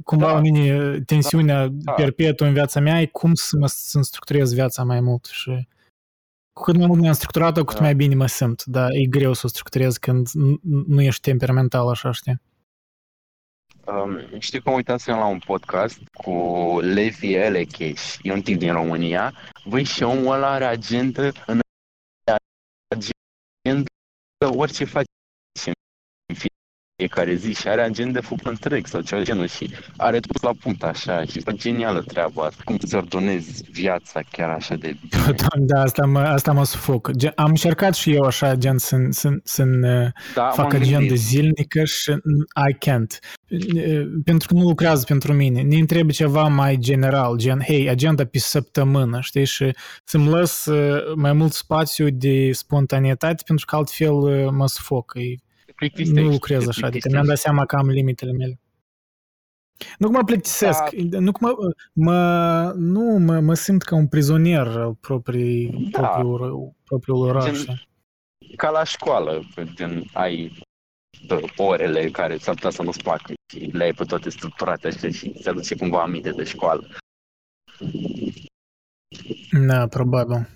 cumva 0.05 0.27
Da. 0.27 0.33
da. 0.33 0.41
mine 0.41 1.01
tensiunea 1.01 1.69
Da. 1.69 1.73
da. 1.85 1.93
perpetuă 1.93 2.47
în 2.47 2.53
viața 2.53 2.81
mea 2.81 3.01
e 3.01 3.07
cum 3.07 3.35
să 3.35 3.57
mă 3.57 3.67
să 3.67 3.99
structurez 4.03 4.53
viața 4.55 4.83
mai 4.85 5.01
mult 5.01 5.25
și 5.25 5.69
cu 6.53 6.62
cât 6.62 6.77
mai 6.77 6.87
mult 6.87 7.01
mi-am 7.01 7.12
structurat-o, 7.15 7.61
cu 7.61 7.67
cât 7.67 7.77
Da. 7.77 7.83
mai 7.83 7.95
bine 7.95 8.15
mă 8.15 8.27
simt, 8.27 8.65
dar 8.65 8.91
e 8.91 9.07
greu 9.07 9.33
să 9.33 9.43
o 9.45 9.49
structurez 9.49 9.97
când 9.97 10.29
n- 10.29 10.61
nu 10.87 11.01
ești 11.03 11.21
temperamental 11.21 11.89
așa, 11.89 12.11
știi? 12.11 12.41
Um, 13.87 14.39
știu 14.39 14.61
că 14.61 14.71
uitați 14.71 15.09
la 15.09 15.27
un 15.27 15.39
podcast 15.39 15.99
cu 16.12 16.33
Levi 16.81 17.35
Elecheș, 17.35 18.17
e 18.23 18.33
un 18.33 18.43
tip 18.43 18.59
din 18.59 18.73
România. 18.73 19.33
Băi, 19.69 19.85
și 19.85 20.03
omul 20.03 20.33
ăla 20.33 20.51
are 20.51 20.65
agendă 20.65 21.33
în 21.47 21.61
agendă 22.95 23.87
orice 24.59 24.85
face 24.85 25.05
în 25.67 25.73
fiecare 27.01 27.35
zi 27.35 27.53
și 27.55 27.69
are 27.69 27.81
agenda 27.83 28.21
făcută 28.21 28.49
întreg 28.49 28.87
sau 28.87 29.01
ceva 29.01 29.21
de 29.21 29.27
genul 29.27 29.47
și 29.47 29.71
are 29.97 30.21
tot 30.21 30.43
la 30.43 30.51
punct 30.61 30.83
așa 30.83 31.25
și 31.25 31.39
e 31.47 31.53
genială 31.53 32.01
treaba 32.01 32.43
asta. 32.43 32.63
Cum 32.65 32.77
îți 32.81 32.95
ordonezi 32.95 33.65
viața 33.71 34.21
chiar 34.31 34.49
așa 34.49 34.75
de 34.75 34.97
bine. 35.01 35.23
Doamne, 35.43 35.67
da, 35.67 35.81
asta 35.81 36.07
mă, 36.07 36.19
asta 36.19 36.53
mă 36.53 36.65
sufoc. 36.65 37.11
Gen, 37.17 37.33
am 37.35 37.49
încercat 37.49 37.95
și 37.95 38.13
eu 38.15 38.23
așa, 38.23 38.55
gen, 38.55 38.79
să, 38.79 38.97
să, 39.11 39.29
să 39.45 39.65
Da, 40.35 40.43
fac 40.43 40.57
m-am 40.73 40.81
agenda 40.81 40.99
gândit. 40.99 41.19
zilnică 41.19 41.85
și 41.85 42.11
I 42.69 42.75
can't. 42.75 43.19
Pentru 44.25 44.49
că 44.49 44.55
nu 44.55 44.63
lucrează 44.69 45.05
pentru 45.09 45.33
mine. 45.33 45.63
Ne 45.63 45.85
trebuie 45.85 46.15
ceva 46.15 46.43
mai 46.49 46.77
general, 46.77 47.37
gen, 47.37 47.61
hei, 47.67 47.89
agenda 47.89 48.25
pe 48.25 48.39
săptămână, 48.39 49.19
știi? 49.21 49.45
Și 49.45 49.75
să-mi 50.05 50.29
lăs 50.29 50.65
uh, 50.67 51.03
mai 51.17 51.33
mult 51.33 51.53
spațiu 51.53 52.09
de 52.11 52.53
spontanietate, 52.53 53.43
pentru 53.47 53.65
că 53.67 53.77
altfel 53.77 54.13
uh, 54.13 54.49
mă 54.51 54.67
sufoc. 54.69 55.13
E- 55.17 55.35
Plictisești, 55.81 56.20
Nu 56.23 56.28
lucrez 56.31 56.62
te 56.62 56.69
așa, 56.69 56.86
adică 56.86 56.89
plictisești. 56.89 57.12
mi-am 57.12 57.27
dat 57.27 57.36
seama 57.39 57.66
că 57.66 57.77
am 57.77 57.89
limitele 57.89 58.32
mele. 58.32 58.61
Nu 59.98 60.07
că 60.07 60.12
mă 60.12 60.24
plictisesc, 60.24 60.90
nu 60.97 61.32
că 61.32 61.39
mă, 61.47 61.55
mă, 61.93 62.73
nu, 62.77 63.19
mă, 63.19 63.40
mă 63.40 63.55
simt 63.55 63.82
ca 63.82 63.94
un 63.97 64.09
prizonier 64.09 64.66
al 64.66 64.94
proprii, 64.94 65.89
Da. 65.90 66.09
propriul, 66.09 66.73
propriul 66.85 67.16
oraș. 67.28 67.44
Gen- 67.44 67.55
știi? 67.55 67.89
ca 68.57 68.70
la 68.70 68.85
școală, 68.85 69.43
că 69.55 69.65
gen 69.74 70.05
ai 70.12 70.52
uh, 71.31 71.43
orele 71.57 72.11
care 72.11 72.36
s-ar 72.36 72.55
putea 72.55 72.70
să 72.70 72.82
nu-ți 72.82 73.02
placă 73.02 73.32
și 73.52 73.59
le 73.59 73.85
ai 73.85 73.93
pe 73.93 74.05
toate 74.05 74.31
structurate 74.31 74.86
așa 74.86 75.09
și 75.11 75.32
ți 75.40 75.48
aduce 75.48 75.77
cumva 75.77 76.02
aminte 76.02 76.31
de 76.31 76.44
școală. 76.44 76.89
Da, 79.66 79.86
probabil. 79.89 80.48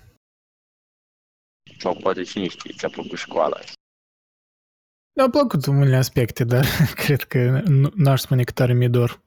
Sau 1.79 1.95
poate 1.95 2.23
cine 2.23 2.47
știe, 2.47 2.73
ți-a 2.77 2.89
plăcut 2.89 3.17
școala. 3.17 3.57
Mi-au 5.15 5.29
plăcut 5.29 5.65
unele 5.65 5.95
aspecte, 5.95 6.43
dar 6.43 6.65
cred 7.03 7.21
că 7.21 7.61
nu, 7.67 7.91
n-aș 7.95 8.21
spune 8.21 8.43
că 8.43 8.51
tare 8.51 8.73
mi-e 8.73 8.87
dor. 8.87 9.21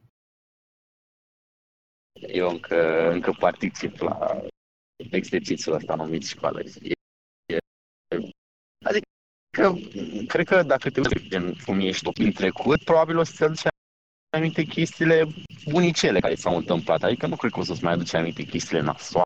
Eu 2.20 2.48
încă, 2.48 3.10
încă 3.10 3.32
particip 3.38 3.96
la 3.96 4.40
exercițiul 4.96 5.74
ăsta 5.74 5.94
numit 5.94 6.26
școală. 6.26 6.62
Și 6.62 6.78
e, 7.46 7.54
e, 7.54 7.58
adică, 8.84 9.06
cred 10.26 10.46
că 10.46 10.62
dacă 10.62 10.90
te 10.90 11.00
uiți 11.00 11.28
gen 11.28 11.54
cum 11.64 11.80
ești 11.80 12.02
tu 12.02 12.10
în 12.14 12.32
trecut, 12.32 12.84
probabil 12.84 13.18
o 13.18 13.22
să-ți 13.22 13.44
aduci 13.44 13.62
aminte 14.36 14.62
chestiile 14.62 15.26
bunicele 15.70 16.20
care 16.20 16.34
s-au 16.34 16.56
întâmplat. 16.56 17.02
Adică 17.02 17.26
nu 17.26 17.36
cred 17.36 17.50
că 17.52 17.58
o 17.58 17.62
să-ți 17.62 17.84
mai 17.84 17.92
aduci 17.92 18.14
aminte 18.14 18.42
chestiile 18.42 18.82
nasoale. 18.82 19.24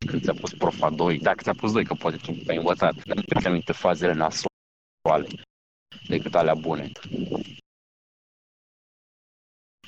Și 0.00 0.06
când 0.06 0.22
ți-a 0.22 0.34
pus 0.40 0.52
profa 0.52 0.90
2, 0.90 1.18
dacă 1.18 1.42
ți-a 1.42 1.54
pus 1.54 1.72
2, 1.72 1.84
că 1.84 1.94
poate 1.94 2.16
tu 2.16 2.36
ai 2.48 2.56
învățat, 2.56 2.94
dar 3.04 3.16
nu 3.16 3.40
ți 3.40 3.46
aminte 3.46 3.72
fazele 3.72 4.12
nasoale 4.12 5.42
decât 6.08 6.34
alea 6.34 6.54
bune. 6.54 6.92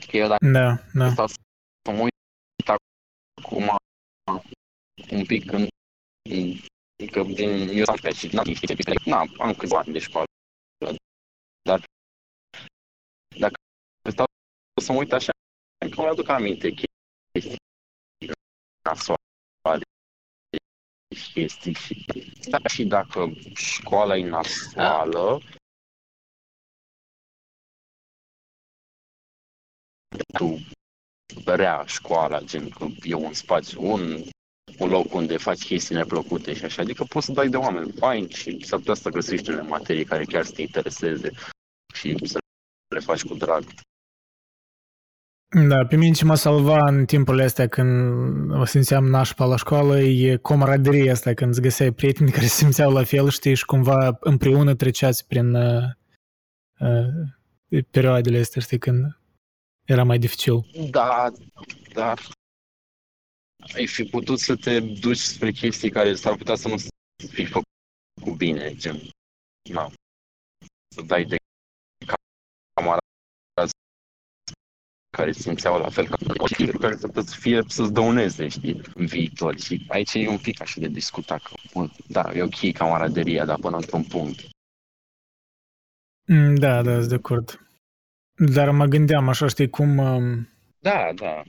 Că 0.09 0.17
eu 0.17 0.29
dacă 0.29 0.47
Da, 0.47 0.77
da. 0.95 1.11
stau 1.11 1.27
să 1.27 1.39
mă 1.93 2.01
uit 2.01 2.69
acum 2.69 3.77
un 5.11 5.25
pic 5.25 5.53
în, 5.53 5.67
în 6.31 6.57
Adică 7.03 7.23
din, 7.23 7.69
eu 7.79 7.85
am 7.87 7.99
pe 8.03 8.13
și 8.13 8.27
n-am 8.35 8.47
niște 8.47 8.75
n 9.05 9.13
am 9.39 9.55
câțiva 9.59 9.79
ani 9.79 9.93
de 9.93 9.99
școală. 9.99 10.27
Dar 11.69 11.85
dacă 13.39 13.55
stau 14.11 14.27
să 14.83 14.93
mă 14.93 14.99
uit 14.99 15.13
așa, 15.13 15.33
că 15.91 16.01
mă 16.01 16.09
aduc 16.09 16.29
aminte 16.29 16.71
chestii 16.71 17.57
nasoale, 18.83 19.85
chestii 21.33 21.75
și, 21.75 22.07
da, 22.49 22.59
și 22.69 22.85
dacă 22.85 23.33
școala 23.55 24.17
e 24.17 24.29
nasoală, 24.29 25.41
tu 30.33 30.59
rea 31.45 31.85
școala, 31.87 32.41
gen 32.41 32.69
că 32.69 32.87
e 33.03 33.15
un 33.15 33.33
spațiu, 33.33 33.93
un, 33.93 34.23
un 34.79 34.89
loc 34.89 35.15
unde 35.15 35.37
faci 35.37 35.65
chestii 35.65 35.95
neplăcute 35.95 36.55
și 36.55 36.65
așa, 36.65 36.83
adică 36.83 37.05
poți 37.05 37.27
să 37.27 37.33
dai 37.33 37.49
de 37.49 37.57
oameni 37.57 37.93
faini 37.93 38.31
și 38.31 38.65
s-ar 38.65 38.79
putea 38.79 38.95
să 38.95 39.09
găsești 39.09 39.51
unele 39.51 39.69
materii 39.69 40.05
care 40.05 40.25
chiar 40.25 40.45
să 40.45 40.53
te 40.53 40.63
intereseze 40.63 41.31
și 41.95 42.17
să 42.27 42.39
le 42.95 43.01
faci 43.01 43.25
cu 43.25 43.35
drag. 43.35 43.65
Da, 45.51 45.87
pe 45.87 45.97
mine 45.97 46.15
ce 46.15 46.25
mă 46.25 46.35
salva 46.35 46.89
în 46.89 47.05
timpul 47.05 47.41
astea 47.41 47.69
când 47.69 48.51
o 48.51 48.65
simțeam 48.65 49.05
nașpa 49.05 49.45
la 49.45 49.57
școală 49.57 50.01
e 50.01 50.37
comaraderia 50.37 51.13
asta, 51.13 51.35
când 51.35 51.51
îți 51.51 51.61
găseai 51.61 51.93
prieteni 51.93 52.31
care 52.31 52.47
se 52.53 52.55
simțeau 52.55 52.93
la 52.93 53.05
fel, 53.05 53.29
știi, 53.29 53.55
și 53.55 53.65
cumva 53.65 54.17
împreună 54.21 54.75
treceați 54.75 55.27
prin 55.27 55.55
uh, 55.55 55.85
uh, 56.81 57.83
perioadele 57.91 58.39
astea, 58.39 58.61
știi, 58.61 58.79
când 58.79 59.19
era 59.85 60.05
mai 60.05 60.19
dificil. 60.19 60.71
Da, 60.91 61.33
dar 61.93 62.21
ai 63.75 63.87
fi 63.87 64.05
putut 64.05 64.39
să 64.39 64.57
te 64.57 64.81
duci 64.81 65.19
spre 65.19 65.51
chestii 65.51 65.91
care 65.91 66.15
s-ar 66.15 66.37
putea 66.37 66.55
să 66.55 66.69
nu 66.69 66.77
fi 67.29 67.45
făcut 67.45 68.37
bine, 68.37 68.75
gen, 68.75 69.01
na, 69.71 69.93
să 70.95 71.03
dai 71.03 71.25
de 71.25 71.37
care 75.11 75.33
simțeau 75.33 75.79
la 75.79 75.89
fel 75.89 76.07
ca 76.09 76.17
tine, 76.57 76.71
care 76.71 76.97
să 76.97 77.37
fie 77.39 77.63
să-ți 77.67 77.93
dăuneze, 77.93 78.49
știi, 78.49 78.81
în 78.95 79.07
viitor. 79.07 79.61
Și 79.61 79.85
aici 79.89 80.15
e 80.15 80.29
un 80.29 80.39
pic 80.39 80.61
așa 80.61 80.81
de 80.81 80.89
discutat 80.89 81.43
că, 81.43 81.51
bă, 81.75 81.89
da, 82.07 82.31
e 82.35 82.43
ok 82.43 82.73
camaraderia, 82.73 83.45
dar 83.45 83.59
până 83.59 83.77
într-un 83.77 84.03
punct. 84.03 84.41
Mm, 86.27 86.55
da, 86.55 86.83
da, 86.83 86.95
sunt 86.95 87.09
de 87.09 87.15
acord. 87.15 87.69
Dar 88.35 88.71
mă 88.71 88.87
gândeam 88.87 89.29
așa, 89.29 89.47
știi, 89.47 89.71
cum... 89.71 89.99
Um, 89.99 90.49
da, 90.81 91.11
da. 91.15 91.43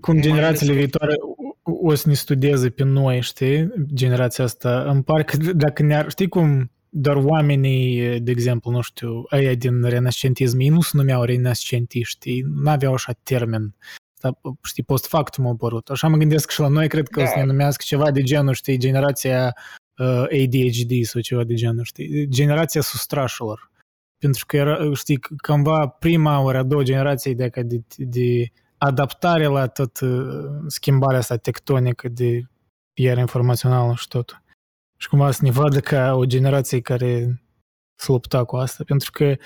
Cum 0.00 0.20
generațiile 0.20 0.72
viitoare 0.72 1.14
o 1.62 1.94
să 1.94 2.08
ne 2.08 2.14
studieze 2.14 2.70
pe 2.70 2.84
noi, 2.84 3.20
știi, 3.20 3.72
generația 3.94 4.44
asta. 4.44 4.82
În 4.90 5.02
parcă 5.02 5.36
dacă 5.36 5.82
ne-ar, 5.82 6.10
știi 6.10 6.28
cum 6.28 6.70
doar 6.88 7.16
oamenii, 7.16 8.20
de 8.20 8.30
exemplu, 8.30 8.70
nu 8.70 8.80
știu, 8.80 9.24
aia 9.28 9.54
din 9.54 9.82
renascentism, 9.82 10.58
ei 10.58 10.68
nu 10.68 10.80
se 10.80 10.90
numeau 10.92 11.22
renascentiști, 11.22 12.40
nu 12.40 12.70
aveau 12.70 12.92
așa 12.92 13.12
termen. 13.22 13.74
Asta, 14.14 14.40
știi, 14.62 14.82
post 14.82 15.06
factum 15.06 15.46
au 15.46 15.52
apărut. 15.52 15.90
Așa 15.90 16.08
mă 16.08 16.16
gândesc 16.16 16.50
și 16.50 16.60
la 16.60 16.68
noi, 16.68 16.88
cred 16.88 17.08
că 17.08 17.20
da. 17.20 17.26
o 17.26 17.28
să 17.28 17.38
ne 17.38 17.44
numească 17.44 17.82
ceva 17.86 18.10
de 18.10 18.22
genul, 18.22 18.54
știi, 18.54 18.78
generația 18.78 19.54
uh, 19.98 20.22
ADHD 20.22 21.04
sau 21.04 21.20
ceva 21.20 21.44
de 21.44 21.54
genul, 21.54 21.84
știi, 21.84 22.28
generația 22.28 22.80
sustrașilor. 22.80 23.70
Pentru 24.18 24.44
că 24.46 24.56
era, 24.56 24.92
știi, 24.94 25.20
cumva 25.46 25.86
prima 25.86 26.40
ori 26.40 26.56
a 26.56 26.62
doua 26.62 26.82
generație 26.82 27.34
de, 27.34 27.50
de, 27.54 27.80
de 27.96 28.52
adaptare 28.78 29.46
la 29.46 29.66
tot 29.66 30.00
uh, 30.00 30.44
schimbarea 30.66 31.18
asta 31.18 31.36
tectonică 31.36 32.08
de 32.08 32.42
iar 32.94 33.18
informațională 33.18 33.94
și 33.96 34.08
tot. 34.08 34.42
Și 34.96 35.08
cumva 35.08 35.30
să 35.30 35.40
ne 35.42 35.50
vadă 35.50 35.80
ca 35.80 36.14
o 36.14 36.24
generație 36.24 36.80
care 36.80 37.42
să 37.94 38.12
lupta 38.12 38.44
cu 38.44 38.56
asta, 38.56 38.84
pentru 38.84 39.10
că 39.10 39.36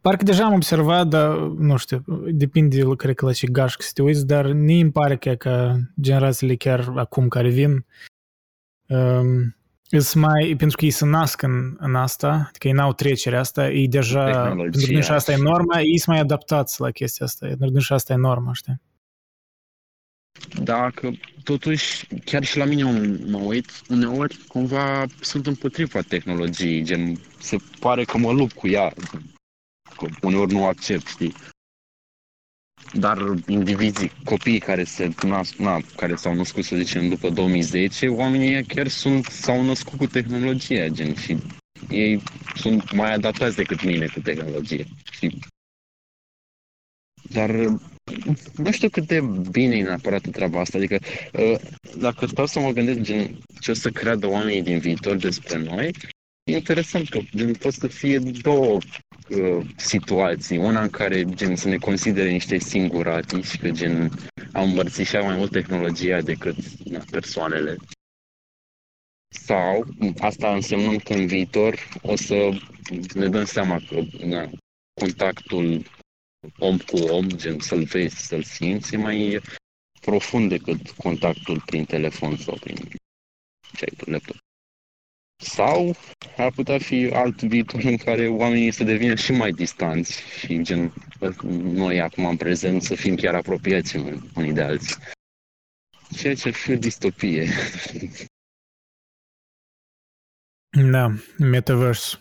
parcă 0.00 0.24
deja 0.24 0.44
am 0.44 0.54
observat, 0.54 1.06
dar 1.06 1.38
nu 1.38 1.76
știu, 1.76 2.04
depinde, 2.30 2.94
cred 2.96 3.14
că 3.14 3.24
la 3.24 3.32
ce 3.32 3.46
gașcă 3.46 3.82
să 3.82 3.90
te 3.94 4.02
uiți, 4.02 4.26
dar 4.26 4.46
nu 4.46 4.72
îmi 4.72 4.90
pare 4.90 5.16
că, 5.16 5.34
ca 5.34 5.78
generațiile 6.00 6.56
chiar 6.56 6.92
acum 6.96 7.28
care 7.28 7.48
vin 7.48 7.86
um, 8.88 9.54
Îs 9.90 10.14
mai, 10.14 10.54
pentru 10.58 10.76
că 10.76 10.84
ei 10.84 10.90
se 10.90 11.06
nasc 11.06 11.42
în, 11.42 11.76
în 11.78 11.94
asta, 11.94 12.44
adică 12.48 12.68
ei 12.68 12.72
n-au 12.72 12.92
trecerea 12.92 13.40
asta, 13.40 13.70
ei 13.70 13.88
deja, 13.88 14.52
pentru 14.56 14.92
că 14.92 15.00
și 15.00 15.10
asta 15.10 15.32
e 15.32 15.36
norma, 15.36 15.80
ei 15.80 15.98
sunt 15.98 16.16
mai 16.16 16.24
adaptați 16.24 16.80
la 16.80 16.90
chestia 16.90 17.26
asta, 17.26 17.46
pentru 17.46 17.70
că 17.70 17.78
și 17.78 17.92
asta 17.92 18.12
e 18.12 18.16
norma, 18.16 18.52
știi? 18.52 18.80
Dacă 20.62 21.10
totuși, 21.44 22.06
chiar 22.24 22.44
și 22.44 22.56
la 22.56 22.64
mine 22.64 22.82
mă 23.26 23.38
uit, 23.38 23.70
uneori 23.88 24.38
cumva 24.46 25.06
sunt 25.20 25.46
împotriva 25.46 26.00
tehnologiei, 26.00 26.82
gen, 26.82 27.18
se 27.38 27.56
pare 27.78 28.04
că 28.04 28.18
mă 28.18 28.32
lupt 28.32 28.52
cu 28.52 28.68
ea, 28.68 28.92
că 29.96 30.06
uneori 30.22 30.52
nu 30.52 30.64
accept, 30.64 31.06
știi? 31.06 31.34
dar 32.92 33.34
indivizii, 33.46 34.12
copiii 34.24 34.58
care 34.58 34.84
se 34.84 35.10
nasc, 35.22 35.54
na, 35.54 35.80
care 35.96 36.14
s-au 36.14 36.34
născut, 36.34 36.64
să 36.64 36.76
zicem, 36.76 37.08
după 37.08 37.30
2010, 37.30 38.08
oamenii 38.08 38.64
chiar 38.64 38.88
sunt, 38.88 39.24
s-au 39.24 39.62
născut 39.62 39.98
cu 39.98 40.06
tehnologia, 40.06 40.86
gen, 40.86 41.14
și 41.14 41.36
ei 41.88 42.22
sunt 42.54 42.92
mai 42.92 43.12
adaptați 43.12 43.56
decât 43.56 43.84
mine 43.84 44.06
cu 44.06 44.20
tehnologie. 44.20 44.86
Și... 45.10 45.38
Dar 47.22 47.50
nu 48.56 48.70
știu 48.70 48.88
cât 48.88 49.06
de 49.06 49.20
bine 49.50 49.76
e 49.76 49.82
neapărat 49.82 50.30
treaba 50.30 50.60
asta. 50.60 50.78
Adică, 50.78 50.98
ă, 51.34 51.58
dacă 51.98 52.26
stau 52.26 52.46
să 52.46 52.60
mă 52.60 52.70
gândesc 52.70 53.00
gen, 53.00 53.38
ce 53.60 53.70
o 53.70 53.74
să 53.74 53.90
creadă 53.90 54.26
oamenii 54.26 54.62
din 54.62 54.78
viitor 54.78 55.16
despre 55.16 55.58
noi, 55.58 55.90
e 56.44 56.56
interesant 56.56 57.08
că 57.08 57.20
gen, 57.36 57.52
pot 57.52 57.72
să 57.72 57.86
fie 57.86 58.18
două 58.18 58.78
uh, 59.28 59.66
situații. 59.76 60.56
Una 60.56 60.82
în 60.82 60.90
care 60.90 61.24
gen, 61.24 61.56
să 61.56 61.68
ne 61.68 61.76
considere 61.76 62.30
niște 62.30 62.58
singurati 62.58 63.40
și 63.40 63.58
că 63.58 63.70
gen, 63.70 64.10
am 64.52 64.68
împărțișat 64.68 65.24
mai 65.24 65.36
mult 65.36 65.50
tehnologia 65.50 66.20
decât 66.20 66.56
na, 66.84 67.02
persoanele. 67.10 67.76
Sau 69.34 69.86
asta 70.18 70.54
însemnând 70.54 71.02
că 71.02 71.12
în 71.12 71.26
viitor 71.26 71.88
o 72.02 72.16
să 72.16 72.48
ne 73.14 73.28
dăm 73.28 73.44
seama 73.44 73.80
că 73.88 74.00
na, 74.24 74.50
contactul 75.00 75.84
om 76.58 76.78
cu 76.78 76.96
om, 76.96 77.28
gen 77.28 77.60
să-l 77.60 77.84
vezi, 77.84 78.26
să-l 78.26 78.42
simți, 78.42 78.94
e 78.94 78.96
mai 78.96 79.40
profund 80.00 80.48
decât 80.48 80.90
contactul 80.90 81.60
prin 81.60 81.84
telefon 81.84 82.36
sau 82.36 82.56
prin 82.56 82.76
ce 83.76 83.84
ai 83.84 83.96
tu, 83.96 84.10
laptop. 84.10 84.36
Sau 85.42 85.96
ar 86.36 86.52
putea 86.52 86.78
fi 86.78 87.10
alt 87.12 87.42
viitor 87.42 87.80
în 87.84 87.96
care 87.96 88.28
oamenii 88.28 88.70
să 88.70 88.84
devină 88.84 89.14
și 89.14 89.32
mai 89.32 89.50
distanți 89.50 90.22
și 90.38 90.62
gen 90.62 90.92
noi 91.52 92.00
acum 92.00 92.24
în 92.24 92.36
prezent 92.36 92.82
să 92.82 92.94
fim 92.94 93.14
chiar 93.14 93.34
apropiați 93.34 93.96
unii 94.34 94.52
de 94.52 94.62
alții. 94.62 94.96
Ceea 96.16 96.34
ce 96.34 96.48
ar 96.48 96.54
fi 96.54 96.72
o 96.72 96.76
distopie. 96.76 97.48
Da, 100.90 101.14
metavers. 101.38 102.20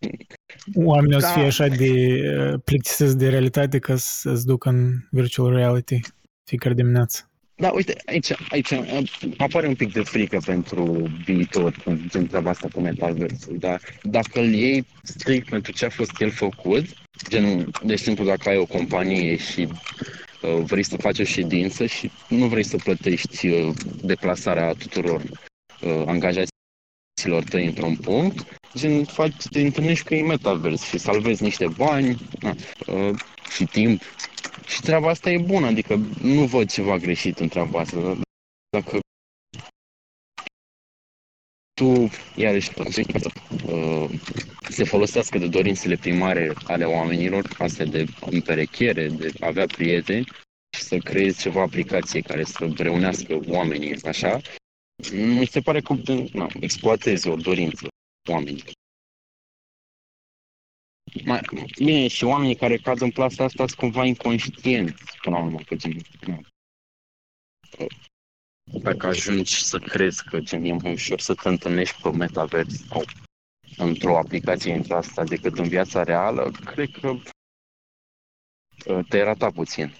Oamenii 0.74 1.10
da. 1.10 1.16
o 1.16 1.20
să 1.20 1.32
fie 1.32 1.42
da. 1.42 1.48
așa 1.48 1.66
de 1.66 1.90
uh, 1.90 2.60
plictisiți 2.64 3.16
de 3.16 3.28
realitate 3.28 3.78
că 3.78 3.94
să-ți 3.96 4.46
duc 4.46 4.64
în 4.64 4.92
virtual 5.10 5.54
reality 5.54 6.00
fiecare 6.44 6.74
dimineață. 6.74 7.28
Da, 7.56 7.70
uite, 7.70 7.96
aici, 8.06 8.32
aici 8.48 8.72
apare 9.36 9.66
un 9.66 9.74
pic 9.74 9.92
de 9.92 10.02
frică 10.02 10.38
pentru 10.44 11.10
viitor, 11.24 11.80
pentru 11.84 12.22
treaba 12.22 12.50
asta 12.50 12.68
cu 12.72 12.80
metaversul, 12.80 13.56
dar 13.58 13.80
dacă 14.02 14.40
îl 14.40 14.52
iei 14.52 14.86
strict 15.02 15.48
pentru 15.48 15.72
ce 15.72 15.84
a 15.84 15.88
fost 15.88 16.20
el 16.20 16.30
făcut, 16.30 16.84
gen, 17.28 17.70
de 17.84 17.92
exemplu, 17.92 18.24
dacă 18.24 18.48
ai 18.48 18.56
o 18.56 18.66
companie 18.66 19.36
și 19.36 19.68
uh, 20.42 20.62
vrei 20.64 20.82
să 20.82 20.96
faci 20.96 21.18
o 21.18 21.24
ședință 21.24 21.86
și 21.86 22.10
nu 22.28 22.46
vrei 22.46 22.64
să 22.64 22.76
plătești 22.76 23.48
uh, 23.48 23.74
deplasarea 24.02 24.72
tuturor 24.72 25.22
uh, 25.22 26.02
angajaților 27.14 27.42
tăi 27.42 27.66
într-un 27.66 27.96
punct, 27.96 28.58
gen, 28.76 29.04
faci, 29.04 29.48
te 29.50 29.60
întâlnești 29.60 30.06
cu 30.06 30.14
ei 30.14 30.22
metavers 30.22 30.82
și 30.82 30.98
salvezi 30.98 31.42
niște 31.42 31.66
bani 31.76 32.16
na, 32.40 32.54
uh, 32.86 33.18
și 33.50 33.64
timp 33.64 34.02
și 34.66 34.80
treaba 34.80 35.08
asta 35.08 35.30
e 35.30 35.38
bună, 35.38 35.66
adică 35.66 36.00
nu 36.22 36.44
văd 36.44 36.70
ceva 36.70 36.96
greșit 36.96 37.38
în 37.38 37.48
treaba 37.48 37.80
asta. 37.80 38.18
Dacă 38.68 38.98
tu, 41.74 42.10
iarăși, 42.36 42.70
uh, 42.78 44.10
se 44.68 44.84
folosească 44.84 45.38
de 45.38 45.46
dorințele 45.46 45.96
primare 45.96 46.52
ale 46.64 46.84
oamenilor, 46.84 47.54
astea 47.58 47.84
de 47.84 48.06
împerechiere, 48.20 49.08
de 49.08 49.32
a 49.40 49.46
avea 49.46 49.66
prieteni, 49.66 50.24
și 50.76 50.82
să 50.82 50.96
creezi 50.96 51.40
ceva 51.40 51.62
aplicație 51.62 52.20
care 52.20 52.44
să 52.44 52.68
reunească 52.76 53.40
oamenii, 53.46 53.96
așa, 54.04 54.40
mi 55.12 55.46
se 55.46 55.60
pare 55.60 55.80
că 55.80 55.94
na, 56.32 56.46
exploatezi 56.60 57.28
o 57.28 57.36
dorință 57.36 57.88
oamenilor. 58.30 58.72
Mai, 61.24 61.40
bine, 61.78 62.08
și 62.08 62.24
oamenii 62.24 62.56
care 62.56 62.76
cad 62.76 63.00
în 63.00 63.10
plasa 63.10 63.44
asta 63.44 63.66
sunt 63.66 63.78
cumva 63.78 64.04
inconștienți, 64.04 65.18
până 65.22 65.36
la 65.36 65.44
urmă, 65.44 65.60
că 65.66 65.74
gen, 65.74 65.92
nu. 66.26 66.40
dacă 68.82 69.06
ajungi 69.06 69.64
să 69.64 69.78
crezi 69.78 70.24
că 70.24 70.40
gen, 70.40 70.64
e 70.64 70.72
mai 70.72 70.92
ușor 70.92 71.20
să 71.20 71.34
te 71.34 71.48
întâlnești 71.48 72.02
pe 72.02 72.10
metavers 72.10 72.86
sau 72.86 73.04
într-o 73.76 74.18
aplicație 74.18 74.74
între 74.74 74.94
asta 74.94 75.24
decât 75.24 75.58
în 75.58 75.68
viața 75.68 76.02
reală, 76.02 76.50
cred 76.50 76.90
că 77.00 77.08
uh, 78.86 79.06
te-ai 79.08 79.24
ratat 79.24 79.52
puțin. 79.52 79.94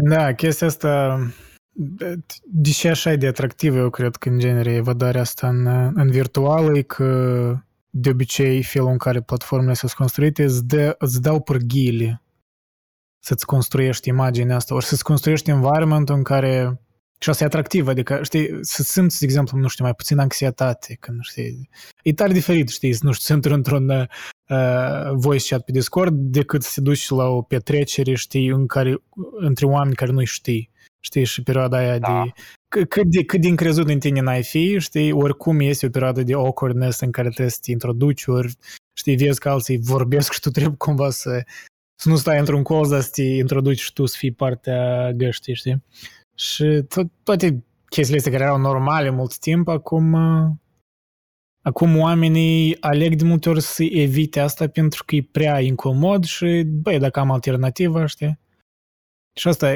Da, 0.00 0.34
chestia 0.34 0.66
asta, 0.66 1.18
deși 2.44 2.86
așa 2.86 3.12
e 3.12 3.16
de 3.16 3.26
atractivă, 3.26 3.76
eu 3.76 3.90
cred 3.90 4.16
că 4.16 4.28
în 4.28 4.38
genere 4.38 4.72
evadarea 4.72 5.20
asta 5.20 5.48
în, 5.48 5.66
în 5.94 6.10
virtual 6.10 6.76
e 6.76 6.82
că 6.82 7.54
de 7.90 8.10
obicei 8.10 8.62
felul 8.62 8.90
în 8.90 8.98
care 8.98 9.20
platformele 9.20 9.74
sunt 9.74 9.92
construite 9.92 10.42
îți, 10.42 10.66
dă, 10.66 10.94
îți 10.98 11.22
dau 11.22 11.40
pârghiile 11.40 12.22
să-ți 13.18 13.46
construiești 13.46 14.08
imaginea 14.08 14.56
asta, 14.56 14.74
ori 14.74 14.84
să-ți 14.84 15.02
construiești 15.02 15.50
environment 15.50 16.08
în 16.08 16.22
care 16.22 16.80
și 17.18 17.30
asta 17.30 17.44
e 17.44 17.46
atractiv, 17.46 17.88
adică, 17.88 18.20
știi, 18.22 18.58
să 18.60 18.82
simți, 18.82 19.18
de 19.18 19.24
exemplu, 19.24 19.58
nu 19.58 19.68
știu, 19.68 19.84
mai 19.84 19.94
puțin 19.94 20.18
anxietate, 20.18 20.96
când, 21.00 21.22
știi, 21.22 21.68
e 22.02 22.12
tare 22.12 22.32
diferit, 22.32 22.68
știi, 22.68 22.96
nu 23.00 23.12
știu, 23.12 23.24
să 23.26 23.32
intri 23.32 23.52
într-un 23.52 23.88
uh, 23.88 25.10
voice 25.12 25.48
chat 25.48 25.64
pe 25.64 25.72
Discord 25.72 26.14
decât 26.14 26.62
să 26.62 26.70
te 26.74 26.80
duci 26.80 27.08
la 27.08 27.24
o 27.24 27.42
petrecere, 27.42 28.14
știi, 28.14 28.46
în 28.46 28.66
care, 28.66 29.02
între 29.38 29.66
oameni 29.66 29.94
care 29.94 30.10
nu 30.10 30.24
știi, 30.24 30.70
știi, 31.00 31.24
și 31.24 31.42
perioada 31.42 31.76
aia 31.76 31.98
da. 31.98 32.22
de 32.24 32.32
cât 32.68 33.06
de, 33.06 33.24
cât 33.24 33.40
de 33.40 33.48
încrezut 33.48 33.88
în 33.88 33.98
tine 33.98 34.20
n-ai 34.20 34.42
fi, 34.42 34.78
știi, 34.78 35.12
oricum 35.12 35.60
este 35.60 35.86
o 35.86 35.90
perioadă 35.90 36.22
de 36.22 36.32
awkwardness 36.32 37.00
în 37.00 37.10
care 37.10 37.28
trebuie 37.28 37.50
să 37.50 37.58
te 37.62 37.70
introduci, 37.70 38.26
ori, 38.26 38.54
știi, 38.92 39.16
vezi 39.16 39.40
că 39.40 39.48
alții 39.48 39.78
vorbesc 39.78 40.32
și 40.32 40.40
tu 40.40 40.50
trebuie 40.50 40.74
cumva 40.76 41.10
să, 41.10 41.44
să 41.94 42.08
nu 42.08 42.16
stai 42.16 42.38
într-un 42.38 42.62
colț, 42.62 42.88
dar 42.88 43.00
să 43.00 43.10
te 43.12 43.22
introduci 43.22 43.80
și 43.80 43.92
tu 43.92 44.06
să 44.06 44.16
fii 44.18 44.32
partea 44.32 45.12
găștii, 45.12 45.54
știi? 45.54 45.82
Și 46.38 46.82
to- 46.82 47.22
toate 47.22 47.64
chestiile 47.88 48.16
astea 48.18 48.32
care 48.32 48.44
erau 48.44 48.58
normale 48.58 49.10
mult 49.10 49.38
timp, 49.38 49.68
acum, 49.68 50.14
acum 51.62 51.96
oamenii 51.96 52.80
aleg 52.80 53.14
de 53.14 53.24
multe 53.24 53.48
ori 53.48 53.60
să 53.60 53.84
evite 53.84 54.40
asta 54.40 54.68
pentru 54.68 55.04
că 55.04 55.14
e 55.14 55.28
prea 55.32 55.60
incomod 55.60 56.24
și, 56.24 56.62
băi, 56.66 56.98
dacă 56.98 57.20
am 57.20 57.30
alternativă, 57.30 58.06
știi? 58.06 58.38
Și 59.38 59.48
asta, 59.48 59.74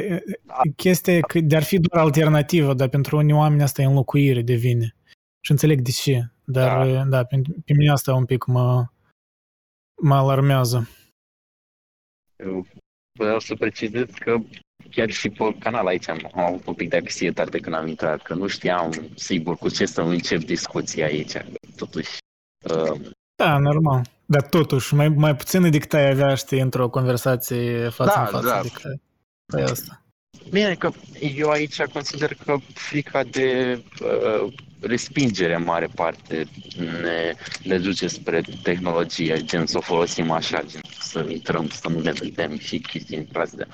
chestia 0.76 1.20
că 1.20 1.40
de-ar 1.40 1.62
fi 1.62 1.78
doar 1.78 2.04
alternativă, 2.04 2.74
dar 2.74 2.88
pentru 2.88 3.16
unii 3.16 3.34
oameni 3.34 3.62
asta 3.62 3.82
e 3.82 3.84
înlocuire 3.84 4.42
devine. 4.42 4.96
Și 5.44 5.50
înțeleg 5.50 5.80
de 5.80 5.90
ce. 5.90 6.30
Dar, 6.44 6.86
da, 6.86 7.04
da 7.04 7.24
pe, 7.24 7.42
pe 7.64 7.72
mine 7.72 7.90
asta 7.90 8.14
un 8.14 8.24
pic 8.24 8.46
mă, 8.46 8.86
mă 10.02 10.14
alarmează. 10.14 10.88
Eu 12.44 12.66
vreau 13.18 13.38
să 13.38 13.54
precizez 13.54 14.10
că 14.10 14.38
chiar 14.90 15.10
și 15.10 15.28
pe 15.28 15.56
canal 15.58 15.86
aici 15.86 16.08
am, 16.08 16.30
am 16.34 16.44
avut 16.44 16.66
un 16.66 16.74
pic 16.74 16.88
de 16.88 16.96
anxietate 16.96 17.58
când 17.58 17.74
am 17.74 17.86
intrat, 17.86 18.22
că 18.22 18.34
nu 18.34 18.46
știam 18.46 19.10
sigur 19.14 19.56
cu 19.56 19.68
ce 19.68 19.86
să 19.86 20.00
încep 20.00 20.38
discuția 20.38 21.06
aici. 21.06 21.32
Totuși... 21.76 22.10
Uh... 22.70 23.00
Da, 23.36 23.58
normal. 23.58 24.02
Dar 24.26 24.42
totuși, 24.42 24.94
mai, 24.94 25.08
mai 25.08 25.36
puțin 25.36 25.70
decât 25.70 25.92
ai 25.92 26.10
avea, 26.10 26.34
știi, 26.34 26.60
într-o 26.60 26.88
conversație 26.88 27.88
față 27.88 28.12
da, 28.14 28.20
în 28.20 28.26
față. 28.26 28.46
Da. 28.46 28.58
Adică, 28.58 29.00
pe 29.46 29.62
asta. 29.62 30.02
Bine, 30.50 30.74
că 30.74 30.90
eu 31.36 31.48
aici 31.48 31.82
consider 31.82 32.34
că 32.44 32.56
frica 32.74 33.24
de 33.24 33.78
uh, 34.00 34.52
respingere 34.80 35.54
în 35.54 35.64
mare 35.64 35.88
parte 35.94 36.44
ne, 36.78 37.34
ne 37.62 37.78
duce 37.78 38.06
spre 38.06 38.42
tehnologie, 38.62 39.42
gen 39.42 39.66
să 39.66 39.76
o 39.76 39.80
folosim 39.80 40.30
așa, 40.30 40.62
gen 40.62 40.80
să 41.00 41.26
intrăm, 41.28 41.68
să 41.68 41.88
nu 41.88 42.00
ne 42.00 42.12
vedem 42.12 42.58
și 42.58 42.78
chestii 42.78 43.16
în 43.16 43.26
de 43.54 43.66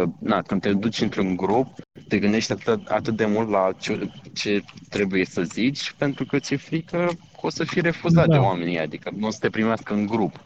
Că, 0.00 0.10
na, 0.18 0.42
când 0.42 0.60
te 0.60 0.72
duci 0.72 1.00
într-un 1.00 1.36
grup, 1.36 1.66
te 2.08 2.18
gândești 2.18 2.52
atât, 2.52 2.86
atât 2.86 3.16
de 3.16 3.26
mult 3.26 3.48
la 3.48 3.72
ce, 3.72 4.10
ce 4.34 4.62
trebuie 4.88 5.24
să 5.24 5.42
zici, 5.42 5.92
pentru 5.92 6.24
că 6.24 6.38
ți-e 6.38 6.56
frică 6.56 7.10
că 7.32 7.40
o 7.46 7.50
să 7.50 7.64
fii 7.64 7.80
refuzat 7.80 8.26
da. 8.26 8.32
de 8.32 8.38
oamenii, 8.38 8.78
adică 8.78 9.10
nu 9.16 9.26
o 9.26 9.30
să 9.30 9.38
te 9.38 9.50
primească 9.50 9.94
în 9.94 10.06
grup. 10.06 10.44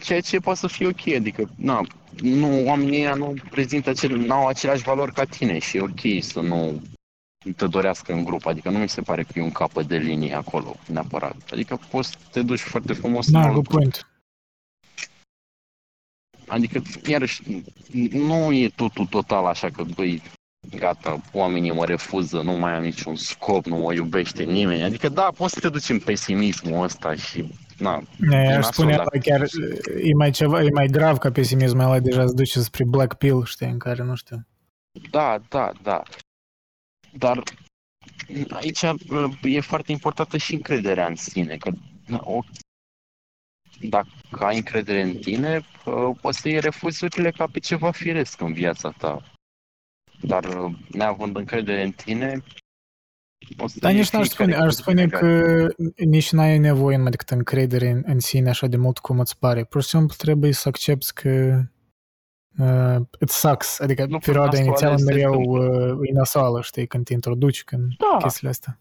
Ceea 0.00 0.20
ce 0.20 0.38
poate 0.38 0.58
să 0.58 0.66
fie 0.66 0.86
ok, 0.86 1.08
adică, 1.08 1.50
na, 1.56 1.80
nu, 2.20 2.66
oamenii 2.66 3.04
nu 3.16 3.34
prezintă 3.50 3.90
acel, 3.90 4.16
nu 4.16 4.32
au 4.32 4.46
aceleași 4.46 4.82
valori 4.82 5.12
ca 5.12 5.24
tine 5.24 5.58
și 5.58 5.76
e 5.76 5.80
ok 5.80 6.22
să 6.22 6.40
nu 6.40 6.82
te 7.56 7.66
dorească 7.66 8.12
în 8.12 8.24
grup, 8.24 8.46
adică 8.46 8.70
nu 8.70 8.78
mi 8.78 8.88
se 8.88 9.00
pare 9.00 9.22
că 9.22 9.38
e 9.38 9.42
un 9.42 9.52
capăt 9.52 9.86
de 9.86 9.96
linie 9.96 10.34
acolo, 10.34 10.76
neapărat. 10.86 11.36
Adică 11.50 11.80
poți 11.90 12.08
să 12.08 12.16
te 12.30 12.42
duci 12.42 12.60
foarte 12.60 12.92
frumos 12.92 13.30
da, 13.30 13.48
în 13.48 13.62
point. 13.62 14.08
Adică, 16.46 16.82
iarăși, 17.06 17.42
nu 18.12 18.52
e 18.52 18.68
totul 18.68 19.06
total 19.06 19.44
așa 19.46 19.70
că, 19.70 19.84
băi, 19.94 20.22
gata, 20.76 21.20
oamenii 21.32 21.72
mă 21.72 21.84
refuză, 21.84 22.40
nu 22.42 22.52
mai 22.52 22.74
am 22.74 22.82
niciun 22.82 23.16
scop, 23.16 23.64
nu 23.64 23.76
mă 23.76 23.92
iubește 23.92 24.42
nimeni. 24.42 24.82
Adică, 24.82 25.08
da, 25.08 25.28
poți 25.36 25.54
să 25.54 25.60
te 25.60 25.68
duci 25.68 25.88
în 25.88 25.98
pesimismul 25.98 26.82
ăsta 26.82 27.14
și, 27.14 27.44
na, 27.78 28.02
ne, 28.16 28.54
aș 28.54 28.64
spune 28.64 28.96
dacă... 28.96 29.18
chiar 29.18 29.40
e 30.02 30.14
mai, 30.16 30.30
ceva, 30.30 30.62
e 30.62 30.70
mai 30.70 30.86
grav 30.86 31.18
ca 31.18 31.30
pesimismul 31.30 31.80
ăla, 31.80 32.00
deja 32.00 32.26
se 32.26 32.34
duce 32.34 32.60
spre 32.60 32.84
Black 32.84 33.14
Pill, 33.14 33.44
știi, 33.44 33.66
în 33.66 33.78
care, 33.78 34.02
nu 34.02 34.14
știu. 34.14 34.46
Da, 35.10 35.40
da, 35.48 35.72
da. 35.82 36.02
Dar 37.12 37.42
aici 38.50 38.82
e 39.42 39.60
foarte 39.60 39.92
importantă 39.92 40.36
și 40.36 40.54
încrederea 40.54 41.06
în 41.06 41.16
sine, 41.16 41.56
că 41.56 41.70
o, 42.10 42.40
dacă 43.80 44.08
ai 44.38 44.56
încredere 44.56 45.02
în 45.02 45.16
tine, 45.16 45.60
poți 46.20 46.38
să 46.38 46.48
iei 46.48 46.60
refuzurile 46.60 47.30
ca 47.30 47.46
pe 47.46 47.58
ceva 47.58 47.90
firesc 47.90 48.40
în 48.40 48.52
viața 48.52 48.90
ta. 48.90 49.22
Dar 50.20 50.74
neavând 50.88 51.36
încredere 51.36 51.82
în 51.82 51.92
tine, 51.92 52.42
dar 53.80 53.92
nici 53.92 54.10
n-aș 54.10 54.26
spune, 54.26 54.54
aș 54.54 54.72
spune 54.72 55.06
că 55.06 55.66
nici 55.96 56.32
n-ai 56.32 56.58
nevoie 56.58 56.96
numai 56.96 57.10
decât 57.10 57.30
încredere 57.30 57.90
în, 57.90 58.02
în 58.06 58.20
sine 58.20 58.48
așa 58.48 58.66
de 58.66 58.76
mult 58.76 58.98
cum 58.98 59.18
îți 59.18 59.38
pare. 59.38 59.64
Pur 59.64 59.82
și 59.82 59.88
simplu 59.88 60.14
trebuie 60.18 60.52
să 60.52 60.68
accepti 60.68 61.12
că 61.12 61.62
uh, 62.58 62.96
it 63.20 63.28
sucks, 63.28 63.80
adică 63.80 64.06
nu, 64.06 64.18
perioada 64.18 64.58
inițială 64.58 64.96
mereu 65.04 65.40
uh, 65.40 65.98
e 66.02 66.12
nasoală, 66.12 66.60
știi, 66.62 66.86
când 66.86 67.04
te 67.04 67.12
introduci, 67.12 67.64
când 67.64 67.96
da. 67.96 68.16
chestiile 68.20 68.50
astea. 68.50 68.78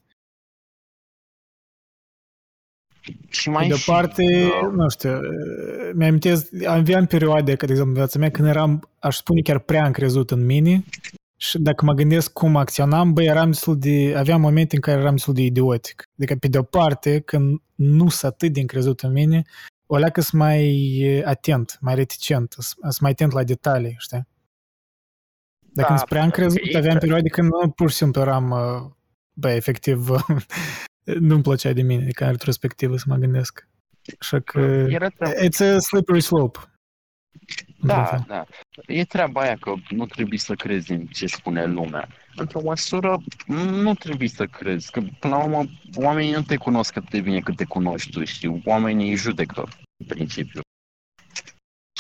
Și 3.30 3.50
mai 3.50 3.68
de 3.68 3.84
parte, 3.86 4.50
da. 4.62 4.68
nu 4.68 4.90
știu, 4.90 5.20
mi-am 5.94 6.20
aveam 6.66 7.06
perioade, 7.06 7.56
că 7.56 7.66
de 7.66 7.72
exemplu, 7.72 7.96
viața 7.96 8.20
mea, 8.20 8.32
când 8.32 8.48
eram, 8.48 8.90
aș 9.00 9.16
spune 9.16 9.42
chiar 9.42 9.60
prea 9.60 9.86
încrezut 9.86 10.32
în 10.32 10.46
mine 10.46 10.84
și 11.38 11.60
dacă 11.60 11.86
mă 11.86 11.94
gândesc 11.94 12.34
cum 12.34 12.56
acționam, 12.56 13.14
băi, 13.14 13.26
eram 13.26 13.50
destul 13.50 13.78
de, 13.78 14.14
aveam 14.18 14.42
momente 14.42 14.76
în 14.76 14.82
care 14.82 15.00
eram 15.00 15.12
destul 15.12 15.34
de 15.34 15.42
idiotic. 15.42 16.10
Adică, 16.18 16.36
pe 16.36 16.48
de 16.48 16.58
o 16.58 16.64
parte, 16.64 17.20
când 17.20 17.62
nu 17.76 18.10
sunt 18.10 18.32
atât 18.32 18.54
de 18.54 18.60
încrezut 18.60 19.02
în 19.02 19.12
mine, 19.12 19.42
o 19.86 19.98
leacă 19.98 20.22
sunt 20.22 20.42
mai 20.42 21.22
atent, 21.26 21.78
mai 21.82 21.96
reticent, 21.96 22.56
sunt 22.58 23.00
mai 23.00 23.12
atent 23.12 23.32
la 23.32 23.44
detalii, 23.44 23.96
știi? 23.98 24.28
Dacă 25.74 25.90
da, 25.90 25.98
sunt 25.98 26.10
prea 26.10 26.24
încrezut, 26.24 26.76
aveam 26.76 26.98
perioade 26.98 27.30
când 27.30 27.50
nu, 27.50 27.70
pur 27.70 27.90
și 27.90 27.96
simplu 27.96 28.22
eram, 28.22 28.48
bă, 29.34 29.50
efectiv, 29.50 30.10
nu-mi 31.04 31.42
plăcea 31.42 31.74
de 31.74 31.82
mine, 31.82 32.12
ca 32.12 32.30
retrospectivă 32.30 32.98
să 32.98 33.06
mă 33.08 33.16
gândesc. 33.16 33.68
Așa 34.20 34.40
că, 34.40 34.88
it's 35.46 35.76
a 35.76 35.80
slippery 35.80 36.22
slope. 36.22 36.60
Da, 37.80 38.24
da. 38.28 38.46
E 38.88 39.06
treaba 39.06 39.42
aia 39.42 39.56
că 39.56 39.74
nu 39.90 40.06
trebuie 40.06 40.40
să 40.40 40.54
crezi 40.56 40.92
în 40.92 41.06
ce 41.06 41.26
spune 41.26 41.66
lumea. 41.66 42.08
Într-o 42.36 42.62
măsură, 42.62 43.24
nu 43.48 43.94
trebuie 43.94 44.28
să 44.28 44.46
crezi. 44.46 44.92
Că, 44.92 45.02
până 45.20 45.36
la 45.36 45.44
urmă, 45.44 45.66
oamenii 45.96 46.32
nu 46.32 46.42
te 46.42 46.58
cunosc 46.58 46.96
atât 46.98 47.10
de 47.10 47.22
bine 47.22 47.40
cât 47.40 47.56
te 47.56 47.66
cunoști 47.66 48.12
tu, 48.12 48.24
știi? 48.24 48.62
Oamenii 48.66 49.10
îi 49.10 49.16
judecă, 49.16 49.68
în 49.98 50.06
principiu. 50.06 50.62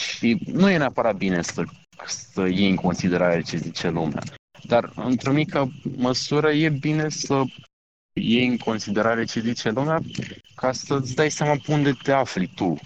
Și 0.01 0.39
nu 0.45 0.69
e 0.69 0.77
neapărat 0.77 1.15
bine 1.15 1.41
să, 1.41 1.63
să 2.05 2.47
iei 2.47 2.69
în 2.69 2.75
considerare 2.75 3.41
ce 3.41 3.57
zice 3.57 3.89
lumea. 3.89 4.21
Dar, 4.63 4.91
într-o 4.95 5.31
mică 5.31 5.71
măsură, 5.97 6.51
e 6.51 6.69
bine 6.69 7.09
să 7.09 7.43
iei 8.13 8.47
în 8.47 8.57
considerare 8.57 9.23
ce 9.23 9.39
zice 9.39 9.69
lumea 9.69 9.99
ca 10.55 10.71
să-ți 10.71 11.15
dai 11.15 11.31
seama 11.31 11.55
pe 11.65 11.71
unde 11.71 11.91
te 12.03 12.11
afli 12.11 12.47
tu 12.55 12.79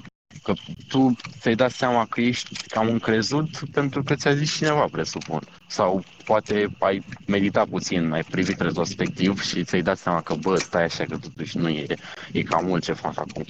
Că 0.43 0.53
tu 0.87 1.15
ți-ai 1.39 1.55
dat 1.55 1.71
seama 1.71 2.05
că 2.05 2.21
ești 2.21 2.67
cam 2.67 2.87
încrezut 2.87 3.69
pentru 3.71 4.03
că 4.03 4.15
ți-a 4.15 4.35
zis 4.35 4.55
cineva, 4.55 4.87
presupun. 4.91 5.41
Sau 5.67 6.03
poate 6.25 6.75
ai 6.79 7.05
meditat 7.27 7.67
puțin, 7.67 8.11
ai 8.11 8.23
privit 8.23 8.59
retrospectiv 8.59 9.41
și 9.41 9.63
ți-ai 9.63 9.81
dat 9.81 9.97
seama 9.97 10.21
că, 10.21 10.35
bă, 10.35 10.55
stai 10.55 10.83
așa 10.83 11.05
că 11.05 11.17
totuși 11.17 11.57
nu 11.57 11.69
e, 11.69 11.85
e 12.31 12.43
cam 12.43 12.65
mult 12.65 12.83
ce 12.83 12.93
fac 12.93 13.19
acum. 13.19 13.45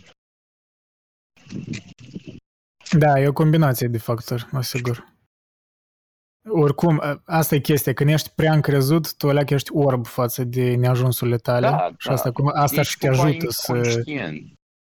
Da, 2.91 3.19
e 3.19 3.27
o 3.27 3.33
combinație 3.33 3.87
de 3.87 3.97
factori, 3.97 4.47
mă 4.51 4.61
sigur. 4.61 5.16
Oricum, 6.49 7.01
asta 7.25 7.55
e 7.55 7.59
chestia, 7.59 7.93
când 7.93 8.09
ești 8.09 8.29
prea 8.35 8.53
încrezut, 8.53 9.15
tu 9.15 9.29
alea 9.29 9.43
ești 9.47 9.71
orb 9.73 10.05
față 10.05 10.43
de 10.43 10.75
neajunsurile 10.75 11.37
tale 11.37 11.67
da, 11.67 11.89
și 11.97 12.09
asta, 12.09 12.31
da. 12.43 12.61
asta 12.61 12.81
și 12.81 12.97
te 12.97 13.07
ajută 13.07 13.45
să... 13.49 14.01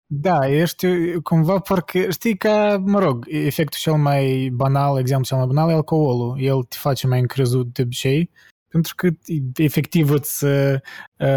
Da, 0.07 0.49
ești 0.49 0.87
cumva 1.21 1.59
parcă, 1.59 2.09
știi 2.09 2.37
ca, 2.37 2.77
mă 2.85 2.99
rog, 2.99 3.25
efectul 3.29 3.79
cel 3.79 3.93
mai 3.93 4.49
banal, 4.53 4.99
exemplu 4.99 5.25
cel 5.25 5.37
mai 5.37 5.45
banal 5.45 5.69
e 5.69 5.73
alcoolul. 5.73 6.39
El 6.39 6.63
te 6.63 6.77
face 6.79 7.07
mai 7.07 7.19
încrezut 7.19 7.73
de 7.73 7.81
obicei, 7.81 8.29
pentru 8.67 8.93
că 8.95 9.09
efectiv 9.55 10.09
îți 10.09 10.45
uh, 10.45 10.79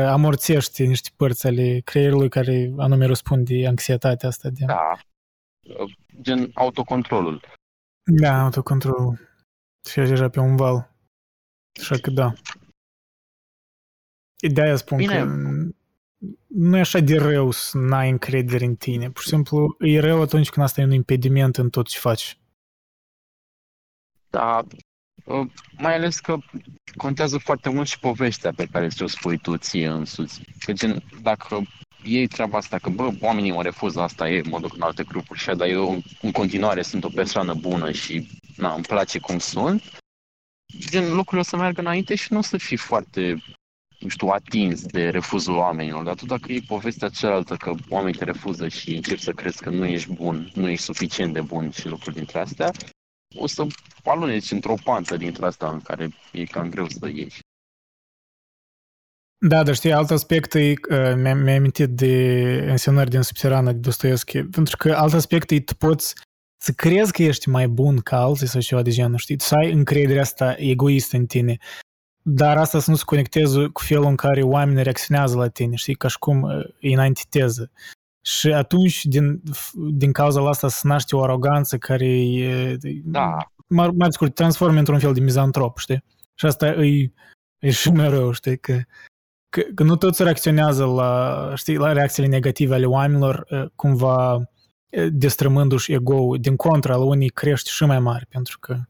amorțește 0.06 0.84
niște 0.84 1.08
părți 1.16 1.46
ale 1.46 1.80
creierului 1.84 2.28
care 2.28 2.72
anume 2.76 3.06
răspunde 3.06 3.66
anxietatea 3.66 4.28
asta. 4.28 4.48
De... 4.48 4.64
Da, 4.66 4.98
gen 6.20 6.50
autocontrolul. 6.54 7.40
Da, 8.04 8.42
autocontrolul. 8.42 9.27
Și 9.90 10.00
deja 10.00 10.28
pe 10.28 10.40
un 10.40 10.56
val. 10.56 10.94
Așa 11.80 11.96
că 11.96 12.10
da. 12.10 12.32
De-aia 14.52 14.76
spun 14.76 14.96
Bine. 14.96 15.18
că 15.18 15.24
nu 16.46 16.76
e 16.76 16.80
așa 16.80 16.98
de 16.98 17.16
rău 17.16 17.50
să 17.50 17.78
n-ai 17.78 18.10
încredere 18.10 18.64
în 18.64 18.74
tine. 18.74 19.10
Pur 19.10 19.22
și 19.22 19.28
simplu 19.28 19.76
e 19.78 20.00
rău 20.00 20.20
atunci 20.20 20.50
când 20.50 20.66
asta 20.66 20.80
e 20.80 20.84
un 20.84 20.92
impediment 20.92 21.56
în 21.56 21.70
tot 21.70 21.86
ce 21.86 21.98
faci. 21.98 22.38
Da, 24.30 24.64
ă, 25.26 25.46
mai 25.78 25.94
ales 25.94 26.20
că 26.20 26.36
contează 26.96 27.38
foarte 27.38 27.68
mult 27.68 27.88
și 27.88 27.98
povestea 27.98 28.52
pe 28.52 28.66
care 28.66 28.88
ți-o 28.88 29.06
spui 29.06 29.38
tu 29.38 29.56
ție 29.56 29.88
însuți. 29.88 30.42
Că 30.64 30.72
gen, 30.72 31.02
dacă 31.22 31.62
ei 32.04 32.26
treaba 32.26 32.58
asta, 32.58 32.78
că 32.78 32.90
bă, 32.90 33.10
oamenii 33.20 33.52
mă 33.52 33.62
refuză, 33.62 34.00
asta 34.00 34.28
e, 34.28 34.42
mă 34.48 34.60
duc 34.60 34.74
în 34.74 34.82
alte 34.82 35.04
grupuri 35.04 35.38
și 35.38 35.46
dar 35.46 35.68
eu 35.68 36.02
în 36.22 36.32
continuare 36.32 36.82
sunt 36.82 37.04
o 37.04 37.08
persoană 37.08 37.54
bună 37.54 37.92
și 37.92 38.40
na, 38.58 38.74
îmi 38.74 38.84
place 38.84 39.18
cum 39.18 39.38
sunt, 39.38 39.82
gen, 40.78 41.14
lucrurile 41.14 41.40
o 41.40 41.42
să 41.42 41.56
meargă 41.56 41.80
înainte 41.80 42.14
și 42.14 42.32
nu 42.32 42.38
o 42.38 42.42
să 42.42 42.56
fii 42.56 42.76
foarte 42.76 43.42
nu 43.98 44.08
știu, 44.08 44.28
atins 44.28 44.86
de 44.86 45.08
refuzul 45.08 45.54
oamenilor, 45.54 46.04
dar 46.04 46.14
tu 46.14 46.26
dacă 46.26 46.52
e 46.52 46.60
povestea 46.66 47.08
cealaltă 47.08 47.56
că 47.56 47.74
oamenii 47.88 48.18
te 48.18 48.24
refuză 48.24 48.68
și 48.68 48.94
începi 48.94 49.20
să 49.20 49.32
crezi 49.32 49.62
că 49.62 49.70
nu 49.70 49.84
ești 49.84 50.12
bun, 50.12 50.50
nu 50.54 50.68
ești 50.68 50.84
suficient 50.84 51.32
de 51.32 51.40
bun 51.40 51.70
și 51.70 51.88
lucruri 51.88 52.16
dintre 52.16 52.38
astea, 52.38 52.70
o 53.36 53.46
să 53.46 53.66
aluneci 54.04 54.50
într-o 54.50 54.74
pantă 54.84 55.16
dintre 55.16 55.46
asta 55.46 55.70
în 55.70 55.80
care 55.80 56.08
e 56.32 56.44
cam 56.44 56.70
greu 56.70 56.88
să 56.88 57.08
ieși. 57.08 57.40
Da, 59.40 59.62
dar 59.62 59.74
știi, 59.74 59.92
alt 59.92 60.10
aspect 60.10 60.54
e, 60.54 60.72
uh, 60.90 61.14
mi-am 61.16 61.48
amintit 61.48 61.88
de 61.88 62.14
însemnări 62.68 63.10
din 63.10 63.22
Subterana 63.22 63.72
de 63.72 63.78
Dostoevski, 63.78 64.42
pentru 64.42 64.76
că 64.76 64.92
alt 64.92 65.12
aspect 65.12 65.50
e 65.50 65.60
tu 65.60 65.74
poți 65.74 66.14
să 66.60 66.72
crezi 66.72 67.12
că 67.12 67.22
ești 67.22 67.48
mai 67.48 67.68
bun 67.68 67.98
ca 67.98 68.20
alții 68.20 68.46
sau 68.46 68.60
ceva 68.60 68.82
de 68.82 68.90
genul, 68.90 69.18
știi? 69.18 69.40
Să 69.40 69.54
ai 69.54 69.72
încrederea 69.72 70.22
asta 70.22 70.54
egoistă 70.58 71.16
în 71.16 71.26
tine 71.26 71.58
dar 72.30 72.56
asta 72.56 72.78
să 72.78 72.90
nu 72.90 72.96
se 72.96 73.02
conecteze 73.04 73.66
cu 73.66 73.82
felul 73.82 74.04
în 74.04 74.16
care 74.16 74.42
oamenii 74.42 74.82
reacționează 74.82 75.36
la 75.36 75.48
tine, 75.48 75.74
știi, 75.74 75.94
ca 75.94 76.08
și 76.08 76.18
cum 76.18 76.50
e 76.80 76.92
în 76.92 76.98
antiteză. 76.98 77.70
Și 78.20 78.52
atunci, 78.52 79.04
din, 79.04 79.42
din 79.90 80.12
cauza 80.12 80.48
asta, 80.48 80.68
se 80.68 80.88
naște 80.88 81.16
o 81.16 81.22
aroganță 81.22 81.78
care 81.78 82.06
e, 82.20 82.76
da. 83.04 83.36
mai, 83.66 83.90
mai 83.96 84.12
scurt, 84.12 84.34
transformă 84.34 84.78
într-un 84.78 84.98
fel 84.98 85.12
de 85.12 85.20
mizantrop, 85.20 85.78
știi? 85.78 86.04
Și 86.34 86.46
asta 86.46 86.66
e, 86.66 87.12
e 87.58 87.70
și 87.70 87.90
mereu, 87.90 88.32
știi, 88.32 88.58
că, 88.58 88.80
că, 89.48 89.62
că 89.74 89.82
nu 89.82 89.96
toți 89.96 90.22
reacționează 90.22 90.84
la, 90.84 91.52
știi, 91.54 91.76
la 91.76 91.92
reacțiile 91.92 92.28
negative 92.28 92.74
ale 92.74 92.86
oamenilor, 92.86 93.46
cumva 93.74 94.48
destrămându-și 95.10 95.92
ego-ul. 95.92 96.38
Din 96.38 96.56
contra, 96.56 96.96
la 96.96 97.04
unii 97.04 97.28
crește 97.28 97.70
și 97.72 97.84
mai 97.84 98.00
mare, 98.00 98.26
pentru 98.28 98.58
că 98.58 98.80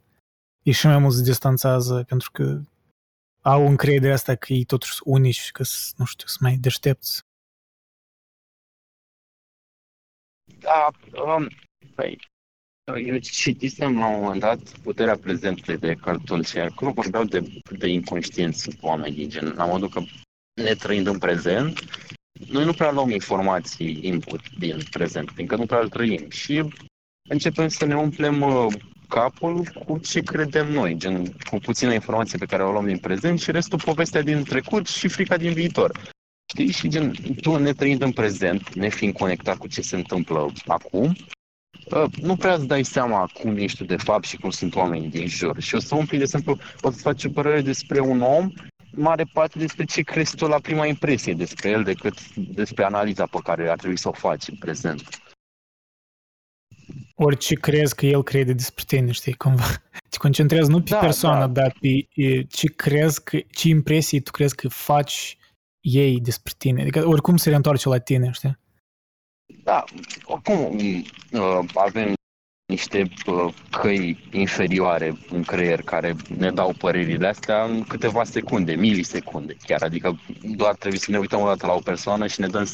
ei 0.63 0.73
și 0.73 0.87
mai 0.87 0.99
mult 0.99 1.15
se 1.15 1.23
distanțează, 1.23 2.05
pentru 2.09 2.31
că 2.31 2.61
au 3.41 3.67
încredere 3.67 4.13
asta 4.13 4.35
că 4.35 4.53
ei 4.53 4.65
totuși 4.65 4.93
sunt 4.93 5.15
unici, 5.15 5.51
că 5.51 5.63
nu 5.97 6.05
știu, 6.05 6.27
sunt 6.27 6.41
mai 6.41 6.57
deștepți. 6.57 7.27
Da, 10.59 10.91
um, 11.25 11.49
păi, 11.95 12.19
eu 12.97 13.19
citisem 13.19 13.99
la 13.99 14.07
un 14.07 14.21
moment 14.21 14.41
dat 14.41 14.79
Puterea 14.79 15.17
prezentă 15.17 15.77
de 15.77 15.95
Cartul 15.95 16.45
și 16.45 16.59
acolo 16.59 16.91
vorbeau 16.91 17.25
de, 17.25 17.63
de 17.79 17.89
inconștiență 17.89 18.71
cu 18.81 18.87
oamenii, 18.87 19.29
gen, 19.29 19.53
la 19.55 19.67
modul 19.67 19.89
că 19.89 20.01
ne 20.63 20.75
trăind 20.75 21.07
în 21.07 21.19
prezent, 21.19 21.79
noi 22.47 22.65
nu 22.65 22.73
prea 22.73 22.93
luăm 22.93 23.11
informații 23.11 23.99
input 24.03 24.41
din 24.59 24.83
prezent, 24.91 25.31
fiindcă 25.35 25.57
nu 25.57 25.67
prea 25.67 25.81
îl 25.81 25.89
trăim 25.89 26.31
și 26.31 26.65
începem 27.29 27.69
să 27.69 27.85
ne 27.85 27.97
umplem 27.97 28.41
uh, 28.41 28.67
capul 29.09 29.65
cu 29.85 29.99
ce 29.99 30.21
credem 30.21 30.73
noi, 30.73 30.97
gen 30.97 31.33
cu 31.51 31.59
puțină 31.59 31.93
informație 31.93 32.39
pe 32.39 32.47
care 32.47 32.63
o 32.63 32.73
luăm 32.73 32.87
din 32.87 32.99
prezent 32.99 33.41
și 33.41 33.51
restul 33.51 33.81
povestea 33.85 34.23
din 34.23 34.43
trecut 34.43 34.87
și 34.87 35.09
frica 35.09 35.37
din 35.37 35.53
viitor. 35.53 36.01
Știi? 36.53 36.71
Și 36.73 36.89
gen, 36.89 37.15
tu 37.41 37.57
ne 37.57 37.73
trăind 37.73 38.03
în 38.03 38.13
prezent, 38.13 38.75
ne 38.75 38.89
fiind 38.89 39.15
conectat 39.15 39.57
cu 39.57 39.67
ce 39.67 39.81
se 39.81 39.97
întâmplă 39.97 40.53
acum, 40.67 41.17
ă, 41.91 42.09
nu 42.21 42.37
prea 42.37 42.55
îți 42.55 42.67
dai 42.67 42.85
seama 42.85 43.31
cum 43.41 43.57
ești 43.57 43.79
tu 43.79 43.85
de 43.85 43.97
fapt 43.97 44.25
și 44.25 44.37
cum 44.37 44.51
sunt 44.51 44.75
oamenii 44.75 45.09
din 45.09 45.27
jur. 45.27 45.61
Și 45.61 45.75
o 45.75 45.79
să 45.79 45.95
umpli, 45.95 46.17
de 46.17 46.23
exemplu, 46.23 46.59
o 46.81 46.91
să 46.91 46.99
faci 46.99 47.25
o 47.25 47.31
părere 47.31 47.61
despre 47.61 48.01
un 48.01 48.21
om, 48.21 48.51
mare 48.91 49.25
parte 49.33 49.59
despre 49.59 49.85
ce 49.85 50.03
crezi 50.03 50.37
tu 50.37 50.47
la 50.47 50.59
prima 50.59 50.87
impresie 50.87 51.35
despre 51.35 51.71
el, 51.71 51.83
decât 51.83 52.35
despre 52.35 52.85
analiza 52.85 53.27
pe 53.27 53.39
care 53.45 53.69
ar 53.69 53.79
trebui 53.79 53.99
să 53.99 54.09
o 54.09 54.13
faci 54.13 54.49
în 54.49 54.57
prezent 54.57 55.09
orice 57.19 57.55
crezi 57.55 57.95
că 57.95 58.07
el 58.07 58.23
crede 58.23 58.53
despre 58.53 58.85
tine, 58.87 59.13
știi, 59.13 59.35
cumva. 59.35 59.65
Te 60.11 60.17
concentrezi 60.19 60.71
nu 60.71 60.83
pe 60.83 60.91
da, 60.91 60.99
persoană, 60.99 61.47
da. 61.47 61.61
dar 61.61 61.75
pe 61.81 62.09
ce 62.49 62.67
crezi 62.67 63.23
că, 63.23 63.39
ce 63.51 63.69
impresii 63.69 64.21
tu 64.21 64.31
crezi 64.31 64.55
că 64.55 64.69
faci 64.69 65.37
ei 65.81 66.21
despre 66.21 66.53
tine. 66.59 66.81
Adică 66.81 67.07
oricum 67.07 67.37
se 67.37 67.49
reîntoarce 67.49 67.89
la 67.89 67.99
tine, 67.99 68.31
știi? 68.33 68.59
Da, 69.63 69.85
oricum 70.25 70.75
uh, 71.33 71.59
avem 71.75 72.15
niște 72.69 73.09
uh, 73.27 73.55
căi 73.71 74.29
inferioare 74.31 75.19
în 75.31 75.43
creier 75.43 75.83
care 75.83 76.17
ne 76.37 76.51
dau 76.51 76.73
părerile 76.79 77.27
astea 77.29 77.65
în 77.65 77.83
câteva 77.83 78.25
secunde, 78.25 78.75
milisecunde 78.75 79.57
chiar. 79.67 79.83
Adică 79.83 80.21
doar 80.57 80.75
trebuie 80.75 81.01
să 81.01 81.11
ne 81.11 81.19
uităm 81.19 81.41
o 81.41 81.47
dată 81.47 81.67
la 81.67 81.73
o 81.73 81.81
persoană 81.81 82.27
și 82.27 82.41
ne, 82.41 82.47
dăm, 82.47 82.69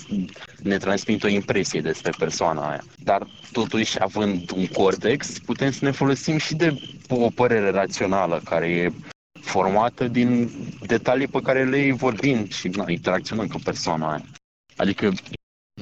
ne 0.62 0.76
transmit 0.76 1.22
o 1.22 1.28
impresie 1.28 1.80
despre 1.80 2.10
persoana 2.18 2.68
aia. 2.68 2.84
Dar 2.98 3.26
totuși, 3.52 4.02
având 4.02 4.50
un 4.50 4.66
cortex, 4.66 5.38
putem 5.38 5.70
să 5.70 5.84
ne 5.84 5.90
folosim 5.90 6.36
și 6.38 6.54
de 6.54 6.80
o 7.08 7.28
părere 7.30 7.70
rațională 7.70 8.40
care 8.44 8.68
e 8.68 8.92
formată 9.40 10.08
din 10.08 10.50
detalii 10.86 11.28
pe 11.28 11.40
care 11.40 11.64
le 11.64 11.92
vorbim 11.92 12.48
și 12.48 12.68
na, 12.68 12.84
interacționăm 12.88 13.46
cu 13.46 13.58
persoana 13.64 14.10
aia. 14.10 14.24
Adică 14.76 15.12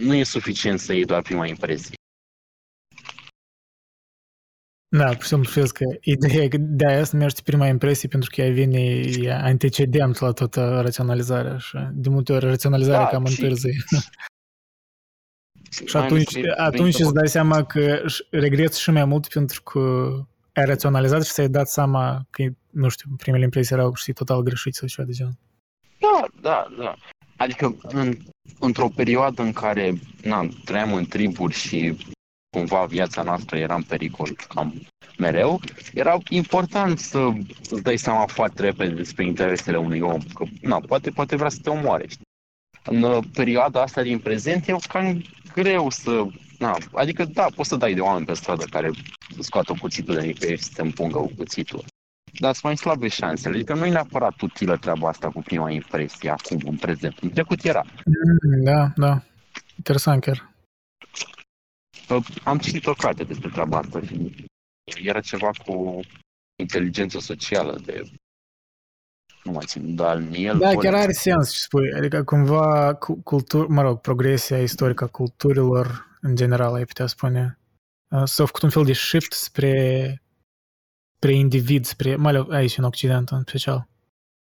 nu 0.00 0.14
e 0.14 0.24
suficient 0.24 0.80
să 0.80 0.92
iei 0.92 1.04
doar 1.04 1.22
prima 1.22 1.46
impresie. 1.46 1.94
Da, 4.98 5.04
pur 5.04 5.22
și 5.22 5.28
simplu 5.28 5.50
știți 5.50 5.74
că 5.74 5.84
ideea 6.00 6.48
de 6.58 6.86
aia 6.86 7.04
să 7.04 7.16
mergi 7.16 7.42
prima 7.42 7.66
impresie 7.66 8.08
pentru 8.08 8.30
că 8.34 8.40
ea 8.40 8.52
vine 8.52 9.02
antecedent 9.42 10.18
la 10.18 10.32
toată 10.32 10.80
raționalizarea 10.82 11.58
și 11.58 11.78
de 11.92 12.08
multe 12.08 12.32
ori 12.32 12.44
raționalizarea 12.44 13.04
da, 13.04 13.08
cam 13.08 13.24
și... 13.24 13.42
întârzie. 13.42 13.72
și 15.86 15.96
atunci, 15.96 16.36
atunci 16.56 16.98
îți 16.98 17.12
dai 17.12 17.28
seama 17.28 17.64
că 17.64 18.02
regreți 18.30 18.80
și 18.80 18.90
mai 18.90 19.04
mult 19.04 19.28
pentru 19.28 19.62
că 19.62 19.80
ai 20.52 20.64
raționalizat 20.64 21.24
și 21.24 21.32
ți-ai 21.32 21.48
dat 21.48 21.68
seama 21.68 22.26
că, 22.30 22.44
nu 22.70 22.88
știu, 22.88 23.10
primele 23.16 23.44
impresii 23.44 23.74
erau, 23.74 23.94
știi, 23.94 24.12
total 24.12 24.42
greșite 24.42 24.78
sau 24.78 24.88
ceva 24.88 25.06
de 25.06 25.12
genul. 25.12 25.36
Da, 26.00 26.26
da, 26.40 26.66
da. 26.78 26.94
Adică 27.36 27.76
în, 27.82 28.16
într-o 28.58 28.88
perioadă 28.88 29.42
în 29.42 29.52
care 29.52 29.92
na, 30.22 30.48
trăiam 30.64 30.94
în 30.94 31.06
triburi 31.06 31.54
și 31.54 31.96
cumva 32.56 32.84
viața 32.84 33.22
noastră 33.22 33.56
era 33.56 33.74
în 33.74 33.82
pericol 33.82 34.36
cam 34.48 34.74
mereu, 35.18 35.60
era 35.94 36.18
important 36.28 36.98
să 36.98 37.30
îți 37.70 37.82
dai 37.82 37.96
seama 37.96 38.26
foarte 38.26 38.62
repede 38.62 38.94
despre 38.94 39.24
interesele 39.24 39.76
unui 39.76 40.00
om, 40.00 40.20
că 40.34 40.44
na, 40.60 40.80
poate, 40.80 41.10
poate 41.10 41.36
vrea 41.36 41.48
să 41.48 41.58
te 41.62 41.70
omoare. 41.70 42.06
Știi? 42.08 42.24
În 42.84 43.02
uh, 43.02 43.24
perioada 43.34 43.82
asta 43.82 44.02
din 44.02 44.18
prezent 44.18 44.68
e 44.68 44.76
cam 44.88 45.22
greu 45.54 45.90
să... 45.90 46.26
Na, 46.58 46.76
adică, 46.92 47.24
da, 47.24 47.46
poți 47.54 47.68
să 47.68 47.76
dai 47.76 47.94
de 47.94 48.00
oameni 48.00 48.26
pe 48.26 48.34
stradă 48.34 48.64
care 48.64 48.90
scoată 49.38 49.74
cuțitul 49.80 50.14
de 50.14 50.20
nicăieri 50.20 50.58
și 50.58 50.64
să 50.64 50.70
te 50.74 50.82
împungă 50.82 51.18
cu 51.18 51.30
cuțitul. 51.36 51.84
Dar 52.40 52.52
sunt 52.52 52.64
mai 52.64 52.76
slabe 52.76 53.08
șansele. 53.08 53.54
Adică 53.54 53.74
nu 53.74 53.86
e 53.86 53.90
neapărat 53.90 54.40
utilă 54.40 54.76
treaba 54.76 55.08
asta 55.08 55.30
cu 55.30 55.40
prima 55.42 55.70
impresie 55.70 56.30
acum, 56.30 56.60
în 56.64 56.76
prezent. 56.76 57.18
În 57.18 57.30
trecut 57.30 57.64
era. 57.64 57.82
Mm, 58.04 58.64
da, 58.64 58.92
da. 58.96 59.22
Interesant 59.76 60.22
chiar. 60.22 60.52
Am 62.44 62.58
citit 62.58 62.86
o 62.86 62.92
carte 62.92 63.24
despre 63.24 63.48
treaba 63.48 63.78
asta 63.78 64.00
și 64.84 65.08
era 65.08 65.20
ceva 65.20 65.50
cu 65.66 66.00
inteligență 66.60 67.18
socială 67.18 67.80
de 67.84 68.02
nu 69.44 69.52
mai 69.52 69.64
țin, 69.66 69.94
Daniel 69.94 70.58
Da, 70.58 70.74
chiar 70.74 70.94
are 70.94 71.12
sens 71.12 71.52
ce 71.52 71.58
spui. 71.58 71.92
Adică 71.96 72.24
cumva 72.24 72.94
cultur, 73.24 73.66
mă 73.66 73.82
rog, 73.82 74.00
progresia 74.00 74.62
istorică 74.62 75.04
a 75.04 75.06
culturilor 75.06 76.18
în 76.20 76.36
general, 76.36 76.74
ai 76.74 76.84
putea 76.84 77.06
spune, 77.06 77.58
s-a 78.24 78.44
făcut 78.44 78.62
un 78.62 78.70
fel 78.70 78.84
de 78.84 78.92
shift 78.92 79.32
spre 79.32 80.16
spre 81.22 81.34
individ, 81.34 81.84
spre, 81.84 82.16
mai 82.16 82.32
ales 82.32 82.50
aici 82.50 82.78
în 82.78 82.84
Occident 82.84 83.28
în 83.28 83.40
special, 83.40 83.88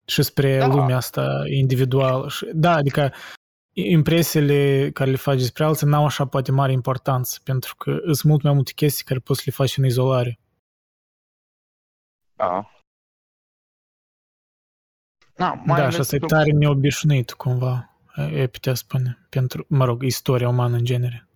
și 0.06 0.22
spre 0.22 0.58
da. 0.58 0.66
lumea 0.66 0.96
asta 0.96 1.42
individuală. 1.46 2.30
Da, 2.52 2.74
adică 2.74 3.12
impresiile 3.74 4.90
care 4.92 5.10
le 5.10 5.16
faci 5.16 5.38
despre 5.38 5.64
alții 5.64 5.86
n-au 5.86 6.04
așa 6.04 6.26
poate 6.26 6.52
mare 6.52 6.72
importanță, 6.72 7.40
pentru 7.44 7.76
că 7.76 7.90
sunt 8.04 8.22
mult 8.22 8.42
mai 8.42 8.52
multe 8.52 8.72
chestii 8.72 9.04
care 9.04 9.18
poți 9.20 9.38
să 9.38 9.44
le 9.46 9.56
faci 9.56 9.76
în 9.76 9.84
izolare. 9.84 10.38
Da. 12.36 12.68
Da, 15.36 15.52
mai 15.52 15.76
da, 15.76 15.82
ales 15.82 15.94
și 15.94 16.00
asta 16.00 16.16
e 16.16 16.18
că- 16.18 16.26
tare 16.26 16.50
neobișnuit 16.50 17.32
cumva, 17.32 17.98
e 18.16 18.46
putea 18.46 18.74
spune, 18.74 19.26
pentru, 19.28 19.66
mă 19.68 19.84
rog, 19.84 20.02
istoria 20.02 20.48
umană 20.48 20.76
în 20.76 20.84
genere. 20.84 21.28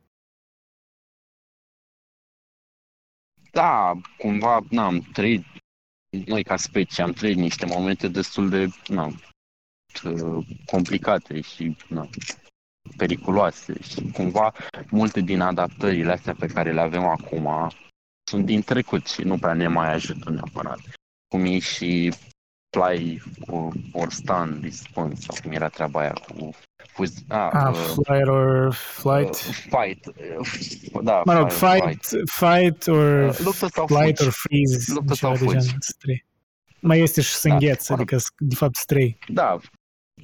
Da, 3.52 3.92
cumva, 4.18 4.60
na, 4.70 4.84
am 4.84 5.00
trăit, 5.00 5.44
noi 6.26 6.42
ca 6.44 6.56
specie 6.56 7.02
am 7.04 7.12
trăit 7.12 7.36
niște 7.36 7.66
momente 7.66 8.08
destul 8.08 8.48
de, 8.48 8.66
na, 8.86 9.08
t- 10.00 10.64
complicate 10.66 11.40
și, 11.40 11.76
na, 11.88 12.08
periculoase 12.96 13.74
și 13.82 14.10
cumva 14.12 14.52
multe 14.90 15.20
din 15.20 15.40
adaptările 15.40 16.12
astea 16.12 16.34
pe 16.38 16.46
care 16.46 16.72
le 16.72 16.80
avem 16.80 17.04
acum 17.04 17.70
sunt 18.30 18.44
din 18.44 18.62
trecut 18.62 19.06
și 19.06 19.22
nu 19.22 19.38
prea 19.38 19.52
ne 19.52 19.68
mai 19.68 19.92
ajută 19.92 20.30
neapărat. 20.30 20.78
Cum 21.28 21.44
e 21.44 21.58
și 21.58 22.12
fly 22.76 23.22
or, 23.46 23.72
or 23.92 24.12
stand 24.12 24.62
response, 24.62 25.20
sau 25.20 25.36
cum 25.42 25.52
era 25.52 25.68
treaba 25.68 26.00
aia 26.00 26.12
cu 26.12 26.50
fuz, 26.92 27.14
a, 27.28 27.48
Ah, 27.50 27.70
uh, 27.74 27.76
flight 28.04 28.26
or 28.28 28.72
flight. 28.74 29.28
uh, 29.34 29.54
fight, 29.54 30.06
uh, 30.06 31.02
da, 31.02 31.22
Mă 31.24 31.34
rog, 31.38 31.50
fire, 31.50 31.80
fight, 32.00 32.30
fight 32.30 32.86
or 32.86 33.28
Uh, 33.28 33.38
luptă 33.38 33.66
sau 33.72 33.86
flight 33.86 34.16
fugi. 34.16 34.26
or 34.26 34.32
freeze. 34.32 34.92
Luptă 34.92 35.14
ceva 35.14 35.34
sau 35.36 35.46
de 35.46 35.52
fugi. 35.52 35.66
genul, 35.66 35.80
străi. 35.80 36.24
Mai 36.80 37.00
este 37.00 37.20
și 37.20 37.32
sângheț, 37.34 37.86
Da. 37.86 37.94
adică 37.94 38.16
de 38.38 38.54
fapt 38.54 38.74
străi. 38.76 39.18
Da, 39.28 39.56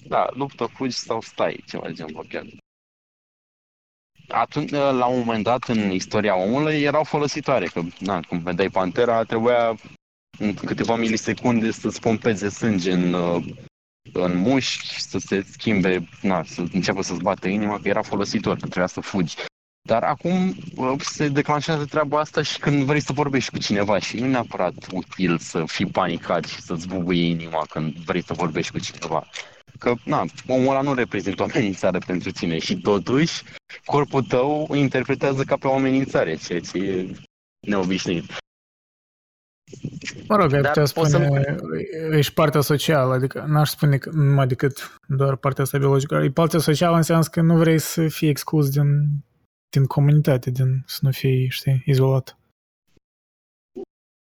da, 0.06 0.26
luptă, 0.32 0.64
fugi 0.64 0.96
sau 0.96 1.20
stai, 1.20 1.64
ceva 1.66 1.86
de 1.86 1.92
genul 1.92 2.26
chiar. 2.28 2.46
Atunci, 4.28 4.70
la 4.70 5.06
un 5.06 5.18
moment 5.18 5.44
dat, 5.44 5.68
în 5.68 5.90
istoria 5.90 6.36
omului, 6.36 6.82
erau 6.82 7.04
folositoare, 7.04 7.66
că, 7.66 7.80
na, 7.98 8.20
cum 8.20 8.38
vedeai 8.38 8.70
pantera, 8.70 9.22
trebuia 9.22 9.76
în 10.38 10.54
câteva 10.54 10.96
milisecunde 10.96 11.70
să-ți 11.70 12.00
pompeze 12.00 12.48
sânge 12.48 12.92
în, 12.92 13.12
uh, 13.12 13.44
în 14.12 14.36
mușchi, 14.36 15.00
să 15.00 15.18
se 15.18 15.42
schimbe, 15.50 16.08
na, 16.22 16.42
să 16.44 16.64
înceapă 16.72 17.02
să-ți 17.02 17.22
bată 17.22 17.48
inima, 17.48 17.80
că 17.80 17.88
era 17.88 18.02
folositor, 18.02 18.52
că 18.52 18.66
trebuia 18.66 18.86
să 18.86 19.00
fugi. 19.00 19.34
Dar 19.88 20.02
acum 20.02 20.56
uh, 20.76 21.00
se 21.00 21.28
declanșează 21.28 21.84
treaba 21.84 22.20
asta 22.20 22.42
și 22.42 22.58
când 22.58 22.82
vrei 22.82 23.00
să 23.00 23.12
vorbești 23.12 23.50
cu 23.50 23.58
cineva 23.58 23.98
și 23.98 24.16
nu 24.16 24.26
e 24.26 24.28
neapărat 24.28 24.74
util 24.92 25.38
să 25.38 25.64
fii 25.66 25.86
panicat 25.86 26.44
și 26.44 26.60
să-ți 26.60 26.88
bubuie 26.88 27.26
inima 27.26 27.66
când 27.68 27.92
vrei 27.92 28.24
să 28.24 28.32
vorbești 28.32 28.72
cu 28.72 28.78
cineva. 28.78 29.26
Că, 29.78 29.94
na, 30.04 30.24
omul 30.48 30.68
ăla 30.70 30.80
nu 30.80 30.94
reprezintă 30.94 31.42
o 31.42 31.44
amenințare 31.44 31.98
pentru 31.98 32.30
tine 32.30 32.58
și 32.58 32.80
totuși 32.80 33.42
corpul 33.84 34.22
tău 34.22 34.66
o 34.68 34.74
interpretează 34.74 35.42
ca 35.44 35.56
pe 35.56 35.66
o 35.66 35.74
amenințare, 35.74 36.34
ceea 36.36 36.60
ce 36.60 36.78
e 36.78 37.12
neobișnuit. 37.66 38.24
Mă 40.28 40.36
rog, 40.36 40.52
ai 40.52 40.60
Dar 40.60 40.68
putea 40.68 40.82
o 40.82 40.86
să- 40.86 41.06
spune, 41.06 41.56
e 42.16 42.20
și 42.20 42.32
partea 42.32 42.60
socială, 42.60 43.14
adică 43.14 43.44
n-aș 43.48 43.68
spune 43.70 43.98
că 43.98 44.10
numai 44.10 44.46
decât 44.46 44.96
doar 45.08 45.36
partea 45.36 45.64
asta 45.64 45.78
biologică. 45.78 46.14
E 46.14 46.30
partea 46.30 46.58
socială 46.58 46.96
înseamnă 46.96 47.24
că 47.30 47.40
nu 47.40 47.56
vrei 47.56 47.78
să 47.78 48.08
fii 48.08 48.28
exclus 48.28 48.70
din, 48.70 48.86
din 49.68 49.84
comunitate, 49.84 50.50
din, 50.50 50.82
să 50.86 50.98
nu 51.02 51.10
fii, 51.10 51.48
știi, 51.50 51.82
izolat. 51.86 52.38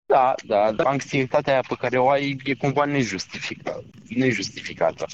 Da, 0.07 0.35
da, 0.47 0.73
dar 0.73 0.87
anxietatea 0.87 1.53
aia 1.53 1.63
pe 1.69 1.75
care 1.79 1.99
o 1.99 2.09
ai 2.09 2.41
e 2.45 2.55
cumva 2.55 2.85
nejustificată. 2.85 3.85
nejustificată. 4.09 5.07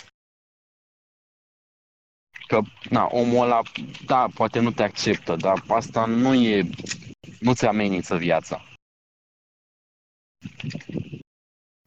Că, 2.48 2.60
na, 2.90 3.08
omul 3.10 3.42
ăla, 3.44 3.60
da, 4.06 4.26
poate 4.34 4.60
nu 4.60 4.70
te 4.70 4.82
acceptă, 4.82 5.36
dar 5.36 5.64
asta 5.68 6.04
nu 6.06 6.34
e, 6.34 6.70
nu 7.40 7.54
ți 7.54 7.66
amenință 7.66 8.16
viața. 8.16 8.62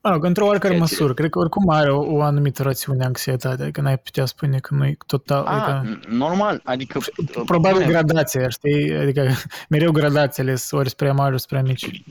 Mă 0.02 0.10
rog, 0.10 0.24
într-o 0.24 0.46
oarecare 0.46 0.74
Ceea 0.74 0.86
ce- 0.86 0.92
măsură, 0.92 1.14
cred 1.14 1.30
că 1.30 1.38
oricum 1.38 1.68
are 1.68 1.90
o, 1.92 2.12
o 2.12 2.22
anumită 2.22 2.62
rațiune 2.62 3.04
anxietate, 3.04 3.62
adică 3.62 3.80
n-ai 3.80 3.98
putea 3.98 4.24
spune 4.24 4.58
că 4.58 4.74
nu 4.74 4.86
e 4.86 4.96
total, 5.06 5.44
A, 5.46 5.50
adică... 5.50 5.98
n- 6.00 6.08
normal, 6.08 6.60
adică... 6.64 7.00
Probabil 7.44 7.78
bine, 7.78 7.90
gradația, 7.90 8.48
știi? 8.48 8.92
Adică 8.94 9.28
mereu 9.68 9.90
gradațiile 9.92 10.54
sunt 10.54 10.80
ori 10.80 10.90
spre 10.90 11.12
mari, 11.12 11.32
ori 11.32 11.42
spre 11.42 11.62
mici. 11.62 12.02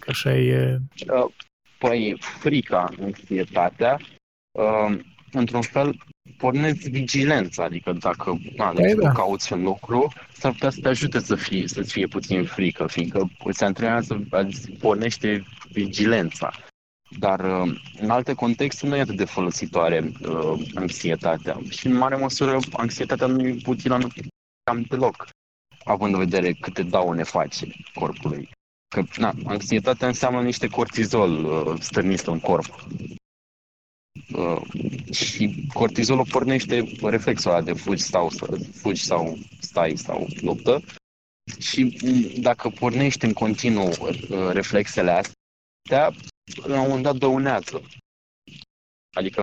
Că 0.00 0.10
așa 0.10 0.34
e... 0.36 0.78
Păi, 1.78 2.16
frica, 2.20 2.94
anxietatea, 3.00 3.98
uh, 4.58 4.98
într-un 5.38 5.62
fel, 5.62 5.96
porneți 6.36 6.90
vigilența, 6.90 7.64
adică 7.64 7.92
dacă, 7.92 8.40
na, 8.56 8.68
de 8.68 8.74
Păi 8.74 8.84
exemplu, 8.84 9.02
da. 9.02 9.12
cauți 9.12 9.52
un 9.52 9.62
lucru, 9.62 10.12
s-ar 10.32 10.52
putea 10.52 10.70
să 10.70 10.80
te 10.80 10.88
ajute 10.88 11.20
să 11.20 11.34
fie, 11.34 11.68
să-ți 11.68 11.92
fie 11.92 12.06
puțin 12.06 12.44
frică, 12.44 12.86
fiindcă 12.86 13.30
îți 13.44 13.64
antrenează, 13.64 14.26
îți 14.30 14.70
pornește 14.70 15.44
vigilența. 15.72 16.50
Dar 17.18 17.40
uh, 17.40 17.80
în 18.00 18.10
alte 18.10 18.34
contexte 18.34 18.86
nu 18.86 18.96
e 18.96 19.00
atât 19.00 19.16
de 19.16 19.24
folositoare 19.24 20.12
uh, 20.28 20.70
anxietatea 20.74 21.60
și 21.70 21.86
în 21.86 21.94
mare 21.94 22.16
măsură 22.16 22.58
anxietatea 22.72 23.26
nu 23.26 23.46
e 23.46 23.56
utilă 23.66 23.94
în 23.94 24.08
cam 24.62 24.82
deloc, 24.88 25.28
având 25.84 26.12
în 26.12 26.18
vedere 26.18 26.52
câte 26.52 26.82
daune 26.82 27.22
face 27.22 27.66
corpului. 27.94 28.48
Că, 28.94 29.02
na, 29.16 29.32
anxietatea 29.44 30.06
înseamnă 30.06 30.42
niște 30.42 30.66
cortizol 30.68 31.44
uh, 31.44 31.80
stârnit 31.80 32.20
în 32.20 32.40
corp. 32.40 32.86
Uh, 34.34 34.62
și 35.12 35.66
cortizolul 35.72 36.26
pornește 36.26 36.84
reflexul 37.02 37.50
ăla 37.50 37.62
de 37.62 37.72
fugi 37.72 38.02
sau, 38.02 38.30
fugi 38.72 39.04
sau 39.04 39.36
stai 39.60 39.96
sau 39.96 40.26
luptă. 40.40 40.80
Și 41.58 41.98
m, 42.02 42.40
dacă 42.40 42.68
pornește 42.68 43.26
în 43.26 43.32
continuu 43.32 43.88
uh, 43.88 44.50
reflexele 44.52 45.10
astea, 45.10 46.12
la 46.66 46.74
un 46.80 46.86
moment 46.86 47.02
dat 47.02 47.16
dăunează. 47.16 47.82
Adică 49.16 49.40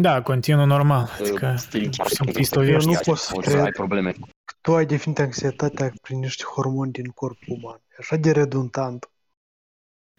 Da, 0.00 0.22
continuu 0.22 0.66
normal. 0.66 1.02
uh, 1.02 1.18
Adică 1.20 1.56
strici 1.56 1.96
pur 1.96 2.08
și 2.08 2.14
simplu 2.14 2.32
cum 2.32 2.42
istovești. 2.42 2.88
Eu 2.88 2.92
nu 2.92 2.94
să 2.94 3.02
pot 3.04 3.44
să 3.44 3.56
ai 3.56 3.60
cred. 3.62 3.72
probleme. 3.72 4.14
Tu 4.60 4.74
ai 4.74 4.86
definit 4.86 5.18
anxietatea 5.18 5.92
prin 6.02 6.18
niște 6.18 6.44
hormoni 6.44 6.92
din 6.92 7.06
corpul 7.06 7.58
uman. 7.62 7.80
E 7.90 7.94
așa 7.98 8.16
de 8.16 8.30
redundant. 8.30 9.10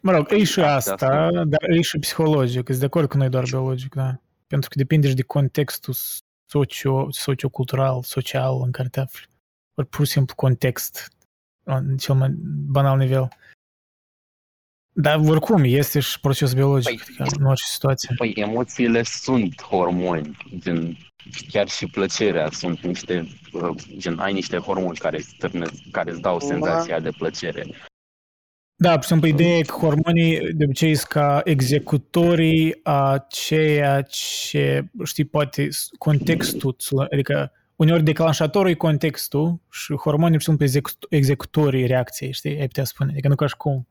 Mă 0.00 0.12
rog, 0.12 0.32
e 0.32 0.44
și 0.44 0.56
Da, 0.56 0.62
de 0.62 0.68
asta, 0.68 0.92
asta. 0.92 1.44
dar 1.44 1.70
e 1.70 1.80
și 1.80 1.98
psihologic. 1.98 2.66
Sunt 2.66 2.78
de 2.78 2.84
acord 2.84 3.08
că 3.08 3.16
nu 3.16 3.24
e 3.24 3.28
doar 3.28 3.44
biologic, 3.44 3.94
da. 3.94 4.20
Pentru 4.46 4.68
că 4.68 4.74
depinde 4.78 5.08
și 5.08 5.14
de 5.14 5.22
contextul 5.22 5.94
socio, 6.46 7.10
sociocultural, 7.10 8.02
social 8.02 8.60
în 8.64 8.70
care 8.70 8.88
te 8.88 9.00
afli. 9.00 9.26
Ori 9.74 9.88
pur 9.88 10.06
și 10.06 10.12
simplu 10.12 10.34
context, 10.34 11.08
în 11.64 11.96
cel 11.96 12.14
mai 12.14 12.28
banal 12.66 12.98
nivel. 12.98 13.28
Dar 14.92 15.18
oricum 15.18 15.62
este 15.64 16.00
și 16.00 16.20
proces 16.20 16.52
biologic, 16.52 17.04
Păi, 17.04 17.14
adică 17.18 17.40
în 17.40 17.46
orice 17.46 17.66
situație. 17.66 18.14
Păi 18.16 18.32
emoțiile 18.36 19.02
sunt 19.02 19.62
hormoni, 19.62 20.36
gen, 20.58 20.96
chiar 21.48 21.68
și 21.68 21.86
plăcerea 21.86 22.50
sunt 22.50 22.80
niște, 22.80 23.28
uh, 23.52 23.76
gen, 23.96 24.18
ai 24.18 24.32
niște 24.32 24.56
hormoni 24.56 24.96
care 24.98 25.18
stârnesc, 25.18 25.72
care 25.90 26.10
îți 26.10 26.20
dau 26.20 26.40
senzația 26.40 27.00
de 27.00 27.10
plăcere. 27.10 27.66
Da, 28.82 28.92
pur 28.92 29.02
și 29.02 29.08
simplu, 29.08 29.28
ideea 29.28 29.56
e 29.56 29.62
că 29.62 29.74
hormonii 29.74 30.52
de 30.52 30.64
obicei 30.64 30.94
sunt 30.94 31.08
ca 31.08 31.40
executorii 31.44 32.80
a 32.82 33.26
ceea 33.28 34.02
ce, 34.02 34.84
știi, 35.04 35.24
poate 35.24 35.68
contextul, 35.98 37.06
adică 37.12 37.52
uneori 37.76 38.02
declanșatorul 38.02 38.70
e 38.70 38.74
contextul 38.74 39.60
și 39.70 39.94
hormonii 39.94 40.38
pur 40.38 40.40
și 40.40 40.46
simplu 40.46 40.64
execut- 40.64 41.06
executorii 41.08 41.86
reacției, 41.86 42.32
știi, 42.32 42.60
ai 42.60 42.66
putea 42.66 42.84
spune, 42.84 43.10
adică 43.12 43.28
nu 43.28 43.34
ca 43.34 43.46
și 43.46 43.56
cum. 43.56 43.88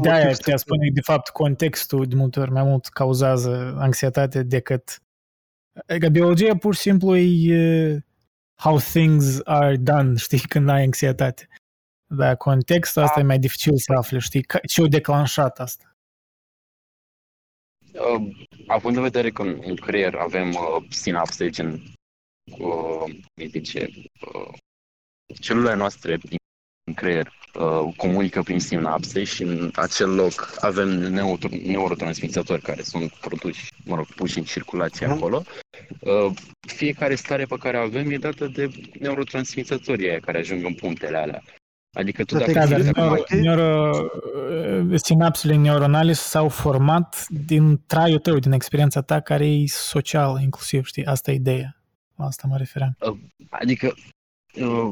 De-aia 0.00 0.26
ai 0.26 0.32
putea 0.32 0.56
spune 0.56 0.86
că, 0.86 0.92
de 0.92 1.00
fapt, 1.00 1.28
contextul 1.28 2.06
de 2.06 2.14
multe 2.14 2.40
ori 2.40 2.50
mai 2.50 2.62
mult 2.62 2.86
cauzează 2.86 3.74
anxietate 3.78 4.42
decât... 4.42 5.02
Adică 5.86 6.08
biologia 6.08 6.56
pur 6.56 6.74
și 6.74 6.80
simplu 6.80 7.16
e 7.16 7.94
uh, 7.94 8.00
how 8.54 8.78
things 8.78 9.40
are 9.44 9.76
done, 9.76 10.16
știi, 10.16 10.38
când 10.38 10.68
ai 10.68 10.82
anxietate. 10.82 11.48
Da, 12.16 12.34
contextul 12.36 13.02
asta 13.02 13.20
e 13.20 13.22
mai 13.22 13.38
dificil 13.38 13.76
să 13.76 13.92
afli, 13.92 14.20
știi, 14.20 14.42
ca- 14.42 14.58
ce-o 14.58 14.86
declanșat 14.86 15.60
asta. 15.60 15.94
Uh, 17.94 18.30
având 18.66 18.96
în 18.96 19.02
vedere 19.02 19.30
că 19.30 19.42
în 19.42 19.76
creier 19.76 20.14
avem 20.14 20.48
uh, 20.50 20.84
sinapse, 20.90 21.50
gen, 21.50 21.72
uh, 21.72 23.02
cum 23.02 23.20
îi 23.34 23.48
zice, 23.48 23.88
uh, 24.34 24.54
celulele 25.40 25.74
noastre 25.74 26.16
din 26.16 26.38
creier 26.94 27.32
uh, 27.54 27.94
comunică 27.96 28.42
prin 28.42 28.60
sinapse 28.60 29.24
și 29.24 29.42
în 29.42 29.70
acel 29.74 30.14
loc 30.14 30.56
avem 30.60 30.88
neutro- 30.88 31.62
neurotransmițători 31.64 32.62
care 32.62 32.82
sunt 32.82 33.12
produși, 33.12 33.72
mă 33.84 33.94
rog, 33.96 34.06
puși 34.06 34.38
în 34.38 34.44
circulație 34.44 35.06
Mhm. 35.06 35.14
acolo. 35.16 35.42
Uh, 36.00 36.32
fiecare 36.68 37.14
stare 37.14 37.44
pe 37.44 37.56
care 37.56 37.78
o 37.78 37.82
avem 37.82 38.10
e 38.10 38.16
dată 38.18 38.46
de 38.46 38.70
neurotransmițătorii 38.98 40.08
aia 40.08 40.20
care 40.20 40.38
ajung 40.38 40.64
în 40.64 40.74
punctele 40.74 41.16
alea. 41.16 41.42
Adică 41.92 42.24
tu 42.24 42.34
Da, 42.34 42.40
dacă 42.40 42.52
Da, 42.52 42.58
dar 42.66 42.68
ți 42.68 42.74
Exact. 42.74 42.96
neuro, 42.96 43.14
Poate- 43.14 43.34
neuro, 43.40 43.90
sinapsele 44.94 45.56
neuronale 45.56 46.12
s-au 46.12 46.48
format 46.48 47.26
din 47.46 47.80
traiul 47.86 48.18
tău, 48.18 48.38
din 48.38 48.52
experiența 48.52 49.00
ta 49.00 49.20
care 49.20 49.46
e 49.46 49.66
socială 49.66 50.40
inclusiv, 50.42 50.86
știi? 50.86 51.04
Asta 51.04 51.30
e 51.30 51.34
ideea. 51.34 51.76
La 52.16 52.24
asta 52.24 52.46
mă 52.50 52.56
refeream. 52.56 52.96
Adică 53.48 53.94
uh, 54.54 54.88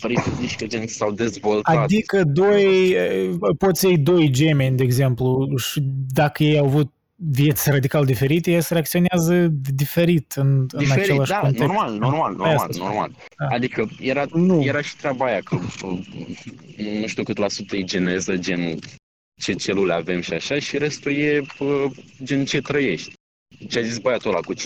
vrei 0.00 0.18
să 0.18 0.30
zici 0.40 0.56
că 0.56 0.66
gen 0.66 0.86
s-au 0.86 1.12
dezvoltat 1.12 1.76
Adică 1.76 2.24
doi, 2.24 2.88
eh, 2.90 3.30
poți 3.58 3.80
să 3.80 3.86
iei 3.86 3.98
doi 3.98 4.30
gemeni, 4.30 4.76
de 4.76 4.82
exemplu, 4.82 5.56
și 5.56 5.80
dacă 6.12 6.42
ei 6.42 6.58
au 6.58 6.64
avut 6.66 6.92
vieți 7.22 7.70
radical 7.70 8.04
diferite, 8.04 8.50
ei 8.50 8.62
se 8.62 8.72
reacționează 8.72 9.46
diferit 9.74 10.32
în, 10.32 10.46
în 10.46 10.66
diferit, 10.78 11.02
același 11.02 11.30
da, 11.30 11.38
context. 11.38 11.64
normal, 11.66 11.92
normal, 11.98 12.20
Aia 12.22 12.36
normal, 12.36 12.58
să 12.58 12.66
spun. 12.72 12.86
normal. 12.86 13.10
Da. 13.38 13.46
Adică 13.54 13.88
era, 14.00 14.24
Nu. 14.32 14.62
era 14.64 14.80
și 14.82 14.96
treaba 14.96 15.24
aia 15.24 15.38
că 15.44 15.54
uh, 15.84 15.98
nu 17.00 17.06
știu 17.06 17.22
cât 17.22 17.36
la 17.36 17.48
sută 17.48 17.76
e 17.76 17.82
geneză, 17.84 18.36
gen 18.36 18.78
ce 19.40 19.52
celule 19.52 19.92
avem 19.92 20.20
și 20.20 20.32
așa, 20.32 20.58
și 20.58 20.78
restul 20.78 21.12
e 21.12 21.40
uh, 21.58 21.84
gen 22.22 22.44
ce 22.44 22.60
trăiești. 22.60 23.12
Ce 23.68 23.78
a 23.78 23.82
zis 23.82 23.98
băiatul 23.98 24.30
ăla 24.30 24.40
cu 24.40 24.54
50-50 24.54 24.58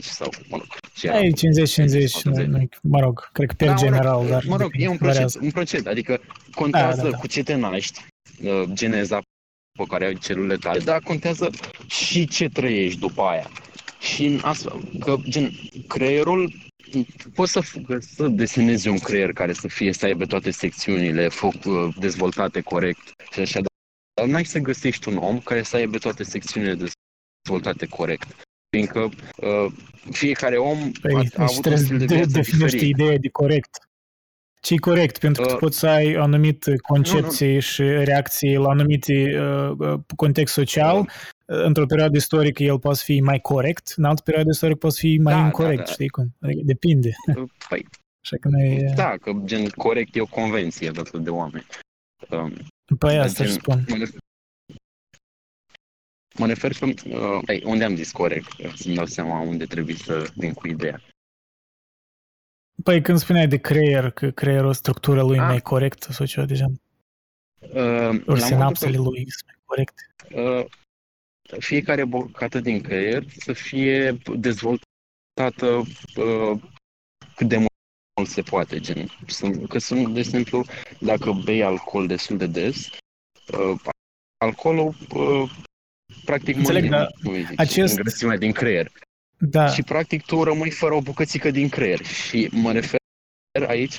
sau, 0.00 0.28
mă 0.48 0.56
rog, 0.56 0.66
ce 0.94 1.06
era. 1.06 1.18
Ei, 1.20 1.32
50-50, 1.32 2.22
nu, 2.24 2.46
nu, 2.46 2.68
mă 2.82 3.00
rog, 3.00 3.28
cred 3.32 3.48
că 3.48 3.54
pe 3.56 3.64
Da, 3.64 3.72
mă 3.72 3.78
rog, 3.80 3.88
general, 3.88 4.26
dar 4.28 4.44
Mă 4.46 4.56
rog, 4.56 4.70
e 4.72 4.88
un 4.88 4.96
procent, 4.96 5.12
variază. 5.14 5.38
un 5.42 5.50
procent, 5.50 5.86
adică 5.86 6.20
contează 6.54 6.96
Da, 6.96 7.02
da, 7.02 7.10
da. 7.10 7.16
cu 7.16 7.26
ce 7.26 7.42
te 7.42 7.54
naști, 7.54 8.00
uh, 8.42 8.62
geneza 8.72 9.20
pe 9.76 9.84
care 9.88 10.06
ai 10.06 10.14
celulele 10.14 10.56
tale, 10.56 10.78
dar 10.78 11.00
contează 11.00 11.50
și 11.86 12.26
ce 12.26 12.48
trăiești 12.48 12.98
după 12.98 13.22
aia. 13.22 13.50
Și 14.00 14.38
astfel, 14.42 14.80
că 15.00 15.16
gen, 15.28 15.50
creierul, 15.88 16.52
poți 17.34 17.52
să, 17.52 17.60
f- 17.62 17.98
să 17.98 18.28
desenezi 18.28 18.88
un 18.88 18.98
creier 18.98 19.32
care 19.32 19.52
să 19.52 19.68
fie, 19.68 19.92
să 19.92 20.06
aibă 20.06 20.26
toate 20.26 20.50
secțiunile 20.50 21.28
fă- 21.28 21.64
uh, 21.66 21.94
dezvoltate 21.98 22.60
corect 22.60 23.12
și 23.32 23.40
așa, 23.40 23.60
dar 24.14 24.26
n-ai 24.26 24.44
să 24.44 24.58
găsești 24.58 25.08
un 25.08 25.16
om 25.16 25.38
care 25.40 25.62
să 25.62 25.76
aibă 25.76 25.98
toate 25.98 26.22
secțiunile 26.22 26.76
dezvoltate 27.42 27.86
corect. 27.86 28.26
Fiindcă 28.76 29.10
uh, 29.36 29.72
fiecare 30.10 30.56
om 30.56 30.90
Păi, 31.00 31.14
a, 31.14 31.18
a 31.18 31.20
deci 31.22 31.32
avut 31.36 31.54
un 31.54 31.60
trebuie 31.60 31.78
stil 31.84 31.98
de 31.98 32.06
să 32.06 32.14
viață 32.14 32.30
definești 32.30 32.76
diferit. 32.76 32.94
ideea 32.98 33.18
de 33.18 33.28
corect. 33.28 33.85
Ce 34.66 34.74
e 34.74 34.76
corect, 34.90 35.18
pentru 35.18 35.42
că 35.42 35.48
tu 35.48 35.54
Uh, 35.54 35.60
poți 35.60 35.78
să 35.78 35.86
ai 35.86 36.12
anumite 36.14 36.76
concepții 36.76 37.60
și 37.60 37.82
reacții 37.82 38.56
la 38.56 38.68
anumite 38.68 39.40
uh, 39.40 39.70
uh, 39.78 40.00
context 40.16 40.54
social. 40.54 40.98
Uh, 40.98 41.64
Într-o 41.64 41.86
perioadă 41.86 42.16
istorică 42.16 42.62
el 42.62 42.78
poate 42.78 43.00
fi 43.02 43.20
mai 43.20 43.40
corect, 43.40 43.92
în 43.96 44.04
altă 44.04 44.22
perioadă 44.24 44.48
istorică 44.52 44.78
poate 44.78 44.96
fi 44.98 45.18
mai 45.22 45.32
Da, 45.32 45.38
da, 45.38 45.44
incorect, 45.44 45.84
da. 45.84 45.92
știi 45.92 46.08
cum? 46.08 46.34
Adică 46.40 46.60
depinde. 46.64 47.10
Păi, 47.68 47.86
Așa 48.22 48.36
că 48.40 48.48
noi... 48.48 48.92
da, 48.94 49.14
că 49.20 49.32
gen 49.44 49.68
corect 49.68 50.16
e 50.16 50.20
o 50.20 50.26
convenție 50.26 50.90
dată 50.90 51.18
de 51.18 51.30
oameni. 51.30 51.66
Um, 52.30 52.52
Păi 52.98 53.14
dar 53.14 53.24
asta 53.24 53.42
își 53.44 53.52
gen, 53.52 53.60
spun. 53.60 53.84
Mă 53.88 53.96
refer, 53.96 54.18
mă 56.38 56.46
refer 56.46 56.72
că, 56.72 56.84
uh, 56.84 57.42
ei, 57.46 57.62
unde 57.64 57.84
am 57.84 57.96
zis 57.96 58.10
corect, 58.12 58.52
ca 58.52 58.72
să-mi 58.74 58.94
dau 58.94 59.06
seama 59.06 59.40
unde 59.40 59.64
trebuie 59.64 59.94
să 59.94 60.30
vin 60.34 60.52
cu 60.52 60.68
ideea. 60.68 61.00
Păi 62.86 63.02
când 63.02 63.18
spuneai 63.18 63.48
de 63.48 63.56
creier, 63.58 64.10
că 64.10 64.30
creierul, 64.30 64.72
structura 64.74 65.22
lui 65.22 65.38
Ah. 65.38 65.44
mai 65.46 65.60
corectă 65.60 66.12
sau 66.12 66.26
ceva 66.26 66.46
de 66.46 66.54
genul. 66.54 66.80
Uh, 67.60 67.72
la 67.74 68.08
Ori 68.08 68.16
modul 68.26 68.38
sinapsele 68.38 68.96
că, 68.96 69.02
lui 69.02 69.30
sunt 69.30 69.44
mai 69.46 69.56
corecte. 69.64 70.02
uh, 70.34 70.64
fiecare 71.58 72.04
bucată 72.04 72.60
din 72.60 72.80
creier 72.80 73.24
să 73.38 73.52
fie 73.52 74.18
dezvoltată 74.36 75.66
uh, 76.16 76.60
cât 77.36 77.48
de 77.48 77.56
mult 77.56 78.28
se 78.30 78.42
poate, 78.42 78.80
gen. 78.80 79.08
Sunt, 79.26 79.68
că 79.68 79.78
sunt, 79.78 80.12
de 80.14 80.18
exemplu, 80.18 80.64
dacă 81.00 81.32
bei 81.44 81.62
alcool 81.62 82.06
destul 82.06 82.36
de 82.36 82.46
des, 82.46 82.88
uh, 83.52 83.80
alcoolul 84.44 84.94
uh, 85.14 85.50
practic 86.24 86.56
Înțeleg, 86.56 86.82
mănâncă, 86.82 86.96
dar 87.12 87.20
cum 87.22 87.32
îi 87.32 87.42
zice, 87.44 87.54
acest- 87.62 87.96
îngrăsimea 87.96 88.36
din 88.36 88.52
creier. 88.52 88.90
Da, 89.38 89.68
Și 89.68 89.82
practic 89.82 90.24
tu 90.24 90.42
rămâi 90.42 90.70
fără 90.70 90.94
o 90.94 91.00
bucățică 91.00 91.50
din 91.50 91.68
creier. 91.68 92.04
Și 92.04 92.48
mă 92.52 92.72
refer 92.72 92.98
aici 93.66 93.96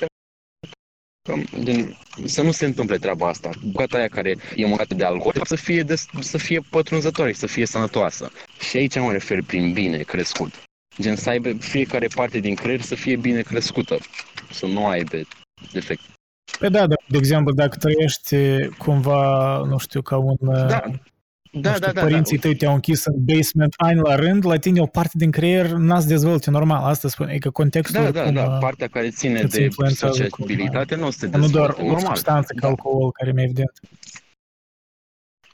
că, 1.22 1.34
din, 1.62 1.96
să 2.24 2.42
nu 2.42 2.50
se 2.50 2.64
întâmple 2.64 2.98
treaba 2.98 3.28
asta. 3.28 3.50
Bucata 3.64 3.96
aia 3.96 4.08
care 4.08 4.36
e 4.56 4.66
mâncată 4.66 4.94
de 4.94 5.04
alcool 5.04 5.34
să 5.44 5.56
fie, 5.56 5.82
de, 5.82 5.94
să 6.20 6.38
fie 6.38 6.60
pătrunzătoare 6.70 7.32
și 7.32 7.38
să 7.38 7.46
fie 7.46 7.66
sănătoasă. 7.66 8.30
Și 8.68 8.76
aici 8.76 8.98
mă 8.98 9.12
refer 9.12 9.42
prin 9.42 9.72
bine 9.72 10.02
crescut. 10.02 10.62
Gen 11.00 11.16
să 11.16 11.28
aibă 11.28 11.52
fiecare 11.52 12.06
parte 12.14 12.38
din 12.38 12.54
creier 12.54 12.80
să 12.80 12.94
fie 12.94 13.16
bine 13.16 13.40
crescută. 13.40 13.98
Să 14.50 14.66
nu 14.66 14.86
aibă 14.86 15.16
defect. 15.72 16.00
Păi 16.58 16.70
da, 16.70 16.86
da, 16.86 16.94
de 17.08 17.16
exemplu, 17.16 17.52
dacă 17.52 17.76
trăiești 17.76 18.36
cumva, 18.68 19.58
nu 19.58 19.78
știu, 19.78 20.02
ca 20.02 20.16
un... 20.16 20.36
Da, 20.40 20.82
nu 20.86 21.00
da, 21.60 21.74
știu, 21.74 21.86
da, 21.86 21.92
da. 21.92 22.00
părinții 22.00 22.36
da. 22.36 22.42
tăi 22.42 22.56
te-au 22.56 22.74
închis 22.74 23.04
în 23.04 23.14
basement 23.24 23.74
ani 23.76 24.00
la 24.00 24.14
rând, 24.14 24.46
la 24.46 24.56
tine 24.56 24.80
o 24.80 24.86
parte 24.86 25.12
din 25.14 25.30
creier 25.30 25.66
n-a 25.70 26.00
să 26.00 26.06
dezvolte 26.06 26.50
normal. 26.50 26.84
Asta 26.84 27.08
spune, 27.08 27.32
e 27.32 27.38
că 27.38 27.50
contextul 27.50 28.02
Da, 28.02 28.10
da, 28.10 28.22
cum, 28.22 28.34
da, 28.34 28.44
uh, 28.44 28.58
partea 28.60 28.88
care 28.88 29.10
ține 29.10 29.40
îți 29.40 29.56
de 29.56 29.62
influențează 29.62 30.14
sociabilitate 30.14 30.94
nu 30.94 31.10
se 31.10 31.26
nu 31.26 31.30
doar 31.32 31.46
dezvoltă. 31.48 31.82
o 31.82 31.84
Normal. 31.84 32.00
substanță 32.04 32.52
ca 32.52 32.60
Da. 32.60 32.68
alcool, 32.68 33.12
care 33.12 33.32
mi 33.32 33.42
evident. 33.42 33.72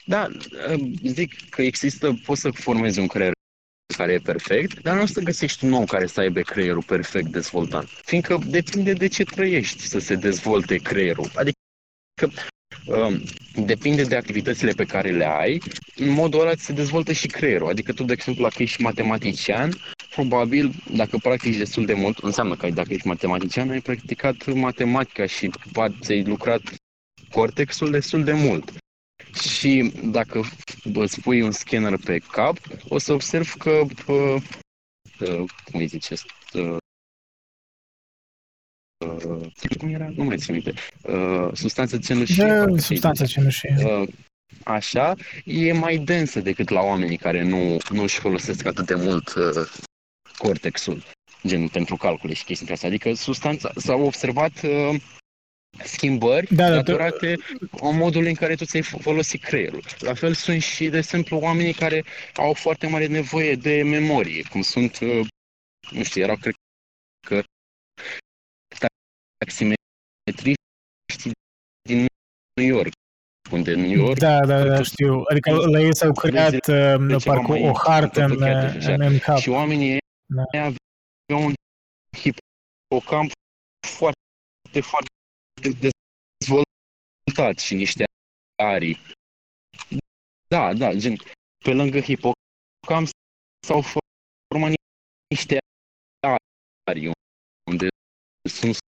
Da, 0.06 0.28
zic 1.02 1.48
că 1.50 1.62
există, 1.62 2.20
poți 2.24 2.40
să 2.40 2.50
formezi 2.50 2.98
un 2.98 3.06
creier 3.06 3.32
care 3.96 4.12
e 4.12 4.18
perfect, 4.18 4.82
dar 4.82 4.96
nu 4.96 5.02
o 5.02 5.06
să 5.06 5.20
găsești 5.20 5.64
un 5.64 5.72
om 5.72 5.84
care 5.84 6.06
să 6.06 6.20
aibă 6.20 6.40
creierul 6.40 6.82
perfect 6.82 7.26
dezvoltat. 7.28 7.84
Fiindcă 7.84 8.38
depinde 8.46 8.92
de 8.92 9.06
ce 9.06 9.24
trăiești 9.24 9.86
să 9.86 9.98
se 9.98 10.14
dezvolte 10.14 10.76
creierul. 10.76 11.30
Adică 11.34 11.58
um, 12.22 12.32
depinde 13.54 14.02
de 14.02 14.16
activitățile 14.16 14.72
pe 14.72 14.84
care 14.84 15.10
le 15.10 15.24
ai, 15.24 15.62
în 15.96 16.08
modul 16.08 16.40
ăla 16.40 16.54
ți 16.54 16.64
se 16.64 16.72
dezvoltă 16.72 17.12
și 17.12 17.26
creierul. 17.26 17.68
Adică 17.68 17.92
tu, 17.92 18.04
de 18.04 18.12
exemplu, 18.12 18.42
dacă 18.42 18.62
ești 18.62 18.82
matematician, 18.82 19.70
probabil, 20.10 20.74
dacă 20.92 21.18
practici 21.22 21.56
destul 21.56 21.84
de 21.84 21.94
mult, 21.94 22.18
înseamnă 22.18 22.56
că 22.56 22.70
dacă 22.70 22.92
ești 22.92 23.06
matematician, 23.06 23.70
ai 23.70 23.80
practicat 23.80 24.54
matematica 24.54 25.26
și 25.26 25.50
ți-ai 26.00 26.22
lucrat 26.22 26.62
cortexul 27.30 27.90
destul 27.90 28.24
de 28.24 28.32
mult. 28.32 28.72
Și 29.50 29.92
dacă 30.04 30.44
îți 30.94 31.20
pui 31.20 31.42
un 31.42 31.50
scanner 31.50 31.96
pe 32.04 32.18
cap, 32.18 32.58
o 32.88 32.98
să 32.98 33.12
observ 33.12 33.52
că, 33.58 33.70
uh, 34.06 34.36
uh, 35.20 35.44
cum 35.64 35.80
îi 35.80 35.86
zice, 35.86 36.14
uh, 36.52 36.76
uh, 38.98 39.76
cum 39.78 39.88
era? 39.88 40.08
Nu 40.16 40.24
mai 40.24 40.36
țin 40.36 40.54
minte. 40.54 40.72
Uh, 41.02 41.48
substanța 41.52 41.98
cenușie. 41.98 42.44
Da, 42.44 42.54
parcă 42.54 42.74
se 42.74 42.80
substanța 42.80 43.24
zice. 43.24 43.38
cenușie. 43.38 43.74
Uh, 43.84 44.08
așa, 44.64 45.14
e 45.44 45.72
mai 45.72 45.96
densă 45.96 46.40
decât 46.40 46.68
la 46.68 46.80
oamenii 46.80 47.16
care 47.16 47.42
nu, 47.42 47.76
nu 47.90 48.02
își 48.02 48.18
folosesc 48.18 48.66
atât 48.66 48.86
de 48.86 48.94
mult 48.94 49.34
uh, 49.34 49.70
cortexul, 50.38 51.02
gen 51.46 51.68
pentru 51.68 51.96
calcule 51.96 52.32
și 52.34 52.44
chestii 52.44 52.66
de 52.66 52.72
astea. 52.72 52.88
Adică 52.88 53.14
substanța, 53.14 53.72
s-au 53.76 54.02
observat 54.02 54.62
uh, 54.62 55.00
schimbări 55.84 56.54
Da, 56.54 56.68
da, 56.68 56.74
datorate 56.74 57.36
în 57.80 57.96
modul 57.96 58.24
în 58.24 58.34
care 58.34 58.54
tu 58.54 58.64
ți-ai 58.64 58.82
fo- 58.82 59.00
folosit 59.00 59.42
creierul. 59.42 59.82
La 59.98 60.14
fel 60.14 60.32
sunt 60.34 60.62
și, 60.62 60.88
de 60.88 60.96
exemplu, 60.96 61.38
oamenii 61.38 61.72
care 61.72 62.04
au 62.34 62.52
foarte 62.52 62.86
mare 62.86 63.06
nevoie 63.06 63.54
de 63.54 63.82
memorie, 63.82 64.42
cum 64.50 64.62
sunt, 64.62 64.98
uh, 64.98 65.26
nu 65.90 66.02
știu, 66.02 66.22
erau, 66.22 66.36
cred 66.36 66.54
că, 67.26 67.42
taximetriștii 69.44 71.32
din 71.88 72.06
New 72.60 72.66
York, 72.76 72.92
unde 73.50 73.72
în 73.72 73.80
New 73.80 73.90
York 73.90 74.18
Da, 74.18 74.46
da, 74.46 74.64
da, 74.64 74.76
tu- 74.76 74.82
știu. 74.82 75.22
Adică 75.30 75.50
la 75.70 75.80
ei 75.80 75.94
s-au 75.96 76.12
creat 76.12 76.52
uh, 76.52 77.18
ceva 77.18 77.34
parcă 77.34 77.46
mai 77.48 77.68
o 77.68 77.72
hartă 77.72 78.20
în, 78.22 78.28
complicat 78.28 78.70
și 78.70 78.76
așa. 78.76 78.92
în, 78.92 79.00
în 79.00 79.18
cap. 79.18 79.38
Și 79.38 79.48
oamenii 79.48 79.98
Da. 80.36 80.42
ăia 80.54 80.64
aveau 80.64 81.46
un 81.48 81.52
hipocamp 82.22 83.30
foarte, 83.98 84.80
foarte 84.80 85.08
dezvoltat 85.80 87.58
și 87.58 87.74
niște 87.74 88.04
arii. 88.62 88.98
Da, 90.48 90.74
da, 90.74 90.92
gen, 90.94 91.16
pe 91.64 91.72
lângă 91.72 92.00
hipocamp 92.00 93.08
s-au 93.66 93.80
format 93.80 94.72
niște 95.34 95.58
arii 96.90 97.10
unde 97.70 97.88
sunt 98.48 98.74
stocate 98.74 98.93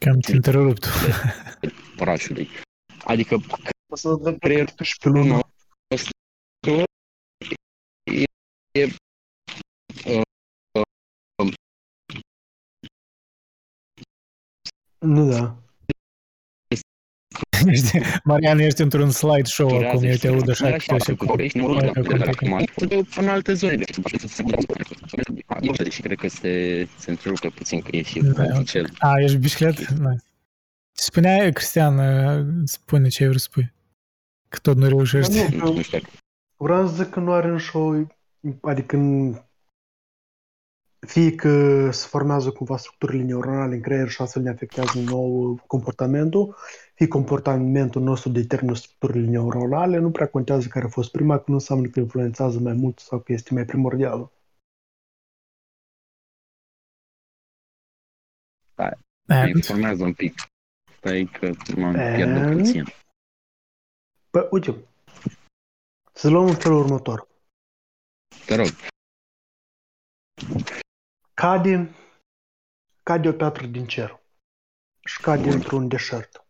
Că 0.00 0.08
am 0.08 0.18
întrerupt. 0.32 0.84
orașului. 2.00 2.48
Adică 3.04 3.34
O 3.92 3.96
să 3.96 4.14
dăm 4.14 4.38
Creier- 4.38 4.74
și 4.82 4.96
pe 4.98 5.08
lună. 5.08 5.40
nostru 5.90 6.10
e, 8.04 8.22
e 8.80 8.84
uh, 10.06 10.22
uh, 11.42 11.52
Nu 14.98 15.30
da. 15.30 15.62
Ești, 17.66 17.98
Marian, 18.24 18.58
ești 18.58 18.80
într-un 18.82 19.10
slideshow 19.10 19.68
durează 19.68 19.96
acum, 19.96 20.04
eu 20.06 20.12
și 20.12 20.18
te 20.18 20.28
aud 20.28 20.48
așa 20.48 20.66
așa 20.66 20.76
câte 20.76 20.94
o 20.94 20.98
secundă. 20.98 21.24
București, 21.24 21.58
nu 21.58 21.74
Hai 21.74 21.90
că 21.92 22.00
de 22.00 22.14
la 22.14 22.24
continuăm. 22.24 22.66
acum, 22.76 23.06
în 23.16 23.28
alte 23.28 23.52
zone. 23.54 23.78
Și 25.90 26.00
cred 26.02 26.18
că 26.18 26.28
se, 26.28 26.86
se 26.98 27.10
întrerupe 27.10 27.48
puțin 27.48 27.80
că 27.80 27.96
e 27.96 28.02
și 28.02 28.20
Da. 28.20 28.62
cel. 28.62 28.90
A, 28.98 29.14
ești 29.20 29.36
bicicletă? 29.36 29.80
Nice. 29.98 30.22
Spunea, 30.92 31.52
Cristian, 31.52 31.98
uh, 31.98 32.46
spune 32.64 33.08
ce 33.08 33.22
ai 33.22 33.28
vrut 33.28 33.40
să 33.40 33.48
spui. 33.50 33.72
Că 34.48 34.58
tot 34.62 34.76
nu 34.76 34.86
reușești. 34.88 35.54
Nu, 35.56 35.72
Nu 35.72 35.82
știu 35.82 35.98
dacă 35.98 36.10
Vreau 36.56 36.86
să 36.88 36.94
zic 37.02 37.10
că 37.10 37.20
nu 37.20 37.32
are 37.32 37.50
nicio, 37.52 37.94
adică 38.60 38.96
în- 38.96 39.42
fie 41.06 41.34
că 41.34 41.88
se 41.90 42.06
formează 42.08 42.50
cumva 42.50 42.76
structurile 42.76 43.22
neuronale 43.22 43.74
în 43.74 43.80
creier 43.80 44.08
și 44.08 44.22
astfel 44.22 44.42
ne 44.42 44.50
afectează 44.50 44.90
din 44.94 45.04
nou 45.04 45.60
comportamentul, 45.66 46.56
fie 46.98 47.08
comportamentul 47.08 48.02
nostru 48.02 48.30
determină 48.30 48.74
structurile 48.74 49.28
neuronale, 49.28 49.98
nu 49.98 50.10
prea 50.10 50.28
contează 50.28 50.68
care 50.68 50.84
a 50.84 50.88
fost 50.88 51.10
prima, 51.10 51.36
că 51.36 51.44
nu 51.46 51.54
înseamnă 51.54 51.88
că 51.88 52.00
influențează 52.00 52.58
mai 52.58 52.72
mult 52.72 52.98
sau 52.98 53.20
că 53.20 53.32
este 53.32 53.54
mai 53.54 53.64
primordială. 53.64 54.32
And? 59.30 59.54
informează 59.54 60.04
un 60.04 60.14
pic. 60.14 60.34
Stai 60.96 61.24
că 61.24 61.46
m-am 61.76 61.92
pierdut 61.92 62.42
And? 62.42 62.58
puțin. 62.58 62.84
Păi, 64.30 64.48
uite, 64.50 64.88
să 66.12 66.28
luăm 66.28 66.46
în 66.46 66.54
felul 66.54 66.78
următor. 66.78 67.28
Te 68.46 68.54
rog, 68.54 68.66
Cade, 71.34 71.94
cade 73.02 73.28
o 73.28 73.32
piatră 73.32 73.66
din 73.66 73.86
cer 73.86 74.20
și 75.04 75.20
cade 75.20 75.48
într-un 75.50 75.88
deșert. 75.88 76.47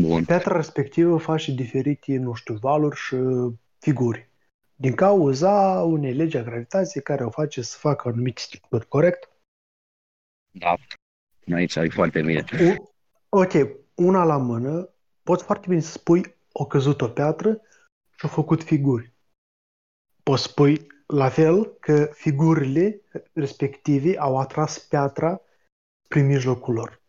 Bun. 0.00 0.24
Piatra 0.24 0.56
respectivă 0.56 1.16
face 1.16 1.52
diferite, 1.52 2.16
nu 2.16 2.34
știu, 2.34 2.54
valuri 2.54 2.96
și 2.96 3.16
figuri. 3.78 4.30
Din 4.74 4.94
cauza 4.94 5.82
unei 5.82 6.14
legi 6.14 6.36
a 6.36 6.42
gravitației 6.42 7.02
care 7.02 7.24
o 7.24 7.30
face 7.30 7.62
să 7.62 7.78
facă 7.78 8.08
anumite 8.08 8.40
structuri, 8.40 8.88
corect? 8.88 9.30
Da. 10.50 10.74
Aici 11.54 11.76
ai 11.76 11.90
foarte 11.90 12.22
bine. 12.22 12.44
U- 12.70 12.94
ok, 13.28 13.52
una 13.94 14.24
la 14.24 14.36
mână, 14.36 14.88
poți 15.22 15.44
foarte 15.44 15.66
bine 15.68 15.80
să 15.80 15.90
spui 15.90 16.34
o 16.52 16.66
căzut 16.66 17.00
o 17.00 17.08
piatră 17.08 17.60
și 18.16 18.24
au 18.24 18.28
făcut 18.28 18.62
figuri. 18.62 19.12
Poți 20.22 20.42
spui 20.42 20.86
la 21.06 21.28
fel 21.28 21.64
că 21.64 22.10
figurile 22.12 23.00
respective 23.32 24.18
au 24.18 24.38
atras 24.38 24.78
piatra 24.78 25.40
prin 26.08 26.26
mijlocul 26.26 26.74
lor. 26.74 27.01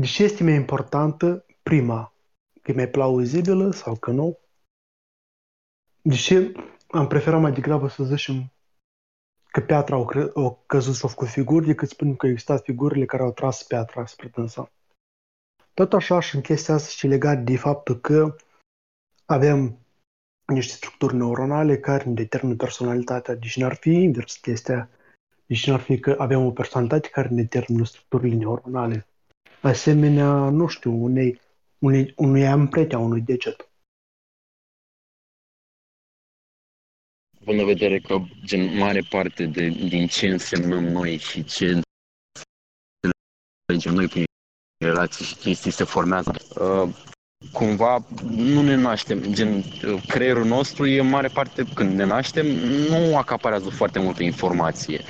Deci 0.00 0.18
este 0.18 0.42
mai 0.42 0.54
importantă 0.54 1.44
prima, 1.62 2.12
că 2.62 2.70
e 2.70 2.74
mai 2.74 2.88
plauzibilă 2.88 3.70
sau 3.70 3.96
că 3.96 4.10
nu? 4.10 4.38
Deși 6.02 6.34
am 6.90 7.06
preferat 7.06 7.40
mai 7.40 7.52
degrabă 7.52 7.88
să 7.88 8.04
zicem 8.04 8.52
că 9.50 9.60
piatra 9.60 9.96
au, 9.96 10.04
cre- 10.04 10.30
au 10.34 10.62
căzut 10.66 10.94
și 10.94 11.02
au 11.02 11.08
făcut 11.08 11.28
figuri 11.28 11.66
decât 11.66 11.88
spunem 11.88 12.16
că 12.16 12.26
au 12.26 12.32
existat 12.32 12.62
figurile 12.62 13.04
care 13.04 13.22
au 13.22 13.32
tras 13.32 13.62
piatra 13.62 14.06
spre 14.06 14.28
dânsa. 14.28 14.72
Tot 15.74 15.92
așa 15.92 16.20
și 16.20 16.34
în 16.34 16.40
chestia 16.40 16.74
asta 16.74 16.88
și 16.88 17.06
legat 17.06 17.38
de 17.38 17.56
faptul 17.56 18.00
că 18.00 18.36
avem 19.24 19.78
niște 20.46 20.72
structuri 20.72 21.16
neuronale 21.16 21.78
care 21.78 22.04
ne 22.04 22.12
determină 22.12 22.56
personalitatea. 22.56 23.34
Deci 23.34 23.56
n-ar 23.56 23.74
fi 23.74 23.90
invers 23.90 24.36
chestia. 24.36 24.90
Deci 25.46 25.66
n-ar 25.66 25.80
fi 25.80 25.98
că 25.98 26.14
avem 26.18 26.44
o 26.44 26.50
personalitate 26.50 27.08
care 27.08 27.28
ne 27.28 27.42
determină 27.42 27.84
structurile 27.84 28.34
neuronale. 28.34 29.06
Asemenea, 29.62 30.48
nu 30.48 30.66
știu, 30.66 31.02
unei, 31.02 31.40
unei, 31.78 32.12
unui 32.16 32.46
amprete 32.46 32.94
a 32.94 32.98
unui 32.98 33.20
deget. 33.20 33.70
Având 37.40 37.58
în 37.58 37.66
vedere 37.66 37.98
că 37.98 38.18
gen 38.44 38.76
mare 38.76 39.00
parte 39.10 39.46
de, 39.46 39.68
din 39.68 40.06
ce 40.06 40.28
însemnăm 40.28 40.84
noi 40.84 41.16
și 41.16 41.44
ce 41.44 41.80
înțelegem 43.66 43.94
noi 43.94 44.08
prin 44.08 44.24
relații 44.84 45.24
și 45.24 45.34
chestii 45.34 45.70
se 45.70 45.84
formează. 45.84 46.34
Uh, 46.60 46.94
cumva 47.52 48.06
nu 48.28 48.62
ne 48.62 48.74
naștem, 48.74 49.20
gen 49.32 49.54
uh, 49.56 50.02
creierul 50.06 50.44
nostru 50.44 50.86
e 50.86 51.00
în 51.00 51.08
mare 51.08 51.28
parte 51.28 51.64
când 51.74 51.92
ne 51.92 52.04
naștem 52.04 52.46
nu 52.46 53.16
acaparează 53.16 53.70
foarte 53.70 53.98
multă 53.98 54.22
informație. 54.22 55.04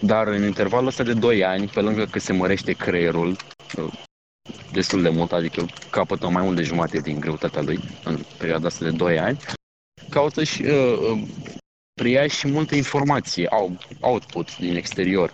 Dar 0.00 0.26
în 0.26 0.42
intervalul 0.42 0.86
ăsta 0.86 1.02
de 1.02 1.12
2 1.12 1.44
ani, 1.44 1.68
pe 1.68 1.80
lângă 1.80 2.04
că 2.04 2.18
se 2.18 2.32
mărește 2.32 2.72
creierul 2.72 3.36
uh, 3.76 3.92
destul 4.72 5.02
de 5.02 5.08
mult, 5.08 5.32
adică 5.32 5.66
capătă 5.90 6.28
mai 6.28 6.42
mult 6.42 6.56
de 6.56 6.62
jumate 6.62 7.00
din 7.00 7.20
greutatea 7.20 7.62
lui 7.62 7.78
în 8.04 8.18
perioada 8.38 8.66
asta 8.66 8.84
de 8.84 8.90
2 8.90 9.18
ani, 9.18 9.38
caută 10.10 10.44
și 10.44 10.62
uh, 10.62 10.98
uh, 11.10 11.22
preia 11.94 12.26
și 12.26 12.48
multă 12.48 12.74
informație, 12.74 13.46
au, 13.46 13.78
output 14.00 14.58
din 14.58 14.76
exterior. 14.76 15.32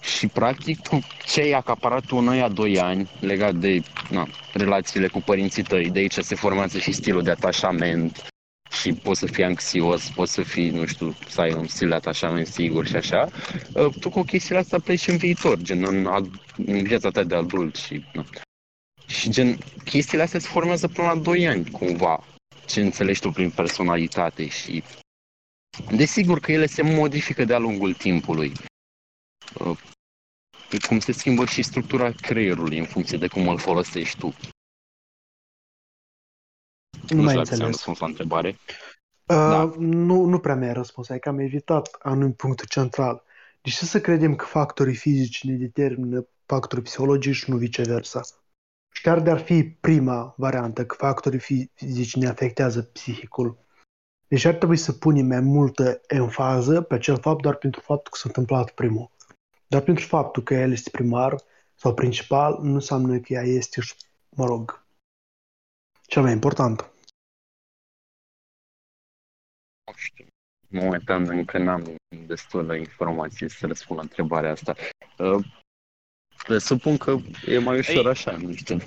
Și 0.00 0.26
practic 0.26 0.80
tu 0.80 0.98
ce 1.24 1.40
ai 1.40 1.52
acaparat 1.52 2.04
tu 2.04 2.16
în 2.16 2.28
ăia 2.28 2.48
2 2.48 2.80
ani 2.80 3.10
legat 3.20 3.54
de 3.54 3.82
na, 4.10 4.28
relațiile 4.52 5.08
cu 5.08 5.20
părinții 5.20 5.62
tăi, 5.62 5.90
de 5.90 5.98
aici 5.98 6.18
se 6.18 6.34
formează 6.34 6.78
și 6.78 6.92
stilul 6.92 7.22
de 7.22 7.30
atașament 7.30 8.33
și 8.80 8.92
poți 8.92 9.20
să 9.20 9.26
fii 9.26 9.44
anxios, 9.44 10.10
poți 10.10 10.32
să 10.32 10.42
fii, 10.42 10.70
nu 10.70 10.86
știu, 10.86 11.16
să 11.28 11.40
ai 11.40 11.52
un 11.52 11.66
stil 11.66 11.88
de 11.88 11.94
atașament 11.94 12.46
sigur 12.46 12.86
și 12.86 12.96
așa, 12.96 13.28
uh, 13.74 13.94
tu 14.00 14.10
cu 14.10 14.22
chestiile 14.22 14.60
astea 14.60 14.78
pleci 14.78 15.06
în 15.06 15.16
viitor, 15.16 15.58
gen 15.58 15.84
în, 15.84 16.06
ad- 16.06 16.56
în 16.66 16.82
viața 16.82 17.10
ta 17.10 17.22
de 17.22 17.34
adult 17.34 17.76
și 17.76 18.04
na. 18.12 18.24
Și 19.06 19.30
gen, 19.30 19.58
chestiile 19.84 20.22
astea 20.22 20.40
se 20.40 20.48
formează 20.48 20.88
până 20.88 21.06
la 21.06 21.16
2 21.16 21.46
ani, 21.46 21.70
cumva, 21.70 22.24
ce 22.66 22.80
înțelegi 22.80 23.20
tu 23.20 23.30
prin 23.30 23.50
personalitate 23.50 24.48
și 24.48 24.82
Desigur 25.96 26.40
că 26.40 26.52
ele 26.52 26.66
se 26.66 26.82
modifică 26.82 27.44
de-a 27.44 27.58
lungul 27.58 27.94
timpului. 27.94 28.52
Uh, 29.54 29.78
Cum 30.88 30.98
se 30.98 31.12
schimbă 31.12 31.46
și 31.46 31.62
structura 31.62 32.10
creierului 32.10 32.78
în 32.78 32.84
funcție 32.84 33.18
de 33.18 33.26
cum 33.26 33.48
îl 33.48 33.58
folosești 33.58 34.18
tu. 34.18 34.34
Nu 37.08 37.22
mai 37.22 37.26
știu 37.26 37.42
dacă 37.42 37.54
ți-am 37.54 37.66
înțeles. 37.66 37.70
răspuns 37.70 37.98
la 37.98 38.06
întrebare. 38.06 38.48
Uh, 38.48 39.36
Da. 39.36 39.72
nu, 39.78 40.24
nu 40.24 40.38
prea 40.38 40.54
mi-ai 40.54 40.72
răspuns, 40.72 41.08
ai 41.08 41.18
că 41.18 41.28
am 41.28 41.38
evitat 41.38 41.96
anul 42.02 42.30
punctul 42.30 42.66
central. 42.66 43.22
De 43.62 43.70
ce 43.70 43.84
să 43.84 44.00
credem 44.00 44.34
că 44.36 44.44
factorii 44.44 44.94
fizici 44.94 45.44
ne 45.44 45.54
determină 45.54 46.26
factorii 46.46 46.84
psihologici 46.84 47.34
și 47.34 47.50
nu 47.50 47.56
viceversa? 47.56 48.20
Și 48.92 49.02
chiar 49.02 49.20
de-ar 49.20 49.38
fi 49.38 49.64
prima 49.64 50.34
variantă, 50.36 50.86
că 50.86 50.94
factorii 50.98 51.38
fi- 51.38 51.70
fizici 51.74 52.16
ne 52.16 52.28
afectează 52.28 52.82
psihicul, 52.82 53.58
deci 54.28 54.44
ar 54.44 54.54
trebui 54.54 54.76
să 54.76 54.92
punem 54.92 55.26
mai 55.26 55.40
multă 55.40 56.00
enfază 56.06 56.80
pe 56.80 56.94
acel 56.94 57.18
fapt 57.20 57.42
doar 57.42 57.54
pentru 57.54 57.80
faptul 57.80 58.12
că 58.12 58.18
s-a 58.18 58.24
întâmplat 58.26 58.70
primul. 58.70 59.10
Doar 59.66 59.82
pentru 59.82 60.06
faptul 60.06 60.42
că 60.42 60.54
el 60.54 60.72
este 60.72 60.90
primar 60.90 61.36
sau 61.74 61.94
principal, 61.94 62.58
nu 62.62 62.74
înseamnă 62.74 63.18
că 63.18 63.32
ea 63.32 63.42
este, 63.42 63.80
și, 63.80 63.94
mă 64.28 64.44
rog, 64.46 64.84
cel 66.06 66.22
mai 66.22 66.32
important. 66.32 66.90
Nu 69.86 69.92
știu. 69.96 70.26
Momentan 70.68 71.28
încă 71.28 71.58
n-am 71.58 71.94
destulă 72.26 72.74
informație 72.76 73.48
să 73.48 73.66
răspund 73.66 73.98
la 73.98 74.04
întrebarea 74.04 74.50
asta. 74.50 74.74
Uh, 75.18 75.44
Presupun 76.44 76.96
că 76.96 77.16
e 77.46 77.58
mai 77.58 77.78
ușor 77.78 78.04
Ei. 78.04 78.10
așa, 78.10 78.36
nu 78.36 78.54
știu. 78.54 78.78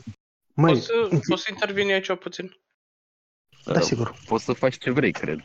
Măi, 0.54 0.74
Poți 0.74 0.86
să, 0.86 1.08
poți 1.28 1.42
să 1.44 1.48
intervini 1.52 1.94
aici 1.94 2.14
puțin? 2.16 2.56
da, 3.66 3.72
Uh, 3.74 3.82
sigur. 3.82 4.16
Poți 4.26 4.44
să 4.44 4.54
faci 4.54 4.78
ce 4.78 4.92
vrei, 4.92 5.12
cred. 5.12 5.40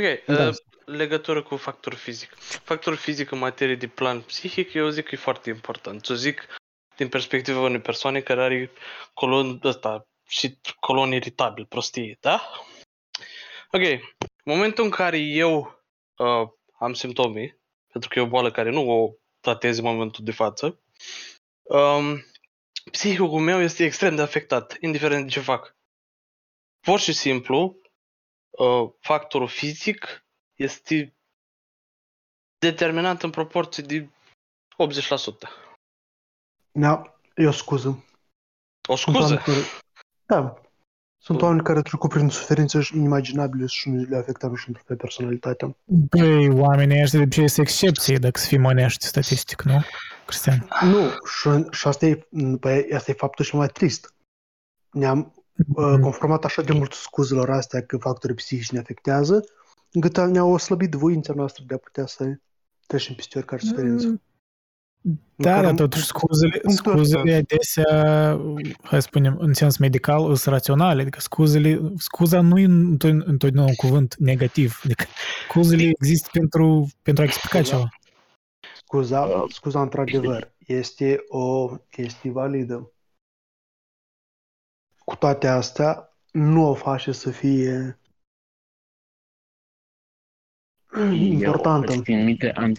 Ok, 0.00 0.24
Da. 0.26 0.46
uh, 0.48 0.54
legătură 0.84 1.42
cu 1.42 1.56
factor 1.56 1.94
fizic. 1.94 2.34
Factor 2.38 2.94
fizic 2.94 3.30
în 3.30 3.38
materie 3.38 3.74
de 3.74 3.86
plan 3.88 4.20
psihic, 4.20 4.72
eu 4.72 4.88
zic 4.88 5.04
că 5.04 5.14
e 5.14 5.18
foarte 5.18 5.50
important. 5.50 6.04
Să 6.04 6.14
zic 6.14 6.46
din 6.96 7.08
perspectiva 7.08 7.60
unei 7.60 7.80
persoane 7.80 8.20
care 8.20 8.42
are 8.42 8.70
colon 9.14 9.60
ăsta 9.62 10.06
și 10.28 10.58
colon 10.80 11.12
iritabil, 11.12 11.66
prostie, 11.66 12.16
da? 12.20 12.50
Ok, 13.72 13.82
în 13.82 14.00
momentul 14.44 14.84
în 14.84 14.90
care 14.90 15.18
eu 15.18 15.82
uh, 16.18 16.48
am 16.78 16.92
simptome, 16.94 17.58
pentru 17.92 18.08
că 18.08 18.18
e 18.18 18.22
o 18.22 18.28
boală 18.28 18.50
care 18.50 18.70
nu 18.70 18.90
o 18.90 19.14
tratez 19.40 19.78
în 19.78 19.84
momentul 19.84 20.24
de 20.24 20.32
față, 20.32 20.80
um, 21.62 22.24
psihicul 22.90 23.40
meu 23.40 23.60
este 23.60 23.84
extrem 23.84 24.16
de 24.16 24.22
afectat, 24.22 24.76
indiferent 24.80 25.24
de 25.24 25.30
ce 25.30 25.40
fac. 25.40 25.76
Pur 26.80 27.00
și 27.00 27.12
simplu, 27.12 27.80
uh, 28.50 28.90
factorul 29.00 29.48
fizic 29.48 30.26
este 30.54 31.16
determinat 32.58 33.22
în 33.22 33.30
proporție 33.30 33.82
de 33.82 34.08
80%. 34.76 35.48
Da, 36.72 37.20
eu 37.34 37.52
scuză. 37.52 38.04
O 38.88 38.96
Sunt 38.96 39.16
scuză? 39.16 39.34
oameni 39.34 39.40
care... 39.40 39.60
Da. 40.26 40.67
Sunt 41.20 41.42
oameni 41.42 41.62
care 41.62 41.82
trec 41.82 42.08
prin 42.08 42.28
suferințe 42.28 42.80
inimaginabile 42.94 43.66
și 43.66 43.88
nu 43.88 44.02
le 44.02 44.16
afectă 44.16 44.46
nu 44.46 44.54
știu 44.54 44.72
pe 44.86 44.94
personalitatea. 44.94 45.76
Băi, 45.84 46.48
oamenii 46.48 47.02
ăștia 47.02 47.18
de 47.18 47.28
ce 47.28 47.46
sunt 47.46 47.66
excepții 47.66 48.18
dacă 48.18 48.38
să 48.38 48.46
fim 48.46 48.64
onești 48.64 49.06
statistic, 49.06 49.62
nu? 49.62 49.82
Cristian. 50.26 50.68
Nu, 50.80 51.08
și, 51.08 51.66
și 51.70 51.86
asta, 51.86 52.06
e, 52.06 52.26
păi, 52.60 52.86
asta 52.94 53.10
e 53.10 53.14
faptul 53.14 53.44
cel 53.44 53.58
mai 53.58 53.68
trist. 53.68 54.14
Ne-am 54.90 55.34
uh, 55.74 55.98
conformat 56.00 56.44
așa 56.44 56.62
de 56.62 56.72
mult 56.72 56.92
scuzelor 56.92 57.50
astea 57.50 57.82
că 57.82 57.96
factorii 57.96 58.36
psihici 58.36 58.70
ne 58.70 58.78
afectează, 58.78 59.44
încât 59.92 60.18
ne-au 60.18 60.52
oslăbit 60.52 60.92
voința 60.92 61.32
noastră 61.36 61.64
de 61.66 61.74
a 61.74 61.78
putea 61.78 62.06
să 62.06 62.38
trecem 62.86 63.14
peste 63.14 63.38
oricare 63.38 63.62
suferință. 63.62 64.20
Da, 65.00 65.54
Lucrăm 65.54 65.62
dar 65.62 65.74
totuși 65.74 66.12
cu- 66.12 66.18
scuzele, 66.18 66.58
punctul 66.58 66.92
scuzele 66.92 67.36
ăsta. 67.36 67.54
adesea, 67.54 68.40
hai 68.82 69.00
să 69.00 69.06
spunem, 69.06 69.36
în 69.38 69.54
sens 69.54 69.76
medical, 69.76 70.20
sunt 70.20 70.54
raționale. 70.54 71.00
Adică 71.00 71.20
scuzele, 71.20 71.80
scuza 71.96 72.40
nu 72.40 72.58
e 72.58 72.64
întotdeauna 72.64 73.24
întotdeauna 73.26 73.70
un 73.70 73.74
cuvânt 73.76 74.16
negativ. 74.16 74.80
Adică 74.84 75.04
scuzele 75.48 75.82
există 75.82 76.28
pentru, 76.32 76.88
pentru 77.02 77.22
a 77.22 77.26
explica 77.26 77.62
ceva. 77.62 77.88
Scuza, 78.76 79.44
scuza 79.48 79.82
într-adevăr, 79.82 80.52
este 80.66 81.24
o 81.28 81.76
chestie 81.76 82.30
validă. 82.30 82.92
Cu 85.04 85.16
toate 85.16 85.46
astea, 85.46 86.16
nu 86.32 86.68
o 86.68 86.74
face 86.74 87.12
să 87.12 87.30
fie 87.30 87.98
importantă. 91.12 91.92
Eu, 91.92 92.02
țin 92.02 92.24
minte, 92.24 92.50
am, 92.52 92.72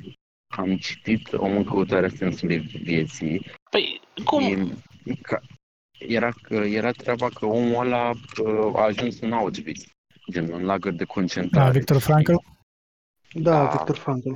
am 0.58 0.78
citit 0.78 1.34
o 1.34 1.46
în 1.46 1.64
căutarea 1.64 2.10
sensului 2.10 2.58
vieții. 2.60 3.46
Păi, 3.72 4.02
cum? 4.26 4.44
E, 5.04 5.14
ca, 5.22 5.40
era, 6.00 6.32
că, 6.42 6.56
era 6.56 6.92
treaba 6.92 7.30
că 7.30 7.46
omul 7.46 7.86
ăla 7.86 8.10
uh, 8.10 8.76
a 8.76 8.82
ajuns 8.84 9.20
în 9.20 9.34
Auschwitz, 9.34 9.84
gen 10.32 10.50
în 10.52 10.66
lagăr 10.66 10.92
de 10.92 11.04
Da, 11.04 11.14
concentrare. 11.14 11.72
Victor 11.72 11.98
Frankl? 11.98 12.34
Da, 13.34 13.64
Da. 13.64 13.70
Victor 13.70 13.96
Frankl. 13.96 14.34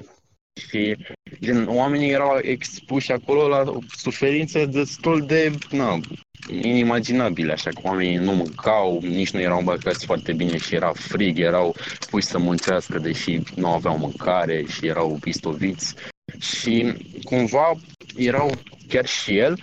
Și 0.70 0.96
gen, 1.40 1.68
oamenii 1.68 2.12
erau 2.12 2.38
expuși 2.42 3.12
acolo 3.12 3.48
la 3.48 3.64
suferințe 3.96 4.66
destul 4.66 5.26
de 5.26 5.52
na, 5.72 6.00
inimaginabile, 6.50 7.52
așa 7.52 7.70
că 7.70 7.80
oamenii 7.84 8.16
nu 8.16 8.32
mâncau, 8.32 9.00
nici 9.02 9.32
nu 9.32 9.40
erau 9.40 9.58
îmbrăcați 9.58 10.06
foarte 10.06 10.34
bine 10.34 10.58
și 10.58 10.76
era 10.76 10.92
frig, 10.94 11.40
erau 11.40 11.76
puși 12.10 12.26
să 12.26 12.38
muncească 12.38 13.00
deși 13.00 13.40
nu 13.56 13.68
aveau 13.68 13.98
mâncare 13.98 14.66
și 14.68 14.88
erau 14.88 15.20
istoviți. 15.26 15.96
Și 16.40 16.94
cumva 17.24 17.74
erau 18.16 18.52
chiar 18.88 19.06
și 19.06 19.38
el, 19.38 19.60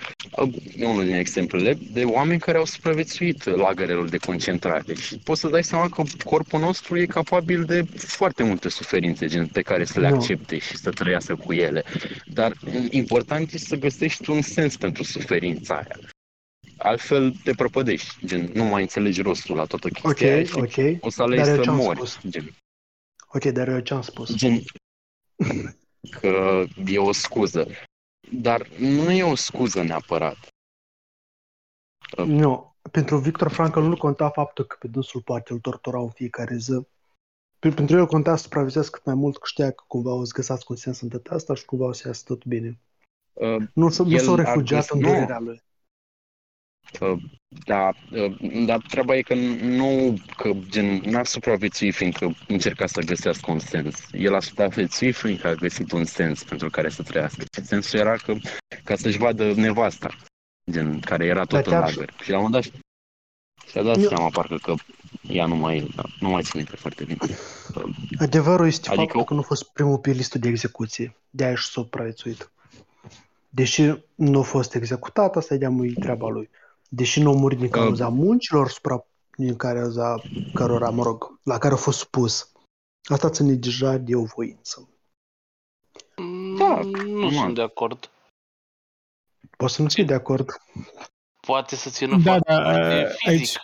e 0.77 0.87
unul 0.87 1.05
din 1.05 1.15
exemplele, 1.15 1.79
de 1.93 2.05
oameni 2.05 2.41
care 2.41 2.59
au 2.59 2.65
supraviețuit 2.65 3.45
lagărelor 3.45 4.09
de 4.09 4.17
concentrare. 4.17 4.95
Și 4.95 5.19
poți 5.19 5.41
să 5.41 5.49
dai 5.49 5.65
seama 5.65 5.89
că 5.89 6.03
corpul 6.25 6.61
nostru 6.61 6.99
e 6.99 7.07
capabil 7.07 7.65
de 7.65 7.83
foarte 7.97 8.43
multe 8.43 8.69
suferințe, 8.69 9.27
gen 9.27 9.47
pe 9.47 9.63
care 9.63 9.85
să 9.85 10.01
le 10.01 10.09
Nu. 10.09 10.15
accepte 10.17 10.59
și 10.59 10.77
să 10.77 10.91
trăiască 10.91 11.37
cu 11.37 11.53
ele. 11.53 11.85
Dar 12.27 12.57
important 12.91 13.53
e 13.53 13.59
să 13.59 13.77
găsești 13.77 14.31
un 14.31 14.43
sens 14.43 14.77
pentru 14.77 15.03
suferința 15.03 15.75
aia. 15.75 15.99
Altfel 16.77 17.33
te 17.45 17.53
prăpădești, 17.53 18.27
gen, 18.27 18.51
nu 18.55 18.65
mai 18.65 18.83
înțelegi 18.83 19.23
rostul 19.23 19.57
la 19.57 19.65
toată 19.65 19.89
Ok, 19.93 20.03
chestia 20.03 20.35
aia 20.35 20.45
și 20.45 20.55
ok. 20.55 20.77
o 21.01 21.11
să 21.11 21.23
alegi 21.23 21.41
Dar 21.41 21.49
eu 21.51 21.57
să 21.57 21.63
ce-am 21.63 21.77
mori. 21.77 21.97
spus? 21.97 22.19
Gen, 22.29 22.55
Ok, 23.33 23.45
dar 23.45 23.69
eu 23.69 23.81
ce-am 23.81 24.03
spus? 24.03 24.35
gen 24.37 24.63
că 26.21 26.65
e 26.87 26.99
o 26.99 27.13
scuză. 27.13 27.67
Dar 28.33 28.69
nu 28.79 29.11
e 29.11 29.23
o 29.23 29.35
scuză 29.35 29.83
neapărat. 29.83 30.37
Nu. 32.27 32.75
Pentru 32.91 33.19
Victor 33.19 33.49
Frankl 33.53 33.81
nu 33.81 33.97
conta 33.97 34.31
faptul 34.31 34.65
că 34.65 34.77
pe 34.81 34.89
dânsul 34.89 35.23
poate 35.23 35.53
îl 35.53 35.59
torturau 35.59 36.03
în 36.03 36.11
fiecare 36.11 36.57
zi. 36.57 36.87
Pe- 37.59 37.69
Pentru 37.69 37.97
el 37.97 38.07
conta 38.07 38.37
să 38.37 38.43
supraviețuiască 38.43 38.97
cât 38.97 39.07
mai 39.07 39.15
mult, 39.15 39.37
că 39.37 39.43
știa 39.45 39.71
că 39.71 39.85
cumva 39.87 40.13
o 40.13 40.25
să 40.25 40.33
găsească 40.35 40.67
un 40.69 40.77
sens 40.77 41.01
în 41.01 41.09
toată 41.09 41.35
asta 41.35 41.55
și 41.55 41.65
cumva 41.65 41.85
o 41.85 41.93
să 41.93 42.07
iasă 42.07 42.23
tot 42.27 42.45
bine. 42.45 42.79
Uh, 43.33 43.57
Nu, 43.75 43.89
s- 43.91 43.99
nu 43.99 44.11
El 44.11 44.19
s-au 44.19 44.33
a 44.35 44.37
refugiat 44.37 44.81
găs- 44.81 44.91
în 44.91 44.99
nu. 45.01 45.07
durerea 45.09 45.39
lui. 45.39 45.63
Uh, 47.01 47.19
Da, 47.65 47.91
uh, 48.13 48.37
dar 48.67 48.81
treaba 48.89 49.17
e 49.17 49.23
că 49.23 49.35
nu, 49.63 50.19
că 50.37 50.51
gen, 50.69 51.01
n-a 51.05 51.25
supraviețuit 51.25 51.95
fiindcă 51.95 52.35
încerca 52.49 52.87
să 52.87 53.01
găsească 53.01 53.51
un 53.51 53.59
sens. 53.59 54.07
El 54.13 54.35
a 54.35 54.41
supraviețuit 54.41 55.15
fiindcă 55.15 55.47
a 55.49 55.55
găsit 55.55 55.93
un 55.93 56.05
sens 56.05 56.43
pentru 56.45 56.71
care 56.71 56.89
să 56.89 57.03
trăiască. 57.03 57.41
Și 57.55 57.65
sensul 57.65 57.99
era 57.99 58.17
că, 58.17 58.35
ca 58.85 58.97
să-și 58.97 59.19
vadă 59.19 59.53
nevasta, 59.55 60.17
gen, 60.71 61.01
care 61.01 61.25
era 61.27 61.45
tot 61.45 61.51
Dar 61.51 61.67
în 61.67 61.71
chiar- 61.73 61.89
lagăr. 61.89 62.13
Și 62.23 62.31
la 62.31 62.37
un 62.39 62.43
moment 62.43 62.65
dat 62.65 62.81
și-a 63.71 63.83
dat 63.83 63.97
Eu- 63.97 64.09
seama 64.09 64.29
parcă 64.29 64.57
că 64.57 64.75
ea 65.29 65.47
nu 65.47 65.55
mai, 65.57 65.95
nu 66.21 66.29
mai 66.29 66.43
ține 66.43 66.63
minte 66.63 66.77
foarte 66.77 67.05
bine. 67.05 67.19
Adevărul 68.19 68.67
este 68.67 68.89
Adică- 68.89 69.03
faptul 69.03 69.25
că 69.25 69.35
nu 69.35 69.41
a 69.41 69.43
fost 69.43 69.73
primul 69.73 69.99
pe 69.99 70.11
listă 70.11 70.39
de 70.39 70.49
execuție. 70.49 71.17
De-aia 71.31 71.55
și 71.55 71.65
s-a 71.65 71.71
supraviețuit. 71.81 72.51
Deși 73.49 73.95
nu 74.15 74.39
a 74.39 74.43
fost 74.43 74.75
executat, 74.75 75.37
asta 75.37 75.55
e 75.55 75.59
de 75.59 75.93
treaba 76.01 76.29
lui. 76.29 76.51
Deși 76.93 77.21
nu 77.23 77.31
a 77.31 77.35
murit 77.35 77.59
din 77.59 77.67
Uh. 77.67 77.73
cauza 77.73 78.09
muncilor 78.09 78.69
supra, 78.69 79.05
din 79.37 79.57
cauza 79.57 80.23
cărora, 80.55 80.91
mă 80.91 81.03
rog, 81.03 81.41
la 81.43 81.59
care 81.59 81.75
a 81.75 81.77
fost 81.77 81.99
supus. 81.99 82.53
Asta 83.11 83.31
ține 83.31 83.53
deja 83.53 83.97
de 83.97 84.15
o 84.15 84.25
voință. 84.25 84.89
Da, 86.59 86.75
Mm, 86.75 86.91
nu 86.91 87.19
normal. 87.21 87.33
sunt 87.33 87.55
de 87.55 87.63
acord. 87.63 88.11
Poți 89.57 89.75
să 89.75 89.83
nu 89.83 89.89
fii 89.89 90.05
de 90.05 90.15
acord. 90.15 90.51
Poate 91.47 91.77
să 91.77 91.91
țină 91.91 92.17
Da, 92.17 92.23
foarte 92.23 92.53
da, 92.53 92.73
de 92.73 92.79
a- 92.81 93.07
fizic. 93.07 93.29
aici 93.29 93.57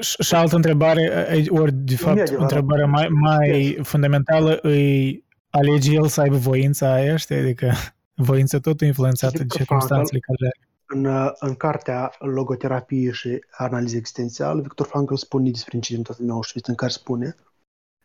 și 0.00 0.22
și 0.22 0.34
altă 0.34 0.56
întrebare, 0.56 1.26
aici, 1.30 1.48
ori 1.48 1.72
de 1.72 1.96
fapt 1.96 2.18
adevărat. 2.18 2.40
întrebarea 2.42 2.86
mai, 2.86 3.08
mai 3.08 3.78
fundamentală 3.82 4.58
îi 4.62 5.24
alege 5.50 5.92
el 5.92 6.06
să 6.08 6.20
aibă 6.20 6.36
voința 6.36 6.92
aia, 6.92 7.16
știi? 7.16 7.36
Adică 7.36 7.72
voința 8.14 8.58
tot 8.60 8.80
influențată 8.80 9.32
de 9.36 9.42
Victor 9.42 9.58
circunstanțele 9.58 10.18
care 10.20 10.38
le 10.40 10.46
are. 10.46 10.68
În, 10.94 11.04
uh, 11.04 11.32
în 11.38 11.54
cartea 11.54 12.12
Logoterapie 12.18 13.12
și 13.12 13.44
analiză 13.50 13.96
existențială, 13.96 14.60
Victor 14.60 14.86
Frankl 14.86 15.14
spune 15.14 15.50
despre 15.50 15.76
incidentul 15.76 16.14
din 16.18 16.30
Auschwitz 16.30 16.68
în 16.68 16.74
care 16.74 16.90
spune 16.90 17.34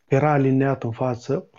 că 0.08 0.16
era 0.16 0.32
alineat 0.32 0.84
în 0.84 0.92
față, 0.92 1.50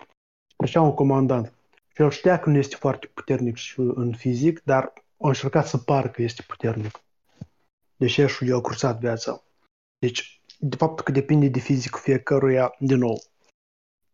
așa 0.57 0.81
un 0.81 0.93
comandant. 0.93 1.53
Și 1.93 2.01
el 2.01 2.09
știa 2.09 2.39
că 2.39 2.49
nu 2.49 2.57
este 2.57 2.75
foarte 2.75 3.07
puternic 3.13 3.55
și 3.55 3.79
în 3.79 4.13
fizic, 4.13 4.61
dar 4.63 4.93
a 5.21 5.27
încercat 5.27 5.67
să 5.67 5.77
pară 5.77 6.09
că 6.09 6.21
este 6.21 6.43
puternic. 6.47 6.99
Deși 7.95 8.21
și 8.21 8.45
și-a 8.45 8.59
cursat 8.59 8.99
viața. 8.99 9.43
Deci, 9.99 10.41
de 10.59 10.75
fapt 10.75 10.99
că 10.99 11.11
depinde 11.11 11.47
de 11.47 11.59
fizic 11.59 11.95
fiecăruia, 11.95 12.75
din 12.79 12.97
nou, 12.97 13.21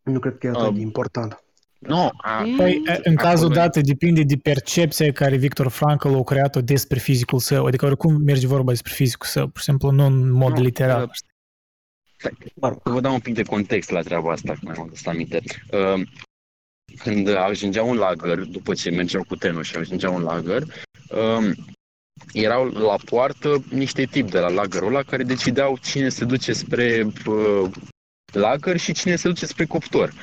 nu 0.03 0.19
cred 0.19 0.37
că 0.37 0.47
e 0.47 0.49
atât 0.49 0.67
Um, 0.67 0.73
de 0.73 0.81
important. 0.81 1.43
Nu, 1.87 2.11
a, 2.17 2.43
Păi, 2.57 2.81
în 3.03 3.15
cazul 3.15 3.51
Acolo- 3.51 3.53
dat, 3.55 3.77
depinde 3.77 4.23
de 4.23 4.35
percepția 4.35 5.11
care 5.11 5.35
Victor 5.35 5.67
Frankl 5.67 6.13
a 6.15 6.23
creat-o 6.23 6.61
despre 6.61 6.99
fizicul 6.99 7.39
său. 7.39 7.65
Adică 7.65 7.85
oricum 7.85 8.21
merge 8.21 8.47
vorba 8.47 8.71
despre 8.71 8.91
fizicul 8.93 9.27
său, 9.27 9.47
pur 9.47 9.57
și 9.57 9.63
simplu 9.63 9.89
nu 9.89 10.05
în 10.05 10.31
mod 10.31 10.57
Nu, 10.57 10.63
literal. 10.63 11.03
uh, 11.03 11.09
Să 12.17 12.31
vă 12.83 12.99
dau 12.99 13.13
un 13.13 13.19
pic 13.19 13.33
de 13.33 13.43
context 13.43 13.89
la 13.89 14.01
treaba 14.01 14.31
asta, 14.31 14.53
că 14.53 14.59
mai 14.61 14.75
am 14.77 14.83
adus 14.83 15.05
aminte. 15.05 15.41
Uh, 15.71 16.01
Când 17.03 17.27
ajungeau 17.35 17.89
în 17.91 17.97
lagăr, 17.97 18.39
după 18.39 18.73
ce 18.73 18.89
mergeau 18.89 19.23
cu 19.23 19.35
trenul 19.35 19.63
și 19.63 19.75
ajungeau 19.75 20.15
în 20.15 20.23
lagăr, 20.23 20.63
um, 21.09 21.53
erau 22.33 22.65
la 22.65 22.95
poartă 23.05 23.63
niște 23.69 24.05
tipi 24.05 24.31
de 24.31 24.39
la 24.39 24.49
lagărul 24.49 24.87
ăla 24.87 25.03
care 25.03 25.23
decideau 25.23 25.77
cine 25.83 26.09
se 26.09 26.25
duce 26.25 26.53
spre 26.53 27.03
uh, 27.25 27.69
lagăr 28.33 28.77
și 28.77 28.93
cine 28.93 29.15
se 29.15 29.27
duce 29.27 29.45
spre 29.45 29.65
cuptor. 29.65 30.13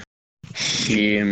Și 0.54 1.22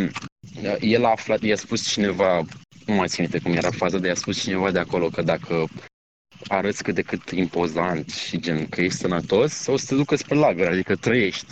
uh, 0.63 0.77
el 0.81 1.05
a 1.05 1.11
aflat, 1.11 1.43
i-a 1.43 1.57
spus 1.57 1.89
cineva, 1.89 2.45
nu 2.87 2.95
mai 2.95 3.09
țin 3.09 3.23
minte 3.23 3.39
cum 3.39 3.53
era 3.53 3.71
faza, 3.71 3.99
dar 3.99 4.07
i-a 4.07 4.15
spus 4.15 4.41
cineva 4.41 4.71
de 4.71 4.79
acolo 4.79 5.09
că 5.09 5.23
dacă 5.23 5.65
arăți 6.49 6.83
cât 6.83 6.95
de 6.95 7.03
cât 7.03 7.31
impozant 7.31 8.11
și 8.11 8.41
gen 8.41 8.67
că 8.67 8.81
ești 8.81 8.99
sănătos, 8.99 9.67
o 9.67 9.77
să 9.77 9.87
te 9.89 9.95
ducă 9.95 10.17
spre 10.17 10.35
lagăr, 10.35 10.67
adică 10.67 10.97
trăiești. 10.97 11.47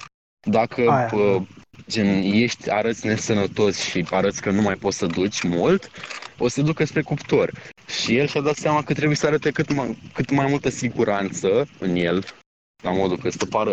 Dacă 0.47 0.91
Aia, 0.91 1.07
pă, 1.07 1.47
gen 1.89 2.23
ești, 2.23 2.71
arăți 2.71 3.07
nesănătos 3.07 3.81
și 3.81 4.07
arăți 4.11 4.41
că 4.41 4.51
nu 4.51 4.63
mai 4.63 4.75
poți 4.75 4.99
să 4.99 5.07
duci 5.07 5.43
mult, 5.43 5.91
o 6.39 6.49
să 6.49 6.61
te 6.61 6.67
ducă 6.67 6.85
spre 6.85 7.03
cuptor. 7.03 7.53
Și 8.03 8.17
el 8.17 8.27
și-a 8.27 8.41
dat 8.41 8.57
seama 8.57 8.83
că 8.83 8.95
trebuie 8.95 9.17
să 9.17 9.27
arate 9.27 9.51
cât 9.51 9.75
mai, 9.75 9.99
cât 10.13 10.31
mai 10.31 10.47
multă 10.47 10.69
siguranță 10.69 11.69
în 11.79 11.97
el, 11.97 12.25
la 12.83 12.91
modul 12.91 13.19
că 13.19 13.31
să 13.31 13.47
pară 13.47 13.71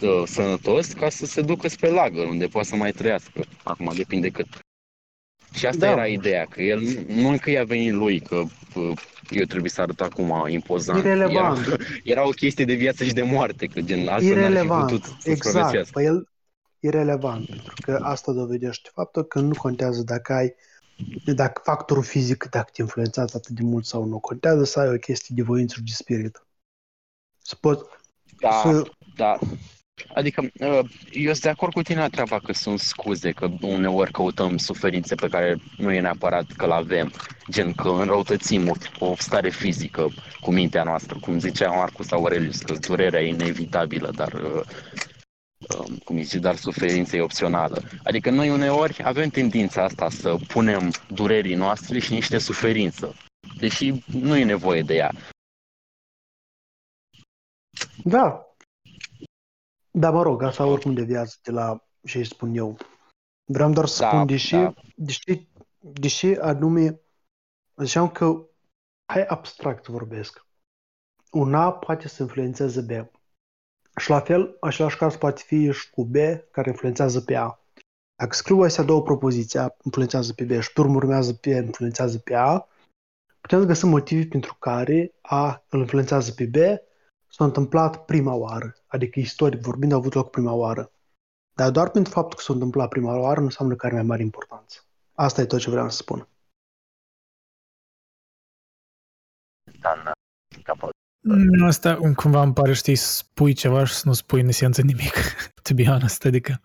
uh, 0.00 0.22
sănătos, 0.26 0.92
ca 0.92 1.08
să 1.08 1.26
se 1.26 1.42
ducă 1.42 1.68
spre 1.68 1.88
lagăr, 1.88 2.26
unde 2.26 2.46
poate 2.46 2.68
să 2.68 2.76
mai 2.76 2.92
trăiască. 2.92 3.44
Acum 3.62 3.92
depinde 3.96 4.28
cât. 4.28 4.46
Și 5.52 5.66
asta 5.66 5.86
Da. 5.86 5.92
era 5.92 6.06
ideea, 6.06 6.44
că 6.44 6.62
el 6.62 6.80
nu 7.08 7.30
nu 7.30 7.38
că 7.38 7.50
i-a 7.50 7.64
venit 7.64 7.92
lui, 7.92 8.20
că 8.20 8.36
uh, 8.74 9.00
eu 9.30 9.44
trebuie 9.44 9.70
să 9.70 9.80
arăt 9.80 10.00
acum 10.00 10.46
impozant. 10.48 10.98
Irelevant. 10.98 11.66
Era, 11.66 11.76
era 12.02 12.26
o 12.26 12.30
chestie 12.30 12.64
de 12.64 12.74
viață 12.74 13.04
și 13.04 13.12
de 13.12 13.22
moarte, 13.22 13.66
că 13.66 13.80
gen 13.80 13.98
asta 13.98 14.10
n-ar 14.10 14.20
fi 14.20 14.26
Irelevant, 14.26 14.90
putut 14.90 15.04
să 15.04 15.30
exact. 15.30 15.42
supraviețuiască. 15.42 15.92
Păi 15.92 16.04
el 16.04 16.28
irelevant, 16.80 17.46
pentru 17.46 17.74
că 17.80 17.98
asta 18.02 18.32
dovedește 18.32 18.90
faptul 18.92 19.24
că 19.24 19.40
nu 19.40 19.54
contează 19.54 20.02
dacă 20.02 20.32
ai 20.32 20.54
dacă 21.24 21.60
factorul 21.64 22.02
fizic, 22.02 22.48
dacă 22.50 22.70
te 22.72 22.82
influențează 22.82 23.36
atât 23.36 23.54
de 23.54 23.62
mult 23.62 23.84
sau 23.84 24.04
nu, 24.04 24.18
contează 24.18 24.64
să 24.64 24.80
ai 24.80 24.88
o 24.88 24.96
chestie 24.96 25.34
de 25.38 25.42
voință 25.42 25.74
și 25.76 25.82
de 25.82 25.90
spirit. 25.94 26.46
Să 27.42 27.56
poți 27.60 27.84
Da, 28.40 28.60
să... 28.64 28.90
da, 29.16 29.38
Adică, 30.14 30.40
uh, 30.40 30.90
eu 31.10 31.32
sunt 31.32 31.40
de 31.40 31.48
acord 31.48 31.72
cu 31.72 31.82
tine 31.82 32.00
la 32.00 32.08
treaba 32.08 32.38
că 32.38 32.52
sunt 32.52 32.78
scuze, 32.78 33.30
că 33.30 33.48
uneori 33.60 34.12
căutăm 34.12 34.56
suferințe 34.56 35.14
pe 35.14 35.28
care 35.28 35.56
nu 35.76 35.92
e 35.92 36.00
neapărat 36.00 36.52
că 36.56 36.66
le 36.66 36.74
avem, 36.74 37.12
gen 37.50 37.72
că 37.72 37.88
înrăutățim 37.88 38.68
o, 38.68 39.06
o 39.06 39.14
stare 39.18 39.50
fizică 39.50 40.08
cu 40.40 40.52
mintea 40.52 40.82
noastră, 40.82 41.18
cum 41.20 41.38
zicea 41.38 41.70
Marcus 41.70 42.10
Aurelius, 42.10 42.58
că 42.58 42.74
durerea 42.86 43.20
e 43.20 43.28
inevitabilă, 43.28 44.10
dar 44.14 44.32
uh, 44.32 44.62
um, 45.78 45.96
cum 46.04 46.22
zice, 46.22 46.38
dar 46.38 46.56
suferința 46.56 47.16
e 47.16 47.20
opțională. 47.20 47.82
Adică 48.02 48.30
noi 48.30 48.50
uneori 48.50 49.02
avem 49.04 49.28
tendința 49.28 49.82
asta 49.82 50.08
să 50.10 50.36
punem 50.46 50.92
durerii 51.08 51.54
noastre 51.54 51.98
și 51.98 52.12
niște 52.12 52.38
suferință, 52.38 53.14
deși 53.58 53.92
nu 54.06 54.36
e 54.36 54.44
nevoie 54.44 54.82
de 54.82 54.94
ea. 54.94 55.12
Da. 58.04 58.54
Dar 59.90 60.12
mă 60.12 60.22
rog, 60.22 60.42
asta 60.42 60.66
oricum 60.66 60.94
deviază 60.94 61.36
de 61.42 61.50
la 61.50 61.84
ce 62.06 62.22
spun 62.22 62.54
eu. 62.54 62.76
Vreau 63.44 63.72
doar 63.72 63.86
să 63.86 64.02
Da, 64.02 64.08
spun, 64.08 64.26
deși, 64.26 64.54
da. 64.54 64.74
deși, 64.94 65.48
deși 65.78 66.26
anume, 66.26 67.00
ziceam 67.76 68.10
că, 68.10 68.46
hai 69.12 69.24
abstract 69.26 69.86
vorbesc, 69.86 70.46
un 71.30 71.54
A 71.54 71.72
poate 71.72 72.08
să 72.08 72.22
influențeze 72.22 72.80
B. 72.80 72.90
Și 73.96 74.10
la 74.10 74.20
fel, 74.20 74.56
același 74.60 74.96
caz 74.96 75.16
poate 75.16 75.42
fi 75.42 75.72
și 75.72 75.90
cu 75.90 76.04
B, 76.04 76.14
care 76.50 76.70
influențează 76.70 77.20
pe 77.20 77.34
A. 77.34 77.58
Dacă 78.16 78.34
scriu 78.34 78.60
astea 78.60 78.84
două 78.84 79.02
propoziții, 79.02 79.58
A 79.58 79.76
influențează 79.84 80.32
pe 80.32 80.44
B 80.44 80.60
și 80.60 80.72
pe 80.72 80.80
urmă 80.80 80.94
urmează 80.94 81.34
pe 81.34 81.50
influențează 81.50 82.18
pe 82.18 82.34
A, 82.34 82.66
putem 83.40 83.64
găsi 83.64 83.84
motive 83.84 84.26
pentru 84.28 84.54
care 84.54 85.14
A 85.20 85.64
îl 85.68 85.78
influențează 85.78 86.32
pe 86.32 86.44
B 86.46 86.56
s-a 87.38 87.44
întâmplat 87.44 88.04
prima 88.04 88.34
oară, 88.34 88.74
adică 88.86 89.18
istoric 89.20 89.60
vorbind 89.60 89.92
a 89.92 89.96
avut 89.96 90.14
loc 90.14 90.30
prima 90.30 90.52
oară. 90.52 90.92
Dar 91.54 91.70
doar 91.70 91.90
pentru 91.90 92.12
faptul 92.12 92.36
că 92.36 92.42
s-a 92.44 92.52
întâmplat 92.52 92.88
prima 92.88 93.18
oară 93.18 93.38
nu 93.38 93.44
înseamnă 93.44 93.74
că 93.74 93.86
are 93.86 93.94
mai 93.94 94.04
mare 94.04 94.22
importanță. 94.22 94.80
Asta 95.14 95.40
e 95.40 95.44
tot 95.46 95.58
ce 95.58 95.70
vreau 95.70 95.90
să 95.90 95.96
spun. 95.96 96.28
Dan, 99.80 100.12
capăt. 100.62 100.90
Mm, 101.20 101.64
Asta 101.66 101.96
cumva 102.16 102.42
îmi 102.42 102.52
pare, 102.52 102.72
știi, 102.72 102.96
să 102.96 103.12
spui 103.16 103.52
ceva 103.52 103.84
și 103.84 103.94
să 103.94 104.02
nu 104.06 104.12
spui 104.12 104.40
în 104.40 104.48
esență 104.48 104.82
nimic, 104.82 105.14
to 105.62 105.74
be 105.74 105.84
honest, 105.84 106.24
adică... 106.24 106.60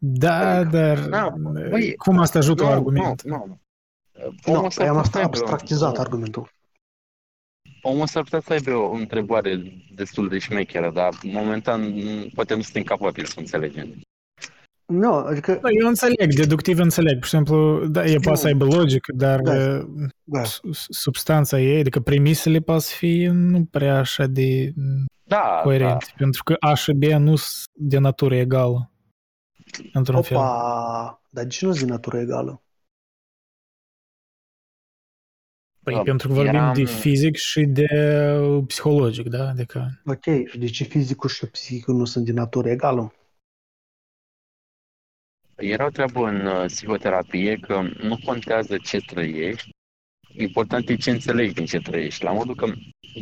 Da, 0.00 0.56
Adică, 0.58 0.76
dar 0.76 1.08
da, 1.08 1.28
băi, 1.70 1.94
cum 1.96 2.18
asta 2.18 2.38
ajută 2.38 2.62
Nu, 2.62 2.68
un 2.68 2.74
argument? 2.74 3.22
Nu, 3.22 3.36
nu. 3.46 3.60
Nu, 4.46 4.54
Omul 4.56 4.70
s-ar 4.70 4.86
păi 4.86 4.88
am 4.88 4.94
putea 4.94 4.94
să 4.94 4.98
asta 4.98 5.18
aibă 5.18 5.36
o- 5.36 5.40
abstractizat 5.40 5.98
argumentul. 5.98 6.50
Omul 7.90 8.06
s-ar 8.06 8.22
putea 8.22 8.40
să 8.40 8.52
aibă 8.52 8.70
o 8.70 8.92
întrebare 8.92 9.62
destul 9.94 10.28
de 10.28 10.38
șmecheră, 10.38 10.90
dar 10.94 11.08
momentan 11.22 11.80
m, 11.82 12.28
poate 12.34 12.54
nu 12.54 12.62
suntem 12.62 12.82
capabili 12.82 13.26
să 13.26 13.34
înțelegem. 13.38 14.00
Nu, 14.86 15.12
adică, 15.12 15.58
Da, 15.62 15.68
eu 15.80 15.88
înțeleg, 15.88 16.34
deductiv 16.34 16.78
înțeleg. 16.78 17.14
Pur 17.14 17.24
și 17.24 17.30
simplu, 17.30 17.86
da, 17.86 18.04
e 18.04 18.16
poate 18.22 18.38
să 18.40 18.46
aibă 18.46 18.64
logică, 18.64 19.12
dar 19.16 19.40
Da. 19.40 19.52
uh, 19.54 19.84
da, 20.24 20.44
s- 20.44 20.60
substanța 20.88 21.60
ei, 21.60 21.80
adică 21.80 22.00
premisele 22.00 22.58
poate 22.60 22.80
să 22.82 22.94
fie 22.96 23.30
nu 23.30 23.64
prea 23.70 23.98
așa 23.98 24.26
de 24.26 24.72
Da, 25.24 25.60
coerente, 25.62 26.06
pentru 26.16 26.42
că 26.42 26.56
A 26.60 26.74
și 26.74 26.92
B 26.92 27.02
nu 27.02 27.36
sunt 27.36 27.68
de 27.72 27.98
natură 27.98 28.34
egală, 28.36 28.90
într-un 29.92 30.22
fel. 30.22 30.36
opa, 30.36 31.20
dar 31.30 31.44
de 31.44 31.50
ce 31.50 31.66
nu 31.66 31.72
zi 31.72 31.84
natură 31.84 32.18
egală? 32.18 32.62
Păi 35.88 35.96
Da, 35.96 36.02
pentru 36.02 36.28
că 36.28 36.34
vorbim 36.34 36.54
eram- 36.54 36.74
de 36.74 36.84
fizic 36.84 37.36
și 37.36 37.64
de 37.64 37.86
psihologic, 38.66 39.28
da? 39.28 39.48
Adică, 39.48 40.00
Ok, 40.04 40.24
și 40.48 40.58
de 40.58 40.66
ce 40.66 40.84
fizicul 40.84 41.28
și 41.28 41.46
psihicul 41.46 41.94
nu 41.94 42.04
sunt 42.04 42.24
de 42.24 42.32
natură 42.32 42.68
egală? 42.68 43.12
da. 45.54 45.64
Era 45.64 45.84
o 45.86 45.90
treabă 45.90 46.28
în 46.28 46.46
uh, 46.46 46.64
psihoterapie 46.66 47.56
că 47.56 47.80
nu 48.02 48.18
contează 48.24 48.76
ce 48.78 48.98
trăiești, 48.98 49.70
important 50.32 50.88
e 50.88 50.96
ce 50.96 51.10
înțelegi 51.10 51.54
din 51.54 51.66
ce 51.66 51.78
trăiești. 51.78 52.24
La 52.24 52.32
modul 52.32 52.54
că, 52.54 52.72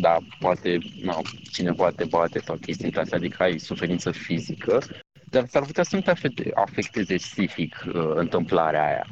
da, 0.00 0.16
poate, 0.38 0.78
nu, 1.02 1.22
cineva 1.50 1.90
te 1.90 2.04
bate 2.04 2.38
sau 2.38 2.56
chestii 2.56 2.84
între 2.84 3.00
astea, 3.00 3.18
adică 3.18 3.42
ai 3.42 3.58
suferință 3.58 4.10
fizică, 4.10 4.82
dar 5.30 5.46
s-ar 5.46 5.62
putea 5.64 5.82
să 5.82 5.96
nu 5.96 6.02
te 6.02 6.10
afecte- 6.10 6.50
afecteze 6.54 7.14
psihic 7.14 7.84
uh, 7.86 8.10
întâmplarea 8.14 8.86
aia. 8.86 9.06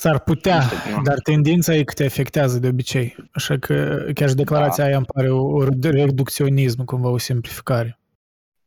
S-ar 0.00 0.18
putea, 0.18 0.56
Nu 0.58 0.62
știu, 0.62 0.96
nu. 0.96 1.02
dar 1.02 1.18
tendința 1.18 1.74
e 1.74 1.82
că 1.84 1.92
te 1.92 2.04
afectează 2.04 2.58
de 2.58 2.68
obicei. 2.68 3.16
Așa 3.32 3.58
că 3.58 3.74
chiar 4.14 4.28
și 4.28 4.34
declarația 4.34 4.84
aia 4.84 4.96
îmi 4.96 5.06
pare 5.14 5.30
o, 5.30 5.42
o 5.42 5.64
reducționism, 5.80 6.84
cumva 6.84 7.08
o 7.08 7.18
simplificare. 7.18 7.98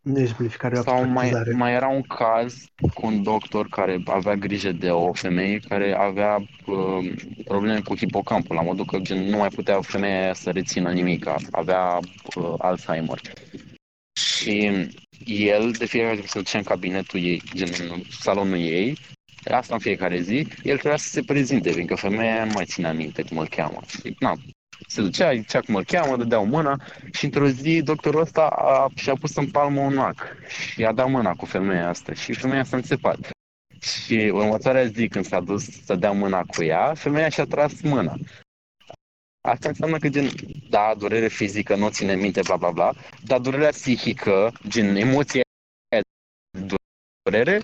Nu 0.01 0.19
e 0.19 0.25
simplificare, 0.25 0.77
e 0.77 0.81
Sau 0.81 0.93
mai, 0.93 1.05
abstractizare. 1.05 1.51
mai 1.55 1.73
era 1.73 1.87
un 1.87 2.01
caz 2.01 2.65
cu 2.93 3.05
un 3.05 3.23
doctor 3.23 3.67
care 3.67 4.01
avea 4.05 4.35
grijă 4.35 4.71
de 4.71 4.89
o 4.89 5.13
femeie 5.13 5.59
care 5.69 5.95
avea 5.97 6.35
uh, 6.65 7.13
probleme 7.43 7.79
cu 7.79 7.95
hipocampul, 7.95 8.55
la 8.55 8.61
modul 8.61 8.85
că 8.85 8.97
gen, 8.97 9.23
nu 9.29 9.37
mai 9.37 9.47
putea 9.49 9.81
femeia 9.81 10.21
aia 10.21 10.33
să 10.33 10.49
rețină 10.49 10.91
nimic, 10.91 11.25
avea 11.51 11.99
uh, 12.35 12.53
Alzheimer. 12.57 13.21
Și 14.19 14.79
el, 15.25 15.71
de 15.71 15.85
fiecare 15.85 16.15
dată 16.15 16.27
se 16.27 16.37
ducea 16.39 16.57
în 16.57 16.63
cabinetul 16.63 17.19
ei, 17.19 17.41
gen 17.53 17.69
în 17.91 18.01
salonul 18.19 18.57
ei, 18.57 18.97
asta 19.51 19.73
în 19.73 19.79
fiecare 19.79 20.19
zi, 20.21 20.47
el 20.63 20.77
trebuia 20.77 20.97
să 20.97 21.09
se 21.09 21.21
prezinte, 21.21 21.71
fiindcă 21.71 21.95
femeia 21.95 22.33
aia 22.33 22.45
nu 22.45 22.51
mai 22.53 22.65
ținea 22.65 22.93
minte 22.93 23.23
cum 23.23 23.37
îl 23.37 23.47
cheamă. 23.47 23.79
Și, 23.87 24.15
na, 24.19 24.33
se 24.87 25.01
ducea, 25.01 25.29
îi 25.29 25.39
zicea 25.39 25.59
cum 25.59 25.75
îl 25.75 25.83
cheamă, 25.83 26.17
dădeau 26.17 26.45
mâna 26.45 26.79
și 27.11 27.25
într-o 27.25 27.47
zi 27.47 27.81
doctorul 27.81 28.21
ăsta 28.21 28.47
a, 28.47 28.91
și-a 28.95 29.13
pus 29.13 29.35
în 29.35 29.51
palmă 29.51 29.81
un 29.81 29.97
ac 29.97 30.27
și 30.47 30.81
i-a 30.81 30.91
dat 30.91 31.09
mâna 31.09 31.33
cu 31.33 31.45
femeia 31.45 31.89
asta 31.89 32.13
și 32.13 32.33
femeia 32.33 32.63
s-a 32.63 32.75
înțepat. 32.75 33.29
Și 33.81 34.31
următoarea 34.33 34.85
zi 34.85 35.07
când 35.07 35.25
s-a 35.25 35.39
dus 35.39 35.83
să 35.85 35.95
dea 35.95 36.11
mâna 36.11 36.43
cu 36.43 36.63
ea, 36.63 36.93
femeia 36.93 37.29
și-a 37.29 37.45
tras 37.45 37.81
mâna. 37.81 38.15
Asta 39.47 39.67
înseamnă 39.67 39.97
că, 39.97 40.09
gen, 40.09 40.29
da, 40.69 40.93
durere 40.97 41.27
fizică, 41.27 41.75
nu 41.75 41.89
ține 41.89 42.15
minte, 42.15 42.41
bla, 42.41 42.55
bla, 42.55 42.71
bla, 42.71 42.93
dar 43.23 43.39
durerea 43.39 43.69
psihică, 43.69 44.51
gen, 44.67 44.95
emoția 44.95 45.41
aia 45.91 46.01
de 46.57 46.75
durere, 47.23 47.61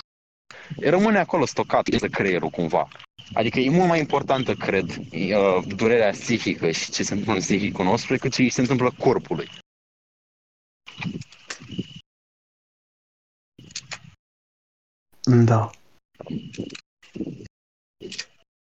rămâne 0.77 1.17
acolo 1.17 1.45
stocată 1.45 1.97
de 1.97 2.07
creierul 2.07 2.49
cumva. 2.49 2.87
Adică 3.33 3.59
e 3.59 3.69
mult 3.69 3.87
mai 3.87 3.99
importantă, 3.99 4.53
cred, 4.53 4.89
uh, 4.89 5.63
durerea 5.75 6.11
psihică 6.11 6.71
și 6.71 6.91
ce 6.91 7.03
se 7.03 7.11
întâmplă 7.11 7.33
în 7.33 7.39
psihicul 7.39 7.85
nostru 7.85 8.13
decât 8.13 8.31
ce 8.33 8.41
îi 8.41 8.49
se 8.49 8.61
întâmplă 8.61 8.91
corpului. 8.97 9.49
Da. 15.45 15.69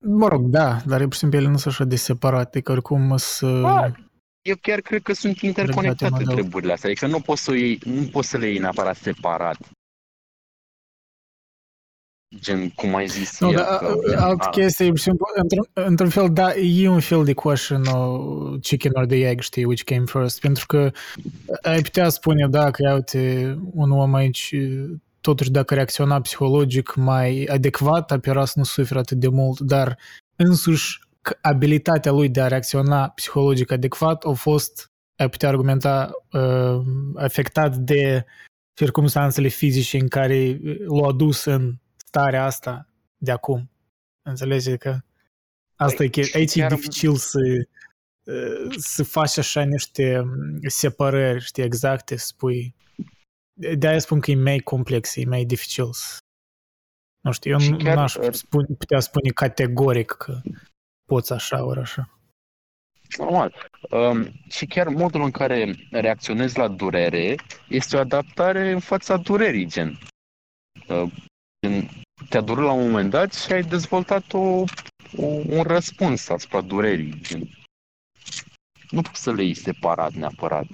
Mă 0.05 0.29
rog, 0.29 0.43
da, 0.43 0.81
dar 0.87 1.03
pur 1.03 1.13
și 1.13 1.19
simplu 1.19 1.39
ele 1.39 1.49
nu 1.49 1.57
sunt 1.57 1.75
așa 1.75 1.85
de 1.85 1.97
separate, 1.97 2.61
că 2.61 2.73
oricum 2.73 3.17
să... 3.17 3.61
Da. 3.61 3.93
Eu 4.43 4.57
chiar 4.57 4.81
cred 4.81 5.03
că 5.03 5.13
sunt 5.13 5.43
Legate 5.43 5.47
interconectate 5.47 6.11
mai 6.11 6.25
de- 6.25 6.33
treburile 6.33 6.73
astea, 6.73 6.91
adică 6.91 7.07
nu 7.07 7.21
poți 7.21 7.43
să, 7.43 7.51
o 7.51 7.55
iei, 7.55 7.79
nu 7.85 8.09
poți 8.09 8.29
să 8.29 8.37
le 8.39 8.47
iei 8.47 8.59
neapărat 8.59 8.97
separat. 8.97 9.59
Gen, 12.39 12.71
cum 12.71 12.95
ai 12.95 13.07
zis 13.07 13.41
Nu, 13.41 13.49
el, 13.49 13.55
dar 13.55 13.79
că, 13.79 14.17
altă 14.17 14.47
a, 14.47 14.51
chestie, 14.51 14.89
pur 14.89 14.97
și 14.97 15.03
simplu, 15.03 15.27
într-un, 15.35 15.67
într-un 15.73 16.09
fel, 16.09 16.29
da, 16.33 16.55
e 16.55 16.89
un 16.89 17.01
fel 17.01 17.25
de 17.25 17.33
question 17.33 17.87
uh, 17.87 18.61
chicken 18.61 18.93
or 18.95 19.07
the 19.07 19.29
egg, 19.29 19.41
știi, 19.41 19.65
which 19.65 19.83
came 19.85 20.05
first, 20.05 20.41
pentru 20.41 20.67
că 20.67 20.91
ai 21.63 21.83
putea 21.83 22.09
spune, 22.09 22.47
da, 22.49 22.71
că, 22.71 22.83
ia 22.83 22.95
uite, 22.95 23.59
un 23.73 23.91
om 23.91 24.15
aici, 24.15 24.55
totuși, 25.21 25.51
dacă 25.51 25.75
reacționa 25.75 26.21
psihologic 26.21 26.95
mai 26.95 27.45
adecvat, 27.45 28.11
apera 28.11 28.45
să 28.45 28.53
nu 28.57 28.65
suferă 28.65 28.99
atât 28.99 29.19
de 29.19 29.29
mult, 29.29 29.61
dar 29.61 29.99
însuși 30.37 30.99
că 31.23 31.37
abilitatea 31.41 32.13
lui 32.13 32.29
de 32.29 32.41
a 32.41 32.47
reacționa 32.47 33.09
psihologic 33.09 33.71
adecvat 33.71 34.25
a 34.25 34.33
fost, 34.33 34.91
ai 35.17 35.29
putea 35.29 35.49
argumenta, 35.49 36.11
uh, 36.33 36.81
afectat 37.15 37.77
de 37.77 38.25
circumstanțele 38.75 39.49
fizice 39.49 39.99
în 39.99 40.09
care 40.09 40.61
l-a 40.87 41.07
adus 41.07 41.45
în 41.45 41.75
starea 42.11 42.45
asta 42.45 42.87
de 43.17 43.31
acum. 43.31 43.71
Înțelegi 44.23 44.77
că 44.77 44.99
asta 45.77 45.97
Păi, 45.97 46.07
e 46.07 46.09
chestia. 46.09 46.41
Aici 46.41 46.53
chiar- 46.53 46.73
e 46.73 46.75
dificil 46.75 47.17
să, 47.17 47.39
uh, 48.25 48.75
să 48.79 49.03
faci 49.03 49.39
așa 49.39 49.63
niște 49.63 50.19
um, 50.19 50.59
separări, 50.69 51.45
știi, 51.45 51.63
exacte, 51.63 52.17
să 52.17 52.27
spui. 52.27 52.75
De-aia 53.53 53.99
spun 53.99 54.21
că 54.21 54.31
e 54.31 54.35
mai 54.35 54.59
complex, 54.59 55.17
e 55.17 55.25
mai 55.25 55.45
dificil 55.45 55.93
să... 55.93 56.19
Nu 57.21 57.33
știu, 57.33 57.51
eu 57.51 57.59
Și 57.59 57.71
nu 57.71 57.77
chiar, 57.77 57.97
n-aș 57.97 58.15
uh, 58.15 58.33
spune, 58.33 58.67
putea 58.79 59.01
spune 59.01 59.31
categoric 59.31 60.11
că 60.11 60.41
poți 61.05 61.33
așa 61.33 61.65
ori 61.65 61.81
așa. 61.81 62.19
normal. 63.19 63.71
Um, 63.91 64.33
și 64.49 64.67
chiar 64.67 64.89
modul 64.89 65.23
în 65.23 65.31
care 65.31 65.75
reacționezi 65.91 66.59
la 66.59 66.69
durere 66.69 67.35
este 67.69 67.97
o 67.97 68.01
adaptare 68.01 68.71
în 68.71 68.81
fața 68.81 69.17
durerii, 69.17 69.67
gen. 69.67 69.99
Uh, 70.89 71.13
gen 71.13 71.30
te-a 72.29 72.41
durut 72.41 72.65
la 72.65 72.73
un 72.73 72.91
moment 72.91 73.11
dat 73.11 73.35
și 73.35 73.53
ai 73.53 73.63
dezvoltat 73.63 74.33
o, 74.33 74.65
o, 75.17 75.27
un 75.27 75.63
răspuns 75.63 76.29
asupra 76.29 76.61
durerii. 76.61 77.21
Gen. 77.21 77.49
Nu 78.91 79.03
poți 79.03 79.23
să 79.23 79.33
le 79.33 79.43
iei 79.43 79.55
separat 79.55 80.13
neapărat. 80.13 80.67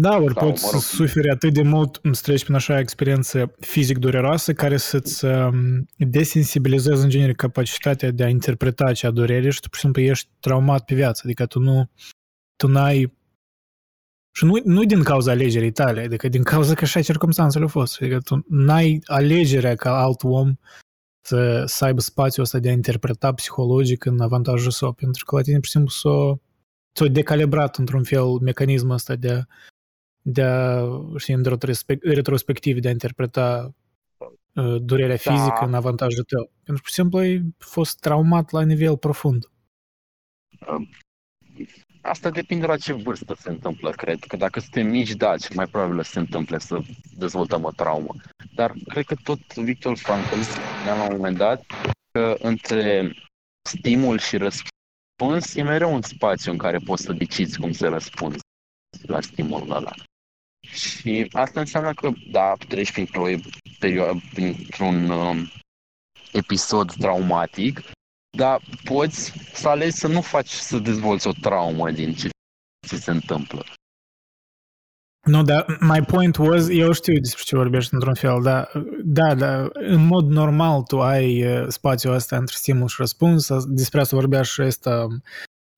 Da, 0.00 0.16
ori 0.16 0.34
da, 0.34 0.40
poți 0.40 0.64
mă 0.64 0.70
rog. 0.72 0.80
să 0.80 0.94
suferi 0.94 1.30
atât 1.30 1.52
de 1.54 1.62
mult 1.62 2.00
să 2.12 2.22
treci 2.22 2.42
prin 2.42 2.54
așa 2.54 2.78
experiență 2.78 3.54
fizic 3.60 3.98
dureroasă 3.98 4.52
care 4.52 4.76
să-ți 4.76 5.24
um, 5.24 5.86
desensibilizeze 5.96 7.02
în 7.02 7.08
genere 7.08 7.32
capacitatea 7.32 8.10
de 8.10 8.24
a 8.24 8.28
interpreta 8.28 8.84
acea 8.84 9.10
durere 9.10 9.50
și 9.50 9.60
tu 9.60 9.68
pur 9.68 9.76
și 9.76 9.82
simplu 9.84 10.02
ești 10.02 10.28
traumat 10.40 10.84
pe 10.84 10.94
viață. 10.94 11.22
Adică 11.24 11.46
tu 11.46 11.58
nu 11.58 11.90
tu 12.56 12.68
n-ai 12.68 13.12
și 14.34 14.44
nu, 14.44 14.60
nu 14.64 14.84
din 14.84 15.02
cauza 15.02 15.30
alegerii 15.30 15.72
tale, 15.72 16.00
adică 16.00 16.28
din 16.28 16.42
cauza 16.42 16.74
că 16.74 16.84
așa 16.84 17.02
circumstanțele 17.02 17.62
au 17.62 17.70
fost. 17.70 18.02
Adică 18.02 18.20
tu 18.20 18.44
n-ai 18.48 19.00
alegerea 19.04 19.74
ca 19.74 20.02
alt 20.02 20.22
om 20.22 20.54
să, 21.24 21.64
să 21.66 21.84
aibă 21.84 22.00
spațiul 22.00 22.44
ăsta 22.44 22.58
de 22.58 22.68
a 22.68 22.72
interpreta 22.72 23.32
psihologic 23.32 24.04
în 24.04 24.20
avantajul 24.20 24.70
său, 24.70 24.92
pentru 24.92 25.24
că 25.24 25.36
la 25.36 25.42
tine, 25.42 25.56
pur 25.56 25.64
și 25.64 25.70
simplu, 25.70 25.90
s-o, 25.90 26.36
s-o 26.92 27.08
decalibrat 27.08 27.76
într-un 27.76 28.02
fel 28.02 28.24
mecanismul 28.24 28.92
ăsta 28.92 29.16
de 29.16 29.30
a, 29.30 29.42
de 30.22 30.42
a, 30.42 30.84
știi, 31.16 31.34
în 31.34 31.44
retrospec- 31.44 32.02
retrospectiv, 32.02 32.80
de 32.80 32.88
a 32.88 32.90
interpreta 32.90 33.74
uh, 34.54 34.76
durerea 34.82 35.18
Da. 35.24 35.32
fizică 35.32 35.64
în 35.64 35.74
avantajul 35.74 36.24
tău. 36.24 36.50
Pentru 36.64 36.74
că, 36.74 36.80
pur 36.80 36.88
și 36.88 36.94
simplu, 36.94 37.18
ai 37.18 37.54
fost 37.58 37.98
traumat 37.98 38.50
la 38.50 38.62
nivel 38.62 38.96
profund. 38.96 39.50
Asta 42.02 42.30
depinde 42.30 42.66
la 42.66 42.76
ce 42.76 42.92
vârstă 42.92 43.34
se 43.34 43.48
întâmplă, 43.48 43.90
cred. 43.90 44.24
Că 44.24 44.36
dacă 44.36 44.60
suntem 44.60 44.86
mici, 44.86 45.10
da, 45.10 45.36
ce 45.36 45.54
mai 45.54 45.66
probabil 45.66 46.02
se 46.02 46.18
întâmple 46.18 46.58
să 46.58 46.80
dezvoltăm 47.16 47.64
o 47.64 47.70
traumă. 47.70 48.14
Dar 48.54 48.72
cred 48.88 49.04
că 49.04 49.14
tot 49.22 49.54
Victor 49.54 49.96
Frankl 49.96 50.40
spunea 50.40 50.94
la 50.96 51.02
un 51.02 51.16
moment 51.16 51.36
dat 51.36 51.64
că 52.12 52.36
între 52.38 53.14
stimul 53.68 54.18
și 54.18 54.36
răspuns 54.36 55.54
e 55.54 55.62
mereu 55.62 55.94
un 55.94 56.02
spațiu 56.02 56.52
în 56.52 56.58
care 56.58 56.78
poți 56.78 57.02
să 57.02 57.12
decizi 57.12 57.58
cum 57.58 57.72
să 57.72 57.88
răspunzi 57.88 58.40
la 59.06 59.20
stimulul 59.20 59.70
ăla. 59.70 59.92
Și 60.72 61.28
asta 61.32 61.60
înseamnă 61.60 61.94
că, 61.94 62.10
da, 62.30 62.52
treci 62.68 62.92
printr-o 62.92 63.26
perioadă, 63.78 64.20
printr-un 64.32 65.10
um, 65.10 65.50
episod 66.32 66.92
traumatic, 66.92 67.80
dar 68.36 68.62
poți 68.84 69.32
să 69.52 69.68
alegi 69.68 69.96
să 69.96 70.08
nu 70.08 70.20
faci 70.20 70.50
să 70.50 70.78
dezvolți 70.78 71.26
o 71.26 71.32
traumă 71.40 71.90
din 71.90 72.14
ce 72.14 72.28
ți 72.86 72.96
se 72.96 73.10
întâmplă. 73.10 73.64
Nu, 75.26 75.42
da, 75.42 75.64
my 75.80 76.04
point 76.06 76.36
was, 76.36 76.68
eu 76.68 76.92
știu 76.92 77.18
despre 77.18 77.42
ce 77.44 77.56
vorbești 77.56 77.94
într-un 77.94 78.14
fel, 78.14 78.42
da, 78.42 78.68
da, 79.04 79.34
da, 79.34 79.68
în 79.72 80.06
mod 80.06 80.28
normal 80.28 80.82
tu 80.82 81.00
ai 81.00 81.46
uh, 81.46 81.68
spațiul 81.68 82.14
ăsta 82.14 82.36
între 82.36 82.54
stimul 82.58 82.88
și 82.88 82.96
răspuns, 82.98 83.64
despre 83.66 84.00
asta 84.00 84.16
vorbea 84.16 84.42
și 84.42 84.62
ăsta 84.62 85.06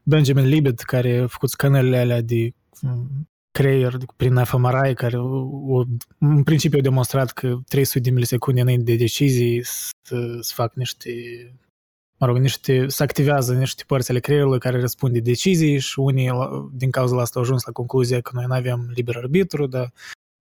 Benjamin 0.03 0.47
Libet, 0.47 0.81
care 0.81 1.19
a 1.19 1.27
făcut 1.27 1.51
scanările 1.51 1.99
alea 1.99 2.21
de 2.21 2.55
um, 2.83 3.29
creier 3.51 3.97
prin 4.17 4.45
fMRI, 4.45 4.95
care 4.95 5.17
o, 5.19 5.49
o, 5.67 5.85
în 6.19 6.43
principiu 6.43 6.79
a 6.79 6.83
demonstrat 6.83 7.31
că 7.31 7.59
300 7.69 7.99
de 8.01 8.11
milisecunde 8.11 8.61
înainte 8.61 8.85
de 8.85 8.97
decizii 8.97 9.65
să, 9.65 10.39
să 10.41 10.53
fac 10.55 10.75
niște 10.75 11.11
mă 12.25 12.31
rog, 12.31 12.39
niște, 12.39 12.89
se 12.89 13.03
activează 13.03 13.55
niște 13.55 13.83
părți 13.87 14.11
ale 14.11 14.21
creierului 14.21 14.59
care 14.59 14.81
răspund 14.81 15.13
de 15.13 15.21
decizii 15.21 15.79
și 15.79 15.99
unii 15.99 16.31
din 16.73 16.91
cauza 16.91 17.21
asta 17.21 17.39
au 17.39 17.45
ajuns 17.45 17.65
la 17.65 17.73
concluzia 17.73 18.21
că 18.21 18.31
noi 18.35 18.45
nu 18.49 18.55
avem 18.55 18.91
liber 18.95 19.17
arbitru, 19.17 19.67
dar 19.67 19.93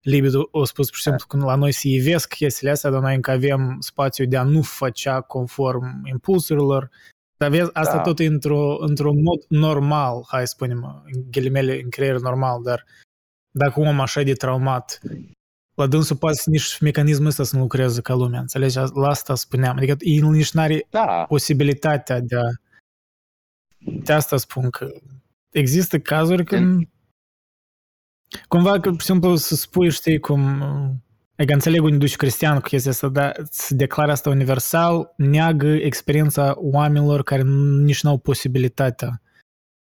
Libido 0.04 0.48
a 0.52 0.64
spus, 0.64 0.88
pur 0.88 0.96
și 0.96 1.02
simplu, 1.02 1.24
că 1.28 1.36
la 1.36 1.54
noi 1.54 1.72
se 1.72 1.88
ivesc 1.88 2.34
chestiile 2.34 2.72
astea, 2.72 2.90
dar 2.90 3.00
noi 3.00 3.14
încă 3.14 3.30
avem 3.30 3.76
spațiu 3.80 4.24
de 4.24 4.36
a 4.36 4.42
nu 4.42 4.62
făcea 4.62 5.20
conform 5.20 6.06
impulsurilor. 6.06 6.90
Dar 7.36 7.50
vezi, 7.50 7.70
asta 7.72 7.96
Da. 7.96 8.02
tot 8.02 8.18
e 8.18 8.26
într-o, 8.26 8.76
într-un 8.80 9.22
mod 9.22 9.44
normal, 9.48 10.24
hai 10.26 10.46
să 10.46 10.52
spunem, 10.54 11.02
în 11.04 11.24
ghilimele, 11.30 11.80
în 11.82 11.88
creier 11.88 12.18
normal, 12.18 12.62
dar 12.62 12.84
dacă 13.50 13.80
un 13.80 13.86
om 13.86 14.00
așa 14.00 14.22
de 14.22 14.32
traumat, 14.32 15.00
la 15.74 15.86
dânsul 15.86 16.16
poate 16.16 16.40
nici 16.44 16.80
mecanismul 16.80 17.26
ăsta 17.26 17.42
să 17.42 17.56
nu 17.56 17.62
lucreze 17.62 18.00
ca 18.00 18.14
lumea, 18.14 18.40
înțelegi? 18.40 18.76
La 18.76 19.08
asta 19.08 19.34
spuneam. 19.34 19.76
Adică 19.76 19.96
el 19.98 20.30
nici 20.30 20.52
n-are 20.52 20.86
Da, 20.90 21.24
posibilitatea 21.28 22.20
de 22.20 22.36
a... 22.36 22.48
De 24.04 24.12
asta 24.12 24.36
spun 24.36 24.70
că 24.70 24.92
există 25.50 25.98
cazuri 25.98 26.44
când 26.44 26.88
cumva, 28.48 28.80
că, 28.80 28.90
pur 28.90 29.00
și 29.00 29.06
simplu, 29.06 29.36
să 29.36 29.54
spui, 29.54 29.90
știi, 29.90 30.18
cum... 30.20 30.62
Adică 31.36 31.52
înțeleg 31.52 31.82
unde 31.82 31.96
duci 31.96 32.16
creștian 32.16 32.54
cu 32.54 32.60
chestia 32.60 32.90
asta, 32.90 33.08
dar 33.08 33.36
să 33.50 33.74
declară 33.74 34.10
asta 34.10 34.30
universal, 34.30 35.14
neagă 35.16 35.66
experiența 35.66 36.54
oamenilor 36.56 37.22
care 37.22 37.42
nici 37.82 38.02
nu 38.02 38.10
au 38.10 38.18
posibilitatea 38.18 39.22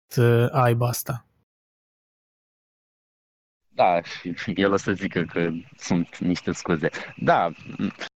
să 0.07 0.49
aibă 0.53 0.87
asta. 0.87 1.27
Da, 3.81 4.03
și 4.03 4.35
el 4.65 4.73
o 4.73 4.77
să 4.77 4.93
zică 4.93 5.23
că 5.25 5.51
sunt 5.77 6.19
niște 6.19 6.53
scuze. 6.53 6.91
Da, 7.17 7.51
m- 7.51 8.07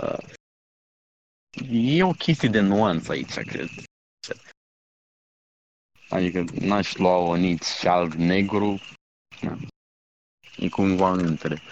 uh, 0.00 0.18
e 1.70 2.02
o 2.02 2.10
chestie 2.10 2.48
de 2.48 2.60
nuanță 2.60 3.10
aici, 3.10 3.34
cred. 3.34 3.68
Adică 6.08 6.44
n-aș 6.60 6.96
lua-o 6.96 7.36
nici 7.36 7.84
alb-negru, 7.84 8.78
na. 9.40 9.58
e 10.56 10.68
cumva 10.68 11.10
între. 11.10 11.62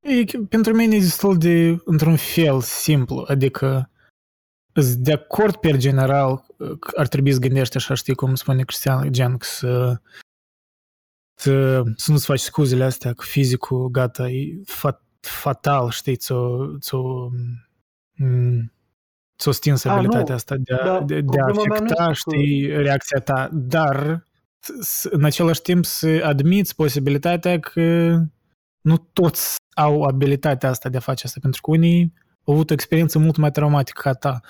E, 0.00 0.24
că 0.24 0.38
pentru 0.48 0.74
mine 0.74 0.94
e 0.94 0.98
destul 0.98 1.38
de, 1.38 1.80
într-un 1.84 2.16
fel, 2.16 2.60
simplu. 2.60 3.24
Adică, 3.28 3.90
îs 4.72 4.96
de 4.96 5.12
acord 5.12 5.56
pe 5.56 5.76
general 5.76 6.38
că 6.38 6.51
ar 6.96 7.08
trebui 7.08 7.32
să 7.32 7.38
gândești 7.38 7.76
așa, 7.76 7.94
știi, 7.94 8.14
cum 8.14 8.34
spune 8.34 8.62
Cristian, 8.64 9.12
gen, 9.12 9.36
că 9.36 9.46
să, 9.46 10.00
să, 11.40 11.82
să 11.96 12.10
nu-ți 12.10 12.26
faci 12.26 12.40
scuzele 12.40 12.84
astea 12.84 13.12
cu 13.12 13.22
fizicul, 13.22 13.88
gata, 13.88 14.28
e 14.28 14.60
fat, 14.64 15.02
fatal, 15.20 15.90
știi, 15.90 16.16
ți-o, 16.16 16.66
ți-o, 16.78 17.28
mm, 18.16 18.72
ți-o 19.38 19.50
stins 19.50 19.84
A, 19.84 19.92
abilitatea 19.92 20.24
nu. 20.28 20.34
asta 20.34 20.56
de 20.58 20.74
a, 20.74 20.84
Da, 20.84 21.00
de, 21.00 21.20
de 21.20 21.40
a 21.40 21.44
problema 21.44 21.68
mea 21.68 21.78
nu 21.78 21.84
afecta, 21.84 22.08
este 22.10 22.22
cu- 22.30 22.30
știi, 22.36 22.66
reacția 22.66 23.20
ta, 23.20 23.48
dar 23.52 24.26
s- 24.80 25.04
în 25.10 25.24
același 25.24 25.62
timp 25.62 25.84
să 25.84 26.20
admiți 26.24 26.74
posibilitatea 26.74 27.60
că 27.60 28.16
nu 28.80 28.96
toți 29.12 29.56
au 29.74 30.02
abilitatea 30.02 30.68
asta 30.68 30.88
de 30.88 30.96
a 30.96 31.00
face 31.00 31.26
asta, 31.26 31.38
pentru 31.42 31.60
că 31.60 31.70
unii 31.70 32.12
au 32.44 32.54
avut 32.54 32.70
o 32.70 32.72
experiență 32.72 33.18
mult 33.18 33.36
mai 33.36 33.50
traumatică 33.50 34.00
ca 34.02 34.12
ta. 34.12 34.40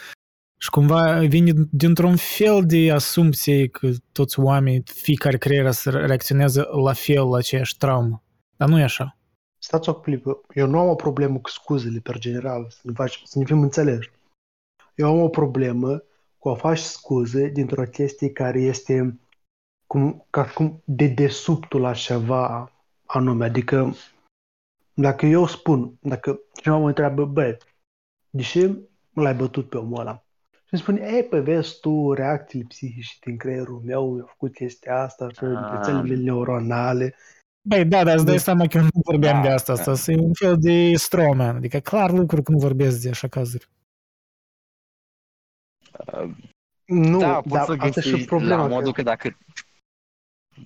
Și 0.63 0.71
cumva 0.71 1.19
vine 1.19 1.53
dintr-un 1.71 2.17
fel 2.17 2.67
de 2.67 2.91
asumție 2.93 3.69
că 3.69 3.89
toți 4.13 4.41
oamenii, 4.41 4.83
fiecare 4.85 5.39
creier 5.39 5.71
să 5.71 5.91
reacționeze 5.91 6.63
la 6.85 6.93
fel 6.93 7.29
la 7.29 7.37
aceeași 7.37 7.77
traumă. 7.77 8.23
Dar 8.57 8.69
nu 8.69 8.79
e 8.79 8.83
așa. 8.83 9.17
Stați 9.59 9.89
o 9.89 9.95
clipă. 9.95 10.41
Eu 10.55 10.67
nu 10.67 10.79
am 10.79 10.89
o 10.89 10.95
problemă 10.95 11.39
cu 11.39 11.49
scuzele, 11.49 11.99
per 11.99 12.19
general, 12.19 12.67
să 12.71 12.81
ne, 12.83 12.93
faci, 12.93 13.23
să 13.25 13.39
ne 13.39 13.45
fim 13.45 13.63
înțeleși. 13.63 14.11
Eu 14.95 15.09
am 15.09 15.21
o 15.21 15.29
problemă 15.29 16.03
cu 16.39 16.49
a 16.49 16.55
face 16.55 16.83
scuze 16.83 17.49
dintr-o 17.49 17.85
chestie 17.85 18.31
care 18.31 18.61
este 18.61 19.21
cum, 19.87 20.27
ca 20.31 20.45
cum 20.45 20.83
de 20.85 21.07
desubtul 21.07 21.81
la 21.81 21.93
ceva 21.93 22.73
anume. 23.07 23.45
Adică 23.45 23.95
dacă 24.95 25.27
eu 25.27 25.47
spun, 25.47 25.99
dacă 26.01 26.41
cineva 26.61 26.81
mă 26.81 26.89
întreabă, 26.89 27.25
bă, 27.25 27.59
de 28.31 28.43
ce 28.43 28.79
l-ai 29.13 29.35
bătut 29.35 29.69
pe 29.69 29.77
omul 29.77 30.01
ăla? 30.01 30.22
Și 30.77 30.82
îmi 30.90 30.97
spune, 30.99 31.15
ei, 31.16 31.24
pe 31.24 31.40
vezi 31.40 31.81
tu 31.81 32.12
reacțiile 32.12 32.65
psihice 32.69 33.16
din 33.20 33.36
creierul 33.36 33.81
meu, 33.85 34.16
eu 34.19 34.27
făcut 34.27 34.53
chestia 34.55 35.03
asta, 35.03 35.28
și 35.28 35.44
Ah. 35.44 35.70
rețelele 35.77 36.15
neuronale. 36.15 37.15
Băi, 37.69 37.85
da, 37.85 38.05
dar 38.05 38.15
îți 38.16 38.24
dai 38.24 38.39
seama 38.39 38.66
că 38.66 38.77
eu 38.77 38.82
nu 38.82 39.01
vorbeam 39.05 39.36
Da, 39.43 39.49
de 39.49 39.49
asta. 39.55 39.74
da. 39.74 39.90
Asta 39.90 40.12
e 40.12 40.16
un 40.16 40.32
fel 40.32 40.57
de 40.59 40.93
strawman. 40.94 41.57
Adică 41.57 41.78
clar 41.78 42.11
lucruri 42.11 42.43
că 42.43 42.51
nu 42.53 42.59
vorbesc 42.59 43.03
de 43.03 43.09
așa 43.09 43.28
cazuri. 43.28 43.69
Uh, 46.12 46.31
Nu, 46.86 47.19
da, 47.19 47.40
poți 47.40 47.49
dar 47.55 47.65
să 47.65 47.73
asta 47.73 47.86
e 47.86 47.90
și 47.90 48.09
găsești 48.11 48.27
problema. 48.27 48.57
la 48.62 48.69
că- 48.69 48.74
modul 48.74 48.93
că 48.93 49.03
dacă 49.03 49.36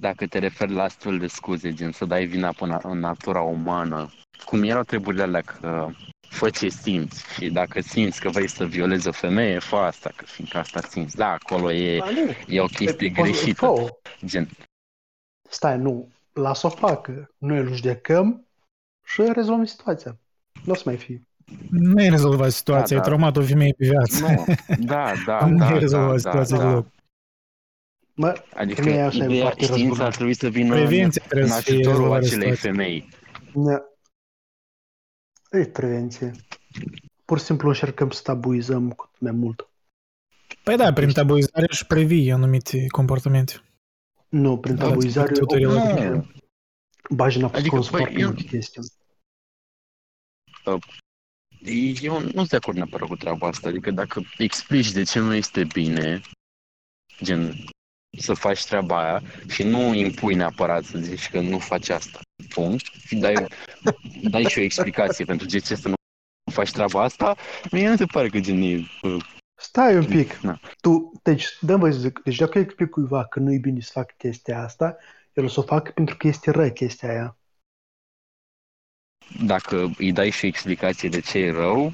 dacă 0.01 0.27
te 0.27 0.39
referi 0.39 0.73
la 0.73 0.83
astfel 0.83 1.19
de 1.19 1.27
scuze, 1.27 1.73
gen 1.73 1.93
să 1.93 2.05
dai 2.05 2.27
vina 2.27 2.53
până 2.53 2.79
în 2.83 2.99
natura 2.99 3.41
umană, 3.41 4.11
cum 4.45 4.63
erau 4.63 4.83
treburile 4.83 5.23
alea 5.23 5.41
că 5.41 5.89
fă 6.29 6.51
ce 6.51 6.69
simți 6.69 7.25
și 7.35 7.51
dacă 7.51 7.81
simți 7.81 8.21
că 8.21 8.29
vrei 8.29 8.49
să 8.49 8.65
violezi 8.67 9.09
o 9.09 9.13
femeie, 9.13 9.59
fă 9.59 9.77
asta, 9.77 10.11
că 10.17 10.25
fiindcă 10.25 10.59
asta 10.59 10.81
simți. 10.81 11.17
Da, 11.17 11.27
acolo 11.31 11.73
e, 11.73 11.99
Ba, 11.99 12.11
nu. 12.11 12.55
e 12.55 12.61
o 12.61 12.67
chestie 12.67 13.11
Poți- 13.11 13.21
greșită. 13.31 13.55
fă-o. 13.67 13.87
Gen, 14.25 14.49
Stai, 15.49 15.79
nu. 15.79 16.09
Lasă-o 16.33 16.69
facă. 16.71 17.31
Noi 17.39 17.59
îl 17.59 17.75
judecăm 17.75 18.47
și 19.05 19.23
rezolvăm 19.35 19.65
situația. 19.65 20.17
Nu 20.65 20.73
o 20.73 20.75
să 20.77 20.83
mai 20.85 20.97
fie. 20.97 21.23
Nu 21.71 21.95
ai 22.03 22.09
rezolvat 22.09 22.51
situația, 22.53 22.97
Da, 22.97 23.03
ai 23.03 23.09
da. 23.11 23.15
traumat 23.17 23.37
o 23.37 23.43
femeie 23.47 23.75
pe 23.79 23.87
viață. 23.87 24.21
nu, 24.27 24.45
da, 24.85 25.13
da, 25.27 25.47
Nu 25.47 25.57
da, 25.59 25.65
ai 25.67 25.73
da, 25.73 25.79
rezolvat 25.79 26.11
da, 26.13 26.19
situația 26.19 26.57
da. 26.57 26.69
deloc. 26.69 26.87
Mă, 28.15 28.43
Adică 28.55 28.83
Femeia 28.83 29.07
asta 29.07 29.23
e 29.23 29.27
ideea, 29.27 29.43
foarte 29.43 29.65
știința 29.65 29.83
ar 29.83 29.89
răzbună. 29.89 30.11
trebui 30.11 30.35
să 30.35 30.49
vină 30.49 30.75
în, 30.75 30.81
Prevenția 30.87 31.23
în 31.25 31.29
trebuie 31.29 31.51
să 31.51 31.61
fie 31.61 31.73
ajutorul 31.75 31.97
rezolvarea 31.99 32.27
acelei 32.27 32.55
situației. 32.57 32.73
femei. 32.73 33.09
ne... 33.55 33.77
E 35.59 35.65
prevenție. 35.67 36.33
Pur 37.25 37.39
și 37.39 37.45
simplu 37.45 37.69
încercăm 37.69 38.11
să 38.11 38.23
tabuizăm 38.23 38.91
cât 38.93 39.21
mai 39.21 39.33
mult. 39.33 39.69
Păi 40.63 40.77
da, 40.77 40.93
prin 40.93 41.13
tabuizare 41.13 41.67
și 41.71 41.87
previi 41.87 42.33
anumite 42.33 42.87
comportamente. 42.87 43.53
Nu, 44.29 44.59
prin 44.59 44.75
Da, 44.77 44.89
tabuizare, 44.89 45.33
ți-a 45.33 45.45
plăcut 45.45 45.67
o- 45.67 45.79
relativ. 45.79 46.11
Nu. 46.11 46.27
Bajina 47.11 47.47
a 47.47 47.51
Adică, 47.51 47.77
ascuns 47.77 47.91
băi, 47.91 48.01
foarte 48.01 48.19
eu- 48.19 48.27
multe 48.27 48.43
chestii. 48.43 48.83
Eu 52.03 52.21
nu 52.21 52.31
sunt 52.31 52.49
de 52.49 52.57
acord 52.57 52.77
neapărat 52.77 53.09
cu 53.09 53.17
treaba 53.17 53.47
asta. 53.49 53.69
Adică 53.69 53.91
dacă 53.91 54.23
explici 54.39 54.91
de 54.93 55.03
ce 55.03 55.19
nu 55.19 55.35
este 55.35 55.65
bine, 55.65 56.21
gen, 57.23 57.55
să 58.19 58.35
faci 58.35 58.65
treaba 58.65 59.03
aia 59.03 59.23
și 59.49 59.63
nu 59.63 59.95
impui 59.95 60.35
neapărat 60.35 60.85
să 60.85 60.99
zici 60.99 61.31
că 61.31 61.41
nu 61.41 61.59
faci 61.59 61.89
asta. 61.89 62.21
Punct. 62.49 62.85
Și 62.85 63.17
dai, 63.17 63.47
dai 64.31 64.45
și 64.45 64.59
o 64.59 64.63
explicație 64.63 65.25
pentru 65.25 65.47
de 65.47 65.59
ce 65.59 65.75
să 65.75 65.89
nu 65.89 65.95
faci 66.53 66.71
treaba 66.73 67.03
asta, 67.03 67.37
mie 67.71 67.89
nu 67.89 67.97
se 67.97 68.05
pare 68.07 68.29
că 68.29 68.41
gen 68.41 68.63
e... 68.63 68.75
uh, 69.03 69.25
Stai 69.59 69.97
un 69.97 70.05
pic. 70.07 70.37
Na. 70.37 70.61
Tu, 70.81 71.13
deci, 71.23 71.47
dă 71.61 71.77
vă 71.77 71.91
să 71.91 71.99
zic, 71.99 72.21
deci 72.25 72.37
dacă 72.37 72.59
eu 72.59 72.65
explic 72.65 72.91
cuiva 72.91 73.25
că 73.25 73.41
nu 73.41 73.53
e 73.53 73.59
bine 73.59 73.81
să 73.81 73.91
fac 73.93 74.17
chestia 74.17 74.63
asta, 74.63 74.97
el 75.33 75.45
o 75.45 75.49
să 75.49 75.61
o 75.61 75.63
facă 75.63 75.91
pentru 75.91 76.17
că 76.17 76.27
este 76.27 76.51
rău 76.51 76.71
chestia 76.71 77.09
aia. 77.09 77.39
Dacă 79.45 79.91
îi 79.99 80.13
dai 80.13 80.31
și 80.31 80.45
o 80.45 80.49
explicație 80.49 81.09
de 81.09 81.21
ce 81.21 81.39
e 81.39 81.51
rău, 81.51 81.93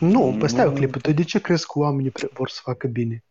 Nu, 0.00 0.36
păi 0.38 0.48
stai 0.48 0.66
o 0.66 0.70
Nu. 0.70 0.74
clipă, 0.74 0.98
tu 0.98 1.12
de 1.12 1.24
ce 1.24 1.40
crezi 1.40 1.66
că 1.66 1.78
oamenii 1.78 2.10
pre- 2.10 2.30
vor 2.32 2.48
să 2.48 2.60
facă 2.62 2.86
bine? 2.86 3.24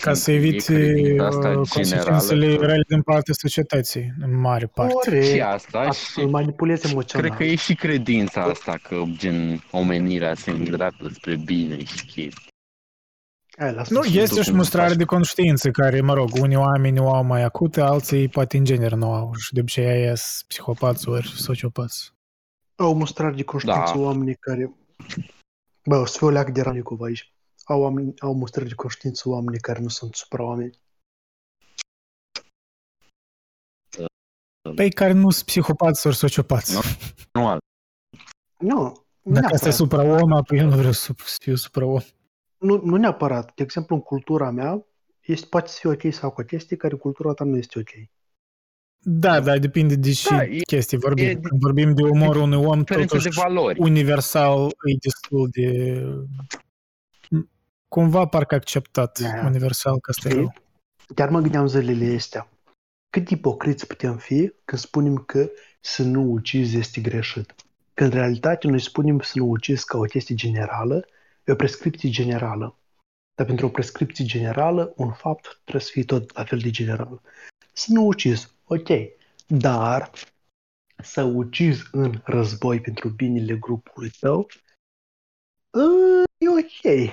Ca 0.00 0.14
să 0.14 0.30
e 0.30 0.34
eviți 0.34 0.66
credința 0.72 1.26
asta 1.26 1.38
uh, 1.38 1.44
generală 1.44 1.64
consecințele 1.68 2.56
că- 2.56 2.66
rele 2.66 2.82
din 2.88 3.02
partea 3.02 3.34
societății, 3.34 4.12
în 4.20 4.40
mare 4.40 4.66
parte. 4.66 4.92
și 4.92 5.10
Corect, 5.10 5.42
asta 5.42 5.90
să 5.90 6.10
și 6.12 6.20
îl 6.20 6.28
manipulezi 6.30 6.90
emoțional. 6.90 7.26
cred 7.26 7.38
că 7.38 7.44
e 7.52 7.54
și 7.54 7.74
credința 7.74 8.42
asta 8.42 8.78
că 8.82 9.02
gen 9.16 9.64
omenirea 9.70 10.34
se 10.34 10.50
îndreaptă 10.50 11.08
spre 11.12 11.36
bine 11.44 11.84
și 11.84 12.04
chestii. 12.06 12.52
Hai, 13.58 13.72
lasă 13.74 13.94
Nu, 13.94 14.02
să- 14.02 14.18
este 14.18 14.42
și 14.42 14.48
cum 14.48 14.56
mustrare 14.56 14.88
faci. 14.88 14.96
de 14.96 15.04
conștiință 15.04 15.70
care, 15.70 16.00
mă 16.00 16.14
rog, 16.14 16.28
unii 16.40 16.56
oameni 16.56 16.98
o 16.98 17.14
au 17.14 17.24
mai 17.24 17.42
acute, 17.42 17.80
alții 17.80 18.28
poate 18.28 18.56
în 18.56 18.64
genere 18.64 18.94
nu 18.94 19.12
au 19.12 19.34
și 19.38 19.52
de 19.52 19.60
obicei 19.60 19.86
aia 19.86 20.14
sunt 20.14 20.44
psihopați 20.48 21.08
ori 21.08 21.28
sociopați. 21.28 22.12
Au 22.76 22.94
mustrare 22.94 23.34
de 23.34 23.42
conștiință 23.42 23.92
Da. 23.94 24.00
oamenii 24.00 24.34
care... 24.34 24.74
Bă, 25.84 25.96
o 25.96 26.04
să 26.06 26.14
fiu 26.18 26.26
o 26.26 26.30
leac 26.30 26.50
de 26.50 26.60
Ranicov 26.62 27.00
aici. 27.00 27.33
Au, 27.64 27.80
oameni, 27.80 28.12
au 28.20 28.34
mustrare 28.34 28.68
de 28.68 28.74
conștiință 28.74 29.28
oamenii 29.28 29.60
care 29.60 29.80
nu 29.80 29.88
sunt 29.88 30.14
supra-oameni. 30.14 30.78
Păi 34.74 34.90
care 34.92 35.12
nu 35.12 35.30
sunt 35.30 35.46
psihopați 35.46 36.06
ori 36.06 36.16
sociopați. 36.16 36.72
Nu. 36.74 36.80
Nu 37.32 37.46
alt. 37.48 37.60
Nu, 38.58 39.04
Dacă 39.22 39.54
asta 39.54 39.68
e 39.68 39.68
neapărat. 39.68 39.74
supra-om, 39.74 40.32
apoi 40.32 40.58
eu 40.58 40.68
nu 40.68 40.76
vreau 40.76 40.92
să 40.92 41.12
să 41.24 41.36
fiu 41.40 41.54
supra-om. 41.54 42.00
Nu, 42.58 42.80
nu 42.84 42.96
neapărat. 42.96 43.52
De 43.54 43.62
exemplu, 43.62 43.94
în 43.96 44.02
cultura 44.02 44.50
mea, 44.50 44.86
este, 45.20 45.46
poate 45.50 45.68
să 45.70 45.78
fie 45.80 45.90
ok 45.90 46.14
sau 46.14 46.30
cu 46.30 46.42
chestii 46.42 46.76
care 46.76 46.96
cultura 46.96 47.32
ta 47.32 47.44
nu 47.44 47.56
este 47.56 47.78
ok. 47.78 47.90
Da, 49.06 49.40
da, 49.40 49.58
depinde 49.58 49.94
de 49.96 50.12
ce 50.12 50.28
Da, 50.28 50.44
e- 50.44 50.60
chestii 50.60 50.98
vorbim. 50.98 51.24
e- 51.24 51.34
Când 51.34 51.60
vorbim 51.60 51.94
de 51.94 52.02
umorul 52.02 52.42
unui 52.42 52.64
om, 52.64 52.78
Diferență 52.78 53.16
de 53.16 53.22
totuși 53.22 53.38
valori. 53.40 53.80
universal 53.80 54.64
e 54.66 54.96
destul 55.00 55.48
de... 55.50 55.98
Cumva 57.94 58.26
parcă 58.26 58.54
acceptat 58.54 59.18
Da. 59.18 59.46
universal 59.46 60.00
că 60.00 60.10
asta 60.10 60.28
e 60.28 60.30
Știi? 60.30 60.42
rău. 60.42 60.54
Chiar 61.14 61.28
mă 61.28 61.40
gândeam 61.40 61.66
zilele 61.66 62.14
astea. 62.14 62.48
Cât 63.10 63.28
de 63.28 63.34
ipocriți 63.34 63.86
putem 63.86 64.16
fi 64.16 64.52
când 64.64 64.80
spunem 64.80 65.16
că 65.16 65.50
să 65.80 66.02
nu 66.02 66.22
ucizi 66.32 66.78
este 66.78 67.00
greșit? 67.00 67.54
Când 67.94 68.12
în 68.12 68.18
realitate 68.18 68.68
noi 68.68 68.80
spunem 68.80 69.20
să 69.20 69.32
nu 69.34 69.44
ucizi 69.50 69.84
ca 69.84 69.98
o 69.98 70.02
chestie 70.02 70.34
generală, 70.34 71.06
e 71.44 71.52
o 71.52 71.54
prescripție 71.54 72.10
generală. 72.10 72.76
Dar 73.34 73.46
pentru 73.46 73.66
o 73.66 73.68
prescripție 73.68 74.24
generală, 74.24 74.92
un 74.96 75.12
fapt 75.12 75.60
trebuie 75.62 75.82
să 75.82 75.90
fie 75.92 76.04
tot 76.04 76.34
la 76.34 76.44
fel 76.44 76.58
de 76.58 76.70
general. 76.70 77.20
Să 77.72 77.86
nu 77.88 78.06
ucizi, 78.06 78.50
ok, 78.64 78.88
dar 79.46 80.10
să 81.02 81.22
ucizi 81.22 81.82
în 81.92 82.20
război 82.24 82.80
pentru 82.80 83.08
binele 83.08 83.56
grupului 83.56 84.10
tău, 84.20 84.46
ă, 85.74 85.82
e 86.38 86.48
ok. 86.48 87.12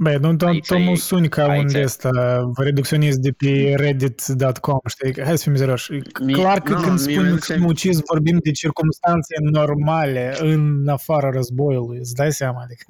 Băi, 0.00 0.16
nu, 0.16 0.36
tu, 0.36 0.46
Aici 0.46 0.66
tu 0.66 0.78
nu 0.78 0.90
e- 0.90 0.94
suni 0.96 1.28
ca 1.28 1.44
aici 1.48 1.72
un 1.74 1.80
e- 1.80 1.82
ăsta 1.84 2.10
reducționist 2.56 3.18
de 3.18 3.30
pe 3.32 3.74
reddit.com, 3.76 4.78
știi? 4.88 5.22
Hai 5.24 5.38
să 5.38 5.42
fim 5.42 5.54
serioși. 5.54 5.92
Mie- 5.92 6.34
Clar 6.34 6.60
că 6.60 6.72
nu, 6.72 6.80
când 6.80 6.90
mie 6.90 6.98
spunem 6.98 7.22
mi-aduce- 7.22 7.52
că 7.52 7.58
nu 7.58 7.66
ucizi, 7.66 8.02
vorbim 8.06 8.38
de 8.42 8.50
circunstanțe 8.50 9.34
normale 9.40 10.34
în 10.40 10.88
afara 10.88 11.30
războiului. 11.30 11.98
Îți 11.98 12.14
dai 12.14 12.32
seama? 12.32 12.60
Adică, 12.62 12.84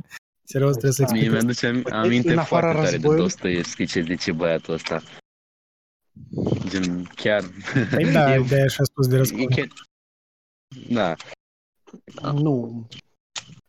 serios, 0.44 0.70
trebuie 0.70 0.92
să 0.92 1.02
Da. 1.02 1.08
Mie 1.12 1.20
explic. 1.20 1.40
mi-aduce 1.42 1.66
am- 1.66 1.82
Păi, 1.82 1.92
aminte 1.92 2.32
în 2.32 2.38
afara 2.38 2.60
foarte 2.60 2.76
tare 2.76 2.90
de 2.90 2.92
războiului- 2.96 3.22
Dostoevski 3.22 3.86
ce 3.86 4.00
zice 4.00 4.32
băiatul 4.32 4.74
ăsta. 4.74 5.02
Gen, 6.68 7.02
chiar... 7.14 7.42
Păi 7.90 8.12
da, 8.12 8.34
e, 8.34 8.44
de 8.48 8.60
așa 8.62 8.82
spus 8.84 9.06
de 9.06 9.14
e 9.14 9.18
război. 9.18 9.46
chiar... 9.46 9.66
Da, 10.90 11.14
Da. 12.22 12.30
Nu. 12.32 12.86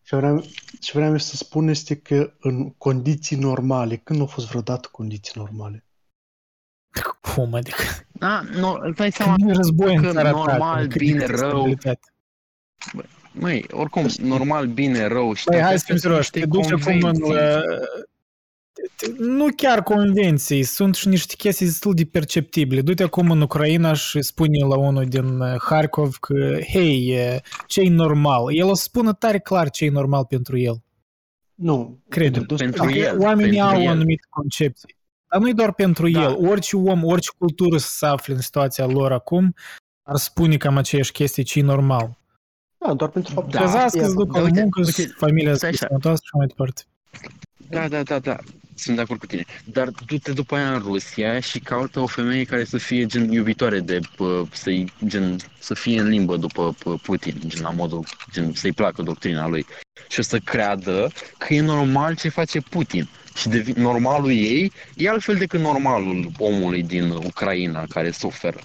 Ce 0.10 0.16
vreau, 0.16 0.44
ce 0.80 0.92
vreau 0.94 1.12
eu 1.12 1.18
să 1.18 1.36
spun 1.36 1.68
este 1.68 1.96
că 1.96 2.34
în 2.40 2.70
condiții 2.70 3.38
normale, 3.38 3.96
când 3.96 4.20
au 4.20 4.26
fost 4.26 4.48
vreodată 4.48 4.88
condiții 4.92 5.34
normale? 5.36 5.86
Cum, 7.22 7.54
adică? 7.54 7.84
da, 8.12 8.42
nu, 8.42 8.78
îți 8.82 8.98
dai 8.98 9.12
seama, 9.12 9.34
Când 9.34 9.48
nu 9.48 9.54
e 9.54 9.56
război 9.56 9.96
în 9.96 10.02
că 10.02 10.12
țara 10.12 10.32
ta, 10.32 10.38
normal, 10.38 10.80
când 10.80 10.98
bine, 10.98 11.14
există 11.14 11.36
rău, 11.36 11.50
stabilitate. 11.50 12.14
măi, 13.32 13.66
oricum, 13.72 14.08
normal, 14.18 14.68
bine, 14.68 15.08
rău 15.08 15.34
și 15.34 15.44
Păi 15.44 15.56
toate 15.56 15.70
hai 15.70 15.80
să 15.80 15.86
fim 15.86 15.96
astea 15.96 15.98
sunt 15.98 16.00
serioși, 16.00 16.32
te 16.32 16.40
niște 16.40 16.74
duci 16.74 16.82
acum 16.82 17.10
în... 17.10 17.34
Nu 19.18 19.48
chiar 19.56 19.84
convenții, 19.84 20.64
sunt 20.64 20.96
și 20.96 21.08
niște 21.08 21.36
chestii 21.38 21.66
destul 21.66 21.94
de 21.94 22.06
perceptibile. 22.06 22.82
Du-te 22.82 23.04
acum 23.04 23.32
în 23.32 23.42
Ucraina 23.42 23.94
și 23.94 24.22
spune 24.22 24.66
la 24.68 24.78
unul 24.78 25.06
din 25.06 25.40
uh, 25.40 25.56
Harkov 25.62 26.16
că, 26.16 26.58
hei, 26.72 27.18
ce 27.68 27.82
e 27.82 27.90
normal? 27.90 28.56
El 28.56 28.66
o 28.68 28.74
să 28.74 28.84
spună 28.84 29.14
tare 29.14 29.40
clar 29.40 29.70
ce 29.70 29.86
e 29.86 29.90
normal 29.90 30.26
pentru 30.26 30.58
el. 30.58 30.84
Nu. 31.56 32.00
Crede. 32.10 32.38
Pentru 32.38 32.56
Pentru 32.56 32.84
Adică 32.84 32.98
el, 33.00 33.20
oamenii 33.20 33.58
pentru 33.58 33.76
au 33.76 33.80
o 33.80 33.84
el. 33.84 33.88
anumită 33.90 34.28
concepție. 34.30 34.96
Dar 35.32 35.42
nu-i 35.42 35.54
doar 35.54 35.74
pentru 35.74 36.10
Da. 36.10 36.22
el. 36.24 36.36
Orice 36.50 36.76
om, 36.78 37.04
orice 37.04 37.30
cultură 37.38 37.78
să 37.78 37.88
se 37.92 38.06
afle 38.06 38.34
în 38.34 38.40
situația 38.42 38.86
lor 38.86 39.12
acum, 39.12 39.56
ar 40.04 40.16
spune 40.16 40.58
cam 40.58 40.78
aceeași 40.78 41.12
chestii 41.12 41.44
ce 41.44 41.60
e 41.60 41.62
normal. 41.62 42.18
Da, 42.78 42.94
doar 42.94 43.10
pentru 43.10 43.34
faptul 43.34 43.52
Da. 43.52 43.60
Cazați 43.60 43.98
că 43.98 44.04
ea- 44.04 44.08
se 44.08 44.14
duc 44.14 44.32
Da, 44.32 44.40
la 44.40 44.46
uite, 44.46 44.62
muncă, 44.62 44.80
uite, 44.86 45.14
familia 45.18 45.56
stai 45.56 45.74
să 45.74 45.76
așa. 45.76 45.88
sănătoasă 45.88 46.22
și 46.26 46.36
mai 46.38 46.48
departe. 46.48 46.82
Da, 47.70 47.88
da, 47.88 48.04
da, 48.04 48.20
da. 48.20 48.38
Sunt 48.80 48.96
de 48.96 49.02
acord 49.02 49.20
cu 49.20 49.26
tine. 49.26 49.46
Dar 49.66 49.90
du-te 50.06 50.32
după 50.32 50.56
aia 50.56 50.74
în 50.74 50.80
Rusia 50.80 51.40
și 51.40 51.60
caută 51.60 52.00
o 52.00 52.08
femeie 52.08 52.44
care 52.44 52.64
să 52.64 52.78
fie 52.78 53.06
gen 53.06 53.32
iubitoare 53.32 53.80
de 53.80 54.00
pă, 54.16 54.48
să 54.52 54.84
gen 55.06 55.38
să 55.60 55.74
fie 55.74 56.00
în 56.00 56.08
limbă 56.08 56.38
după 56.38 56.76
pă, 56.84 56.96
Putin, 56.96 57.42
gen 57.46 57.62
la 57.62 57.70
modul 57.70 58.06
gen 58.32 58.54
să-i 58.54 58.72
placă 58.72 59.02
doctrina 59.02 59.48
lui. 59.48 59.66
Și 60.10 60.20
o 60.20 60.22
să 60.22 60.40
creadă 60.40 61.12
că 61.38 61.54
e 61.54 61.62
normal 61.62 62.16
ce 62.16 62.30
face 62.30 62.60
Putin. 62.60 63.10
Și 63.36 63.50
devi, 63.50 63.72
normalul 63.72 64.32
ei 64.32 64.72
e 64.96 65.10
altfel 65.10 65.36
decât 65.36 65.60
normalul 65.60 66.32
omului 66.38 66.84
din 66.84 67.10
Ucraina 67.10 67.86
care 67.86 68.12
suferă. 68.12 68.60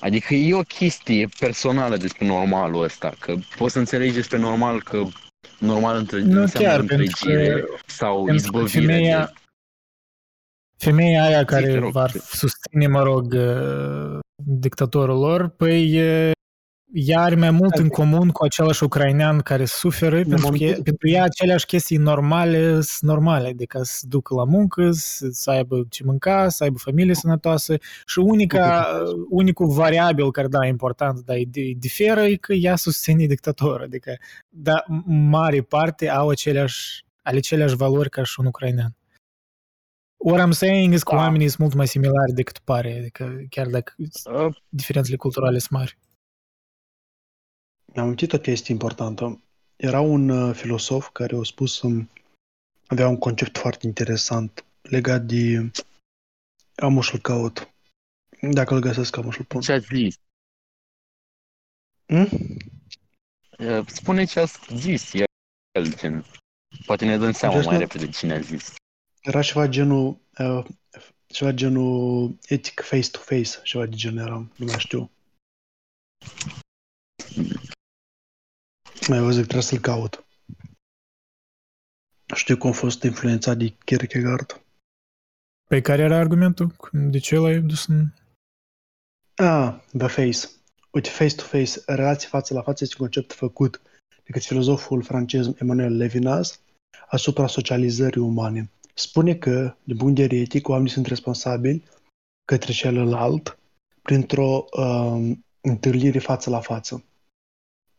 Adică 0.00 0.34
e 0.34 0.54
o 0.54 0.62
chestie 0.62 1.28
personală 1.38 1.96
despre 1.96 2.26
normalul 2.26 2.82
ăsta, 2.82 3.14
că 3.18 3.34
poți 3.56 3.72
să 3.72 3.78
înțelegi 3.78 4.14
despre 4.14 4.38
normal 4.38 4.82
că 4.82 5.04
normal 5.58 5.96
între, 5.96 6.20
Nu 6.20 6.40
înseamnă 6.40 6.68
chiar, 6.68 6.78
pentru 6.84 6.96
întregire 6.96 7.60
că, 7.60 7.66
sau 7.86 8.24
pentru 8.24 8.52
că 8.52 8.58
izbăvire. 8.58 8.92
femeia, 8.92 9.24
de- 9.26 9.32
femeia 10.84 11.22
aia 11.22 11.38
te 11.38 11.44
care 11.44 11.78
rog, 11.78 11.90
va 11.90 12.06
te- 12.06 12.18
susține, 12.18 12.86
mă 12.86 13.02
rog, 13.02 13.32
uh, 13.32 14.18
dictatorul 14.44 15.18
lor, 15.18 15.48
păi 15.48 16.00
uh, 16.02 16.30
ea 16.92 17.20
are 17.20 17.34
mai 17.34 17.50
mult 17.50 17.74
în 17.74 17.88
comun 17.88 18.28
cu 18.28 18.44
același 18.44 18.84
ucrainean 18.84 19.38
care 19.40 19.64
suferă, 19.64 20.16
pentru 20.16 20.36
că 20.36 20.42
momentul- 20.42 20.82
pentru 20.82 21.08
ea 21.08 21.22
aceleași 21.24 21.66
chestii 21.66 21.96
normale 21.96 22.80
sunt 22.80 23.10
normale, 23.10 23.48
adică 23.48 23.80
să 23.82 24.04
ducă 24.08 24.34
la 24.34 24.44
muncă, 24.44 24.90
să, 24.92 25.28
să 25.30 25.50
aibă 25.50 25.86
ce 25.88 26.04
mânca, 26.04 26.48
să 26.48 26.62
aibă 26.64 26.78
familie 26.78 27.14
sănătoasă 27.14 27.76
și 28.06 28.18
unica, 28.18 28.86
unicul 29.28 29.68
variabil 29.68 30.30
care, 30.30 30.48
da, 30.48 30.66
e 30.66 30.68
important, 30.68 31.20
dar 31.20 31.36
e, 31.36 31.40
e 31.52 31.72
diferă, 31.76 32.20
e 32.20 32.36
că 32.36 32.52
ea 32.52 32.76
susține 32.76 33.26
dictatorul, 33.26 33.82
adică, 33.82 34.16
da, 34.48 34.82
în 34.86 35.28
mare 35.28 35.60
parte 35.60 36.08
au 36.10 36.28
aceleași, 36.28 37.04
ale 37.22 37.36
aceleași 37.36 37.76
valori 37.76 38.10
ca 38.10 38.22
și 38.22 38.40
un 38.40 38.46
ucrainean. 38.46 38.96
What 40.16 40.46
I'm 40.46 40.50
saying 40.50 40.92
is 40.92 41.02
că 41.02 41.14
Da. 41.14 41.20
oamenii 41.20 41.48
sunt 41.48 41.60
mult 41.60 41.74
mai 41.74 41.86
similari 41.86 42.32
decât 42.32 42.58
pare, 42.58 42.98
adică 42.98 43.36
chiar 43.50 43.66
dacă 43.66 43.94
Uh, 43.98 44.54
diferențele 44.68 45.16
culturale 45.16 45.58
sunt 45.58 45.70
mari. 45.70 45.98
Mi-am 47.92 48.04
amintit 48.04 48.32
o 48.32 48.38
chestie 48.38 48.72
importantă. 48.74 49.40
Era 49.76 50.00
un 50.00 50.28
uh, 50.28 50.54
filosof 50.54 51.08
care 51.12 51.36
a 51.36 51.42
spus 51.42 51.80
um, 51.80 52.10
avea 52.86 53.08
un 53.08 53.18
concept 53.18 53.58
foarte 53.58 53.86
interesant 53.86 54.64
legat 54.82 55.22
de 55.22 55.70
am 56.74 57.00
să-l 57.00 57.20
caut. 57.20 57.68
Dacă 58.52 58.74
îl 58.74 58.80
găsesc, 58.80 59.16
am 59.16 59.30
să-l 59.30 59.44
pun. 59.44 59.60
ce 59.60 59.72
a 59.72 59.78
zis? 59.78 60.16
Hmm? 62.06 62.28
Uh, 63.58 63.86
Spune 63.86 64.24
ce 64.24 64.40
a 64.40 64.44
zis 64.74 65.12
el, 65.12 65.94
gen. 65.96 66.24
Poate 66.86 67.04
ne 67.04 67.16
dăm 67.18 67.32
seama 67.32 67.54
Deci 67.56 67.64
mai 67.64 67.74
nu- 67.74 67.80
repede 67.80 68.08
cine 68.08 68.34
a 68.34 68.40
zis. 68.40 68.74
Era 69.20 69.42
ceva 69.42 69.66
genul, 69.68 70.18
uh, 70.38 70.64
ceva 71.26 71.52
genul 71.52 72.36
etic 72.48 72.80
face-to-face, 72.80 73.60
ceva 73.62 73.86
de 73.86 73.96
genul 73.96 74.26
era, 74.26 74.36
nu 74.56 74.64
mai 74.66 74.78
știu. 74.78 75.10
Mai 79.08 79.20
văzut, 79.20 79.42
trebuie 79.42 79.62
să-l 79.62 79.78
caut. 79.78 80.24
Știu 82.34 82.56
cum 82.56 82.70
a 82.70 82.72
fost 82.72 83.02
influențat 83.02 83.56
de 83.56 83.68
Kierkegaard. 83.68 84.62
Pe 85.68 85.80
care 85.80 86.02
era 86.02 86.16
argumentul? 86.16 86.76
De 86.92 87.18
ce 87.18 87.36
l-ai 87.36 87.60
dus 87.60 87.86
în... 87.86 88.06
Ah, 89.34 89.80
the 89.98 90.06
face. 90.06 90.48
Uite, 90.90 91.08
face-to-face, 91.08 91.80
relație 91.86 92.28
față 92.28 92.54
la 92.54 92.62
față 92.62 92.84
este 92.84 92.96
un 92.98 93.06
concept 93.06 93.32
făcut 93.32 93.80
de 94.08 94.30
către 94.32 94.48
filozoful 94.48 95.02
francez 95.02 95.50
Emmanuel 95.58 95.96
Levinas 95.96 96.60
asupra 97.06 97.46
socializării 97.46 98.20
umane. 98.20 98.70
Spune 98.94 99.34
că, 99.34 99.76
din 99.84 99.96
punct 99.96 100.14
de 100.14 100.22
vedere 100.22 100.40
etic, 100.40 100.68
oamenii 100.68 100.92
sunt 100.92 101.06
responsabili 101.06 101.84
către 102.44 102.72
celălalt 102.72 103.58
printr-o 104.02 104.64
uh, 104.72 105.36
întâlnire 105.60 106.18
față 106.18 106.50
la 106.50 106.60
față. 106.60 107.04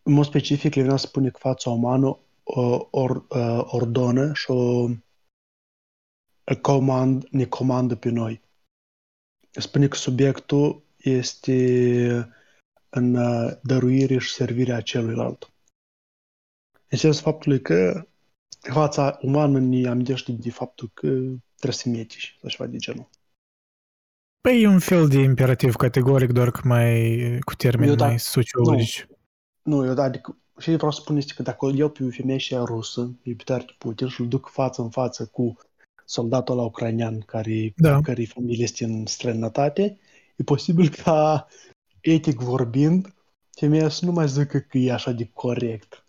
În 0.04 0.14
mod 0.14 0.26
specific, 0.26 0.74
Levinas 0.74 1.02
spune 1.02 1.30
că 1.30 1.38
fața 1.38 1.70
umană 1.70 2.08
uh, 2.44 2.80
or, 2.92 3.26
uh, 3.30 3.62
ordonă 3.66 4.34
și 4.34 4.52
o 4.52 4.90
comand, 6.62 7.28
ne 7.32 7.46
comandă 7.46 7.96
pe 7.96 8.10
noi. 8.10 8.42
Spune 9.52 9.88
că 9.88 9.96
subiectul 9.96 10.84
este 10.98 11.56
în 12.90 13.16
uh, 13.16 13.52
dăruire 13.64 14.18
și 14.18 14.34
servirea 14.34 14.82
celuilalt. 14.82 15.54
În 16.88 16.98
sensul 16.98 17.24
faptului 17.24 17.62
că 17.62 18.08
fața 18.60 19.18
umană 19.22 19.60
ne 19.60 19.88
amintește 19.88 20.32
de 20.32 20.52
faptul 20.52 20.90
că 20.94 21.08
trebuie 21.56 21.72
să 21.72 21.90
metiși 21.90 22.38
sau 22.40 22.50
ceva 22.50 22.68
de 22.68 22.78
genul. 22.78 23.10
Păi 24.42 24.62
e 24.62 24.68
un 24.68 24.80
fel 24.80 25.08
de 25.08 25.18
imperativ 25.18 25.76
categoric, 25.76 26.32
doar 26.32 26.52
că 26.52 26.62
mai 26.64 27.40
cu 27.46 27.56
termeni 27.56 27.90
Eu 27.90 27.96
da- 27.96 28.06
mai 28.06 28.20
sociologici. 28.20 29.06
Nu, 29.10 29.19
eu 29.64 29.94
da, 29.94 30.04
adică 30.04 30.38
și 30.60 30.76
vreau 30.76 30.92
să 30.92 31.00
spun 31.02 31.18
este 31.18 31.34
că 31.36 31.42
dacă 31.42 31.66
eu 31.76 31.90
pe 31.90 32.04
o 32.04 32.10
femeie 32.10 32.38
și 32.38 32.54
ea 32.54 32.64
rusă, 32.64 33.12
iubitor 33.24 33.58
de 33.58 33.76
Putin, 33.78 34.08
și 34.08 34.22
îl 34.22 34.28
duc 34.28 34.50
față 34.50 34.82
în 34.82 34.90
față 34.90 35.26
cu 35.26 35.58
soldatul 36.06 36.54
ăla 36.54 36.64
ucrainean 36.64 37.20
care, 37.20 37.74
Da. 37.76 38.02
care 38.02 38.26
familie 38.26 38.64
este 38.64 38.84
în 38.84 39.06
străinătate, 39.06 39.98
e 40.36 40.44
posibil 40.44 40.90
ca, 40.90 41.48
etic 42.02 42.40
vorbind, 42.40 43.14
femeia 43.52 43.90
să 43.90 44.06
nu 44.06 44.12
mai 44.12 44.28
zică 44.28 44.58
că 44.60 44.78
e 44.78 44.94
așa 44.94 45.12
de 45.12 45.30
corect. 45.34 46.04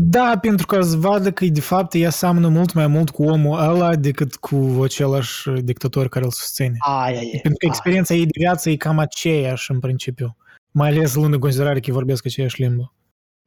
Da, 0.00 0.38
pentru 0.40 0.66
că 0.66 0.78
îți 0.78 0.98
vadă 0.98 1.32
că 1.32 1.44
de 1.44 1.60
fapt 1.60 1.94
ea 1.94 2.10
seamănă 2.10 2.48
mult 2.48 2.72
mai 2.72 2.86
mult 2.86 3.10
cu 3.10 3.24
omul 3.24 3.58
ăla 3.58 3.96
decât 3.96 4.36
cu 4.36 4.80
același 4.82 5.50
dictator 5.50 6.08
care 6.08 6.24
îl 6.24 6.30
susține. 6.30 6.76
Aia 6.78 7.20
e. 7.20 7.30
Pentru 7.30 7.58
că 7.58 7.64
aia. 7.64 7.72
experiența 7.72 8.14
ei 8.14 8.24
de 8.24 8.38
viață 8.38 8.70
e 8.70 8.76
cam 8.76 8.98
aceeași 8.98 9.70
în 9.70 9.80
principiu. 9.80 10.36
Mai 10.70 10.88
ales 10.88 11.14
luând 11.14 11.34
în 11.34 11.40
considerare 11.40 11.80
că 11.80 11.86
ei 11.86 11.92
vorbesc 11.92 12.26
aceeași 12.26 12.60
limbă. 12.62 12.92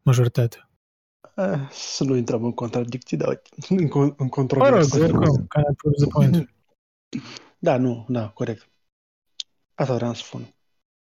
Majoritatea. 0.01 0.69
Eh, 1.35 1.69
Să 1.71 2.03
nu 2.03 2.15
intrăm 2.15 2.43
în 2.43 2.51
contradicții, 2.53 3.17
dar 3.17 3.27
uite, 3.27 3.49
în, 3.69 3.87
con- 3.87 3.91
în 3.91 3.99
Mă 3.99 4.13
rog, 4.19 4.29
controversă. 4.29 4.99
oricum, 4.99 5.23
kind 5.35 5.65
of 5.69 5.75
proves 5.75 5.99
the 6.01 6.07
point. 6.07 6.49
Da, 7.59 7.77
nu, 7.77 8.05
da, 8.09 8.29
corect. 8.29 8.69
Asta 9.73 9.95
vreau 9.95 10.13
să 10.13 10.23
spun. 10.25 10.53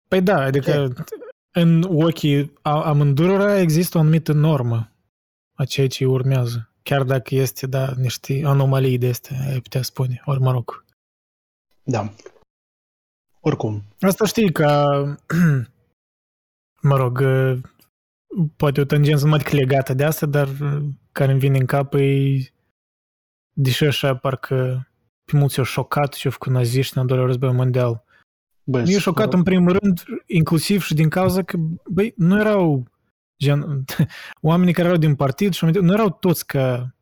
Păi 0.07 0.22
da, 0.22 0.41
adică 0.41 0.94
în 1.52 1.84
ochii 1.84 2.53
a- 2.61 2.84
amândurora 2.84 3.57
există 3.60 3.98
o 3.98 4.02
anumită 4.02 4.31
normă 4.34 4.91
a 5.53 5.65
ceea 5.65 5.88
ce 5.88 6.06
urmează. 6.06 6.72
Chiar 6.84 7.03
dacă 7.03 7.35
este, 7.35 7.68
da, 7.68 7.94
niște 7.98 8.41
anomalii 8.45 8.98
de 8.98 9.07
astea, 9.10 9.38
ai 9.49 9.60
putea 9.60 9.81
spune. 9.81 10.22
Ori, 10.26 10.40
mă 10.40 10.52
rog. 10.52 10.85
Da. 11.84 12.14
Oricum, 13.40 13.84
Asta 14.02 14.26
știi 14.26 14.52
că, 14.52 14.88
mă 16.84 16.95
rog, 16.95 17.23
poate 18.55 18.81
o 18.81 18.84
tangență 18.84 19.23
numai 19.23 19.38
decât 19.38 19.53
legată 19.53 19.93
de 19.93 20.03
asta, 20.03 20.26
dar 20.26 20.49
care 21.11 21.31
îmi 21.31 21.39
vine 21.39 21.57
în 21.57 21.65
cap 21.65 21.93
e, 21.93 22.38
deși 23.53 23.84
așa 23.84 24.15
parcă 24.15 24.88
pe 25.26 25.38
mulți 25.38 25.57
au 25.57 25.64
șocat 25.64 26.14
și 26.14 26.26
au 26.26 26.31
făcut 26.31 26.51
naziști 26.51 26.93
în 26.95 27.01
al 27.01 27.07
doilea 27.07 27.26
război 27.26 27.53
mondial. 27.53 28.03
băi, 28.64 28.84
E 28.93 28.99
șocat 28.99 29.34
în 29.34 29.43
primul 29.43 29.77
rând, 29.77 30.03
inclusiv 30.26 30.84
și 30.84 30.93
din 30.93 31.10
cauza 31.10 31.43
că, 31.43 31.57
băi, 31.89 32.14
nu 32.15 32.39
erau 32.39 32.88
gen, 33.43 33.85
oamenii 34.41 34.73
care 34.73 34.88
erau 34.88 34.99
din 34.99 35.15
partid 35.15 35.53
și 35.53 35.65
nu 35.65 35.93
erau 35.93 36.10
toți 36.10 36.45
ca, 36.45 36.95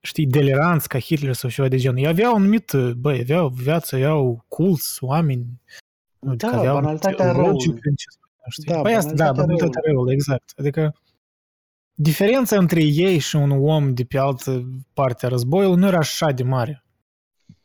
știi, 0.00 0.26
deliranți 0.26 0.88
ca 0.88 0.98
Hitler 0.98 1.32
sau 1.32 1.50
ceva 1.50 1.68
de 1.68 1.76
genul. 1.76 1.98
Ei 1.98 2.06
aveau 2.06 2.34
anumit, 2.34 2.72
băi, 2.96 3.20
aveau 3.20 3.48
viață, 3.48 3.96
aveau 3.96 4.44
culți, 4.48 5.04
oameni. 5.04 5.60
Da, 6.18 6.48
că 6.48 6.56
aveau 6.56 6.74
banalitatea 6.74 7.32
teologic, 7.32 7.72
răului. 7.72 7.94
ce 7.96 8.06
spunea, 8.10 8.25
știi? 8.48 8.72
Da, 8.72 8.80
păi 8.80 8.94
asta, 8.94 9.12
da, 9.12 9.24
banalitatea 9.24 9.42
banalitatea 9.44 9.80
răului, 9.92 10.12
exact. 10.12 10.52
Adică 10.56 10.94
diferența 11.94 12.56
între 12.56 12.82
ei 12.82 13.18
și 13.18 13.36
un 13.36 13.50
om 13.50 13.94
de 13.94 14.04
pe 14.04 14.18
altă 14.18 14.64
parte 14.92 15.26
a 15.26 15.28
războiului 15.28 15.80
nu 15.80 15.86
era 15.86 15.98
așa 15.98 16.30
de 16.30 16.42
mare. 16.42 16.84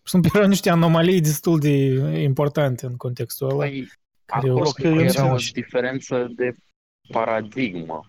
Sunt 0.03 0.25
erau 0.33 0.47
niște 0.47 0.69
anomalii 0.69 1.21
destul 1.21 1.59
de 1.59 1.73
importante 2.21 2.85
în 2.85 2.95
contextul 2.95 3.49
ăla. 3.49 3.57
Păi, 3.57 3.87
care 4.25 4.49
acolo 4.49 4.67
o- 4.67 4.71
cred 4.71 4.93
că 4.95 5.01
era 5.01 5.21
o 5.23 5.31
înțelegi. 5.31 5.51
diferență 5.53 6.27
de 6.35 6.55
paradigmă. 7.11 8.05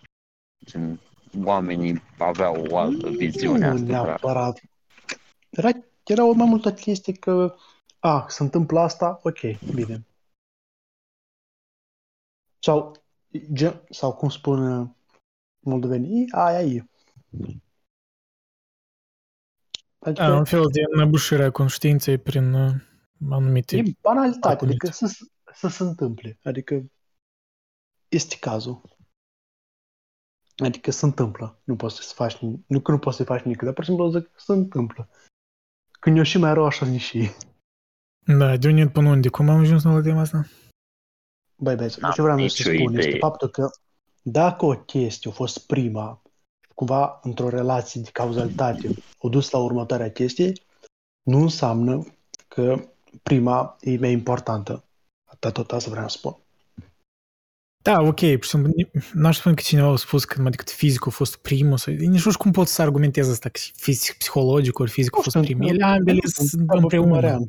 Gen, 0.65 1.01
Oamenii 1.45 2.03
aveau 2.19 2.67
o 2.71 2.77
altă 2.79 3.09
viziune 3.09 3.67
Nu 3.67 3.73
asupra. 3.75 4.03
neapărat. 4.03 4.61
Era, 5.51 5.69
era 6.05 6.25
o 6.25 6.33
mai 6.33 6.47
multă 6.49 6.73
chestie 6.73 7.13
că, 7.13 7.55
a, 7.99 8.27
se 8.29 8.43
întâmplă 8.43 8.81
asta, 8.81 9.21
ok, 9.23 9.39
bine. 9.75 10.05
Sau, 12.65 13.05
gen, 13.53 13.85
sau 13.91 14.15
cum 14.15 14.29
spun 14.29 14.91
moldovenii, 15.59 16.31
aia 16.31 16.63
e. 16.63 16.87
Adică 19.99 20.23
Da, 20.27 20.37
un 20.37 20.45
fel 20.45 20.63
de 20.73 20.81
înăbușire 20.91 21.45
a 21.45 21.51
conștiinței 21.51 22.19
prin 22.19 22.53
uh, 22.53 22.75
anumite... 23.31 23.77
e 23.77 23.83
banalitate, 24.01 24.55
Apunit. 24.55 24.83
adică 24.83 25.07
să, 25.07 25.27
să 25.55 25.69
se 25.69 25.83
întâmple. 25.83 26.39
Adică 26.43 26.91
este 28.09 28.37
cazul. 28.39 28.83
Adică 30.57 30.91
se 30.91 31.05
întâmplă. 31.05 31.61
Nu 31.65 31.77
poți 31.77 31.97
să 31.97 32.15
faci, 32.15 32.37
ni- 32.37 32.65
nu 32.67 32.81
că 32.81 32.91
nu 32.91 32.99
poți 32.99 33.17
să 33.17 33.25
faci 33.25 33.43
nimic, 33.43 33.63
dar 33.63 33.73
pur 33.73 33.85
și 33.85 33.89
simplu 33.89 34.11
zic 34.11 34.23
că 34.23 34.39
se 34.41 34.53
întâmplă. 34.53 35.09
Când 36.01 36.17
eu 36.17 36.23
și 36.23 36.39
mai 36.39 36.55
rău 36.55 36.65
așa 36.65 36.87
zic 36.87 37.01
și 37.01 37.19
ei. 37.19 37.31
Da, 38.39 38.57
de 38.57 38.69
unde 38.69 38.89
până 38.89 39.09
unde? 39.09 39.29
Cum 39.29 39.49
am 39.49 39.59
ajuns 39.59 39.83
la 39.83 40.01
tema 40.01 40.21
asta? 40.21 40.45
Băi, 41.63 41.77
băi, 41.77 41.95
N-am 41.99 42.13
ce 42.13 42.23
vreau 42.23 42.37
eu 42.39 42.43
nicio 42.43 42.63
să 42.63 42.71
spun 42.75 42.95
este 42.95 43.09
idee. 43.09 43.19
faptul 43.19 43.49
că 43.49 43.71
dacă 44.23 44.65
o 44.65 44.77
chestie 44.77 45.31
a 45.31 45.35
fost 45.35 45.67
prima, 45.67 46.23
cumva 46.75 47.21
într-o 47.23 47.49
relație 47.49 48.01
de 48.01 48.11
cauzalitate, 48.13 48.89
o 49.19 49.29
dus 49.29 49.51
la 49.51 49.59
următoarea 49.59 50.11
chestie, 50.11 50.53
nu 51.23 51.39
înseamnă 51.39 52.07
că 52.49 52.89
prima 53.23 53.77
e 53.81 53.99
mai 53.99 54.13
importantă. 54.13 54.85
Atât 55.25 55.53
tot 55.53 55.73
asta 55.73 55.91
vreau 55.91 56.09
să 56.09 56.17
spun. 56.19 56.37
Da, 57.83 58.01
ok, 58.01 58.19
pur 58.19 58.43
și 58.43 58.49
simplu, 58.49 58.73
ni- 58.77 58.91
n-aș 59.13 59.37
spune 59.39 59.55
că 59.55 59.63
cineva 59.65 59.89
a 59.89 59.97
spus 59.97 60.25
că 60.25 60.35
numai 60.37 60.51
decât 60.51 60.71
fizicul 60.71 61.11
a 61.11 61.15
fost 61.15 61.37
primul, 61.37 61.77
sau, 61.77 61.95
nici 61.95 62.09
nu 62.09 62.17
știu 62.17 62.39
cum 62.39 62.51
pot 62.51 62.69
să 62.69 62.83
argumentez 62.83 63.31
asta, 63.31 63.49
că 63.49 63.61
fizic, 63.75 64.15
psihologic 64.19 64.79
ori 64.79 64.91
fizicul 64.91 65.19
a 65.19 65.23
fost 65.23 65.45
primul. 65.45 65.69
Ele 65.69 65.85
ambele 65.85 66.21
sunt 66.23 66.71
împreună. 66.71 67.47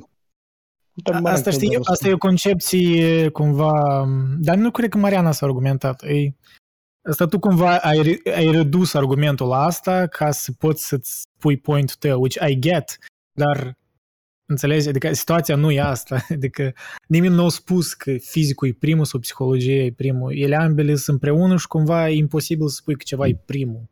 A- 1.04 1.20
Asta 1.32 1.50
știi, 1.52 1.68
asta 1.84 2.08
e 2.08 2.14
o 2.14 2.18
concepție 2.18 3.30
cumva, 3.30 4.06
dar 4.40 4.56
nu 4.58 4.72
cred 4.72 4.90
că 4.90 4.98
Mariana 4.98 5.32
s-a 5.32 5.46
argumentat. 5.46 6.04
E, 6.04 6.34
asta 7.10 7.26
tu 7.26 7.40
cumva 7.40 7.78
ai, 7.78 8.02
re- 8.02 8.32
ai 8.36 8.52
redus 8.52 8.94
argumentul 8.94 9.48
la 9.48 9.64
asta 9.64 10.08
ca 10.08 10.32
să 10.32 10.52
poți 10.52 10.88
să-ți 10.88 11.22
pui 11.40 11.58
point-ul 11.58 11.96
tău, 12.00 12.22
which 12.22 12.50
I 12.50 12.60
get, 12.60 12.98
dar 13.38 13.78
înțelegi? 14.50 14.88
Adică 14.88 15.14
situația 15.14 15.56
nu 15.56 15.72
e 15.72 15.82
asta. 15.82 16.26
Adică 16.36 16.74
nimeni 17.08 17.34
nu 17.34 17.46
a 17.46 17.50
spus 17.50 17.94
că 17.94 18.18
fizicul 18.18 18.68
e 18.68 18.74
primul 18.80 19.06
sau 19.06 19.20
psihologia 19.20 19.72
e 19.72 19.92
primul. 19.92 20.38
Ele 20.38 20.56
ambele 20.56 20.96
sunt 20.96 21.08
împreună 21.22 21.58
și 21.58 21.68
cumva 21.68 22.10
e 22.10 22.16
imposibil 22.16 22.68
să 22.68 22.76
spui 22.76 22.96
că 22.96 23.02
ceva 23.06 23.28
e 23.28 23.36
primul. 23.46 23.84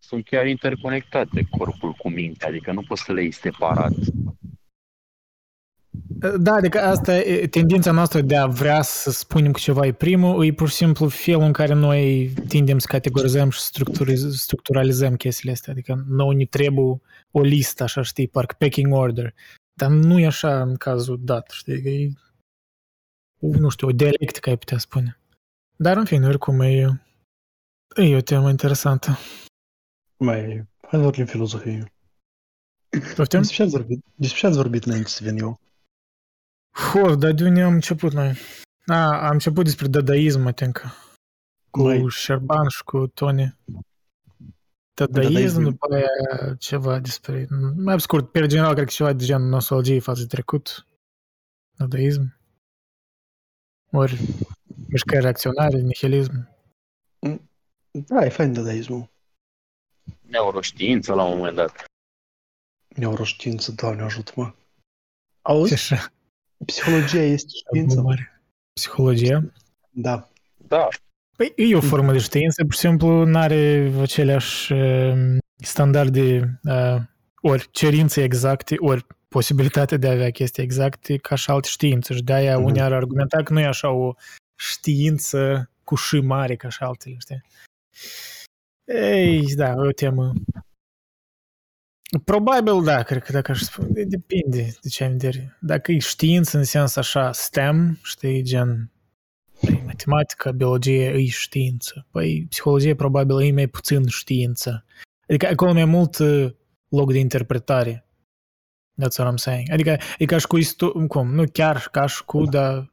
Sunt 0.00 0.24
chiar 0.24 0.46
interconectate 0.46 1.46
corpul 1.50 1.92
cu 1.92 2.08
mintea, 2.10 2.48
adică 2.48 2.72
nu 2.72 2.82
poți 2.82 3.02
să 3.02 3.12
le 3.12 3.22
iei 3.22 3.30
separat. 3.32 3.92
Da, 6.38 6.52
adică 6.52 6.78
asta 6.80 7.16
e 7.16 7.46
tendința 7.46 7.90
noastră 7.90 8.20
de 8.20 8.36
a 8.36 8.46
vrea 8.46 8.82
să 8.82 9.10
spunem 9.10 9.52
că 9.52 9.58
ceva 9.58 9.86
e 9.86 9.92
primul, 9.92 10.44
e 10.44 10.52
pur 10.52 10.68
și 10.68 10.74
simplu 10.74 11.08
felul 11.08 11.42
în 11.42 11.52
care 11.52 11.74
noi 11.74 12.32
tindem 12.48 12.78
să 12.78 12.86
categorizăm 12.88 13.50
și 13.50 13.60
structuriz- 13.60 14.30
structuralizăm 14.32 15.16
chestiile 15.16 15.52
astea. 15.52 15.72
Adică 15.72 16.04
nouă 16.08 16.34
ne 16.34 16.44
trebuie 16.44 17.00
o 17.30 17.40
listă, 17.40 17.82
așa 17.82 18.02
știi, 18.02 18.28
parcă 18.28 18.54
pecking 18.58 18.92
order. 18.92 19.34
Dar 19.72 19.90
nu 19.90 20.18
e 20.18 20.26
așa 20.26 20.62
în 20.62 20.76
cazul 20.76 21.18
dat, 21.22 21.50
știi, 21.50 21.82
că 21.82 21.88
e, 21.88 22.10
nu 23.38 23.68
știu, 23.68 23.88
o 23.88 23.92
dialectică 23.92 24.48
ai 24.48 24.58
putea 24.58 24.78
spune. 24.78 25.18
Dar 25.76 25.96
în 25.96 26.04
fine, 26.04 26.26
oricum 26.26 26.60
e, 26.60 27.02
e 27.96 28.16
o 28.16 28.20
temă 28.20 28.48
interesantă. 28.48 29.18
Mai, 30.16 30.40
hai 30.80 30.90
să 30.90 30.98
vorbim 30.98 31.26
filozofie. 31.26 31.92
Poftim? 33.16 33.38
Despre 33.38 33.56
ce 33.56 33.62
ați 33.62 33.70
vorbit, 33.70 34.04
despre 34.14 34.38
ce 34.38 34.46
ați 34.46 34.56
vorbit 34.56 34.84
înainte 34.84 35.08
să 35.08 35.24
vin 35.24 35.38
eu? 35.38 35.60
Fu, 36.78 37.14
dar 37.14 37.32
de 37.32 37.44
unde 37.44 37.62
am 37.62 37.72
început 37.72 38.12
noi? 38.12 38.36
A, 38.86 39.26
am 39.26 39.32
început 39.32 39.64
despre 39.64 39.86
dadaism, 39.86 40.40
mă 40.40 40.52
tencă. 40.52 40.92
Cu 41.70 41.82
Mai. 41.82 42.06
Șerbanș 42.08 42.74
și 42.74 42.84
cu 42.84 43.06
Tony. 43.06 43.58
Dadaism, 44.94 45.32
Dadaism. 45.32 45.62
după 45.62 45.94
aia 45.94 46.54
ceva 46.58 46.98
despre... 46.98 47.46
Mai 47.76 47.94
pe 47.94 48.00
scurt, 48.00 48.30
pe 48.30 48.46
general, 48.46 48.72
cred 48.74 48.84
că 48.84 48.90
ceva 48.90 49.12
de 49.12 49.24
gen 49.24 49.42
nostalgie 49.42 50.00
față 50.00 50.20
de 50.20 50.26
trecut. 50.26 50.86
Dadaism. 51.76 52.38
Ori 53.90 54.20
mișcări 54.88 55.20
reacționare, 55.20 55.78
nihilism. 55.78 56.48
Da, 57.90 58.24
e 58.24 58.28
fain 58.28 58.52
dadaismul. 58.52 59.10
Neuroștiință 60.20 61.14
la 61.14 61.24
un 61.24 61.36
moment 61.36 61.56
dat. 61.56 61.84
Neuroștiință, 62.88 63.72
Doamne 63.72 64.02
ajută-mă. 64.02 64.46
Ce 64.46 64.56
Auzi? 65.42 65.72
așa? 65.72 66.12
Psihologia 66.66 67.22
este 67.22 67.48
știință? 67.66 68.00
Mare. 68.00 68.42
Psihologia? 68.72 69.52
Da. 69.90 70.28
Da, 70.68 70.88
Păi 71.36 71.52
e 71.56 71.74
o 71.76 71.80
formă 71.80 72.12
de 72.12 72.18
știință, 72.18 72.62
pur 72.64 72.72
și 72.72 72.78
simplu 72.78 73.24
nu 73.24 73.38
are 73.38 73.92
aceleași 74.00 74.72
uh, 74.72 75.36
standarde, 75.56 76.58
uh, 76.62 76.96
ori 77.40 77.68
cerințe 77.70 78.22
exacte, 78.22 78.74
ori 78.78 79.06
posibilitatea 79.28 79.96
de 79.96 80.08
a 80.08 80.12
avea 80.12 80.30
chestii 80.30 80.62
exacte 80.62 81.16
ca 81.16 81.34
și 81.34 81.50
alte 81.50 81.68
științe. 81.68 82.14
Și 82.14 82.22
de-aia 82.22 82.56
Mhm. 82.58 82.66
unii 82.66 82.80
ar 82.80 82.92
argumenta 82.92 83.42
că 83.42 83.52
nu 83.52 83.60
e 83.60 83.64
așa 83.66 83.90
o 83.90 84.14
știință 84.58 85.70
cu 85.84 85.94
și 85.94 86.20
mare 86.20 86.56
ca 86.56 86.68
și 86.68 86.82
altele, 86.82 87.16
știi? 87.18 87.42
Ei, 88.84 89.54
da, 89.54 89.68
e 89.68 89.74
o 89.74 89.90
temă. 89.90 90.32
Probabil, 92.24 92.82
da, 92.84 93.02
cred 93.02 93.22
că 93.22 93.32
dacă 93.32 93.50
aș 93.50 93.60
spune, 93.60 94.02
depinde 94.04 94.76
de 94.82 94.88
ce 94.88 95.04
ai 95.04 95.10
în 95.10 95.18
vedere. 95.18 95.56
Dacă 95.60 95.92
e 95.92 95.98
știință 95.98 96.58
în 96.58 96.64
sens 96.64 96.96
așa 96.96 97.32
STEM, 97.32 97.98
știi, 98.02 98.42
gen 98.42 98.90
Păi, 99.60 99.82
matematică, 99.86 100.50
biologie 100.50 101.08
e 101.08 101.26
știință. 101.26 102.06
Păi, 102.10 102.46
psihologie 102.48 102.94
probabil 102.94 103.40
e 103.40 103.52
mai 103.52 103.66
puțin 103.66 104.06
știință. 104.06 104.84
Adică 105.28 105.46
acolo 105.46 105.72
mai 105.72 105.84
mult 105.84 106.18
uh, 106.18 106.50
loc 106.88 107.12
de 107.12 107.18
interpretare. 107.18 108.06
That's 109.02 109.16
what 109.18 109.32
I'm 109.32 109.36
saying. 109.36 109.70
Adică 109.70 109.98
e 110.18 110.24
ca 110.24 110.38
și 110.38 110.46
cu 110.46 110.56
istorie, 110.56 111.06
cum, 111.06 111.34
nu 111.34 111.44
chiar 111.52 111.88
ca 111.92 112.06
și 112.06 112.24
cu, 112.24 112.44
dar 112.44 112.92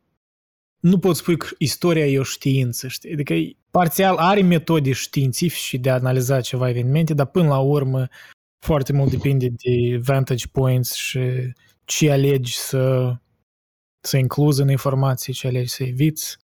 nu 0.79 0.99
pot 0.99 1.15
spui 1.15 1.37
că 1.37 1.47
istoria 1.57 2.07
e 2.07 2.19
o 2.19 2.23
știință, 2.23 2.87
știi? 2.87 3.13
Adică 3.13 3.33
e- 3.33 3.55
parțial 3.71 4.15
are 4.15 4.41
metode 4.41 4.91
științifice 4.91 5.77
de 5.77 5.89
a 5.89 5.93
analiza 5.93 6.41
ceva 6.41 6.69
evenimente, 6.69 7.13
dar 7.13 7.25
până 7.25 7.47
la 7.47 7.59
urmă 7.59 8.07
foarte 8.65 8.93
mult 8.93 9.09
depinde 9.09 9.47
de 9.47 9.97
vantage 10.03 10.47
points 10.51 10.93
și 10.93 11.19
ce 11.85 12.11
alegi 12.11 12.57
să 12.57 13.13
să 14.05 14.17
incluzi 14.17 14.61
în 14.61 14.69
informații, 14.69 15.33
ce 15.33 15.47
alegi 15.47 15.69
să 15.69 15.83
eviți. 15.83 16.37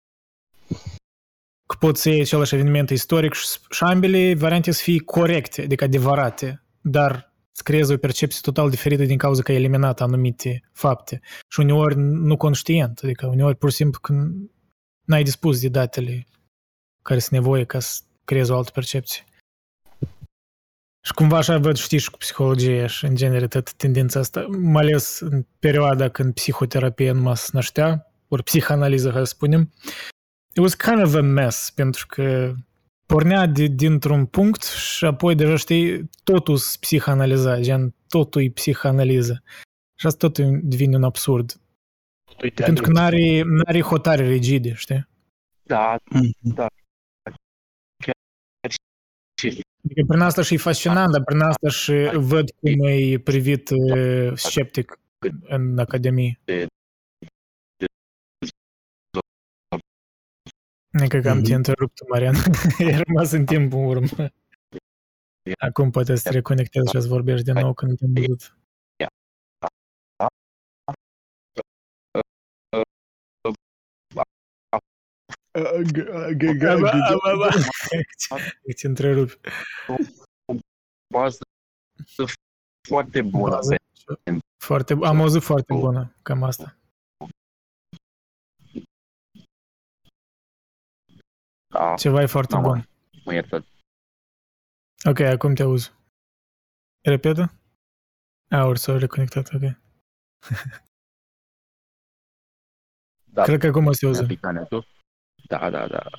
Că 1.67 1.77
poți 1.79 2.03
să 2.03 2.09
iei 2.09 2.21
același 2.21 2.55
eveniment 2.55 2.91
istoric 2.91 3.33
și, 3.33 3.47
și 3.71 3.85
ambele 3.85 4.35
variante 4.35 4.71
să 4.71 4.83
fie 4.83 5.01
corecte, 5.05 5.63
adică 5.63 5.85
adevărate, 5.85 6.65
dar 6.81 7.35
să 7.53 7.63
creezi 7.63 7.93
o 7.93 7.97
percepție 7.97 8.41
total 8.43 8.71
diferită 8.71 9.05
din 9.05 9.19
cauza 9.19 9.43
că 9.43 9.51
ai 9.51 9.57
eliminat 9.57 10.01
anumite 10.01 10.63
fapte. 10.73 11.21
Și 11.49 11.61
uneori 11.61 11.97
nu 11.99 12.37
conștient, 12.37 13.01
adică 13.03 13.27
uneori 13.27 13.57
pur 13.57 13.71
și 13.71 13.77
simplu 13.77 14.01
când 14.01 14.51
n-ai 15.07 15.23
dispus 15.23 15.61
de 15.61 15.69
datele 15.69 16.27
care 17.03 17.19
sunt 17.19 17.41
nevoie 17.41 17.65
ca 17.65 17.81
să 17.81 18.01
creezi 18.25 18.51
o 18.51 18.57
altă 18.57 18.71
percepție. 18.75 19.25
Și 21.05 21.13
cumva 21.15 21.37
așa 21.37 21.59
văd, 21.59 21.77
știi, 21.77 21.99
și 21.99 22.11
cu 22.11 22.19
psihologia 22.19 22.87
și 22.87 23.05
în 23.05 23.15
genere 23.15 23.47
tot 23.49 23.73
tendința 23.73 24.21
asta, 24.21 24.47
mai 24.49 24.83
ales 24.83 25.21
în 25.21 25.47
perioada 25.59 26.09
când 26.09 26.35
psihoterapia 26.35 27.13
numai 27.13 27.37
se 27.37 27.49
năștea, 27.53 28.13
ori 28.29 28.43
psihanaliză, 28.43 29.11
hai 29.11 29.27
să 29.27 29.33
spunem, 29.35 29.61
it 30.51 30.57
was 30.59 30.75
kind 30.75 31.03
of 31.03 31.15
a 31.15 31.21
mess, 31.21 31.71
pentru 31.71 32.07
că 32.07 32.55
pornea 33.07 33.47
de, 33.47 33.67
dintr-un 33.67 34.27
punct 34.27 34.63
și 34.63 35.05
apoi 35.05 35.35
deja 35.35 35.57
știi, 35.57 36.11
totul 36.25 36.57
se 36.57 36.77
psihanaliza, 36.81 37.61
gen 37.61 37.95
totul 38.09 38.43
e 38.43 38.51
psihanaliză. 38.51 39.43
Și 39.99 40.07
asta 40.07 40.29
tot 40.29 40.39
devine 40.63 40.97
un 40.97 41.05
absurd. 41.05 41.61
uite, 42.43 42.63
Pentru 42.63 42.83
că 42.83 42.91
n-are, 42.91 43.43
n-are 43.43 43.81
hotare 43.81 44.27
rigide, 44.29 44.73
știi? 44.75 45.09
da, 45.63 45.97
Mhm. 46.11 46.55
și 49.41 49.61
Adică 49.85 50.05
prin 50.07 50.21
asta 50.21 50.43
și 50.43 50.55
e 50.55 50.57
fascinant, 50.57 51.13
dar 51.13 51.23
prin 51.25 51.41
asta 51.41 51.69
și 51.69 52.11
văd 52.15 52.51
cum 52.51 52.85
e 52.87 53.19
privit 53.19 53.71
uh, 53.71 54.33
sceptic 54.35 54.99
în 55.43 55.79
Academie. 55.79 56.41
Nu 60.99 61.07
cred 61.09 61.23
că 61.23 61.31
am 61.31 61.37
Mhm. 61.37 61.47
te 61.47 61.55
întrerupt, 61.55 62.09
Marian. 62.09 62.35
Ai 62.79 63.03
rămas 63.07 63.31
în 63.31 63.45
timp 63.45 63.73
în 63.73 63.85
urmă. 63.85 64.29
Acum 65.59 65.91
poate 65.91 66.17
să 66.17 66.23
te 66.29 66.35
reconectezi 66.35 66.91
și 66.91 67.01
să 67.01 67.09
vorbești 67.09 67.45
din 67.45 67.55
nou 67.55 67.73
când 67.75 67.99
te-am 67.99 68.13
văzut. 68.13 68.57
Te 78.77 78.87
întrerupi. 78.87 79.39
bază 81.15 81.39
foarte 82.89 83.23
bună. 83.23 83.55
Bază. 83.55 83.75
Foarte, 84.65 84.93
am 84.93 85.21
auzit 85.21 85.43
foarte 85.43 85.73
bună, 85.75 86.15
cam 86.23 86.43
asta. 86.43 86.77
Da, 91.75 91.95
Ceva 91.95 92.23
e 92.23 92.27
foarte 92.27 92.55
Da, 92.55 92.61
mă. 92.61 92.67
bun. 92.69 92.89
mă 93.25 93.33
iertă. 93.33 93.65
Ok, 95.09 95.21
acum 95.21 95.55
te 95.55 95.63
auzi. 95.63 95.93
Repetă? 97.05 97.53
A, 98.51 98.65
ori 98.65 98.79
s-au 98.79 98.97
reconectat, 98.97 99.49
ok. 99.55 99.61
Da, 103.33 103.43
Cred 103.43 103.61
că 103.61 103.67
acum 103.67 103.93
se 103.93 104.07
mi-a 104.07 104.19
auzi. 104.19 104.39
Picat 105.51 105.71
netul. 105.71 105.71
Da, 105.71 105.71
da, 105.71 105.87
da. 105.89 106.11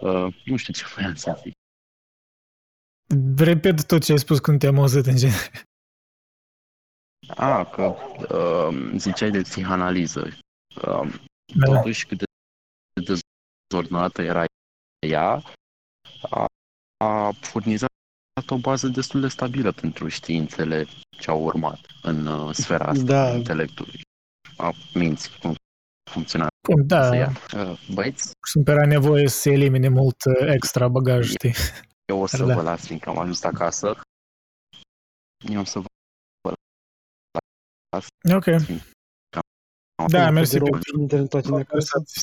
Uh, 0.00 0.36
nu 0.44 0.56
știu 0.56 0.72
ce 0.72 0.84
voiam 0.94 1.14
să 1.14 1.40
zic. 1.42 1.52
Repet 3.36 3.86
tot 3.86 4.04
ce 4.04 4.12
ai 4.12 4.18
spus 4.18 4.38
când 4.38 4.58
te-am 4.58 4.78
auzit 4.78 5.06
în 5.06 5.16
genere. 5.16 5.50
Ah, 7.28 7.70
că 7.70 7.82
uh, 8.36 8.92
ziceai 8.96 9.30
de 9.30 9.40
psihanaliză. 9.40 10.20
Uh, 10.82 11.14
Da. 11.54 11.66
totuși 11.66 12.06
cât 12.06 12.18
de 12.18 12.24
dezordonată 13.70 14.22
era 14.22 14.44
ea, 15.06 15.42
a, 16.30 16.46
a 17.04 17.30
furnizat 17.30 17.90
o 18.48 18.58
bază 18.58 18.88
destul 18.88 19.20
de 19.20 19.28
stabilă 19.28 19.72
pentru 19.72 20.08
științele 20.08 20.86
ce 21.18 21.30
au 21.30 21.42
urmat 21.42 21.80
în 22.02 22.26
uh, 22.26 22.54
sfera 22.54 22.84
asta 22.84 23.02
Da. 23.04 23.22
a 23.22 23.36
intelectului, 23.36 24.00
a 24.56 24.72
minții, 24.94 25.38
cum 25.38 25.54
funcționează 26.10 26.50
Cum, 26.68 26.86
da, 26.86 27.16
ea. 27.16 27.30
Uh, 27.56 27.78
băieți, 27.94 28.32
sunt 28.50 28.64
pe 28.64 28.70
era 28.70 28.86
nevoie 28.86 29.28
să 29.28 29.50
elimine 29.50 29.88
mult 29.88 30.24
uh, 30.24 30.52
extra 30.54 30.88
bagaj, 30.88 31.28
știi? 31.28 31.54
eu 32.04 32.20
o 32.20 32.26
să 32.26 32.44
Da. 32.44 32.54
vă 32.54 32.62
las, 32.62 32.84
fiindcă 32.86 33.08
am 33.08 33.18
ajuns 33.18 33.42
acasă. 33.42 34.00
Eu 35.38 35.60
o 35.60 35.64
să 35.64 35.78
vă 35.78 35.86
Ok. 38.34 38.44
Da, 40.10 40.30
mersi 40.30 40.52
Te 40.52 40.58
rog, 40.58 40.70
pentru 40.70 41.00
internet 41.00 41.28
toate 41.28 41.46
în 41.46 41.54
acasă. 41.54 41.66
conversație. 41.68 42.22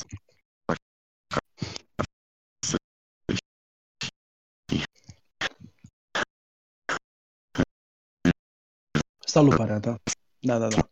Salutarea 9.26 9.80
ta. 9.80 9.96
Da, 10.40 10.58
da, 10.58 10.68
da. 10.68 10.88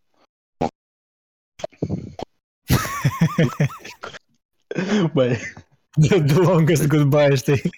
Băi, 5.15 5.39
The 6.09 6.35
longest 6.35 6.86
goodbye, 6.86 7.35
știi? 7.35 7.70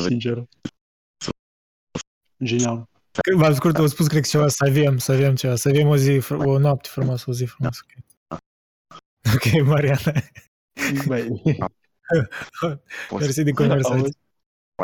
sincer. 0.00 0.44
Genial. 2.44 2.88
V-am 3.36 3.54
scurt, 3.54 3.76
au 3.76 3.86
spus, 3.86 4.06
cred 4.06 4.22
că 4.22 4.28
ceva, 4.28 4.48
să 4.48 4.64
avem, 4.68 4.98
să 4.98 5.12
avem 5.12 5.34
ceva, 5.34 5.56
să 5.56 5.68
avem 5.68 5.88
o 5.88 5.96
zi, 5.96 6.18
fr- 6.18 6.44
o 6.44 6.58
noapte 6.58 6.88
frumoasă, 6.92 7.24
o 7.28 7.32
zi 7.32 7.44
frumoasă. 7.44 7.80
Ok, 7.84 8.04
Ok, 9.34 9.66
Mariana, 9.66 10.12
Băi, 11.06 11.28
mersi 13.10 13.42
de 13.42 13.50
conversație. 13.50 13.98
auzi? 14.00 14.16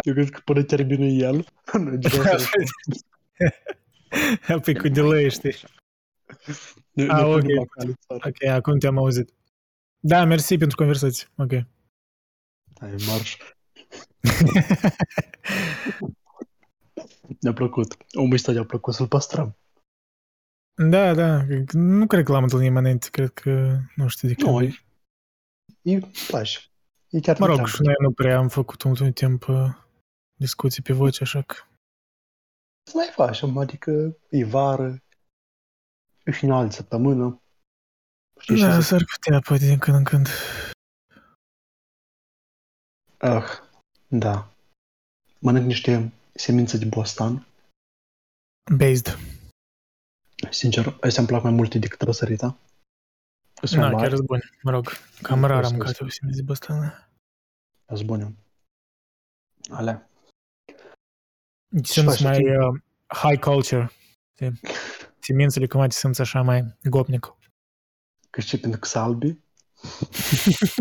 Eu 0.02 0.12
cred 0.14 0.30
că 0.30 0.40
până 0.44 0.62
termină 0.62 1.04
el, 1.04 1.44
nu 1.72 1.96
genial 1.96 2.38
să- 2.38 2.48
Păi 4.60 4.76
cu 4.76 4.88
delay, 4.88 5.30
știi? 5.30 5.54
Ne, 6.92 7.04
ne 7.04 7.12
Ah, 7.12 7.24
ok. 7.24 7.40
punem 7.40 7.56
la 7.56 7.64
cale, 7.64 7.92
țară. 8.06 8.20
Ok, 8.28 8.44
acum 8.48 8.78
te-am 8.78 8.98
auzit. 8.98 9.32
Da, 10.00 10.24
mersi 10.24 10.56
pentru 10.56 10.76
conversație. 10.76 11.26
Ok. 11.36 11.50
Hai, 12.80 12.94
marș. 13.06 13.36
Ne-a 17.40 17.52
plăcut. 17.52 17.96
Omul 18.12 18.32
ăsta 18.34 18.52
i-a 18.52 18.64
plăcut 18.64 18.94
să-l 18.94 19.08
păstrăm. 19.08 19.56
Da, 20.74 21.14
da, 21.14 21.44
nu 21.72 22.06
cred 22.06 22.24
că 22.24 22.32
l-am 22.32 22.42
întâlnit 22.42 22.68
imanent, 22.68 23.04
cred 23.04 23.30
că 23.32 23.78
nu 23.96 24.08
știu 24.08 24.28
de 24.28 24.34
Nu, 24.38 24.56
când. 24.56 24.72
e, 25.82 25.90
e 25.92 26.00
place. 26.28 26.58
E 27.08 27.20
chiar 27.20 27.38
Mă 27.38 27.46
rog, 27.46 27.54
treabă. 27.54 27.70
și 27.72 27.82
noi 27.82 27.94
nu 28.00 28.12
prea 28.12 28.38
am 28.38 28.48
făcut 28.48 28.82
ultimul 28.82 29.12
timp 29.12 29.48
uh, 29.48 29.68
discuții 30.34 30.82
pe 30.82 30.92
voce, 30.92 31.22
așa 31.22 31.42
că... 31.42 31.54
Să 32.82 32.92
mai 32.96 33.08
facem, 33.14 33.56
adică 33.58 34.16
e 34.30 34.44
vară, 34.44 35.02
e 36.30 36.32
final 36.32 36.66
de 36.68 36.74
săptămână. 36.74 37.40
Știi 38.38 38.56
ce 38.56 38.62
Da, 38.66 38.74
zic? 38.78 38.82
s-ar 38.88 39.04
putea, 39.12 39.40
poate, 39.40 39.66
din 39.66 39.78
când 39.78 39.96
în 39.96 40.04
când. 40.04 40.26
Ah, 43.18 43.48
da. 44.08 44.50
Mănânc 45.38 45.66
niște 45.66 46.12
semințe 46.34 46.78
de 46.78 46.84
bostan. 46.84 47.46
Based. 48.76 49.18
Sincer, 50.50 50.86
astea 51.00 51.18
îmi 51.22 51.26
plac 51.28 51.42
mai 51.42 51.52
multe 51.52 51.78
decât 51.78 52.00
răsărita. 52.00 52.56
Sunt 53.62 53.80
Da, 53.80 53.86
mai 53.86 53.90
chiar 53.90 54.00
mari, 54.00 54.14
sunt 54.14 54.26
bune, 54.26 54.42
mă 54.62 54.70
rog. 54.70 54.86
Cam 55.22 55.40
Da, 55.40 55.46
rar 55.46 55.56
am 55.56 55.62
sunt- 55.64 55.76
mâncat 55.76 55.98
eu 56.00 56.08
simți 56.08 56.42
de 56.42 56.52
ăsta. 56.52 57.08
sunt 57.86 58.02
bune. 58.06 58.34
Alea. 59.70 60.08
Sunt 61.82 62.08
faci, 62.08 62.22
mai 62.22 62.34
știi? 62.34 62.56
uh, 62.56 62.80
high 63.06 63.40
culture. 63.40 63.90
Știi? 65.20 65.34
Semințele 65.34 65.66
cum 65.66 65.86
te 65.88 65.94
simți 65.94 66.20
așa 66.20 66.42
mai 66.42 66.76
gopnic. 66.84 67.34
Că 68.30 68.40
știi, 68.40 68.58
pentru 68.58 68.80
că 68.80 68.86
sunt 68.88 69.02
albi, 69.04 69.38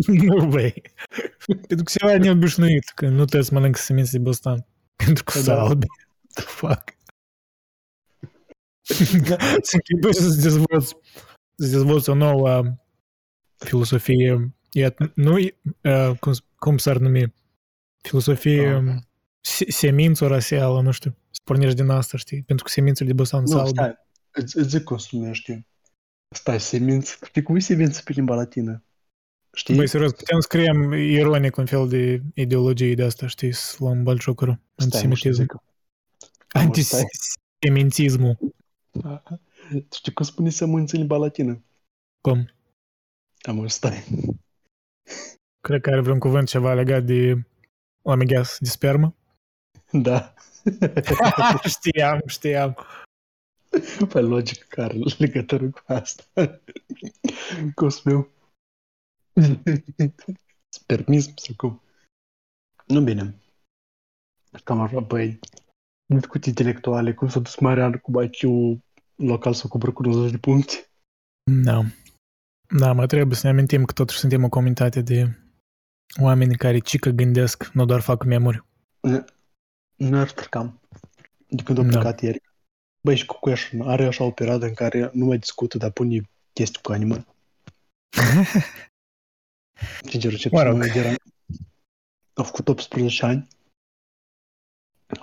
nu, 0.08 0.46
băi. 0.48 0.82
Pentru 1.68 1.84
că 1.84 1.92
ceva 1.98 2.18
neobișnuit, 2.18 2.84
că 2.96 3.08
nu 3.08 3.24
trebuie 3.26 3.44
să 3.44 3.54
mănânc 3.54 3.78
semințe 3.78 4.18
de 4.18 4.24
bostan. 4.24 4.66
Pentru 4.96 5.24
că 5.24 5.32
Da. 5.34 5.40
sunt 5.44 5.58
albi. 5.58 5.86
The 6.34 6.44
fuck? 6.46 6.98
Să 9.62 9.74
închipui 9.76 10.14
să-ți 10.16 10.42
dezvolți, 10.42 10.96
să 11.56 11.68
dezvolți 11.68 12.10
o 12.10 12.14
nouă 12.14 12.64
filosofie, 13.58 14.54
e, 14.72 14.94
nu, 15.14 15.36
uh, 15.36 16.18
cum, 16.20 16.34
cum 16.56 16.78
s-ar 16.78 16.98
numi, 16.98 17.34
filosofie 18.02 18.68
Ah. 18.70 18.76
um, 18.78 19.02
se- 19.42 19.72
semință 19.72 20.26
orasială, 20.26 20.82
nu 20.82 20.92
știu, 20.92 21.16
să 21.30 21.40
pornești 21.44 21.76
din 21.76 21.90
asta, 21.90 22.18
știi, 22.18 22.44
pentru 22.44 22.66
că 22.66 22.72
semințele 22.72 23.10
de 23.10 23.16
bostan 23.16 23.46
sunt 23.46 23.60
Nu, 23.60 23.66
albe. 23.66 23.82
stai. 23.82 24.08
Îți, 24.32 24.58
îți 24.58 24.70
zic 24.70 24.84
cum 24.84 24.98
se 24.98 25.08
numește. 25.12 25.66
Stai, 26.36 26.60
seminț. 26.60 27.10
Știi 27.26 27.42
cum 27.42 27.56
e 27.56 27.60
semință 27.60 28.02
pe 28.04 28.12
limba 28.12 28.36
latină? 28.36 28.84
Știi? 29.54 29.76
Băi, 29.76 29.88
serios, 29.88 30.12
putem 30.12 30.40
scriem 30.40 30.92
ironic 30.92 31.56
un 31.56 31.66
fel 31.66 31.88
de 31.88 32.22
ideologie 32.34 32.94
de 32.96 33.04
asta, 33.04 33.28
știi, 33.28 33.52
să 33.52 33.76
luăm 33.80 34.04
balciocărul, 34.04 34.60
Stai, 34.76 35.08
nu 35.08 35.16
știu, 35.16 35.30
antisemitism, 35.30 35.42
zic. 35.42 35.52
Am, 36.48 36.74
stai. 36.74 37.04
antisemitismul, 37.62 38.38
Știi 39.96 40.14
cum 40.14 40.26
spune 40.26 40.50
sămânță 40.50 40.96
în 40.96 41.00
limba 41.02 41.18
latină? 41.18 41.64
cum? 42.22 42.52
Am 43.42 43.68
stai. 43.68 44.04
Cred 45.62 45.82
că 45.82 45.90
are 45.90 46.02
vreun 46.02 46.20
cuvânt 46.20 46.48
ceva 46.48 46.74
legat 46.74 47.04
de 47.04 47.44
omegas, 48.02 48.58
de 48.60 48.70
spermă. 48.70 49.16
Da. 49.92 50.34
știam, 51.76 52.22
știam. 52.26 52.78
Pe 54.10 54.20
logică 54.20 54.66
care 54.70 54.94
are 54.94 55.16
legătură 55.18 55.70
cu 55.70 55.84
asta. 55.86 56.62
Cosmeu. 57.76 58.30
Spermism 60.70 61.34
sau 61.36 61.56
cum? 61.58 61.82
Nu 62.88 63.02
bine. 63.02 63.36
Cam 64.64 64.82
așa, 64.82 65.00
băi. 65.00 65.40
Discuții 66.06 66.52
intelectuale, 66.52 67.14
cum 67.14 67.28
s-a 67.30 67.40
dus 67.40 67.60
Marian 67.60 67.92
cu 67.92 68.22
IQ 68.22 68.40
local 69.16 69.54
să 69.54 69.68
cupră 69.68 69.92
cu 69.92 70.04
90 70.04 70.32
de 70.32 70.38
puncte. 70.38 70.90
Da. 71.64 71.82
Da, 72.78 72.94
mai 72.94 73.06
trebuie 73.06 73.36
să 73.36 73.46
ne 73.48 73.52
amintim 73.54 73.86
că 73.86 73.94
totuși 73.94 74.20
suntem 74.20 74.44
o 74.44 74.50
comunitate 74.50 75.02
de 75.02 75.38
oameni 76.22 76.56
care 76.56 76.80
cică 76.80 77.10
gândesc, 77.10 77.70
nu 77.74 77.86
doar 77.86 78.02
fac 78.02 78.24
memori. 78.24 78.66
Nu 79.96 80.18
ar 80.18 80.32
cam. 80.50 80.80
De 81.48 81.64
când 81.64 81.78
a 81.78 81.82
Da. 81.82 81.88
plecat 81.88 82.22
ieri. 82.22 82.42
Băi, 83.02 83.16
și 83.16 83.26
Cucuiaș 83.26 83.72
are 83.80 84.06
așa 84.06 84.24
o 84.24 84.32
perioadă 84.32 84.66
în 84.66 84.74
care 84.74 85.10
nu 85.14 85.26
mai 85.26 85.38
discută, 85.38 85.78
dar 85.78 85.92
pune 85.92 86.22
chestii 86.54 86.82
cu 86.82 86.92
animale. 86.92 87.26
Sincer, 90.10 90.36
ce 90.36 90.50
Mă 90.52 90.64
rog. 90.64 90.78
mă 90.78 90.86
eram... 90.86 91.16
A 92.34 92.44
făcut 92.44 92.68
18 92.68 93.26
ani 93.26 93.48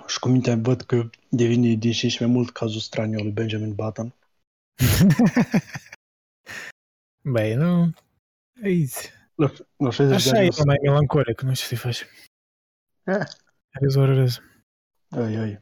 și 0.07 0.19
cu 0.19 0.29
mintea 0.29 0.55
văd 0.55 0.81
că 0.81 1.09
devine 1.29 1.73
din 1.73 1.91
și 1.91 2.09
și 2.09 2.21
mai 2.21 2.31
mult 2.31 2.49
cazul 2.49 2.79
straniu 2.79 3.17
al 3.17 3.23
lui 3.23 3.33
Benjamin 3.33 3.73
Button. 3.73 4.13
Băi, 7.33 7.53
nu... 7.53 7.93
Aici. 8.63 8.93
La 9.35 9.51
60 9.91 10.07
de 10.07 10.13
Așa 10.13 10.37
ani 10.37 10.45
e 10.45 10.47
o 10.47 10.51
să... 10.51 10.63
mai 10.65 10.77
melancolic, 10.83 11.41
nu 11.41 11.53
știu 11.53 11.75
ce 11.75 11.81
faci. 11.81 12.05
Eh. 13.03 13.25
Râz, 13.69 13.95
ori 13.95 14.13
râz. 14.13 14.39
Ai, 15.09 15.35
ai. 15.35 15.59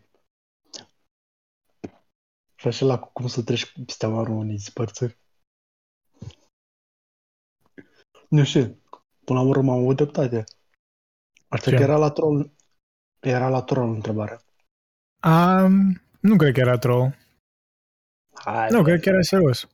Și 2.65 2.71
așa 2.71 2.85
la 2.85 2.99
cum 2.99 3.27
să 3.27 3.43
treci 3.43 3.73
peste 3.85 4.05
amarul 4.05 4.35
unei 4.35 4.59
spărțări. 4.59 5.17
Nu 8.29 8.43
știu. 8.43 8.81
Până 9.25 9.39
la 9.39 9.47
urmă 9.47 9.71
am 9.71 9.79
avut 9.79 9.95
dreptate. 9.95 10.43
Asta 11.47 11.69
Ce? 11.69 11.75
că 11.75 11.81
era 11.81 11.97
la 11.97 12.11
troll. 12.11 12.51
Era 13.19 13.49
la 13.49 13.61
troll 13.61 13.93
întrebarea. 13.93 14.41
Um, 15.23 16.01
nu 16.19 16.35
cred 16.35 16.53
că 16.53 16.59
era 16.59 16.77
troll. 16.77 17.15
Hai, 18.33 18.69
Nu, 18.69 18.83
cred 18.83 19.01
că 19.01 19.09
era 19.09 19.21
serios. 19.21 19.69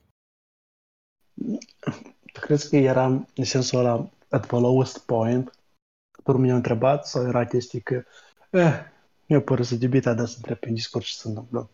Crezi 2.34 2.70
că 2.70 2.76
era 2.76 3.06
în 3.36 3.44
sensul 3.44 3.80
ăla 3.80 4.10
at 4.30 4.46
the 4.48 4.60
lowest 4.60 5.06
point? 5.06 5.50
Pe 6.24 6.32
urmă 6.32 6.46
i-a 6.46 6.56
întrebat 6.56 7.08
sau 7.08 7.28
era 7.28 7.46
chestii 7.46 7.82
că 7.82 8.04
eh, 8.50 8.74
mi-a 9.28 9.42
părut 9.42 9.66
să 9.66 9.76
debita, 9.76 10.14
dar 10.14 10.26
să 10.26 10.36
întreb 10.36 10.58
pe 10.58 10.70
Discord 10.70 11.06
ce 11.06 11.14
se 11.14 11.28
întâmplă. 11.28 11.70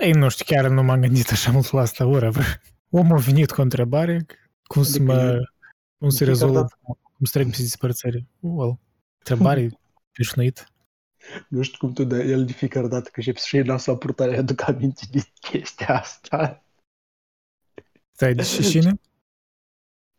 Ei, 0.00 0.12
nu 0.12 0.28
știu, 0.28 0.44
chiar 0.48 0.70
nu 0.70 0.82
m-am 0.82 1.00
gândit 1.00 1.30
așa 1.30 1.50
mult 1.52 1.70
la 1.70 1.80
asta, 1.80 2.06
whatever. 2.06 2.44
Omul 2.90 3.16
a 3.16 3.20
venit 3.20 3.50
cu 3.50 3.60
o 3.60 3.62
întrebare, 3.62 4.26
cum 4.62 4.82
să 4.82 4.96
Adică 4.96 5.12
mă... 5.12 5.20
e- 5.22 5.52
Cum 5.98 6.08
se 6.08 6.24
de 6.24 6.24
fiecare 6.24 6.30
rezolvă, 6.30 6.60
dată- 6.60 6.78
cum 7.12 7.24
să 7.24 7.38
trec 7.38 7.50
pe 7.50 7.56
dispărțări. 7.62 8.26
Well, 8.40 8.78
întrebare 9.18 9.70
obișnuit. 10.08 10.72
Nu 11.48 11.62
știu 11.62 11.78
cum 11.78 11.92
tu, 11.92 12.04
dar 12.04 12.20
el 12.20 12.44
de 12.44 12.52
fiecare 12.52 12.88
dată 12.88 13.04
că 13.08 13.12
începi 13.16 13.38
să-și 13.40 13.62
la 13.62 13.76
sa 13.76 13.96
purtare, 13.96 14.36
aduc 14.36 14.68
aminte 14.68 15.02
de 15.10 15.20
chestia 15.40 15.98
asta. 15.98 16.64
Stai, 18.12 18.34
de 18.34 18.42
și 18.42 18.62
cine? 18.70 19.00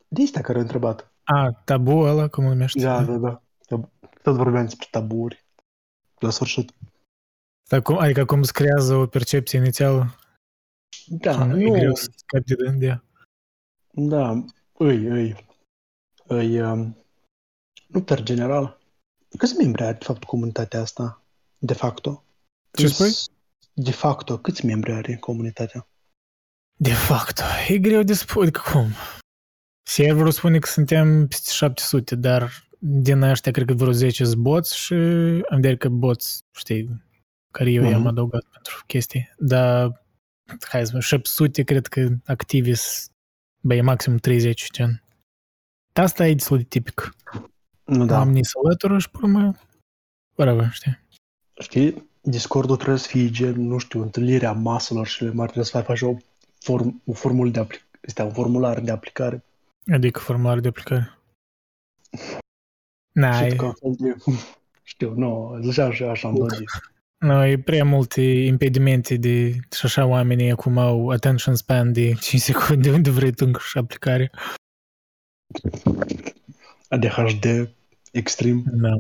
De 0.08 0.22
ăsta 0.22 0.42
care 0.42 0.58
a 0.58 0.62
întrebat. 0.62 1.14
A, 1.24 1.62
tabu 1.66 1.92
ăla, 1.98 2.28
cum 2.28 2.44
îl 2.46 2.50
numește? 2.52 2.82
Da, 2.82 3.04
da, 3.04 3.18
da. 3.18 3.42
Tot 4.22 4.36
vorbeam 4.36 4.64
despre 4.66 4.88
taburi. 4.92 5.46
La 6.20 6.30
sfârșit. 6.30 6.72
Stai, 7.72 7.82
cum, 7.82 7.98
adică 7.98 8.26
cum 8.26 8.44
se 8.44 8.52
creează 8.52 8.96
o 8.96 9.06
percepție 9.06 9.60
inițială? 9.60 10.16
Da, 11.08 11.46
nu, 11.46 11.62
e 11.62 11.64
nu, 11.64 11.72
greu 11.72 11.96
să 11.96 12.10
scapi 12.16 12.56
de 12.56 12.70
de 12.78 12.86
ea. 12.86 13.04
da, 13.92 14.44
îi, 14.74 15.06
îi, 15.06 15.46
îi, 16.28 16.62
um, 16.62 16.98
nu 17.88 18.04
per 18.04 18.24
general. 18.24 18.80
Câți 19.38 19.58
membri 19.58 19.84
are, 19.84 19.98
de 19.98 20.06
fapt, 20.06 20.24
comunitatea 20.24 20.82
asta? 20.82 21.24
De 21.58 21.74
facto? 21.74 22.24
Ce 22.72 22.88
spui? 22.88 23.12
De 23.74 23.92
facto, 23.92 24.38
câți 24.38 24.66
membri 24.66 24.92
are 24.92 25.16
comunitatea? 25.16 25.88
De 26.78 26.94
fapt, 26.94 27.42
e 27.68 27.78
greu 27.78 28.04
de 28.04 28.14
spus, 28.14 28.42
adică 28.42 28.62
cum? 28.72 28.88
Serverul 29.84 30.32
spune 30.32 30.60
că 30.60 30.68
suntem 30.68 31.28
peste 31.28 31.52
700, 31.52 32.16
dar 32.16 32.52
din 32.80 33.22
ăștia 33.22 33.52
cred 33.52 33.68
că 33.68 33.74
vreo 33.74 33.92
10 33.92 34.24
sunt 34.24 34.42
bots 34.42 34.72
și 34.72 34.94
adică 35.50 35.90
bots, 35.90 36.44
știi, 36.52 37.10
care 37.52 37.72
eu 37.72 37.84
i-am 37.84 38.00
Mhm. 38.00 38.08
adăugat 38.08 38.44
pentru 38.52 38.84
chestii. 38.88 39.30
Dar, 39.38 40.04
hai 40.70 40.82
să 40.82 40.86
spun, 40.86 41.00
700 41.00 41.64
cred 41.64 41.88
că 41.88 42.08
activi 42.26 42.74
sunt, 42.74 43.12
bă, 43.62 43.74
e 43.76 43.82
maxim 43.82 44.18
30, 44.18 44.72
gen. 44.72 45.04
Asta 45.94 46.28
e 46.28 46.34
destul 46.34 46.58
de 46.58 46.64
tipic. 46.64 47.16
Nu, 47.84 47.98
Da. 47.98 48.06
da. 48.06 48.20
Am 48.20 48.30
ni 48.32 48.44
să 48.46 48.52
alătură 48.66 48.98
și 49.00 49.10
pe 49.10 49.18
urmă, 49.22 49.56
whatever, 50.36 50.70
știi? 50.72 51.00
Știi, 51.60 52.10
Discordul 52.24 52.76
trebuie 52.76 52.98
să 52.98 53.08
fie 53.08 53.30
gen, 53.30 53.62
nu 53.62 53.78
știu, 53.78 54.02
întâlnirea 54.02 54.52
maselor 54.52 55.08
și 55.08 55.24
le 55.24 55.30
mari, 55.32 55.52
trebuie 55.52 55.66
să 55.66 55.82
faci 55.82 56.02
o, 56.02 56.18
form, 56.60 57.02
o 57.06 57.14
formulă 57.14 57.50
de 57.50 57.60
aplicare, 57.60 57.90
este 58.02 58.22
un 58.22 58.32
formular 58.34 58.80
de 58.80 58.92
aplicare. 58.92 59.44
Adică 59.94 60.20
formular 60.20 60.60
de 60.60 60.68
aplicare. 60.68 61.18
Na, 63.12 63.32
Și 63.38 63.44
e, 63.44 63.56
ca 63.56 63.66
un 63.66 63.74
fel 63.74 63.96
de, 63.98 64.16
știu, 64.84 65.14
nu, 65.14 65.60
deja 65.62 65.86
așa, 65.86 66.10
așa 66.10 66.28
am 66.28 66.36
dorit. 66.36 66.70
No, 67.22 67.46
e 67.46 67.60
prea 67.60 67.84
multe 67.84 68.22
impedimente 68.22 69.16
de 69.16 69.52
și 69.52 69.86
așa 69.86 70.06
oamenii 70.06 70.52
acum 70.52 70.78
au 70.78 71.10
attention 71.10 71.56
span 71.56 71.94
de 71.94 72.14
5 72.14 72.42
secunde 72.42 72.92
unde 72.92 73.10
vrei 73.10 73.32
tu 73.32 73.46
încă 73.46 73.60
și 73.64 73.78
aplicare. 73.78 74.32
ADHD 76.90 77.74
extrem. 78.12 78.64
Da. 78.66 78.98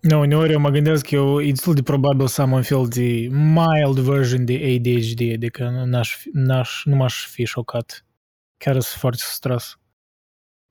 Nu, 0.00 0.20
uneori 0.20 0.52
eu 0.52 0.60
mă 0.60 0.70
gândesc 0.70 1.06
că 1.06 1.14
eu, 1.14 1.42
e 1.42 1.50
destul 1.50 1.74
de 1.74 1.82
probabil 1.82 2.26
să 2.26 2.42
am 2.42 2.52
un 2.52 2.62
fel 2.62 2.88
de 2.88 3.28
mild 3.30 3.98
version 3.98 4.44
de 4.44 4.54
ADHD, 4.54 5.32
adică 5.32 5.68
n-aș, 5.68 6.16
fi- 6.16 6.30
n-aș, 6.32 6.84
nu 6.84 6.96
m-aș 6.96 7.26
fi 7.26 7.44
șocat. 7.44 8.04
Chiar 8.56 8.72
sunt 8.72 9.00
foarte 9.00 9.20
sustras. 9.20 9.78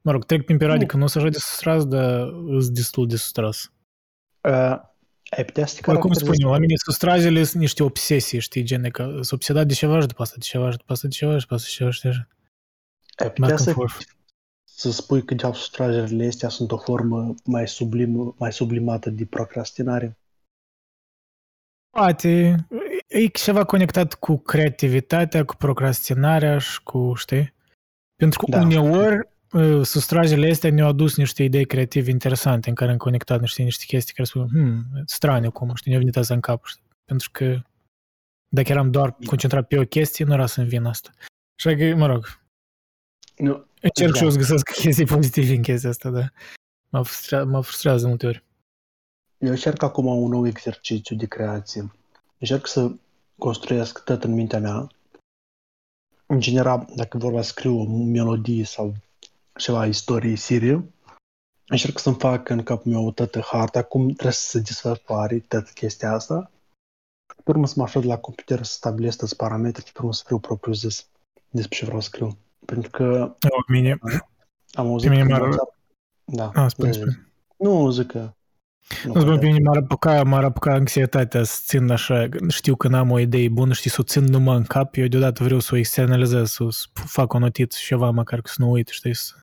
Mă 0.01 0.11
rog, 0.11 0.25
trec 0.25 0.45
prin 0.45 0.58
perioade 0.58 0.82
Nu. 0.82 0.88
când 0.88 1.01
nu 1.01 1.08
sunt 1.08 1.24
așa 1.24 1.32
de 1.32 1.40
sustras, 1.40 1.85
dar 1.85 2.27
sunt 2.59 2.75
destul 2.75 3.08
de 3.08 3.16
sustras. 3.16 3.72
Uh, 4.41 4.90
ai 5.38 5.45
putea 5.45 5.66
să 5.66 5.74
te 5.74 5.92
Oricum 5.92 6.10
caracterizezi 6.10 6.38
spun 6.38 6.48
eu, 6.48 6.51
la 6.51 6.58
mine 6.58 6.76
sustrazele 6.76 7.43
sunt 7.43 7.61
niște 7.61 7.84
obsesii, 7.84 8.40
știi, 8.40 8.64
gen 8.64 8.90
că 8.90 9.03
sunt 9.03 9.32
obsedat 9.32 9.68
de 9.68 9.74
ceva 9.74 10.00
și 10.00 10.08
după 10.08 10.22
asta 10.22 10.35
de 10.38 10.43
ceva 10.45 10.72
și 10.72 10.77
după 10.77 10.92
asta 10.93 11.08
de 11.08 11.14
ceva 11.14 11.32
și 11.38 11.40
după 11.40 11.53
asta 11.53 11.68
de 11.68 11.74
ceva 11.76 11.90
și 11.92 12.01
de 12.01 12.08
așa. 12.10 12.27
ai 13.18 13.32
putea 13.32 13.48
Back 13.48 13.51
and 13.51 13.60
să, 13.60 13.72
forth. 13.72 13.95
să 14.64 14.92
spui 14.92 15.24
că 15.26 15.34
deja 15.34 15.53
sustragerile 15.53 16.27
astea 16.27 16.50
sunt 16.50 16.72
o 16.72 16.77
formă 16.77 17.34
mai, 17.45 17.68
sublim, 17.68 18.35
mai 18.38 18.53
sublimată 18.53 19.10
de 19.10 19.26
procrastinare. 19.26 20.18
Poate, 21.90 22.56
e 23.08 23.26
ceva 23.27 23.64
conectat 23.66 24.14
cu 24.14 24.38
creativitatea, 24.38 25.45
cu 25.45 25.56
procrastinarea 25.56 26.58
și 26.58 26.84
cu, 26.84 27.14
știi? 27.16 27.53
Pentru 28.16 28.40
că 28.40 28.51
Da. 28.51 28.61
uneori 28.61 29.30
uh, 29.54 29.86
sustragele 29.86 30.50
astea 30.50 30.72
ne-au 30.72 30.88
adus 30.88 31.16
niște 31.18 31.44
idei 31.44 31.66
creative 31.66 32.10
interesante 32.10 32.70
în 32.70 32.76
care 32.76 32.92
am 32.92 32.98
conectat 32.98 33.40
niște, 33.40 33.64
niște 33.64 33.86
chestii 33.86 34.14
care 34.14 34.28
spun, 34.28 34.48
hmm, 34.48 34.86
straniu 35.06 35.52
cum, 35.52 35.76
știi, 35.76 35.90
ne-a 35.92 36.00
venit 36.00 36.18
asta 36.18 36.34
în 36.34 36.40
cap, 36.40 36.66
știi? 36.66 36.84
Pentru 37.06 37.30
că 37.32 37.62
dacă 38.48 38.72
eram 38.72 38.92
doar 38.92 39.18
concentrat 39.26 39.68
pe 39.68 39.78
o 39.80 39.84
chestie, 39.86 40.26
nu 40.26 40.34
era 40.34 40.46
să-mi 40.46 40.68
vin 40.68 40.84
asta. 40.84 41.10
Așa 41.58 41.76
că, 41.76 41.96
mă 41.96 42.06
rog, 42.06 42.40
Nu, 43.38 43.66
încerc 43.82 44.12
Da. 44.12 44.18
și 44.18 44.24
eu 44.24 44.30
să 44.30 44.38
găsesc 44.38 44.72
chestii 44.72 45.06
pozitive 45.06 45.54
în 45.54 45.62
chestia 45.62 45.90
asta, 45.90 46.10
da. 46.10 46.32
Mă, 46.90 47.04
frustra, 47.04 47.44
mă 47.44 47.62
frustrează 47.62 48.08
multe 48.08 48.26
ori. 48.28 48.44
Eu 49.38 49.50
încerc 49.50 49.82
acum 49.82 50.06
un 50.06 50.30
nou 50.30 50.48
exercițiu 50.48 51.16
de 51.16 51.26
creație. 51.26 51.92
Încerc 52.38 52.68
să 52.68 52.92
construiesc 53.38 54.04
tot 54.04 54.24
în 54.24 54.34
mintea 54.34 54.60
mea. 54.60 54.88
În 56.26 56.40
general, 56.40 56.88
dacă 56.96 57.18
vorba 57.18 57.42
să 57.42 57.48
scriu 57.50 57.80
o 57.80 57.84
melodie 57.86 58.64
sau 58.64 58.96
ceva 59.61 59.85
istorie 59.85 60.35
serie, 60.35 60.91
încerc 61.67 61.99
să-mi 61.99 62.15
fac 62.19 62.49
în 62.49 62.64
capul 62.64 62.91
meu 62.91 63.11
toată 63.11 63.41
harta, 63.51 63.83
cum 63.83 64.06
trebuie 64.06 64.31
să 64.31 64.49
se 64.49 64.59
desfășoare 64.59 65.40
toată 65.40 65.72
chestia 65.73 66.11
asta. 66.11 66.51
Pe 67.43 67.51
urmă 67.51 67.67
să 67.67 67.73
mă 67.77 67.83
așez 67.83 68.03
la 68.03 68.17
computer 68.17 68.64
să 68.64 68.73
stabilesc 68.73 69.17
toți 69.17 69.35
parametrii 69.35 69.85
și 69.85 69.91
pe 69.91 69.99
urmă 69.99 70.14
să 70.14 70.22
scriu 70.23 70.40
propriu 70.40 70.73
zis 70.73 71.09
despre 71.49 71.77
ce 71.77 71.85
vreau 71.85 71.99
să 71.99 72.07
scriu. 72.07 72.38
Pentru 72.65 72.90
că 72.90 73.35
O, 73.49 73.64
mine, 73.67 73.99
am 74.72 74.88
auzit 74.88 75.09
mine 75.09 75.23
că 75.23 75.30
m-ar- 75.30 75.41
Mozart... 75.41 75.75
Da, 76.25 76.51
a, 76.53 76.67
spune, 76.67 76.91
zi, 76.91 76.98
zi. 76.98 77.03
spune. 77.03 77.31
Nu, 77.57 77.90
zic 77.90 78.07
că... 78.07 78.33
Nu 79.06 79.19
spun 79.22 79.40
pe 79.40 79.45
mine, 79.45 79.59
m-ar 79.64 79.77
apuca, 79.77 80.23
m-ar 80.23 80.43
apuca 80.43 80.73
anxietatea 80.73 81.43
să 81.43 81.59
țin 81.64 81.91
așa, 81.91 82.30
știu 82.48 82.75
că 82.75 82.88
n-am 82.88 83.11
o 83.11 83.19
idee 83.19 83.49
bună, 83.49 83.73
știi, 83.73 83.90
să 83.90 83.98
o 83.99 84.03
țin 84.03 84.23
numai 84.23 84.56
în 84.56 84.64
cap, 84.64 84.95
eu 84.95 85.07
deodată 85.07 85.43
vreau 85.43 85.59
să 85.59 85.69
o 85.73 85.77
externalizez, 85.77 86.49
să, 86.49 86.65
să 86.69 86.88
fac 86.93 87.33
o 87.33 87.40
notiță 87.40 87.77
ceva, 87.81 88.09
măcar 88.09 88.41
că 88.41 88.49
să 88.53 88.61
nu 88.61 88.72
uit, 88.72 88.88
știi, 88.88 89.15
să... 89.15 89.33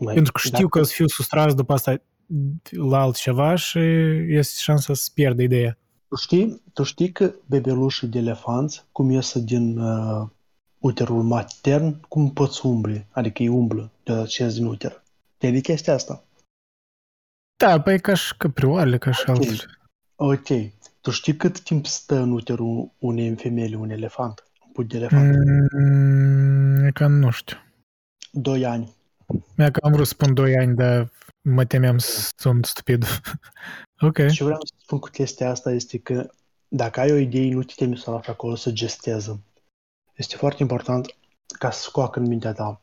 Mai, 0.00 0.14
pentru 0.14 0.32
că 0.32 0.38
știu 0.38 0.50
dacă- 0.52 0.66
că 0.68 0.78
o 0.78 0.82
să 0.82 0.92
fiu 0.94 1.06
sustras 1.06 1.54
după 1.54 1.72
asta 1.72 2.02
la 2.70 3.00
altceva 3.00 3.54
și 3.54 3.78
este 4.28 4.54
șansa 4.58 4.94
să 4.94 5.10
pierd 5.14 5.40
ideea. 5.40 5.78
Tu 6.08 6.16
știi, 6.16 6.62
tu 6.72 6.82
știi 6.82 7.12
că 7.12 7.34
bebelușii 7.46 8.08
de 8.08 8.18
elefanți, 8.18 8.84
cum 8.92 9.10
iesă 9.10 9.38
din 9.38 9.78
uh, 9.78 10.28
uterul 10.78 11.22
matern, 11.22 12.00
cum 12.00 12.32
pot 12.32 12.52
să 12.52 12.60
umble? 12.68 13.06
Adică 13.10 13.42
îi 13.42 13.48
umblă 13.48 13.92
deodată 14.02 14.26
ce 14.26 14.42
ies 14.42 14.54
din 14.54 14.64
uter. 14.64 15.02
Te 15.38 15.50
de 15.50 15.60
chestia 15.60 15.94
asta? 15.94 16.24
Da, 17.56 17.80
păi 17.80 18.00
ca 18.00 18.14
și 18.14 18.36
căprioarele, 18.36 18.98
ca 18.98 19.10
și 19.10 19.20
Ok. 19.26 19.36
altele. 19.36 19.56
Ok. 20.16 20.48
Tu 21.00 21.10
știi 21.10 21.36
cât 21.36 21.60
timp 21.60 21.86
stă 21.86 22.14
în 22.14 22.30
uterul 22.30 22.90
unei 22.98 23.34
femele 23.36 23.76
un 23.76 23.90
elefant? 23.90 24.44
Un 24.66 24.70
put 24.72 24.88
de 24.88 24.96
elefant? 24.96 25.34
Mm, 25.72 26.84
e 26.84 26.90
că 26.90 27.06
nu 27.06 27.30
știu. 27.30 27.56
Doi 28.32 28.66
ani. 28.66 28.92
Mi-a 29.56 29.70
că 29.70 29.80
am 29.82 29.92
vrut 29.92 30.06
să 30.06 30.12
spun 30.12 30.34
2 30.34 30.56
ani, 30.56 30.74
dar 30.74 31.12
mă 31.40 31.64
temeam 31.64 31.98
să 31.98 32.30
sunt 32.36 32.64
stupid. 32.64 33.04
ok. 34.08 34.28
Ce 34.28 34.44
vreau 34.44 34.60
să 34.64 34.74
spun 34.76 34.98
cu 34.98 35.08
chestia 35.08 35.50
asta 35.50 35.70
este 35.70 35.98
că 35.98 36.30
dacă 36.68 37.00
ai 37.00 37.12
o 37.12 37.16
idee, 37.16 37.54
nu 37.54 37.62
te 37.62 37.72
temi 37.76 37.98
să 37.98 38.10
o 38.10 38.12
lași 38.12 38.30
acolo 38.30 38.54
să 38.54 38.70
gesteze. 38.70 39.40
Este 40.14 40.36
foarte 40.36 40.62
important 40.62 41.16
ca 41.58 41.70
să 41.70 41.80
scoacă 41.80 42.18
în 42.18 42.26
mintea 42.26 42.52
ta. 42.52 42.80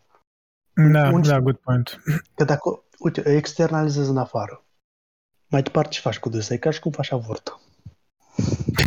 Da, 0.92 1.10
Un- 1.10 1.22
da, 1.22 1.42
good 1.42 1.58
point. 1.58 2.02
Că 2.36 2.44
dacă, 2.44 2.84
uite, 3.00 3.24
o 3.26 3.30
externalizezi 3.30 4.10
în 4.10 4.18
afară, 4.18 4.66
mai 5.48 5.62
departe 5.62 5.90
ce 5.90 6.00
faci 6.00 6.20
cu 6.20 6.30
dâsa? 6.30 6.54
E 6.54 6.58
ca 6.58 6.70
și 6.70 6.80
cum 6.80 6.92
faci 6.92 7.12
avort. 7.12 7.60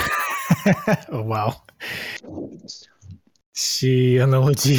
Oh, 1.11 1.25
wow. 1.25 1.65
Și 3.53 4.19
analogii. 4.23 4.79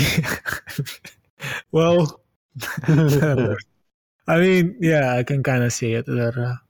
well, 1.70 2.25
I 4.28 4.38
mean, 4.40 4.76
yeah, 4.80 5.20
I 5.20 5.24
can 5.24 5.42
kind 5.42 5.64
of 5.64 5.72
see 5.72 5.98
it, 5.98 6.06
dar... 6.06 6.36
uh, 6.36 6.66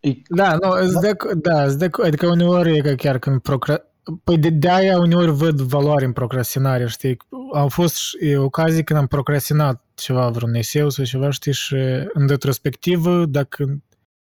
E, 0.00 0.22
Da, 0.28 0.56
nu, 0.56 0.70
îți 0.70 1.00
de, 1.00 1.16
da, 1.36 1.62
îți 1.64 1.78
de, 1.78 1.90
adică 2.02 2.26
uneori 2.26 2.76
e 2.76 2.80
că 2.80 2.94
chiar 2.94 3.18
când 3.18 3.40
procra... 3.40 3.82
Păi 4.24 4.38
de, 4.38 4.50
de 4.50 4.68
aia 4.70 4.98
uneori 4.98 5.30
văd 5.30 5.60
valoare 5.60 6.04
în 6.04 6.12
procrastinare, 6.12 6.86
știi? 6.86 7.16
Au 7.52 7.68
fost 7.68 7.96
și 7.96 8.34
ocazii 8.38 8.84
când 8.84 8.98
am 8.98 9.06
procrastinat 9.06 9.84
ceva, 9.94 10.28
vreun 10.28 10.54
eseu 10.54 10.88
sau 10.88 11.04
ceva, 11.04 11.30
știi, 11.30 11.52
și 11.52 11.74
în 12.12 12.28
retrospectivă, 12.28 13.24
dacă 13.24 13.82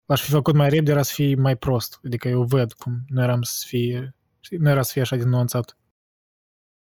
aș 0.07 0.23
fi 0.23 0.31
făcut 0.31 0.55
mai 0.55 0.69
repede, 0.69 0.91
era 0.91 1.03
să 1.03 1.13
fie 1.15 1.35
mai 1.35 1.57
prost. 1.57 2.01
Adică 2.05 2.29
eu 2.29 2.43
văd 2.43 2.73
cum 2.73 2.93
nu 3.09 3.23
eram 3.23 3.43
să 3.43 3.65
fie, 3.67 4.15
știi, 4.41 4.59
nu 4.59 4.69
era 4.69 4.83
să 4.83 4.93
fie 4.93 5.03
așa 5.03 5.17
de 5.17 5.25
nuanțat. 5.25 5.77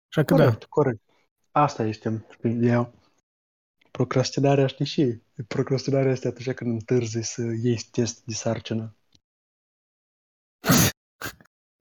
Așa 0.09 0.23
că 0.23 0.35
da. 0.35 0.43
corect, 0.43 0.63
corect. 0.63 1.01
Asta 1.51 1.83
este 1.83 2.25
ideea. 2.43 2.91
Procrastinarea, 3.97 4.67
știi 4.67 4.85
și, 4.85 5.21
procrastinarea 5.47 6.11
este 6.11 6.27
atunci 6.27 6.51
când 6.51 6.71
întârzi 6.71 7.21
să 7.21 7.41
iei 7.41 7.79
test 7.91 8.23
de 8.25 8.33
sarcină. 8.33 8.95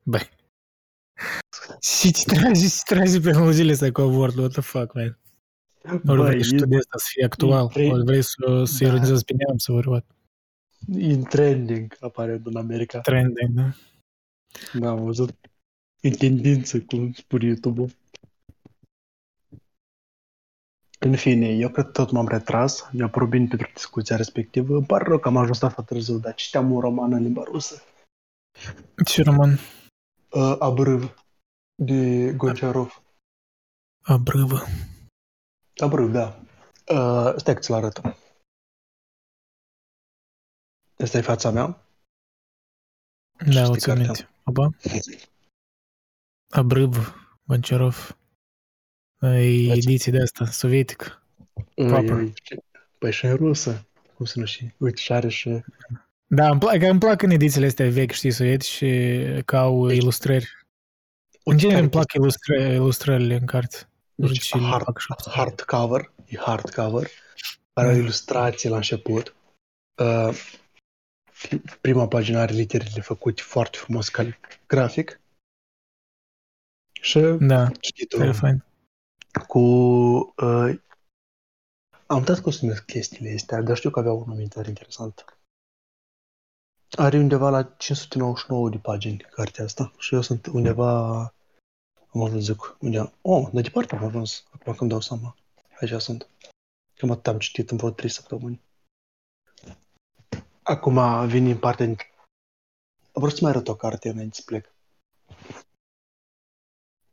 Băi. 0.05 0.29
Și 1.81 2.13
ce 2.13 2.25
tragi, 2.25 2.69
ce 2.69 2.81
tragi 2.85 3.21
pe 3.21 3.31
analogiile 3.31 3.73
astea 3.73 3.93
cu 3.93 4.01
avortul, 4.01 4.41
what 4.41 4.53
the 4.53 4.61
fuck, 4.61 4.95
man? 4.95 5.19
Ori 5.85 6.03
Băi, 6.05 6.27
vrei 6.27 6.43
și 6.43 6.55
tu 6.55 6.67
de 6.67 6.77
asta 6.77 6.99
să 6.99 7.07
fie 7.09 7.25
actual, 7.25 7.67
vrei- 7.67 7.91
ori 7.91 8.05
vrei 8.05 8.23
să, 8.23 8.65
să 8.65 8.85
Da. 8.85 8.91
ironizezi 8.91 9.25
pe 9.25 9.33
neam, 9.33 9.59
să 9.59 9.73
ori 9.73 9.89
what? 9.89 10.07
în 10.89 11.23
trending 11.23 11.97
apare 12.01 12.41
în 12.45 12.57
America. 12.57 13.01
Trending, 13.01 13.51
da? 13.51 13.75
Da, 14.79 14.91
am 14.91 15.05
văzut. 15.05 15.35
În 16.03 16.11
tendință, 16.11 16.81
cum 16.81 17.13
spune 17.13 17.45
YouTube-ul. 17.47 17.91
În 21.05 21.17
fine, 21.17 21.47
eu 21.47 21.71
cred 21.71 21.85
că 21.85 21.91
tot 21.91 22.11
m-am 22.11 22.29
retras. 22.29 22.89
Mi-a 22.93 23.09
părut 23.09 23.29
bine 23.29 23.47
pentru 23.49 23.71
discuția 23.75 24.17
respectivă. 24.17 24.77
Îmi 24.77 24.87
pare 24.87 25.05
rău 25.05 25.19
că 25.19 25.29
am 25.29 25.37
ajuns 25.37 25.63
așa 25.63 25.83
târziu, 25.83 26.19
dar 26.19 26.35
citeam 26.35 26.71
un 26.73 26.81
roman 26.81 27.13
în 27.13 27.23
limba 27.23 27.43
rusă. 27.43 27.83
Ce 29.05 29.23
roman? 29.23 29.51
Uh, 30.31 30.57
Abrâv, 30.59 31.15
de 31.75 32.33
Gonciarov. 32.37 33.03
Abrâvă. 34.03 34.59
Abrâv, 35.77 36.11
da. 36.13 36.41
Uh, 36.95 37.35
stai 37.37 37.55
că 37.55 37.61
ți-l 37.61 37.75
arăt. 37.75 38.01
Asta 40.99 41.19
e 41.19 41.21
fața 41.21 41.51
mea. 41.51 41.67
Da, 43.55 43.61
o 43.61 43.65
Știi 43.65 43.79
țin 43.79 43.95
cartea? 43.95 44.07
minte. 44.07 44.29
Oba? 44.45 44.69
Abrâv, 46.51 47.15
Gonciarov. 47.47 48.17
E 49.23 49.73
ediție 49.73 50.13
de 50.13 50.23
asta, 50.23 50.47
sovietică. 50.47 51.23
Proper. 51.75 52.11
Ui, 52.11 52.21
ui. 52.21 52.33
Păi 52.99 53.13
și 53.13 53.25
în 53.25 53.37
rusă. 53.37 53.87
Cum 54.15 54.25
să 54.25 54.39
nu 54.39 54.45
știi? 54.45 54.75
Uite, 54.79 55.01
și 55.01 55.13
are 55.13 55.29
și... 55.29 55.61
Da, 56.27 56.49
îmi 56.51 56.61
plac, 56.61 56.83
îmi 56.83 56.99
plac 56.99 57.23
în 57.23 57.31
edițiile 57.31 57.67
astea 57.67 57.91
vechi, 57.91 58.11
știi, 58.11 58.31
sovietice, 58.31 59.43
că 59.45 59.57
au 59.57 59.89
ilustrări. 59.89 60.49
În 61.45 61.57
genere 61.59 61.81
îmi 61.81 61.89
plac 61.91 62.13
ilustre, 62.13 62.73
ilustrările 62.73 63.35
în 63.35 63.47
carte. 63.47 63.77
Nu 64.15 64.27
știu 64.27 64.39
Deci, 64.39 64.49
ce 64.49 64.59
le 64.59 64.65
hard, 64.65 64.85
fac 64.85 64.99
și 64.99 65.07
hardcover, 65.31 66.13
e 66.27 66.37
hardcover, 66.39 67.09
are 67.73 67.89
o 67.89 67.91
Mm. 67.93 67.99
ilustrație 67.99 68.71
la 68.71 68.77
început. 68.77 69.35
Uh, 70.03 70.31
prima 71.81 72.09
pagină 72.09 72.39
are 72.39 72.53
literele 72.53 73.01
făcute 73.01 73.43
foarte 73.43 73.79
frumos 73.79 74.09
caligrafic. 74.09 75.21
Și 77.01 77.21
Da, 77.41 77.71
știi 77.81 78.07
tu, 78.07 78.17
tare 78.17 78.33
fain. 78.33 78.65
Cu... 79.49 79.59
Uh, 79.59 80.81
am 82.07 82.19
uitat 82.19 82.41
cum 82.41 82.53
se 82.53 82.59
numesc 82.63 82.85
chestiile 82.85 83.35
astea, 83.35 83.61
dar 83.61 83.77
știu 83.77 83.91
că 83.91 83.99
avea 83.99 84.13
un 84.13 84.25
nume 84.27 84.47
tare 84.47 84.69
interesant. 84.69 85.39
Are 86.91 87.19
undeva 87.19 87.51
la 87.51 87.65
599 87.65 88.71
de 88.71 88.79
pagini 88.79 89.27
cartea 89.31 89.65
asta 89.65 89.93
și 89.99 90.15
eu 90.15 90.21
sunt 90.21 90.47
undeva 90.47 91.33
am 92.15 92.23
ajuns 92.23 92.45
zic, 92.45 92.77
undeva, 92.81 93.13
oh, 93.23 93.49
de 93.53 93.61
departe 93.61 93.95
am 93.95 94.05
ajuns, 94.05 94.45
acum 94.51 94.75
când 94.75 94.91
dau 94.91 95.01
seama. 95.01 95.37
Aici 95.81 96.01
sunt. 96.01 96.29
Cam 96.95 97.11
atât 97.11 97.27
am 97.27 97.39
citit 97.39 97.71
în 97.71 97.77
vreo 97.77 97.91
3 97.91 98.11
săptămâni. 98.11 98.61
Acum 100.63 101.27
vin 101.27 101.47
în 101.47 101.59
partea... 101.59 101.87
Vreau 103.13 103.31
să 103.31 103.39
mai 103.41 103.51
arăt 103.51 103.69
o 103.69 103.77
carte 103.77 104.09
înainte 104.09 104.35
să 104.35 104.43
plec. 104.45 104.75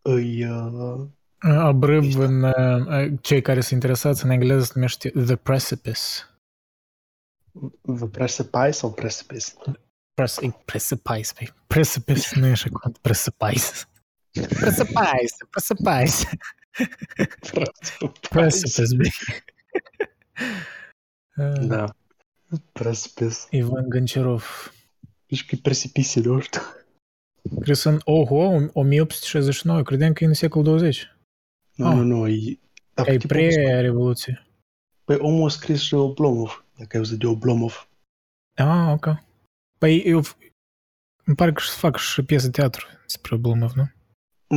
Îi... 0.01 0.45
Uh, 0.45 1.07
Abrâv 1.39 2.15
în 2.15 2.43
uh, 2.43 3.11
cei 3.21 3.41
care 3.41 3.59
sunt 3.61 3.73
interesați 3.73 4.23
în 4.23 4.29
engleză 4.29 4.63
se 4.63 4.71
numește 4.75 5.09
The 5.09 5.35
Precipice. 5.35 5.99
The 7.95 8.07
Precipice 8.07 8.71
sau 8.71 8.93
Precipice? 8.93 9.53
Pres- 10.13 10.37
e 10.41 10.49
precipice, 10.65 11.33
păi. 11.33 11.53
Precipice 11.67 12.39
nu 12.39 12.45
e 12.45 12.51
așa 12.51 12.69
cum 12.69 12.91
precipice. 13.01 13.65
Precipice, 14.31 14.93
precipice. 15.49 16.37
Precipice, 18.29 18.95
băi. 18.95 19.11
Uh, 21.37 21.67
Da. 21.67 21.95
Precipice. 22.71 23.35
Ivan 23.49 23.89
Gâncerov. 23.89 24.73
Deci 25.27 25.45
că 25.45 25.55
e 25.55 25.59
precipice, 25.61 26.19
nu 26.19 26.39
știu. 26.39 26.61
Cred 27.41 27.63
că 27.63 27.73
sunt, 27.73 28.01
oho, 28.05 28.69
1869, 28.73 29.81
credeam 29.81 30.13
că 30.13 30.23
e 30.23 30.27
în 30.27 30.33
secolul 30.33 30.67
20. 30.67 31.07
Nu, 31.79 31.87
Ah. 31.87 31.95
nu, 31.95 32.03
nu, 32.03 32.27
e... 32.27 32.59
Dacă 32.93 33.09
Ca 33.09 33.15
e 33.15 33.17
tipul 33.17 33.37
ăsta- 33.37 33.61
pre-revoluție. 33.61 34.47
Păi 35.03 35.15
omul 35.19 35.45
a 35.45 35.49
scris 35.49 35.81
și 35.81 35.93
Oblomov, 35.93 36.65
dacă 36.77 36.89
ai 36.91 36.99
auzit 36.99 37.19
de 37.19 37.27
Oblomov. 37.27 37.89
Ah, 38.55 38.91
ok. 38.93 39.05
Păi 39.77 40.01
eu 40.05 40.21
îmi 41.25 41.35
pare 41.35 41.51
că 41.53 41.61
să 41.61 41.77
fac 41.77 41.97
și 41.97 42.23
piesă 42.23 42.45
de 42.45 42.51
teatru 42.51 42.85
despre 43.01 43.35
Blumov, 43.35 43.71
nu? 43.71 43.89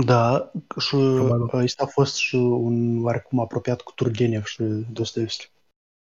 Da, 0.05 0.53
și 0.79 0.97
Probabil. 0.97 1.59
ăsta 1.59 1.83
a 1.85 1.87
fost 1.87 2.17
și 2.17 2.35
un 2.35 3.05
oarecum 3.05 3.41
apropiat 3.41 3.81
cu 3.81 3.93
Turgenev 3.93 4.45
și 4.45 4.63
Dostoevski. 4.93 5.51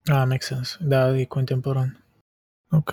Ah, 0.05 0.25
make 0.27 0.45
sense. 0.45 0.77
Da, 0.81 1.19
e 1.19 1.25
contemporan. 1.25 2.05
Ok. 2.71 2.91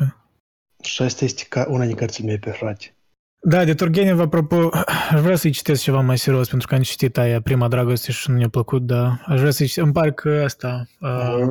Și 0.83 1.01
asta 1.01 1.25
este 1.25 1.45
ca 1.49 1.65
una 1.69 1.85
din 1.85 1.95
cărțile 1.95 2.25
mele 2.25 2.39
preferate. 2.39 2.95
Da, 3.41 3.65
de 3.65 3.73
Turgenev, 3.73 4.19
apropo, 4.19 4.69
aș 5.11 5.21
vrea 5.21 5.35
să-i 5.35 5.51
citesc 5.51 5.81
ceva 5.81 6.01
mai 6.01 6.17
serios, 6.17 6.49
pentru 6.49 6.67
că 6.67 6.75
am 6.75 6.81
citit 6.81 7.17
aia 7.17 7.41
Prima 7.41 7.67
Dragoste 7.67 8.11
și 8.11 8.29
nu 8.29 8.37
mi-a 8.37 8.49
plăcut, 8.49 8.85
dar 8.85 9.23
aș 9.25 9.39
vrea 9.39 9.51
să-i 9.51 9.67
citesc. 9.67 9.85
Îmi 9.85 9.93
pare 9.93 10.11
că 10.11 10.41
asta, 10.43 10.87
uh, 10.99 11.47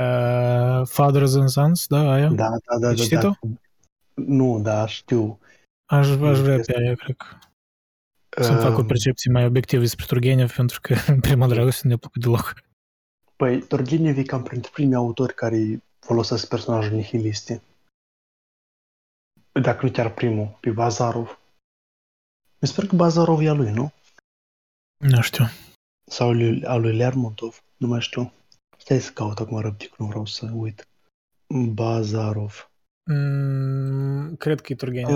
uh, 0.00 0.86
Fathers 0.86 1.34
and 1.34 1.48
Sons, 1.48 1.86
da, 1.86 2.12
aia? 2.12 2.28
Da, 2.28 2.48
da, 2.48 2.78
da. 2.80 2.88
Ai 2.88 2.94
da, 2.94 3.02
citit-o? 3.02 3.30
da. 3.40 3.48
Nu, 4.14 4.60
da, 4.62 4.86
știu. 4.86 5.38
Aș, 5.86 6.08
aș 6.08 6.38
vrea 6.38 6.60
pe 6.66 6.74
aia, 6.78 6.94
cred 6.94 7.16
că. 7.16 7.26
Să-mi 8.42 8.58
fac 8.58 8.76
o 8.76 8.80
Um, 8.80 8.86
percepție 8.86 9.32
mai 9.32 9.44
obiectivă 9.44 9.82
despre 9.82 10.04
Turgenev, 10.08 10.52
pentru 10.52 10.78
că 10.80 10.94
Prima 11.20 11.46
Dragoste 11.46 11.80
nu 11.82 11.88
mi-a 11.88 11.98
plăcut 11.98 12.22
deloc. 12.22 12.54
Păi, 13.36 13.60
Turgenev 13.60 14.18
e 14.18 14.22
cam 14.22 14.42
printre 14.42 14.70
primii 14.72 14.94
autori 14.94 15.34
care 15.34 15.82
folosesc 15.98 16.48
personaje 16.48 16.88
nihiliste. 16.88 17.62
Dacă 19.52 19.86
nu 19.86 19.92
chiar 19.92 20.14
primul, 20.14 20.58
pe 20.60 20.70
Bazarov. 20.70 21.40
Mi 22.60 22.68
sper 22.68 22.86
că 22.86 22.96
Bazarov 22.96 23.40
e 23.40 23.48
a 23.48 23.52
lui, 23.52 23.70
nu? 23.70 23.92
Nu 24.96 25.20
știu. 25.20 25.44
Sau 26.06 26.32
lui, 26.32 26.64
a 26.64 26.74
lui 26.74 26.96
Lermontov, 26.96 27.62
nu 27.76 27.86
mai 27.86 28.00
știu. 28.00 28.32
Stai 28.78 29.00
să 29.00 29.12
caut 29.12 29.38
acum 29.38 29.58
răbdă, 29.60 29.84
că 29.84 29.94
nu 29.98 30.06
vreau 30.06 30.24
să 30.26 30.50
uit. 30.52 30.88
Bazarov. 31.72 32.70
Mm, 33.10 34.36
cred 34.36 34.60
că 34.60 34.72
e 34.72 34.76
Turgenev. 34.76 35.08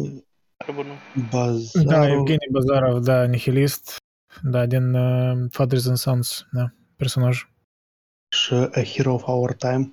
Uh, 0.00 0.22
Trebuie 0.56 0.84
nu. 0.84 0.94
Bazarov. 1.30 1.88
Da, 1.88 2.08
Evgeni 2.08 2.48
Bazarov, 2.52 3.04
da, 3.04 3.24
nihilist, 3.24 3.96
da, 4.42 4.66
din 4.66 4.94
uh, 4.94 5.48
Fathers 5.50 5.86
and 5.86 5.96
Sons, 5.96 6.46
da, 6.52 6.72
personaj. 6.96 7.48
și 8.36 8.54
A 8.54 8.82
Hero 8.82 9.14
of 9.14 9.26
Our 9.26 9.52
Time. 9.52 9.92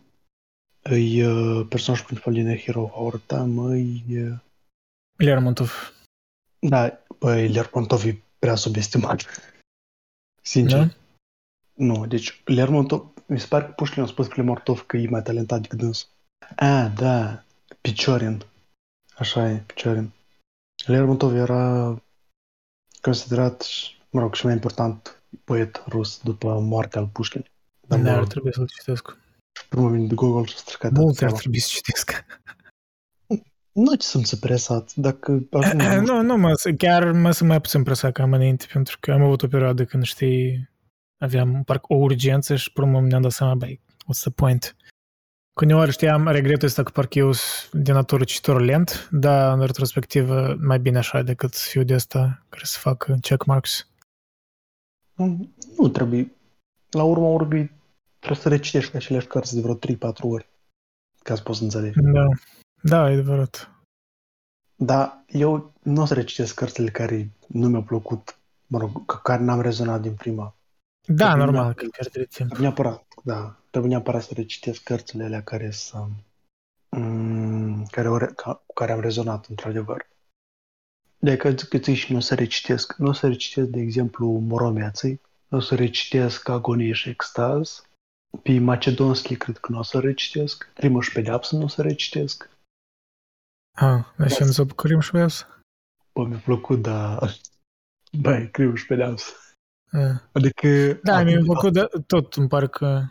Îi 0.90 1.24
uh, 1.24 1.66
personajul 1.70 2.06
principal 2.06 2.34
din 2.34 2.48
A 2.48 2.56
Hero 2.56 2.82
of 2.82 2.92
Our 2.96 3.20
Time 3.20 3.62
îi... 3.62 4.04
Uh, 4.10 4.38
Lermontov, 5.16 5.94
da, 6.60 7.00
băi, 7.20 7.48
Lermontov 7.48 8.06
e 8.06 8.22
prea 8.40 8.56
subestimat. 8.56 9.26
Sincer. 10.42 10.80
da? 10.80 10.94
Nu, 11.74 12.06
deci 12.06 12.42
Lermontov, 12.46 13.14
mi 13.26 13.40
se 13.40 13.48
pare 13.48 13.66
că 13.66 13.72
puștii 13.72 14.02
au 14.02 14.08
spus 14.08 14.28
că 14.28 14.34
Lermontov 14.36 14.86
că 14.86 14.98
e 14.98 15.08
mai 15.10 15.22
talentat 15.22 15.62
decât 15.62 15.78
dânsul. 15.78 16.10
A, 16.56 16.88
da, 16.88 17.44
Piciorin. 17.82 18.42
Așa 19.16 19.50
e, 19.50 19.64
Piciorin. 19.66 20.12
Lermontov 20.86 21.36
era 21.36 21.96
considerat, 23.02 23.66
mă 24.10 24.20
rog, 24.20 24.34
și 24.34 24.46
mai 24.46 24.54
important 24.54 25.22
poet 25.44 25.84
rus 25.88 26.22
după 26.22 26.60
moartea 26.60 27.02
lui 27.02 27.10
Pușkin. 27.10 27.46
Dar 27.88 28.00
Da, 28.00 28.04
mă 28.06 28.12
ar 28.12 28.20
rog, 28.20 28.28
trebui 28.28 28.54
să-l 28.54 28.68
citesc. 28.68 29.18
Primul 29.70 29.92
vine 29.92 30.08
de 30.08 30.14
Google 30.14 30.46
și 30.46 30.54
a 30.56 30.58
stricat 30.58 30.92
Mult 30.92 31.10
ar 31.10 31.16
treaba. 31.16 31.38
trebui 31.38 31.60
să 31.60 31.70
citesc. 31.72 32.26
Nu 33.72 33.96
ce 33.96 34.08
sunt 34.08 34.40
presat, 34.40 34.94
dacă 34.96 35.48
ajung 35.52 35.82
nu, 35.82 36.22
nu, 36.22 36.38
mă, 36.38 36.54
chiar 36.78 37.12
mă 37.12 37.32
sunt 37.32 37.50
mai 37.50 37.62
puțin 37.62 37.84
presat 37.84 38.12
ca 38.12 38.24
înainte, 38.24 38.66
pentru 38.74 38.98
că 39.00 39.12
am 39.12 39.22
avut 39.22 39.44
o 39.44 39.48
perioadă 39.48 39.86
când, 39.86 40.04
știi, 40.04 40.70
aveam 41.18 41.64
parcă 41.64 41.86
o 41.90 41.96
urgență 41.96 42.56
și 42.56 42.72
până 42.72 43.00
mi-am 43.00 43.22
dat 43.22 43.32
seama, 43.32 43.56
băi, 43.56 43.82
what's 43.88 44.20
the 44.20 44.30
point? 44.30 44.76
Că 45.54 45.66
uneori 45.66 45.92
știam 45.92 46.28
regretul 46.28 46.68
ăsta 46.68 46.84
că 46.84 46.92
parcă 46.92 47.20
eu 47.20 47.32
sunt 47.32 47.84
de 47.84 47.92
natură 47.92 48.24
cititor 48.24 48.62
lent, 48.62 49.08
dar 49.12 49.54
în 49.54 49.66
retrospectivă 49.66 50.56
mai 50.60 50.80
bine 50.80 50.98
așa 50.98 51.22
decât 51.22 51.54
să 51.54 51.68
fiu 51.70 51.84
de 51.84 51.94
asta 51.94 52.46
care 52.50 52.64
să 52.66 52.80
facă 52.80 53.18
checkmarks. 53.22 53.88
Nu, 55.14 55.50
nu 55.78 55.88
trebuie. 55.88 56.32
La 56.90 57.04
urma 57.04 57.28
urmei, 57.28 57.72
trebuie 58.26 58.44
să 58.44 58.50
recitești 58.50 58.96
aceleași 58.96 59.28
cărți 59.28 59.56
de 59.56 59.62
vreo 59.62 59.76
3-4 59.76 59.80
ori 60.22 60.48
ca 61.24 61.36
să 61.36 61.42
poți 61.42 61.58
să 61.58 61.64
înțelegi. 61.64 62.00
Da, 62.02 62.28
da, 62.82 63.10
e 63.10 63.14
adevărat. 63.14 63.70
Dar 64.76 65.24
eu 65.28 65.74
nu 65.84 66.02
o 66.02 66.06
să 66.06 66.14
recitesc 66.14 66.54
cărțile 66.54 66.90
care 66.90 67.32
nu 67.48 67.68
mi-au 67.68 67.84
plăcut, 67.84 68.38
mă 68.68 68.78
rog, 68.80 69.06
cu 69.06 69.16
care 69.24 69.44
n-am 69.44 69.62
rezonat 69.62 70.02
din 70.02 70.14
prima. 70.14 70.56
Da, 71.08 71.26
Trebuie 71.26 71.46
normal 71.46 71.64
neapărat- 71.64 71.76
că 71.76 71.88
pierde 72.02 72.26
timp. 72.36 72.50
Trebuie 72.50 72.68
neapărat, 72.68 73.06
da, 73.24 73.56
trebuie 73.70 73.92
neapărat 73.92 74.24
să 74.24 74.34
recitesc 74.34 74.84
cărțile 74.84 75.24
alea 75.24 75.44
care 75.44 75.72
să, 75.72 76.06
mm, 76.90 77.86
care, 77.86 78.08
au 78.08 78.18
re- 78.18 78.32
ca, 78.36 78.54
cu 78.66 78.74
care 78.74 78.92
am 78.92 79.00
rezonat, 79.00 79.46
într-adevăr. 79.46 80.08
Dacă 81.18 81.50
zic 81.50 81.68
că 81.68 81.78
ții 81.78 81.94
și 81.96 82.12
nu 82.12 82.18
o 82.18 82.22
să 82.22 82.36
recitesc, 82.36 82.96
nu 82.98 83.08
o 83.08 83.14
să 83.14 83.28
recitesc, 83.28 83.68
de 83.68 83.80
exemplu, 83.80 84.28
Moromeații, 84.32 85.22
nu 85.48 85.58
o 85.58 85.62
să 85.62 85.76
recitesc 85.76 86.50
Agonie 86.50 86.94
și 86.94 87.10
Extaz, 87.10 87.84
pe 88.44 88.60
Macedonski 88.60 89.36
cred 89.36 89.58
că 89.58 89.72
nu 89.72 89.78
o 89.80 89.84
să 89.84 90.00
recitesc, 90.00 90.72
Crimă 90.74 91.02
și 91.02 91.12
Pedeapsă 91.12 91.56
nu 91.56 91.64
o 91.64 91.68
să 91.68 91.82
recitesc. 91.82 92.50
Ah, 93.78 94.06
dar 94.18 94.30
și 94.30 94.44
nu 94.44 94.52
s-o 94.52 94.66
bucurim 94.66 95.00
și 95.00 95.12
vezi? 95.12 95.46
Bă, 96.14 96.26
mi-a 96.26 96.38
plăcut, 96.38 96.82
dar... 96.82 97.32
Băi, 98.22 98.52
Crimă 98.52 98.76
și 98.76 98.86
Pedeapsă. 98.86 99.32
Ah. 99.92 100.22
Adică... 100.32 100.94
Da, 101.04 101.16
acum- 101.16 101.26
mi-a 101.26 101.42
plăcut, 101.44 101.74
dar 101.74 101.90
tot 102.08 102.34
îmi 102.34 102.48
pare 102.48 102.68
că 102.68 103.04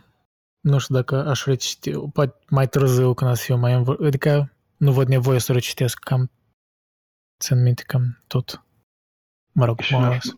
nu 0.59 0.77
știu 0.77 0.95
dacă 0.95 1.15
aș 1.15 1.45
reciti, 1.45 1.91
poate 2.13 2.43
mai 2.49 2.67
târziu 2.67 3.13
când 3.13 3.31
o 3.31 3.33
să 3.33 3.43
fiu 3.43 3.55
mai 3.57 3.73
învăr... 3.73 4.05
Adică 4.05 4.53
nu 4.77 4.91
văd 4.91 5.07
nevoie 5.07 5.39
să 5.39 5.51
recitesc 5.53 5.99
cam 5.99 6.31
țin 7.43 7.61
minte 7.61 7.83
cam 7.83 8.23
tot. 8.27 8.63
Mă 9.51 9.65
rog, 9.65 9.79
Și 9.79 9.93
mă 9.93 9.99
n-aș- 9.99 10.25
las. 10.25 10.35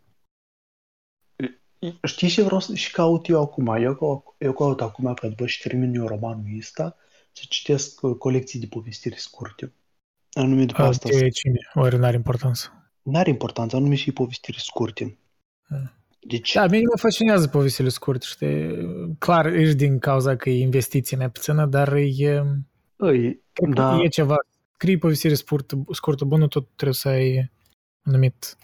Știi 2.03 2.30
ce 2.30 2.43
vreau 2.43 2.59
să 2.59 2.75
și 2.75 2.91
caut 2.91 3.27
eu 3.27 3.41
acum? 3.41 3.67
Eu, 3.67 3.95
cau- 3.95 4.35
eu 4.38 4.53
caut 4.53 4.82
acum, 4.82 5.14
că 5.14 5.27
după 5.27 5.45
ce 5.45 5.67
termin 5.67 5.93
eu 5.95 6.07
romanul 6.07 6.45
ăsta, 6.59 6.95
să 7.32 7.43
citesc 7.49 8.01
uh, 8.01 8.16
colecții 8.17 8.59
de 8.59 8.67
povestiri 8.69 9.19
scurte. 9.19 9.74
Anume 10.32 10.66
după 10.66 10.82
Ah, 10.82 10.88
asta. 10.88 11.09
De 11.09 11.30
cine? 11.30 11.59
Oare 11.74 11.98
n-are 11.98 12.16
importanță? 12.16 12.90
N-are 13.01 13.30
importanță, 13.30 13.75
anume 13.75 13.95
și 13.95 14.11
povestiri 14.11 14.61
scurte. 14.61 15.17
Ah. 15.67 15.77
Deci, 16.19 16.53
Da, 16.53 16.67
mine 16.67 16.83
mă 16.91 16.98
fascinează 16.99 17.48
povestile 17.48 17.90
scurte, 17.90 18.25
știi? 18.25 19.16
Clar, 19.19 19.45
ești 19.45 19.75
din 19.75 19.99
cauza 19.99 20.35
că 20.35 20.49
e 20.49 20.59
investiție 20.61 21.17
nepuțină, 21.17 21.66
dar 21.66 21.93
e, 21.93 22.43
îi, 22.95 23.41
cred 23.53 23.69
că 23.74 23.74
da, 23.74 23.98
e 24.01 24.07
ceva. 24.07 24.35
Scrii 24.74 24.98
povestire 24.98 25.33
scurtă, 25.33 25.83
scurtă 25.91 26.25
bună, 26.25 26.48
tot 26.48 26.67
trebuie 26.75 26.93
să 26.93 27.07
ai 27.07 27.35
un 27.38 28.14
anumit, 28.14 28.57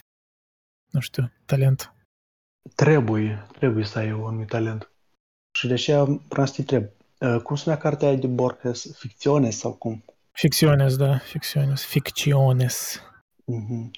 nu 0.90 1.00
știu, 1.00 1.32
talent. 1.46 1.94
Trebuie, 2.76 3.48
trebuie 3.58 3.86
să 3.86 4.00
ai 4.00 4.12
un 4.12 4.26
anumit 4.28 4.48
talent. 4.48 4.92
Și 5.58 5.68
de 5.68 5.74
aceea 5.74 6.04
vreau 6.04 6.46
să 6.46 6.54
te 6.54 6.60
întreb, 6.62 6.84
uh, 7.20 7.42
cum 7.42 7.56
spunea 7.56 7.78
cartea 7.78 8.08
aia 8.08 8.18
de 8.18 8.28
Borges, 8.28 8.98
ficțiune 8.98 9.50
sau 9.50 9.74
cum? 9.74 10.04
Ficționes, 10.32 10.96
da, 10.96 11.18
ficționes, 11.18 11.86
ficționes. 11.86 13.02
Mhm. 13.46 13.92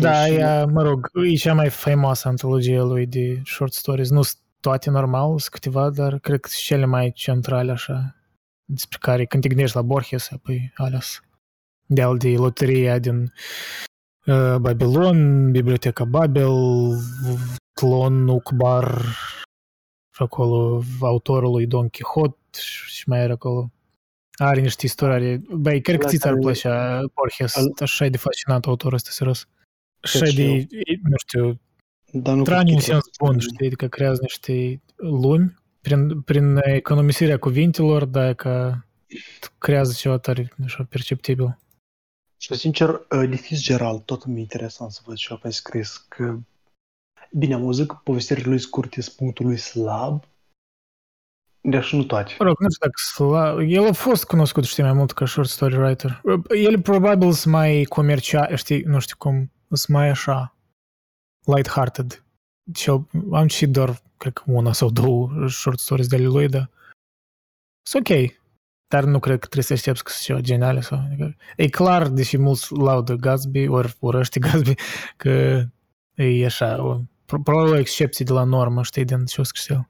Da, 0.00 0.24
și- 0.24 0.32
ea, 0.32 0.66
mă 0.66 0.82
rog, 0.82 1.10
e 1.32 1.34
cea 1.34 1.54
mai 1.54 1.70
faimoasă 1.70 2.28
antologie 2.28 2.80
lui 2.80 3.06
de 3.06 3.42
short 3.44 3.72
stories. 3.72 4.10
Nu 4.10 4.22
sunt 4.22 4.40
toate 4.60 4.90
normal, 4.90 5.28
sunt 5.28 5.52
câteva, 5.52 5.90
dar 5.90 6.18
cred 6.18 6.40
că 6.40 6.48
sunt 6.48 6.62
cele 6.62 6.84
mai 6.84 7.12
centrale 7.12 7.72
așa, 7.72 8.16
despre 8.64 8.98
care 9.00 9.24
când 9.24 9.42
te 9.42 9.48
gândești 9.48 9.76
la 9.76 9.82
Borges, 9.82 10.30
apoi 10.30 10.72
ales. 10.74 11.20
De 11.86 12.02
al 12.02 12.16
de 12.16 12.28
loteria 12.28 12.98
din 12.98 13.32
uh, 14.26 14.56
Babilon, 14.60 15.50
Biblioteca 15.50 16.04
Babel, 16.04 16.52
Tlon 17.80 18.28
Ukbar, 18.28 19.02
și 20.14 20.22
acolo 20.22 20.82
autorul 21.00 21.50
lui 21.50 21.66
Don 21.66 21.88
Quixote 21.88 22.58
și 22.86 23.08
mai 23.08 23.22
era 23.22 23.32
acolo 23.32 23.70
Are 24.38 24.60
niște 24.60 24.86
istorii. 24.86 25.36
Băi, 25.38 25.80
cred 25.80 25.98
că 25.98 26.04
La 26.04 26.10
ți 26.10 26.16
ar 26.26 26.30
care- 26.30 26.40
plăcea 26.42 27.00
Borges. 27.14 27.56
Al- 27.56 27.72
Așa 27.80 28.04
e 28.04 28.08
de 28.08 28.16
fascinant 28.16 28.66
autorul 28.66 28.94
ăsta, 28.94 29.08
serios. 29.12 29.48
Așa 30.00 30.18
e 30.24 30.28
și 30.28 30.36
de, 30.36 30.66
nu 31.02 31.16
știu, 31.26 31.60
Dar 32.12 32.34
nu 32.34 32.42
trani 32.42 32.70
în 32.70 32.76
cred 32.76 32.88
că- 32.88 32.92
sens 32.92 33.04
bun, 33.18 33.38
știi, 33.38 33.76
că 33.76 33.86
creează 33.88 34.18
niște 34.22 34.80
lumi 34.96 35.54
prin, 35.80 36.20
prin 36.20 36.60
economisirea 36.64 37.38
cuvintelor, 37.38 38.04
dar 38.04 38.34
că 38.34 38.74
creează 39.58 39.92
ceva 39.96 40.18
tare, 40.18 40.52
așa, 40.64 40.86
perceptibil. 40.88 41.58
Și 42.38 42.54
sincer, 42.54 42.88
uh, 42.88 43.00
Lee 43.08 43.36
Fitzgerald, 43.36 44.02
tot 44.02 44.24
mi-e 44.24 44.40
interesant 44.40 44.90
să 44.90 45.00
văd 45.04 45.16
ce 45.16 45.32
a 45.32 45.38
mai 45.42 45.52
scris, 45.52 45.96
că 45.96 46.38
bine, 47.32 47.54
am 47.54 47.62
auzit 47.62 47.86
că 47.86 47.94
povestirile 48.04 48.48
lui 48.48 48.58
scurte 48.58 49.00
sunt 49.00 49.16
punctul 49.16 49.46
lui 49.46 49.56
slab, 49.56 50.24
dar 51.60 51.84
și 51.84 51.96
nu 51.96 52.04
toate. 52.04 52.34
Mă 52.38 52.44
rog, 52.44 52.60
nu 52.60 52.70
știu 52.70 52.86
dacă 52.86 52.98
sla... 53.14 53.62
El 53.62 53.88
a 53.88 53.92
fost 53.92 54.24
cunoscut, 54.24 54.64
știi, 54.64 54.82
mai 54.82 54.92
mult 54.92 55.12
ca 55.12 55.26
short 55.26 55.48
story 55.48 55.76
writer. 55.76 56.22
El 56.48 56.82
probabil 56.82 57.32
sunt 57.32 57.54
mai 57.54 57.84
comercial, 57.84 58.56
știi, 58.56 58.82
nu 58.82 58.98
știu 58.98 59.16
cum, 59.18 59.52
sunt 59.70 59.96
mai 59.96 60.08
așa, 60.08 60.56
light-hearted. 61.44 62.24
Cel, 62.72 63.08
am 63.32 63.48
citit 63.48 63.70
doar, 63.72 64.02
cred 64.16 64.32
că 64.32 64.42
una 64.46 64.72
sau 64.72 64.90
două 64.90 65.48
short 65.48 65.78
stories 65.78 66.06
de 66.06 66.16
ale 66.16 66.26
lui, 66.26 66.48
dar 66.48 66.70
sunt 67.82 68.08
ok. 68.08 68.44
Dar 68.88 69.04
nu 69.04 69.18
cred 69.18 69.38
că 69.38 69.46
trebuie 69.46 69.62
să 69.64 69.72
aștepți 69.72 70.04
că 70.04 70.10
sunt 70.10 70.24
ceva 70.24 70.40
geniale 70.40 70.80
sau... 70.80 70.98
Adică, 71.06 71.36
e 71.56 71.68
clar, 71.68 72.08
deși 72.08 72.38
mulți 72.38 72.72
laudă 72.76 73.14
Gatsby, 73.14 73.66
ori 73.68 73.94
urăște 73.98 74.40
Gatsby, 74.40 74.74
că 75.22 75.62
e 76.14 76.44
așa, 76.44 76.84
o, 76.84 77.00
pro- 77.26 77.40
probabil 77.40 77.72
o 77.72 77.78
excepție 77.78 78.24
de 78.24 78.32
la 78.32 78.44
normă, 78.44 78.82
știi, 78.82 79.04
din 79.04 79.24
ce 79.24 79.40
o 79.40 79.44
scris 79.44 79.68
el. 79.68 79.88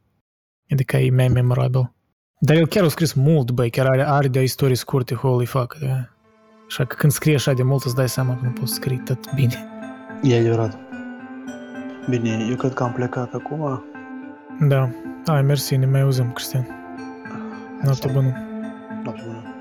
Adică 0.71 0.97
e 0.97 1.11
mai 1.11 1.29
memorabil. 1.29 1.95
Dar 2.39 2.57
el 2.57 2.67
chiar 2.67 2.85
a 2.85 2.89
scris 2.89 3.13
mult, 3.13 3.51
băi, 3.51 3.71
chiar 3.71 3.87
are, 3.87 4.07
are 4.09 4.29
de 4.29 4.43
istorii 4.43 4.77
scurte, 4.77 5.15
holy 5.15 5.47
fuck. 5.47 5.77
Da. 5.79 6.09
Așa 6.67 6.85
că 6.85 6.95
când 6.99 7.13
scrie 7.13 7.35
așa 7.35 7.53
de 7.53 7.63
mult, 7.63 7.85
îți 7.85 7.95
dai 7.95 8.09
seama 8.09 8.37
că 8.37 8.45
nu 8.45 8.51
poți 8.51 8.75
scrie 8.75 9.03
tot 9.05 9.35
bine. 9.35 9.65
E 10.23 10.39
adevărat. 10.39 10.79
Bine, 12.09 12.47
eu 12.51 12.57
cred 12.57 12.73
că 12.75 12.83
am 12.83 12.93
plecat 12.93 13.33
acum. 13.35 13.85
Da. 14.69 14.91
Hai, 15.27 15.43
mersi, 15.43 15.77
ne 15.77 15.87
mai 15.87 16.01
auzim, 16.01 16.33
Cristian. 16.33 16.63
Hai 16.63 17.81
Noapte 17.83 18.09
să- 18.09 18.13
bună. 19.11 19.23
Noapte 19.23 19.25
bună. 19.25 19.56